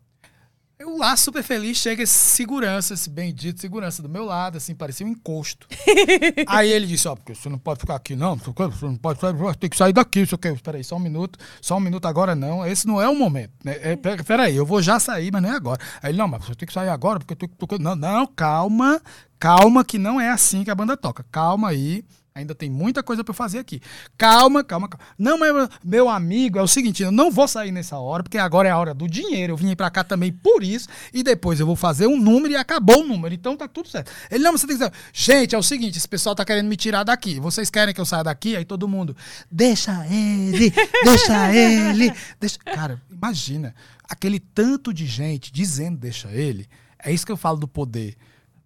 Eu 0.82 0.98
lá, 0.98 1.16
super 1.16 1.44
feliz, 1.44 1.78
chega 1.78 2.02
esse 2.02 2.18
segurança, 2.18 2.96
esse 2.96 3.08
bendito 3.08 3.62
segurança 3.62 4.02
do 4.02 4.10
meu 4.10 4.26
lado, 4.26 4.58
assim, 4.58 4.74
parecia 4.74 5.06
um 5.06 5.10
encosto. 5.10 5.68
Aí 6.48 6.72
ele 6.72 6.88
disse, 6.88 7.08
ó, 7.08 7.16
porque 7.16 7.36
você 7.36 7.48
não 7.50 7.60
pode 7.60 7.82
ficar 7.82 7.94
aqui, 7.98 8.16
não, 8.16 8.36
você 8.36 8.86
não 8.88 8.96
pode, 8.96 9.20
tem 9.60 9.70
que 9.70 9.78
sair 9.78 9.94
daqui, 9.94 10.22
isso 10.22 10.34
aqui. 10.34 10.48
Espera 10.48 10.80
aí, 10.80 10.84
só 10.84 10.96
um 10.96 11.00
minuto, 11.00 11.38
só 11.62 11.78
um 11.78 11.80
minuto 11.80 12.08
agora 12.08 12.34
não, 12.34 12.66
esse 12.66 12.88
não 12.88 13.00
é 13.00 13.08
o 13.08 13.14
momento. 13.16 13.52
Né? 13.64 13.78
É, 13.80 13.96
pera- 13.96 14.24
Peraí, 14.24 14.56
eu 14.56 14.66
vou 14.66 14.82
já 14.82 15.00
sair, 15.00 15.32
mas 15.32 15.44
não 15.44 15.52
é 15.52 15.56
agora. 15.56 15.80
Aí 16.02 16.10
ele, 16.10 16.18
não, 16.18 16.28
mas 16.28 16.44
você 16.44 16.56
tem 16.56 16.66
que 16.66 16.74
sair 16.74 16.90
agora, 16.90 17.20
porque 17.20 17.34
eu 17.34 17.48
tô, 17.48 17.68
tô- 17.68 17.78
Não, 17.78 17.96
não, 17.96 18.26
calma, 18.26 19.00
calma, 19.38 19.86
que 19.86 20.00
não 20.00 20.20
é 20.20 20.32
assim 20.32 20.64
que 20.64 20.72
a 20.72 20.76
banda 20.76 20.98
toca. 20.98 21.24
Calma 21.32 21.70
aí. 21.70 22.04
Ainda 22.34 22.56
tem 22.56 22.70
muita 22.70 23.04
coisa 23.04 23.26
eu 23.28 23.34
fazer 23.34 23.60
aqui. 23.60 23.82
Calma, 24.18 24.64
calma, 24.64 24.88
calma. 24.88 25.06
Não, 25.18 25.38
mas 25.38 25.70
meu 25.84 26.08
amigo, 26.08 26.58
é 26.58 26.62
o 26.62 26.68
seguinte, 26.68 27.04
eu 27.04 27.12
não 27.12 27.30
vou 27.30 27.46
sair 27.46 27.72
nessa 27.72 27.98
hora, 27.98 28.24
porque 28.24 28.38
agora 28.38 28.70
é 28.70 28.72
a 28.72 28.78
hora 28.78 28.94
do 28.94 29.06
dinheiro. 29.06 29.52
Eu 29.52 29.58
vim 29.58 29.76
pra 29.76 29.90
cá 29.90 30.02
também 30.02 30.32
por 30.32 30.64
isso, 30.64 30.88
e 31.14 31.24
depois 31.24 31.60
eu 31.60 31.66
vou 31.66 31.76
fazer 31.76 32.08
um 32.08 32.18
número 32.18 32.54
e 32.54 32.56
acabou 32.56 33.02
o 33.02 33.08
número. 33.08 33.36
Então 33.36 33.58
tá 33.58 33.68
tudo 33.68 33.90
certo. 33.90 34.12
Ele, 34.32 34.46
não, 34.46 34.54
você 34.54 34.66
tem 34.66 34.78
que 34.78 34.84
saber. 34.84 34.96
Gente, 35.12 35.56
é 35.56 35.58
o 35.58 35.64
seguinte, 35.64 35.98
esse 35.98 36.08
pessoal 36.08 36.34
tá 36.34 36.46
querendo 36.46 36.68
me 36.68 36.78
tirar 36.78 37.04
daqui. 37.04 37.38
Vocês 37.38 37.70
querem 37.70 37.94
que 37.94 38.00
eu 38.00 38.06
saia 38.06 38.24
daqui? 38.24 38.56
Aí 38.56 38.64
todo 38.64 38.88
mundo, 38.88 39.16
deixa 39.52 40.06
ele, 40.08 40.74
deixa 41.04 41.54
ele. 41.54 42.14
Deixa... 42.40 42.58
Cara, 42.60 43.02
imagina, 43.12 43.76
aquele 44.08 44.40
tanto 44.40 44.94
de 44.94 45.06
gente 45.06 45.52
dizendo 45.52 45.98
deixa 45.98 46.30
ele. 46.32 46.66
É 46.98 47.12
isso 47.12 47.26
que 47.26 47.32
eu 47.32 47.38
falo 47.38 47.58
do 47.58 47.68
poder. 47.68 48.16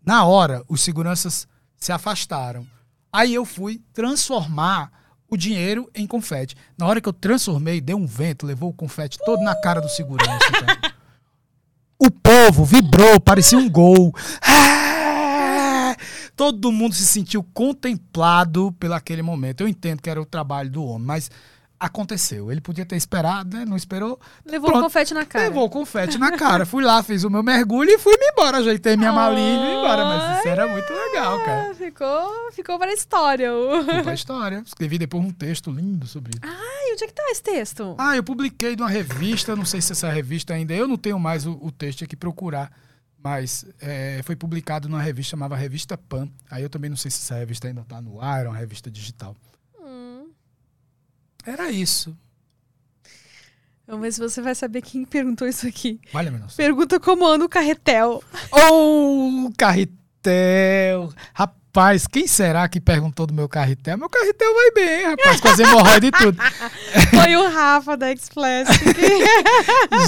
Na 0.06 0.24
hora, 0.24 0.64
os 0.68 0.82
seguranças 0.82 1.48
se 1.78 1.92
afastaram. 1.92 2.75
Aí 3.16 3.34
eu 3.34 3.46
fui 3.46 3.82
transformar 3.94 4.92
o 5.30 5.38
dinheiro 5.38 5.90
em 5.96 6.06
confete. 6.06 6.54
Na 6.78 6.86
hora 6.86 7.00
que 7.00 7.08
eu 7.08 7.14
transformei, 7.14 7.80
deu 7.80 7.96
um 7.96 8.06
vento, 8.06 8.46
levou 8.46 8.72
o 8.72 8.74
confete 8.74 9.18
todo 9.24 9.42
na 9.42 9.56
cara 9.56 9.80
do 9.80 9.88
segurança. 9.88 10.38
O 11.98 12.12
povo 12.12 12.66
vibrou, 12.66 13.18
parecia 13.22 13.58
um 13.58 13.70
gol. 13.70 14.14
Ah! 14.42 15.96
Todo 16.36 16.74
mundo 16.74 16.94
se 16.94 17.06
sentiu 17.06 17.42
contemplado 17.54 18.74
pelo 18.74 18.96
aquele 18.96 19.22
momento. 19.22 19.62
Eu 19.62 19.70
entendo 19.70 20.02
que 20.02 20.10
era 20.10 20.22
o 20.22 20.26
trabalho 20.26 20.70
do 20.70 20.84
homem, 20.84 21.08
mas 21.08 21.32
aconteceu. 21.80 22.52
Ele 22.52 22.62
podia 22.62 22.86
ter 22.86 22.96
esperado, 22.96 23.58
né? 23.58 23.66
Não 23.66 23.76
esperou. 23.76 24.20
Levou 24.46 24.70
o 24.70 24.72
Pronto. 24.72 24.84
confete 24.86 25.14
na 25.14 25.26
cara. 25.26 25.46
Levou 25.46 25.66
o 25.66 25.70
confete 25.70 26.18
na 26.18 26.38
cara. 26.38 26.66
Fui 26.66 26.84
lá, 26.84 27.02
fiz 27.04 27.24
o 27.24 27.30
meu 27.30 27.44
mergulho 27.44 27.90
e 27.92 27.98
fui-me 27.98 28.26
embora. 28.32 28.58
Ajeitei 28.58 28.96
minha 28.96 29.12
malinha 29.12 29.56
e 29.56 29.60
fui 29.60 29.76
embora. 29.80 30.06
Mas 30.06 30.40
isso 30.40 30.48
era 30.48 30.68
muito 30.68 30.92
legal, 30.92 31.40
cara. 31.44 31.72
Ah, 31.72 31.76
ficou, 31.76 32.52
ficou 32.52 32.80
para 32.80 32.92
a 32.92 32.94
história. 32.94 33.50
Foi 33.86 34.04
pra 34.04 34.14
história. 34.14 34.64
Escrevi 34.66 34.98
depois 34.98 35.24
um 35.24 35.32
texto 35.32 35.70
lindo 35.72 36.08
sobre 36.08 36.32
isso. 36.32 36.42
Ai, 36.44 36.94
onde 36.94 37.04
é 37.04 37.08
que 37.08 37.14
tá 37.14 37.24
esse 37.30 37.44
texto? 37.44 37.96
Ah, 37.98 38.16
eu 38.16 38.24
publiquei 38.24 38.76
numa 38.76 38.90
revista, 38.90 39.56
não 39.56 39.66
sei 39.66 39.82
se 39.82 39.92
essa 39.92 40.10
revista 40.10 40.54
ainda. 40.54 40.74
Eu 40.74 40.88
não 40.88 40.98
tenho 40.98 41.20
mais 41.20 41.46
o, 41.46 41.60
o 41.62 41.72
texto, 41.72 42.06
que 42.08 42.16
procurar. 42.16 42.72
Mas 43.24 43.66
é, 43.82 44.22
foi 44.24 44.36
publicado 44.36 44.88
numa 44.88 45.02
revista 45.02 45.32
chamada 45.32 45.56
Revista 45.56 45.98
Pan. 45.98 46.30
Aí 46.50 46.62
eu 46.62 46.70
também 46.70 46.92
não 46.92 46.98
sei 46.98 47.10
se 47.10 47.18
essa 47.24 47.34
revista 47.36 47.68
ainda 47.68 47.84
tá 47.84 48.00
no 48.00 48.22
ar, 48.22 48.46
é 48.46 48.50
uma 48.50 48.58
revista 48.58 48.92
digital. 48.92 49.36
Era 51.46 51.70
isso. 51.70 52.18
Vamos 53.88 54.02
ver 54.02 54.12
se 54.14 54.20
você 54.20 54.42
vai 54.42 54.56
saber 54.56 54.82
quem 54.82 55.06
perguntou 55.06 55.48
isso 55.48 55.68
aqui. 55.68 56.00
Olha, 56.12 56.32
meu 56.32 56.40
Deus. 56.40 56.56
Pergunta 56.56 57.00
como 57.00 57.28
anda 57.28 57.46
o 57.46 57.50
carretel. 57.50 58.24
Ô, 58.52 59.52
carretel! 59.56 61.14
Rapaz, 61.32 62.08
quem 62.08 62.26
será 62.26 62.68
que 62.68 62.82
perguntou 62.82 63.28
do 63.28 63.34
meu 63.34 63.48
carretel? 63.48 63.96
Meu 63.96 64.10
carretel 64.10 64.52
vai 64.56 64.72
bem, 64.72 65.06
rapaz, 65.06 65.40
com 65.40 65.50
as 65.50 65.60
hemorroidas 65.60 66.10
e 66.10 66.12
tudo. 66.12 66.42
Foi 67.14 67.36
o 67.36 67.48
Rafa 67.48 67.96
da 67.96 68.12
Express. 68.12 68.68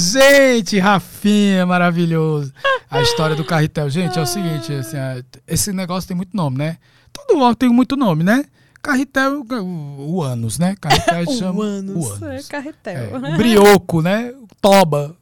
Gente, 0.11 0.79
Rafinha, 0.79 1.63
maravilhoso. 1.67 2.51
A 2.89 3.03
história 3.03 3.35
do 3.35 3.45
carretel. 3.45 3.91
Gente, 3.91 4.17
é 4.17 4.21
o 4.23 4.25
seguinte, 4.25 4.73
assim, 4.73 4.97
esse 5.45 5.71
negócio 5.71 6.07
tem 6.07 6.17
muito 6.17 6.35
nome, 6.35 6.57
né? 6.57 6.77
Todo 7.13 7.39
homem 7.39 7.55
tem 7.55 7.69
muito 7.69 7.95
nome, 7.95 8.23
né? 8.23 8.43
Carretel, 8.87 9.41
o, 9.41 10.15
o 10.15 10.23
ânus, 10.23 10.57
né? 10.57 10.75
Carretel 10.79 11.25
chama 11.37 11.59
o 11.59 11.61
Anos. 11.61 12.09
o 12.19 12.25
É, 12.25 12.27
ânus. 12.31 12.47
carretel. 12.47 12.93
É, 12.95 13.33
o 13.33 13.37
brioco, 13.37 14.01
né? 14.01 14.33
Toba, 14.61 15.15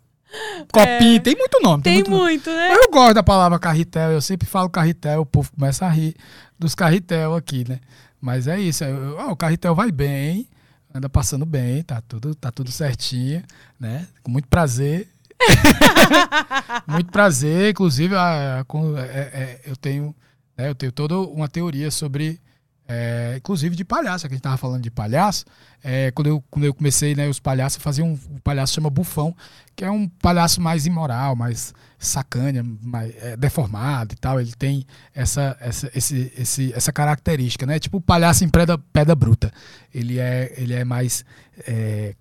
copinho, 0.71 1.19
tem 1.21 1.35
muito 1.35 1.59
nome. 1.61 1.81
Tem, 1.83 2.03
Tem 2.03 2.03
muito 2.03 2.11
nome. 2.11 2.23
muito, 2.31 2.49
né? 2.49 2.69
Mas 2.69 2.77
eu 2.85 2.91
gosto 2.91 3.13
da 3.15 3.23
palavra 3.23 3.57
carretel, 3.57 4.11
eu 4.11 4.21
sempre 4.21 4.47
falo 4.47 4.69
carretel, 4.69 5.21
o 5.21 5.25
povo 5.25 5.51
começa 5.51 5.85
a 5.85 5.89
rir 5.89 6.15
dos 6.59 6.75
carretel 6.75 7.33
aqui, 7.35 7.65
né? 7.67 7.79
Mas 8.21 8.47
é 8.47 8.59
isso, 8.59 8.83
eu- 8.83 9.19
ah, 9.19 9.31
o 9.31 9.35
carretel 9.35 9.73
vai 9.75 9.91
bem, 9.91 10.47
anda 10.93 11.09
passando 11.09 11.45
bem, 11.45 11.81
tá 11.83 12.01
tudo, 12.07 12.33
tá 12.35 12.51
tudo 12.51 12.71
certinho, 12.71 13.41
né? 13.79 14.07
Com 14.23 14.31
muito 14.31 14.47
prazer. 14.47 15.09
muito 16.87 17.11
prazer, 17.11 17.71
inclusive 17.71 18.15
a- 18.15 18.61
a- 18.61 18.99
é- 19.01 19.31
é, 19.33 19.61
eu 19.65 19.75
tenho, 19.75 20.15
né, 20.57 20.69
eu 20.69 20.75
tenho 20.75 20.91
toda 20.91 21.17
uma 21.19 21.47
teoria 21.47 21.91
sobre 21.91 22.39
É, 22.87 23.35
inclusive 23.37 23.75
de 23.75 23.83
palhaço, 23.83 24.27
que 24.27 24.33
a 24.33 24.35
gente 24.35 24.43
tava 24.43 24.57
falando 24.57 24.83
de 24.83 24.91
palhaço. 24.91 25.43
É, 25.83 26.11
quando, 26.11 26.27
eu, 26.27 26.43
quando 26.51 26.65
eu 26.65 26.73
comecei, 26.73 27.15
né, 27.15 27.27
os 27.27 27.39
palhaços 27.39 27.81
faziam 27.81 28.09
um, 28.09 28.19
um 28.35 28.37
palhaço 28.37 28.73
chama 28.73 28.89
Bufão, 28.89 29.35
que 29.75 29.83
é 29.83 29.89
um 29.89 30.07
palhaço 30.07 30.61
mais 30.61 30.85
imoral, 30.85 31.35
mais 31.35 31.73
sacanha, 31.97 32.63
mais 32.81 33.11
é, 33.23 33.35
deformado 33.35 34.13
e 34.13 34.17
tal. 34.17 34.39
Ele 34.39 34.53
tem 34.53 34.85
essa, 35.13 35.57
essa, 35.59 35.91
esse, 35.95 36.31
esse, 36.37 36.73
essa 36.73 36.93
característica, 36.93 37.65
né? 37.65 37.79
Tipo 37.79 37.97
o 37.97 38.01
palhaço 38.01 38.43
em 38.43 38.49
pedra, 38.49 38.77
pedra 38.77 39.15
bruta. 39.15 39.51
Ele 39.93 40.19
é, 40.19 40.53
ele 40.57 40.73
é 40.73 40.83
mais. 40.83 41.25
É, 41.65 42.15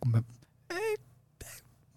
é, 0.70 0.76
é- 0.76 0.94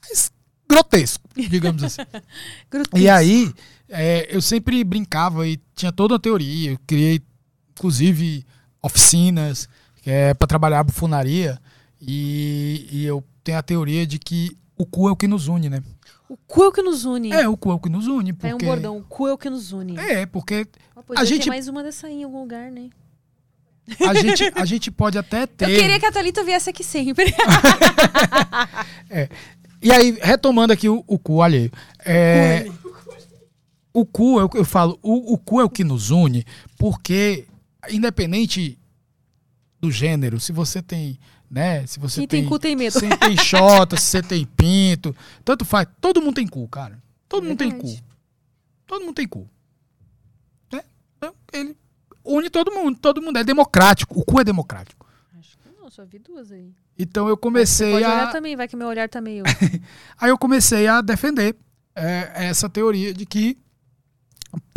mais 0.01 0.31
grotesco, 0.69 1.23
digamos 1.35 1.83
assim. 1.83 2.01
Grotesco. 2.69 2.97
E 2.97 3.09
aí, 3.09 3.53
eu 4.29 4.41
sempre 4.41 4.83
brincava 4.83 5.47
e 5.47 5.57
tinha 5.73 5.91
toda 5.91 6.13
uma 6.15 6.19
teoria. 6.19 6.71
Eu 6.71 6.79
criei, 6.85 7.21
inclusive, 7.71 8.45
oficinas 8.87 9.69
é, 10.05 10.33
para 10.33 10.47
trabalhar 10.47 10.79
a 10.79 10.83
bufonaria. 10.83 11.59
E, 12.01 12.87
e 12.91 13.05
eu 13.05 13.23
tenho 13.43 13.57
a 13.57 13.63
teoria 13.63 14.05
de 14.05 14.17
que 14.19 14.57
o 14.77 14.85
cu 14.85 15.07
é 15.07 15.11
o 15.11 15.15
que 15.15 15.27
nos 15.27 15.47
une, 15.47 15.69
né? 15.69 15.81
O 16.29 16.35
cu 16.35 16.63
é 16.63 16.67
o 16.67 16.71
que 16.71 16.81
nos 16.81 17.05
une. 17.05 17.31
É, 17.31 17.47
o 17.47 17.55
cu 17.55 17.71
é 17.71 17.73
o 17.75 17.79
que 17.79 17.89
nos 17.89 18.07
une. 18.07 18.31
É 18.31 18.33
Porque... 18.33 18.65
um 18.65 18.67
bordão. 18.67 18.97
O 18.97 19.03
cu 19.03 19.27
é 19.27 19.33
o 19.33 19.37
que 19.37 19.49
nos 19.49 19.71
une. 19.71 19.97
É, 19.97 20.25
porque 20.25 20.67
Ah, 20.95 21.21
a 21.21 21.23
gente- 21.25 21.47
mais 21.47 21.67
uma 21.67 21.81
dessa 21.81 22.07
aí 22.07 22.15
em 22.21 22.23
algum 22.25 22.41
lugar, 22.41 22.69
né? 22.71 22.89
a 24.05 24.13
gente, 24.13 24.51
a 24.53 24.65
gente 24.65 24.91
pode 24.91 25.17
até 25.17 25.45
ter. 25.47 25.69
Eu 25.69 25.79
queria 25.79 25.97
que 25.99 26.05
a 26.05 26.11
Thalita 26.11 26.43
viesse 26.43 26.69
aqui 26.69 26.83
sempre. 26.83 27.33
E 29.81 29.91
aí, 29.91 30.17
retomando 30.21 30.73
aqui 30.73 30.89
o, 30.89 31.03
o 31.07 31.19
cu 31.19 31.41
alheio. 31.41 31.71
É, 32.03 32.67
o 33.93 34.03
cu, 34.05 34.39
eu, 34.39 34.49
eu 34.55 34.65
falo, 34.65 34.97
o, 35.03 35.33
o 35.33 35.37
cu 35.37 35.61
é 35.61 35.63
o 35.63 35.69
que 35.69 35.83
nos 35.83 36.09
une, 36.09 36.43
porque, 36.79 37.45
independente 37.91 38.77
do 39.79 39.91
gênero, 39.91 40.39
se 40.39 40.51
você 40.51 40.81
tem, 40.81 41.19
né? 41.49 41.85
Se 41.85 41.99
você 41.99 42.21
Quem 42.21 42.27
tem 42.27 42.45
cu 42.45 42.59
tem 42.59 42.75
medo. 42.75 42.99
Se 42.99 43.07
tem 43.17 43.37
xota, 43.37 43.97
se 43.97 44.07
você 44.07 44.21
tem 44.21 44.45
pinto, 44.45 45.15
tanto 45.43 45.65
faz. 45.65 45.87
Todo 46.01 46.21
mundo 46.21 46.35
tem 46.35 46.47
cu, 46.47 46.67
cara. 46.67 47.01
Todo 47.27 47.43
mundo 47.45 47.57
tem 47.57 47.71
cu. 47.71 47.97
Todo 48.85 49.03
mundo 49.03 49.15
tem 49.15 49.27
cu. 49.27 49.49
Né? 50.71 50.83
Então, 51.17 51.33
Ele 51.53 51.75
une 52.27 52.49
todo 52.49 52.71
mundo, 52.71 52.99
todo 52.99 53.21
mundo 53.21 53.39
é 53.39 53.43
democrático. 53.43 54.19
O 54.19 54.23
cu 54.23 54.41
é 54.41 54.43
democrático. 54.43 55.07
Acho 55.39 55.57
que 55.57 55.69
não, 55.79 55.89
só 55.89 56.03
vi 56.05 56.19
duas 56.19 56.51
aí. 56.51 56.73
Então 56.99 57.27
eu 57.27 57.37
comecei 57.37 57.91
Pode 57.91 58.03
a. 58.03 58.13
olhar 58.13 58.31
também, 58.31 58.55
vai 58.55 58.67
que 58.67 58.75
meu 58.75 58.87
olhar 58.87 59.07
tá 59.07 59.21
meio. 59.21 59.43
Aí 60.19 60.29
eu 60.29 60.37
comecei 60.37 60.87
a 60.87 60.99
defender 60.99 61.55
é, 61.95 62.47
essa 62.47 62.67
teoria 62.67 63.13
de 63.13 63.23
que, 63.25 63.57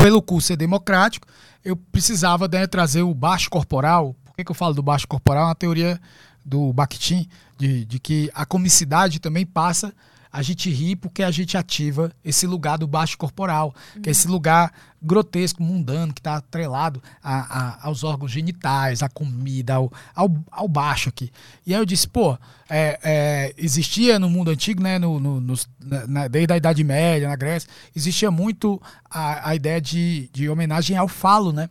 pelo 0.01 0.19
cu 0.19 0.41
ser 0.41 0.57
democrático, 0.57 1.27
eu 1.63 1.75
precisava 1.75 2.47
né, 2.47 2.65
trazer 2.65 3.03
o 3.03 3.13
baixo 3.13 3.49
corporal. 3.51 4.15
Por 4.25 4.35
que, 4.35 4.43
que 4.43 4.49
eu 4.49 4.55
falo 4.55 4.73
do 4.73 4.81
baixo 4.81 5.07
corporal? 5.07 5.43
É 5.43 5.47
uma 5.49 5.55
teoria 5.55 6.01
do 6.43 6.73
Bakhtin, 6.73 7.27
de, 7.55 7.85
de 7.85 7.99
que 7.99 8.31
a 8.33 8.43
comicidade 8.43 9.19
também 9.19 9.45
passa 9.45 9.93
a 10.31 10.41
gente 10.41 10.69
rir 10.69 10.95
porque 10.95 11.23
a 11.23 11.31
gente 11.31 11.57
ativa 11.57 12.11
esse 12.23 12.47
lugar 12.47 12.77
do 12.77 12.87
baixo 12.87 13.17
corporal, 13.17 13.73
que 14.01 14.09
é 14.09 14.11
esse 14.11 14.27
lugar 14.27 14.71
grotesco, 15.01 15.61
mundano, 15.63 16.13
que 16.13 16.19
está 16.19 16.35
atrelado 16.35 17.01
a- 17.23 17.39
a- 17.59 17.87
aos 17.87 18.03
órgãos 18.03 18.31
genitais, 18.31 19.01
à 19.03 19.09
comida, 19.09 19.73
ao, 19.75 19.91
ao, 20.15 20.29
ao 20.51 20.67
baixo 20.67 21.09
aqui. 21.09 21.31
E 21.65 21.73
aí 21.73 21.81
eu 21.81 21.85
disse, 21.85 22.07
pô, 22.07 22.37
é, 22.69 22.99
é, 23.03 23.53
existia 23.57 24.19
no 24.19 24.29
mundo 24.29 24.51
antigo, 24.51 24.81
né, 24.81 24.99
no, 24.99 25.19
no- 25.19 25.41
na- 25.83 26.07
na- 26.07 26.27
desde 26.27 26.53
a 26.53 26.57
Idade 26.57 26.83
Média, 26.83 27.27
na 27.27 27.35
Grécia, 27.35 27.69
existia 27.95 28.29
muito 28.31 28.81
a, 29.09 29.49
a 29.49 29.55
ideia 29.55 29.81
de, 29.81 30.29
de 30.31 30.47
homenagem 30.49 30.95
ao 30.95 31.07
falo, 31.07 31.51
né? 31.51 31.69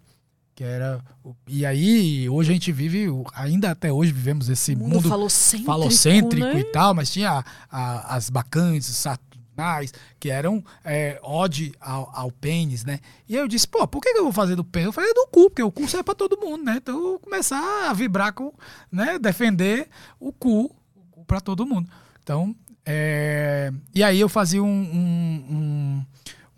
Que 0.60 0.64
era. 0.64 1.00
E 1.48 1.64
aí, 1.64 2.28
hoje 2.28 2.50
a 2.50 2.52
gente 2.52 2.70
vive, 2.70 3.06
ainda 3.32 3.70
até 3.70 3.90
hoje 3.90 4.12
vivemos 4.12 4.50
esse 4.50 4.76
Mundo 4.76 4.96
mundo 4.96 5.08
falocêntrico, 5.08 5.64
falocêntrico 5.72 6.46
né? 6.48 6.60
e 6.60 6.64
tal, 6.64 6.92
mas 6.92 7.10
tinha 7.10 7.30
a- 7.30 7.44
a- 7.70 8.14
as 8.14 8.28
bacantes, 8.28 8.90
os 8.90 8.96
saturnais, 8.96 9.90
que 10.18 10.28
eram 10.28 10.62
é, 10.84 11.18
ode 11.22 11.72
ao, 11.80 12.10
ao 12.14 12.30
pênis, 12.30 12.84
né? 12.84 13.00
E 13.26 13.36
aí 13.36 13.42
eu 13.42 13.48
disse, 13.48 13.66
pô, 13.66 13.88
por 13.88 14.02
que 14.02 14.10
eu 14.10 14.22
vou 14.24 14.34
fazer 14.34 14.54
do 14.54 14.62
pênis? 14.62 14.88
Eu 14.88 14.92
falei 14.92 15.14
do 15.14 15.26
cu, 15.32 15.48
porque 15.48 15.62
o 15.62 15.72
cu 15.72 15.88
serve 15.88 16.04
pra 16.04 16.14
todo 16.14 16.36
mundo, 16.38 16.62
né? 16.62 16.74
Então 16.76 16.94
eu 16.94 17.02
vou 17.12 17.18
começar 17.18 17.88
a 17.88 17.94
vibrar 17.94 18.34
com, 18.34 18.52
né? 18.92 19.18
Defender 19.18 19.88
o 20.20 20.30
cu, 20.30 20.68
cu 21.10 21.24
pra 21.24 21.40
todo 21.40 21.64
mundo. 21.64 21.88
Então, 22.22 22.54
é, 22.84 23.72
e 23.94 24.02
aí 24.04 24.20
eu 24.20 24.28
fazia 24.28 24.62
um, 24.62 24.66
um- 24.68 26.04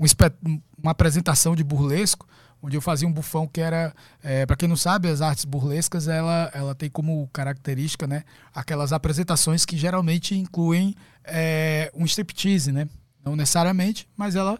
um- 0.01 0.05
um 0.05 0.61
uma 0.83 0.91
apresentação 0.91 1.55
de 1.55 1.63
burlesco, 1.63 2.27
onde 2.63 2.77
eu 2.77 2.81
fazia 2.81 3.09
um 3.09 3.13
bufão 3.13 3.47
que 3.47 3.61
era, 3.61 3.93
é, 4.23 4.47
para 4.47 4.55
quem 4.57 4.69
não 4.69 4.77
sabe, 4.77 5.09
as 5.09 5.21
artes 5.21 5.45
burlescas, 5.45 6.07
ela, 6.07 6.51
ela 6.55 6.75
tem 6.75 6.89
como 6.89 7.29
característica, 7.33 8.07
né, 8.07 8.23
aquelas 8.55 8.93
apresentações 8.93 9.65
que 9.65 9.77
geralmente 9.77 10.35
incluem 10.37 10.95
é, 11.25 11.91
um 11.95 12.05
striptease, 12.05 12.71
né? 12.71 12.89
Não 13.25 13.35
necessariamente, 13.37 14.09
mas 14.17 14.35
ela 14.37 14.59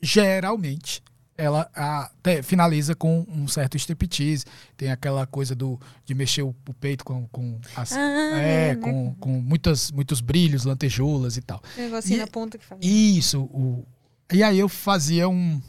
geralmente 0.00 1.02
ela 1.36 1.68
a- 1.74 2.10
te- 2.22 2.42
finaliza 2.42 2.94
com 2.94 3.24
um 3.28 3.48
certo 3.48 3.76
striptease. 3.76 4.44
Tem 4.76 4.90
aquela 4.92 5.26
coisa 5.26 5.54
do, 5.54 5.80
de 6.04 6.14
mexer 6.14 6.42
o, 6.42 6.54
o 6.68 6.74
peito 6.74 7.04
com, 7.04 7.26
com 7.28 7.58
as, 7.74 7.92
Ah, 7.92 7.98
é, 8.38 8.74
né? 8.74 8.76
com, 8.76 9.14
com 9.14 9.40
muitas, 9.40 9.90
muitos 9.90 10.20
brilhos, 10.20 10.64
lantejoulas 10.64 11.36
e 11.36 11.42
tal. 11.42 11.60
Um 11.76 11.82
negocinho 11.82 12.16
E- 12.18 12.20
na 12.20 12.26
ponta 12.26 12.58
que 12.58 12.64
faz. 12.64 12.80
Isso. 12.84 13.40
O, 13.44 13.84
e 14.32 14.42
aí 14.42 14.58
eu 14.58 14.68
fazia 14.68 15.28
um, 15.28 15.60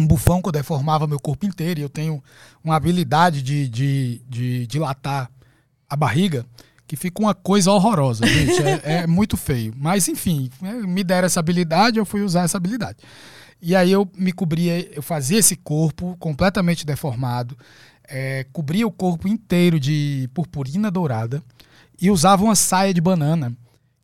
um 0.00 0.06
bufão 0.06 0.40
que 0.40 0.48
eu 0.48 0.52
deformava 0.52 1.06
meu 1.06 1.20
corpo 1.20 1.46
inteiro. 1.46 1.80
E 1.80 1.82
eu 1.82 1.88
tenho 1.88 2.22
uma 2.64 2.76
habilidade 2.76 3.42
de, 3.42 3.68
de, 3.68 4.22
de 4.28 4.66
dilatar 4.66 5.30
a 5.88 5.96
barriga 5.96 6.46
que 6.86 6.96
fica 6.96 7.22
uma 7.22 7.34
coisa 7.34 7.70
horrorosa, 7.70 8.26
gente. 8.26 8.62
É, 8.62 9.02
é 9.02 9.06
muito 9.08 9.36
feio. 9.36 9.72
Mas, 9.76 10.08
enfim, 10.08 10.50
né, 10.60 10.72
me 10.72 11.04
deram 11.04 11.26
essa 11.26 11.38
habilidade, 11.38 11.98
eu 11.98 12.04
fui 12.04 12.22
usar 12.22 12.42
essa 12.42 12.56
habilidade. 12.56 12.98
E 13.62 13.76
aí 13.76 13.92
eu 13.92 14.10
me 14.16 14.32
cobria, 14.32 14.90
eu 14.94 15.02
fazia 15.02 15.38
esse 15.38 15.54
corpo 15.54 16.16
completamente 16.18 16.84
deformado, 16.84 17.56
é, 18.08 18.44
cobria 18.52 18.86
o 18.86 18.90
corpo 18.90 19.28
inteiro 19.28 19.78
de 19.78 20.28
purpurina 20.34 20.90
dourada 20.90 21.42
e 22.00 22.10
usava 22.10 22.42
uma 22.42 22.56
saia 22.56 22.92
de 22.92 23.00
banana 23.00 23.54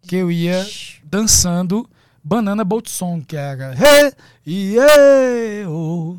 que 0.02 0.14
eu 0.14 0.30
ia 0.30 0.64
dançando 1.02 1.88
Banana 2.26 2.64
Boat 2.64 2.90
Song, 2.90 3.24
que 3.24 3.36
é 3.36 3.52
a 3.52 3.72
Hey, 3.72 4.12
yeah, 4.44 5.70
oh. 5.70 6.18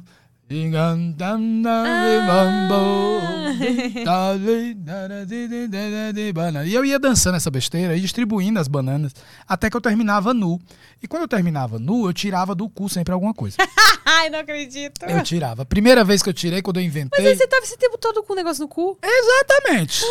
E 6.65 6.73
eu 6.73 6.85
ia 6.85 6.97
dançando 6.97 7.35
essa 7.35 7.51
besteira 7.51 7.97
e 7.97 7.99
distribuindo 7.99 8.57
as 8.57 8.69
bananas 8.69 9.13
até 9.45 9.69
que 9.69 9.75
eu 9.75 9.81
terminava 9.81 10.33
nu. 10.33 10.57
E 11.03 11.07
quando 11.09 11.23
eu 11.23 11.27
terminava 11.27 11.77
nu, 11.77 12.07
eu 12.07 12.13
tirava 12.13 12.55
do 12.55 12.69
cu 12.69 12.87
sempre 12.87 13.13
alguma 13.13 13.33
coisa. 13.33 13.57
Ai, 14.05 14.29
não 14.29 14.39
acredito. 14.39 15.03
Eu 15.03 15.21
tirava. 15.23 15.65
Primeira 15.65 16.05
vez 16.05 16.23
que 16.23 16.29
eu 16.29 16.33
tirei, 16.33 16.61
quando 16.61 16.77
eu 16.77 16.83
Mas 16.83 16.95
inventei. 16.95 17.27
aí 17.27 17.35
você 17.35 17.45
tava 17.45 17.65
esse 17.65 17.77
tempo 17.77 17.97
todo 17.97 18.23
com 18.23 18.31
o 18.31 18.35
negócio 18.37 18.61
no 18.61 18.69
cu? 18.69 18.97
Exatamente. 19.03 20.05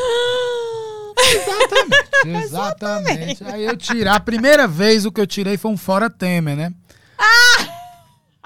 Exatamente. 1.19 2.15
Exatamente. 2.45 3.45
Aí 3.45 3.65
eu 3.65 3.77
tirar. 3.77 4.17
A 4.17 4.21
primeira 4.21 4.67
vez 4.67 5.05
o 5.05 5.13
que 5.13 5.21
eu 5.21 5.27
tirei 5.27 5.57
foi 5.57 5.71
um 5.71 5.77
fora 5.77 6.11
Temer, 6.11 6.57
né? 6.57 6.73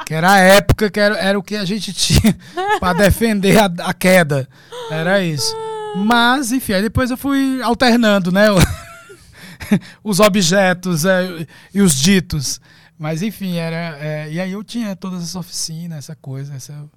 Que 0.06 0.14
era 0.14 0.32
a 0.32 0.38
época 0.38 0.90
que 0.90 0.98
era, 0.98 1.16
era 1.18 1.38
o 1.38 1.42
que 1.42 1.56
a 1.56 1.64
gente 1.64 1.92
tinha 1.92 2.36
pra 2.78 2.92
defender 2.92 3.59
a, 3.59 3.66
a 3.88 3.94
queda. 3.94 4.48
Era 4.90 5.22
isso. 5.22 5.55
Mas, 5.97 6.52
enfim, 6.52 6.74
aí 6.74 6.82
depois 6.82 7.10
eu 7.10 7.16
fui 7.16 7.60
alternando, 7.62 8.32
né? 8.32 8.47
Os 10.02 10.20
objetos 10.20 11.05
é, 11.05 11.47
e 11.72 11.80
os 11.80 11.94
ditos. 11.94 12.60
Mas, 12.98 13.22
enfim, 13.22 13.56
era. 13.56 13.98
é, 13.98 14.30
e 14.30 14.40
aí 14.40 14.52
eu 14.52 14.64
tinha 14.64 14.97
todas 14.97 15.22
essas 15.22 15.36
oficinas, 15.36 15.98
essa 15.98 16.16
coisa, 16.16 16.56
esse 16.56 16.72
é 16.72 16.74
o 16.74 16.90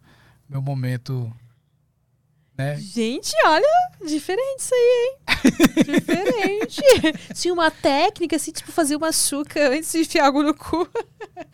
meu 0.50 0.62
momento. 0.62 1.32
Né? 2.56 2.76
Gente, 2.80 3.34
olha, 3.46 3.66
diferente 4.06 4.60
isso 4.60 4.76
aí, 4.76 5.08
hein? 5.08 5.18
diferente. 5.86 6.82
Tinha 7.34 7.54
uma 7.54 7.72
técnica, 7.72 8.36
assim, 8.36 8.52
tipo, 8.52 8.72
fazer 8.72 8.96
uma 8.96 9.12
chuca 9.12 9.70
antes 9.70 9.92
de 9.92 10.02
enfiar 10.02 10.28
algo 10.28 10.44
no 10.44 10.54
cu. 10.54 10.88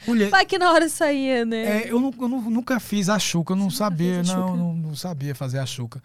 Mulher, 0.06 0.30
Vai 0.30 0.46
que 0.46 0.58
na 0.60 0.72
hora 0.74 0.90
saía, 0.90 1.46
né? 1.46 1.84
É, 1.84 1.92
eu, 1.92 2.00
nu- 2.02 2.14
eu 2.20 2.28
nu- 2.28 2.50
nunca 2.50 2.80
fiz 2.82 3.08
a 3.08 3.18
chuca, 3.18 3.54
eu 3.54 3.58
não 3.58 3.70
sabia, 3.70 4.16
fez 4.16 4.30
a 4.30 4.36
não, 4.36 4.58
não, 4.58 4.74
não 4.74 4.96
sabia 4.96 5.34
fazer 5.34 5.60
a 5.60 5.66
chuca. 5.66 6.04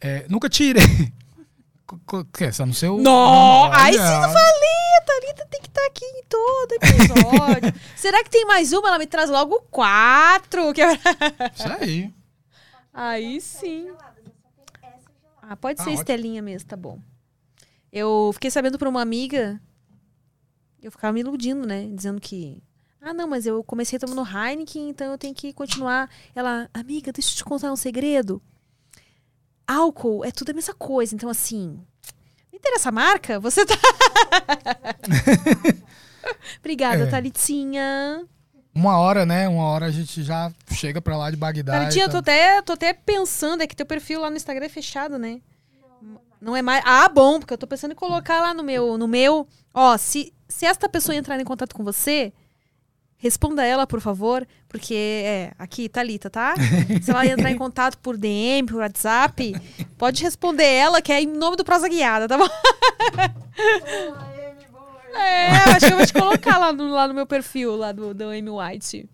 É, 0.00 0.26
nunca 0.28 0.48
tirei. 0.48 1.12
Só 2.52 2.66
no 2.66 2.74
seu. 2.74 2.98
Não, 2.98 3.72
aí 3.72 3.92
sim 3.94 4.00
Olha. 4.00 4.26
eu 4.26 4.32
falei, 4.32 4.96
a 4.98 5.00
Thalita 5.02 5.46
tem 5.48 5.60
que 5.60 5.68
estar 5.68 5.86
aqui 5.86 6.04
em 6.04 6.24
todo 6.28 6.72
episódio. 6.72 7.80
Será 7.94 8.24
que 8.24 8.30
tem 8.30 8.44
mais 8.44 8.72
uma? 8.72 8.88
Ela 8.88 8.98
me 8.98 9.06
traz 9.06 9.30
logo 9.30 9.62
quatro. 9.70 10.72
que 10.74 10.82
Isso 10.82 11.68
aí. 11.80 12.10
Aí 12.92 13.40
sim. 13.40 13.88
Ah, 15.48 15.56
pode 15.56 15.80
Ah, 15.80 15.84
ser 15.84 15.90
ótimo. 15.90 16.02
Estelinha 16.02 16.42
mesmo, 16.42 16.68
tá 16.68 16.76
bom. 16.76 17.00
Eu 17.92 18.30
fiquei 18.34 18.50
sabendo 18.50 18.78
por 18.78 18.88
uma 18.88 19.00
amiga. 19.00 19.60
Eu 20.82 20.90
ficava 20.90 21.12
me 21.12 21.20
iludindo, 21.20 21.66
né? 21.66 21.88
Dizendo 21.92 22.20
que. 22.20 22.62
Ah, 23.00 23.14
não, 23.14 23.28
mas 23.28 23.46
eu 23.46 23.62
comecei 23.62 23.98
tomando 23.98 24.22
Heineken, 24.26 24.88
então 24.88 25.12
eu 25.12 25.18
tenho 25.18 25.34
que 25.34 25.52
continuar. 25.52 26.10
Ela, 26.34 26.68
amiga, 26.74 27.12
deixa 27.12 27.30
eu 27.32 27.36
te 27.36 27.44
contar 27.44 27.72
um 27.72 27.76
segredo. 27.76 28.42
álcool 29.66 30.24
é 30.24 30.30
tudo 30.32 30.50
a 30.50 30.54
mesma 30.54 30.74
coisa. 30.74 31.14
Então, 31.14 31.28
assim, 31.28 31.80
não 32.52 32.58
interessa 32.58 32.88
a 32.88 32.92
marca, 32.92 33.38
você 33.38 33.64
tá. 33.64 33.74
Obrigada, 36.58 37.04
É. 37.04 37.06
Thalitinha. 37.06 38.26
Uma 38.76 38.98
hora, 38.98 39.24
né? 39.24 39.48
Uma 39.48 39.64
hora 39.64 39.86
a 39.86 39.90
gente 39.90 40.22
já 40.22 40.52
chega 40.70 41.00
pra 41.00 41.16
lá 41.16 41.30
de 41.30 41.36
Bagdá. 41.38 41.72
Thalitinha, 41.72 42.04
eu 42.04 42.08
e 42.08 42.12
tô 42.12 42.20
tal. 42.20 42.34
até, 42.34 42.60
tô 42.60 42.72
até 42.74 42.92
pensando, 42.92 43.62
é 43.62 43.66
que 43.66 43.74
teu 43.74 43.86
perfil 43.86 44.20
lá 44.20 44.28
no 44.28 44.36
Instagram 44.36 44.66
é 44.66 44.68
fechado, 44.68 45.18
né? 45.18 45.40
Não 46.38 46.54
é 46.54 46.60
mais. 46.60 46.82
Ah, 46.84 47.08
bom, 47.08 47.38
porque 47.38 47.54
eu 47.54 47.58
tô 47.58 47.66
pensando 47.66 47.92
em 47.92 47.94
colocar 47.94 48.42
lá 48.42 48.52
no 48.52 48.62
meu. 48.62 48.98
No 48.98 49.08
meu. 49.08 49.48
Ó, 49.72 49.96
se, 49.96 50.30
se 50.46 50.66
esta 50.66 50.90
pessoa 50.90 51.16
entrar 51.16 51.40
em 51.40 51.44
contato 51.44 51.74
com 51.74 51.82
você, 51.82 52.34
responda 53.16 53.64
ela, 53.64 53.86
por 53.86 54.02
favor. 54.02 54.46
Porque, 54.68 55.22
é, 55.24 55.52
aqui, 55.58 55.88
Thalita, 55.88 56.28
tá? 56.28 56.54
Se 57.00 57.10
ela 57.10 57.24
entrar 57.24 57.50
em 57.50 57.56
contato 57.56 57.96
por 57.96 58.14
DM, 58.18 58.66
por 58.66 58.76
WhatsApp, 58.76 59.54
pode 59.96 60.22
responder 60.22 60.66
ela, 60.66 61.00
que 61.00 61.10
é 61.10 61.22
em 61.22 61.26
nome 61.26 61.56
do 61.56 61.64
Prosa 61.64 61.88
Guiada, 61.88 62.28
tá 62.28 62.36
bom? 62.36 62.48
É, 65.18 65.48
acho 65.76 65.86
que 65.86 65.92
eu 65.92 65.96
vou 65.96 66.06
te 66.06 66.12
colocar 66.12 66.58
lá 66.58 66.72
no, 66.72 66.88
lá 66.90 67.08
no 67.08 67.14
meu 67.14 67.26
perfil, 67.26 67.76
lá 67.76 67.92
do, 67.92 68.12
do 68.14 68.24
Amy 68.24 68.50
White. 68.50 69.08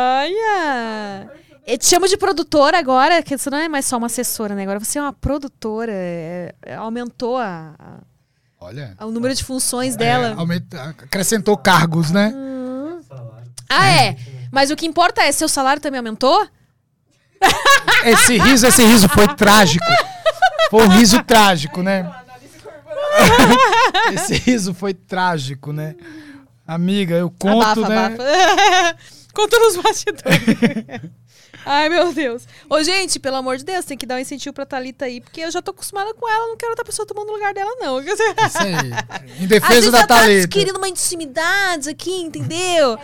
Olha! 0.00 1.30
Eu 1.66 1.78
te 1.78 1.86
chamo 1.86 2.08
de 2.08 2.16
produtora 2.16 2.78
agora, 2.78 3.22
que 3.22 3.36
você 3.36 3.50
não 3.50 3.58
é 3.58 3.68
mais 3.68 3.84
só 3.86 3.96
uma 3.98 4.06
assessora, 4.06 4.54
né? 4.54 4.62
Agora 4.62 4.78
você 4.80 4.98
é 4.98 5.02
uma 5.02 5.12
produtora. 5.12 5.92
é- 5.94 6.54
é- 6.62 6.74
aumentou 6.74 7.36
a- 7.36 7.74
a- 7.78 7.98
Olha. 8.60 8.94
o 9.00 9.10
número 9.10 9.34
de 9.34 9.44
funções 9.44 9.94
é, 9.94 9.98
dela. 9.98 10.34
aumenta- 10.36 10.82
acrescentou 10.98 11.56
cargos, 11.56 12.10
né? 12.10 12.32
Ah, 13.68 13.88
é? 13.88 14.16
Mas 14.50 14.70
o 14.70 14.76
que 14.76 14.86
importa 14.86 15.22
é, 15.22 15.30
seu 15.30 15.48
salário 15.48 15.80
também 15.80 15.98
aumentou? 15.98 16.48
Esse 18.04 18.36
riso, 18.38 18.66
esse 18.66 18.82
riso 18.84 19.08
foi 19.08 19.28
trágico. 19.28 19.84
Foi 20.70 20.84
um 20.84 20.88
riso 20.88 21.22
trágico, 21.22 21.82
né? 21.82 22.10
Esse 24.14 24.34
riso 24.34 24.74
foi 24.74 24.94
trágico, 24.94 25.72
né? 25.72 25.94
Amiga, 26.66 27.14
eu 27.16 27.30
conto, 27.30 27.84
abafa, 27.84 27.88
né? 27.88 28.04
abafa. 28.06 28.96
Conta 29.34 29.58
nos 29.58 29.76
bastidores. 29.76 30.40
Ai, 31.66 31.88
meu 31.90 32.12
Deus. 32.12 32.46
Ô, 32.70 32.82
gente, 32.82 33.20
pelo 33.20 33.36
amor 33.36 33.56
de 33.58 33.64
Deus, 33.64 33.84
tem 33.84 33.96
que 33.96 34.06
dar 34.06 34.14
um 34.16 34.18
incentivo 34.18 34.52
pra 34.54 34.64
Thalita 34.64 35.04
aí, 35.04 35.20
porque 35.20 35.40
eu 35.42 35.50
já 35.50 35.60
tô 35.60 35.72
acostumada 35.72 36.14
com 36.14 36.28
ela, 36.28 36.46
não 36.48 36.56
quero 36.56 36.70
outra 36.72 36.84
pessoa 36.84 37.06
tomando 37.06 37.28
o 37.28 37.32
lugar 37.32 37.52
dela, 37.52 37.70
não. 37.78 38.00
Isso 38.00 38.14
aí. 38.58 39.42
Em 39.42 39.46
defesa 39.46 39.90
da 39.90 40.06
tá 40.06 40.20
Thalita. 40.20 40.48
querendo 40.48 40.76
uma 40.76 40.88
intimidade 40.88 41.90
aqui, 41.90 42.10
entendeu? 42.22 42.98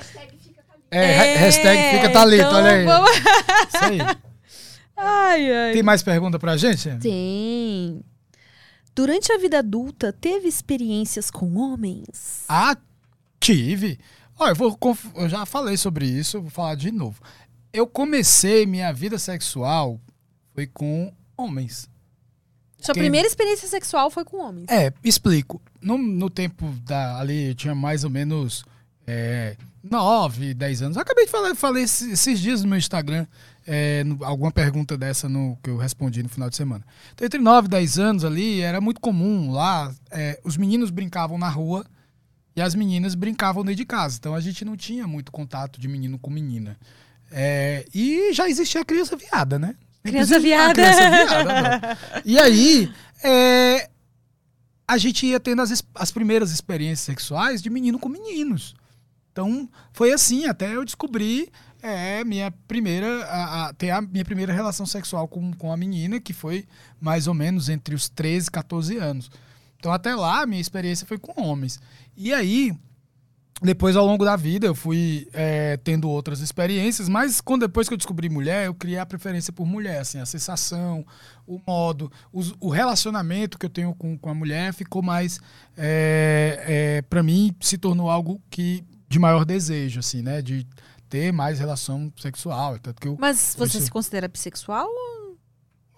É, 0.91 1.37
hashtag 1.37 1.97
fica 1.99 2.09
Thalita, 2.11 2.45
então 2.47 2.57
olha 2.59 2.70
aí. 2.70 2.85
vamos- 2.87 3.11
Isso 3.11 3.85
aí. 3.85 4.01
Ai, 4.97 5.53
ai. 5.53 5.73
Tem 5.73 5.83
mais 5.83 6.03
pergunta 6.03 6.39
pra 6.39 6.57
gente? 6.57 6.89
Tem. 7.01 8.01
Durante 8.97 9.31
a 9.31 9.36
vida 9.36 9.59
adulta, 9.59 10.10
teve 10.10 10.48
experiências 10.48 11.31
com 11.31 11.55
homens? 11.59 12.44
Ah, 12.48 12.74
tive. 13.39 14.01
Ó, 14.39 14.48
eu, 14.48 14.55
vou, 14.55 14.78
eu 15.14 15.28
já 15.28 15.44
falei 15.44 15.77
sobre 15.77 16.06
isso, 16.06 16.40
vou 16.40 16.51
falar 16.51 16.77
de 16.77 16.90
novo. 16.90 17.20
Eu 17.74 17.86
comecei 17.86 18.64
minha 18.64 18.90
vida 18.94 19.18
sexual 19.18 20.01
foi 20.55 20.66
com 20.66 21.12
homens. 21.36 21.90
Sua 22.81 22.94
Quem- 22.94 23.02
primeira 23.02 23.28
experiência 23.28 23.68
sexual 23.68 24.10
foi 24.10 24.24
com 24.24 24.39
homens. 24.39 24.66
É, 24.70 24.90
explico. 25.05 25.60
No, 25.78 25.98
no 25.98 26.31
tempo 26.31 26.66
da, 26.82 27.18
ali, 27.18 27.48
eu 27.51 27.55
tinha 27.55 27.74
mais 27.74 28.02
ou 28.02 28.09
menos 28.09 28.64
é, 29.06 29.59
9, 29.82 30.55
10 30.55 30.82
anos. 30.82 30.97
Eu 30.97 31.02
acabei 31.02 31.27
de 31.27 31.31
falar, 31.31 31.55
falei 31.55 31.85
esses, 31.85 32.09
esses 32.12 32.40
dias 32.40 32.62
no 32.62 32.68
meu 32.70 32.78
Instagram, 32.78 33.27
é, 33.67 34.05
no- 34.05 34.25
alguma 34.25 34.51
pergunta 34.53 34.97
dessa 34.97 35.29
no, 35.29 35.59
que 35.63 35.69
eu 35.71 35.77
respondi 35.77 36.23
no 36.23 36.29
final 36.29 36.49
de 36.49 36.57
semana. 36.57 36.85
Então, 37.15 37.27
entre 37.27 37.41
9 37.41 37.67
e 37.67 37.71
10 37.71 37.99
anos 37.99 38.25
ali, 38.25 38.61
era 38.61 38.81
muito 38.81 39.01
comum 39.01 39.51
lá, 39.51 39.93
é, 40.11 40.41
os 40.45 40.57
meninos 40.57 40.91
brincavam 40.91 41.37
na 41.37 41.49
rua 41.49 41.85
e 42.55 42.61
as 42.63 42.75
meninas 42.75 43.15
brincavam 43.15 43.63
dentro 43.65 43.77
de 43.77 43.85
casa. 43.85 44.17
Então, 44.19 44.35
a 44.35 44.41
gente 44.41 44.65
não 44.65 44.77
tinha 44.77 45.07
muito 45.07 45.31
contato 45.33 45.81
de 45.81 45.89
menino 45.89 46.19
com 46.19 46.31
menina. 46.31 46.77
É, 47.31 47.85
e 47.95 48.33
já 48.33 48.49
existia 48.49 48.81
a 48.83 48.85
criança 48.85 49.17
viada, 49.17 49.59
né? 49.59 49.75
Criança 50.05 50.39
viada. 50.39 50.73
criança 50.75 51.09
viada. 51.11 51.99
E 52.25 52.39
aí, 52.39 52.93
é, 53.25 53.91
a 54.87 54.97
gente 54.97 55.27
ia 55.27 55.41
tendo 55.41 55.61
as, 55.63 55.83
as 55.95 56.13
primeiras 56.13 56.53
experiências 56.53 57.01
sexuais 57.01 57.61
de 57.61 57.69
menino 57.69 57.99
com 57.99 58.09
meninos. 58.09 58.75
Então, 59.33 59.69
foi 59.93 60.13
assim 60.13 60.47
até 60.47 60.75
eu 60.75 60.85
descobrir 60.85 61.51
é, 61.87 62.25
minha 62.25 62.51
primeira, 62.67 63.25
a, 63.27 63.67
a- 63.69 63.73
ter 63.75 63.91
a 63.91 64.01
minha 64.01 64.25
primeira 64.25 64.53
relação 64.53 64.85
sexual 64.87 65.27
com, 65.29 65.53
com 65.53 65.73
a 65.73 65.77
menina, 65.77 66.21
que 66.21 66.33
foi 66.33 66.67
mais 67.01 67.27
ou 67.27 67.35
menos 67.35 67.69
entre 67.69 67.95
os 67.95 68.09
13 68.09 68.49
e 68.49 68.51
14 68.51 68.97
anos. 68.99 69.31
Então, 69.79 69.93
até 69.93 70.15
lá, 70.15 70.43
a 70.43 70.47
minha 70.47 70.61
experiência 70.61 71.07
foi 71.07 71.19
com 71.19 71.41
homens. 71.43 71.79
E 72.17 72.33
aí, 72.33 72.75
depois, 73.63 73.97
ao 73.97 74.05
longo 74.05 74.25
da 74.25 74.37
vida, 74.37 74.67
eu 74.67 74.75
fui 74.75 75.29
é, 75.33 75.77
tendo 75.79 76.09
outras 76.11 76.41
experiências, 76.41 77.09
mas 77.09 77.41
quando 77.41 77.63
depois 77.63 77.89
que 77.89 77.95
eu 77.95 77.99
descobri 77.99 78.29
mulher, 78.29 78.67
eu 78.67 78.75
criei 78.75 78.99
a 78.99 79.07
preferência 79.07 79.53
por 79.53 79.67
mulher, 79.67 80.01
assim, 80.01 80.19
a 80.19 80.27
sensação, 80.27 81.07
o 81.47 81.59
modo, 81.67 82.13
os- 82.33 82.55
o 82.61 82.69
relacionamento 82.69 83.59
que 83.59 83.65
eu 83.65 83.71
tenho 83.71 83.95
com, 83.95 84.19
com 84.19 84.29
a 84.29 84.35
mulher 84.35 84.75
ficou 84.75 85.01
mais, 85.03 85.41
é, 85.77 86.97
é, 86.99 87.03
para 87.03 87.23
mim, 87.23 87.55
se 87.61 87.79
tornou 87.79 88.11
algo 88.11 88.43
que 88.51 88.85
de 89.09 89.19
maior 89.19 89.45
desejo, 89.45 90.01
assim, 90.01 90.21
né, 90.21 90.43
de 90.43 90.67
ter 91.17 91.33
mais 91.33 91.59
relação 91.59 92.13
sexual, 92.19 92.79
tanto 92.79 93.01
que 93.01 93.09
eu 93.09 93.17
Mas 93.19 93.55
você 93.59 93.79
Isso. 93.79 93.87
se 93.87 93.91
considera 93.91 94.29
bissexual? 94.29 94.87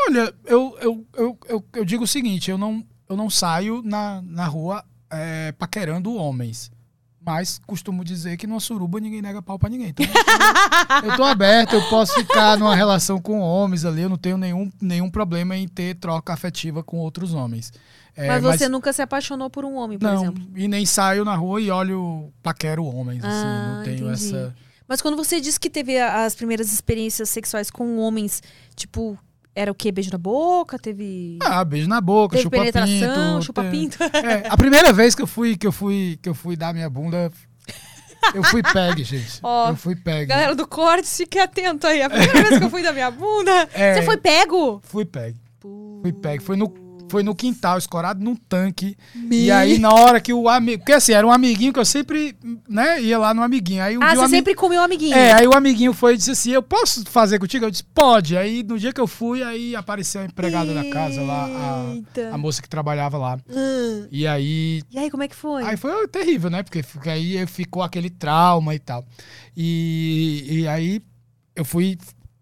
Olha, 0.07 0.33
eu, 0.45 0.79
eu, 0.81 1.07
eu, 1.17 1.39
eu, 1.49 1.65
eu 1.75 1.85
digo 1.85 2.05
o 2.05 2.07
seguinte, 2.07 2.51
eu 2.51 2.57
não, 2.57 2.85
eu 3.09 3.17
não 3.17 3.29
saio 3.29 3.83
na, 3.83 4.23
na 4.23 4.47
rua 4.47 4.85
é, 5.11 5.51
paquerando 5.53 6.15
homens. 6.15 6.71
Mas 7.21 7.61
costumo 7.67 8.05
dizer 8.05 8.37
que 8.37 8.47
numa 8.47 8.61
suruba 8.61 9.01
ninguém 9.01 9.21
nega 9.21 9.43
pau 9.43 9.59
pra 9.59 9.69
ninguém. 9.69 9.89
Então, 9.89 10.07
eu 11.05 11.17
tô 11.17 11.25
aberto, 11.25 11.75
eu 11.75 11.83
posso 11.91 12.15
ficar 12.15 12.57
numa 12.57 12.75
relação 12.77 13.21
com 13.21 13.41
homens 13.41 13.85
ali, 13.85 14.03
eu 14.03 14.09
não 14.09 14.17
tenho 14.17 14.39
nenhum, 14.39 14.71
nenhum 14.81 15.11
problema 15.11 15.57
em 15.57 15.67
ter 15.67 15.97
troca 15.97 16.33
afetiva 16.33 16.83
com 16.83 16.97
outros 16.99 17.35
homens. 17.35 17.73
É, 18.17 18.29
mas 18.29 18.43
você 18.43 18.69
nunca 18.69 18.93
se 18.93 19.03
apaixonou 19.03 19.51
por 19.51 19.65
um 19.65 19.75
homem, 19.75 19.99
por 19.99 20.07
não, 20.07 20.23
exemplo? 20.23 20.45
e 20.57 20.67
nem 20.69 20.87
saio 20.87 21.25
na 21.25 21.35
rua 21.35 21.61
e 21.61 21.71
olho, 21.71 22.33
paquero 22.43 22.85
homens, 22.85 23.23
assim, 23.23 23.47
Ah, 23.47 23.75
não 23.77 23.85
tenho 23.85 24.11
entendi. 24.11 24.13
essa... 24.13 24.55
Mas 24.89 25.03
quando 25.03 25.17
você 25.17 25.41
disse 25.41 25.61
que 25.61 25.69
teve 25.69 25.99
as 26.01 26.35
primeiras 26.35 26.73
experiências 26.73 27.29
sexuais 27.29 27.71
com 27.71 27.99
homens, 27.99 28.43
tipo, 28.75 29.19
era 29.55 29.71
o 29.71 29.75
quê? 29.75 29.93
Beijo 29.93 30.11
na 30.11 30.19
boca? 30.19 30.79
Teve. 30.79 31.39
Ah, 31.43 31.65
beijo 31.65 31.89
na 31.89 32.01
boca, 32.01 32.33
teve 32.37 32.45
chupa 32.45 32.57
penetração, 32.57 33.35
pinto. 33.35 33.45
chupa 33.45 33.65
pinto. 33.65 33.99
É, 34.03 34.49
a 34.49 34.57
primeira 34.57 34.93
vez 34.93 35.15
que 35.15 35.21
eu 35.23 35.27
fui, 35.27 35.57
que 35.57 35.67
eu 35.67 35.73
fui, 35.73 36.19
que 36.23 36.29
eu 36.29 36.35
fui 36.35 36.57
dar 36.57 36.73
minha 36.73 36.89
bunda, 36.89 37.31
eu 38.35 38.43
fui 38.45 38.63
peg, 38.63 39.05
gente. 39.05 39.41
Ó, 39.45 39.71
eu 39.71 39.77
fui 39.77 39.95
peg. 39.95 40.27
Galera 40.27 40.55
do 40.55 40.67
corte, 40.67 41.07
fique 41.09 41.39
atento 41.39 41.87
aí. 41.87 42.01
A 42.03 42.09
primeira 42.09 42.43
vez 42.45 42.59
que 42.59 42.65
eu 42.65 42.71
fui 42.71 42.83
da 42.83 42.93
minha 42.93 43.11
bunda, 43.11 43.69
É. 43.75 43.95
você 43.95 44.03
foi 44.03 44.17
pego? 44.17 44.81
Fui 44.85 45.05
peg. 45.05 45.37
Fui 45.61 46.13
peg. 46.13 46.43
Foi 46.43 46.57
no, 46.57 46.73
foi 47.09 47.23
no 47.23 47.35
quintal, 47.35 47.79
escorado 47.79 48.23
num 48.23 48.35
tanque. 48.37 48.97
E 49.31 49.51
aí, 49.51 49.79
na 49.79 49.93
hora 49.93 50.21
que 50.21 50.33
o 50.33 50.49
amigo. 50.49 50.79
Porque 50.81 50.93
assim, 50.93 51.13
era 51.13 51.27
um 51.27 51.31
amiguinho 51.33 51.73
que 51.73 51.79
eu 51.79 51.85
sempre, 51.85 52.37
né, 52.69 53.01
ia 53.01 53.19
lá 53.19 53.33
no 53.35 53.43
amiguinho. 53.43 53.83
Aí 53.83 53.97
um 53.99 54.03
Ah, 54.03 54.13
o 54.13 54.17
você 54.17 54.29
sempre 54.29 54.55
comeu 54.55 54.81
amiguinho. 54.83 55.15
É, 55.17 55.33
aí 55.33 55.47
o 55.47 55.55
amiguinho 55.55 55.93
foi 55.93 56.15
e 56.15 56.17
disse 56.17 56.31
assim: 56.31 56.51
Eu 56.53 56.63
posso 56.63 57.05
fazer 57.07 57.39
contigo? 57.39 57.65
Eu 57.65 57.71
disse: 57.71 57.85
Pode. 57.85 58.37
Aí 58.37 58.63
no 58.63 58.79
dia 58.79 58.93
que 58.93 59.01
eu 59.01 59.07
fui, 59.07 59.43
aí 59.43 59.75
apareceu 59.75 60.21
a 60.21 60.25
empregada 60.25 60.73
da 60.75 60.85
casa 60.91 61.21
lá, 61.23 61.49
Eita. 61.95 62.31
a, 62.31 62.35
a 62.35 62.39
moça 62.39 62.61
que 62.63 62.69
trabalhava 62.69 63.17
lá. 63.19 63.39
Hum. 63.51 64.07
E 64.11 64.27
aí 64.27 64.83
E 64.91 64.99
aí, 64.99 65.11
como 65.11 65.23
é 65.23 65.29
que 65.29 65.37
foi? 65.37 65.63
Aí 65.65 65.77
foi 65.77 66.07
terrível, 66.09 66.51
né? 66.51 66.63
Porque 66.63 66.83
fica- 66.83 67.13
aí 67.13 67.47
ficou 67.47 67.83
aquele 67.83 68.11
trauma 68.11 68.75
e 68.75 68.79
tal. 68.79 69.05
E, 69.57 70.45
e 70.63 70.69
aí 70.69 71.01
eu 71.57 71.65
fui 71.65 71.99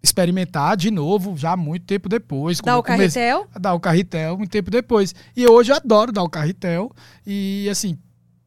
experimentar 0.07 0.76
de 0.76 0.91
novo, 0.91 1.36
já 1.36 1.57
muito 1.57 1.85
tempo 1.85 2.09
depois. 2.09 2.59
eu 2.75 2.78
o 2.78 2.83
comecei- 2.83 3.23
carretel? 3.23 3.49
Dar 3.60 3.75
o 3.75 3.81
carretel, 3.81 4.39
muito 4.39 4.51
tempo 4.51 4.70
depois. 4.70 5.15
E 5.36 5.47
hoje 5.47 5.73
eu 5.73 5.76
adoro 5.76 6.12
dar 6.12 6.23
o 6.23 6.28
carretel. 6.31 6.91
E 7.26 7.68
assim, 7.70 7.99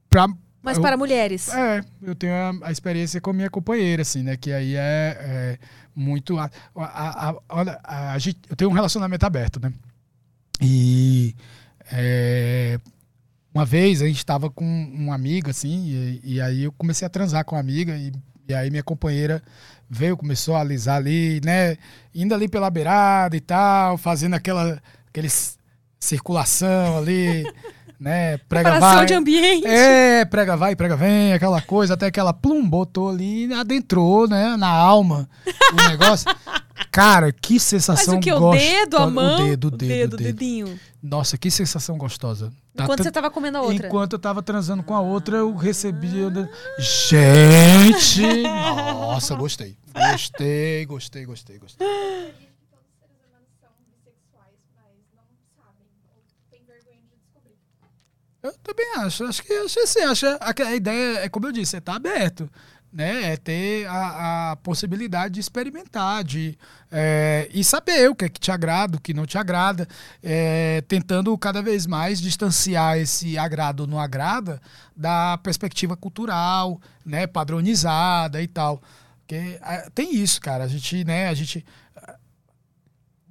pra. 0.10 0.28
Mas 0.62 0.78
eu- 0.78 0.82
para 0.82 0.98
mulheres. 0.98 1.50
É, 1.54 1.82
eu 2.02 2.16
tenho 2.16 2.34
a, 2.34 2.68
a 2.68 2.72
experiência 2.72 3.22
com 3.22 3.30
a 3.30 3.34
minha 3.34 3.50
companheira, 3.50 4.02
assim, 4.02 4.24
né? 4.24 4.36
Que 4.36 4.52
aí 4.52 4.76
é, 4.76 5.18
é 5.20 5.60
muito. 5.96 6.38
A, 6.38 6.50
a, 6.76 7.30
a- 7.30 7.36
olha, 7.50 7.80
a 7.84 8.18
gente- 8.18 8.40
eu 8.50 8.56
tenho 8.56 8.70
um 8.70 8.74
relacionamento 8.74 9.26
aberto, 9.26 9.60
né? 9.62 9.72
E 10.62 11.34
é, 11.92 12.80
uma 13.54 13.66
vez 13.66 14.02
a 14.02 14.08
gente 14.08 14.18
estava 14.18 14.50
com 14.50 14.66
uma 14.66 15.16
amiga, 15.16 15.52
assim, 15.52 15.86
e, 15.88 16.22
e 16.36 16.42
aí 16.42 16.64
eu 16.64 16.72
comecei 16.74 17.06
a 17.06 17.10
transar 17.10 17.46
com 17.46 17.56
a 17.56 17.60
amiga, 17.60 17.96
e, 17.98 18.12
e 18.50 18.54
aí 18.56 18.72
minha 18.72 18.82
companheira 18.82 19.44
veio, 19.88 20.18
começou 20.18 20.56
a 20.56 20.62
alisar 20.62 20.98
ali, 20.98 21.40
né? 21.46 21.78
Indo 22.14 22.34
ali 22.34 22.48
pela 22.48 22.70
beirada 22.70 23.38
e 23.38 23.40
tal, 23.40 23.96
fazendo 23.96 24.34
aquela 24.34 24.82
aqueles 25.08 25.58
circulação 26.00 26.98
ali, 26.98 27.44
né? 28.00 28.38
Prega 28.38 28.72
Preparação 28.72 28.98
vai. 28.98 29.06
de 29.06 29.14
ambiente. 29.14 29.68
É, 29.68 30.26
prega 30.26 30.58
vai, 30.58 30.76
prega 30.76 30.96
vem, 30.96 31.34
aquela 31.34 31.62
coisa, 31.62 31.94
até 31.94 32.10
que 32.10 32.20
ela 32.20 32.34
plum, 32.34 32.68
botou 32.68 33.10
ali 33.10 33.46
e 33.46 33.54
adentrou, 33.54 34.28
né, 34.28 34.58
na 34.58 34.70
alma 34.70 35.30
o 35.72 35.76
negócio. 35.90 36.28
Cara, 36.92 37.32
que 37.32 37.60
sensação 37.60 38.16
Mas 38.16 38.18
o 38.18 38.20
que? 38.20 38.34
O 38.34 38.40
gostosa. 38.40 38.66
dedo, 38.66 38.98
a 38.98 39.08
mão? 39.08 39.44
O 39.44 39.48
dedo, 39.48 39.66
o 39.68 39.72
dedo, 39.72 40.14
o 40.14 40.18
dedo. 40.18 40.34
dedinho. 40.34 40.80
Nossa, 41.04 41.38
que 41.38 41.52
sensação 41.52 41.98
gostosa. 41.98 42.52
Tá 42.80 42.84
Enquanto 42.86 42.98
tan- 43.00 43.04
você 43.04 43.12
tava 43.12 43.30
comendo 43.30 43.58
a 43.58 43.62
outra. 43.62 43.88
Enquanto 43.88 44.14
eu 44.14 44.20
tava 44.20 44.42
transando 44.42 44.82
com 44.84 44.96
a 44.96 45.02
outra, 45.02 45.36
eu 45.38 45.54
recebia. 45.54 46.30
Gente! 46.80 48.44
Nossa, 48.44 49.36
gostei. 49.36 49.78
Gostei, 49.94 50.86
gostei, 50.86 51.26
gostei, 51.26 51.58
gostei. 51.60 51.86
acredito 51.86 52.40
que 52.40 52.68
todos 52.72 52.86
os 52.88 53.00
seres 53.00 53.18
humanos 53.28 53.50
são 53.60 53.70
bissexuais, 53.86 54.56
mas 54.78 54.96
não 55.14 55.28
sabem 55.58 55.88
ou 56.08 56.24
têm 56.50 56.64
vergonha 56.66 57.02
de 57.02 57.18
descobrir. 57.18 57.58
Eu 58.42 58.54
também 58.64 58.88
acho. 59.06 59.26
Acho 59.26 59.44
que 59.44 59.52
acho 59.52 59.80
assim, 59.82 60.02
acho, 60.04 60.26
a, 60.28 60.54
a 60.70 60.76
ideia 60.76 61.20
é 61.20 61.28
como 61.30 61.48
eu 61.48 61.52
disse, 61.52 61.76
é 61.76 61.80
estar 61.80 61.96
aberto. 61.96 62.50
Né? 62.92 63.34
É 63.34 63.38
ter 63.38 63.86
a, 63.88 64.52
a 64.52 64.56
possibilidade 64.56 65.36
de 65.36 65.40
experimentar, 65.40 66.24
de 66.24 66.58
é, 66.92 67.48
e 67.54 67.64
saber 67.64 68.10
o 68.10 68.16
que 68.16 68.26
é 68.26 68.30
que 68.30 68.40
te 68.40 68.52
agrada, 68.52 68.98
o 68.98 69.02
que 69.02 69.14
não 69.14 69.28
te 69.28 69.38
agrada, 69.38 69.88
é, 70.24 70.82
tentando 70.88 71.38
cada 71.38 71.62
vez 71.62 71.86
mais 71.86 72.20
distanciar 72.20 72.98
esse 72.98 73.38
agrado 73.38 73.82
ou 73.82 73.88
não 73.88 74.00
agrada 74.00 74.60
da 74.96 75.38
perspectiva 75.38 75.96
cultural, 75.96 76.82
né, 77.06 77.28
padronizada 77.28 78.42
e 78.42 78.48
tal. 78.48 78.82
Porque 79.20 79.60
ah, 79.62 79.88
tem 79.94 80.16
isso, 80.16 80.42
cara. 80.42 80.64
A 80.64 80.68
gente, 80.68 81.04
né, 81.04 81.28
a 81.28 81.34
gente 81.36 81.64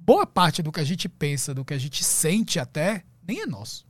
boa 0.09 0.25
parte 0.25 0.63
do 0.63 0.71
que 0.71 0.79
a 0.79 0.83
gente 0.83 1.07
pensa, 1.07 1.53
do 1.53 1.63
que 1.63 1.71
a 1.71 1.77
gente 1.77 2.03
sente 2.03 2.59
até, 2.59 3.03
nem 3.27 3.41
é 3.41 3.45
nosso. 3.45 3.85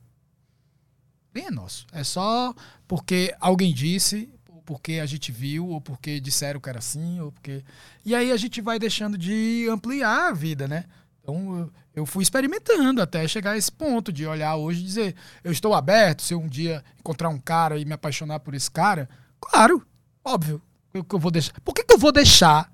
Nem 1.34 1.46
é 1.46 1.52
nosso. 1.52 1.88
É 1.94 2.04
só 2.04 2.54
porque 2.86 3.34
alguém 3.40 3.74
disse, 3.74 4.30
porque 4.70 5.00
a 5.00 5.06
gente 5.08 5.32
viu, 5.32 5.68
ou 5.68 5.82
porque 5.82 6.20
disseram 6.20 6.60
que 6.60 6.70
era 6.70 6.78
assim, 6.78 7.20
ou 7.20 7.32
porque. 7.32 7.64
E 8.06 8.14
aí 8.14 8.32
a 8.32 8.38
gente 8.38 8.62
vai 8.62 8.78
deixando 8.78 9.18
de 9.18 9.68
ampliar 9.68 10.30
a 10.30 10.32
vida, 10.32 10.68
né? 10.68 10.84
Então 11.24 11.72
eu- 11.96 12.06
fui 12.06 12.22
experimentando 12.22 13.02
até 13.02 13.28
chegar 13.28 13.54
a 13.54 13.58
esse 13.58 13.72
ponto 13.72 14.14
de 14.14 14.28
olhar 14.28 14.56
hoje 14.58 14.82
e 14.82 14.84
dizer, 14.84 15.16
eu 15.44 15.52
estou 15.52 15.74
aberto, 15.74 16.22
se 16.22 16.36
eu 16.36 16.40
um 16.40 16.48
dia 16.48 16.84
encontrar 17.00 17.30
um 17.30 17.40
cara 17.40 17.80
e 17.80 17.84
me 17.84 17.94
apaixonar 17.94 18.42
por 18.42 18.54
esse 18.54 18.70
cara, 18.70 19.10
claro, 19.42 19.84
óbvio. 20.24 20.62
Eu, 20.94 21.04
eu 21.12 21.20
vou 21.20 21.32
deixar. 21.32 21.60
Por 21.62 21.74
que, 21.74 21.84
que 21.84 21.94
eu 21.94 21.98
vou 21.98 22.12
deixar 22.12 22.72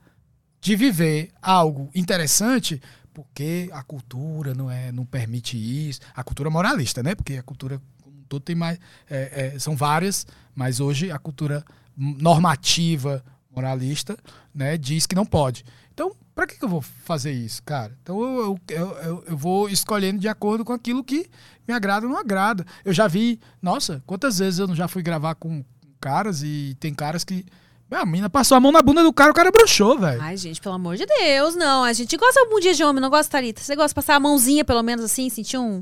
de 0.60 0.76
viver 0.76 1.32
algo 1.42 1.90
interessante 1.96 2.82
porque 3.14 3.70
a 3.72 3.82
cultura 3.84 4.54
não 4.54 4.70
é 4.70 4.92
não 4.92 5.06
permite 5.06 5.56
isso 5.56 6.02
a 6.14 6.24
cultura 6.24 6.50
moralista 6.50 7.02
né 7.02 7.16
porque 7.16 7.38
a 7.38 7.44
cultura 7.44 7.82
todo 8.28 8.42
tem 8.42 8.56
mais 8.56 8.78
é, 9.10 9.54
é, 9.56 9.60
são 9.60 9.76
várias 9.78 10.26
mas 10.56 10.80
hoje 10.80 11.12
a 11.12 11.20
cultura 11.20 11.64
normativa 11.98 13.24
moralista 13.50 14.18
né 14.54 14.78
diz 14.78 15.06
que 15.06 15.16
não 15.16 15.26
pode 15.26 15.64
então 15.94 16.12
para 16.34 16.46
que, 16.48 16.58
que 16.60 16.66
eu 16.66 16.70
vou 16.70 16.82
fazer 16.82 17.32
isso 17.32 17.64
cara 17.64 17.98
então 18.02 18.22
eu, 18.22 18.60
eu, 18.70 18.78
eu, 18.98 19.24
eu- 19.28 19.38
vou 19.38 19.70
escolhendo 19.70 20.20
de 20.20 20.28
acordo 20.28 20.66
com 20.66 20.74
aquilo 20.74 21.04
que 21.04 21.30
me 21.68 21.74
agrada 21.74 22.06
ou 22.06 22.12
não 22.12 22.20
agrada 22.20 22.66
eu 22.84 22.92
já 22.94 23.08
vi 23.08 23.40
nossa 23.62 24.04
quantas 24.06 24.40
vezes 24.40 24.60
eu 24.60 24.68
não 24.68 24.76
já 24.76 24.88
fui 24.88 25.02
gravar 25.02 25.36
com 25.36 25.64
caras 26.02 26.44
e 26.44 26.76
tem 26.80 26.94
caras 26.94 27.24
que 27.24 27.46
a 27.92 28.06
mina 28.06 28.30
passou 28.30 28.58
a 28.58 28.60
mão 28.60 28.72
na 28.72 28.82
bunda 28.82 29.02
do 29.04 29.14
cara, 29.14 29.32
o 29.32 29.34
cara 29.34 29.52
broxou, 29.52 29.98
velho. 29.98 30.20
Ai, 30.22 30.36
gente, 30.36 30.60
pelo 30.60 30.74
amor 30.76 30.98
de 30.98 31.06
Deus, 31.06 31.56
não. 31.56 31.84
A 31.84 31.94
gente 31.94 32.18
gosta 32.18 32.46
de 32.46 32.54
um 32.54 32.60
dia 32.60 32.74
de 32.74 32.84
homem, 32.84 33.00
não 33.00 33.12
gosta, 33.12 33.32
Thalita? 33.32 33.62
Você 33.62 33.74
gosta 33.76 33.90
de 33.90 33.94
passar 33.96 34.16
a 34.16 34.20
mãozinha, 34.20 34.66
pelo 34.66 34.82
menos 34.84 35.06
assim, 35.06 35.30
sentir 35.30 35.58
um. 35.60 35.82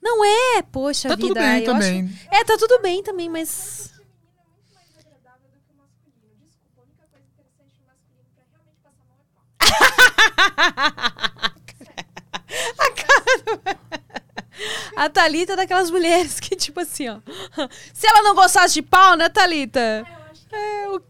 Não 0.00 0.24
é, 0.24 0.62
poxa 0.62 1.08
Tá 1.08 1.16
vida. 1.16 1.28
tudo 1.28 1.34
bem 1.38 1.44
eu 1.44 1.56
acho- 1.56 1.64
também. 1.66 2.18
É, 2.30 2.44
tá 2.44 2.56
tudo 2.56 2.80
bem 2.80 3.02
também, 3.02 3.28
mas. 3.28 3.90
feminino 3.92 4.06
é 4.38 4.54
muito 4.54 4.72
mais 4.72 4.88
agradável 4.96 5.50
do 5.50 5.58
que 5.60 5.72
o 5.74 5.76
masculino. 5.76 6.46
Desculpa, 6.46 6.80
a 6.80 6.84
única 6.84 7.06
coisa 7.10 7.26
interessante 7.26 7.74
no 7.82 7.86
masculino 7.90 8.30
pra 8.32 8.44
realmente 8.48 8.78
passar 8.80 9.59
a 12.78 12.84
é 12.86 12.90
pau. 12.90 13.76
A 14.96 15.08
Thalita 15.08 15.54
é 15.54 15.56
daquelas 15.56 15.90
mulheres 15.90 16.38
que, 16.38 16.54
tipo 16.54 16.80
assim, 16.80 17.08
ó. 17.08 17.18
Se 17.94 18.06
ela 18.06 18.22
não 18.22 18.34
gostasse 18.34 18.74
de 18.74 18.82
pau, 18.82 19.16
né, 19.16 19.28
Thalita? 19.28 20.04
É, 20.52 20.88
o, 20.88 21.00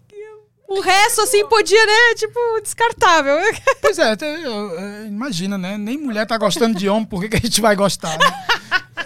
o 0.68 0.80
resto, 0.80 1.22
assim, 1.22 1.44
podia, 1.46 1.84
né? 1.84 2.14
Tipo, 2.16 2.38
descartável. 2.62 3.36
Pois 3.80 3.98
é, 3.98 4.14
eu- 4.44 5.06
imagina, 5.06 5.58
né? 5.58 5.76
Nem 5.76 5.98
mulher 5.98 6.26
tá 6.26 6.38
gostando 6.38 6.78
de 6.78 6.88
homem, 6.88 7.04
por 7.04 7.20
que, 7.22 7.28
que 7.30 7.36
a 7.36 7.40
gente 7.40 7.60
vai 7.60 7.74
gostar? 7.74 8.16
né? 8.18 8.26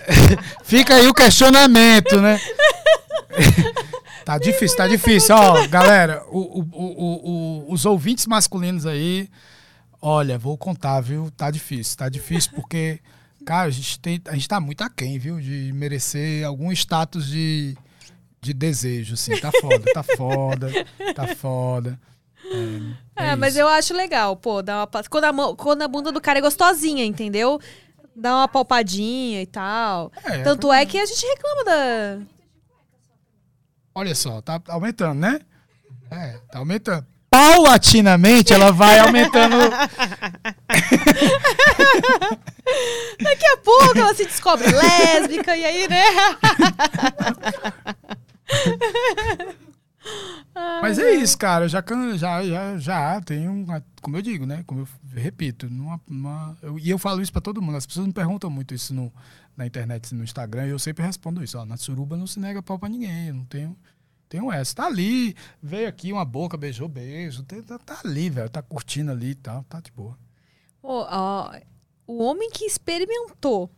Fica 0.65 0.97
aí 0.97 1.07
o 1.09 1.15
questionamento, 1.15 2.21
né? 2.21 2.39
Tá 4.25 4.39
difícil, 4.39 4.77
tá 4.77 4.87
difícil. 4.89 5.35
Ó, 5.35 5.67
galera, 5.69 6.23
o- 6.29 6.61
o- 6.61 7.67
o- 7.69 7.73
os 7.73 7.85
ouvintes 7.85 8.27
masculinos 8.27 8.87
aí, 8.87 9.29
olha, 10.01 10.39
vou 10.39 10.57
contar, 10.57 11.01
viu? 11.01 11.31
Tá 11.31 11.51
difícil, 11.51 11.97
tá 11.97 12.09
difícil 12.09 12.53
porque, 12.55 13.01
cara, 13.45 13.69
a 13.69 13.71
gente, 13.71 13.99
tem, 14.01 14.21
a 14.27 14.35
gente 14.35 14.49
tá 14.49 14.61
muito 14.61 14.83
aquém, 14.83 15.19
viu? 15.19 15.41
De 15.41 15.73
merecer 15.75 16.45
algum 16.47 16.71
status 16.73 17.27
de, 17.27 17.77
de 18.41 18.53
desejo, 18.53 19.15
assim. 19.15 19.37
Tá 19.39 19.51
foda, 19.61 19.93
tá 19.93 20.03
foda, 20.03 20.73
tá 21.15 21.27
foda. 21.35 21.99
É, 23.17 23.29
É, 23.29 23.29
é 23.31 23.37
mas 23.37 23.57
eu 23.57 23.67
acho 23.69 23.95
legal, 23.95 24.37
pô, 24.37 24.61
dar 24.63 24.79
uma, 24.81 25.03
quando, 25.09 25.25
a 25.25 25.57
quando 25.57 25.83
a 25.83 25.89
bunda 25.89 26.13
do 26.13 26.21
cara 26.21 26.39
é 26.39 26.43
gostosinha, 26.43 27.05
entendeu? 27.05 27.59
Dá 28.17 28.37
uma 28.37 28.47
palpadinha 28.49 29.41
e 29.43 29.47
tal. 29.47 30.13
É, 30.25 30.43
Tanto 30.43 30.73
é 30.73 30.85
que 30.87 30.99
a 30.99 31.07
gente 31.07 31.27
reclama 31.27 31.65
da. 31.65 32.19
Olha 33.95 34.15
só, 34.15 34.41
tá 34.43 34.61
aumentando, 34.69 35.21
né? 35.21 35.41
É, 36.11 36.39
tá 36.51 36.59
aumentando. 36.59 37.07
Paulatinamente 37.31 38.53
ela 38.53 38.73
vai 38.73 38.99
aumentando. 38.99 39.57
Daqui 43.23 43.47
a 43.47 43.57
pouco 43.59 43.97
ela 43.99 44.13
se 44.15 44.25
descobre 44.25 44.67
lésbica, 44.71 45.57
e 45.57 45.65
aí, 45.65 45.89
né? 45.89 46.03
Mas 50.83 50.99
é 50.99 51.13
isso, 51.15 51.37
cara. 51.37 51.69
Já, 51.69 51.83
já, 52.17 52.47
já, 52.47 52.79
já 52.79 53.21
tem 53.21 53.49
um. 53.49 53.67
Como 54.01 54.17
eu 54.17 54.23
digo, 54.23 54.47
né? 54.47 54.63
Como 54.67 54.81
eu 54.83 54.89
repito. 55.13 55.69
Numa, 55.69 56.01
numa- 56.09 56.57
eu- 56.63 56.79
e 56.79 56.89
eu 56.91 56.99
falo 56.99 57.21
isso 57.23 57.33
pra 57.33 57.41
todo 57.41 57.61
mundo. 57.63 57.77
As 57.77 57.87
pessoas 57.87 58.07
me 58.07 58.13
perguntam 58.13 58.49
muito 58.51 58.75
isso 58.75 58.93
no, 58.95 59.13
na 59.57 59.67
internet, 59.67 60.15
no 60.15 60.23
Instagram, 60.23 60.67
e 60.67 60.71
eu 60.71 60.79
sempre 60.79 61.05
respondo 61.05 61.43
isso. 61.43 61.59
Ó, 61.59 61.65
na 61.65 61.77
suruba 61.77 62.17
não 62.17 62.27
se 62.27 62.39
nega 62.39 62.63
pau 62.63 62.79
pra 62.79 62.89
ninguém. 62.89 63.29
Eu 63.29 63.35
não 63.35 63.45
tenho. 63.45 63.77
Tenho 64.29 64.51
essa. 64.53 64.75
Tá 64.75 64.87
ali, 64.87 65.35
veio 65.63 65.89
aqui 65.89 66.13
uma 66.13 66.25
boca, 66.25 66.57
beijou, 66.57 66.89
beijo. 66.89 67.43
Tá, 67.45 67.79
tá 67.79 68.01
ali, 68.05 68.31
velho. 68.31 68.49
Tá 68.51 68.63
curtindo 68.63 69.11
ali 69.11 69.31
e 69.31 69.35
tal. 69.35 69.63
Tá 69.65 69.81
de 69.81 69.91
boa. 69.93 70.17
O 72.07 72.23
homem 72.23 72.51
que 72.51 72.65
experimentou 72.67 73.71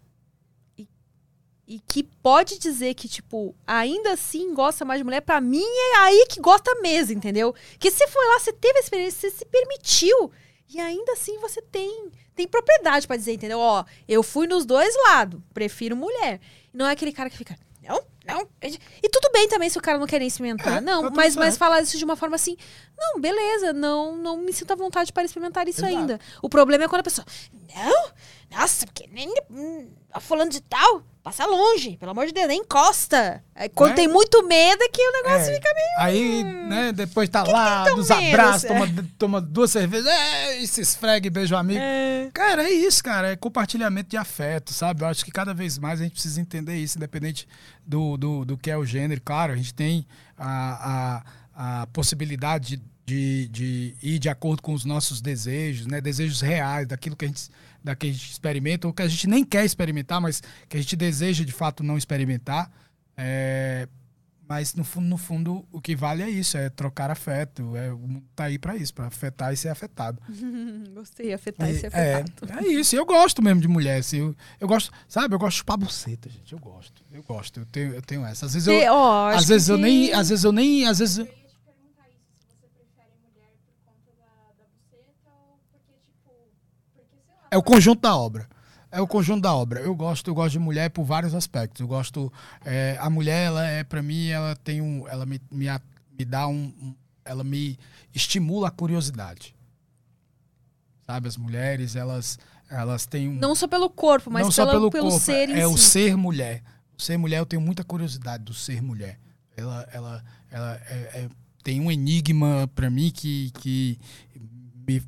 e 1.66 1.80
que 1.80 2.02
pode 2.02 2.58
dizer 2.58 2.94
que, 2.94 3.08
tipo, 3.08 3.54
ainda 3.66 4.12
assim 4.12 4.54
gosta 4.54 4.84
mais 4.84 5.00
de 5.00 5.04
mulher, 5.04 5.20
pra 5.20 5.40
mim 5.40 5.64
é 5.64 5.96
aí 5.98 6.26
que 6.28 6.40
gosta 6.40 6.74
mesmo, 6.80 7.14
entendeu? 7.14 7.54
Que 7.78 7.90
você 7.90 8.06
foi 8.06 8.24
lá, 8.28 8.38
você 8.38 8.52
teve 8.52 8.78
a 8.78 8.82
experiência, 8.82 9.28
você 9.28 9.36
se 9.38 9.44
permitiu. 9.44 10.30
E 10.68 10.80
ainda 10.80 11.12
assim 11.12 11.38
você 11.38 11.60
tem, 11.62 12.10
tem 12.34 12.46
propriedade 12.46 13.06
pra 13.06 13.16
dizer, 13.16 13.32
entendeu? 13.32 13.58
Ó, 13.58 13.84
eu 14.06 14.22
fui 14.22 14.46
nos 14.46 14.64
dois 14.64 14.94
lados, 15.08 15.40
prefiro 15.52 15.96
mulher. 15.96 16.40
Não 16.72 16.86
é 16.86 16.92
aquele 16.92 17.12
cara 17.12 17.30
que 17.30 17.36
fica, 17.36 17.58
não, 17.82 18.00
não. 18.26 18.48
E 18.62 19.08
tudo 19.08 19.30
bem 19.32 19.48
também 19.48 19.68
se 19.70 19.78
o 19.78 19.82
cara 19.82 19.98
não 19.98 20.06
quer 20.06 20.18
nem 20.18 20.28
experimentar. 20.28 20.78
É, 20.78 20.80
não, 20.80 21.04
tá 21.04 21.10
mas, 21.10 21.36
mas 21.36 21.56
falar 21.56 21.80
isso 21.82 21.96
de 21.96 22.04
uma 22.04 22.16
forma 22.16 22.36
assim, 22.36 22.56
não, 22.96 23.20
beleza, 23.20 23.72
não, 23.72 24.16
não 24.16 24.36
me 24.38 24.52
sinto 24.52 24.72
à 24.72 24.76
vontade 24.76 25.12
para 25.12 25.24
experimentar 25.24 25.68
isso 25.68 25.80
Exato. 25.84 25.96
ainda. 25.96 26.20
O 26.42 26.48
problema 26.48 26.84
é 26.84 26.88
quando 26.88 27.00
a 27.00 27.04
pessoa, 27.04 27.26
não, 27.74 28.10
nossa, 28.50 28.86
porque 28.86 29.08
nem 29.12 29.32
hum, 29.50 29.88
falando 30.20 30.50
de 30.50 30.60
tal, 30.60 31.02
passa 31.22 31.44
longe, 31.44 31.96
pelo 31.96 32.12
amor 32.12 32.26
de 32.26 32.32
Deus, 32.32 32.46
nem 32.46 32.60
encosta. 32.60 33.42
Aí, 33.54 33.68
quando 33.68 33.90
É. 33.92 33.94
tem 33.94 34.08
muito 34.08 34.42
medo 34.46 34.82
é 34.82 34.88
que 34.88 35.02
o 35.02 35.12
negócio 35.12 35.50
É, 35.50 35.54
fica 35.56 35.74
meio. 35.74 35.86
Aí, 35.98 36.44
né, 36.44 36.92
depois 36.92 37.28
tá 37.28 37.42
lá, 37.42 37.84
tão 37.84 37.96
nos 37.96 38.10
abraços, 38.10 38.64
é? 38.64 38.68
toma, 38.68 39.08
toma 39.18 39.40
duas 39.40 39.72
cervejas, 39.72 40.06
é, 40.06 40.58
e 40.58 40.66
se 40.68 40.80
esfrega 40.80 41.26
e 41.26 41.30
beija 41.30 41.56
o 41.56 41.58
amigo. 41.58 41.80
É. 41.82 42.30
Cara, 42.32 42.62
é 42.64 42.70
isso, 42.70 43.02
cara. 43.02 43.32
É 43.32 43.36
compartilhamento 43.36 44.10
de 44.10 44.16
afeto, 44.16 44.72
sabe? 44.72 45.02
Eu 45.02 45.08
acho 45.08 45.24
que 45.24 45.32
cada 45.32 45.52
vez 45.52 45.78
mais 45.78 46.00
a 46.00 46.04
gente 46.04 46.12
precisa 46.12 46.40
entender 46.40 46.76
isso, 46.76 46.96
independente 46.96 47.48
do, 47.86 48.16
do, 48.16 48.44
do 48.44 48.58
que 48.58 48.70
é 48.70 48.76
o 48.76 48.84
gênero. 48.84 49.20
Claro, 49.20 49.52
a 49.52 49.56
gente 49.56 49.72
tem 49.72 50.06
a, 50.36 51.22
a, 51.54 51.82
a 51.82 51.86
possibilidade 51.88 52.82
de, 53.04 53.48
de 53.48 53.94
ir 54.02 54.18
de 54.18 54.28
acordo 54.28 54.60
com 54.60 54.74
os 54.74 54.84
nossos 54.84 55.20
desejos, 55.20 55.86
né? 55.86 56.00
Desejos 56.00 56.40
reais, 56.40 56.88
daquilo 56.88 57.14
que 57.14 57.24
a 57.24 57.28
gente, 57.28 57.48
da 57.82 57.94
que 57.94 58.08
a 58.08 58.12
gente 58.12 58.30
experimenta, 58.30 58.86
ou 58.88 58.92
que 58.92 59.02
a 59.02 59.08
gente 59.08 59.28
nem 59.28 59.44
quer 59.44 59.64
experimentar, 59.64 60.20
mas 60.20 60.42
que 60.68 60.76
a 60.76 60.80
gente 60.80 60.96
deseja 60.96 61.44
de 61.44 61.52
fato 61.52 61.84
não 61.84 61.96
experimentar. 61.96 62.70
É, 63.16 63.88
mas 64.48 64.74
no 64.74 64.84
fundo, 64.84 65.06
no 65.08 65.16
fundo, 65.18 65.66
o 65.72 65.80
que 65.80 65.96
vale 65.96 66.22
é 66.22 66.30
isso, 66.30 66.56
é 66.56 66.70
trocar 66.70 67.10
afeto. 67.10 67.74
É, 67.76 67.92
o 67.92 67.98
mundo 67.98 68.24
tá 68.34 68.44
aí 68.44 68.58
pra 68.58 68.76
isso, 68.76 68.94
pra 68.94 69.06
afetar 69.06 69.52
e 69.52 69.56
ser 69.56 69.68
afetado. 69.70 70.20
Gostei, 70.94 71.32
afetar 71.32 71.68
esse 71.68 71.86
É, 71.86 72.16
afetado. 72.22 72.58
é 72.58 72.66
isso, 72.68 72.94
e 72.94 72.98
eu 72.98 73.04
gosto 73.04 73.42
mesmo 73.42 73.60
de 73.60 73.68
mulher. 73.68 73.98
Assim, 73.98 74.18
eu, 74.18 74.36
eu 74.60 74.68
gosto, 74.68 74.92
sabe, 75.08 75.34
eu 75.34 75.38
gosto 75.38 75.52
de 75.54 75.58
chupar 75.58 75.76
buceta, 75.76 76.28
gente. 76.30 76.52
Eu 76.52 76.58
gosto, 76.58 77.02
eu 77.12 77.22
gosto, 77.22 77.60
eu 77.60 77.66
tenho, 77.66 77.94
eu 77.94 78.02
tenho 78.02 78.24
essa. 78.24 78.46
Às 78.46 78.54
vezes 78.54 78.68
eu, 78.68 78.76
acho 78.94 79.38
às 79.38 79.46
vezes 79.48 79.66
que 79.66 79.72
eu 79.72 79.78
nem, 79.78 80.12
às 80.12 80.28
vezes 80.28 80.44
eu 80.44 80.52
nem, 80.52 80.86
às 80.86 80.98
vezes. 81.00 81.18
eu- 81.18 81.24
Eu 81.26 81.32
ia 81.32 81.36
te 81.48 81.58
perguntar 81.64 82.08
isso, 82.08 82.22
se 82.38 82.46
você 82.46 82.68
prefere 82.68 83.10
mulher 83.22 83.52
por 83.66 83.74
conta 83.84 84.12
da, 84.18 84.52
da 84.58 84.64
buceta 84.70 85.30
ou 85.30 85.58
porque, 85.70 85.92
tipo, 86.06 86.30
É 87.50 87.56
o 87.56 87.62
conjunto 87.62 88.00
da 88.00 88.16
obra. 88.16 88.48
É 88.96 89.00
o 89.00 89.06
conjunto 89.06 89.42
da 89.42 89.54
obra. 89.54 89.80
Eu 89.80 89.94
gosto, 89.94 90.28
eu 90.28 90.34
gosto 90.34 90.52
de 90.52 90.58
mulher 90.58 90.88
por 90.90 91.04
vários 91.04 91.34
aspectos. 91.34 91.80
Eu 91.80 91.86
gosto. 91.86 92.32
é, 92.64 92.96
a 93.00 93.10
mulher, 93.10 93.46
ela 93.46 93.66
é, 93.66 93.84
para 93.84 94.02
mim, 94.02 94.28
ela 94.28 94.56
tem 94.56 94.80
um. 94.80 95.06
Ela 95.08 95.26
me, 95.26 95.40
me, 95.50 95.66
me 96.18 96.24
dá 96.24 96.46
um, 96.48 96.72
um- 96.80 96.94
Ela 97.24 97.44
me 97.44 97.78
estimula 98.14 98.68
a 98.68 98.70
curiosidade. 98.70 99.54
Sabe, 101.04 101.28
as 101.28 101.36
mulheres, 101.36 101.94
elas, 101.94 102.38
elas 102.70 103.06
têm 103.06 103.28
um. 103.28 103.34
Não 103.34 103.54
só 103.54 103.68
pelo 103.68 103.88
corpo, 103.90 104.30
mas 104.30 104.54
pela- 104.54 104.72
pelo, 104.72 104.90
pelo 104.90 105.10
corpo, 105.10 105.24
ser 105.24 105.50
é 105.50 105.66
o 105.66 105.76
si. 105.76 105.90
ser 105.90 106.16
mulher. 106.16 106.62
O 106.98 107.02
ser 107.02 107.16
mulher, 107.16 107.38
eu 107.38 107.46
tenho 107.46 107.60
muita 107.62 107.84
curiosidade 107.84 108.44
do 108.44 108.54
ser 108.54 108.82
mulher. 108.82 109.18
Ela, 109.56 109.88
ela, 109.92 110.24
ela 110.50 110.74
é- 110.88 111.20
é- 111.24 111.28
tem 111.62 111.80
um 111.80 111.90
enigma 111.92 112.68
para 112.74 112.88
mim 112.90 113.10
que, 113.10 113.50
que 113.60 113.98
me, 114.86 115.02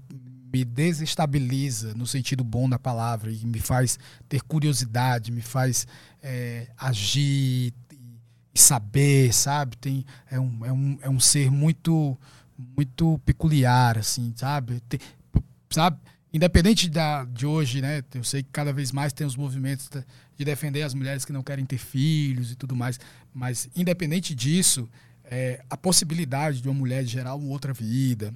me 0.53 0.65
desestabiliza 0.65 1.95
no 1.95 2.07
sentido 2.07 2.43
bom 2.43 2.69
da 2.69 2.79
palavra 2.79 3.31
e 3.31 3.45
me 3.45 3.61
faz 3.61 3.99
ter 4.29 4.43
curiosidade, 4.43 5.31
me 5.31 5.43
faz 5.43 5.87
é, 6.23 6.69
agir 6.77 7.73
e, 7.93 8.59
saber, 8.59 9.33
sabe? 9.33 9.77
Tem, 9.77 10.05
é, 10.31 10.41
um, 10.41 10.65
é, 10.65 10.73
um, 10.73 10.99
é 11.03 11.11
um 11.11 11.21
ser 11.21 11.51
muito 11.51 12.19
muito 12.77 13.21
peculiar, 13.25 13.97
assim, 13.99 14.33
sabe? 14.35 14.81
Tem- 14.89 14.99
sabe? 15.71 15.97
Independente 16.33 16.91
da, 16.91 17.25
de 17.25 17.47
hoje, 17.47 17.81
né? 17.81 18.03
Eu 18.13 18.25
sei 18.25 18.43
que 18.43 18.51
cada 18.51 18.73
vez 18.73 18.91
mais 18.91 19.13
tem 19.13 19.27
os 19.27 19.37
movimentos 19.37 19.89
de 20.37 20.45
defender 20.45 20.83
as 20.83 20.93
mulheres 20.93 21.25
que 21.25 21.33
não 21.33 21.43
querem 21.43 21.65
ter 21.65 21.79
filhos 21.79 22.51
e 22.51 22.57
tudo 22.57 22.75
mais, 22.75 22.99
mas 23.33 23.69
independente 23.77 24.35
disso, 24.35 24.89
é, 25.25 25.63
a 25.71 25.77
possibilidade 25.77 26.61
de 26.61 26.69
uma 26.69 26.75
mulher 26.75 27.05
gerar 27.05 27.35
uma 27.35 27.49
outra 27.49 27.73
vida, 27.73 28.35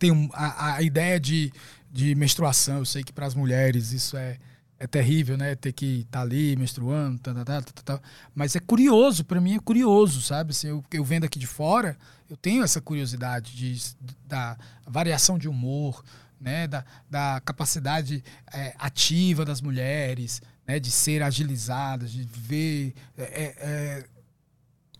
tem 0.00 0.30
a, 0.32 0.76
a 0.76 0.82
ideia 0.82 1.20
de, 1.20 1.52
de 1.92 2.14
menstruação, 2.14 2.78
eu 2.78 2.84
sei 2.86 3.04
que 3.04 3.12
para 3.12 3.26
as 3.26 3.34
mulheres 3.34 3.92
isso 3.92 4.16
é, 4.16 4.38
é 4.78 4.86
terrível, 4.86 5.36
né? 5.36 5.54
Ter 5.54 5.72
que 5.72 6.00
estar 6.00 6.22
ali 6.22 6.56
menstruando, 6.56 7.18
tá, 7.18 7.34
tá, 7.34 7.44
tá, 7.44 7.60
tá, 7.60 7.82
tá. 7.82 8.00
mas 8.34 8.56
é 8.56 8.60
curioso, 8.60 9.24
para 9.24 9.40
mim 9.40 9.56
é 9.56 9.60
curioso, 9.60 10.22
sabe? 10.22 10.52
Assim, 10.52 10.68
eu, 10.68 10.82
eu 10.90 11.04
vendo 11.04 11.24
aqui 11.24 11.38
de 11.38 11.46
fora, 11.46 11.98
eu 12.28 12.36
tenho 12.36 12.64
essa 12.64 12.80
curiosidade 12.80 13.54
de, 13.54 13.94
da 14.26 14.56
variação 14.86 15.38
de 15.38 15.48
humor, 15.48 16.02
né? 16.40 16.66
Da, 16.66 16.82
da 17.10 17.42
capacidade 17.44 18.24
é, 18.52 18.74
ativa 18.78 19.44
das 19.44 19.60
mulheres, 19.60 20.40
né? 20.66 20.80
De 20.80 20.90
ser 20.90 21.22
agilizadas, 21.22 22.10
de 22.10 22.22
ver 22.22 22.94
é, 23.18 23.22
é, 23.22 23.44
é, 23.58 24.04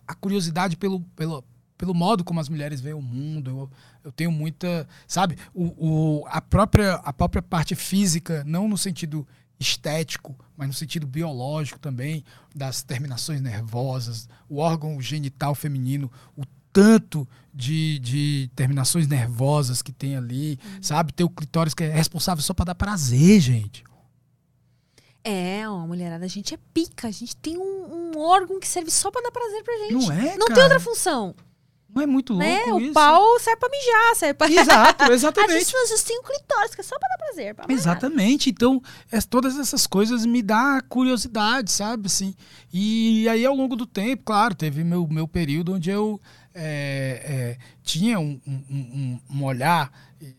a 0.06 0.14
curiosidade 0.14 0.76
pelo, 0.76 1.00
pelo, 1.16 1.42
pelo 1.78 1.94
modo 1.94 2.22
como 2.22 2.38
as 2.38 2.50
mulheres 2.50 2.82
veem 2.82 2.94
o 2.94 3.00
mundo. 3.00 3.50
Eu, 3.50 3.70
eu 4.04 4.12
tenho 4.12 4.30
muita, 4.32 4.88
sabe, 5.06 5.36
o, 5.54 5.64
o, 5.64 6.26
a, 6.28 6.40
própria, 6.40 6.94
a 6.94 7.12
própria 7.12 7.42
parte 7.42 7.74
física, 7.74 8.42
não 8.46 8.68
no 8.68 8.78
sentido 8.78 9.26
estético, 9.58 10.34
mas 10.56 10.68
no 10.68 10.74
sentido 10.74 11.06
biológico 11.06 11.78
também, 11.78 12.24
das 12.54 12.82
terminações 12.82 13.40
nervosas, 13.40 14.28
o 14.48 14.56
órgão 14.56 15.00
genital 15.00 15.54
feminino, 15.54 16.10
o 16.36 16.44
tanto 16.72 17.28
de, 17.52 17.98
de 17.98 18.50
terminações 18.54 19.06
nervosas 19.06 19.82
que 19.82 19.92
tem 19.92 20.16
ali, 20.16 20.58
sabe? 20.80 21.12
Tem 21.12 21.26
o 21.26 21.30
clitóris 21.30 21.74
que 21.74 21.84
é 21.84 21.90
responsável 21.90 22.42
só 22.42 22.54
para 22.54 22.66
dar 22.66 22.74
prazer, 22.74 23.40
gente. 23.40 23.84
É, 25.22 25.68
ó, 25.68 25.86
mulherada, 25.86 26.24
a 26.24 26.28
gente 26.28 26.54
é 26.54 26.58
pica. 26.72 27.08
A 27.08 27.10
gente 27.10 27.36
tem 27.36 27.58
um, 27.58 28.12
um 28.14 28.18
órgão 28.18 28.58
que 28.58 28.66
serve 28.66 28.90
só 28.90 29.10
pra 29.10 29.20
dar 29.20 29.30
prazer 29.30 29.62
pra 29.62 29.78
gente. 29.78 29.92
Não 29.92 30.12
é, 30.12 30.36
Não 30.36 30.46
tem 30.46 30.56
cara? 30.56 30.62
outra 30.62 30.80
função. 30.80 31.34
Não 31.94 32.02
é 32.02 32.06
muito 32.06 32.32
louco 32.32 32.46
né? 32.46 32.64
O 32.72 32.80
isso? 32.80 32.92
pau 32.92 33.38
serve 33.40 33.58
pra 33.58 33.68
mijar, 33.68 34.16
serve 34.16 34.34
pra. 34.34 34.50
Exato, 34.50 35.04
exatamente. 35.12 35.64
gente, 35.64 35.76
a 35.76 35.86
gente 35.86 36.04
tem 36.04 36.18
um 36.18 36.22
clitóris 36.22 36.74
que 36.74 36.80
é 36.80 36.84
só 36.84 36.98
pra 36.98 37.08
dar 37.08 37.18
prazer. 37.18 37.54
Pra. 37.54 37.66
Exatamente. 37.68 38.50
Então, 38.50 38.80
é- 39.10 39.20
todas 39.20 39.58
essas 39.58 39.86
coisas 39.86 40.24
me 40.24 40.42
dá 40.42 40.80
curiosidade, 40.88 41.70
sabe? 41.72 42.06
Assim, 42.06 42.34
e 42.72 43.28
aí, 43.28 43.44
ao 43.44 43.54
longo 43.54 43.74
do 43.76 43.86
tempo, 43.86 44.22
claro, 44.24 44.54
teve 44.54 44.84
meu, 44.84 45.06
meu 45.08 45.26
período 45.26 45.74
onde 45.74 45.90
eu 45.90 46.20
é, 46.54 47.22
é, 47.24 47.58
tinha 47.82 48.18
um, 48.18 48.40
um- 48.46 48.64
um- 48.70 49.20
um 49.36 49.44
olhar 49.44 49.90
e- 50.20 50.34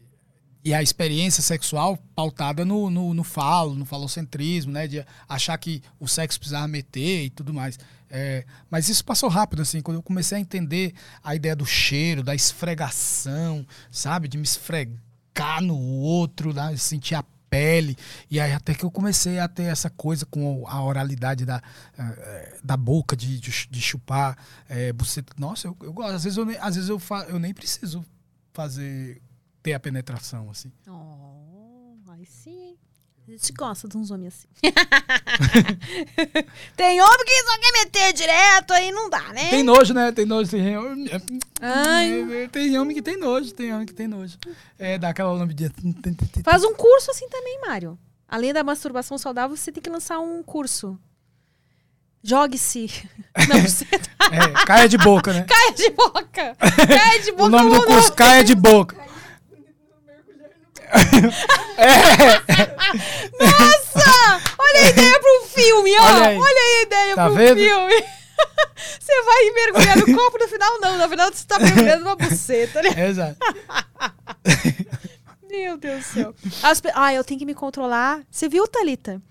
e 0.66 0.74
a 0.74 0.82
experiência 0.84 1.42
sexual 1.42 1.98
pautada 2.16 2.64
no, 2.66 2.90
no, 2.90 3.14
no 3.14 3.24
falo, 3.24 3.74
no 3.76 3.86
falocentrismo, 3.86 4.72
né? 4.72 4.88
De 4.88 5.06
achar 5.28 5.58
que 5.58 5.82
o 6.00 6.08
sexo 6.08 6.38
precisava 6.40 6.68
meter 6.68 7.26
e 7.26 7.30
tudo 7.30 7.54
mais. 7.54 7.80
É, 8.12 8.46
mas 8.70 8.90
isso 8.90 9.04
passou 9.06 9.30
rápido, 9.30 9.62
assim, 9.62 9.82
quando 9.82 9.98
eu 9.98 10.04
comecei 10.04 10.38
a 10.38 10.42
entender 10.42 10.94
a 11.24 11.34
ideia 11.34 11.56
do 11.56 11.66
cheiro, 11.66 12.22
da 12.22 12.36
esfregação, 12.36 13.66
sabe? 13.90 14.28
De 14.28 14.38
me 14.38 14.44
esfregar 14.44 15.62
no 15.62 15.78
outro, 15.78 16.54
né? 16.54 16.76
sentir 16.78 17.16
a 17.16 17.24
pele. 17.50 17.98
E 18.30 18.40
aí 18.40 18.54
até 18.54 18.74
que 18.74 18.84
eu 18.84 18.92
comecei 18.92 19.40
a 19.40 19.48
ter 19.48 19.64
essa 19.64 19.90
coisa 19.90 20.26
com 20.26 20.66
a 20.68 20.82
oralidade 20.84 21.46
da, 21.46 21.62
eh, 21.98 22.60
da 22.64 22.78
boca, 22.78 23.16
de, 23.16 23.40
de, 23.40 23.68
de 23.70 23.82
chupar 23.82 24.38
eh, 24.70 24.94
buceta. 24.94 25.34
Nossa, 25.38 25.68
eu, 25.68 25.78
eu 25.82 25.92
gosto. 25.94 26.14
Às 26.16 26.24
vezes, 26.24 26.38
eu, 26.38 26.46
nem- 26.46 26.58
às 26.58 26.76
vezes 26.76 26.90
eu, 26.90 26.98
fa, 27.00 27.26
eu 27.30 27.40
nem 27.40 27.54
preciso 27.54 28.06
fazer, 28.54 29.22
ter 29.64 29.74
a 29.74 29.80
penetração, 29.80 30.50
assim. 30.50 30.72
Oh, 30.88 31.96
aí 32.10 32.26
sim. 32.26 32.71
A 33.28 33.32
gente 33.32 33.54
gosta 33.54 33.88
de 33.88 33.98
uns 33.98 34.12
homens 34.12 34.34
assim. 34.34 34.48
tem 36.76 37.00
homem 37.02 37.26
que 37.26 37.44
só 37.44 37.60
quer 37.60 37.72
meter 37.74 38.14
direto, 38.14 38.72
aí 38.74 38.92
não 38.92 39.10
dá, 39.10 39.32
né? 39.32 39.50
Tem 39.50 39.64
nojo, 39.64 39.94
né? 39.94 40.12
Tem 40.12 40.26
nojo. 40.26 40.50
Tem, 40.50 40.76
Ai. 41.62 42.50
tem 42.52 42.78
homem 42.80 42.96
que 42.96 43.02
tem 43.02 43.18
nojo, 43.18 43.54
tem 43.54 43.74
homem 43.74 43.86
que 43.86 43.94
tem 43.94 44.08
nojo. 44.08 44.38
É, 44.78 44.98
dá 44.98 45.10
aquela 45.10 45.38
nome 45.38 45.54
de... 45.54 45.72
Faz 46.44 46.64
um 46.64 46.74
curso 46.74 47.12
assim 47.12 47.30
também, 47.30 47.62
Mário. 47.62 47.98
Além 48.28 48.52
da 48.54 48.64
masturbação 48.64 49.18
saudável, 49.18 49.56
você 49.56 49.72
tem 49.72 49.84
que 49.84 49.90
lançar 49.90 50.20
um 50.20 50.42
curso. 50.42 51.00
Jogue-se. 52.24 53.08
Não, 53.48 53.62
você 53.62 53.86
tá... 53.86 54.30
É, 54.32 54.66
caia 54.66 54.90
de 54.90 54.98
boca, 54.98 55.34
né? 55.34 55.44
Caia 55.50 55.74
de 55.74 55.90
boca! 55.90 56.56
Caia 56.88 57.22
de 57.22 57.32
boca! 57.32 57.44
O 57.44 57.50
nome 57.50 57.70
do 57.72 57.86
curso, 57.86 58.14
caia 58.14 58.44
de 58.44 58.56
boca. 58.56 58.96
Nossa! 63.40 64.42
Olha 64.60 64.80
a 64.80 64.90
ideia 64.90 65.20
para 65.20 65.42
um 65.42 65.48
filme, 65.48 65.92
ó! 65.98 66.04
Olha 66.04 66.40
Olha, 66.40 66.80
a 66.80 66.82
ideia 66.84 67.16
Tá 67.16 67.24
para 67.24 67.32
um 67.32 67.36
vendo? 67.36 67.58
filme! 67.58 67.94
Você 69.00 69.22
vai 69.24 69.52
mergulhar 69.52 69.98
no 69.98 70.06
copo 70.16 70.38
no 70.40 70.48
final, 70.48 70.80
não. 70.80 70.98
Na 70.98 71.06
verdade, 71.08 71.38
você 71.38 71.46
tá 71.46 71.60
mergulhando 71.60 72.04
numa 72.04 72.16
buceta, 72.16 72.82
né? 72.82 72.90
Exato. 73.08 73.38
Meu 75.48 75.78
Deus 75.78 76.00
do 76.00 76.04
céu. 76.14 76.36
As 76.64 76.82
Ah, 76.96 77.14
eu 77.14 77.24
tenho 77.24 77.40
que 77.40 77.46
me 77.46 77.54
controlar. 77.54 78.22
Você 78.32 78.48
viu, 78.50 78.68
Thalita? 78.68 79.22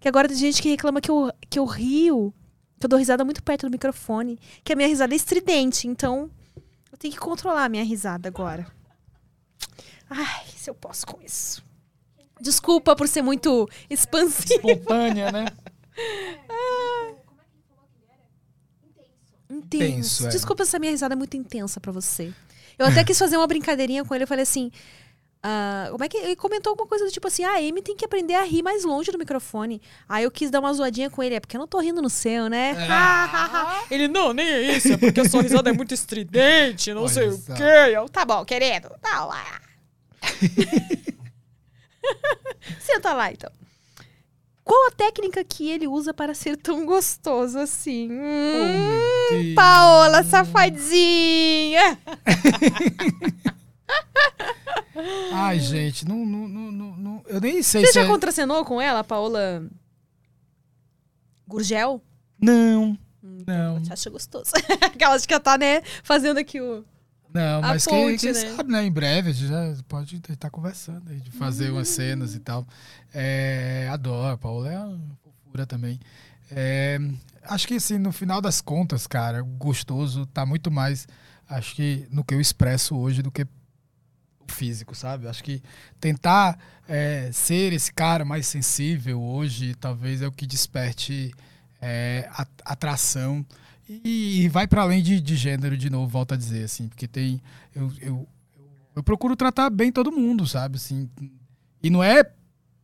Que 0.00 0.08
agora 0.08 0.28
tem 0.28 0.36
gente 0.36 0.60
que 0.60 0.68
reclama 0.68 1.00
que 1.00 1.10
eu, 1.10 1.32
que 1.48 1.58
eu 1.58 1.64
rio, 1.64 2.34
que 2.78 2.84
eu 2.86 2.88
dou 2.90 2.98
risada 2.98 3.24
muito 3.24 3.42
perto 3.42 3.66
do 3.66 3.70
microfone, 3.70 4.38
que 4.62 4.72
a 4.72 4.76
minha 4.76 4.88
risada 4.88 5.14
é 5.14 5.16
estridente. 5.16 5.88
Então, 5.88 6.30
eu 6.92 6.98
tenho 6.98 7.14
que 7.14 7.20
controlar 7.20 7.64
a 7.64 7.68
minha 7.68 7.84
risada 7.84 8.28
agora. 8.28 8.66
Ai, 10.10 10.44
se 10.56 10.70
eu 10.70 10.74
posso 10.74 11.06
com 11.06 11.20
isso. 11.22 11.62
Desculpa 12.40 12.94
por 12.94 13.08
ser 13.08 13.22
muito 13.22 13.68
expansiva. 13.90 14.54
Espontânea, 14.70 15.32
né? 15.32 15.46
Intenso. 19.50 19.84
Intenso, 19.84 20.26
é. 20.26 20.30
Desculpa 20.30 20.64
se 20.64 20.76
a 20.76 20.78
minha 20.78 20.92
risada 20.92 21.14
é 21.14 21.16
muito 21.16 21.36
intensa 21.36 21.80
pra 21.80 21.90
você. 21.90 22.32
Eu 22.78 22.86
até 22.86 23.02
quis 23.02 23.18
fazer 23.18 23.36
uma 23.36 23.46
brincadeirinha 23.46 24.04
com 24.04 24.14
ele. 24.14 24.24
Eu 24.24 24.28
falei 24.28 24.42
assim. 24.44 24.70
ah, 25.42 25.88
como 25.90 26.04
é 26.04 26.08
que 26.08 26.16
ele 26.16 26.36
comentou 26.36 26.70
alguma 26.70 26.86
coisa 26.86 27.04
do 27.04 27.10
tipo 27.10 27.26
assim, 27.26 27.42
ah, 27.44 27.54
a 27.54 27.58
Amy 27.58 27.82
tem 27.82 27.96
que 27.96 28.04
aprender 28.04 28.34
a 28.34 28.44
rir 28.44 28.62
mais 28.62 28.84
longe 28.84 29.10
do 29.10 29.18
microfone. 29.18 29.80
Aí 30.08 30.22
eu 30.24 30.30
quis 30.30 30.50
dar 30.50 30.60
uma 30.60 30.72
zoadinha 30.72 31.10
com 31.10 31.22
ele, 31.22 31.34
é 31.34 31.40
porque 31.40 31.56
eu 31.56 31.60
não 31.60 31.66
tô 31.66 31.80
rindo 31.80 32.00
no 32.00 32.10
seu, 32.10 32.48
né? 32.48 32.76
ele, 33.90 34.06
não, 34.06 34.32
nem 34.32 34.46
é 34.46 34.76
isso, 34.76 34.92
é 34.92 34.96
porque 34.96 35.20
a 35.20 35.28
sua 35.28 35.42
risada 35.42 35.70
é 35.70 35.72
muito 35.72 35.92
estridente, 35.94 36.92
não 36.92 37.02
Olha 37.02 37.10
sei 37.10 37.32
só. 37.32 37.52
o 37.52 37.56
quê. 37.56 37.62
Eu, 37.94 38.08
tá 38.08 38.24
bom, 38.24 38.44
querido, 38.44 38.90
tá 39.00 39.24
lá. 39.24 39.60
Senta 42.80 43.14
lá, 43.14 43.32
então. 43.32 43.50
Qual 44.64 44.88
a 44.88 44.90
técnica 44.90 45.42
que 45.44 45.70
ele 45.70 45.86
usa 45.86 46.12
para 46.12 46.34
ser 46.34 46.56
tão 46.56 46.84
gostoso 46.84 47.58
assim? 47.58 48.10
Hum, 48.10 48.20
Oh, 48.20 49.32
meu 49.32 49.42
Deus. 49.42 49.54
Paola, 49.54 50.22
safadinha! 50.24 51.98
Ai, 55.32 55.58
gente, 55.60 56.06
não, 56.06 56.26
não, 56.26 56.48
não, 56.48 56.72
não- 56.96 57.22
eu 57.26 57.40
nem 57.40 57.62
sei 57.62 57.82
Você 57.82 57.86
se 57.88 57.92
já 57.94 58.02
é... 58.02 58.06
contracenou 58.06 58.64
com 58.64 58.80
ela, 58.80 59.04
Paola 59.04 59.66
Gurgel? 61.46 62.02
Não, 62.40 62.98
não, 63.22 63.78
Você 63.84 63.92
acha 63.92 64.10
gostoso. 64.10 64.50
Aquelas 64.82 65.24
que 65.24 65.38
tá, 65.40 65.56
né, 65.56 65.82
fazendo 66.02 66.38
aqui 66.38 66.60
o... 66.60 66.84
não, 67.32 67.60
mas 67.60 67.84
ponte, 67.84 68.18
quem, 68.20 68.32
quem 68.32 68.32
né? 68.32 68.56
sabe, 68.56 68.72
né? 68.72 68.84
Em 68.84 68.90
breve 68.90 69.30
a 69.30 69.32
gente 69.32 69.48
já 69.48 69.82
pode 69.86 70.16
estar 70.16 70.50
conversando 70.50 71.10
aí, 71.10 71.20
de 71.20 71.30
fazer 71.30 71.70
umas 71.70 71.88
cenas 71.88 72.34
e 72.34 72.40
tal. 72.40 72.66
É, 73.12 73.88
adoro, 73.90 74.34
a 74.34 74.38
Paula 74.38 74.72
é 74.72 74.78
uma 74.78 75.16
fofura 75.22 75.66
também. 75.66 76.00
É, 76.50 76.98
acho 77.42 77.68
que 77.68 77.74
assim, 77.74 77.98
no 77.98 78.12
final 78.12 78.40
das 78.40 78.60
contas, 78.60 79.06
cara, 79.06 79.42
gostoso 79.42 80.26
tá 80.26 80.46
muito 80.46 80.70
mais, 80.70 81.06
acho 81.48 81.74
que 81.74 82.06
no 82.10 82.24
que 82.24 82.34
eu 82.34 82.40
expresso 82.40 82.96
hoje 82.96 83.22
do 83.22 83.30
que 83.30 83.42
o 83.42 84.52
físico, 84.52 84.94
sabe? 84.94 85.28
Acho 85.28 85.44
que 85.44 85.62
tentar 86.00 86.58
é, 86.88 87.30
ser 87.32 87.72
esse 87.72 87.92
cara 87.92 88.24
mais 88.24 88.46
sensível 88.46 89.20
hoje 89.20 89.74
talvez 89.74 90.22
é 90.22 90.26
o 90.26 90.32
que 90.32 90.46
desperte 90.46 91.34
é, 91.80 92.28
atração 92.64 93.44
e, 93.88 94.48
vai 94.48 94.66
para 94.66 94.82
além 94.82 95.02
de, 95.02 95.20
de 95.20 95.36
gênero 95.36 95.76
de 95.76 95.88
novo, 95.88 96.08
volto 96.08 96.34
a 96.34 96.36
dizer 96.36 96.64
assim, 96.64 96.88
porque 96.88 97.08
tem 97.08 97.40
eu, 97.74 97.90
eu, 98.00 98.28
eu 98.94 99.02
procuro 99.02 99.34
tratar 99.34 99.70
bem 99.70 99.90
todo 99.90 100.12
mundo, 100.12 100.46
sabe? 100.46 100.76
Assim, 100.76 101.08
e 101.82 101.88
não 101.88 102.02
é 102.02 102.24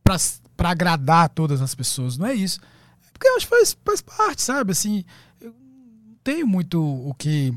pra 0.03 0.69
agradar 0.69 1.29
todas 1.29 1.61
as 1.61 1.75
pessoas, 1.75 2.17
não 2.17 2.25
é 2.25 2.33
isso. 2.33 2.59
É 3.07 3.11
porque 3.11 3.27
eu 3.27 3.35
acho 3.35 3.47
que 3.47 3.55
faz, 3.55 3.77
faz 3.83 4.01
parte, 4.01 4.41
sabe? 4.41 4.71
Assim, 4.71 5.03
eu 5.41 5.51
não 5.51 6.15
tenho 6.23 6.47
muito 6.47 6.81
o 6.81 7.13
que. 7.13 7.53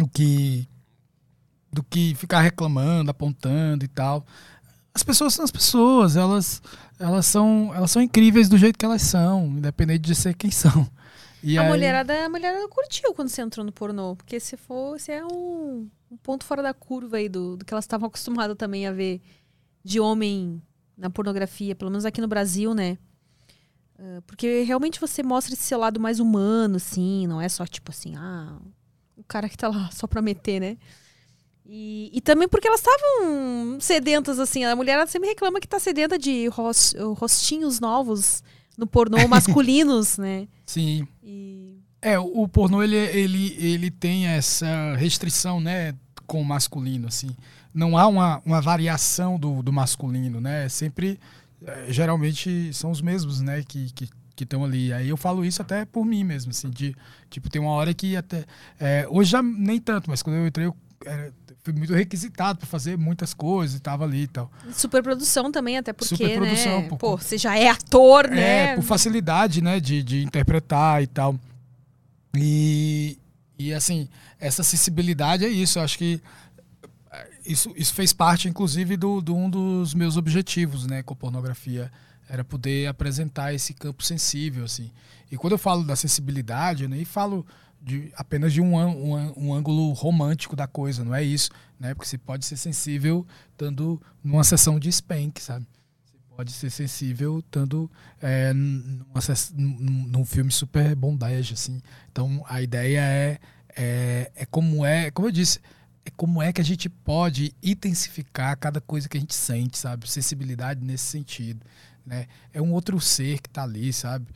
O 0.00 0.08
que. 0.08 0.68
Do 1.72 1.82
que 1.82 2.14
ficar 2.14 2.40
reclamando, 2.40 3.10
apontando 3.10 3.84
e 3.84 3.88
tal. 3.88 4.24
As 4.94 5.02
pessoas 5.02 5.34
são 5.34 5.44
as 5.44 5.50
pessoas, 5.50 6.16
elas, 6.16 6.62
elas, 6.98 7.26
são, 7.26 7.70
elas 7.74 7.90
são 7.90 8.00
incríveis 8.00 8.48
do 8.48 8.56
jeito 8.56 8.78
que 8.78 8.84
elas 8.84 9.02
são, 9.02 9.48
independente 9.48 10.00
de 10.00 10.14
ser 10.14 10.34
quem 10.34 10.50
são. 10.52 10.88
E 11.48 11.56
a 11.58 11.62
aí- 11.62 11.68
mulherada, 11.68 12.24
a 12.24 12.28
mulherada 12.28 12.66
curtiu 12.68 13.14
quando 13.14 13.28
você 13.28 13.40
entrou 13.42 13.64
no 13.64 13.70
pornô. 13.72 14.16
Porque 14.16 14.40
se 14.40 14.56
for, 14.56 14.98
você 14.98 15.12
é 15.12 15.24
um, 15.24 15.88
um 16.10 16.16
ponto 16.16 16.44
fora 16.44 16.62
da 16.62 16.74
curva 16.74 17.18
aí 17.18 17.28
do, 17.28 17.56
do 17.56 17.64
que 17.64 17.72
elas 17.72 17.84
estavam 17.84 18.06
acostumadas 18.08 18.56
também 18.56 18.86
a 18.86 18.92
ver 18.92 19.20
de 19.84 20.00
homem 20.00 20.60
na 20.96 21.08
pornografia, 21.10 21.74
pelo 21.76 21.90
menos 21.90 22.04
aqui 22.04 22.20
no 22.20 22.26
Brasil, 22.28 22.74
né? 22.74 22.98
Ah, 23.98 24.20
Porque 24.26 24.62
realmente 24.62 25.00
você 25.00 25.22
mostra 25.22 25.54
esse 25.54 25.62
seu 25.62 25.78
lado 25.78 26.00
mais 26.00 26.18
humano, 26.20 26.76
assim, 26.76 27.26
não 27.26 27.40
é 27.40 27.48
só 27.48 27.64
tipo 27.66 27.90
assim, 27.90 28.14
ah, 28.16 28.58
o 29.16 29.22
cara 29.22 29.48
que 29.48 29.56
tá 29.56 29.68
lá 29.68 29.88
só 29.92 30.06
pra 30.06 30.20
meter, 30.20 30.58
né? 30.60 30.76
E, 31.64 32.10
e 32.12 32.20
também 32.20 32.48
porque 32.48 32.66
elas 32.68 32.80
estavam 32.80 33.78
sedentas, 33.80 34.38
assim. 34.38 34.64
A 34.64 34.76
mulher 34.76 35.06
sempre 35.08 35.28
reclama 35.28 35.60
que 35.60 35.66
tá 35.68 35.78
sedenta 35.80 36.16
de 36.18 36.46
ros- 36.48 36.94
rostinhos 37.16 37.80
novos 37.80 38.42
no 38.76 38.86
pornô 38.86 39.16
masculinos, 39.28 40.18
né? 40.18 40.46
Sim. 40.64 41.06
E 41.22 41.78
É, 42.02 42.18
o 42.18 42.46
pornô 42.46 42.82
ele, 42.82 42.96
ele, 42.96 43.56
ele 43.58 43.90
tem 43.90 44.26
essa 44.26 44.94
restrição, 44.96 45.60
né, 45.60 45.94
com 46.26 46.40
o 46.40 46.44
masculino, 46.44 47.08
assim. 47.08 47.30
Não 47.72 47.96
há 47.96 48.06
uma, 48.06 48.40
uma 48.44 48.60
variação 48.60 49.38
do, 49.38 49.62
do 49.62 49.72
masculino, 49.72 50.40
né? 50.40 50.68
Sempre, 50.68 51.18
eh, 51.66 51.86
geralmente, 51.88 52.72
são 52.72 52.90
os 52.90 53.00
mesmos, 53.00 53.40
né, 53.40 53.62
que 53.66 53.92
que 53.92 54.08
que 54.36 54.44
estão 54.44 54.62
ali. 54.64 54.92
Aí 54.92 55.08
eu 55.08 55.16
falo 55.16 55.42
isso 55.46 55.62
até 55.62 55.86
por 55.86 56.04
mim 56.04 56.22
mesmo, 56.22 56.50
assim, 56.50 56.68
de 56.68 56.94
tipo 57.30 57.48
tem 57.48 57.58
uma 57.60 57.70
hora 57.70 57.94
que 57.94 58.14
até 58.16 58.44
eh, 58.78 59.06
hoje 59.08 59.30
já 59.30 59.42
nem 59.42 59.80
tanto, 59.80 60.10
mas 60.10 60.22
quando 60.22 60.36
eu 60.36 60.46
entrei 60.46 60.66
eu 60.66 60.76
era, 61.06 61.32
fui 61.66 61.72
muito 61.72 61.92
requisitado 61.92 62.60
para 62.60 62.68
fazer 62.68 62.96
muitas 62.96 63.34
coisas 63.34 63.76
e 63.76 63.80
tava 63.80 64.04
ali 64.04 64.22
e 64.22 64.28
tal. 64.28 64.50
superprodução 64.72 65.50
também, 65.50 65.76
até 65.76 65.92
porque, 65.92 66.14
Superprodução, 66.14 66.82
né? 66.82 66.88
por 66.88 66.96
Pô, 66.96 67.16
você 67.16 67.36
já 67.36 67.58
é 67.58 67.68
ator, 67.68 68.28
né? 68.28 68.72
É, 68.72 68.74
por 68.76 68.82
facilidade, 68.82 69.60
né, 69.60 69.80
de, 69.80 70.00
de 70.00 70.22
interpretar 70.22 71.02
e 71.02 71.08
tal. 71.08 71.36
E, 72.36 73.18
e 73.58 73.74
assim, 73.74 74.08
essa 74.38 74.62
acessibilidade 74.62 75.44
é 75.44 75.48
isso. 75.48 75.80
Eu 75.80 75.82
acho 75.82 75.98
que 75.98 76.22
eh, 77.10 77.28
isso, 77.44 77.72
isso 77.76 77.92
fez 77.94 78.12
parte, 78.12 78.48
inclusive, 78.48 78.96
do, 78.96 79.20
do 79.20 79.34
um 79.34 79.50
dos 79.50 79.92
meus 79.92 80.16
objetivos, 80.16 80.86
né, 80.86 81.02
com 81.02 81.16
pornografia. 81.16 81.90
Era 82.28 82.44
poder 82.44 82.86
apresentar 82.86 83.54
esse 83.54 83.74
campo 83.74 84.04
sensível, 84.04 84.64
assim. 84.64 84.92
E 85.32 85.36
quando 85.36 85.54
eu 85.54 85.58
falo 85.58 85.82
da 85.82 85.94
acessibilidade, 85.94 86.84
eu 86.84 86.88
nem 86.88 87.04
falo 87.04 87.44
de, 87.80 88.12
apenas 88.16 88.52
de 88.52 88.60
um, 88.60 88.76
um, 88.76 89.32
um 89.36 89.54
ângulo 89.54 89.92
romântico 89.92 90.56
da 90.56 90.66
coisa, 90.66 91.04
não 91.04 91.14
é 91.14 91.22
isso, 91.22 91.50
né? 91.78 91.94
Porque 91.94 92.08
você 92.08 92.18
pode 92.18 92.44
ser 92.44 92.56
sensível 92.56 93.26
estando 93.52 94.00
numa 94.22 94.44
sessão 94.44 94.78
de 94.78 94.90
spank, 94.90 95.40
sabe? 95.40 95.66
pode 96.36 96.52
ser 96.52 96.68
sensível 96.68 97.38
estando 97.38 97.90
é, 98.20 98.52
num, 98.52 100.06
num 100.06 100.24
filme 100.24 100.52
super 100.52 100.94
bondage, 100.94 101.54
assim. 101.54 101.80
Então 102.12 102.44
a 102.46 102.60
ideia 102.60 103.00
é, 103.00 103.38
é, 103.74 104.32
é 104.34 104.46
como 104.46 104.84
é, 104.84 105.10
como 105.10 105.28
eu 105.28 105.32
disse, 105.32 105.60
é 106.04 106.10
como 106.10 106.42
é 106.42 106.52
que 106.52 106.60
a 106.60 106.64
gente 106.64 106.90
pode 106.90 107.54
intensificar 107.62 108.56
cada 108.58 108.82
coisa 108.82 109.08
que 109.08 109.16
a 109.16 109.20
gente 109.20 109.34
sente, 109.34 109.78
sabe? 109.78 110.08
Sensibilidade 110.10 110.84
nesse 110.84 111.04
sentido, 111.04 111.64
né? 112.04 112.26
É 112.52 112.60
um 112.60 112.72
outro 112.72 113.00
ser 113.00 113.40
que 113.40 113.48
está 113.48 113.62
ali, 113.62 113.90
sabe? 113.92 114.26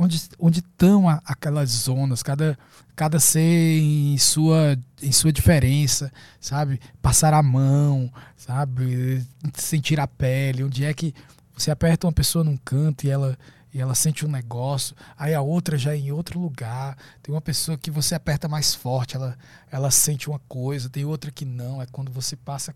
Onde 0.00 0.28
onde 0.38 0.60
estão 0.60 1.08
aquelas 1.24 1.70
zonas, 1.70 2.22
cada 2.22 2.56
cada 2.94 3.18
ser 3.18 3.80
em 3.80 4.16
sua 4.16 4.78
em 5.02 5.10
sua 5.10 5.32
diferença, 5.32 6.12
sabe? 6.40 6.80
Passar 7.02 7.34
a 7.34 7.42
mão, 7.42 8.08
sabe? 8.36 9.26
Sentir 9.54 9.98
a 9.98 10.06
pele, 10.06 10.62
onde 10.62 10.84
é 10.84 10.94
que 10.94 11.12
você 11.52 11.72
aperta 11.72 12.06
uma 12.06 12.12
pessoa 12.12 12.44
num 12.44 12.56
canto 12.56 13.04
e 13.04 13.10
ela 13.10 13.36
e 13.74 13.80
ela 13.80 13.94
sente 13.94 14.24
um 14.24 14.30
negócio, 14.30 14.96
aí 15.16 15.34
a 15.34 15.42
outra 15.42 15.76
já 15.76 15.92
é 15.92 15.98
em 15.98 16.10
outro 16.10 16.40
lugar. 16.40 16.96
Tem 17.22 17.34
uma 17.34 17.40
pessoa 17.40 17.76
que 17.76 17.90
você 17.90 18.14
aperta 18.14 18.48
mais 18.48 18.74
forte, 18.74 19.16
ela 19.16 19.36
ela 19.70 19.90
sente 19.90 20.30
uma 20.30 20.38
coisa, 20.48 20.88
tem 20.88 21.04
outra 21.04 21.30
que 21.30 21.44
não, 21.44 21.82
é 21.82 21.86
quando 21.86 22.10
você 22.10 22.36
passa 22.36 22.74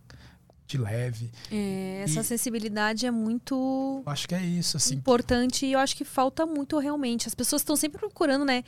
de 0.72 0.78
leve. 0.78 1.30
É, 1.50 2.02
essa 2.04 2.20
E- 2.20 2.24
sensibilidade 2.24 3.06
é 3.06 3.10
muito 3.10 4.02
acho 4.06 4.26
que 4.28 4.34
é 4.34 4.42
isso, 4.42 4.76
assim. 4.76 4.94
importante 4.94 5.66
e 5.66 5.72
eu 5.72 5.78
acho 5.78 5.96
que 5.96 6.04
falta 6.04 6.44
muito 6.46 6.78
realmente. 6.78 7.28
As 7.28 7.34
pessoas 7.34 7.62
estão 7.62 7.76
sempre 7.76 7.98
procurando, 7.98 8.44
né? 8.44 8.64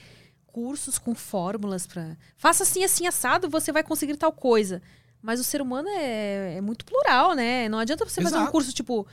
Cursos 0.47 0.99
com 0.99 1.15
fórmulas 1.15 1.87
para 1.87 2.17
faça 2.37 2.63
assim, 2.63 2.85
assim, 2.85 3.07
assado, 3.07 3.49
você 3.51 3.73
vai 3.73 3.83
conseguir 3.83 4.17
tal 4.17 4.33
coisa. 4.33 4.81
Mas 5.21 5.41
o 5.41 5.45
ser 5.45 5.61
humano 5.63 5.89
é, 5.89 6.57
é 6.57 6.61
muito 6.61 6.85
plural, 6.85 7.35
né? 7.35 7.69
Não 7.69 7.79
adianta 7.79 8.05
você 8.05 8.21
fazer 8.23 8.37
um 8.37 8.41
Exato. 8.41 8.53
curso 8.53 8.73
tipo. 8.73 9.07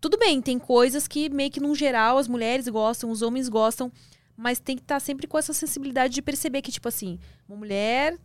Tudo 0.00 0.18
bem, 0.18 0.40
tem 0.42 0.58
coisas 0.58 1.08
que 1.08 1.30
meio 1.30 1.50
que 1.50 1.58
no 1.60 1.74
geral 1.74 2.18
as 2.18 2.28
mulheres 2.28 2.68
gostam, 2.68 3.10
os 3.10 3.22
homens 3.22 3.48
gostam, 3.48 3.90
mas 4.36 4.58
tem 4.58 4.76
que 4.76 4.82
estar 4.82 5.00
sempre 5.00 5.26
com 5.26 5.38
essa 5.38 5.54
sensibilidade 5.54 6.12
de 6.12 6.20
perceber 6.20 6.60
que, 6.60 6.70
tipo 6.70 6.86
assim, 6.86 7.18
uma 7.48 7.56
mulher 7.56 8.18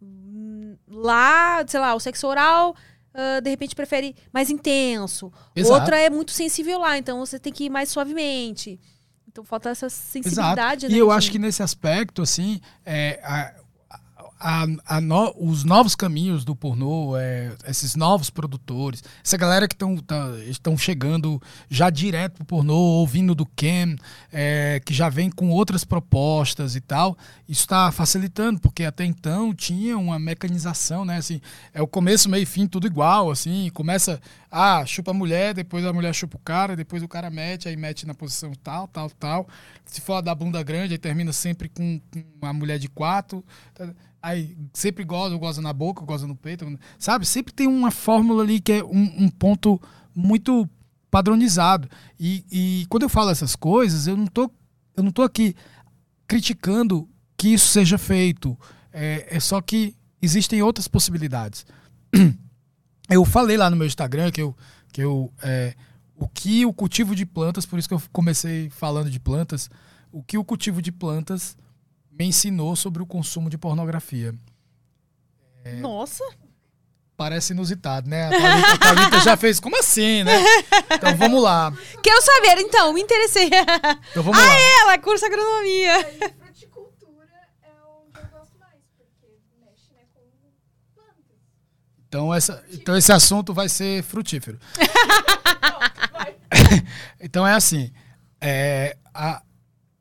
hum, 0.00 0.76
lá, 0.88 1.64
sei 1.66 1.80
lá, 1.80 1.92
o 1.94 1.98
sexo 2.00 2.26
oral, 2.28 2.76
ah, 3.14 3.40
de 3.40 3.48
repente 3.48 3.74
prefere 3.74 4.14
mais 4.32 4.50
intenso. 4.50 5.32
Exato. 5.54 5.74
Outra 5.80 5.98
é 5.98 6.10
muito 6.10 6.32
sensível 6.32 6.78
lá, 6.80 6.98
então 6.98 7.18
você 7.24 7.38
tem 7.38 7.52
que 7.52 7.64
ir 7.64 7.70
mais 7.70 7.88
suavemente. 7.88 8.78
Então 9.28 9.44
falta 9.44 9.70
essa 9.70 9.88
sensibilidade, 9.88 10.86
Exato. 10.86 10.92
né? 10.92 10.96
E 10.96 10.98
eu 11.00 11.08
de- 11.08 11.12
acho 11.14 11.30
que 11.30 11.38
nesse 11.38 11.62
aspecto, 11.62 12.22
assim, 12.22 12.60
é, 12.84 13.20
a- 13.24 13.54
a- 14.46 14.66
a 14.96 15.00
no- 15.00 15.34
os 15.40 15.64
novos 15.64 15.94
caminhos 15.94 16.44
do 16.44 16.54
pornô, 16.54 17.16
é, 17.16 17.54
esses 17.66 17.96
novos 17.96 18.28
produtores, 18.28 19.02
essa 19.24 19.38
galera 19.38 19.66
que 19.66 19.74
tão, 19.74 19.96
tá- 19.96 20.38
estão 20.46 20.76
chegando 20.76 21.40
já 21.70 21.88
direto 21.88 22.34
pro 22.34 22.44
pornô, 22.44 22.74
ouvindo 22.76 23.34
do 23.34 23.46
Ken, 23.46 23.96
é, 24.30 24.82
que 24.84 24.92
já 24.92 25.08
vem 25.08 25.30
com 25.30 25.48
outras 25.48 25.82
propostas 25.82 26.76
e 26.76 26.80
tal, 26.82 27.16
isso 27.48 27.62
está 27.62 27.90
facilitando, 27.90 28.60
porque 28.60 28.84
até 28.84 29.06
então 29.06 29.54
tinha 29.54 29.96
uma 29.96 30.18
mecanização, 30.18 31.06
né? 31.06 31.16
Assim, 31.16 31.40
é 31.72 31.80
o 31.80 31.86
começo, 31.86 32.28
meio 32.28 32.42
e 32.42 32.46
fim, 32.46 32.66
tudo 32.66 32.86
igual, 32.86 33.30
assim, 33.30 33.70
começa, 33.72 34.20
ah, 34.50 34.84
chupa 34.84 35.12
a 35.12 35.14
mulher, 35.14 35.54
depois 35.54 35.86
a 35.86 35.92
mulher 35.92 36.14
chupa 36.14 36.36
o 36.36 36.40
cara, 36.40 36.76
depois 36.76 37.02
o 37.02 37.08
cara 37.08 37.30
mete, 37.30 37.66
aí 37.66 37.76
mete 37.78 38.06
na 38.06 38.12
posição 38.12 38.52
tal, 38.62 38.86
tal, 38.88 39.08
tal. 39.08 39.48
Se 39.86 40.02
for 40.02 40.14
a 40.16 40.20
da 40.20 40.34
bunda 40.34 40.62
grande, 40.62 40.92
aí 40.92 40.98
termina 40.98 41.32
sempre 41.32 41.70
com, 41.70 41.98
com 42.12 42.22
uma 42.42 42.52
mulher 42.52 42.78
de 42.78 42.88
quatro. 42.88 43.42
tá? 43.74 43.88
Aí 44.24 44.56
sempre 44.72 45.04
goza, 45.04 45.36
goza 45.36 45.60
na 45.60 45.70
boca, 45.70 46.02
goza 46.02 46.26
no 46.26 46.34
peito, 46.34 46.64
sabe? 46.98 47.26
Sempre 47.26 47.52
tem 47.52 47.66
uma 47.66 47.90
fórmula 47.90 48.42
ali 48.42 48.58
que 48.58 48.72
é 48.72 48.82
um, 48.82 49.24
um 49.24 49.28
ponto 49.28 49.78
muito 50.14 50.66
padronizado. 51.10 51.90
E, 52.18 52.42
e 52.50 52.86
quando 52.88 53.02
eu 53.02 53.10
falo 53.10 53.28
essas 53.28 53.54
coisas, 53.54 54.06
eu 54.06 54.16
não 54.16 54.26
tô, 54.26 54.50
eu 54.96 55.02
não 55.02 55.12
tô 55.12 55.20
aqui 55.20 55.54
criticando 56.26 57.06
que 57.36 57.48
isso 57.48 57.68
seja 57.68 57.98
feito. 57.98 58.58
É, 58.90 59.36
é 59.36 59.40
só 59.40 59.60
que 59.60 59.94
existem 60.22 60.62
outras 60.62 60.88
possibilidades. 60.88 61.66
Eu 63.10 63.22
falei 63.26 63.58
lá 63.58 63.68
no 63.68 63.76
meu 63.76 63.86
Instagram 63.86 64.30
que 64.30 64.40
eu, 64.40 64.56
que 64.90 65.02
eu 65.02 65.30
é, 65.42 65.74
o 66.16 66.26
que 66.26 66.64
o 66.64 66.72
cultivo 66.72 67.14
de 67.14 67.26
plantas, 67.26 67.66
por 67.66 67.78
isso 67.78 67.86
que 67.86 67.92
eu 67.92 68.02
comecei 68.10 68.70
falando 68.70 69.10
de 69.10 69.20
plantas, 69.20 69.68
o 70.10 70.22
que 70.22 70.38
o 70.38 70.44
cultivo 70.44 70.80
de 70.80 70.90
plantas 70.90 71.54
me 72.18 72.26
ensinou 72.26 72.74
sobre 72.76 73.02
o 73.02 73.06
consumo 73.06 73.50
de 73.50 73.58
pornografia. 73.58 74.34
Nossa! 75.80 76.24
Parece 77.16 77.52
inusitado, 77.52 78.08
né? 78.10 78.26
A 78.26 78.30
Thalita, 78.30 78.72
a 78.72 78.78
Thalita 78.78 79.20
já 79.20 79.36
fez, 79.36 79.60
como 79.60 79.78
assim, 79.78 80.24
né? 80.24 80.32
Então 80.92 81.16
vamos 81.16 81.40
lá. 81.42 81.72
Quero 82.02 82.20
saber, 82.22 82.58
então, 82.58 82.92
me 82.92 83.00
interessei. 83.00 83.46
Então 84.10 84.22
vamos 84.22 84.36
lá. 84.36 84.52
Ela 84.82 84.98
cursa 84.98 85.26
agronomia. 85.26 86.00
E 86.00 86.18
fruticultura 86.34 87.28
é 87.62 87.70
onde 87.86 88.18
eu 88.18 88.26
gosto 88.38 88.58
mais, 88.58 88.80
porque 88.96 89.28
mexe 89.60 89.92
né, 89.92 90.00
com 90.12 90.22
plantas. 90.92 91.36
Então, 92.08 92.34
essa, 92.34 92.64
então 92.72 92.96
esse 92.96 93.12
assunto 93.12 93.54
vai 93.54 93.68
ser 93.68 94.02
frutífero. 94.02 94.58
então 97.20 97.46
é 97.46 97.54
assim, 97.54 97.92
é, 98.40 98.96
a- 99.14 99.40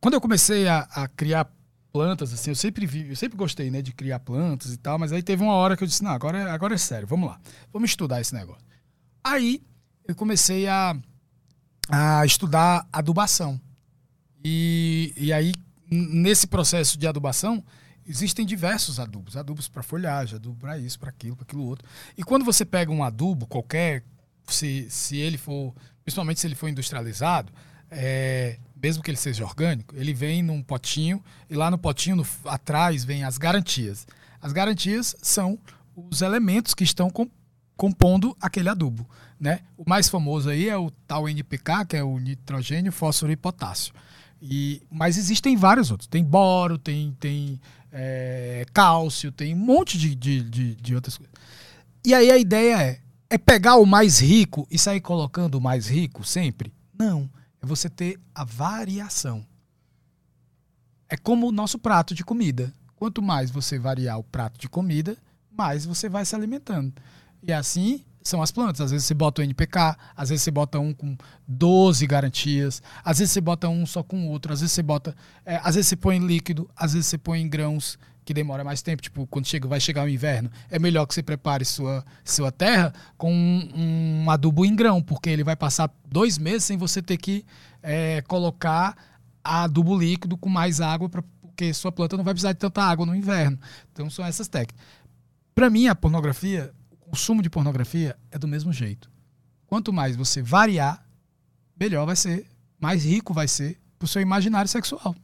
quando 0.02 0.16
eu 0.16 0.22
comecei 0.22 0.68
a, 0.68 0.80
a 0.92 1.08
criar 1.08 1.48
plantas, 1.94 2.34
assim, 2.34 2.50
eu 2.50 2.56
sempre 2.56 2.88
vi, 2.88 3.08
eu 3.10 3.16
sempre 3.16 3.38
gostei, 3.38 3.70
né, 3.70 3.82
de 3.82 3.94
criar 3.94 4.20
plantas 4.20 4.74
e 4.74 4.78
tal, 4.78 4.98
mas 4.98 5.14
aí 5.14 5.22
teve 5.22 5.44
uma 5.44 5.54
hora 5.54 5.78
que 5.78 5.84
eu 5.84 5.88
disse, 5.88 6.04
não, 6.04 6.10
agora, 6.12 6.40
é- 6.40 6.50
agora 6.50 6.74
é 6.74 6.78
sério, 6.78 7.08
vamos 7.08 7.30
lá, 7.30 7.40
vamos 7.72 7.92
estudar 7.92 8.20
esse 8.20 8.34
negócio. 8.34 8.66
Aí 9.24 9.62
eu 10.08 10.16
comecei 10.16 10.68
a, 10.68 10.96
a 11.88 12.26
estudar 12.26 12.88
adubação. 12.92 13.62
E, 14.44 15.14
e 15.16 15.32
aí, 15.32 15.54
nesse 15.90 16.48
processo 16.48 16.98
de 16.98 17.08
adubação, 17.08 17.64
existem 18.06 18.46
diversos 18.46 19.00
adubos. 19.00 19.38
Adubos 19.38 19.70
para 19.70 19.82
folhagem, 19.84 20.36
adubo 20.36 20.60
para 20.60 20.78
isso, 20.78 21.00
para 21.00 21.10
aquilo, 21.10 21.36
para 21.36 21.44
aquilo 21.44 21.64
outro. 21.64 21.88
E 22.18 22.24
quando 22.24 22.44
você 22.44 22.66
pega 22.66 22.92
um 22.92 23.04
adubo 23.04 23.48
qualquer, 23.48 24.04
se, 24.48 24.88
se 24.90 25.18
ele 25.18 25.38
for, 25.38 25.74
principalmente 26.04 26.40
se 26.42 26.48
ele 26.48 26.56
for 26.56 26.68
industrializado, 26.68 27.54
é, 27.90 28.60
mesmo 28.84 29.02
que 29.02 29.10
ele 29.10 29.18
seja 29.18 29.46
orgânico, 29.46 29.96
ele 29.96 30.14
vem 30.14 30.44
num 30.44 30.62
potinho 30.62 31.24
e 31.50 31.56
lá 31.56 31.72
no 31.72 31.78
potinho 31.78 32.18
no- 32.18 32.28
atrás 32.46 33.06
vem 33.06 33.24
as 33.24 33.38
garantias. 33.38 34.06
As 34.42 34.52
garantias 34.52 35.16
são 35.22 35.58
os 35.96 36.22
elementos 36.22 36.74
que 36.74 36.84
estão 36.84 37.10
com- 37.10 37.30
compondo 37.78 38.36
aquele 38.42 38.68
adubo. 38.68 39.10
Né? 39.40 39.62
O 39.78 39.84
mais 39.88 40.10
famoso 40.10 40.50
aí 40.50 40.68
é 40.68 40.78
o 40.78 40.92
tal 41.08 41.30
NPK, 41.30 41.86
que 41.86 41.96
é 41.96 42.04
o 42.04 42.20
nitrogênio, 42.20 42.92
fósforo 42.92 43.32
e 43.32 43.38
potássio. 43.38 43.94
E, 44.42 44.82
mas 44.92 45.18
existem 45.18 45.56
vários 45.56 45.90
outros. 45.90 46.08
Tem 46.08 46.22
boro, 46.24 46.78
tem, 46.78 47.16
tem 47.20 47.62
é, 47.90 48.66
cálcio, 48.74 49.32
tem 49.32 49.54
um 49.54 49.58
monte 49.58 49.98
de, 49.98 50.14
de, 50.14 50.42
de, 50.42 50.76
de 50.76 50.96
outras 50.96 51.18
coisas. 51.18 51.34
E 52.06 52.14
aí 52.14 52.30
a 52.30 52.38
ideia 52.38 52.82
é, 52.82 53.00
é 53.30 53.38
pegar 53.38 53.78
o 53.78 53.86
mais 53.86 54.20
rico 54.20 54.68
e 54.70 54.78
sair 54.78 55.00
colocando 55.00 55.56
o 55.56 55.62
mais 55.62 55.88
rico 55.88 56.26
sempre? 56.26 56.74
Não. 56.98 57.30
É 57.64 57.66
você 57.66 57.90
ter 57.90 58.20
a 58.36 58.44
variação. 58.44 59.46
É 61.08 61.16
como 61.16 61.48
o 61.48 61.52
nosso 61.52 61.80
prato 61.80 62.14
de 62.14 62.24
comida. 62.24 62.74
Quanto 62.98 63.22
mais 63.22 63.50
você 63.50 63.80
variar 63.80 64.20
o 64.20 64.24
prato 64.24 64.60
de 64.60 64.68
comida, 64.68 65.18
mais 65.50 65.86
você 65.86 66.10
vai 66.10 66.26
se 66.26 66.36
alimentando. 66.36 66.94
E 67.42 67.54
assim 67.54 68.04
são 68.22 68.42
as 68.42 68.52
plantas. 68.52 68.82
Às 68.82 68.92
vezes 68.92 69.08
você 69.08 69.14
bota 69.14 69.42
o 69.42 69.44
NPK, 69.46 69.98
às 70.16 70.30
vezes 70.30 70.44
você 70.44 70.52
bota 70.52 70.78
um 70.78 70.94
com 70.94 71.16
12 71.48 72.06
garantias, 72.06 72.82
às 73.04 73.20
vezes 73.20 73.32
você 73.32 73.42
bota 73.42 73.70
um 73.70 73.86
só 73.86 74.04
com 74.04 74.28
outro, 74.28 74.52
às 74.52 74.60
vezes 74.60 74.74
você 74.74 74.84
bota. 74.84 75.16
é, 75.46 75.56
às 75.64 75.76
vezes 75.76 75.88
você 75.88 75.96
põe 75.96 76.20
líquido, 76.20 76.70
às 76.76 76.94
vezes 76.94 77.08
você 77.08 77.18
põe 77.18 77.42
em 77.42 77.48
grãos, 77.48 77.98
que 78.24 78.34
demora 78.34 78.64
mais 78.64 78.82
tempo. 78.82 79.02
Tipo, 79.02 79.28
quando 79.28 79.48
chega, 79.48 79.68
vai 79.68 79.80
chegar 79.80 80.06
o 80.06 80.10
inverno, 80.10 80.50
é 80.70 80.80
melhor 80.80 81.06
que 81.06 81.14
você 81.14 81.24
prepare 81.24 81.66
sua, 81.66 82.04
sua 82.24 82.52
terra 82.52 82.94
com 83.18 83.34
um, 83.34 84.24
um 84.24 84.30
adubo 84.30 84.66
em 84.66 84.76
grão, 84.76 85.02
porque 85.02 85.30
ele 85.30 85.44
vai 85.44 85.56
passar 85.56 85.92
dois 86.06 86.38
meses 86.38 86.64
sem 86.64 86.78
você 86.78 87.02
ter 87.02 87.18
que 87.18 87.46
é, 87.82 88.22
colocar 88.22 88.96
adubo 89.44 89.98
líquido 89.98 90.38
com 90.38 90.50
mais 90.50 90.80
água, 90.80 91.10
pra, 91.10 91.24
porque 91.42 91.74
sua 91.74 91.92
planta 91.92 92.18
não 92.18 92.24
vai 92.24 92.34
precisar 92.34 92.54
de 92.54 92.60
tanta 92.60 92.82
água 92.82 93.06
no 93.06 93.16
inverno. 93.16 93.60
Então 93.92 94.10
são 94.10 94.26
essas 94.26 94.48
técnicas. 94.48 94.82
Para 95.54 95.70
mim, 95.70 95.88
a 95.88 95.96
pornografia, 95.96 96.74
o 96.92 97.10
consumo 97.12 97.42
de 97.42 97.50
pornografia 97.50 98.16
é 98.32 98.40
do 98.40 98.48
mesmo 98.48 98.74
jeito. 98.74 99.12
Quanto 99.68 99.94
mais 99.94 100.16
você 100.16 100.42
variar, 100.42 101.06
melhor 101.80 102.06
vai 102.06 102.16
ser, 102.16 102.48
mais 102.80 103.06
rico 103.06 103.34
vai 103.34 103.48
ser 103.48 103.78
pro 104.00 104.08
seu 104.08 104.22
imaginário 104.22 104.70
sexual. 104.70 105.16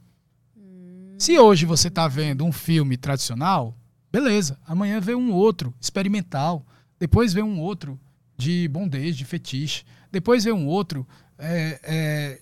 Se 1.20 1.38
hoje 1.38 1.66
você 1.66 1.88
está 1.88 2.08
vendo 2.08 2.46
um 2.46 2.50
filme 2.50 2.96
tradicional, 2.96 3.76
beleza. 4.10 4.58
Amanhã 4.66 4.98
vê 4.98 5.14
um 5.14 5.34
outro 5.34 5.74
experimental. 5.78 6.66
Depois 6.98 7.34
vê 7.34 7.42
um 7.42 7.60
outro 7.60 8.00
de 8.38 8.66
bondage, 8.68 9.18
de 9.18 9.26
fetiche. 9.26 9.84
Depois 10.10 10.44
vê 10.44 10.50
um 10.50 10.66
outro 10.66 11.06
é, 11.36 11.78
é, 11.82 12.40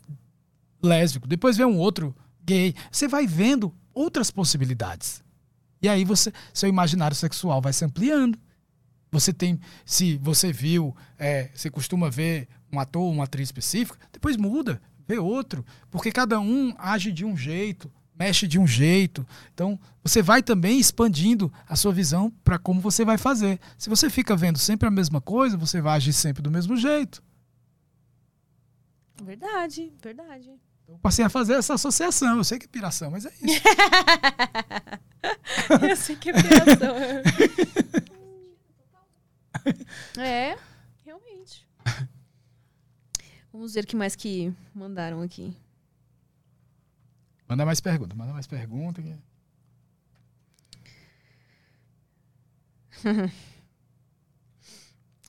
lésbico. 0.81 1.26
Depois 1.26 1.57
vê 1.57 1.65
um 1.65 1.76
outro 1.76 2.15
gay. 2.44 2.73
Você 2.89 3.08
vai 3.08 3.26
vendo 3.26 3.74
outras 3.92 4.31
possibilidades. 4.31 5.24
E 5.82 5.89
aí 5.89 6.05
você, 6.05 6.32
seu 6.55 6.68
imaginário 6.68 7.16
sexual 7.16 7.60
vai 7.60 7.73
se 7.73 7.84
ampliando. 7.84 8.39
Você 9.10 9.32
tem, 9.32 9.58
se 9.84 10.18
você 10.18 10.52
viu, 10.52 10.94
é, 11.18 11.50
você 11.52 11.68
costuma 11.68 12.08
ver 12.08 12.47
um 12.73 12.78
ator, 12.78 13.10
uma 13.10 13.24
atriz 13.24 13.48
específica, 13.48 13.98
depois 14.12 14.36
muda, 14.36 14.81
vê 15.05 15.18
outro, 15.18 15.66
porque 15.90 16.12
cada 16.12 16.39
um 16.39 16.73
age 16.78 17.10
de 17.10 17.24
um 17.24 17.36
jeito, 17.36 17.90
mexe 18.18 18.48
de 18.48 18.58
um 18.58 18.66
jeito. 18.66 19.26
Então, 19.55 19.78
você 20.02 20.22
vai 20.22 20.42
também 20.42 20.78
expandindo 20.78 21.52
a 21.68 21.76
sua 21.76 21.92
visão 21.92 22.30
para 22.42 22.58
como 22.58 22.80
você 22.80 23.05
vai 23.05 23.16
fazer. 23.16 23.60
Se 23.76 23.88
você 23.88 24.10
fica 24.10 24.36
vendo 24.36 24.58
sempre 24.58 24.88
a 24.88 24.90
mesma 24.90 25.20
coisa, 25.20 25.56
você 25.56 25.80
vai 25.80 25.97
agir 25.97 26.12
sempre 26.12 26.42
do 26.42 26.50
mesmo 26.50 26.76
jeito. 26.76 27.22
Verdade, 29.22 29.92
verdade. 30.02 30.50
Eu 30.88 30.98
passei 30.98 31.24
a 31.24 31.28
fazer 31.28 31.55
essa 31.55 31.74
associação. 31.74 32.38
Eu 32.38 32.44
sei 32.44 32.58
que 32.58 32.64
é 32.64 32.68
piração, 32.68 33.10
mas 33.10 33.26
é 33.26 33.32
isso. 33.42 33.62
Eu 35.86 35.97
sei 35.97 36.16
que 36.16 36.30
é 36.30 36.32
criação. 36.32 36.97
é, 40.22 40.56
realmente. 41.05 41.68
Vamos 43.52 43.74
ver 43.74 43.84
o 43.84 43.86
que 43.86 43.97
mais 43.97 44.16
que 44.16 44.50
mandaram 44.74 45.20
aqui. 45.20 45.55
Manda 47.48 47.64
mais 47.64 47.80
pergunta, 47.80 48.14
manda 48.14 48.32
mais 48.32 48.46
pergunta. 48.46 49.02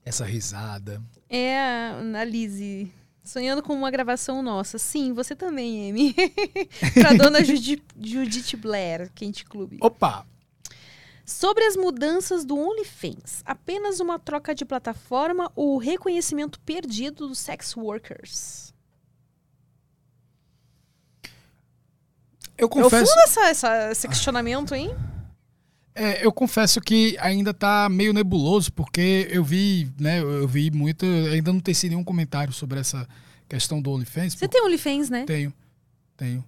Essa 0.06 0.26
risada. 0.26 1.02
É 1.30 1.58
a 1.60 2.00
a 2.20 2.24
Lizzie. 2.24 2.92
Sonhando 3.24 3.62
com 3.62 3.74
uma 3.74 3.92
gravação 3.92 4.42
nossa. 4.42 4.80
Sim, 4.80 5.14
você 5.14 5.36
também, 5.36 5.90
Amy. 5.92 6.16
pra 6.96 7.14
dona 7.14 7.44
Judi- 7.44 7.84
Judith 8.02 8.56
Blair, 8.58 9.12
Quente 9.14 9.46
Clube. 9.46 9.78
Opa! 9.82 10.26
Sobre 11.26 11.64
as 11.66 11.76
mudanças 11.76 12.44
do 12.44 12.58
OnlyFans, 12.58 13.44
apenas 13.46 14.00
uma 14.00 14.18
troca 14.18 14.56
de 14.56 14.66
plataforma 14.66 15.52
ou 15.56 15.76
o 15.76 15.78
reconhecimento 15.78 16.60
perdido 16.62 17.28
dos 17.28 17.38
sex 17.38 17.78
workers? 17.78 18.74
Eu 22.60 22.66
Eu 22.66 22.70
confesso, 22.70 23.12
fundo 23.12 23.24
essa, 23.24 23.42
essa- 23.50 23.92
esse 23.92 24.08
questionamento, 24.08 24.76
hein? 24.76 24.94
é, 25.96 26.24
eu 26.26 26.32
confesso 26.32 26.80
que 26.80 27.18
ainda 27.20 27.54
tá 27.54 27.90
meio 27.90 28.14
nebuloso, 28.14 28.72
porque 28.72 29.28
eu 29.32 29.44
vi, 29.44 29.92
né, 30.00 30.20
eu 30.22 30.48
vi 30.48 30.70
muito, 30.72 31.06
ainda 31.06 31.52
não 31.52 31.60
teci 31.60 31.90
nenhum 31.90 32.04
comentário 32.04 32.54
sobre 32.54 32.80
essa 32.80 33.08
questão 33.50 33.82
do 33.82 33.92
OnlyFans. 33.92 34.34
Você 34.36 34.48
tem 34.48 34.62
OnlyFans, 34.64 35.10
né? 35.10 35.24
Tenho, 35.26 35.52
tenho. 36.16 36.44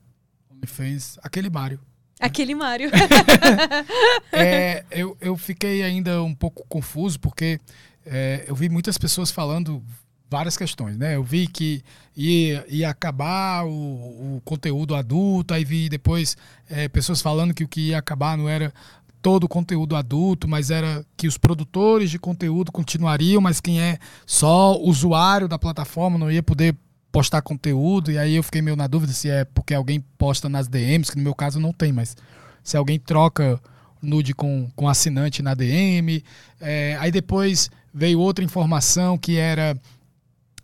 OnlyFans, 0.52 1.18
aquele 1.24 1.50
Mário. 1.50 1.80
Aquele 2.20 2.54
Mário. 2.54 2.92
É, 4.32 4.86
eu, 4.92 5.18
eu 5.20 5.36
fiquei 5.38 5.84
ainda 5.84 6.22
um 6.24 6.34
pouco 6.34 6.66
confuso 6.68 7.20
porque 7.20 7.60
é, 8.06 8.46
eu 8.48 8.56
vi 8.56 8.70
muitas 8.70 8.98
pessoas 8.98 9.32
falando 9.32 9.84
várias 10.32 10.56
questões, 10.56 10.98
né? 10.98 11.16
Eu 11.18 11.24
vi 11.24 11.45
que 11.45 11.84
ia, 12.16 12.66
ia 12.69 12.90
acabar 12.90 13.66
o, 13.66 14.38
o 14.38 14.42
conteúdo 14.45 14.95
adulto, 14.95 15.53
aí 15.53 15.66
vi 15.66 15.90
depois 15.90 16.38
é, 16.69 16.88
pessoas 16.88 17.22
falando 17.22 17.53
que 17.53 17.66
o 17.66 17.68
que 17.68 17.90
ia 17.90 17.98
acabar 17.98 18.38
não 18.38 18.48
era 18.48 18.74
todo 19.22 19.43
o 19.43 19.50
conteúdo 19.50 19.93
adulto, 19.93 20.48
mas 20.48 20.72
era 20.72 21.06
que 21.18 21.27
os 21.27 21.38
produtores 21.38 22.10
de 22.10 22.18
conteúdo 22.18 22.72
continuariam, 22.72 23.42
mas 23.42 23.60
quem 23.60 23.82
é 23.82 24.00
só 24.26 24.80
usuário 24.80 25.50
da 25.50 25.60
plataforma 25.60 26.18
não 26.18 26.32
ia 26.32 26.42
poder 26.42 26.76
postar 27.11 27.42
conteúdo, 27.42 28.10
e 28.10 28.18
aí 28.18 28.35
eu 28.35 28.42
fiquei 28.42 28.61
meio 28.61 28.77
na 28.77 28.88
dúvida 28.88 29.11
se 29.11 29.30
é 29.30 29.43
porque 29.43 29.74
alguém 29.74 30.00
posta 30.18 30.48
nas 30.48 30.69
DMs, 30.69 31.11
que 31.11 31.18
no 31.18 31.24
meu 31.24 31.35
caso 31.35 31.60
não 31.60 31.74
tem, 31.74 31.92
mas 31.92 32.16
se 32.64 32.77
alguém 32.77 32.98
troca 32.98 33.61
nude 34.01 34.34
com, 34.34 34.69
com 34.76 34.90
assinante 34.90 35.43
na 35.43 35.53
DM. 35.53 36.24
É, 36.60 36.98
aí 37.00 37.11
depois 37.11 37.69
veio 37.93 38.19
outra 38.19 38.43
informação 38.43 39.18
que 39.18 39.38
era. 39.38 39.77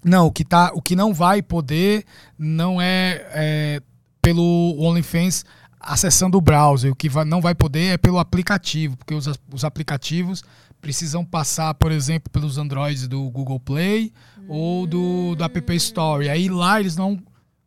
Não, 0.04 0.28
o 0.28 0.32
que, 0.32 0.46
tá, 0.46 0.72
o 0.74 0.82
que 0.82 0.96
não 0.96 1.14
vai 1.14 1.42
poder 1.42 2.06
não 2.38 2.82
é, 2.82 3.26
é 3.32 3.82
pelo 4.22 4.76
OnlyFans 4.80 5.44
acessando 5.80 6.38
o 6.38 6.42
browser. 6.42 6.92
O 6.92 6.96
que 6.96 7.10
vai- 7.10 7.26
não 7.26 7.42
vai 7.42 7.54
poder 7.56 7.94
é 7.94 7.98
pelo 7.98 8.20
aplicativo, 8.20 8.98
porque 8.98 9.14
os, 9.14 9.28
os 9.52 9.64
aplicativos 9.66 10.44
precisam 10.80 11.26
passar, 11.26 11.74
por 11.74 11.92
exemplo, 11.92 12.30
pelos 12.32 12.58
Androids 12.58 13.08
do 13.08 13.30
Google 13.30 13.60
Play 13.60 14.14
ou 14.48 14.86
do, 14.88 15.36
do 15.36 15.44
App 15.44 15.76
Store. 15.76 16.30
Aí 16.30 16.48
lá 16.50 16.80
eles 16.80 16.96
não 16.96 17.20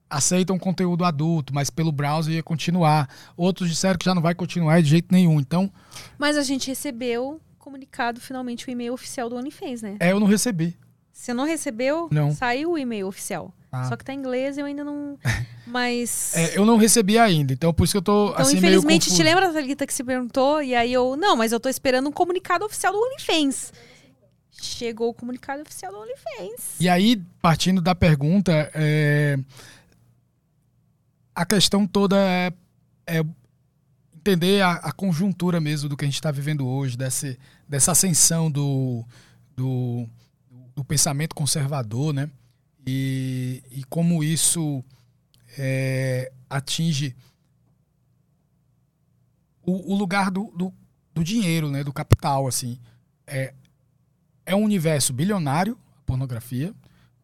aceitam 0.08 0.58
conteúdo 0.58 1.04
adulto, 1.04 1.54
mas 1.54 1.70
pelo 1.70 1.92
browser 1.92 2.34
ia 2.34 2.42
continuar. 2.42 3.08
Outros 3.36 3.68
disseram 3.68 3.98
que 3.98 4.04
já 4.04 4.14
não 4.14 4.22
vai 4.22 4.34
continuar 4.34 4.80
de 4.82 4.88
jeito 4.88 5.08
nenhum. 5.12 5.38
Então, 5.40 5.70
Mas 6.18 6.36
a 6.36 6.42
gente 6.42 6.68
recebeu 6.68 7.40
comunicado 7.58 8.20
finalmente 8.20 8.66
o 8.66 8.70
e-mail 8.70 8.92
oficial 8.92 9.28
do 9.28 9.36
OnlyFans, 9.36 9.82
né? 9.82 9.96
é, 10.00 10.12
eu 10.12 10.18
não 10.20 10.26
recebi. 10.26 10.76
Você 11.12 11.34
não 11.34 11.44
recebeu? 11.44 12.08
Não. 12.10 12.32
Saiu 12.32 12.72
o 12.72 12.78
e-mail 12.78 13.06
oficial. 13.06 13.54
Ah. 13.72 13.84
Só 13.84 13.96
que 13.96 14.04
tá 14.04 14.12
em 14.12 14.18
inglês 14.18 14.56
e 14.56 14.60
eu 14.60 14.66
ainda 14.66 14.82
não. 14.82 15.18
Mas. 15.66 16.34
É, 16.34 16.58
eu 16.58 16.64
não 16.64 16.76
recebi 16.76 17.18
ainda, 17.18 17.52
então 17.52 17.72
por 17.72 17.84
isso 17.84 17.92
que 17.92 17.98
eu 17.98 18.02
tô 18.02 18.30
Então, 18.30 18.42
assim 18.42 18.56
infelizmente, 18.56 19.14
te 19.14 19.22
lembra, 19.22 19.52
Thalita, 19.52 19.86
que 19.86 19.94
se 19.94 20.02
perguntou? 20.02 20.62
E 20.62 20.74
aí 20.74 20.92
eu. 20.92 21.16
Não, 21.16 21.36
mas 21.36 21.52
eu 21.52 21.60
tô 21.60 21.68
esperando 21.68 22.08
um 22.08 22.12
comunicado 22.12 22.64
oficial 22.64 22.92
do 22.92 22.98
OnlyFans. 22.98 23.72
Chegou 24.50 25.10
o 25.10 25.14
comunicado 25.14 25.62
oficial 25.62 25.92
do 25.92 25.98
OnlyFans. 25.98 26.80
E 26.80 26.88
aí, 26.88 27.22
partindo 27.40 27.80
da 27.80 27.94
pergunta, 27.94 28.70
é, 28.74 29.38
a 31.34 31.46
questão 31.46 31.86
toda 31.86 32.16
é, 32.16 32.52
é 33.06 33.24
entender 34.16 34.60
a, 34.62 34.72
a 34.72 34.92
conjuntura 34.92 35.60
mesmo 35.60 35.88
do 35.88 35.96
que 35.96 36.04
a 36.04 36.08
gente 36.08 36.16
está 36.16 36.30
vivendo 36.30 36.66
hoje, 36.66 36.96
desse, 36.96 37.38
dessa 37.68 37.92
ascensão 37.92 38.50
do, 38.50 39.04
do, 39.56 40.06
do 40.74 40.84
pensamento 40.84 41.34
conservador, 41.34 42.12
né? 42.12 42.30
E, 42.86 43.62
e 43.70 43.84
como 43.84 44.24
isso 44.24 44.82
é, 45.58 46.32
atinge 46.48 47.14
o, 49.62 49.92
o 49.92 49.96
lugar 49.96 50.30
do, 50.30 50.52
do, 50.56 50.72
do, 51.14 51.22
dinheiro, 51.22 51.70
né? 51.70 51.84
Do 51.84 51.92
capital, 51.92 52.46
assim. 52.46 52.78
É, 53.26 53.54
é 54.46 54.54
um 54.54 54.64
universo 54.64 55.12
bilionário, 55.12 55.78
a 55.98 56.00
pornografia. 56.02 56.74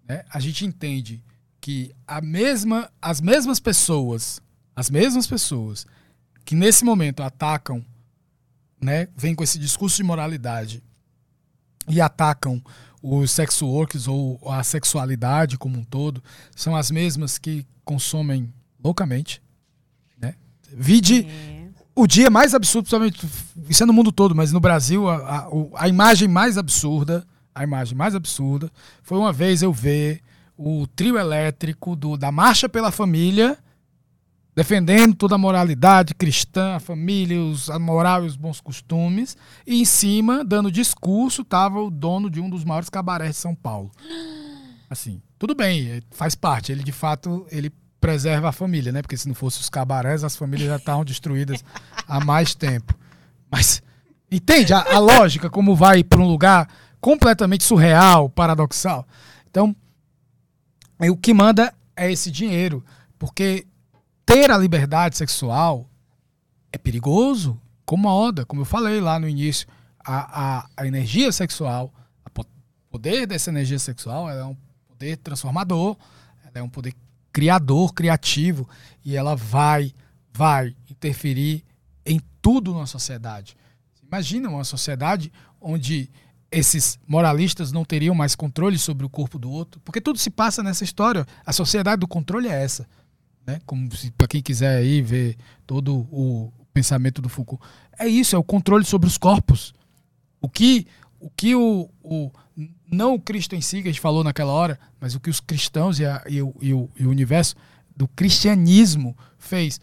Né? 0.08 0.24
A 0.30 0.38
gente 0.38 0.64
entende 0.64 1.22
que 1.60 1.94
a 2.06 2.20
mesma, 2.20 2.90
as 3.02 3.20
mesmas 3.20 3.58
pessoas, 3.58 4.40
as 4.74 4.88
mesmas 4.88 5.26
pessoas 5.26 5.86
que 6.44 6.54
nesse 6.54 6.84
momento 6.84 7.24
atacam, 7.24 7.84
né, 8.80 9.08
vêm 9.16 9.34
com 9.34 9.42
esse 9.42 9.58
discurso 9.58 9.96
de 9.96 10.04
moralidade 10.04 10.80
e 11.88 12.00
atacam 12.00 12.62
os 13.08 13.30
sex 13.30 13.62
workers 13.62 14.08
ou 14.08 14.40
a 14.50 14.64
sexualidade 14.64 15.56
como 15.56 15.78
um 15.78 15.84
todo, 15.84 16.22
são 16.56 16.74
as 16.74 16.90
mesmas 16.90 17.38
que 17.38 17.64
consomem 17.84 18.52
loucamente, 18.82 19.40
né? 20.20 20.34
Vide 20.72 21.20
é. 21.20 21.68
o 21.94 22.04
dia 22.04 22.28
mais 22.28 22.52
absurdo, 22.52 22.84
principalmente, 22.84 23.24
isso 23.68 23.82
é 23.84 23.86
no 23.86 23.92
mundo 23.92 24.10
todo, 24.10 24.34
mas 24.34 24.50
no 24.50 24.58
Brasil 24.58 25.08
a, 25.08 25.16
a, 25.16 25.48
a 25.76 25.88
imagem 25.88 26.26
mais 26.26 26.58
absurda, 26.58 27.24
a 27.54 27.62
imagem 27.62 27.96
mais 27.96 28.14
absurda, 28.16 28.70
foi 29.02 29.18
uma 29.18 29.32
vez 29.32 29.62
eu 29.62 29.72
ver 29.72 30.20
o 30.58 30.86
trio 30.88 31.16
elétrico 31.16 31.94
do, 31.94 32.16
da 32.16 32.32
Marcha 32.32 32.68
pela 32.68 32.90
Família 32.90 33.56
defendendo 34.56 35.14
toda 35.14 35.34
a 35.34 35.38
moralidade 35.38 36.14
cristã, 36.14 36.76
a 36.76 36.80
família, 36.80 37.38
os, 37.38 37.68
a 37.68 37.78
moral 37.78 38.24
e 38.24 38.26
os 38.26 38.36
bons 38.36 38.58
costumes. 38.58 39.36
E 39.66 39.82
em 39.82 39.84
cima, 39.84 40.42
dando 40.42 40.72
discurso, 40.72 41.42
estava 41.42 41.78
o 41.78 41.90
dono 41.90 42.30
de 42.30 42.40
um 42.40 42.48
dos 42.48 42.64
maiores 42.64 42.88
cabarés 42.88 43.32
de 43.32 43.36
São 43.36 43.54
Paulo. 43.54 43.90
Assim, 44.88 45.20
tudo 45.38 45.54
bem, 45.54 46.02
faz 46.10 46.34
parte. 46.34 46.72
Ele, 46.72 46.82
de 46.82 46.92
fato, 46.92 47.46
ele 47.50 47.70
preserva 48.00 48.48
a 48.48 48.52
família, 48.52 48.90
né? 48.92 49.02
Porque 49.02 49.16
se 49.16 49.28
não 49.28 49.34
fosse 49.34 49.60
os 49.60 49.68
cabarés, 49.68 50.24
as 50.24 50.36
famílias 50.36 50.68
já 50.70 50.76
estavam 50.76 51.04
destruídas 51.04 51.62
há 52.08 52.24
mais 52.24 52.54
tempo. 52.54 52.94
Mas 53.50 53.82
entende 54.30 54.72
a, 54.72 54.94
a 54.94 54.98
lógica 54.98 55.50
como 55.50 55.76
vai 55.76 56.02
para 56.02 56.20
um 56.20 56.26
lugar 56.26 56.66
completamente 56.98 57.64
surreal, 57.64 58.30
paradoxal? 58.30 59.06
Então, 59.50 59.76
o 60.98 61.16
que 61.16 61.34
manda 61.34 61.74
é 61.94 62.10
esse 62.10 62.30
dinheiro, 62.30 62.82
porque 63.18 63.66
ter 64.26 64.50
a 64.50 64.58
liberdade 64.58 65.16
sexual 65.16 65.88
é 66.72 66.76
perigoso, 66.76 67.58
como 67.84 68.08
a 68.08 68.14
Oda, 68.14 68.44
como 68.44 68.62
eu 68.62 68.66
falei 68.66 69.00
lá 69.00 69.18
no 69.20 69.28
início. 69.28 69.68
A, 70.04 70.58
a, 70.58 70.68
a 70.76 70.86
energia 70.86 71.30
sexual, 71.30 71.94
o 72.36 72.44
poder 72.90 73.26
dessa 73.26 73.50
energia 73.50 73.78
sexual 73.78 74.28
é 74.28 74.44
um 74.44 74.56
poder 74.88 75.16
transformador, 75.18 75.96
é 76.52 76.62
um 76.62 76.68
poder 76.68 76.94
criador, 77.32 77.92
criativo, 77.94 78.68
e 79.04 79.16
ela 79.16 79.36
vai, 79.36 79.92
vai 80.32 80.74
interferir 80.90 81.64
em 82.04 82.20
tudo 82.42 82.74
na 82.74 82.86
sociedade. 82.86 83.56
Imagina 84.02 84.48
uma 84.48 84.64
sociedade 84.64 85.32
onde 85.60 86.10
esses 86.50 86.98
moralistas 87.06 87.72
não 87.72 87.84
teriam 87.84 88.14
mais 88.14 88.34
controle 88.34 88.78
sobre 88.78 89.04
o 89.04 89.10
corpo 89.10 89.38
do 89.38 89.50
outro, 89.50 89.80
porque 89.84 90.00
tudo 90.00 90.18
se 90.18 90.30
passa 90.30 90.62
nessa 90.62 90.84
história. 90.84 91.26
A 91.44 91.52
sociedade 91.52 92.00
do 92.00 92.08
controle 92.08 92.48
é 92.48 92.62
essa 92.62 92.86
né? 93.46 93.60
Como 93.64 93.88
para 94.16 94.26
quem 94.26 94.42
quiser 94.42 94.78
aí 94.78 95.00
ver 95.00 95.36
todo 95.66 96.06
o 96.10 96.52
pensamento 96.72 97.22
do 97.22 97.28
Foucault. 97.28 97.64
É 97.98 98.06
isso, 98.06 98.34
é 98.34 98.38
o 98.38 98.44
controle 98.44 98.84
sobre 98.84 99.08
os 99.08 99.16
corpos. 99.16 99.72
O 100.40 100.48
que 100.48 100.86
o 101.18 101.30
que 101.30 101.54
o, 101.54 101.88
o 102.02 102.30
não 102.90 103.14
o 103.14 103.20
Cristo 103.20 103.54
em 103.54 103.60
si 103.60 103.82
que 103.82 103.88
a 103.88 103.92
gente 103.92 104.00
falou 104.00 104.22
naquela 104.22 104.52
hora, 104.52 104.78
mas 105.00 105.14
o 105.14 105.20
que 105.20 105.30
os 105.30 105.40
cristãos 105.40 105.98
e, 105.98 106.04
a, 106.04 106.22
e, 106.28 106.42
o, 106.42 106.54
e, 106.60 106.74
o, 106.74 106.90
e 106.98 107.06
o 107.06 107.10
universo 107.10 107.54
do 107.96 108.06
cristianismo 108.08 109.16
fez 109.38 109.80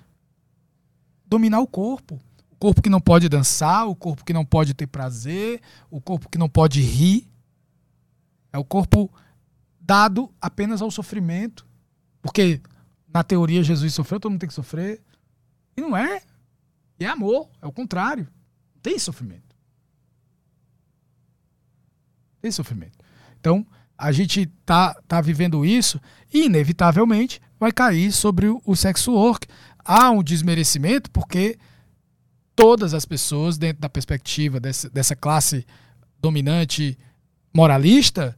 dominar 1.25 1.59
o 1.59 1.67
corpo. 1.67 2.19
O 2.51 2.55
corpo 2.55 2.81
que 2.81 2.89
não 2.89 3.01
pode 3.01 3.27
dançar, 3.27 3.87
o 3.87 3.95
corpo 3.95 4.23
que 4.23 4.33
não 4.33 4.45
pode 4.45 4.73
ter 4.73 4.87
prazer, 4.87 5.59
o 5.89 5.99
corpo 5.99 6.29
que 6.29 6.37
não 6.37 6.47
pode 6.47 6.81
rir. 6.81 7.27
É 8.51 8.57
o 8.57 8.63
corpo 8.63 9.11
dado 9.81 10.31
apenas 10.39 10.81
ao 10.81 10.91
sofrimento. 10.91 11.65
Porque 12.21 12.61
na 13.13 13.23
teoria 13.23 13.63
Jesus 13.63 13.93
sofreu, 13.93 14.19
todo 14.19 14.31
mundo 14.31 14.39
tem 14.41 14.49
que 14.49 14.55
sofrer. 14.55 15.01
E 15.77 15.81
não 15.81 15.95
é. 15.95 16.21
E 16.99 17.05
é 17.05 17.07
amor, 17.07 17.49
é 17.61 17.67
o 17.67 17.71
contrário. 17.71 18.27
Não 18.75 18.81
tem 18.81 18.97
sofrimento. 18.97 19.55
Tem 22.41 22.51
sofrimento. 22.51 22.97
Então, 23.39 23.65
a 23.97 24.11
gente 24.11 24.47
tá, 24.65 24.93
tá 25.07 25.21
vivendo 25.21 25.63
isso 25.63 26.01
e, 26.33 26.45
inevitavelmente, 26.45 27.39
vai 27.59 27.71
cair 27.71 28.11
sobre 28.11 28.47
o, 28.47 28.61
o 28.65 28.75
sexo 28.75 29.13
work. 29.13 29.47
Há 29.85 30.09
um 30.09 30.23
desmerecimento 30.23 31.11
porque 31.11 31.57
todas 32.55 32.93
as 32.93 33.05
pessoas, 33.05 33.57
dentro 33.57 33.81
da 33.81 33.89
perspectiva 33.89 34.59
dessa, 34.59 34.89
dessa 34.89 35.15
classe 35.15 35.65
dominante 36.19 36.97
moralista, 37.53 38.37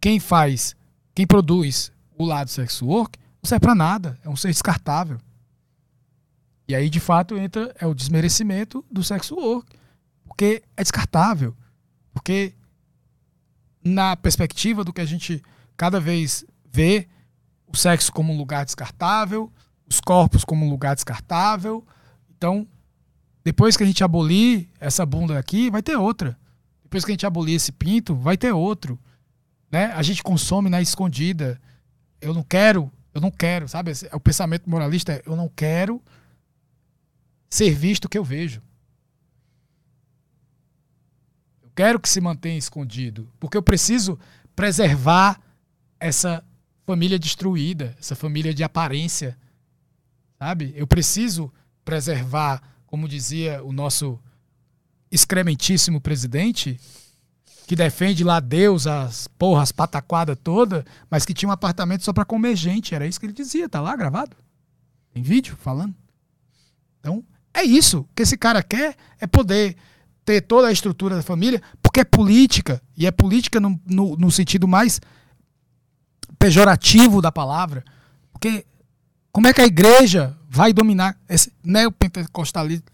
quem 0.00 0.20
faz, 0.20 0.76
quem 1.14 1.26
produz 1.26 1.90
o 2.16 2.24
lado 2.24 2.50
sexo 2.50 2.86
work 2.86 3.18
não 3.46 3.48
serve 3.48 3.60
para 3.60 3.74
nada, 3.76 4.18
é 4.24 4.28
um 4.28 4.34
ser 4.34 4.48
descartável. 4.48 5.18
E 6.66 6.74
aí, 6.74 6.90
de 6.90 6.98
fato, 6.98 7.38
entra 7.38 7.72
é 7.78 7.86
o 7.86 7.94
desmerecimento 7.94 8.84
do 8.90 9.04
sexo 9.04 9.36
work, 9.36 9.72
porque 10.24 10.64
é 10.76 10.82
descartável. 10.82 11.56
Porque 12.12 12.54
na 13.84 14.16
perspectiva 14.16 14.82
do 14.82 14.92
que 14.92 15.00
a 15.00 15.04
gente 15.04 15.40
cada 15.76 16.00
vez 16.00 16.44
vê 16.72 17.06
o 17.68 17.76
sexo 17.76 18.10
como 18.10 18.32
um 18.32 18.36
lugar 18.36 18.64
descartável, 18.64 19.52
os 19.88 20.00
corpos 20.00 20.44
como 20.44 20.66
um 20.66 20.68
lugar 20.68 20.96
descartável. 20.96 21.86
Então, 22.36 22.66
depois 23.44 23.76
que 23.76 23.84
a 23.84 23.86
gente 23.86 24.02
abolir 24.02 24.68
essa 24.80 25.06
bunda 25.06 25.38
aqui, 25.38 25.70
vai 25.70 25.82
ter 25.82 25.94
outra. 25.94 26.36
Depois 26.82 27.04
que 27.04 27.12
a 27.12 27.14
gente 27.14 27.26
abolir 27.26 27.54
esse 27.54 27.70
pinto, 27.70 28.12
vai 28.16 28.36
ter 28.36 28.50
outro. 28.50 28.98
Né? 29.70 29.92
A 29.92 30.02
gente 30.02 30.20
consome 30.20 30.68
na 30.68 30.82
escondida. 30.82 31.60
Eu 32.20 32.34
não 32.34 32.42
quero 32.42 32.90
eu 33.16 33.20
não 33.20 33.30
quero, 33.30 33.66
sabe? 33.66 33.92
O 34.12 34.20
pensamento 34.20 34.68
moralista 34.68 35.14
é, 35.14 35.22
eu 35.24 35.34
não 35.34 35.48
quero 35.48 36.02
ser 37.48 37.70
visto 37.70 38.04
o 38.04 38.08
que 38.10 38.18
eu 38.18 38.22
vejo. 38.22 38.60
Eu 41.62 41.70
quero 41.74 41.98
que 41.98 42.10
se 42.10 42.20
mantenha 42.20 42.58
escondido, 42.58 43.32
porque 43.40 43.56
eu 43.56 43.62
preciso 43.62 44.18
preservar 44.54 45.40
essa 45.98 46.44
família 46.84 47.18
destruída, 47.18 47.96
essa 47.98 48.14
família 48.14 48.52
de 48.52 48.62
aparência, 48.62 49.34
sabe? 50.38 50.74
Eu 50.76 50.86
preciso 50.86 51.50
preservar, 51.86 52.62
como 52.86 53.08
dizia 53.08 53.64
o 53.64 53.72
nosso 53.72 54.20
excrementíssimo 55.10 56.02
presidente, 56.02 56.78
que 57.66 57.74
defende 57.74 58.22
lá 58.22 58.38
Deus, 58.38 58.86
as 58.86 59.26
porras, 59.26 59.64
as 59.64 59.72
pataquadas 59.72 60.38
toda, 60.42 60.84
mas 61.10 61.24
que 61.24 61.34
tinha 61.34 61.48
um 61.48 61.52
apartamento 61.52 62.04
só 62.04 62.12
para 62.12 62.24
comer 62.24 62.54
gente. 62.54 62.94
Era 62.94 63.06
isso 63.06 63.18
que 63.18 63.26
ele 63.26 63.32
dizia, 63.32 63.68
tá 63.68 63.80
lá 63.80 63.96
gravado. 63.96 64.36
Tem 65.12 65.22
vídeo 65.22 65.56
falando. 65.58 65.94
Então, 67.00 67.24
é 67.52 67.64
isso. 67.64 68.00
O 68.00 68.08
que 68.14 68.22
esse 68.22 68.36
cara 68.36 68.62
quer 68.62 68.96
é 69.18 69.26
poder 69.26 69.76
ter 70.24 70.42
toda 70.42 70.68
a 70.68 70.72
estrutura 70.72 71.16
da 71.16 71.22
família, 71.22 71.60
porque 71.82 72.00
é 72.00 72.04
política, 72.04 72.80
e 72.96 73.04
é 73.04 73.10
política 73.10 73.58
no, 73.58 73.80
no, 73.84 74.16
no 74.16 74.30
sentido 74.30 74.68
mais 74.68 75.00
pejorativo 76.38 77.20
da 77.20 77.32
palavra. 77.32 77.84
Porque 78.32 78.64
como 79.36 79.48
é 79.48 79.52
que 79.52 79.60
a 79.60 79.66
igreja 79.66 80.34
vai 80.48 80.72
dominar 80.72 81.14
esse 81.28 81.52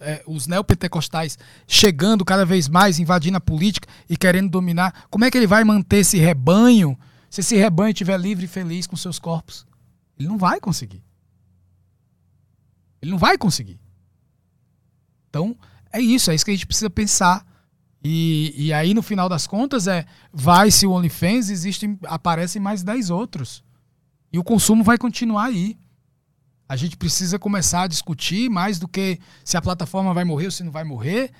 é, 0.01 0.25
os 0.27 0.49
neopentecostais 0.49 1.39
chegando 1.69 2.25
cada 2.25 2.45
vez 2.45 2.69
mais, 2.69 2.99
invadindo 2.99 3.37
a 3.37 3.41
política 3.41 3.89
e 4.11 4.17
querendo 4.17 4.51
dominar. 4.51 5.07
Como 5.09 5.25
é 5.25 5.31
que 5.31 5.39
ele 5.39 5.47
vai 5.47 5.62
manter 5.62 5.99
esse 5.99 6.19
rebanho 6.19 6.99
se 7.31 7.43
esse 7.43 7.55
rebanho 7.55 7.93
estiver 7.93 8.19
livre 8.19 8.47
e 8.47 8.49
feliz 8.49 8.89
com 8.89 8.97
seus 8.97 9.21
corpos? 9.21 9.65
Ele 10.19 10.27
não 10.27 10.37
vai 10.37 10.59
conseguir. 10.59 11.01
Ele 13.01 13.12
não 13.12 13.19
vai 13.19 13.39
conseguir. 13.39 13.79
Então, 15.31 15.57
é 15.93 16.01
isso, 16.01 16.29
é 16.29 16.35
isso 16.35 16.45
que 16.45 16.51
a 16.51 16.55
gente 16.55 16.67
precisa 16.67 16.91
pensar. 16.91 17.47
E, 18.03 18.53
e 18.57 18.73
aí, 18.73 18.95
no 18.95 19.03
final 19.03 19.29
das 19.29 19.47
contas, 19.47 19.87
é 19.87 20.07
vai 20.33 20.73
se 20.73 20.89
o 20.89 20.91
OnlyFans, 20.91 21.51
existem, 21.51 21.97
aparecem 22.03 22.61
mais 22.61 22.83
10 22.83 23.11
outros. 23.11 23.62
E 24.33 24.41
o 24.41 24.43
consumo 24.43 24.83
vai 24.83 24.99
continuar 24.99 25.45
aí. 25.45 25.79
A 26.73 26.76
gente 26.76 26.97
precisa 26.97 27.39
começar 27.39 27.83
a 27.83 27.86
discutir 27.86 28.49
mais 28.49 28.78
do 28.78 28.89
que 28.89 29.20
se 29.44 29.59
a 29.59 29.60
plataforma 29.60 30.15
vai 30.15 30.25
morrer 30.25 30.47
ou 30.47 30.51
se 30.51 30.65
não 30.65 30.73
vai 30.73 30.84
morrer, 30.84 31.31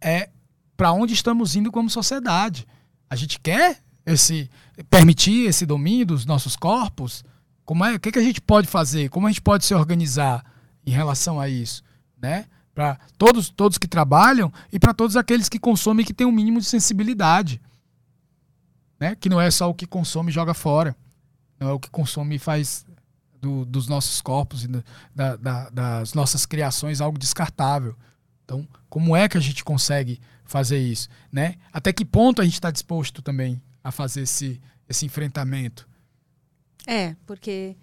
é 0.00 0.30
para 0.76 0.90
onde 0.90 1.14
estamos 1.14 1.54
indo 1.54 1.70
como 1.70 1.88
sociedade. 1.88 2.66
A 3.08 3.14
gente 3.14 3.38
quer 3.38 3.78
esse 4.04 4.50
permitir 4.90 5.46
esse 5.46 5.64
domínio 5.64 6.06
dos 6.06 6.26
nossos 6.26 6.56
corpos? 6.56 7.22
Como 7.64 7.84
é? 7.84 7.94
O 7.94 8.00
que, 8.00 8.10
que 8.10 8.18
a 8.18 8.22
gente 8.22 8.40
pode 8.40 8.66
fazer? 8.66 9.10
Como 9.10 9.28
a 9.28 9.30
gente 9.30 9.42
pode 9.42 9.64
se 9.64 9.72
organizar 9.72 10.44
em 10.84 10.90
relação 10.90 11.38
a 11.38 11.48
isso, 11.48 11.84
né? 12.20 12.46
para 12.74 12.98
todos, 13.16 13.50
todos 13.50 13.78
que 13.78 13.86
trabalham 13.86 14.52
e 14.72 14.80
para 14.80 14.92
todos 14.92 15.16
aqueles 15.16 15.48
que 15.48 15.60
consomem 15.60 16.04
que 16.04 16.12
têm 16.12 16.26
um 16.26 16.32
mínimo 16.32 16.58
de 16.58 16.66
sensibilidade. 16.66 17.62
Né? 18.98 19.14
Que 19.14 19.28
não 19.28 19.40
é 19.40 19.52
só 19.52 19.70
o 19.70 19.74
que 19.74 19.86
consome 19.86 20.32
e 20.32 20.34
joga 20.34 20.52
fora. 20.52 20.96
Não 21.60 21.68
é 21.68 21.72
o 21.72 21.78
que 21.78 21.90
consome 21.90 22.34
e 22.34 22.40
faz 22.40 22.84
do, 23.44 23.66
dos 23.66 23.86
nossos 23.86 24.22
corpos 24.22 24.64
e 24.64 24.68
da, 25.14 25.36
da, 25.36 25.68
das 25.68 26.14
nossas 26.14 26.46
criações 26.46 27.02
algo 27.02 27.18
descartável. 27.18 27.94
Então, 28.42 28.66
como 28.88 29.14
é 29.14 29.28
que 29.28 29.36
a 29.36 29.40
gente 29.40 29.62
consegue 29.62 30.18
fazer 30.44 30.78
isso? 30.78 31.08
Né? 31.30 31.56
Até 31.70 31.92
que 31.92 32.04
ponto 32.04 32.40
a 32.40 32.44
gente 32.44 32.54
está 32.54 32.70
disposto 32.70 33.20
também 33.20 33.60
a 33.82 33.92
fazer 33.92 34.22
esse, 34.22 34.60
esse 34.88 35.04
enfrentamento? 35.04 35.86
É, 36.86 37.14
porque 37.26 37.76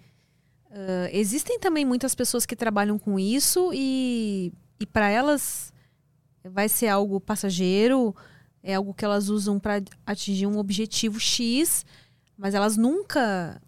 uh, 0.70 1.08
existem 1.12 1.60
também 1.60 1.84
muitas 1.84 2.14
pessoas 2.14 2.44
que 2.44 2.56
trabalham 2.56 2.98
com 2.98 3.18
isso 3.18 3.70
e, 3.72 4.52
e 4.80 4.86
para 4.86 5.08
elas 5.08 5.72
vai 6.44 6.68
ser 6.68 6.88
algo 6.88 7.20
passageiro, 7.20 8.14
é 8.64 8.74
algo 8.74 8.92
que 8.92 9.04
elas 9.04 9.28
usam 9.28 9.60
para 9.60 9.80
atingir 10.04 10.46
um 10.46 10.58
objetivo 10.58 11.20
X, 11.20 11.86
mas 12.36 12.52
elas 12.52 12.76
nunca 12.76 13.62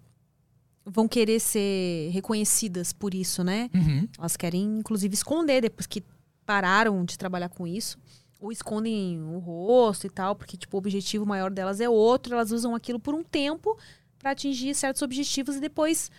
vão 0.85 1.09
querer 1.09 1.41
ser 1.41 2.11
reconhecidas 2.13 2.93
por 2.93 3.15
isso, 3.15 3.43
né? 3.43 3.71
Uhum. 3.75 4.09
Elas 4.19 4.37
querem, 4.37 4.79
inclusive, 4.79 5.15
esconder 5.15 5.63
depois 5.63 5.87
que 5.87 6.05
pararam 6.45 7.05
de 7.05 7.19
trabalhar 7.19 7.49
com 7.49 7.67
isso. 7.67 7.99
Ou 8.39 8.53
escondem 8.53 9.23
o 9.23 9.39
rosto 9.39 10.07
e 10.07 10.11
tal, 10.11 10.37
porque 10.37 10.57
tipo, 10.57 10.77
o 10.77 10.79
objetivo 10.79 11.25
maior 11.25 11.51
delas 11.51 11.81
é 11.81 11.89
outro. 11.89 12.35
Elas 12.35 12.51
usam 12.51 12.75
aquilo 12.75 13.01
por 13.01 13.15
um 13.15 13.23
tempo 13.23 13.79
para 14.19 14.33
atingir 14.33 14.75
certos 14.75 15.01
objetivos 15.01 15.57
e 15.57 15.61
depois. 15.61 16.11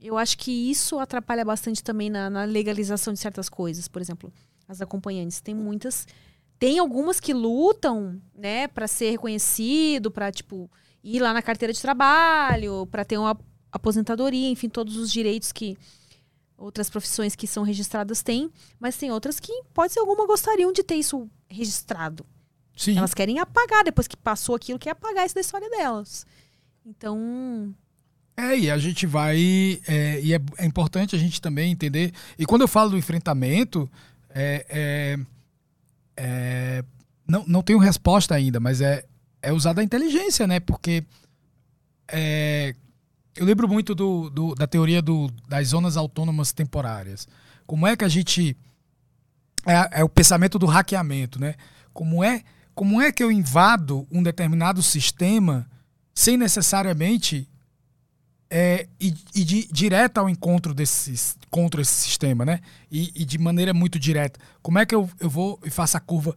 Eu 0.00 0.16
acho 0.16 0.38
que 0.38 0.70
isso 0.70 0.98
atrapalha 0.98 1.44
bastante 1.44 1.82
também 1.82 2.10
na, 2.10 2.30
na 2.30 2.44
legalização 2.44 3.12
de 3.12 3.18
certas 3.18 3.48
coisas. 3.48 3.88
Por 3.88 4.00
exemplo, 4.00 4.32
as 4.68 4.80
acompanhantes. 4.80 5.40
Tem 5.40 5.54
muitas. 5.54 6.06
Tem 6.58 6.78
algumas 6.78 7.18
que 7.18 7.34
lutam, 7.34 8.20
né, 8.34 8.68
para 8.68 8.86
ser 8.86 9.10
reconhecido, 9.10 10.10
para 10.10 10.30
tipo 10.30 10.70
ir 11.02 11.20
lá 11.20 11.34
na 11.34 11.42
carteira 11.42 11.72
de 11.72 11.80
trabalho, 11.80 12.86
para 12.86 13.04
ter 13.04 13.18
uma 13.18 13.38
aposentadoria, 13.72 14.48
enfim, 14.50 14.68
todos 14.68 14.96
os 14.96 15.10
direitos 15.10 15.52
que 15.52 15.76
outras 16.56 16.88
profissões 16.88 17.36
que 17.36 17.46
são 17.46 17.62
registradas 17.62 18.22
têm, 18.22 18.50
mas 18.80 18.96
tem 18.96 19.10
outras 19.12 19.38
que, 19.38 19.52
pode 19.74 19.92
ser 19.92 20.00
alguma, 20.00 20.26
gostariam 20.26 20.72
de 20.72 20.82
ter 20.82 20.94
isso 20.94 21.28
registrado. 21.48 22.24
Sim. 22.76 22.96
Elas 22.96 23.12
querem 23.14 23.38
apagar, 23.38 23.84
depois 23.84 24.06
que 24.08 24.16
passou 24.16 24.54
aquilo, 24.54 24.78
quer 24.78 24.90
apagar 24.90 25.26
isso 25.26 25.34
da 25.34 25.40
história 25.40 25.68
delas. 25.70 26.26
Então, 26.84 27.74
É, 28.36 28.56
e 28.58 28.70
a 28.70 28.78
gente 28.78 29.06
vai. 29.06 29.80
é, 29.86 30.20
e 30.22 30.32
é, 30.34 30.40
é 30.58 30.64
importante 30.66 31.14
a 31.16 31.18
gente 31.18 31.40
também 31.40 31.72
entender. 31.72 32.12
E 32.38 32.44
quando 32.46 32.62
eu 32.62 32.68
falo 32.68 32.90
do 32.90 32.98
enfrentamento, 32.98 33.90
é, 34.30 34.66
é- 34.68 35.18
é- 36.16 36.84
não, 37.26 37.44
não 37.46 37.62
tenho 37.62 37.78
resposta 37.78 38.34
ainda, 38.34 38.60
mas 38.60 38.80
é, 38.80 39.04
é 39.42 39.52
usar 39.52 39.72
da 39.72 39.82
inteligência, 39.82 40.46
né? 40.46 40.60
Porque 40.60 41.02
é, 42.08 42.74
eu 43.36 43.44
lembro 43.46 43.68
muito 43.68 43.94
do, 43.94 44.30
do- 44.30 44.54
da 44.54 44.66
teoria 44.66 45.00
do- 45.02 45.30
das 45.48 45.68
zonas 45.68 45.96
autônomas 45.96 46.52
temporárias. 46.52 47.28
Como 47.66 47.86
é 47.86 47.96
que 47.96 48.04
a 48.04 48.08
gente. 48.08 48.56
É, 49.66 50.00
é 50.00 50.04
o 50.04 50.08
pensamento 50.08 50.58
do 50.58 50.66
hackeamento, 50.66 51.40
né? 51.40 51.54
Como 51.92 52.22
é, 52.22 52.42
como 52.74 53.00
é 53.00 53.10
que 53.10 53.22
eu 53.22 53.32
invado 53.32 54.06
um 54.12 54.22
determinado 54.22 54.82
sistema 54.82 55.68
sem 56.14 56.36
necessariamente 56.36 57.48
é, 58.48 58.86
ir, 59.00 59.14
ir 59.34 59.44
di- 59.44 59.68
direto 59.72 60.18
ao 60.18 60.28
encontro 60.28 60.72
desses, 60.72 61.36
contra 61.50 61.82
esse 61.82 61.92
sistema, 61.94 62.44
né? 62.44 62.60
E, 62.90 63.10
e 63.14 63.24
de 63.24 63.38
maneira 63.38 63.74
muito 63.74 63.98
direta. 63.98 64.38
Como 64.62 64.78
é 64.78 64.86
que 64.86 64.94
eu, 64.94 65.10
eu 65.18 65.28
vou 65.28 65.58
e 65.64 65.70
faço 65.70 65.96
a 65.96 66.00
curva 66.00 66.34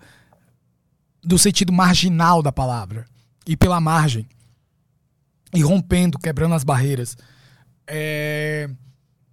do 1.23 1.37
sentido 1.37 1.71
marginal 1.71 2.41
da 2.41 2.51
palavra? 2.51 3.05
E 3.45 3.55
pela 3.55 3.79
margem. 3.79 4.27
E 5.53 5.61
rompendo, 5.61 6.19
quebrando 6.19 6.55
as 6.55 6.63
barreiras. 6.63 7.17
É, 7.87 8.69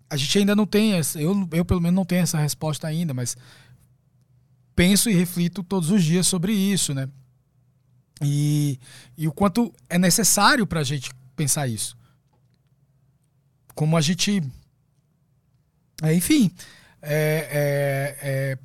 a 0.09 0.17
gente 0.17 0.39
ainda 0.39 0.57
não 0.57 0.67
tem 0.67 0.95
essa, 0.95 1.21
eu, 1.21 1.49
eu 1.53 1.65
pelo 1.65 1.81
menos 1.81 1.95
não 1.97 2.05
tenho 2.05 2.23
essa 2.23 2.39
resposta 2.39 2.87
ainda, 2.87 3.13
mas 3.13 3.37
penso 4.75 5.11
e 5.11 5.15
reflito 5.15 5.63
todos 5.63 5.91
os 5.91 6.03
dias 6.03 6.27
sobre 6.27 6.53
isso, 6.53 6.95
né? 6.95 7.09
E, 8.23 8.79
e 9.17 9.29
o 9.29 9.33
quanto 9.33 9.73
é 9.89 9.99
necessário 9.99 10.67
para 10.67 10.81
a 10.81 10.85
gente 10.85 11.11
pensar 11.35 11.67
isso. 11.67 11.97
Como 13.75 13.97
a 13.97 14.01
gente. 14.01 14.43
é, 16.03 16.15
enfim, 16.15 16.51
é, 17.03 17.49
é, 17.51 18.19
é, 18.23 18.59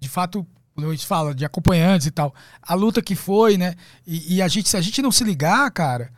de 0.00 0.08
fato, 0.08 0.46
a 0.76 0.90
gente 0.90 1.06
fala 1.06 1.34
de 1.34 1.44
acompanhantes 1.44 2.06
e 2.06 2.10
tal, 2.10 2.34
a 2.60 2.74
luta 2.74 3.00
que 3.00 3.14
foi, 3.14 3.56
né? 3.56 3.74
E, 4.06 4.36
e 4.36 4.42
a 4.42 4.48
gente, 4.48 4.68
se 4.68 4.76
a 4.76 4.80
gente 4.80 5.00
não 5.02 5.12
se 5.12 5.22
ligar, 5.22 5.70
cara, 5.70 6.12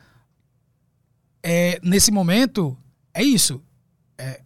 é, 1.43 1.81
nesse 1.83 2.11
momento, 2.11 2.77
é 3.13 3.23
isso. 3.23 3.63
É, 4.17 4.41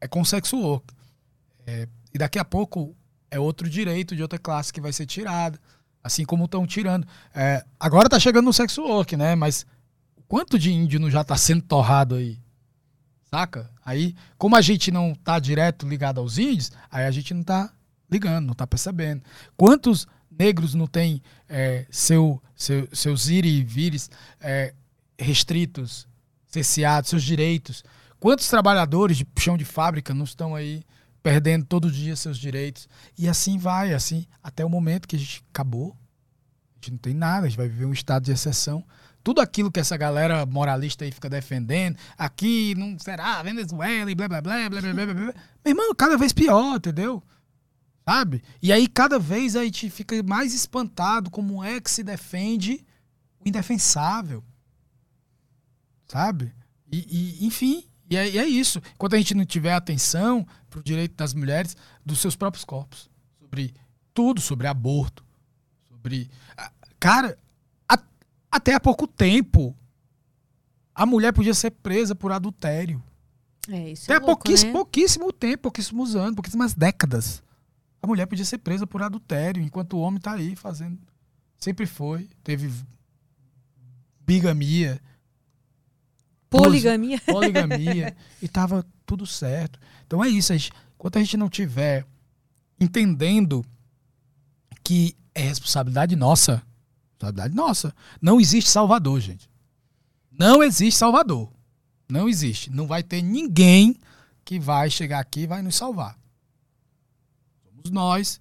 é 0.00 0.08
com 0.08 0.24
sexo 0.24 0.56
work. 0.58 0.94
É, 1.66 1.86
e 2.14 2.18
daqui 2.18 2.38
a 2.38 2.44
pouco 2.44 2.96
é 3.30 3.38
outro 3.38 3.68
direito 3.68 4.16
de 4.16 4.22
outra 4.22 4.38
classe 4.38 4.72
que 4.72 4.80
vai 4.80 4.92
ser 4.92 5.06
tirado. 5.06 5.58
Assim 6.02 6.24
como 6.24 6.46
estão 6.46 6.66
tirando. 6.66 7.06
É, 7.34 7.64
agora 7.78 8.08
tá 8.08 8.18
chegando 8.18 8.46
no 8.46 8.52
sexo 8.52 8.82
work, 8.82 9.16
né? 9.16 9.34
Mas 9.34 9.66
quanto 10.26 10.58
de 10.58 10.72
índio 10.72 10.98
não 10.98 11.10
já 11.10 11.22
tá 11.22 11.36
sendo 11.36 11.62
torrado 11.62 12.14
aí? 12.14 12.38
Saca? 13.30 13.70
Aí, 13.84 14.14
como 14.38 14.56
a 14.56 14.60
gente 14.60 14.90
não 14.90 15.14
tá 15.14 15.38
direto 15.38 15.86
ligado 15.86 16.18
aos 16.18 16.38
índios, 16.38 16.72
aí 16.90 17.04
a 17.04 17.10
gente 17.10 17.34
não 17.34 17.42
tá 17.42 17.70
ligando, 18.10 18.46
não 18.46 18.54
tá 18.54 18.66
percebendo. 18.66 19.22
Quantos 19.56 20.06
negros 20.30 20.74
não 20.74 20.86
tem 20.86 21.22
é, 21.48 21.86
seu, 21.90 22.42
seu, 22.56 22.88
seus 22.92 23.28
ir 23.28 23.44
e 23.44 23.62
vires 23.62 24.10
é, 24.40 24.74
restritos, 25.20 26.08
cerceados, 26.46 27.10
seus 27.10 27.22
direitos? 27.22 27.84
Quantos 28.18 28.48
trabalhadores 28.48 29.16
de 29.16 29.26
chão 29.38 29.56
de 29.56 29.64
fábrica 29.64 30.12
não 30.12 30.24
estão 30.24 30.54
aí 30.54 30.84
perdendo 31.22 31.64
todo 31.64 31.90
dia 31.90 32.16
seus 32.16 32.38
direitos? 32.38 32.88
E 33.16 33.28
assim 33.28 33.56
vai, 33.56 33.94
assim, 33.94 34.26
até 34.42 34.64
o 34.64 34.68
momento 34.68 35.08
que 35.08 35.16
a 35.16 35.18
gente 35.18 35.42
acabou. 35.52 35.96
A 36.74 36.76
gente 36.76 36.92
não 36.92 36.98
tem 36.98 37.14
nada, 37.14 37.46
a 37.46 37.48
gente 37.48 37.58
vai 37.58 37.68
viver 37.68 37.86
um 37.86 37.92
estado 37.92 38.24
de 38.24 38.32
exceção. 38.32 38.84
Tudo 39.22 39.40
aquilo 39.40 39.70
que 39.70 39.78
essa 39.78 39.96
galera 39.96 40.46
moralista 40.46 41.04
aí 41.04 41.12
fica 41.12 41.28
defendendo, 41.28 41.96
aqui 42.16 42.74
não 42.76 42.98
será 42.98 43.42
Venezuela 43.42 44.10
e 44.10 44.14
blá 44.14 44.28
blá 44.28 44.40
blá 44.40 44.68
blá 44.68 44.80
blá 44.80 44.92
blá 44.92 45.06
blá. 45.06 45.14
Meu 45.14 45.34
irmão, 45.66 45.94
cada 45.94 46.16
vez 46.16 46.32
pior, 46.32 46.76
entendeu? 46.76 47.22
Sabe? 48.08 48.42
E 48.62 48.72
aí 48.72 48.88
cada 48.88 49.18
vez 49.18 49.56
a 49.56 49.64
gente 49.64 49.90
fica 49.90 50.22
mais 50.22 50.54
espantado 50.54 51.30
como 51.30 51.62
é 51.62 51.80
que 51.80 51.90
se 51.90 52.02
defende 52.02 52.84
o 53.38 53.48
indefensável. 53.48 54.42
Sabe? 56.10 56.52
E, 56.90 57.06
e, 57.40 57.46
enfim, 57.46 57.84
e 58.10 58.16
é, 58.16 58.28
e 58.28 58.38
é 58.38 58.44
isso. 58.46 58.80
Enquanto 58.94 59.14
a 59.14 59.18
gente 59.18 59.34
não 59.34 59.44
tiver 59.46 59.72
atenção 59.72 60.44
para 60.68 60.80
o 60.80 60.82
direito 60.82 61.14
das 61.14 61.32
mulheres 61.34 61.76
dos 62.04 62.18
seus 62.18 62.34
próprios 62.34 62.64
corpos, 62.64 63.08
sobre 63.38 63.72
tudo, 64.12 64.40
sobre 64.40 64.66
aborto, 64.66 65.24
sobre. 65.88 66.28
Cara, 66.98 67.38
a- 67.88 68.02
até 68.50 68.74
há 68.74 68.80
pouco 68.80 69.06
tempo, 69.06 69.76
a 70.94 71.06
mulher 71.06 71.32
podia 71.32 71.54
ser 71.54 71.70
presa 71.70 72.14
por 72.14 72.32
adultério. 72.32 73.00
é 73.68 73.92
isso. 73.92 74.04
Até 74.04 74.14
é 74.14 74.18
louco, 74.18 74.26
pouquíssimo, 74.42 74.68
né? 74.72 74.72
pouquíssimo 74.74 75.32
tempo, 75.32 75.62
pouquíssimos 75.62 76.16
anos, 76.16 76.34
pouquíssimas 76.34 76.74
décadas. 76.74 77.40
A 78.02 78.06
mulher 78.06 78.26
podia 78.26 78.44
ser 78.44 78.58
presa 78.58 78.84
por 78.86 79.00
adultério, 79.02 79.62
enquanto 79.62 79.92
o 79.92 80.00
homem 80.00 80.20
tá 80.20 80.32
aí 80.32 80.56
fazendo. 80.56 80.98
Sempre 81.56 81.86
foi. 81.86 82.28
Teve 82.42 82.68
bigamia, 84.26 85.00
Poligamia. 86.50 87.20
poligamia, 87.20 88.16
e 88.42 88.48
tava 88.48 88.84
tudo 89.06 89.24
certo. 89.26 89.78
Então 90.06 90.22
é 90.22 90.28
isso. 90.28 90.52
Enquanto 90.52 91.16
a 91.16 91.20
gente 91.20 91.36
não 91.36 91.48
tiver 91.48 92.04
entendendo 92.80 93.64
que 94.82 95.16
é 95.34 95.42
responsabilidade 95.42 96.16
nossa, 96.16 96.62
responsabilidade 97.12 97.54
nossa. 97.54 97.94
Não 98.20 98.40
existe 98.40 98.68
salvador, 98.70 99.20
gente. 99.20 99.48
Não 100.30 100.62
existe 100.62 100.98
salvador. 100.98 101.48
Não 102.08 102.28
existe. 102.28 102.70
Não 102.70 102.86
vai 102.86 103.02
ter 103.02 103.22
ninguém 103.22 103.96
que 104.44 104.58
vai 104.58 104.90
chegar 104.90 105.20
aqui 105.20 105.40
e 105.42 105.46
vai 105.46 105.62
nos 105.62 105.76
salvar. 105.76 106.18
Somos 107.64 107.90
nós 107.90 108.40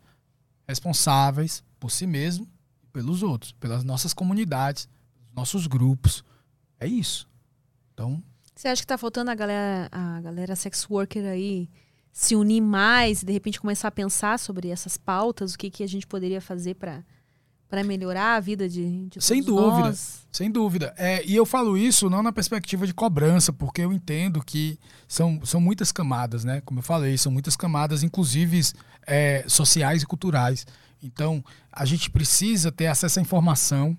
responsáveis 0.68 1.64
por 1.80 1.92
si 1.92 2.08
mesmo 2.08 2.48
e 2.84 2.88
pelos 2.88 3.22
outros, 3.22 3.52
pelas 3.52 3.84
nossas 3.84 4.14
comunidades, 4.14 4.88
pelos 5.14 5.36
nossos 5.36 5.68
grupos. 5.68 6.24
É 6.80 6.88
isso. 6.88 7.28
Então, 8.00 8.24
Você 8.56 8.68
acha 8.70 8.82
que 8.82 8.88
tá 8.88 8.98
faltando 8.98 9.30
a 9.32 9.36
galera, 9.36 9.90
a 9.92 10.22
galera 10.22 10.56
sex 10.56 10.88
worker 10.90 11.26
aí 11.26 11.70
se 12.12 12.36
unir 12.36 12.62
mais 12.62 13.22
e 13.22 13.26
de 13.26 13.34
repente 13.34 13.60
começar 13.60 13.88
a 13.90 13.92
pensar 13.92 14.40
sobre 14.40 14.70
essas 14.70 14.98
pautas, 14.98 15.54
o 15.54 15.58
que, 15.58 15.70
que 15.70 15.84
a 15.84 15.88
gente 15.88 16.08
poderia 16.08 16.40
fazer 16.42 16.76
para 16.76 17.04
Para 17.68 17.84
melhorar 17.84 18.36
a 18.36 18.40
vida 18.40 18.68
de, 18.68 19.08
de 19.10 19.22
Sem 19.22 19.44
dúvida. 19.44 19.90
nós. 19.90 20.26
Sem 20.32 20.50
dúvida. 20.50 20.94
É, 20.98 21.24
e 21.26 21.36
eu 21.36 21.46
falo 21.46 21.78
isso 21.78 22.10
não 22.10 22.24
na 22.24 22.32
perspectiva 22.32 22.88
de 22.88 22.94
cobrança, 22.94 23.54
porque 23.54 23.82
eu 23.82 23.94
entendo 23.94 24.44
que 24.44 24.80
são, 25.08 25.40
são 25.46 25.62
muitas 25.62 25.92
camadas, 25.92 26.44
né? 26.44 26.62
Como 26.62 26.80
eu 26.80 26.84
falei, 26.84 27.16
são 27.18 27.32
muitas 27.32 27.56
camadas, 27.56 28.02
inclusive 28.02 28.60
é, 29.06 29.44
sociais 29.48 30.02
e 30.02 30.06
culturais. 30.08 30.66
Então, 31.04 31.44
a 31.72 31.86
gente 31.86 32.10
precisa 32.10 32.72
ter 32.72 32.88
acesso 32.88 33.20
à 33.20 33.22
informação, 33.22 33.96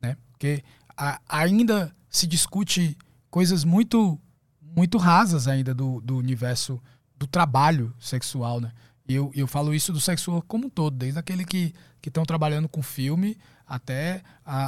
né? 0.00 0.16
Porque 0.30 0.62
a- 0.96 1.20
ainda 1.28 1.92
se 2.08 2.26
discute 2.28 2.96
coisas 3.30 3.64
muito, 3.64 4.18
muito 4.60 4.98
rasas 4.98 5.46
ainda 5.48 5.74
do, 5.74 6.00
do 6.00 6.16
universo 6.16 6.80
do 7.16 7.26
trabalho 7.26 7.94
sexual, 7.98 8.60
né? 8.60 8.72
E 9.08 9.14
eu, 9.14 9.30
eu 9.34 9.46
falo 9.46 9.74
isso 9.74 9.92
do 9.92 10.00
sexo 10.00 10.42
como 10.46 10.66
um 10.66 10.70
todo, 10.70 10.96
desde 10.96 11.18
aquele 11.18 11.44
que 11.44 11.74
estão 12.06 12.24
trabalhando 12.24 12.68
com 12.68 12.82
filme 12.82 13.36
até 13.66 14.22
a, 14.44 14.64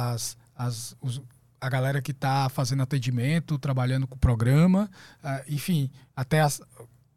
a, 0.00 0.12
as, 0.12 0.36
as, 0.56 0.96
os- 1.00 1.22
a 1.60 1.68
galera 1.68 2.02
que 2.02 2.10
está 2.10 2.48
fazendo 2.48 2.82
atendimento, 2.82 3.58
trabalhando 3.58 4.06
com 4.06 4.16
programa, 4.18 4.90
ah, 5.22 5.42
enfim, 5.48 5.90
até 6.16 6.40
as- 6.40 6.60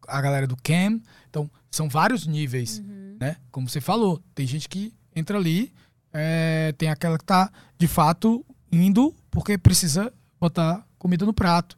a 0.07 0.21
galera 0.21 0.45
do 0.47 0.55
CAM. 0.57 1.01
Então, 1.29 1.49
são 1.71 1.89
vários 1.89 2.25
níveis, 2.27 2.79
né? 3.19 3.37
Como 3.51 3.67
você 3.69 3.81
falou, 3.81 4.21
tem 4.35 4.45
gente 4.47 4.69
que 4.69 4.93
entra 5.15 5.37
ali, 5.37 5.73
é, 6.13 6.73
tem 6.77 6.89
aquela 6.89 7.17
que 7.17 7.23
está, 7.23 7.51
de 7.77 7.87
fato, 7.87 8.45
indo 8.71 9.13
porque 9.31 9.57
precisa 9.57 10.13
botar 10.39 10.85
comida 10.97 11.25
no 11.25 11.33
prato. 11.33 11.77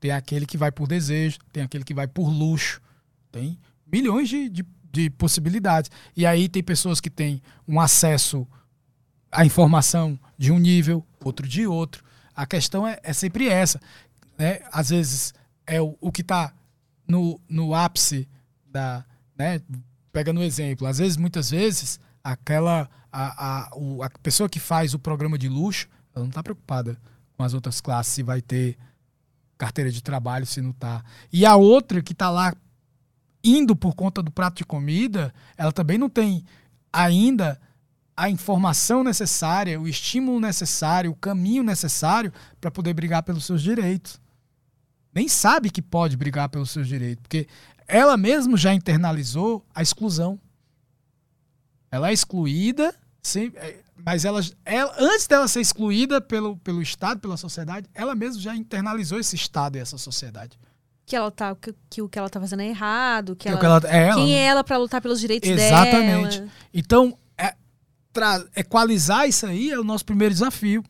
Tem 0.00 0.10
aquele 0.10 0.44
que 0.46 0.58
vai 0.58 0.70
por 0.70 0.86
desejo, 0.86 1.38
tem 1.52 1.62
aquele 1.62 1.84
que 1.84 1.94
vai 1.94 2.06
por 2.06 2.28
luxo. 2.28 2.80
Tem 3.32 3.58
milhões 3.90 4.28
de, 4.28 4.48
de, 4.48 4.64
de 4.92 5.10
possibilidades. 5.10 5.90
E 6.16 6.26
aí 6.26 6.48
tem 6.48 6.62
pessoas 6.62 7.00
que 7.00 7.10
têm 7.10 7.42
um 7.66 7.80
acesso 7.80 8.46
à 9.32 9.44
informação 9.44 10.18
de 10.36 10.52
um 10.52 10.58
nível, 10.58 11.04
outro 11.24 11.46
de 11.48 11.66
outro. 11.66 12.04
A 12.34 12.46
questão 12.46 12.86
é, 12.86 12.98
é 13.02 13.12
sempre 13.12 13.48
essa. 13.48 13.80
Né? 14.38 14.60
Às 14.72 14.90
vezes 14.90 15.32
é 15.66 15.80
o, 15.80 15.96
o 16.00 16.12
que 16.12 16.20
está 16.20 16.52
no, 17.08 17.40
no 17.48 17.74
ápice 17.74 18.28
da. 18.66 19.04
Né? 19.36 19.60
Pega 20.12 20.32
no 20.32 20.42
exemplo. 20.42 20.86
Às 20.86 20.98
vezes, 20.98 21.16
muitas 21.16 21.50
vezes, 21.50 21.98
aquela. 22.22 22.88
A, 23.10 23.68
a, 23.68 23.70
o- 23.76 24.02
a 24.02 24.10
pessoa 24.22 24.48
que 24.48 24.58
faz 24.58 24.92
o 24.92 24.98
programa 24.98 25.38
de 25.38 25.48
luxo, 25.48 25.88
ela 26.14 26.24
não 26.24 26.30
está 26.30 26.42
preocupada 26.42 26.98
com 27.36 27.42
as 27.42 27.54
outras 27.54 27.80
classes, 27.80 28.12
se 28.12 28.22
vai 28.22 28.40
ter 28.40 28.76
carteira 29.58 29.90
de 29.90 30.02
trabalho, 30.02 30.46
se 30.46 30.60
não 30.60 30.72
tá. 30.72 31.04
E 31.32 31.44
a 31.46 31.56
outra 31.56 32.02
que 32.02 32.12
está 32.12 32.30
lá 32.30 32.54
indo 33.42 33.76
por 33.76 33.94
conta 33.94 34.22
do 34.22 34.30
prato 34.30 34.56
de 34.58 34.64
comida, 34.64 35.32
ela 35.56 35.72
também 35.72 35.98
não 35.98 36.08
tem 36.08 36.44
ainda 36.92 37.60
a 38.16 38.30
informação 38.30 39.02
necessária, 39.02 39.80
o 39.80 39.88
estímulo 39.88 40.40
necessário, 40.40 41.10
o 41.10 41.16
caminho 41.16 41.62
necessário 41.62 42.32
para 42.60 42.70
poder 42.70 42.94
brigar 42.94 43.22
pelos 43.22 43.44
seus 43.44 43.60
direitos. 43.62 44.20
Nem 45.12 45.28
sabe 45.28 45.70
que 45.70 45.82
pode 45.82 46.16
brigar 46.16 46.48
pelos 46.48 46.70
seus 46.70 46.88
direitos, 46.88 47.22
porque 47.22 47.46
ela 47.86 48.16
mesma 48.16 48.56
já 48.56 48.72
internalizou 48.72 49.64
a 49.74 49.82
exclusão. 49.82 50.40
Ela 51.90 52.10
é 52.10 52.12
excluída, 52.12 52.94
sem- 53.22 53.52
é, 53.56 53.83
mas 53.96 54.24
ela, 54.24 54.40
ela- 54.64 54.94
antes 54.98 55.26
dela 55.26 55.46
ser 55.48 55.60
excluída 55.60 56.20
pelo, 56.20 56.56
pelo 56.58 56.80
Estado, 56.82 57.20
pela 57.20 57.36
sociedade, 57.36 57.88
ela 57.94 58.14
mesma 58.14 58.40
já 58.40 58.54
internalizou 58.56 59.18
esse 59.18 59.36
Estado 59.36 59.76
e 59.76 59.80
essa 59.80 59.96
sociedade. 59.98 60.58
Que 61.06 61.14
ela 61.14 61.30
tá, 61.30 61.54
que, 61.54 61.74
que 61.90 62.00
o 62.02 62.08
que 62.08 62.18
ela 62.18 62.30
tá 62.30 62.40
fazendo 62.40 62.62
é 62.62 62.68
errado, 62.68 63.36
que 63.36 63.42
Que 63.42 63.48
ela, 63.48 63.62
ela- 63.64 63.82
é 63.88 64.06
ela, 64.08 64.14
quem 64.14 64.32
né? 64.32 64.38
é 64.40 64.44
ela 64.46 64.64
para 64.64 64.78
lutar 64.78 65.00
pelos 65.02 65.20
direitos 65.20 65.48
Exatamente. 65.48 66.38
dela. 66.40 66.50
Então, 66.72 67.18
é, 67.36 67.54
tra- 68.12 68.42
equalizar 68.56 69.28
isso 69.28 69.46
aí 69.46 69.70
é 69.70 69.78
o 69.78 69.84
nosso 69.84 70.04
primeiro 70.04 70.32
desafio. 70.32 70.82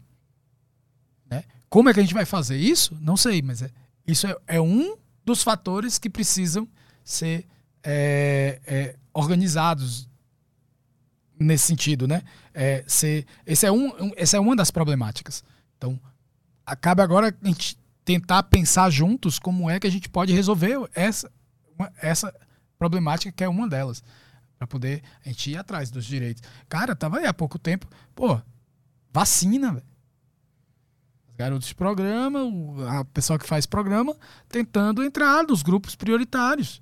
né? 1.29 1.43
Como 1.69 1.89
é 1.89 1.95
que 1.95 1.99
a 2.01 2.03
gente 2.03 2.15
vai 2.15 2.25
fazer 2.25 2.57
isso? 2.57 2.97
Não 3.01 3.17
sei, 3.17 3.43
mas 3.43 3.61
é, 3.63 3.71
isso 4.07 4.27
é, 4.27 4.37
é 4.47 4.61
um 4.61 4.97
dos 5.25 5.43
fatores 5.43 5.99
que 5.99 6.09
precisam 6.09 6.69
ser 7.03 7.47
é, 7.83 8.61
é, 8.67 8.97
organizados 9.13 10.09
nesse 11.39 11.67
sentido, 11.67 12.07
né? 12.07 12.23
É, 12.55 12.85
ser, 12.87 13.27
esse 13.45 13.67
é 13.67 13.73
um, 13.73 13.89
um- 14.03 14.13
essa 14.17 14.37
é 14.37 14.41
uma 14.41 14.55
das 14.55 14.71
problemáticas. 14.71 15.43
Então, 15.77 15.99
acaba 16.65 17.03
agora 17.03 17.37
a 17.43 17.47
gente 17.49 17.77
tentar 18.05 18.45
pensar 18.45 18.89
juntos 18.91 19.39
como 19.39 19.69
é 19.69 19.81
que 19.81 19.87
a 19.87 19.91
gente 19.91 20.09
pode 20.09 20.33
resolver 20.33 20.77
essa, 20.95 21.31
uma- 21.77 21.93
essa 22.01 22.33
problemática 22.79 23.33
que 23.33 23.43
é 23.43 23.49
uma 23.49 23.69
delas 23.69 24.03
para 24.57 24.67
poder 24.69 25.03
a 25.25 25.29
gente 25.29 25.51
ir 25.51 25.57
atrás 25.57 25.91
dos 25.91 26.05
direitos. 26.05 26.43
Cara, 26.69 26.95
tava 26.95 27.19
aí 27.19 27.27
há 27.27 27.35
pouco 27.35 27.59
tempo, 27.59 27.87
pô, 28.15 28.41
vacina, 29.13 29.73
velho. 29.73 29.87
Os 31.29 31.35
garotos 31.37 31.67
de 31.69 31.75
programa, 31.75 32.45
o- 32.45 32.87
a 32.87 33.05
pessoa 33.07 33.39
que 33.39 33.47
faz 33.49 33.67
programa, 33.67 34.15
tentando 34.49 35.03
entrar 35.03 35.43
nos 35.45 35.63
grupos 35.63 35.97
prioritários. 35.97 36.81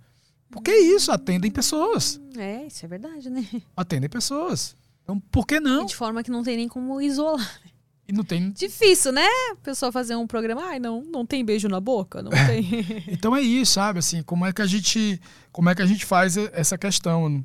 Porque 0.50 0.70
isso, 0.70 1.10
atendem 1.10 1.50
pessoas. 1.50 2.20
É, 2.36 2.66
isso 2.66 2.84
é 2.84 2.88
verdade, 2.88 3.30
né? 3.30 3.46
Atendem 3.74 4.10
pessoas. 4.10 4.76
Então, 5.02 5.18
por 5.18 5.46
que 5.46 5.58
não? 5.60 5.84
De 5.86 5.96
forma 5.96 6.22
que 6.22 6.30
não 6.30 6.42
tem 6.42 6.56
nem 6.56 6.68
como 6.68 7.00
isolar. 7.00 7.60
E 8.08 8.12
não 8.12 8.24
tem. 8.24 8.50
Difícil, 8.50 9.12
né? 9.12 9.24
A 9.52 9.56
pessoa 9.62 9.92
fazer 9.92 10.16
um 10.16 10.26
programa, 10.26 10.62
ai, 10.64 10.78
não, 10.78 11.02
não 11.02 11.24
tem 11.24 11.44
beijo 11.44 11.68
na 11.68 11.80
boca, 11.80 12.22
não 12.22 12.30
tem. 12.30 12.66
Então 13.08 13.34
é 13.34 13.40
isso, 13.40 13.72
sabe? 13.74 13.98
Assim, 14.00 14.22
como 14.22 14.44
é 14.44 14.52
que 14.52 14.60
a 14.62 14.66
gente, 14.66 15.20
como 15.52 15.68
é 15.70 15.74
que 15.74 15.82
a 15.82 15.86
gente 15.86 16.04
faz 16.04 16.36
e- 16.36 16.50
essa 16.52 16.76
questão? 16.76 17.24
Eu 17.24 17.28
não- 17.30 17.44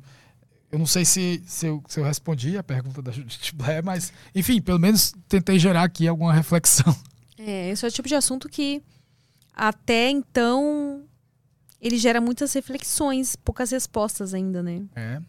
Eu 0.70 0.78
não 0.78 0.84
sei 0.86 1.02
se, 1.04 1.42
se, 1.46 1.66
eu, 1.66 1.82
se 1.88 1.98
eu 1.98 2.04
respondi 2.04 2.58
a 2.58 2.62
pergunta 2.62 3.00
da 3.00 3.10
Judith 3.10 3.52
Blair, 3.56 3.82
mas, 3.84 4.12
enfim, 4.34 4.60
pelo 4.60 4.78
menos 4.78 5.14
tentei 5.28 5.58
gerar 5.58 5.82
aqui 5.84 6.06
alguma 6.06 6.32
reflexão. 6.34 6.94
É, 7.38 7.70
esse 7.70 7.84
é 7.86 7.88
o 7.88 7.90
tipo 7.92 8.06
de 8.08 8.14
assunto 8.14 8.48
que 8.50 8.82
até 9.54 10.10
então 10.10 11.02
ele 11.80 11.96
gera 11.96 12.20
muitas 12.20 12.52
reflexões, 12.52 13.34
poucas 13.36 13.70
respostas 13.70 14.34
ainda, 14.34 14.62
né? 14.62 14.82
É, 14.94 15.20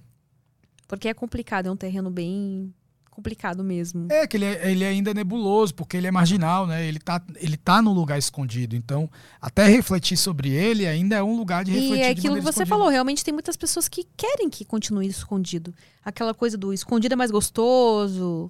Porque 0.90 1.08
é 1.08 1.14
complicado, 1.14 1.68
é 1.68 1.72
um 1.72 1.78
terreno 1.78 2.10
bem 2.10 2.74
complicado 3.12 3.64
mesmo. 3.64 4.08
é 4.10 4.26
que 4.26 4.38
ele, 4.38 4.46
é- 4.46 4.72
ele 4.72 4.84
ainda 4.86 5.12
é 5.12 5.14
nebuloso, 5.14 5.76
porque 5.76 5.96
ele 5.98 6.08
é 6.08 6.12
marginal, 6.12 6.66
né? 6.66 6.86
Ele 6.88 7.00
tá, 7.00 7.22
ele 7.36 7.58
tá 7.58 7.82
num 7.82 7.92
lugar 7.94 8.18
escondido. 8.18 8.76
Então, 8.76 9.10
até 9.42 9.68
refletir 9.68 10.18
sobre 10.18 10.50
ele 10.50 10.88
ainda 10.88 11.18
é 11.18 11.24
um 11.24 11.36
lugar 11.38 11.64
de 11.66 11.72
refletir 11.72 11.98
E 11.98 12.02
é 12.02 12.10
aquilo 12.10 12.36
que 12.36 12.42
você 12.42 12.50
escondida. 12.64 12.66
falou, 12.66 12.88
realmente 12.90 13.24
tem 13.24 13.34
muitas 13.34 13.56
pessoas 13.56 13.88
que 13.90 14.06
querem 14.18 14.50
que 14.50 14.66
continue 14.66 15.06
escondido. 15.08 15.74
Aquela 16.04 16.34
coisa 16.34 16.58
do 16.58 16.74
escondido 16.74 17.14
é 17.14 17.16
mais 17.18 17.30
gostoso, 17.30 18.50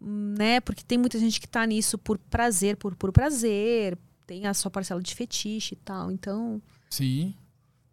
né? 0.00 0.60
Porque 0.60 0.82
tem 0.84 0.96
muita 0.96 1.18
gente 1.18 1.40
que 1.40 1.48
tá 1.48 1.66
nisso 1.66 1.98
por 1.98 2.18
prazer, 2.18 2.76
por 2.76 2.94
puro 2.94 3.12
prazer, 3.12 3.98
tem 4.26 4.46
a 4.46 4.54
sua 4.54 4.70
parcela 4.70 5.02
de 5.02 5.14
fetiche 5.14 5.74
e 5.74 5.78
tal. 5.78 6.10
Então, 6.12 6.62
Sim. 6.88 7.34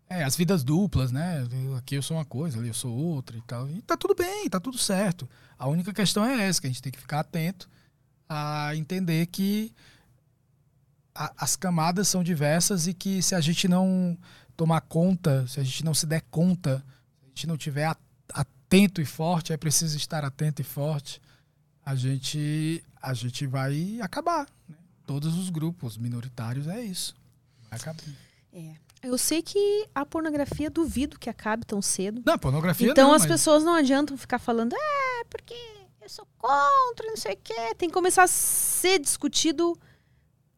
É, 0.07 0.23
as 0.23 0.35
vidas 0.35 0.63
duplas, 0.63 1.11
né? 1.11 1.43
Aqui 1.77 1.95
eu 1.95 2.01
sou 2.03 2.17
uma 2.17 2.25
coisa, 2.25 2.59
ali 2.59 2.67
eu 2.67 2.73
sou 2.73 2.95
outra 2.95 3.35
e 3.37 3.41
tal. 3.41 3.67
E 3.69 3.81
tá 3.81 3.97
tudo 3.97 4.13
bem, 4.13 4.47
tá 4.49 4.59
tudo 4.59 4.77
certo. 4.77 5.27
A 5.57 5.67
única 5.67 5.91
questão 5.93 6.23
é 6.23 6.47
essa, 6.47 6.61
que 6.61 6.67
a 6.67 6.69
gente 6.69 6.81
tem 6.81 6.91
que 6.91 6.99
ficar 6.99 7.21
atento 7.21 7.67
a 8.29 8.75
entender 8.75 9.25
que 9.27 9.73
a- 11.13 11.33
as 11.37 11.55
camadas 11.55 12.07
são 12.07 12.23
diversas 12.23 12.87
e 12.87 12.93
que 12.93 13.21
se 13.21 13.33
a 13.35 13.41
gente 13.41 13.67
não 13.67 14.17
tomar 14.55 14.81
conta, 14.81 15.47
se 15.47 15.59
a 15.59 15.63
gente 15.63 15.83
não 15.83 15.93
se 15.93 16.05
der 16.05 16.21
conta, 16.29 16.77
se 17.19 17.23
a 17.23 17.27
gente 17.29 17.47
não 17.47 17.57
tiver 17.57 17.93
atento 18.33 19.01
e 19.01 19.05
forte, 19.05 19.53
é 19.53 19.57
preciso 19.57 19.97
estar 19.97 20.23
atento 20.23 20.61
e 20.61 20.65
forte, 20.65 21.21
a 21.85 21.95
gente, 21.95 22.83
a 23.01 23.13
gente 23.13 23.45
vai 23.47 23.99
acabar. 24.01 24.47
né? 24.69 24.75
Todos 25.05 25.35
os 25.37 25.49
grupos 25.49 25.97
minoritários 25.97 26.67
é 26.67 26.81
isso. 26.81 27.15
Vai 27.69 27.79
acabar. 27.79 28.03
Eu 29.03 29.17
sei 29.17 29.41
que 29.41 29.87
a 29.93 30.05
pornografia 30.05 30.69
duvido 30.69 31.19
que 31.19 31.29
acabe 31.29 31.65
tão 31.65 31.81
cedo. 31.81 32.21
Não, 32.25 32.37
pornografia 32.37 32.89
Então 32.91 33.09
não, 33.09 33.13
as 33.15 33.21
mas- 33.23 33.31
pessoas 33.31 33.63
não 33.63 33.73
adiantam 33.75 34.17
ficar 34.17 34.39
falando, 34.39 34.73
ah, 34.75 35.25
porque 35.29 35.53
eu 36.01 36.09
sou 36.09 36.27
contra, 36.37 37.07
não 37.07 37.17
sei 37.17 37.33
o 37.33 37.37
quê. 37.43 37.75
Tem 37.77 37.89
que 37.89 37.93
começar 37.93 38.23
a 38.23 38.27
ser 38.27 38.99
discutido 38.99 39.77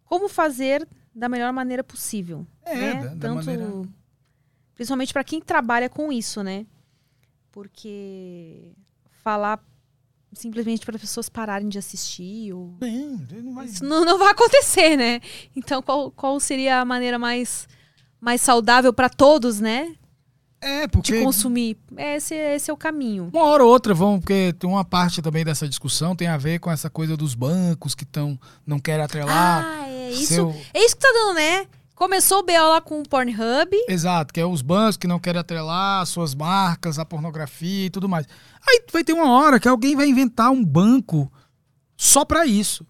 como 0.05 0.27
fazer 0.29 0.87
da 1.13 1.27
melhor 1.27 1.51
maneira 1.51 1.83
possível. 1.83 2.45
É, 2.63 2.75
né? 2.75 2.93
da, 2.95 3.07
da 3.15 3.27
Tanto, 3.29 3.45
maneira... 3.45 3.89
Principalmente 4.75 5.11
para 5.11 5.23
quem 5.23 5.41
trabalha 5.41 5.89
com 5.89 6.11
isso, 6.11 6.43
né? 6.43 6.65
Porque 7.51 8.71
falar 9.23 9.59
simplesmente 10.33 10.85
para 10.85 10.95
as 10.95 11.01
pessoas 11.01 11.29
pararem 11.29 11.67
de 11.69 11.79
assistir 11.79 12.53
ou 12.53 12.67
Bem, 12.73 13.17
não 13.41 13.55
vai... 13.55 13.65
isso 13.65 13.83
não, 13.83 14.05
não 14.05 14.17
vai 14.19 14.29
acontecer, 14.31 14.95
né? 14.95 15.19
Então, 15.55 15.81
qual, 15.81 16.11
qual 16.11 16.39
seria 16.39 16.79
a 16.81 16.85
maneira 16.85 17.17
mais, 17.17 17.67
mais 18.19 18.41
saudável 18.41 18.91
para 18.93 19.09
todos, 19.09 19.59
né? 19.59 19.93
É, 20.59 20.81
De 20.81 20.87
porque 20.87 21.21
consumir. 21.23 21.77
Esse, 21.95 22.33
esse 22.33 22.71
é 22.71 22.73
o 22.73 22.77
caminho. 22.77 23.29
uma 23.31 23.43
hora 23.43 23.63
ou 23.63 23.69
outra 23.71 23.93
vão, 23.93 24.19
porque 24.19 24.53
tem 24.57 24.67
uma 24.69 24.83
parte 24.83 25.21
também 25.21 25.45
dessa 25.45 25.67
discussão 25.69 26.15
tem 26.15 26.27
a 26.27 26.35
ver 26.37 26.59
com 26.59 26.71
essa 26.71 26.89
coisa 26.89 27.15
dos 27.15 27.35
bancos 27.35 27.93
que 27.93 28.03
estão 28.03 28.39
não 28.65 28.79
querem 28.79 29.05
atrelar. 29.05 29.63
Ah, 29.65 29.87
é 29.87 30.11
isso. 30.11 30.33
seu- 30.33 30.55
É 30.73 30.83
isso 30.83 30.95
que 30.95 31.01
tá 31.01 31.09
dando, 31.13 31.35
né? 31.35 31.67
Começou 31.93 32.39
o 32.39 32.43
BO 32.43 32.51
lá 32.53 32.81
com 32.81 33.01
o 33.01 33.07
Pornhub. 33.07 33.69
Exato, 33.87 34.33
que 34.33 34.39
é 34.39 34.45
os 34.45 34.61
bancos 34.63 34.97
que 34.97 35.07
não 35.07 35.19
querem 35.19 35.39
atrelar 35.41 36.01
as 36.01 36.09
suas 36.09 36.33
marcas, 36.35 36.97
a 36.99 37.05
pornografia 37.05 37.85
e 37.85 37.89
tudo 37.89 38.09
mais. 38.09 38.25
Aí 38.67 38.83
vai 38.91 39.03
ter 39.03 39.13
uma 39.13 39.31
hora 39.31 39.59
que 39.59 39.67
alguém 39.67 39.95
vai 39.95 40.07
inventar 40.07 40.51
um 40.51 40.63
banco 40.63 41.31
só 41.95 42.23
pra 42.25 42.45
isso. 42.47 42.85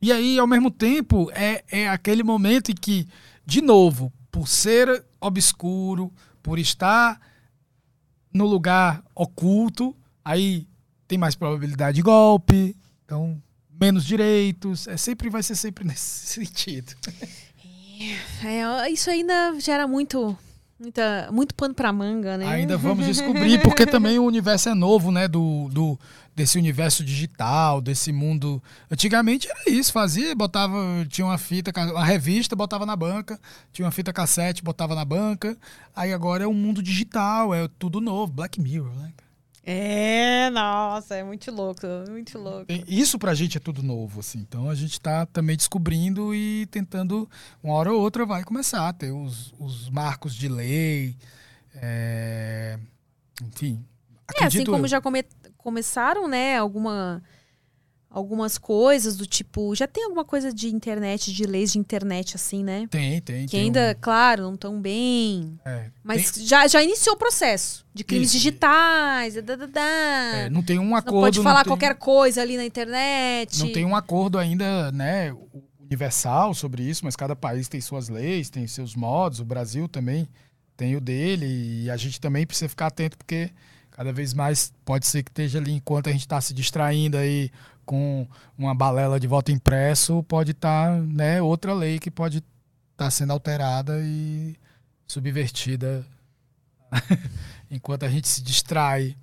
E 0.00 0.10
aí, 0.12 0.36
ao 0.38 0.46
mesmo 0.48 0.70
tempo, 0.70 1.30
é, 1.32 1.62
é 1.70 1.88
aquele 1.88 2.22
momento 2.24 2.70
em 2.72 2.74
que, 2.74 3.06
de 3.46 3.60
novo, 3.60 4.12
por 4.32 4.48
ser 4.48 5.04
obscuro, 5.20 6.10
por 6.42 6.58
estar 6.58 7.20
no 8.32 8.46
lugar 8.46 9.04
oculto, 9.14 9.94
aí 10.24 10.66
tem 11.06 11.18
mais 11.18 11.36
probabilidade 11.36 11.96
de 11.96 12.02
golpe, 12.02 12.74
então 13.04 13.40
menos 13.78 14.04
direitos, 14.04 14.88
é 14.88 14.96
sempre 14.96 15.28
vai 15.28 15.42
ser 15.42 15.54
sempre 15.54 15.84
nesse 15.86 16.26
sentido. 16.26 16.94
É, 18.42 18.90
isso 18.90 19.10
ainda 19.10 19.54
gera 19.60 19.86
muito, 19.86 20.36
muita, 20.82 21.28
muito 21.30 21.54
pano 21.54 21.72
pra 21.72 21.92
manga, 21.92 22.36
né? 22.36 22.46
Ainda 22.46 22.76
vamos 22.76 23.06
descobrir, 23.06 23.62
porque 23.62 23.86
também 23.86 24.18
o 24.18 24.24
universo 24.24 24.68
é 24.68 24.74
novo, 24.74 25.12
né? 25.12 25.28
Do, 25.28 25.68
do, 25.70 25.98
desse 26.34 26.58
universo 26.58 27.04
digital, 27.04 27.80
desse 27.80 28.12
mundo. 28.12 28.60
Antigamente 28.90 29.48
era 29.48 29.70
isso, 29.70 29.92
fazia, 29.92 30.34
botava, 30.34 30.76
tinha 31.08 31.24
uma 31.24 31.38
fita, 31.38 31.72
uma 31.90 32.04
revista, 32.04 32.56
botava 32.56 32.84
na 32.84 32.96
banca, 32.96 33.38
tinha 33.72 33.86
uma 33.86 33.92
fita 33.92 34.12
cassete, 34.12 34.62
botava 34.62 34.94
na 34.94 35.04
banca. 35.04 35.56
Aí 35.94 36.12
agora 36.12 36.44
é 36.44 36.48
um 36.48 36.54
mundo 36.54 36.82
digital, 36.82 37.54
é 37.54 37.68
tudo 37.78 38.00
novo, 38.00 38.32
Black 38.32 38.60
Mirror, 38.60 38.92
né? 38.96 39.12
É, 39.64 40.50
nossa, 40.50 41.14
é 41.14 41.22
muito 41.22 41.50
louco, 41.52 41.86
muito 42.10 42.36
louco. 42.38 42.66
Isso 42.88 43.16
pra 43.18 43.32
gente 43.32 43.56
é 43.56 43.60
tudo 43.60 43.82
novo, 43.82 44.18
assim. 44.20 44.38
Então 44.40 44.68
a 44.68 44.74
gente 44.74 45.00
tá 45.00 45.24
também 45.26 45.56
descobrindo 45.56 46.34
e 46.34 46.66
tentando, 46.66 47.28
uma 47.62 47.74
hora 47.74 47.92
ou 47.92 48.00
outra 48.00 48.26
vai 48.26 48.42
começar 48.42 48.88
a 48.88 48.92
ter 48.92 49.12
os, 49.12 49.54
os 49.60 49.88
marcos 49.88 50.34
de 50.34 50.48
lei, 50.48 51.16
é, 51.76 52.76
enfim. 53.42 53.84
É, 54.40 54.44
assim 54.44 54.64
como 54.64 54.84
eu. 54.84 54.88
já 54.88 55.00
come- 55.00 55.24
começaram, 55.58 56.26
né, 56.26 56.56
alguma, 56.56 57.22
algumas 58.12 58.58
coisas 58.58 59.16
do 59.16 59.24
tipo. 59.26 59.74
Já 59.74 59.86
tem 59.86 60.04
alguma 60.04 60.24
coisa 60.24 60.52
de 60.52 60.68
internet, 60.68 61.32
de 61.32 61.44
leis 61.44 61.72
de 61.72 61.78
internet, 61.78 62.36
assim, 62.36 62.62
né? 62.62 62.86
Tem, 62.90 63.20
tem. 63.22 63.46
Que 63.46 63.52
tem 63.52 63.60
ainda, 63.62 63.96
um- 63.96 64.00
claro, 64.00 64.42
não 64.42 64.54
estão 64.54 64.80
bem. 64.80 65.58
é, 65.64 65.86
Mas 66.04 66.30
tem- 66.30 66.44
já, 66.46 66.68
já 66.68 66.82
iniciou 66.82 67.14
o 67.16 67.18
processo 67.18 67.86
de 67.94 68.04
crimes 68.04 68.28
Isso. 68.28 68.36
digitais. 68.36 69.34
Da, 69.42 69.56
da, 69.56 69.66
da. 69.66 69.80
é, 69.80 70.50
não 70.50 70.62
tem 70.62 70.78
um 70.78 70.90
não 70.90 70.96
acordo. 70.96 71.20
pode 71.20 71.40
falar 71.42 71.64
tem- 71.64 71.70
qualquer 71.70 71.94
coisa 71.96 72.42
ali 72.42 72.56
na 72.56 72.64
internet. 72.64 73.58
Não 73.58 73.72
tem 73.72 73.84
um 73.84 73.96
acordo 73.96 74.38
ainda, 74.38 74.92
né, 74.92 75.34
universal 75.80 76.54
sobre 76.54 76.82
isso, 76.82 77.04
mas 77.04 77.16
cada 77.16 77.34
país 77.34 77.68
tem 77.68 77.80
suas 77.80 78.08
leis, 78.08 78.48
tem 78.50 78.66
seus 78.66 78.94
modos. 78.94 79.40
O 79.40 79.44
Brasil 79.44 79.88
também 79.88 80.28
tem 80.76 80.96
o 80.96 81.00
dele 81.00 81.46
e 81.84 81.90
a 81.90 81.96
gente 81.96 82.20
também 82.20 82.46
precisa 82.46 82.68
ficar 82.68 82.86
atento 82.88 83.16
porque 83.16 83.50
cada 83.90 84.12
vez 84.12 84.32
mais 84.34 84.72
pode 84.84 85.06
ser 85.06 85.22
que 85.22 85.30
esteja 85.30 85.58
ali 85.58 85.72
enquanto 85.72 86.08
a 86.08 86.12
gente 86.12 86.22
está 86.22 86.40
se 86.40 86.54
distraindo 86.54 87.16
aí 87.16 87.50
com 87.92 88.26
uma 88.56 88.74
balela 88.74 89.20
de 89.20 89.26
voto 89.26 89.52
impresso, 89.52 90.22
pode 90.22 90.52
estar, 90.52 90.98
né, 91.02 91.42
outra 91.42 91.74
lei 91.74 91.98
que 91.98 92.10
pode 92.10 92.42
estar 92.92 93.10
sendo 93.10 93.34
alterada 93.34 94.00
e 94.02 94.56
subvertida 95.06 96.02
enquanto 97.70 98.04
a 98.04 98.08
gente 98.08 98.26
se 98.26 98.42
distrai. 98.42 99.14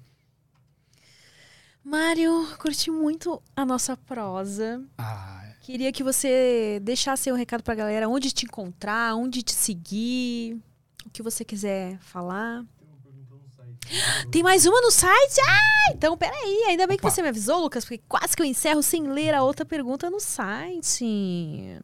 Mário, 1.84 2.48
curti 2.60 2.92
muito 2.92 3.42
a 3.56 3.66
nossa 3.66 3.98
prosa. 3.98 4.84
Ah, 5.00 5.46
Queria 5.62 5.92
que 5.92 6.04
você 6.04 6.80
deixasse 6.84 7.32
um 7.32 7.36
recado 7.36 7.64
pra 7.64 7.74
galera 7.74 8.08
onde 8.08 8.32
te 8.32 8.46
encontrar, 8.46 9.16
onde 9.16 9.42
te 9.42 9.52
seguir, 9.52 10.62
o 11.08 11.10
que 11.10 11.24
você 11.24 11.44
quiser 11.44 11.98
falar. 12.02 12.64
Tem 14.32 14.44
mais 14.44 14.66
uma 14.66 14.80
no 14.82 14.92
site? 14.92 15.42
Ah, 15.42 15.92
então 15.94 16.18
peraí, 16.18 16.66
ainda 16.68 16.86
bem 16.86 16.98
que 16.98 17.06
Opa. 17.06 17.14
você 17.14 17.22
me 17.22 17.30
avisou, 17.30 17.62
Lucas, 17.62 17.84
porque 17.84 18.02
quase 18.08 18.36
que 18.36 18.42
eu 18.42 18.46
encerro 18.46 18.84
sem 18.84 19.08
ler 19.08 19.34
a 19.34 19.44
outra 19.44 19.66
pergunta 19.66 20.10
no 20.10 20.20
site. 20.20 21.80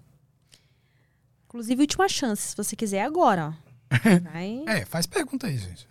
Inclusive, 1.46 1.82
última 1.82 2.08
chance, 2.08 2.50
se 2.50 2.56
você 2.56 2.76
quiser 2.76 3.04
agora. 3.04 3.58
Vai. 4.24 4.64
é, 4.68 4.86
faz 4.86 5.06
pergunta 5.06 5.48
aí, 5.48 5.58
gente. 5.58 5.88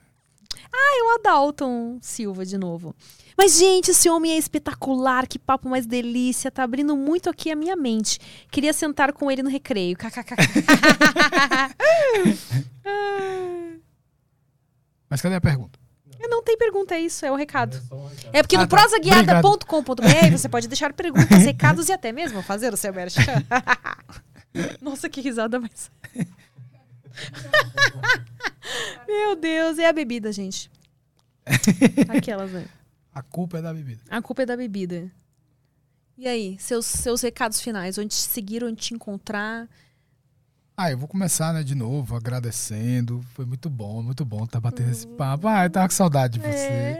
o 1.02 1.14
Adalton 1.18 1.98
Silva 2.00 2.44
de 2.44 2.58
novo. 2.58 2.94
Mas, 3.36 3.58
gente, 3.58 3.90
esse 3.90 4.08
homem 4.08 4.32
é 4.32 4.38
espetacular, 4.38 5.26
que 5.26 5.40
papo 5.40 5.68
mais 5.68 5.86
delícia, 5.86 6.52
tá 6.52 6.62
abrindo 6.62 6.96
muito 6.96 7.28
aqui 7.28 7.50
a 7.50 7.56
minha 7.56 7.74
mente. 7.74 8.20
Queria 8.50 8.72
sentar 8.72 9.12
com 9.12 9.28
ele 9.30 9.42
no 9.42 9.50
recreio. 9.50 9.96
Mas 15.10 15.20
cadê 15.20 15.34
a 15.34 15.40
pergunta? 15.40 15.83
Não 16.20 16.42
tem 16.42 16.56
pergunta, 16.56 16.94
é 16.94 17.00
isso, 17.00 17.24
é 17.24 17.30
o 17.30 17.36
recado. 17.36 17.80
É 18.32 18.42
porque 18.42 18.56
Ah, 18.56 18.60
no 18.60 18.66
tá. 18.66 18.76
prosaguiada.com.br 18.76 20.30
você 20.32 20.48
pode 20.48 20.68
deixar 20.68 20.92
perguntas, 20.92 21.38
recados 21.44 21.88
e 21.88 21.92
até 21.92 22.12
mesmo 22.12 22.42
fazer 22.42 22.72
o 22.72 22.76
seu 22.76 22.92
merchan. 22.92 23.22
Nossa, 24.80 25.08
que 25.08 25.20
risada 25.20 25.60
mais. 25.60 25.90
Meu 29.06 29.36
Deus, 29.36 29.78
é 29.78 29.86
a 29.88 29.92
bebida, 29.92 30.32
gente. 30.32 30.70
Aquelas, 32.08 32.50
né? 32.50 32.66
A 33.12 33.22
culpa 33.22 33.58
é 33.58 33.62
da 33.62 33.72
bebida. 33.72 34.00
A 34.08 34.22
culpa 34.22 34.42
é 34.42 34.46
da 34.46 34.56
bebida. 34.56 35.10
E 36.16 36.26
aí, 36.28 36.56
seus, 36.58 36.86
seus 36.86 37.20
recados 37.22 37.60
finais, 37.60 37.98
onde 37.98 38.08
te 38.08 38.14
seguir, 38.14 38.64
onde 38.64 38.80
te 38.80 38.94
encontrar. 38.94 39.68
Ah, 40.76 40.90
eu 40.90 40.98
vou 40.98 41.06
começar, 41.06 41.52
né, 41.52 41.62
de 41.62 41.74
novo, 41.74 42.16
agradecendo. 42.16 43.24
Foi 43.34 43.46
muito 43.46 43.70
bom, 43.70 44.02
muito 44.02 44.24
bom 44.24 44.42
estar 44.42 44.60
batendo 44.60 44.90
esse 44.90 45.06
papo. 45.06 45.46
Ah, 45.46 45.64
eu 45.64 45.70
tava 45.70 45.86
com 45.86 45.94
saudade 45.94 46.38
de 46.38 46.40
você. 46.40 46.98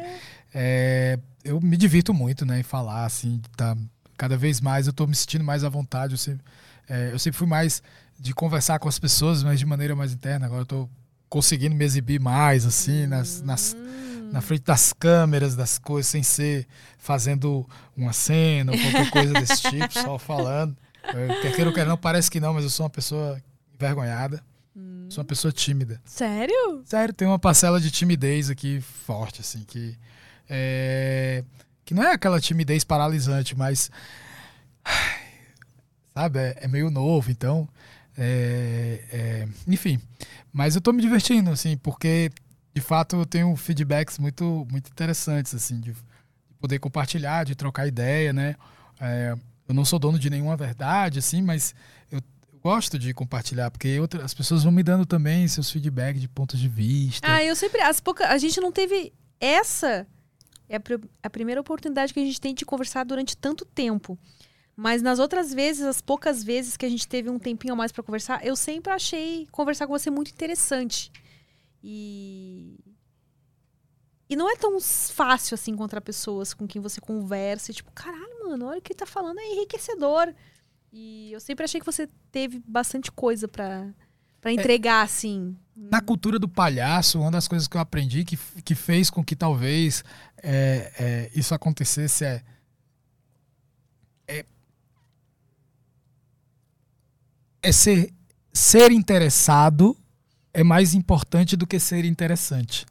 É, 0.55 1.19
eu 1.43 1.61
me 1.61 1.77
divirto 1.77 2.15
muito, 2.15 2.47
né, 2.47 2.61
em 2.61 2.63
falar, 2.63 3.05
assim, 3.05 3.43
tá, 3.57 3.77
cada 4.17 4.37
vez 4.37 4.61
mais 4.61 4.87
eu 4.87 4.93
tô 4.93 5.09
me 5.09 5.15
sentindo 5.17 5.43
mais 5.43 5.65
à 5.65 5.69
vontade. 5.69 6.15
Eu 6.15 6.19
sempre, 6.19 6.45
é, 6.89 7.11
eu 7.13 7.19
sempre 7.19 7.37
fui 7.37 7.49
mais 7.49 7.83
de 8.17 8.33
conversar 8.33 8.79
com 8.79 8.89
as 8.89 8.97
pessoas, 8.97 9.43
mas 9.43 9.59
de 9.59 9.67
maneira 9.67 9.97
mais 9.97 10.13
interna. 10.13 10.47
Agora 10.47 10.63
eu 10.63 10.67
tô 10.67 10.89
conseguindo 11.29 11.75
me 11.75 11.85
exibir 11.85 12.21
mais, 12.21 12.65
assim, 12.65 13.09
nas, 13.09 13.43
nas, 13.43 13.77
na 14.31 14.41
frente 14.41 14.63
das 14.63 14.93
câmeras, 14.93 15.57
das 15.57 15.81
coisas, 15.81 16.07
sem 16.13 16.23
ser 16.23 16.65
fazendo 16.97 17.69
uma 17.97 18.13
cena 18.13 18.71
ou 18.71 18.79
qualquer 18.79 19.11
coisa 19.11 19.33
desse 19.33 19.63
tipo, 19.63 19.93
só 19.93 20.17
falando. 20.17 20.77
Eu, 21.13 21.43
quer 21.43 21.53
queira 21.57 21.71
ou 21.71 21.75
quer 21.75 21.85
não, 21.85 21.97
parece 21.97 22.31
que 22.31 22.39
não, 22.39 22.55
mas 22.55 22.63
eu 22.63 22.71
sou 22.71 22.85
uma 22.85 22.91
pessoa 22.91 23.43
envergonhada. 23.75 24.43
Sou 25.09 25.23
uma 25.23 25.27
pessoa 25.29 25.53
tímida. 25.53 26.01
Sério? 26.05 26.83
Sério, 26.85 27.15
tem 27.15 27.29
uma 27.29 27.39
parcela 27.39 27.81
de 27.81 27.91
timidez 27.91 28.51
aqui 28.51 28.81
forte, 28.81 29.41
assim, 29.41 29.63
que. 29.65 29.97
É, 30.49 31.45
que 31.85 31.95
não 31.95 32.03
é 32.03 32.13
aquela 32.13 32.41
timidez 32.41 32.83
paralisante, 32.83 33.57
mas. 33.57 33.91
Sabe, 36.13 36.39
é, 36.39 36.59
é 36.63 36.69
meio 36.69 36.91
novo, 36.91 37.31
então. 37.31 37.69
é, 38.17 39.01
é, 39.13 39.49
enfim. 39.69 40.01
Mas 40.53 40.75
eu 40.75 40.81
tô 40.81 40.93
me 40.93 41.03
divertindo, 41.03 41.51
assim, 41.51 41.77
porque 41.77 42.31
de 42.75 42.81
fato 42.81 43.17
eu 43.17 43.27
tenho 43.27 43.55
feedbacks 43.57 44.19
muito, 44.19 44.67
muito 44.71 44.91
interessantes, 44.91 45.55
assim, 45.55 45.81
de, 45.81 45.93
de 45.93 46.55
poder 46.59 46.79
compartilhar, 46.79 47.45
de 47.45 47.55
trocar 47.55 47.87
ideia, 47.87 48.33
né? 48.33 48.57
É, 49.01 49.37
eu 49.69 49.75
não 49.75 49.85
sou 49.85 49.99
dono 49.99 50.19
de 50.19 50.31
nenhuma 50.31 50.57
verdade, 50.57 51.19
assim, 51.19 51.43
mas 51.43 51.75
eu 52.11 52.21
gosto 52.65 52.99
de 52.99 53.13
compartilhar, 53.13 53.71
porque 53.71 54.01
outra, 54.01 54.25
as 54.25 54.33
pessoas 54.33 54.65
vão 54.65 54.73
me 54.73 54.83
dando 54.83 55.05
também 55.05 55.47
seus 55.47 55.71
feedbacks 55.71 56.19
de 56.19 56.29
pontos 56.29 56.59
de 56.59 56.67
vista. 56.67 57.31
Ah, 57.31 57.45
eu 57.45 57.55
sempre. 57.55 57.83
As 57.83 58.01
pouca, 58.01 58.29
a 58.29 58.39
gente 58.39 58.59
não 58.59 58.73
teve 58.73 59.13
essa. 59.39 60.07
É 60.67 60.77
a, 60.77 60.81
a 61.23 61.29
primeira 61.29 61.61
oportunidade 61.61 62.15
que 62.15 62.21
a 62.21 62.25
gente 62.25 62.41
tem 62.41 62.55
de 62.55 62.65
conversar 62.65 63.05
durante 63.05 63.37
tanto 63.37 63.67
tempo. 63.67 64.19
Mas 64.75 65.03
nas 65.03 65.19
outras 65.19 65.53
vezes, 65.53 65.83
as 65.83 66.01
poucas 66.01 66.43
vezes 66.43 66.75
que 66.77 66.87
a 66.87 66.89
gente 66.89 67.07
teve 67.07 67.29
um 67.29 67.39
tempinho 67.39 67.75
a 67.75 67.77
mais 67.77 67.93
pra 67.93 68.03
conversar, 68.03 68.45
eu 68.45 68.57
sempre 68.57 68.91
achei 68.91 69.47
conversar 69.53 69.87
com 69.87 69.97
você 69.97 70.11
muito 70.11 70.31
interessante. 70.31 71.13
E. 71.83 72.79
E 74.27 74.35
não 74.37 74.51
é 74.51 74.57
tão 74.57 74.81
fácil 74.81 75.55
assim 75.55 75.73
encontrar 75.73 76.01
pessoas 76.01 76.55
com 76.55 76.67
quem 76.67 76.81
você 76.81 76.99
conversa 76.99 77.71
e 77.71 77.75
tipo, 77.75 77.93
caralho, 77.93 78.49
mano, 78.49 78.67
olha 78.67 78.79
o 78.79 78.83
que 78.83 78.93
ele 78.93 78.99
tá 78.99 79.05
falando, 79.05 79.39
é 79.39 79.53
enriquecedor. 79.53 80.35
E 80.97 81.33
eu 81.33 81.41
sempre 81.41 81.65
achei 81.65 81.81
que 81.81 81.87
você 81.87 82.09
teve 82.31 82.63
bastante 82.65 83.11
coisa 83.11 83.49
pra 83.49 83.93
pra 84.41 84.53
entregar, 84.53 85.03
assim. 85.03 85.57
Na 85.75 86.03
cultura 86.03 86.39
do 86.39 86.47
palhaço, 86.47 87.19
uma 87.19 87.31
das 87.31 87.49
coisas 87.49 87.67
que 87.67 87.79
eu 87.79 87.81
aprendi 87.81 88.25
que, 88.25 88.37
que 88.63 88.75
fez 88.75 89.09
com 89.09 89.25
que 89.25 89.35
talvez 89.35 90.05
é, 90.37 90.93
é, 90.99 91.31
isso 91.35 91.55
acontecesse 91.55 92.27
é, 92.27 92.43
é, 94.29 94.45
é 97.63 97.73
ser, 97.73 98.13
ser 98.53 98.93
interessado 98.93 99.97
é 100.53 100.63
mais 100.63 100.93
importante 100.93 101.57
do 101.57 101.67
que 101.67 101.81
ser 101.81 102.05
interessante. 102.05 102.85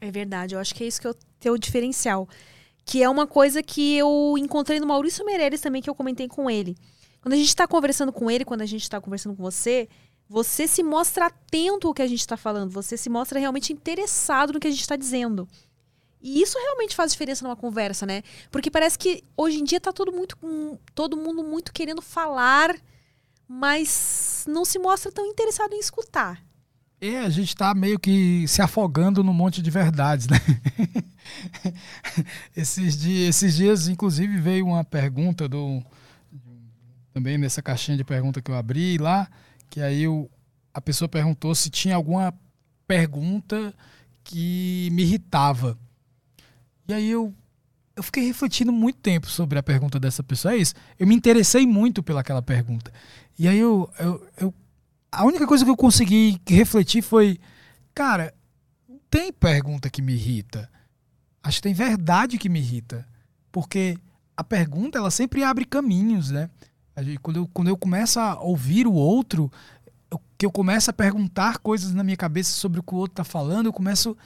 É 0.00 0.10
verdade, 0.10 0.56
eu 0.56 0.60
acho 0.60 0.74
que 0.74 0.82
é 0.82 0.88
isso 0.88 1.00
que 1.00 1.06
é 1.06 1.10
o 1.10 1.16
teu 1.38 1.56
diferencial. 1.56 2.28
Que 2.84 3.02
é 3.02 3.08
uma 3.08 3.26
coisa 3.26 3.62
que 3.62 3.96
eu 3.96 4.34
encontrei 4.38 4.80
no 4.80 4.86
Maurício 4.86 5.24
Meirelles 5.24 5.60
também, 5.60 5.80
que 5.82 5.90
eu 5.90 5.94
comentei 5.94 6.26
com 6.28 6.50
ele. 6.50 6.76
Quando 7.22 7.34
a 7.34 7.36
gente 7.36 7.54
tá 7.54 7.68
conversando 7.68 8.12
com 8.12 8.30
ele, 8.30 8.44
quando 8.44 8.62
a 8.62 8.66
gente 8.66 8.88
tá 8.88 9.00
conversando 9.00 9.36
com 9.36 9.42
você, 9.42 9.88
Você 10.30 10.68
se 10.68 10.84
mostra 10.84 11.26
atento 11.26 11.88
ao 11.88 11.92
que 11.92 12.02
a 12.02 12.06
gente 12.06 12.20
está 12.20 12.36
falando, 12.36 12.70
você 12.70 12.96
se 12.96 13.10
mostra 13.10 13.40
realmente 13.40 13.72
interessado 13.72 14.52
no 14.52 14.60
que 14.60 14.68
a 14.68 14.70
gente 14.70 14.80
está 14.80 14.94
dizendo. 14.94 15.48
E 16.22 16.40
isso 16.40 16.56
realmente 16.56 16.94
faz 16.94 17.10
diferença 17.10 17.42
numa 17.42 17.56
conversa, 17.56 18.06
né? 18.06 18.22
Porque 18.48 18.70
parece 18.70 18.96
que 18.96 19.24
hoje 19.36 19.58
em 19.58 19.64
dia 19.64 19.80
tá 19.80 19.92
todo, 19.92 20.12
muito, 20.12 20.38
todo 20.94 21.16
mundo 21.16 21.42
muito 21.42 21.72
querendo 21.72 22.00
falar, 22.00 22.76
mas 23.48 24.44
não 24.46 24.64
se 24.64 24.78
mostra 24.78 25.10
tão 25.10 25.26
interessado 25.26 25.72
em 25.72 25.80
escutar. 25.80 26.40
É, 27.00 27.20
a 27.20 27.30
gente 27.30 27.56
tá 27.56 27.72
meio 27.74 27.98
que 27.98 28.46
se 28.46 28.60
afogando 28.60 29.24
num 29.24 29.32
monte 29.32 29.62
de 29.62 29.70
verdades, 29.70 30.28
né? 30.28 30.36
esses, 32.54 32.94
dias, 32.98 33.28
esses 33.36 33.56
dias, 33.56 33.88
inclusive, 33.88 34.38
veio 34.38 34.66
uma 34.66 34.84
pergunta 34.84 35.48
do. 35.48 35.82
Também 37.14 37.38
nessa 37.38 37.62
caixinha 37.62 37.96
de 37.96 38.04
pergunta 38.04 38.42
que 38.42 38.50
eu 38.50 38.54
abri 38.54 38.98
lá, 38.98 39.28
que 39.70 39.80
aí 39.80 40.06
o, 40.06 40.28
a 40.74 40.80
pessoa 40.80 41.08
perguntou 41.08 41.54
se 41.54 41.70
tinha 41.70 41.96
alguma 41.96 42.34
pergunta 42.86 43.74
que 44.22 44.88
me 44.92 45.02
irritava. 45.02 45.78
E 46.86 46.92
aí 46.92 47.10
eu, 47.10 47.34
eu 47.96 48.02
fiquei 48.02 48.26
refletindo 48.26 48.70
muito 48.70 48.98
tempo 48.98 49.28
sobre 49.28 49.58
a 49.58 49.62
pergunta 49.62 49.98
dessa 49.98 50.22
pessoa. 50.22 50.54
É 50.54 50.58
isso. 50.58 50.74
Eu 50.98 51.06
me 51.06 51.14
interessei 51.14 51.66
muito 51.66 52.02
pelaquela 52.02 52.42
pergunta. 52.42 52.92
E 53.38 53.48
aí 53.48 53.58
eu, 53.58 53.90
eu, 53.98 54.26
eu 54.36 54.54
a 55.12 55.24
única 55.24 55.46
coisa 55.46 55.64
que 55.64 55.70
eu 55.70 55.76
consegui 55.76 56.40
refletir 56.48 57.02
foi, 57.02 57.38
cara, 57.94 58.32
tem 59.10 59.32
pergunta 59.32 59.90
que 59.90 60.00
me 60.02 60.12
irrita. 60.14 60.70
Acho 61.42 61.58
que 61.58 61.62
tem 61.62 61.74
verdade 61.74 62.38
que 62.38 62.48
me 62.48 62.60
irrita. 62.60 63.06
Porque 63.50 63.98
a 64.36 64.44
pergunta, 64.44 64.98
ela 64.98 65.10
sempre 65.10 65.42
abre 65.42 65.64
caminhos, 65.64 66.30
né? 66.30 66.48
Quando 67.22 67.38
eu, 67.38 67.48
quando 67.52 67.68
eu 67.68 67.76
começo 67.76 68.20
a 68.20 68.38
ouvir 68.40 68.86
o 68.86 68.92
outro, 68.92 69.50
eu- 70.10 70.20
que 70.36 70.44
eu 70.44 70.50
começo 70.50 70.90
a 70.90 70.92
perguntar 70.92 71.58
coisas 71.58 71.92
na 71.94 72.04
minha 72.04 72.16
cabeça 72.16 72.52
sobre 72.52 72.78
o 72.78 72.82
que 72.82 72.94
o 72.94 72.98
outro 72.98 73.16
tá 73.16 73.24
falando, 73.24 73.66
eu 73.66 73.72
começo 73.72 74.16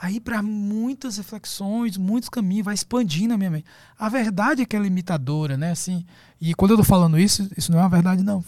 a 0.00 0.10
ir 0.10 0.20
para 0.20 0.42
muitas 0.42 1.16
reflexões, 1.16 1.96
muitos 1.96 2.28
caminhos, 2.28 2.64
vai 2.64 2.74
expandindo 2.74 3.32
a 3.34 3.38
minha 3.38 3.50
mente. 3.50 3.66
A 3.96 4.08
verdade 4.08 4.62
é 4.62 4.66
que 4.66 4.76
é 4.76 4.80
limitadora, 4.80 5.56
né? 5.56 5.70
Assim, 5.70 6.04
e 6.40 6.54
quando 6.54 6.72
eu 6.72 6.76
tô 6.76 6.84
falando 6.84 7.18
isso, 7.18 7.48
isso 7.56 7.70
não 7.70 7.78
é 7.78 7.82
uma 7.82 7.88
verdade, 7.88 8.22
não. 8.22 8.42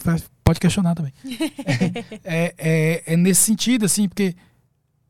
Pode 0.47 0.61
questionar 0.61 0.95
também. 0.95 1.13
é, 2.23 2.55
é, 2.57 3.03
é 3.05 3.17
nesse 3.17 3.43
sentido, 3.43 3.85
assim, 3.85 4.09
porque 4.09 4.37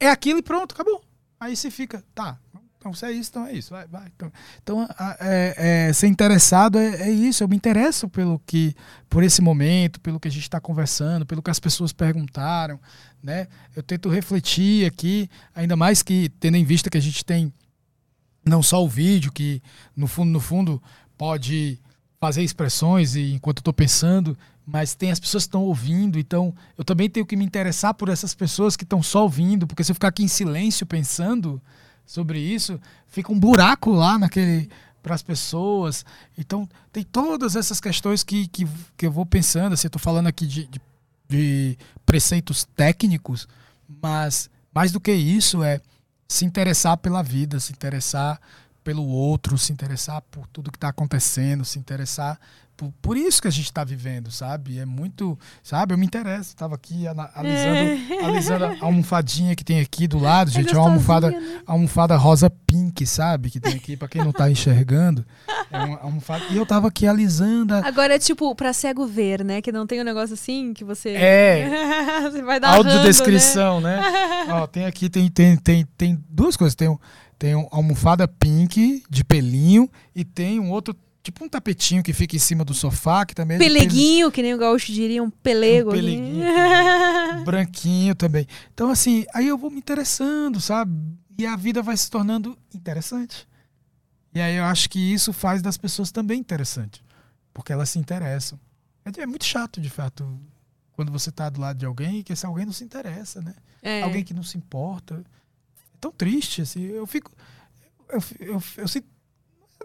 é 0.01 0.09
aquilo 0.09 0.39
e 0.39 0.43
pronto, 0.43 0.73
acabou. 0.75 1.03
Aí 1.39 1.55
você 1.55 1.71
fica, 1.71 2.03
tá, 2.15 2.39
então 2.79 2.95
se 2.95 3.05
é 3.05 3.13
isso, 3.13 3.31
então 3.31 3.47
é 3.47 3.53
isso, 3.53 3.71
vai, 3.71 3.87
vai. 3.87 4.07
Então, 4.17 4.33
então 4.63 4.89
é, 5.21 5.89
é, 5.89 5.93
ser 5.93 6.07
interessado 6.07 6.79
é, 6.79 7.03
é 7.03 7.11
isso, 7.11 7.45
eu 7.45 7.49
me 7.49 7.55
interesso 7.55 8.09
pelo 8.09 8.41
que, 8.47 8.75
por 9.11 9.23
esse 9.23 9.43
momento, 9.43 10.01
pelo 10.01 10.19
que 10.19 10.27
a 10.27 10.31
gente 10.31 10.45
está 10.45 10.59
conversando, 10.59 11.27
pelo 11.27 11.43
que 11.43 11.51
as 11.51 11.61
pessoas 11.61 11.93
perguntaram, 11.93 12.81
né? 13.23 13.47
Eu 13.75 13.83
tento 13.83 14.09
refletir 14.09 14.87
aqui, 14.87 15.29
ainda 15.55 15.77
mais 15.77 16.03
que 16.03 16.31
tendo 16.41 16.57
em 16.57 16.65
vista 16.65 16.89
que 16.89 16.97
a 16.97 17.03
gente 17.03 17.23
tem 17.23 17.53
não 18.43 18.63
só 18.63 18.83
o 18.83 18.89
vídeo, 18.89 19.31
que 19.31 19.63
no 19.95 20.07
fundo, 20.07 20.31
no 20.31 20.41
fundo, 20.41 20.83
pode 21.19 21.79
fazer 22.19 22.43
expressões 22.43 23.17
e 23.17 23.35
enquanto 23.35 23.59
eu 23.59 23.61
estou 23.61 23.75
pensando, 23.75 24.39
mas 24.67 24.95
tem 24.95 25.13
as 25.13 25.21
pessoas 25.21 25.45
que 25.45 25.49
estão 25.49 25.63
ouvindo, 25.63 26.19
então 26.19 26.53
eu 26.77 26.85
também 26.85 27.09
tenho 27.09 27.25
que 27.25 27.37
me 27.37 27.45
interessar 27.45 27.95
por 27.95 28.09
essas 28.09 28.35
pessoas 28.35 28.77
que 28.77 28.83
estão 28.83 29.01
só 29.01 29.23
ouvindo, 29.23 29.67
porque 29.67 29.85
se 29.85 29.93
eu 29.93 29.95
ficar 29.95 30.09
aqui 30.09 30.25
em 30.25 30.29
silêncio 30.29 30.85
pensando 30.85 31.63
sobre 32.05 32.41
isso, 32.41 32.81
fica 33.07 33.33
um 33.33 33.39
buraco 33.39 33.93
lá 33.93 34.19
naquele 34.19 34.69
para 35.07 35.15
as 35.15 35.23
pessoas. 35.23 36.05
Então 36.37 36.69
tem 36.93 37.05
todas 37.05 37.55
essas 37.55 37.81
questões 37.81 38.25
que, 38.25 38.49
que, 38.49 38.67
que 38.97 39.07
eu 39.07 39.13
vou 39.13 39.25
pensando, 39.25 39.73
assim, 39.73 39.87
eu 39.87 39.89
estou 39.89 40.01
falando 40.01 40.27
aqui 40.27 40.45
de, 40.45 40.67
de, 40.67 40.81
de 41.29 41.79
preceitos 42.05 42.65
técnicos, 42.65 43.47
mas 44.03 44.51
mais 44.75 44.91
do 44.91 45.01
que 45.01 45.13
isso 45.13 45.63
é 45.63 45.81
se 46.27 46.45
interessar 46.45 46.97
pela 46.97 47.23
vida, 47.23 47.61
se 47.61 47.73
interessar 47.73 48.41
pelo 48.83 49.07
outro, 49.07 49.57
se 49.57 49.73
interessar 49.73 50.21
por 50.23 50.47
tudo 50.49 50.73
que 50.73 50.77
está 50.77 50.89
acontecendo, 50.89 51.65
se 51.65 51.79
interessar 51.79 52.39
por, 52.77 52.93
por 53.01 53.17
isso 53.17 53.41
que 53.41 53.49
a 53.49 53.51
gente 53.51 53.65
está 53.65 53.83
vivendo, 53.85 54.31
sabe? 54.31 54.79
É 54.79 54.85
muito, 54.85 55.39
sabe? 55.63 55.95
Eu 55.95 55.99
me 55.99 56.05
interesso. 56.05 56.51
Estava 56.51 56.75
aqui 56.75 57.07
ana- 57.07 57.31
alisando, 57.35 58.25
alisando 58.27 58.65
a 58.67 58.77
almofadinha 58.85 59.57
que 59.57 59.65
tem 59.65 59.81
aqui 59.81 60.07
do 60.07 60.19
lado, 60.19 60.51
gente. 60.51 60.75
É 60.75 60.79
uma 60.79 60.89
almofada, 60.91 61.31
né? 61.31 61.61
a 61.67 61.73
almofada 61.73 62.17
rosa 62.17 62.51
pink, 62.51 63.07
sabe? 63.07 63.51
Que 63.51 63.59
tem 63.61 63.75
aqui, 63.75 63.97
para 63.97 64.09
quem 64.09 64.23
não 64.23 64.33
tá 64.33 64.51
enxergando. 64.51 65.25
É 65.71 65.79
uma 65.79 65.99
almofada. 66.01 66.45
E 66.51 66.57
eu 66.57 66.67
tava 66.67 66.89
aqui 66.89 67.07
alisando. 67.07 67.75
a- 67.75 67.87
Agora 67.87 68.15
é 68.15 68.19
tipo 68.19 68.55
pra 68.55 68.73
cego 68.73 69.07
ver, 69.07 69.43
né? 69.45 69.63
Que 69.63 69.73
não 69.73 69.87
tem 69.87 70.01
um 70.01 70.05
negócio 70.05 70.35
assim 70.35 70.75
que 70.75 70.85
você. 70.85 71.11
É, 71.11 71.69
você 72.31 72.43
vai 72.43 72.61
dar 72.61 72.73
né? 72.73 72.77
audiodescrição, 72.77 73.81
né? 73.81 74.01
Ó, 74.51 74.67
tem 74.67 74.85
aqui, 74.85 75.09
tem, 75.09 75.29
tem, 75.31 75.57
tem, 75.57 75.87
tem 75.97 76.25
duas 76.29 76.57
coisas. 76.57 76.75
Tem, 76.75 76.89
um, 76.89 76.99
tem 77.39 77.55
uma 77.55 77.69
almofada 77.71 78.27
pink 78.29 79.03
de 79.09 79.25
pelinho 79.25 79.91
e 80.15 80.25
tem 80.25 80.61
um 80.61 80.71
outro, 80.71 80.95
tipo 81.27 81.45
um 81.45 81.49
tapetinho 81.49 82.05
que 82.05 82.13
fica 82.13 82.37
em 82.37 82.39
cima 82.39 82.65
do 82.65 82.73
sofá, 82.73 83.27
que 83.27 83.35
também 83.35 83.57
é 83.57 83.59
Peleguinho, 83.59 84.31
que 84.31 84.43
nem 84.43 84.55
o 84.55 84.59
gaúcho 84.59 84.93
diria, 84.93 85.21
um 85.23 85.31
pelego. 85.31 85.91
Um 85.91 85.95
peleguinho, 85.95 86.45
branquinho 87.45 88.15
também. 88.15 88.47
Então, 88.73 88.91
assim, 88.91 89.27
aí 89.35 89.49
eu 89.49 89.59
vou 89.59 89.69
me 89.69 89.79
interessando, 89.79 90.61
sabe? 90.61 90.93
E 91.37 91.45
a 91.45 91.57
vida 91.57 91.83
vai 91.83 91.97
se 91.97 92.09
tornando 92.09 92.57
interessante. 92.73 93.47
E 94.33 94.41
aí 94.41 94.55
eu 94.55 94.65
acho 94.65 94.89
que 94.89 95.01
isso 95.01 95.33
faz 95.33 95.61
das 95.61 95.77
pessoas 95.77 96.13
também 96.13 96.39
interessante. 96.39 97.05
Porque 97.53 97.73
elas 97.73 97.91
se 97.91 97.99
interessam. 97.99 98.59
É, 99.05 99.23
é 99.23 99.27
muito 99.27 99.45
chato, 99.45 99.81
de 99.81 99.91
fato, 99.91 100.39
quando 100.93 101.11
você 101.11 101.33
tá 101.33 101.51
do 101.51 101.61
lado 101.61 101.79
de 101.79 101.87
alguém 101.87 102.21
e 102.21 102.23
que 102.23 102.33
esse 102.33 102.47
alguém 102.47 102.65
não 102.65 102.73
se 102.73 102.85
interessa, 102.85 103.43
né? 103.43 103.55
É. 103.83 104.03
Alguém 104.03 104.23
que 104.23 104.33
não 104.33 104.45
se 104.45 104.57
importa. 104.57 105.25
É 105.93 105.99
tão 106.01 106.13
triste, 106.13 106.63
assim. 106.63 106.83
Eu 106.83 107.07
fico. 107.07 107.33
Eu, 108.09 108.21
eu, 108.39 108.47
eu, 108.47 108.63
eu 108.77 108.89
sinto. 108.89 109.16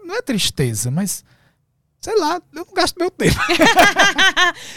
Não 0.04 0.16
é 0.16 0.22
tristeza, 0.22 0.90
mas. 0.90 1.24
Sei 2.00 2.18
lá, 2.18 2.42
eu 2.52 2.66
não 2.66 2.74
gasto 2.74 2.96
meu 2.98 3.10
tempo. 3.10 3.38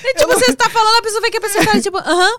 E, 0.03 0.13
tipo, 0.13 0.27
você 0.33 0.51
está 0.51 0.69
falando, 0.69 0.99
a 0.99 1.01
pessoa 1.01 1.21
vem 1.21 1.31
que 1.31 1.37
a 1.37 1.41
pessoa 1.41 1.65
tá 1.65 1.81
tipo, 1.81 1.97
aham. 1.97 2.37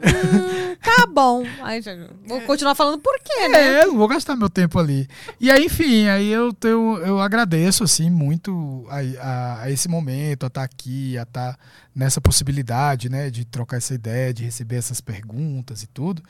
hum, 0.00 0.76
tá 0.82 1.06
bom. 1.06 1.42
Aí 1.62 1.82
vou 2.26 2.40
continuar 2.42 2.74
falando 2.74 3.00
por 3.00 3.18
quê, 3.20 3.48
né? 3.48 3.80
É, 3.82 3.86
não 3.86 3.96
vou 3.98 4.06
gastar 4.08 4.36
meu 4.36 4.48
tempo 4.48 4.78
ali. 4.78 5.08
E 5.40 5.50
aí, 5.50 5.64
enfim, 5.66 6.06
aí 6.08 6.28
eu 6.28 6.52
tenho, 6.52 6.96
eu 6.98 7.20
agradeço 7.20 7.82
assim 7.84 8.08
muito 8.08 8.86
a, 8.88 8.98
a- 9.20 9.62
a 9.62 9.70
esse 9.70 9.88
momento, 9.88 10.44
a 10.44 10.46
estar 10.46 10.62
aqui, 10.62 11.18
a 11.18 11.22
estar 11.22 11.58
nessa 11.94 12.20
possibilidade, 12.20 13.08
né, 13.10 13.30
de 13.30 13.44
trocar 13.44 13.76
essa 13.78 13.94
ideia, 13.94 14.32
de 14.32 14.44
receber 14.44 14.76
essas 14.76 15.00
perguntas 15.00 15.82
e 15.82 15.86
tudo. 15.88 16.22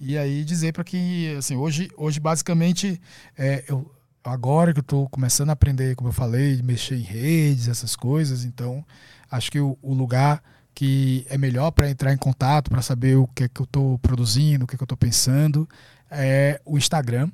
E 0.00 0.18
aí 0.18 0.44
dizer 0.44 0.72
para 0.72 0.82
que, 0.84 1.34
assim, 1.38 1.56
hoje, 1.56 1.88
hoje 1.96 2.18
basicamente, 2.20 3.00
é, 3.38 3.64
eu 3.68 3.88
agora 4.24 4.72
que 4.72 4.80
eu 4.80 4.82
estou 4.82 5.08
começando 5.08 5.50
a 5.50 5.52
aprender, 5.52 5.94
como 5.94 6.08
eu 6.08 6.12
falei, 6.12 6.62
mexer 6.62 6.96
em 6.96 7.02
redes, 7.02 7.68
essas 7.68 7.94
coisas, 7.94 8.44
então 8.44 8.84
acho 9.30 9.50
que 9.50 9.60
o, 9.60 9.76
o 9.82 9.92
lugar 9.92 10.42
que 10.74 11.24
é 11.28 11.38
melhor 11.38 11.70
para 11.70 11.88
entrar 11.88 12.12
em 12.12 12.16
contato, 12.16 12.70
para 12.70 12.82
saber 12.82 13.16
o 13.16 13.28
que 13.28 13.44
é 13.44 13.48
que 13.48 13.60
eu 13.60 13.64
estou 13.64 13.98
produzindo, 13.98 14.64
o 14.64 14.66
que 14.66 14.74
é 14.74 14.78
que 14.78 14.82
eu 14.82 14.86
estou 14.86 14.98
pensando, 14.98 15.68
é 16.10 16.60
o 16.64 16.76
Instagram, 16.76 17.30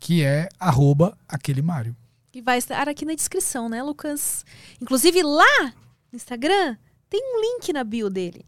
que 0.00 0.24
é 0.24 0.48
arroba 0.58 1.16
aquele 1.28 1.62
Mário. 1.62 1.94
E 2.34 2.40
vai 2.40 2.58
estar 2.58 2.88
aqui 2.88 3.04
na 3.04 3.14
descrição, 3.14 3.68
né, 3.68 3.82
Lucas? 3.82 4.44
Inclusive 4.80 5.22
lá 5.22 5.72
no 6.10 6.16
Instagram 6.16 6.76
tem 7.08 7.20
um 7.22 7.40
link 7.40 7.72
na 7.72 7.84
bio 7.84 8.08
dele. 8.08 8.44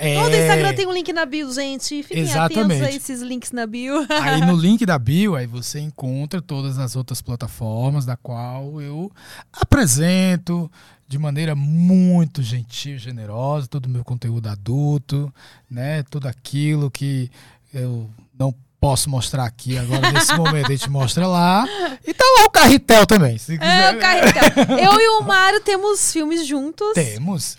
É, 0.00 0.14
Todo 0.14 0.32
Instagram 0.32 0.74
tem 0.74 0.86
um 0.86 0.92
link 0.92 1.12
na 1.12 1.26
bio, 1.26 1.52
gente. 1.52 2.04
Fiquem 2.04 2.22
atentos 2.22 2.36
Exatamente. 2.36 2.84
a 2.84 2.90
esses 2.92 3.20
links 3.20 3.50
na 3.50 3.66
bio. 3.66 4.06
Aí 4.22 4.40
no 4.40 4.56
link 4.56 4.86
da 4.86 4.96
bio, 4.96 5.34
aí 5.34 5.46
você 5.46 5.80
encontra 5.80 6.40
todas 6.40 6.78
as 6.78 6.94
outras 6.94 7.20
plataformas 7.20 8.06
da 8.06 8.16
qual 8.16 8.80
eu 8.80 9.10
apresento 9.52 10.70
de 11.08 11.18
maneira 11.18 11.56
muito 11.56 12.42
gentil, 12.42 12.96
generosa, 12.96 13.66
todo 13.66 13.86
o 13.86 13.88
meu 13.88 14.04
conteúdo 14.04 14.46
adulto, 14.48 15.34
né? 15.68 16.04
Tudo 16.04 16.28
aquilo 16.28 16.90
que 16.90 17.28
eu 17.74 18.08
não 18.38 18.54
posso 18.80 19.10
mostrar 19.10 19.46
aqui 19.46 19.76
agora 19.76 20.12
nesse 20.12 20.32
momento, 20.38 20.66
a 20.66 20.76
gente 20.76 20.90
mostra 20.90 21.26
lá. 21.26 21.66
E 22.06 22.14
tá 22.14 22.24
lá 22.38 22.44
o 22.44 22.50
Carretel 22.50 23.04
também. 23.04 23.36
É, 23.60 23.90
o 23.90 23.98
Carretel. 23.98 24.76
Eu 24.78 25.00
e 25.00 25.08
o 25.18 25.22
Mário 25.22 25.60
temos 25.60 26.12
filmes 26.12 26.46
juntos. 26.46 26.92
Temos. 26.94 27.58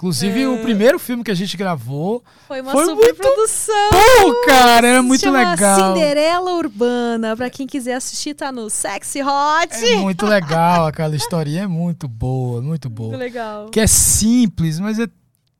Inclusive, 0.00 0.42
É. 0.42 0.48
o 0.48 0.58
primeiro 0.62 0.96
filme 0.96 1.24
que 1.24 1.30
a 1.32 1.34
gente 1.34 1.56
gravou. 1.56 2.22
Foi 2.46 2.60
uma 2.60 2.70
Foi 2.70 2.84
super 2.86 3.14
produção. 3.16 3.90
Pô, 4.22 4.46
cara, 4.46 4.86
era 4.86 5.02
muito 5.02 5.22
Chama 5.22 5.50
legal. 5.50 5.92
Cinderela 5.94 6.52
Urbana. 6.52 7.36
Pra 7.36 7.50
quem 7.50 7.66
quiser 7.66 7.94
assistir, 7.94 8.32
tá 8.34 8.52
no 8.52 8.70
Sexy 8.70 9.20
Hot. 9.20 9.74
É 9.84 9.96
muito 9.96 10.24
legal, 10.24 10.86
aquela 10.86 11.16
historinha 11.16 11.64
é 11.64 11.66
muito 11.66 12.06
boa, 12.06 12.62
muito 12.62 12.88
boa. 12.88 13.08
Muito 13.08 13.20
legal. 13.20 13.70
Que 13.70 13.80
é 13.80 13.88
simples, 13.88 14.78
mas 14.78 15.00
é 15.00 15.08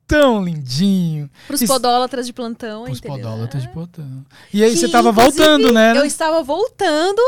tão 0.07 0.41
lindinho. 0.41 1.29
Pros 1.45 1.61
Isso- 1.61 1.73
podólatras 1.73 2.25
de 2.25 2.31
plantão, 2.31 2.83
Os 2.83 2.97
entendeu? 2.99 3.17
podólatras 3.17 3.61
de 3.63 3.69
botão. 3.69 4.25
E 4.53 4.63
aí 4.63 4.71
Que, 4.71 4.77
você 4.77 4.87
tava 4.87 5.11
voltando, 5.11 5.73
né? 5.73 5.97
Eu 5.97 6.05
estava 6.05 6.41
voltando. 6.41 7.21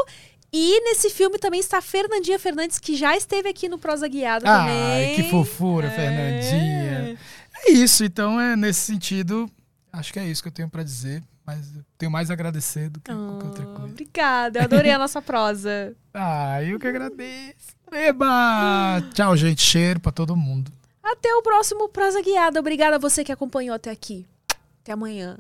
E 0.54 0.82
nesse 0.82 1.10
filme 1.10 1.38
também 1.40 1.60
está 1.62 1.78
a 1.78 1.82
Fernandinha 1.82 2.38
Fernandes, 2.38 2.78
que 2.78 2.96
já 2.96 3.16
esteve 3.16 3.48
aqui 3.48 3.70
no 3.70 3.78
Prosa 3.78 4.08
Guiada 4.08 4.46
Ai, 4.50 4.60
também. 4.60 5.16
que 5.16 5.24
fofura, 5.30 5.88
É. 5.88 5.92
Fernandinha. 5.92 7.18
É 7.66 7.72
isso, 7.72 8.04
então 8.04 8.40
é 8.40 8.56
nesse 8.56 8.82
sentido. 8.82 9.50
Acho 9.94 10.12
que 10.12 10.20
é 10.20 10.26
isso 10.26 10.42
que 10.42 10.48
eu 10.50 10.54
tenho 10.54 10.70
pra 10.70 10.84
dizer, 10.84 11.22
mas 11.46 11.74
eu 11.76 11.84
tenho 11.98 12.12
mais 12.12 12.30
a 12.30 12.34
agradecer 12.34 12.90
do 12.90 13.00
que 13.00 13.12
qualquer 13.14 13.46
outra 13.48 13.64
Ah, 13.64 13.68
coisa. 13.68 13.92
obrigada, 13.92 14.60
eu 14.60 14.64
adorei 14.64 14.92
a 14.92 14.98
nossa 14.98 15.22
prosa. 15.22 15.96
Ah, 16.14 16.62
eu 16.62 16.78
que 16.78 16.88
agradeço. 16.88 17.72
Eba! 17.90 19.02
Tchau, 19.14 19.36
gente. 19.38 19.62
Cheiro 19.62 20.00
pra 20.02 20.12
todo 20.12 20.36
mundo. 20.36 20.70
Até 21.02 21.34
o 21.36 21.42
próximo 21.42 21.88
Prosa 21.88 22.22
Guiada. 22.22 22.60
Obrigada 22.60 22.98
a 22.98 23.00
você 23.00 23.24
que 23.24 23.32
acompanhou 23.32 23.74
até 23.76 23.90
aqui. 23.90 24.26
Até 24.82 24.92
amanhã. 24.92 25.38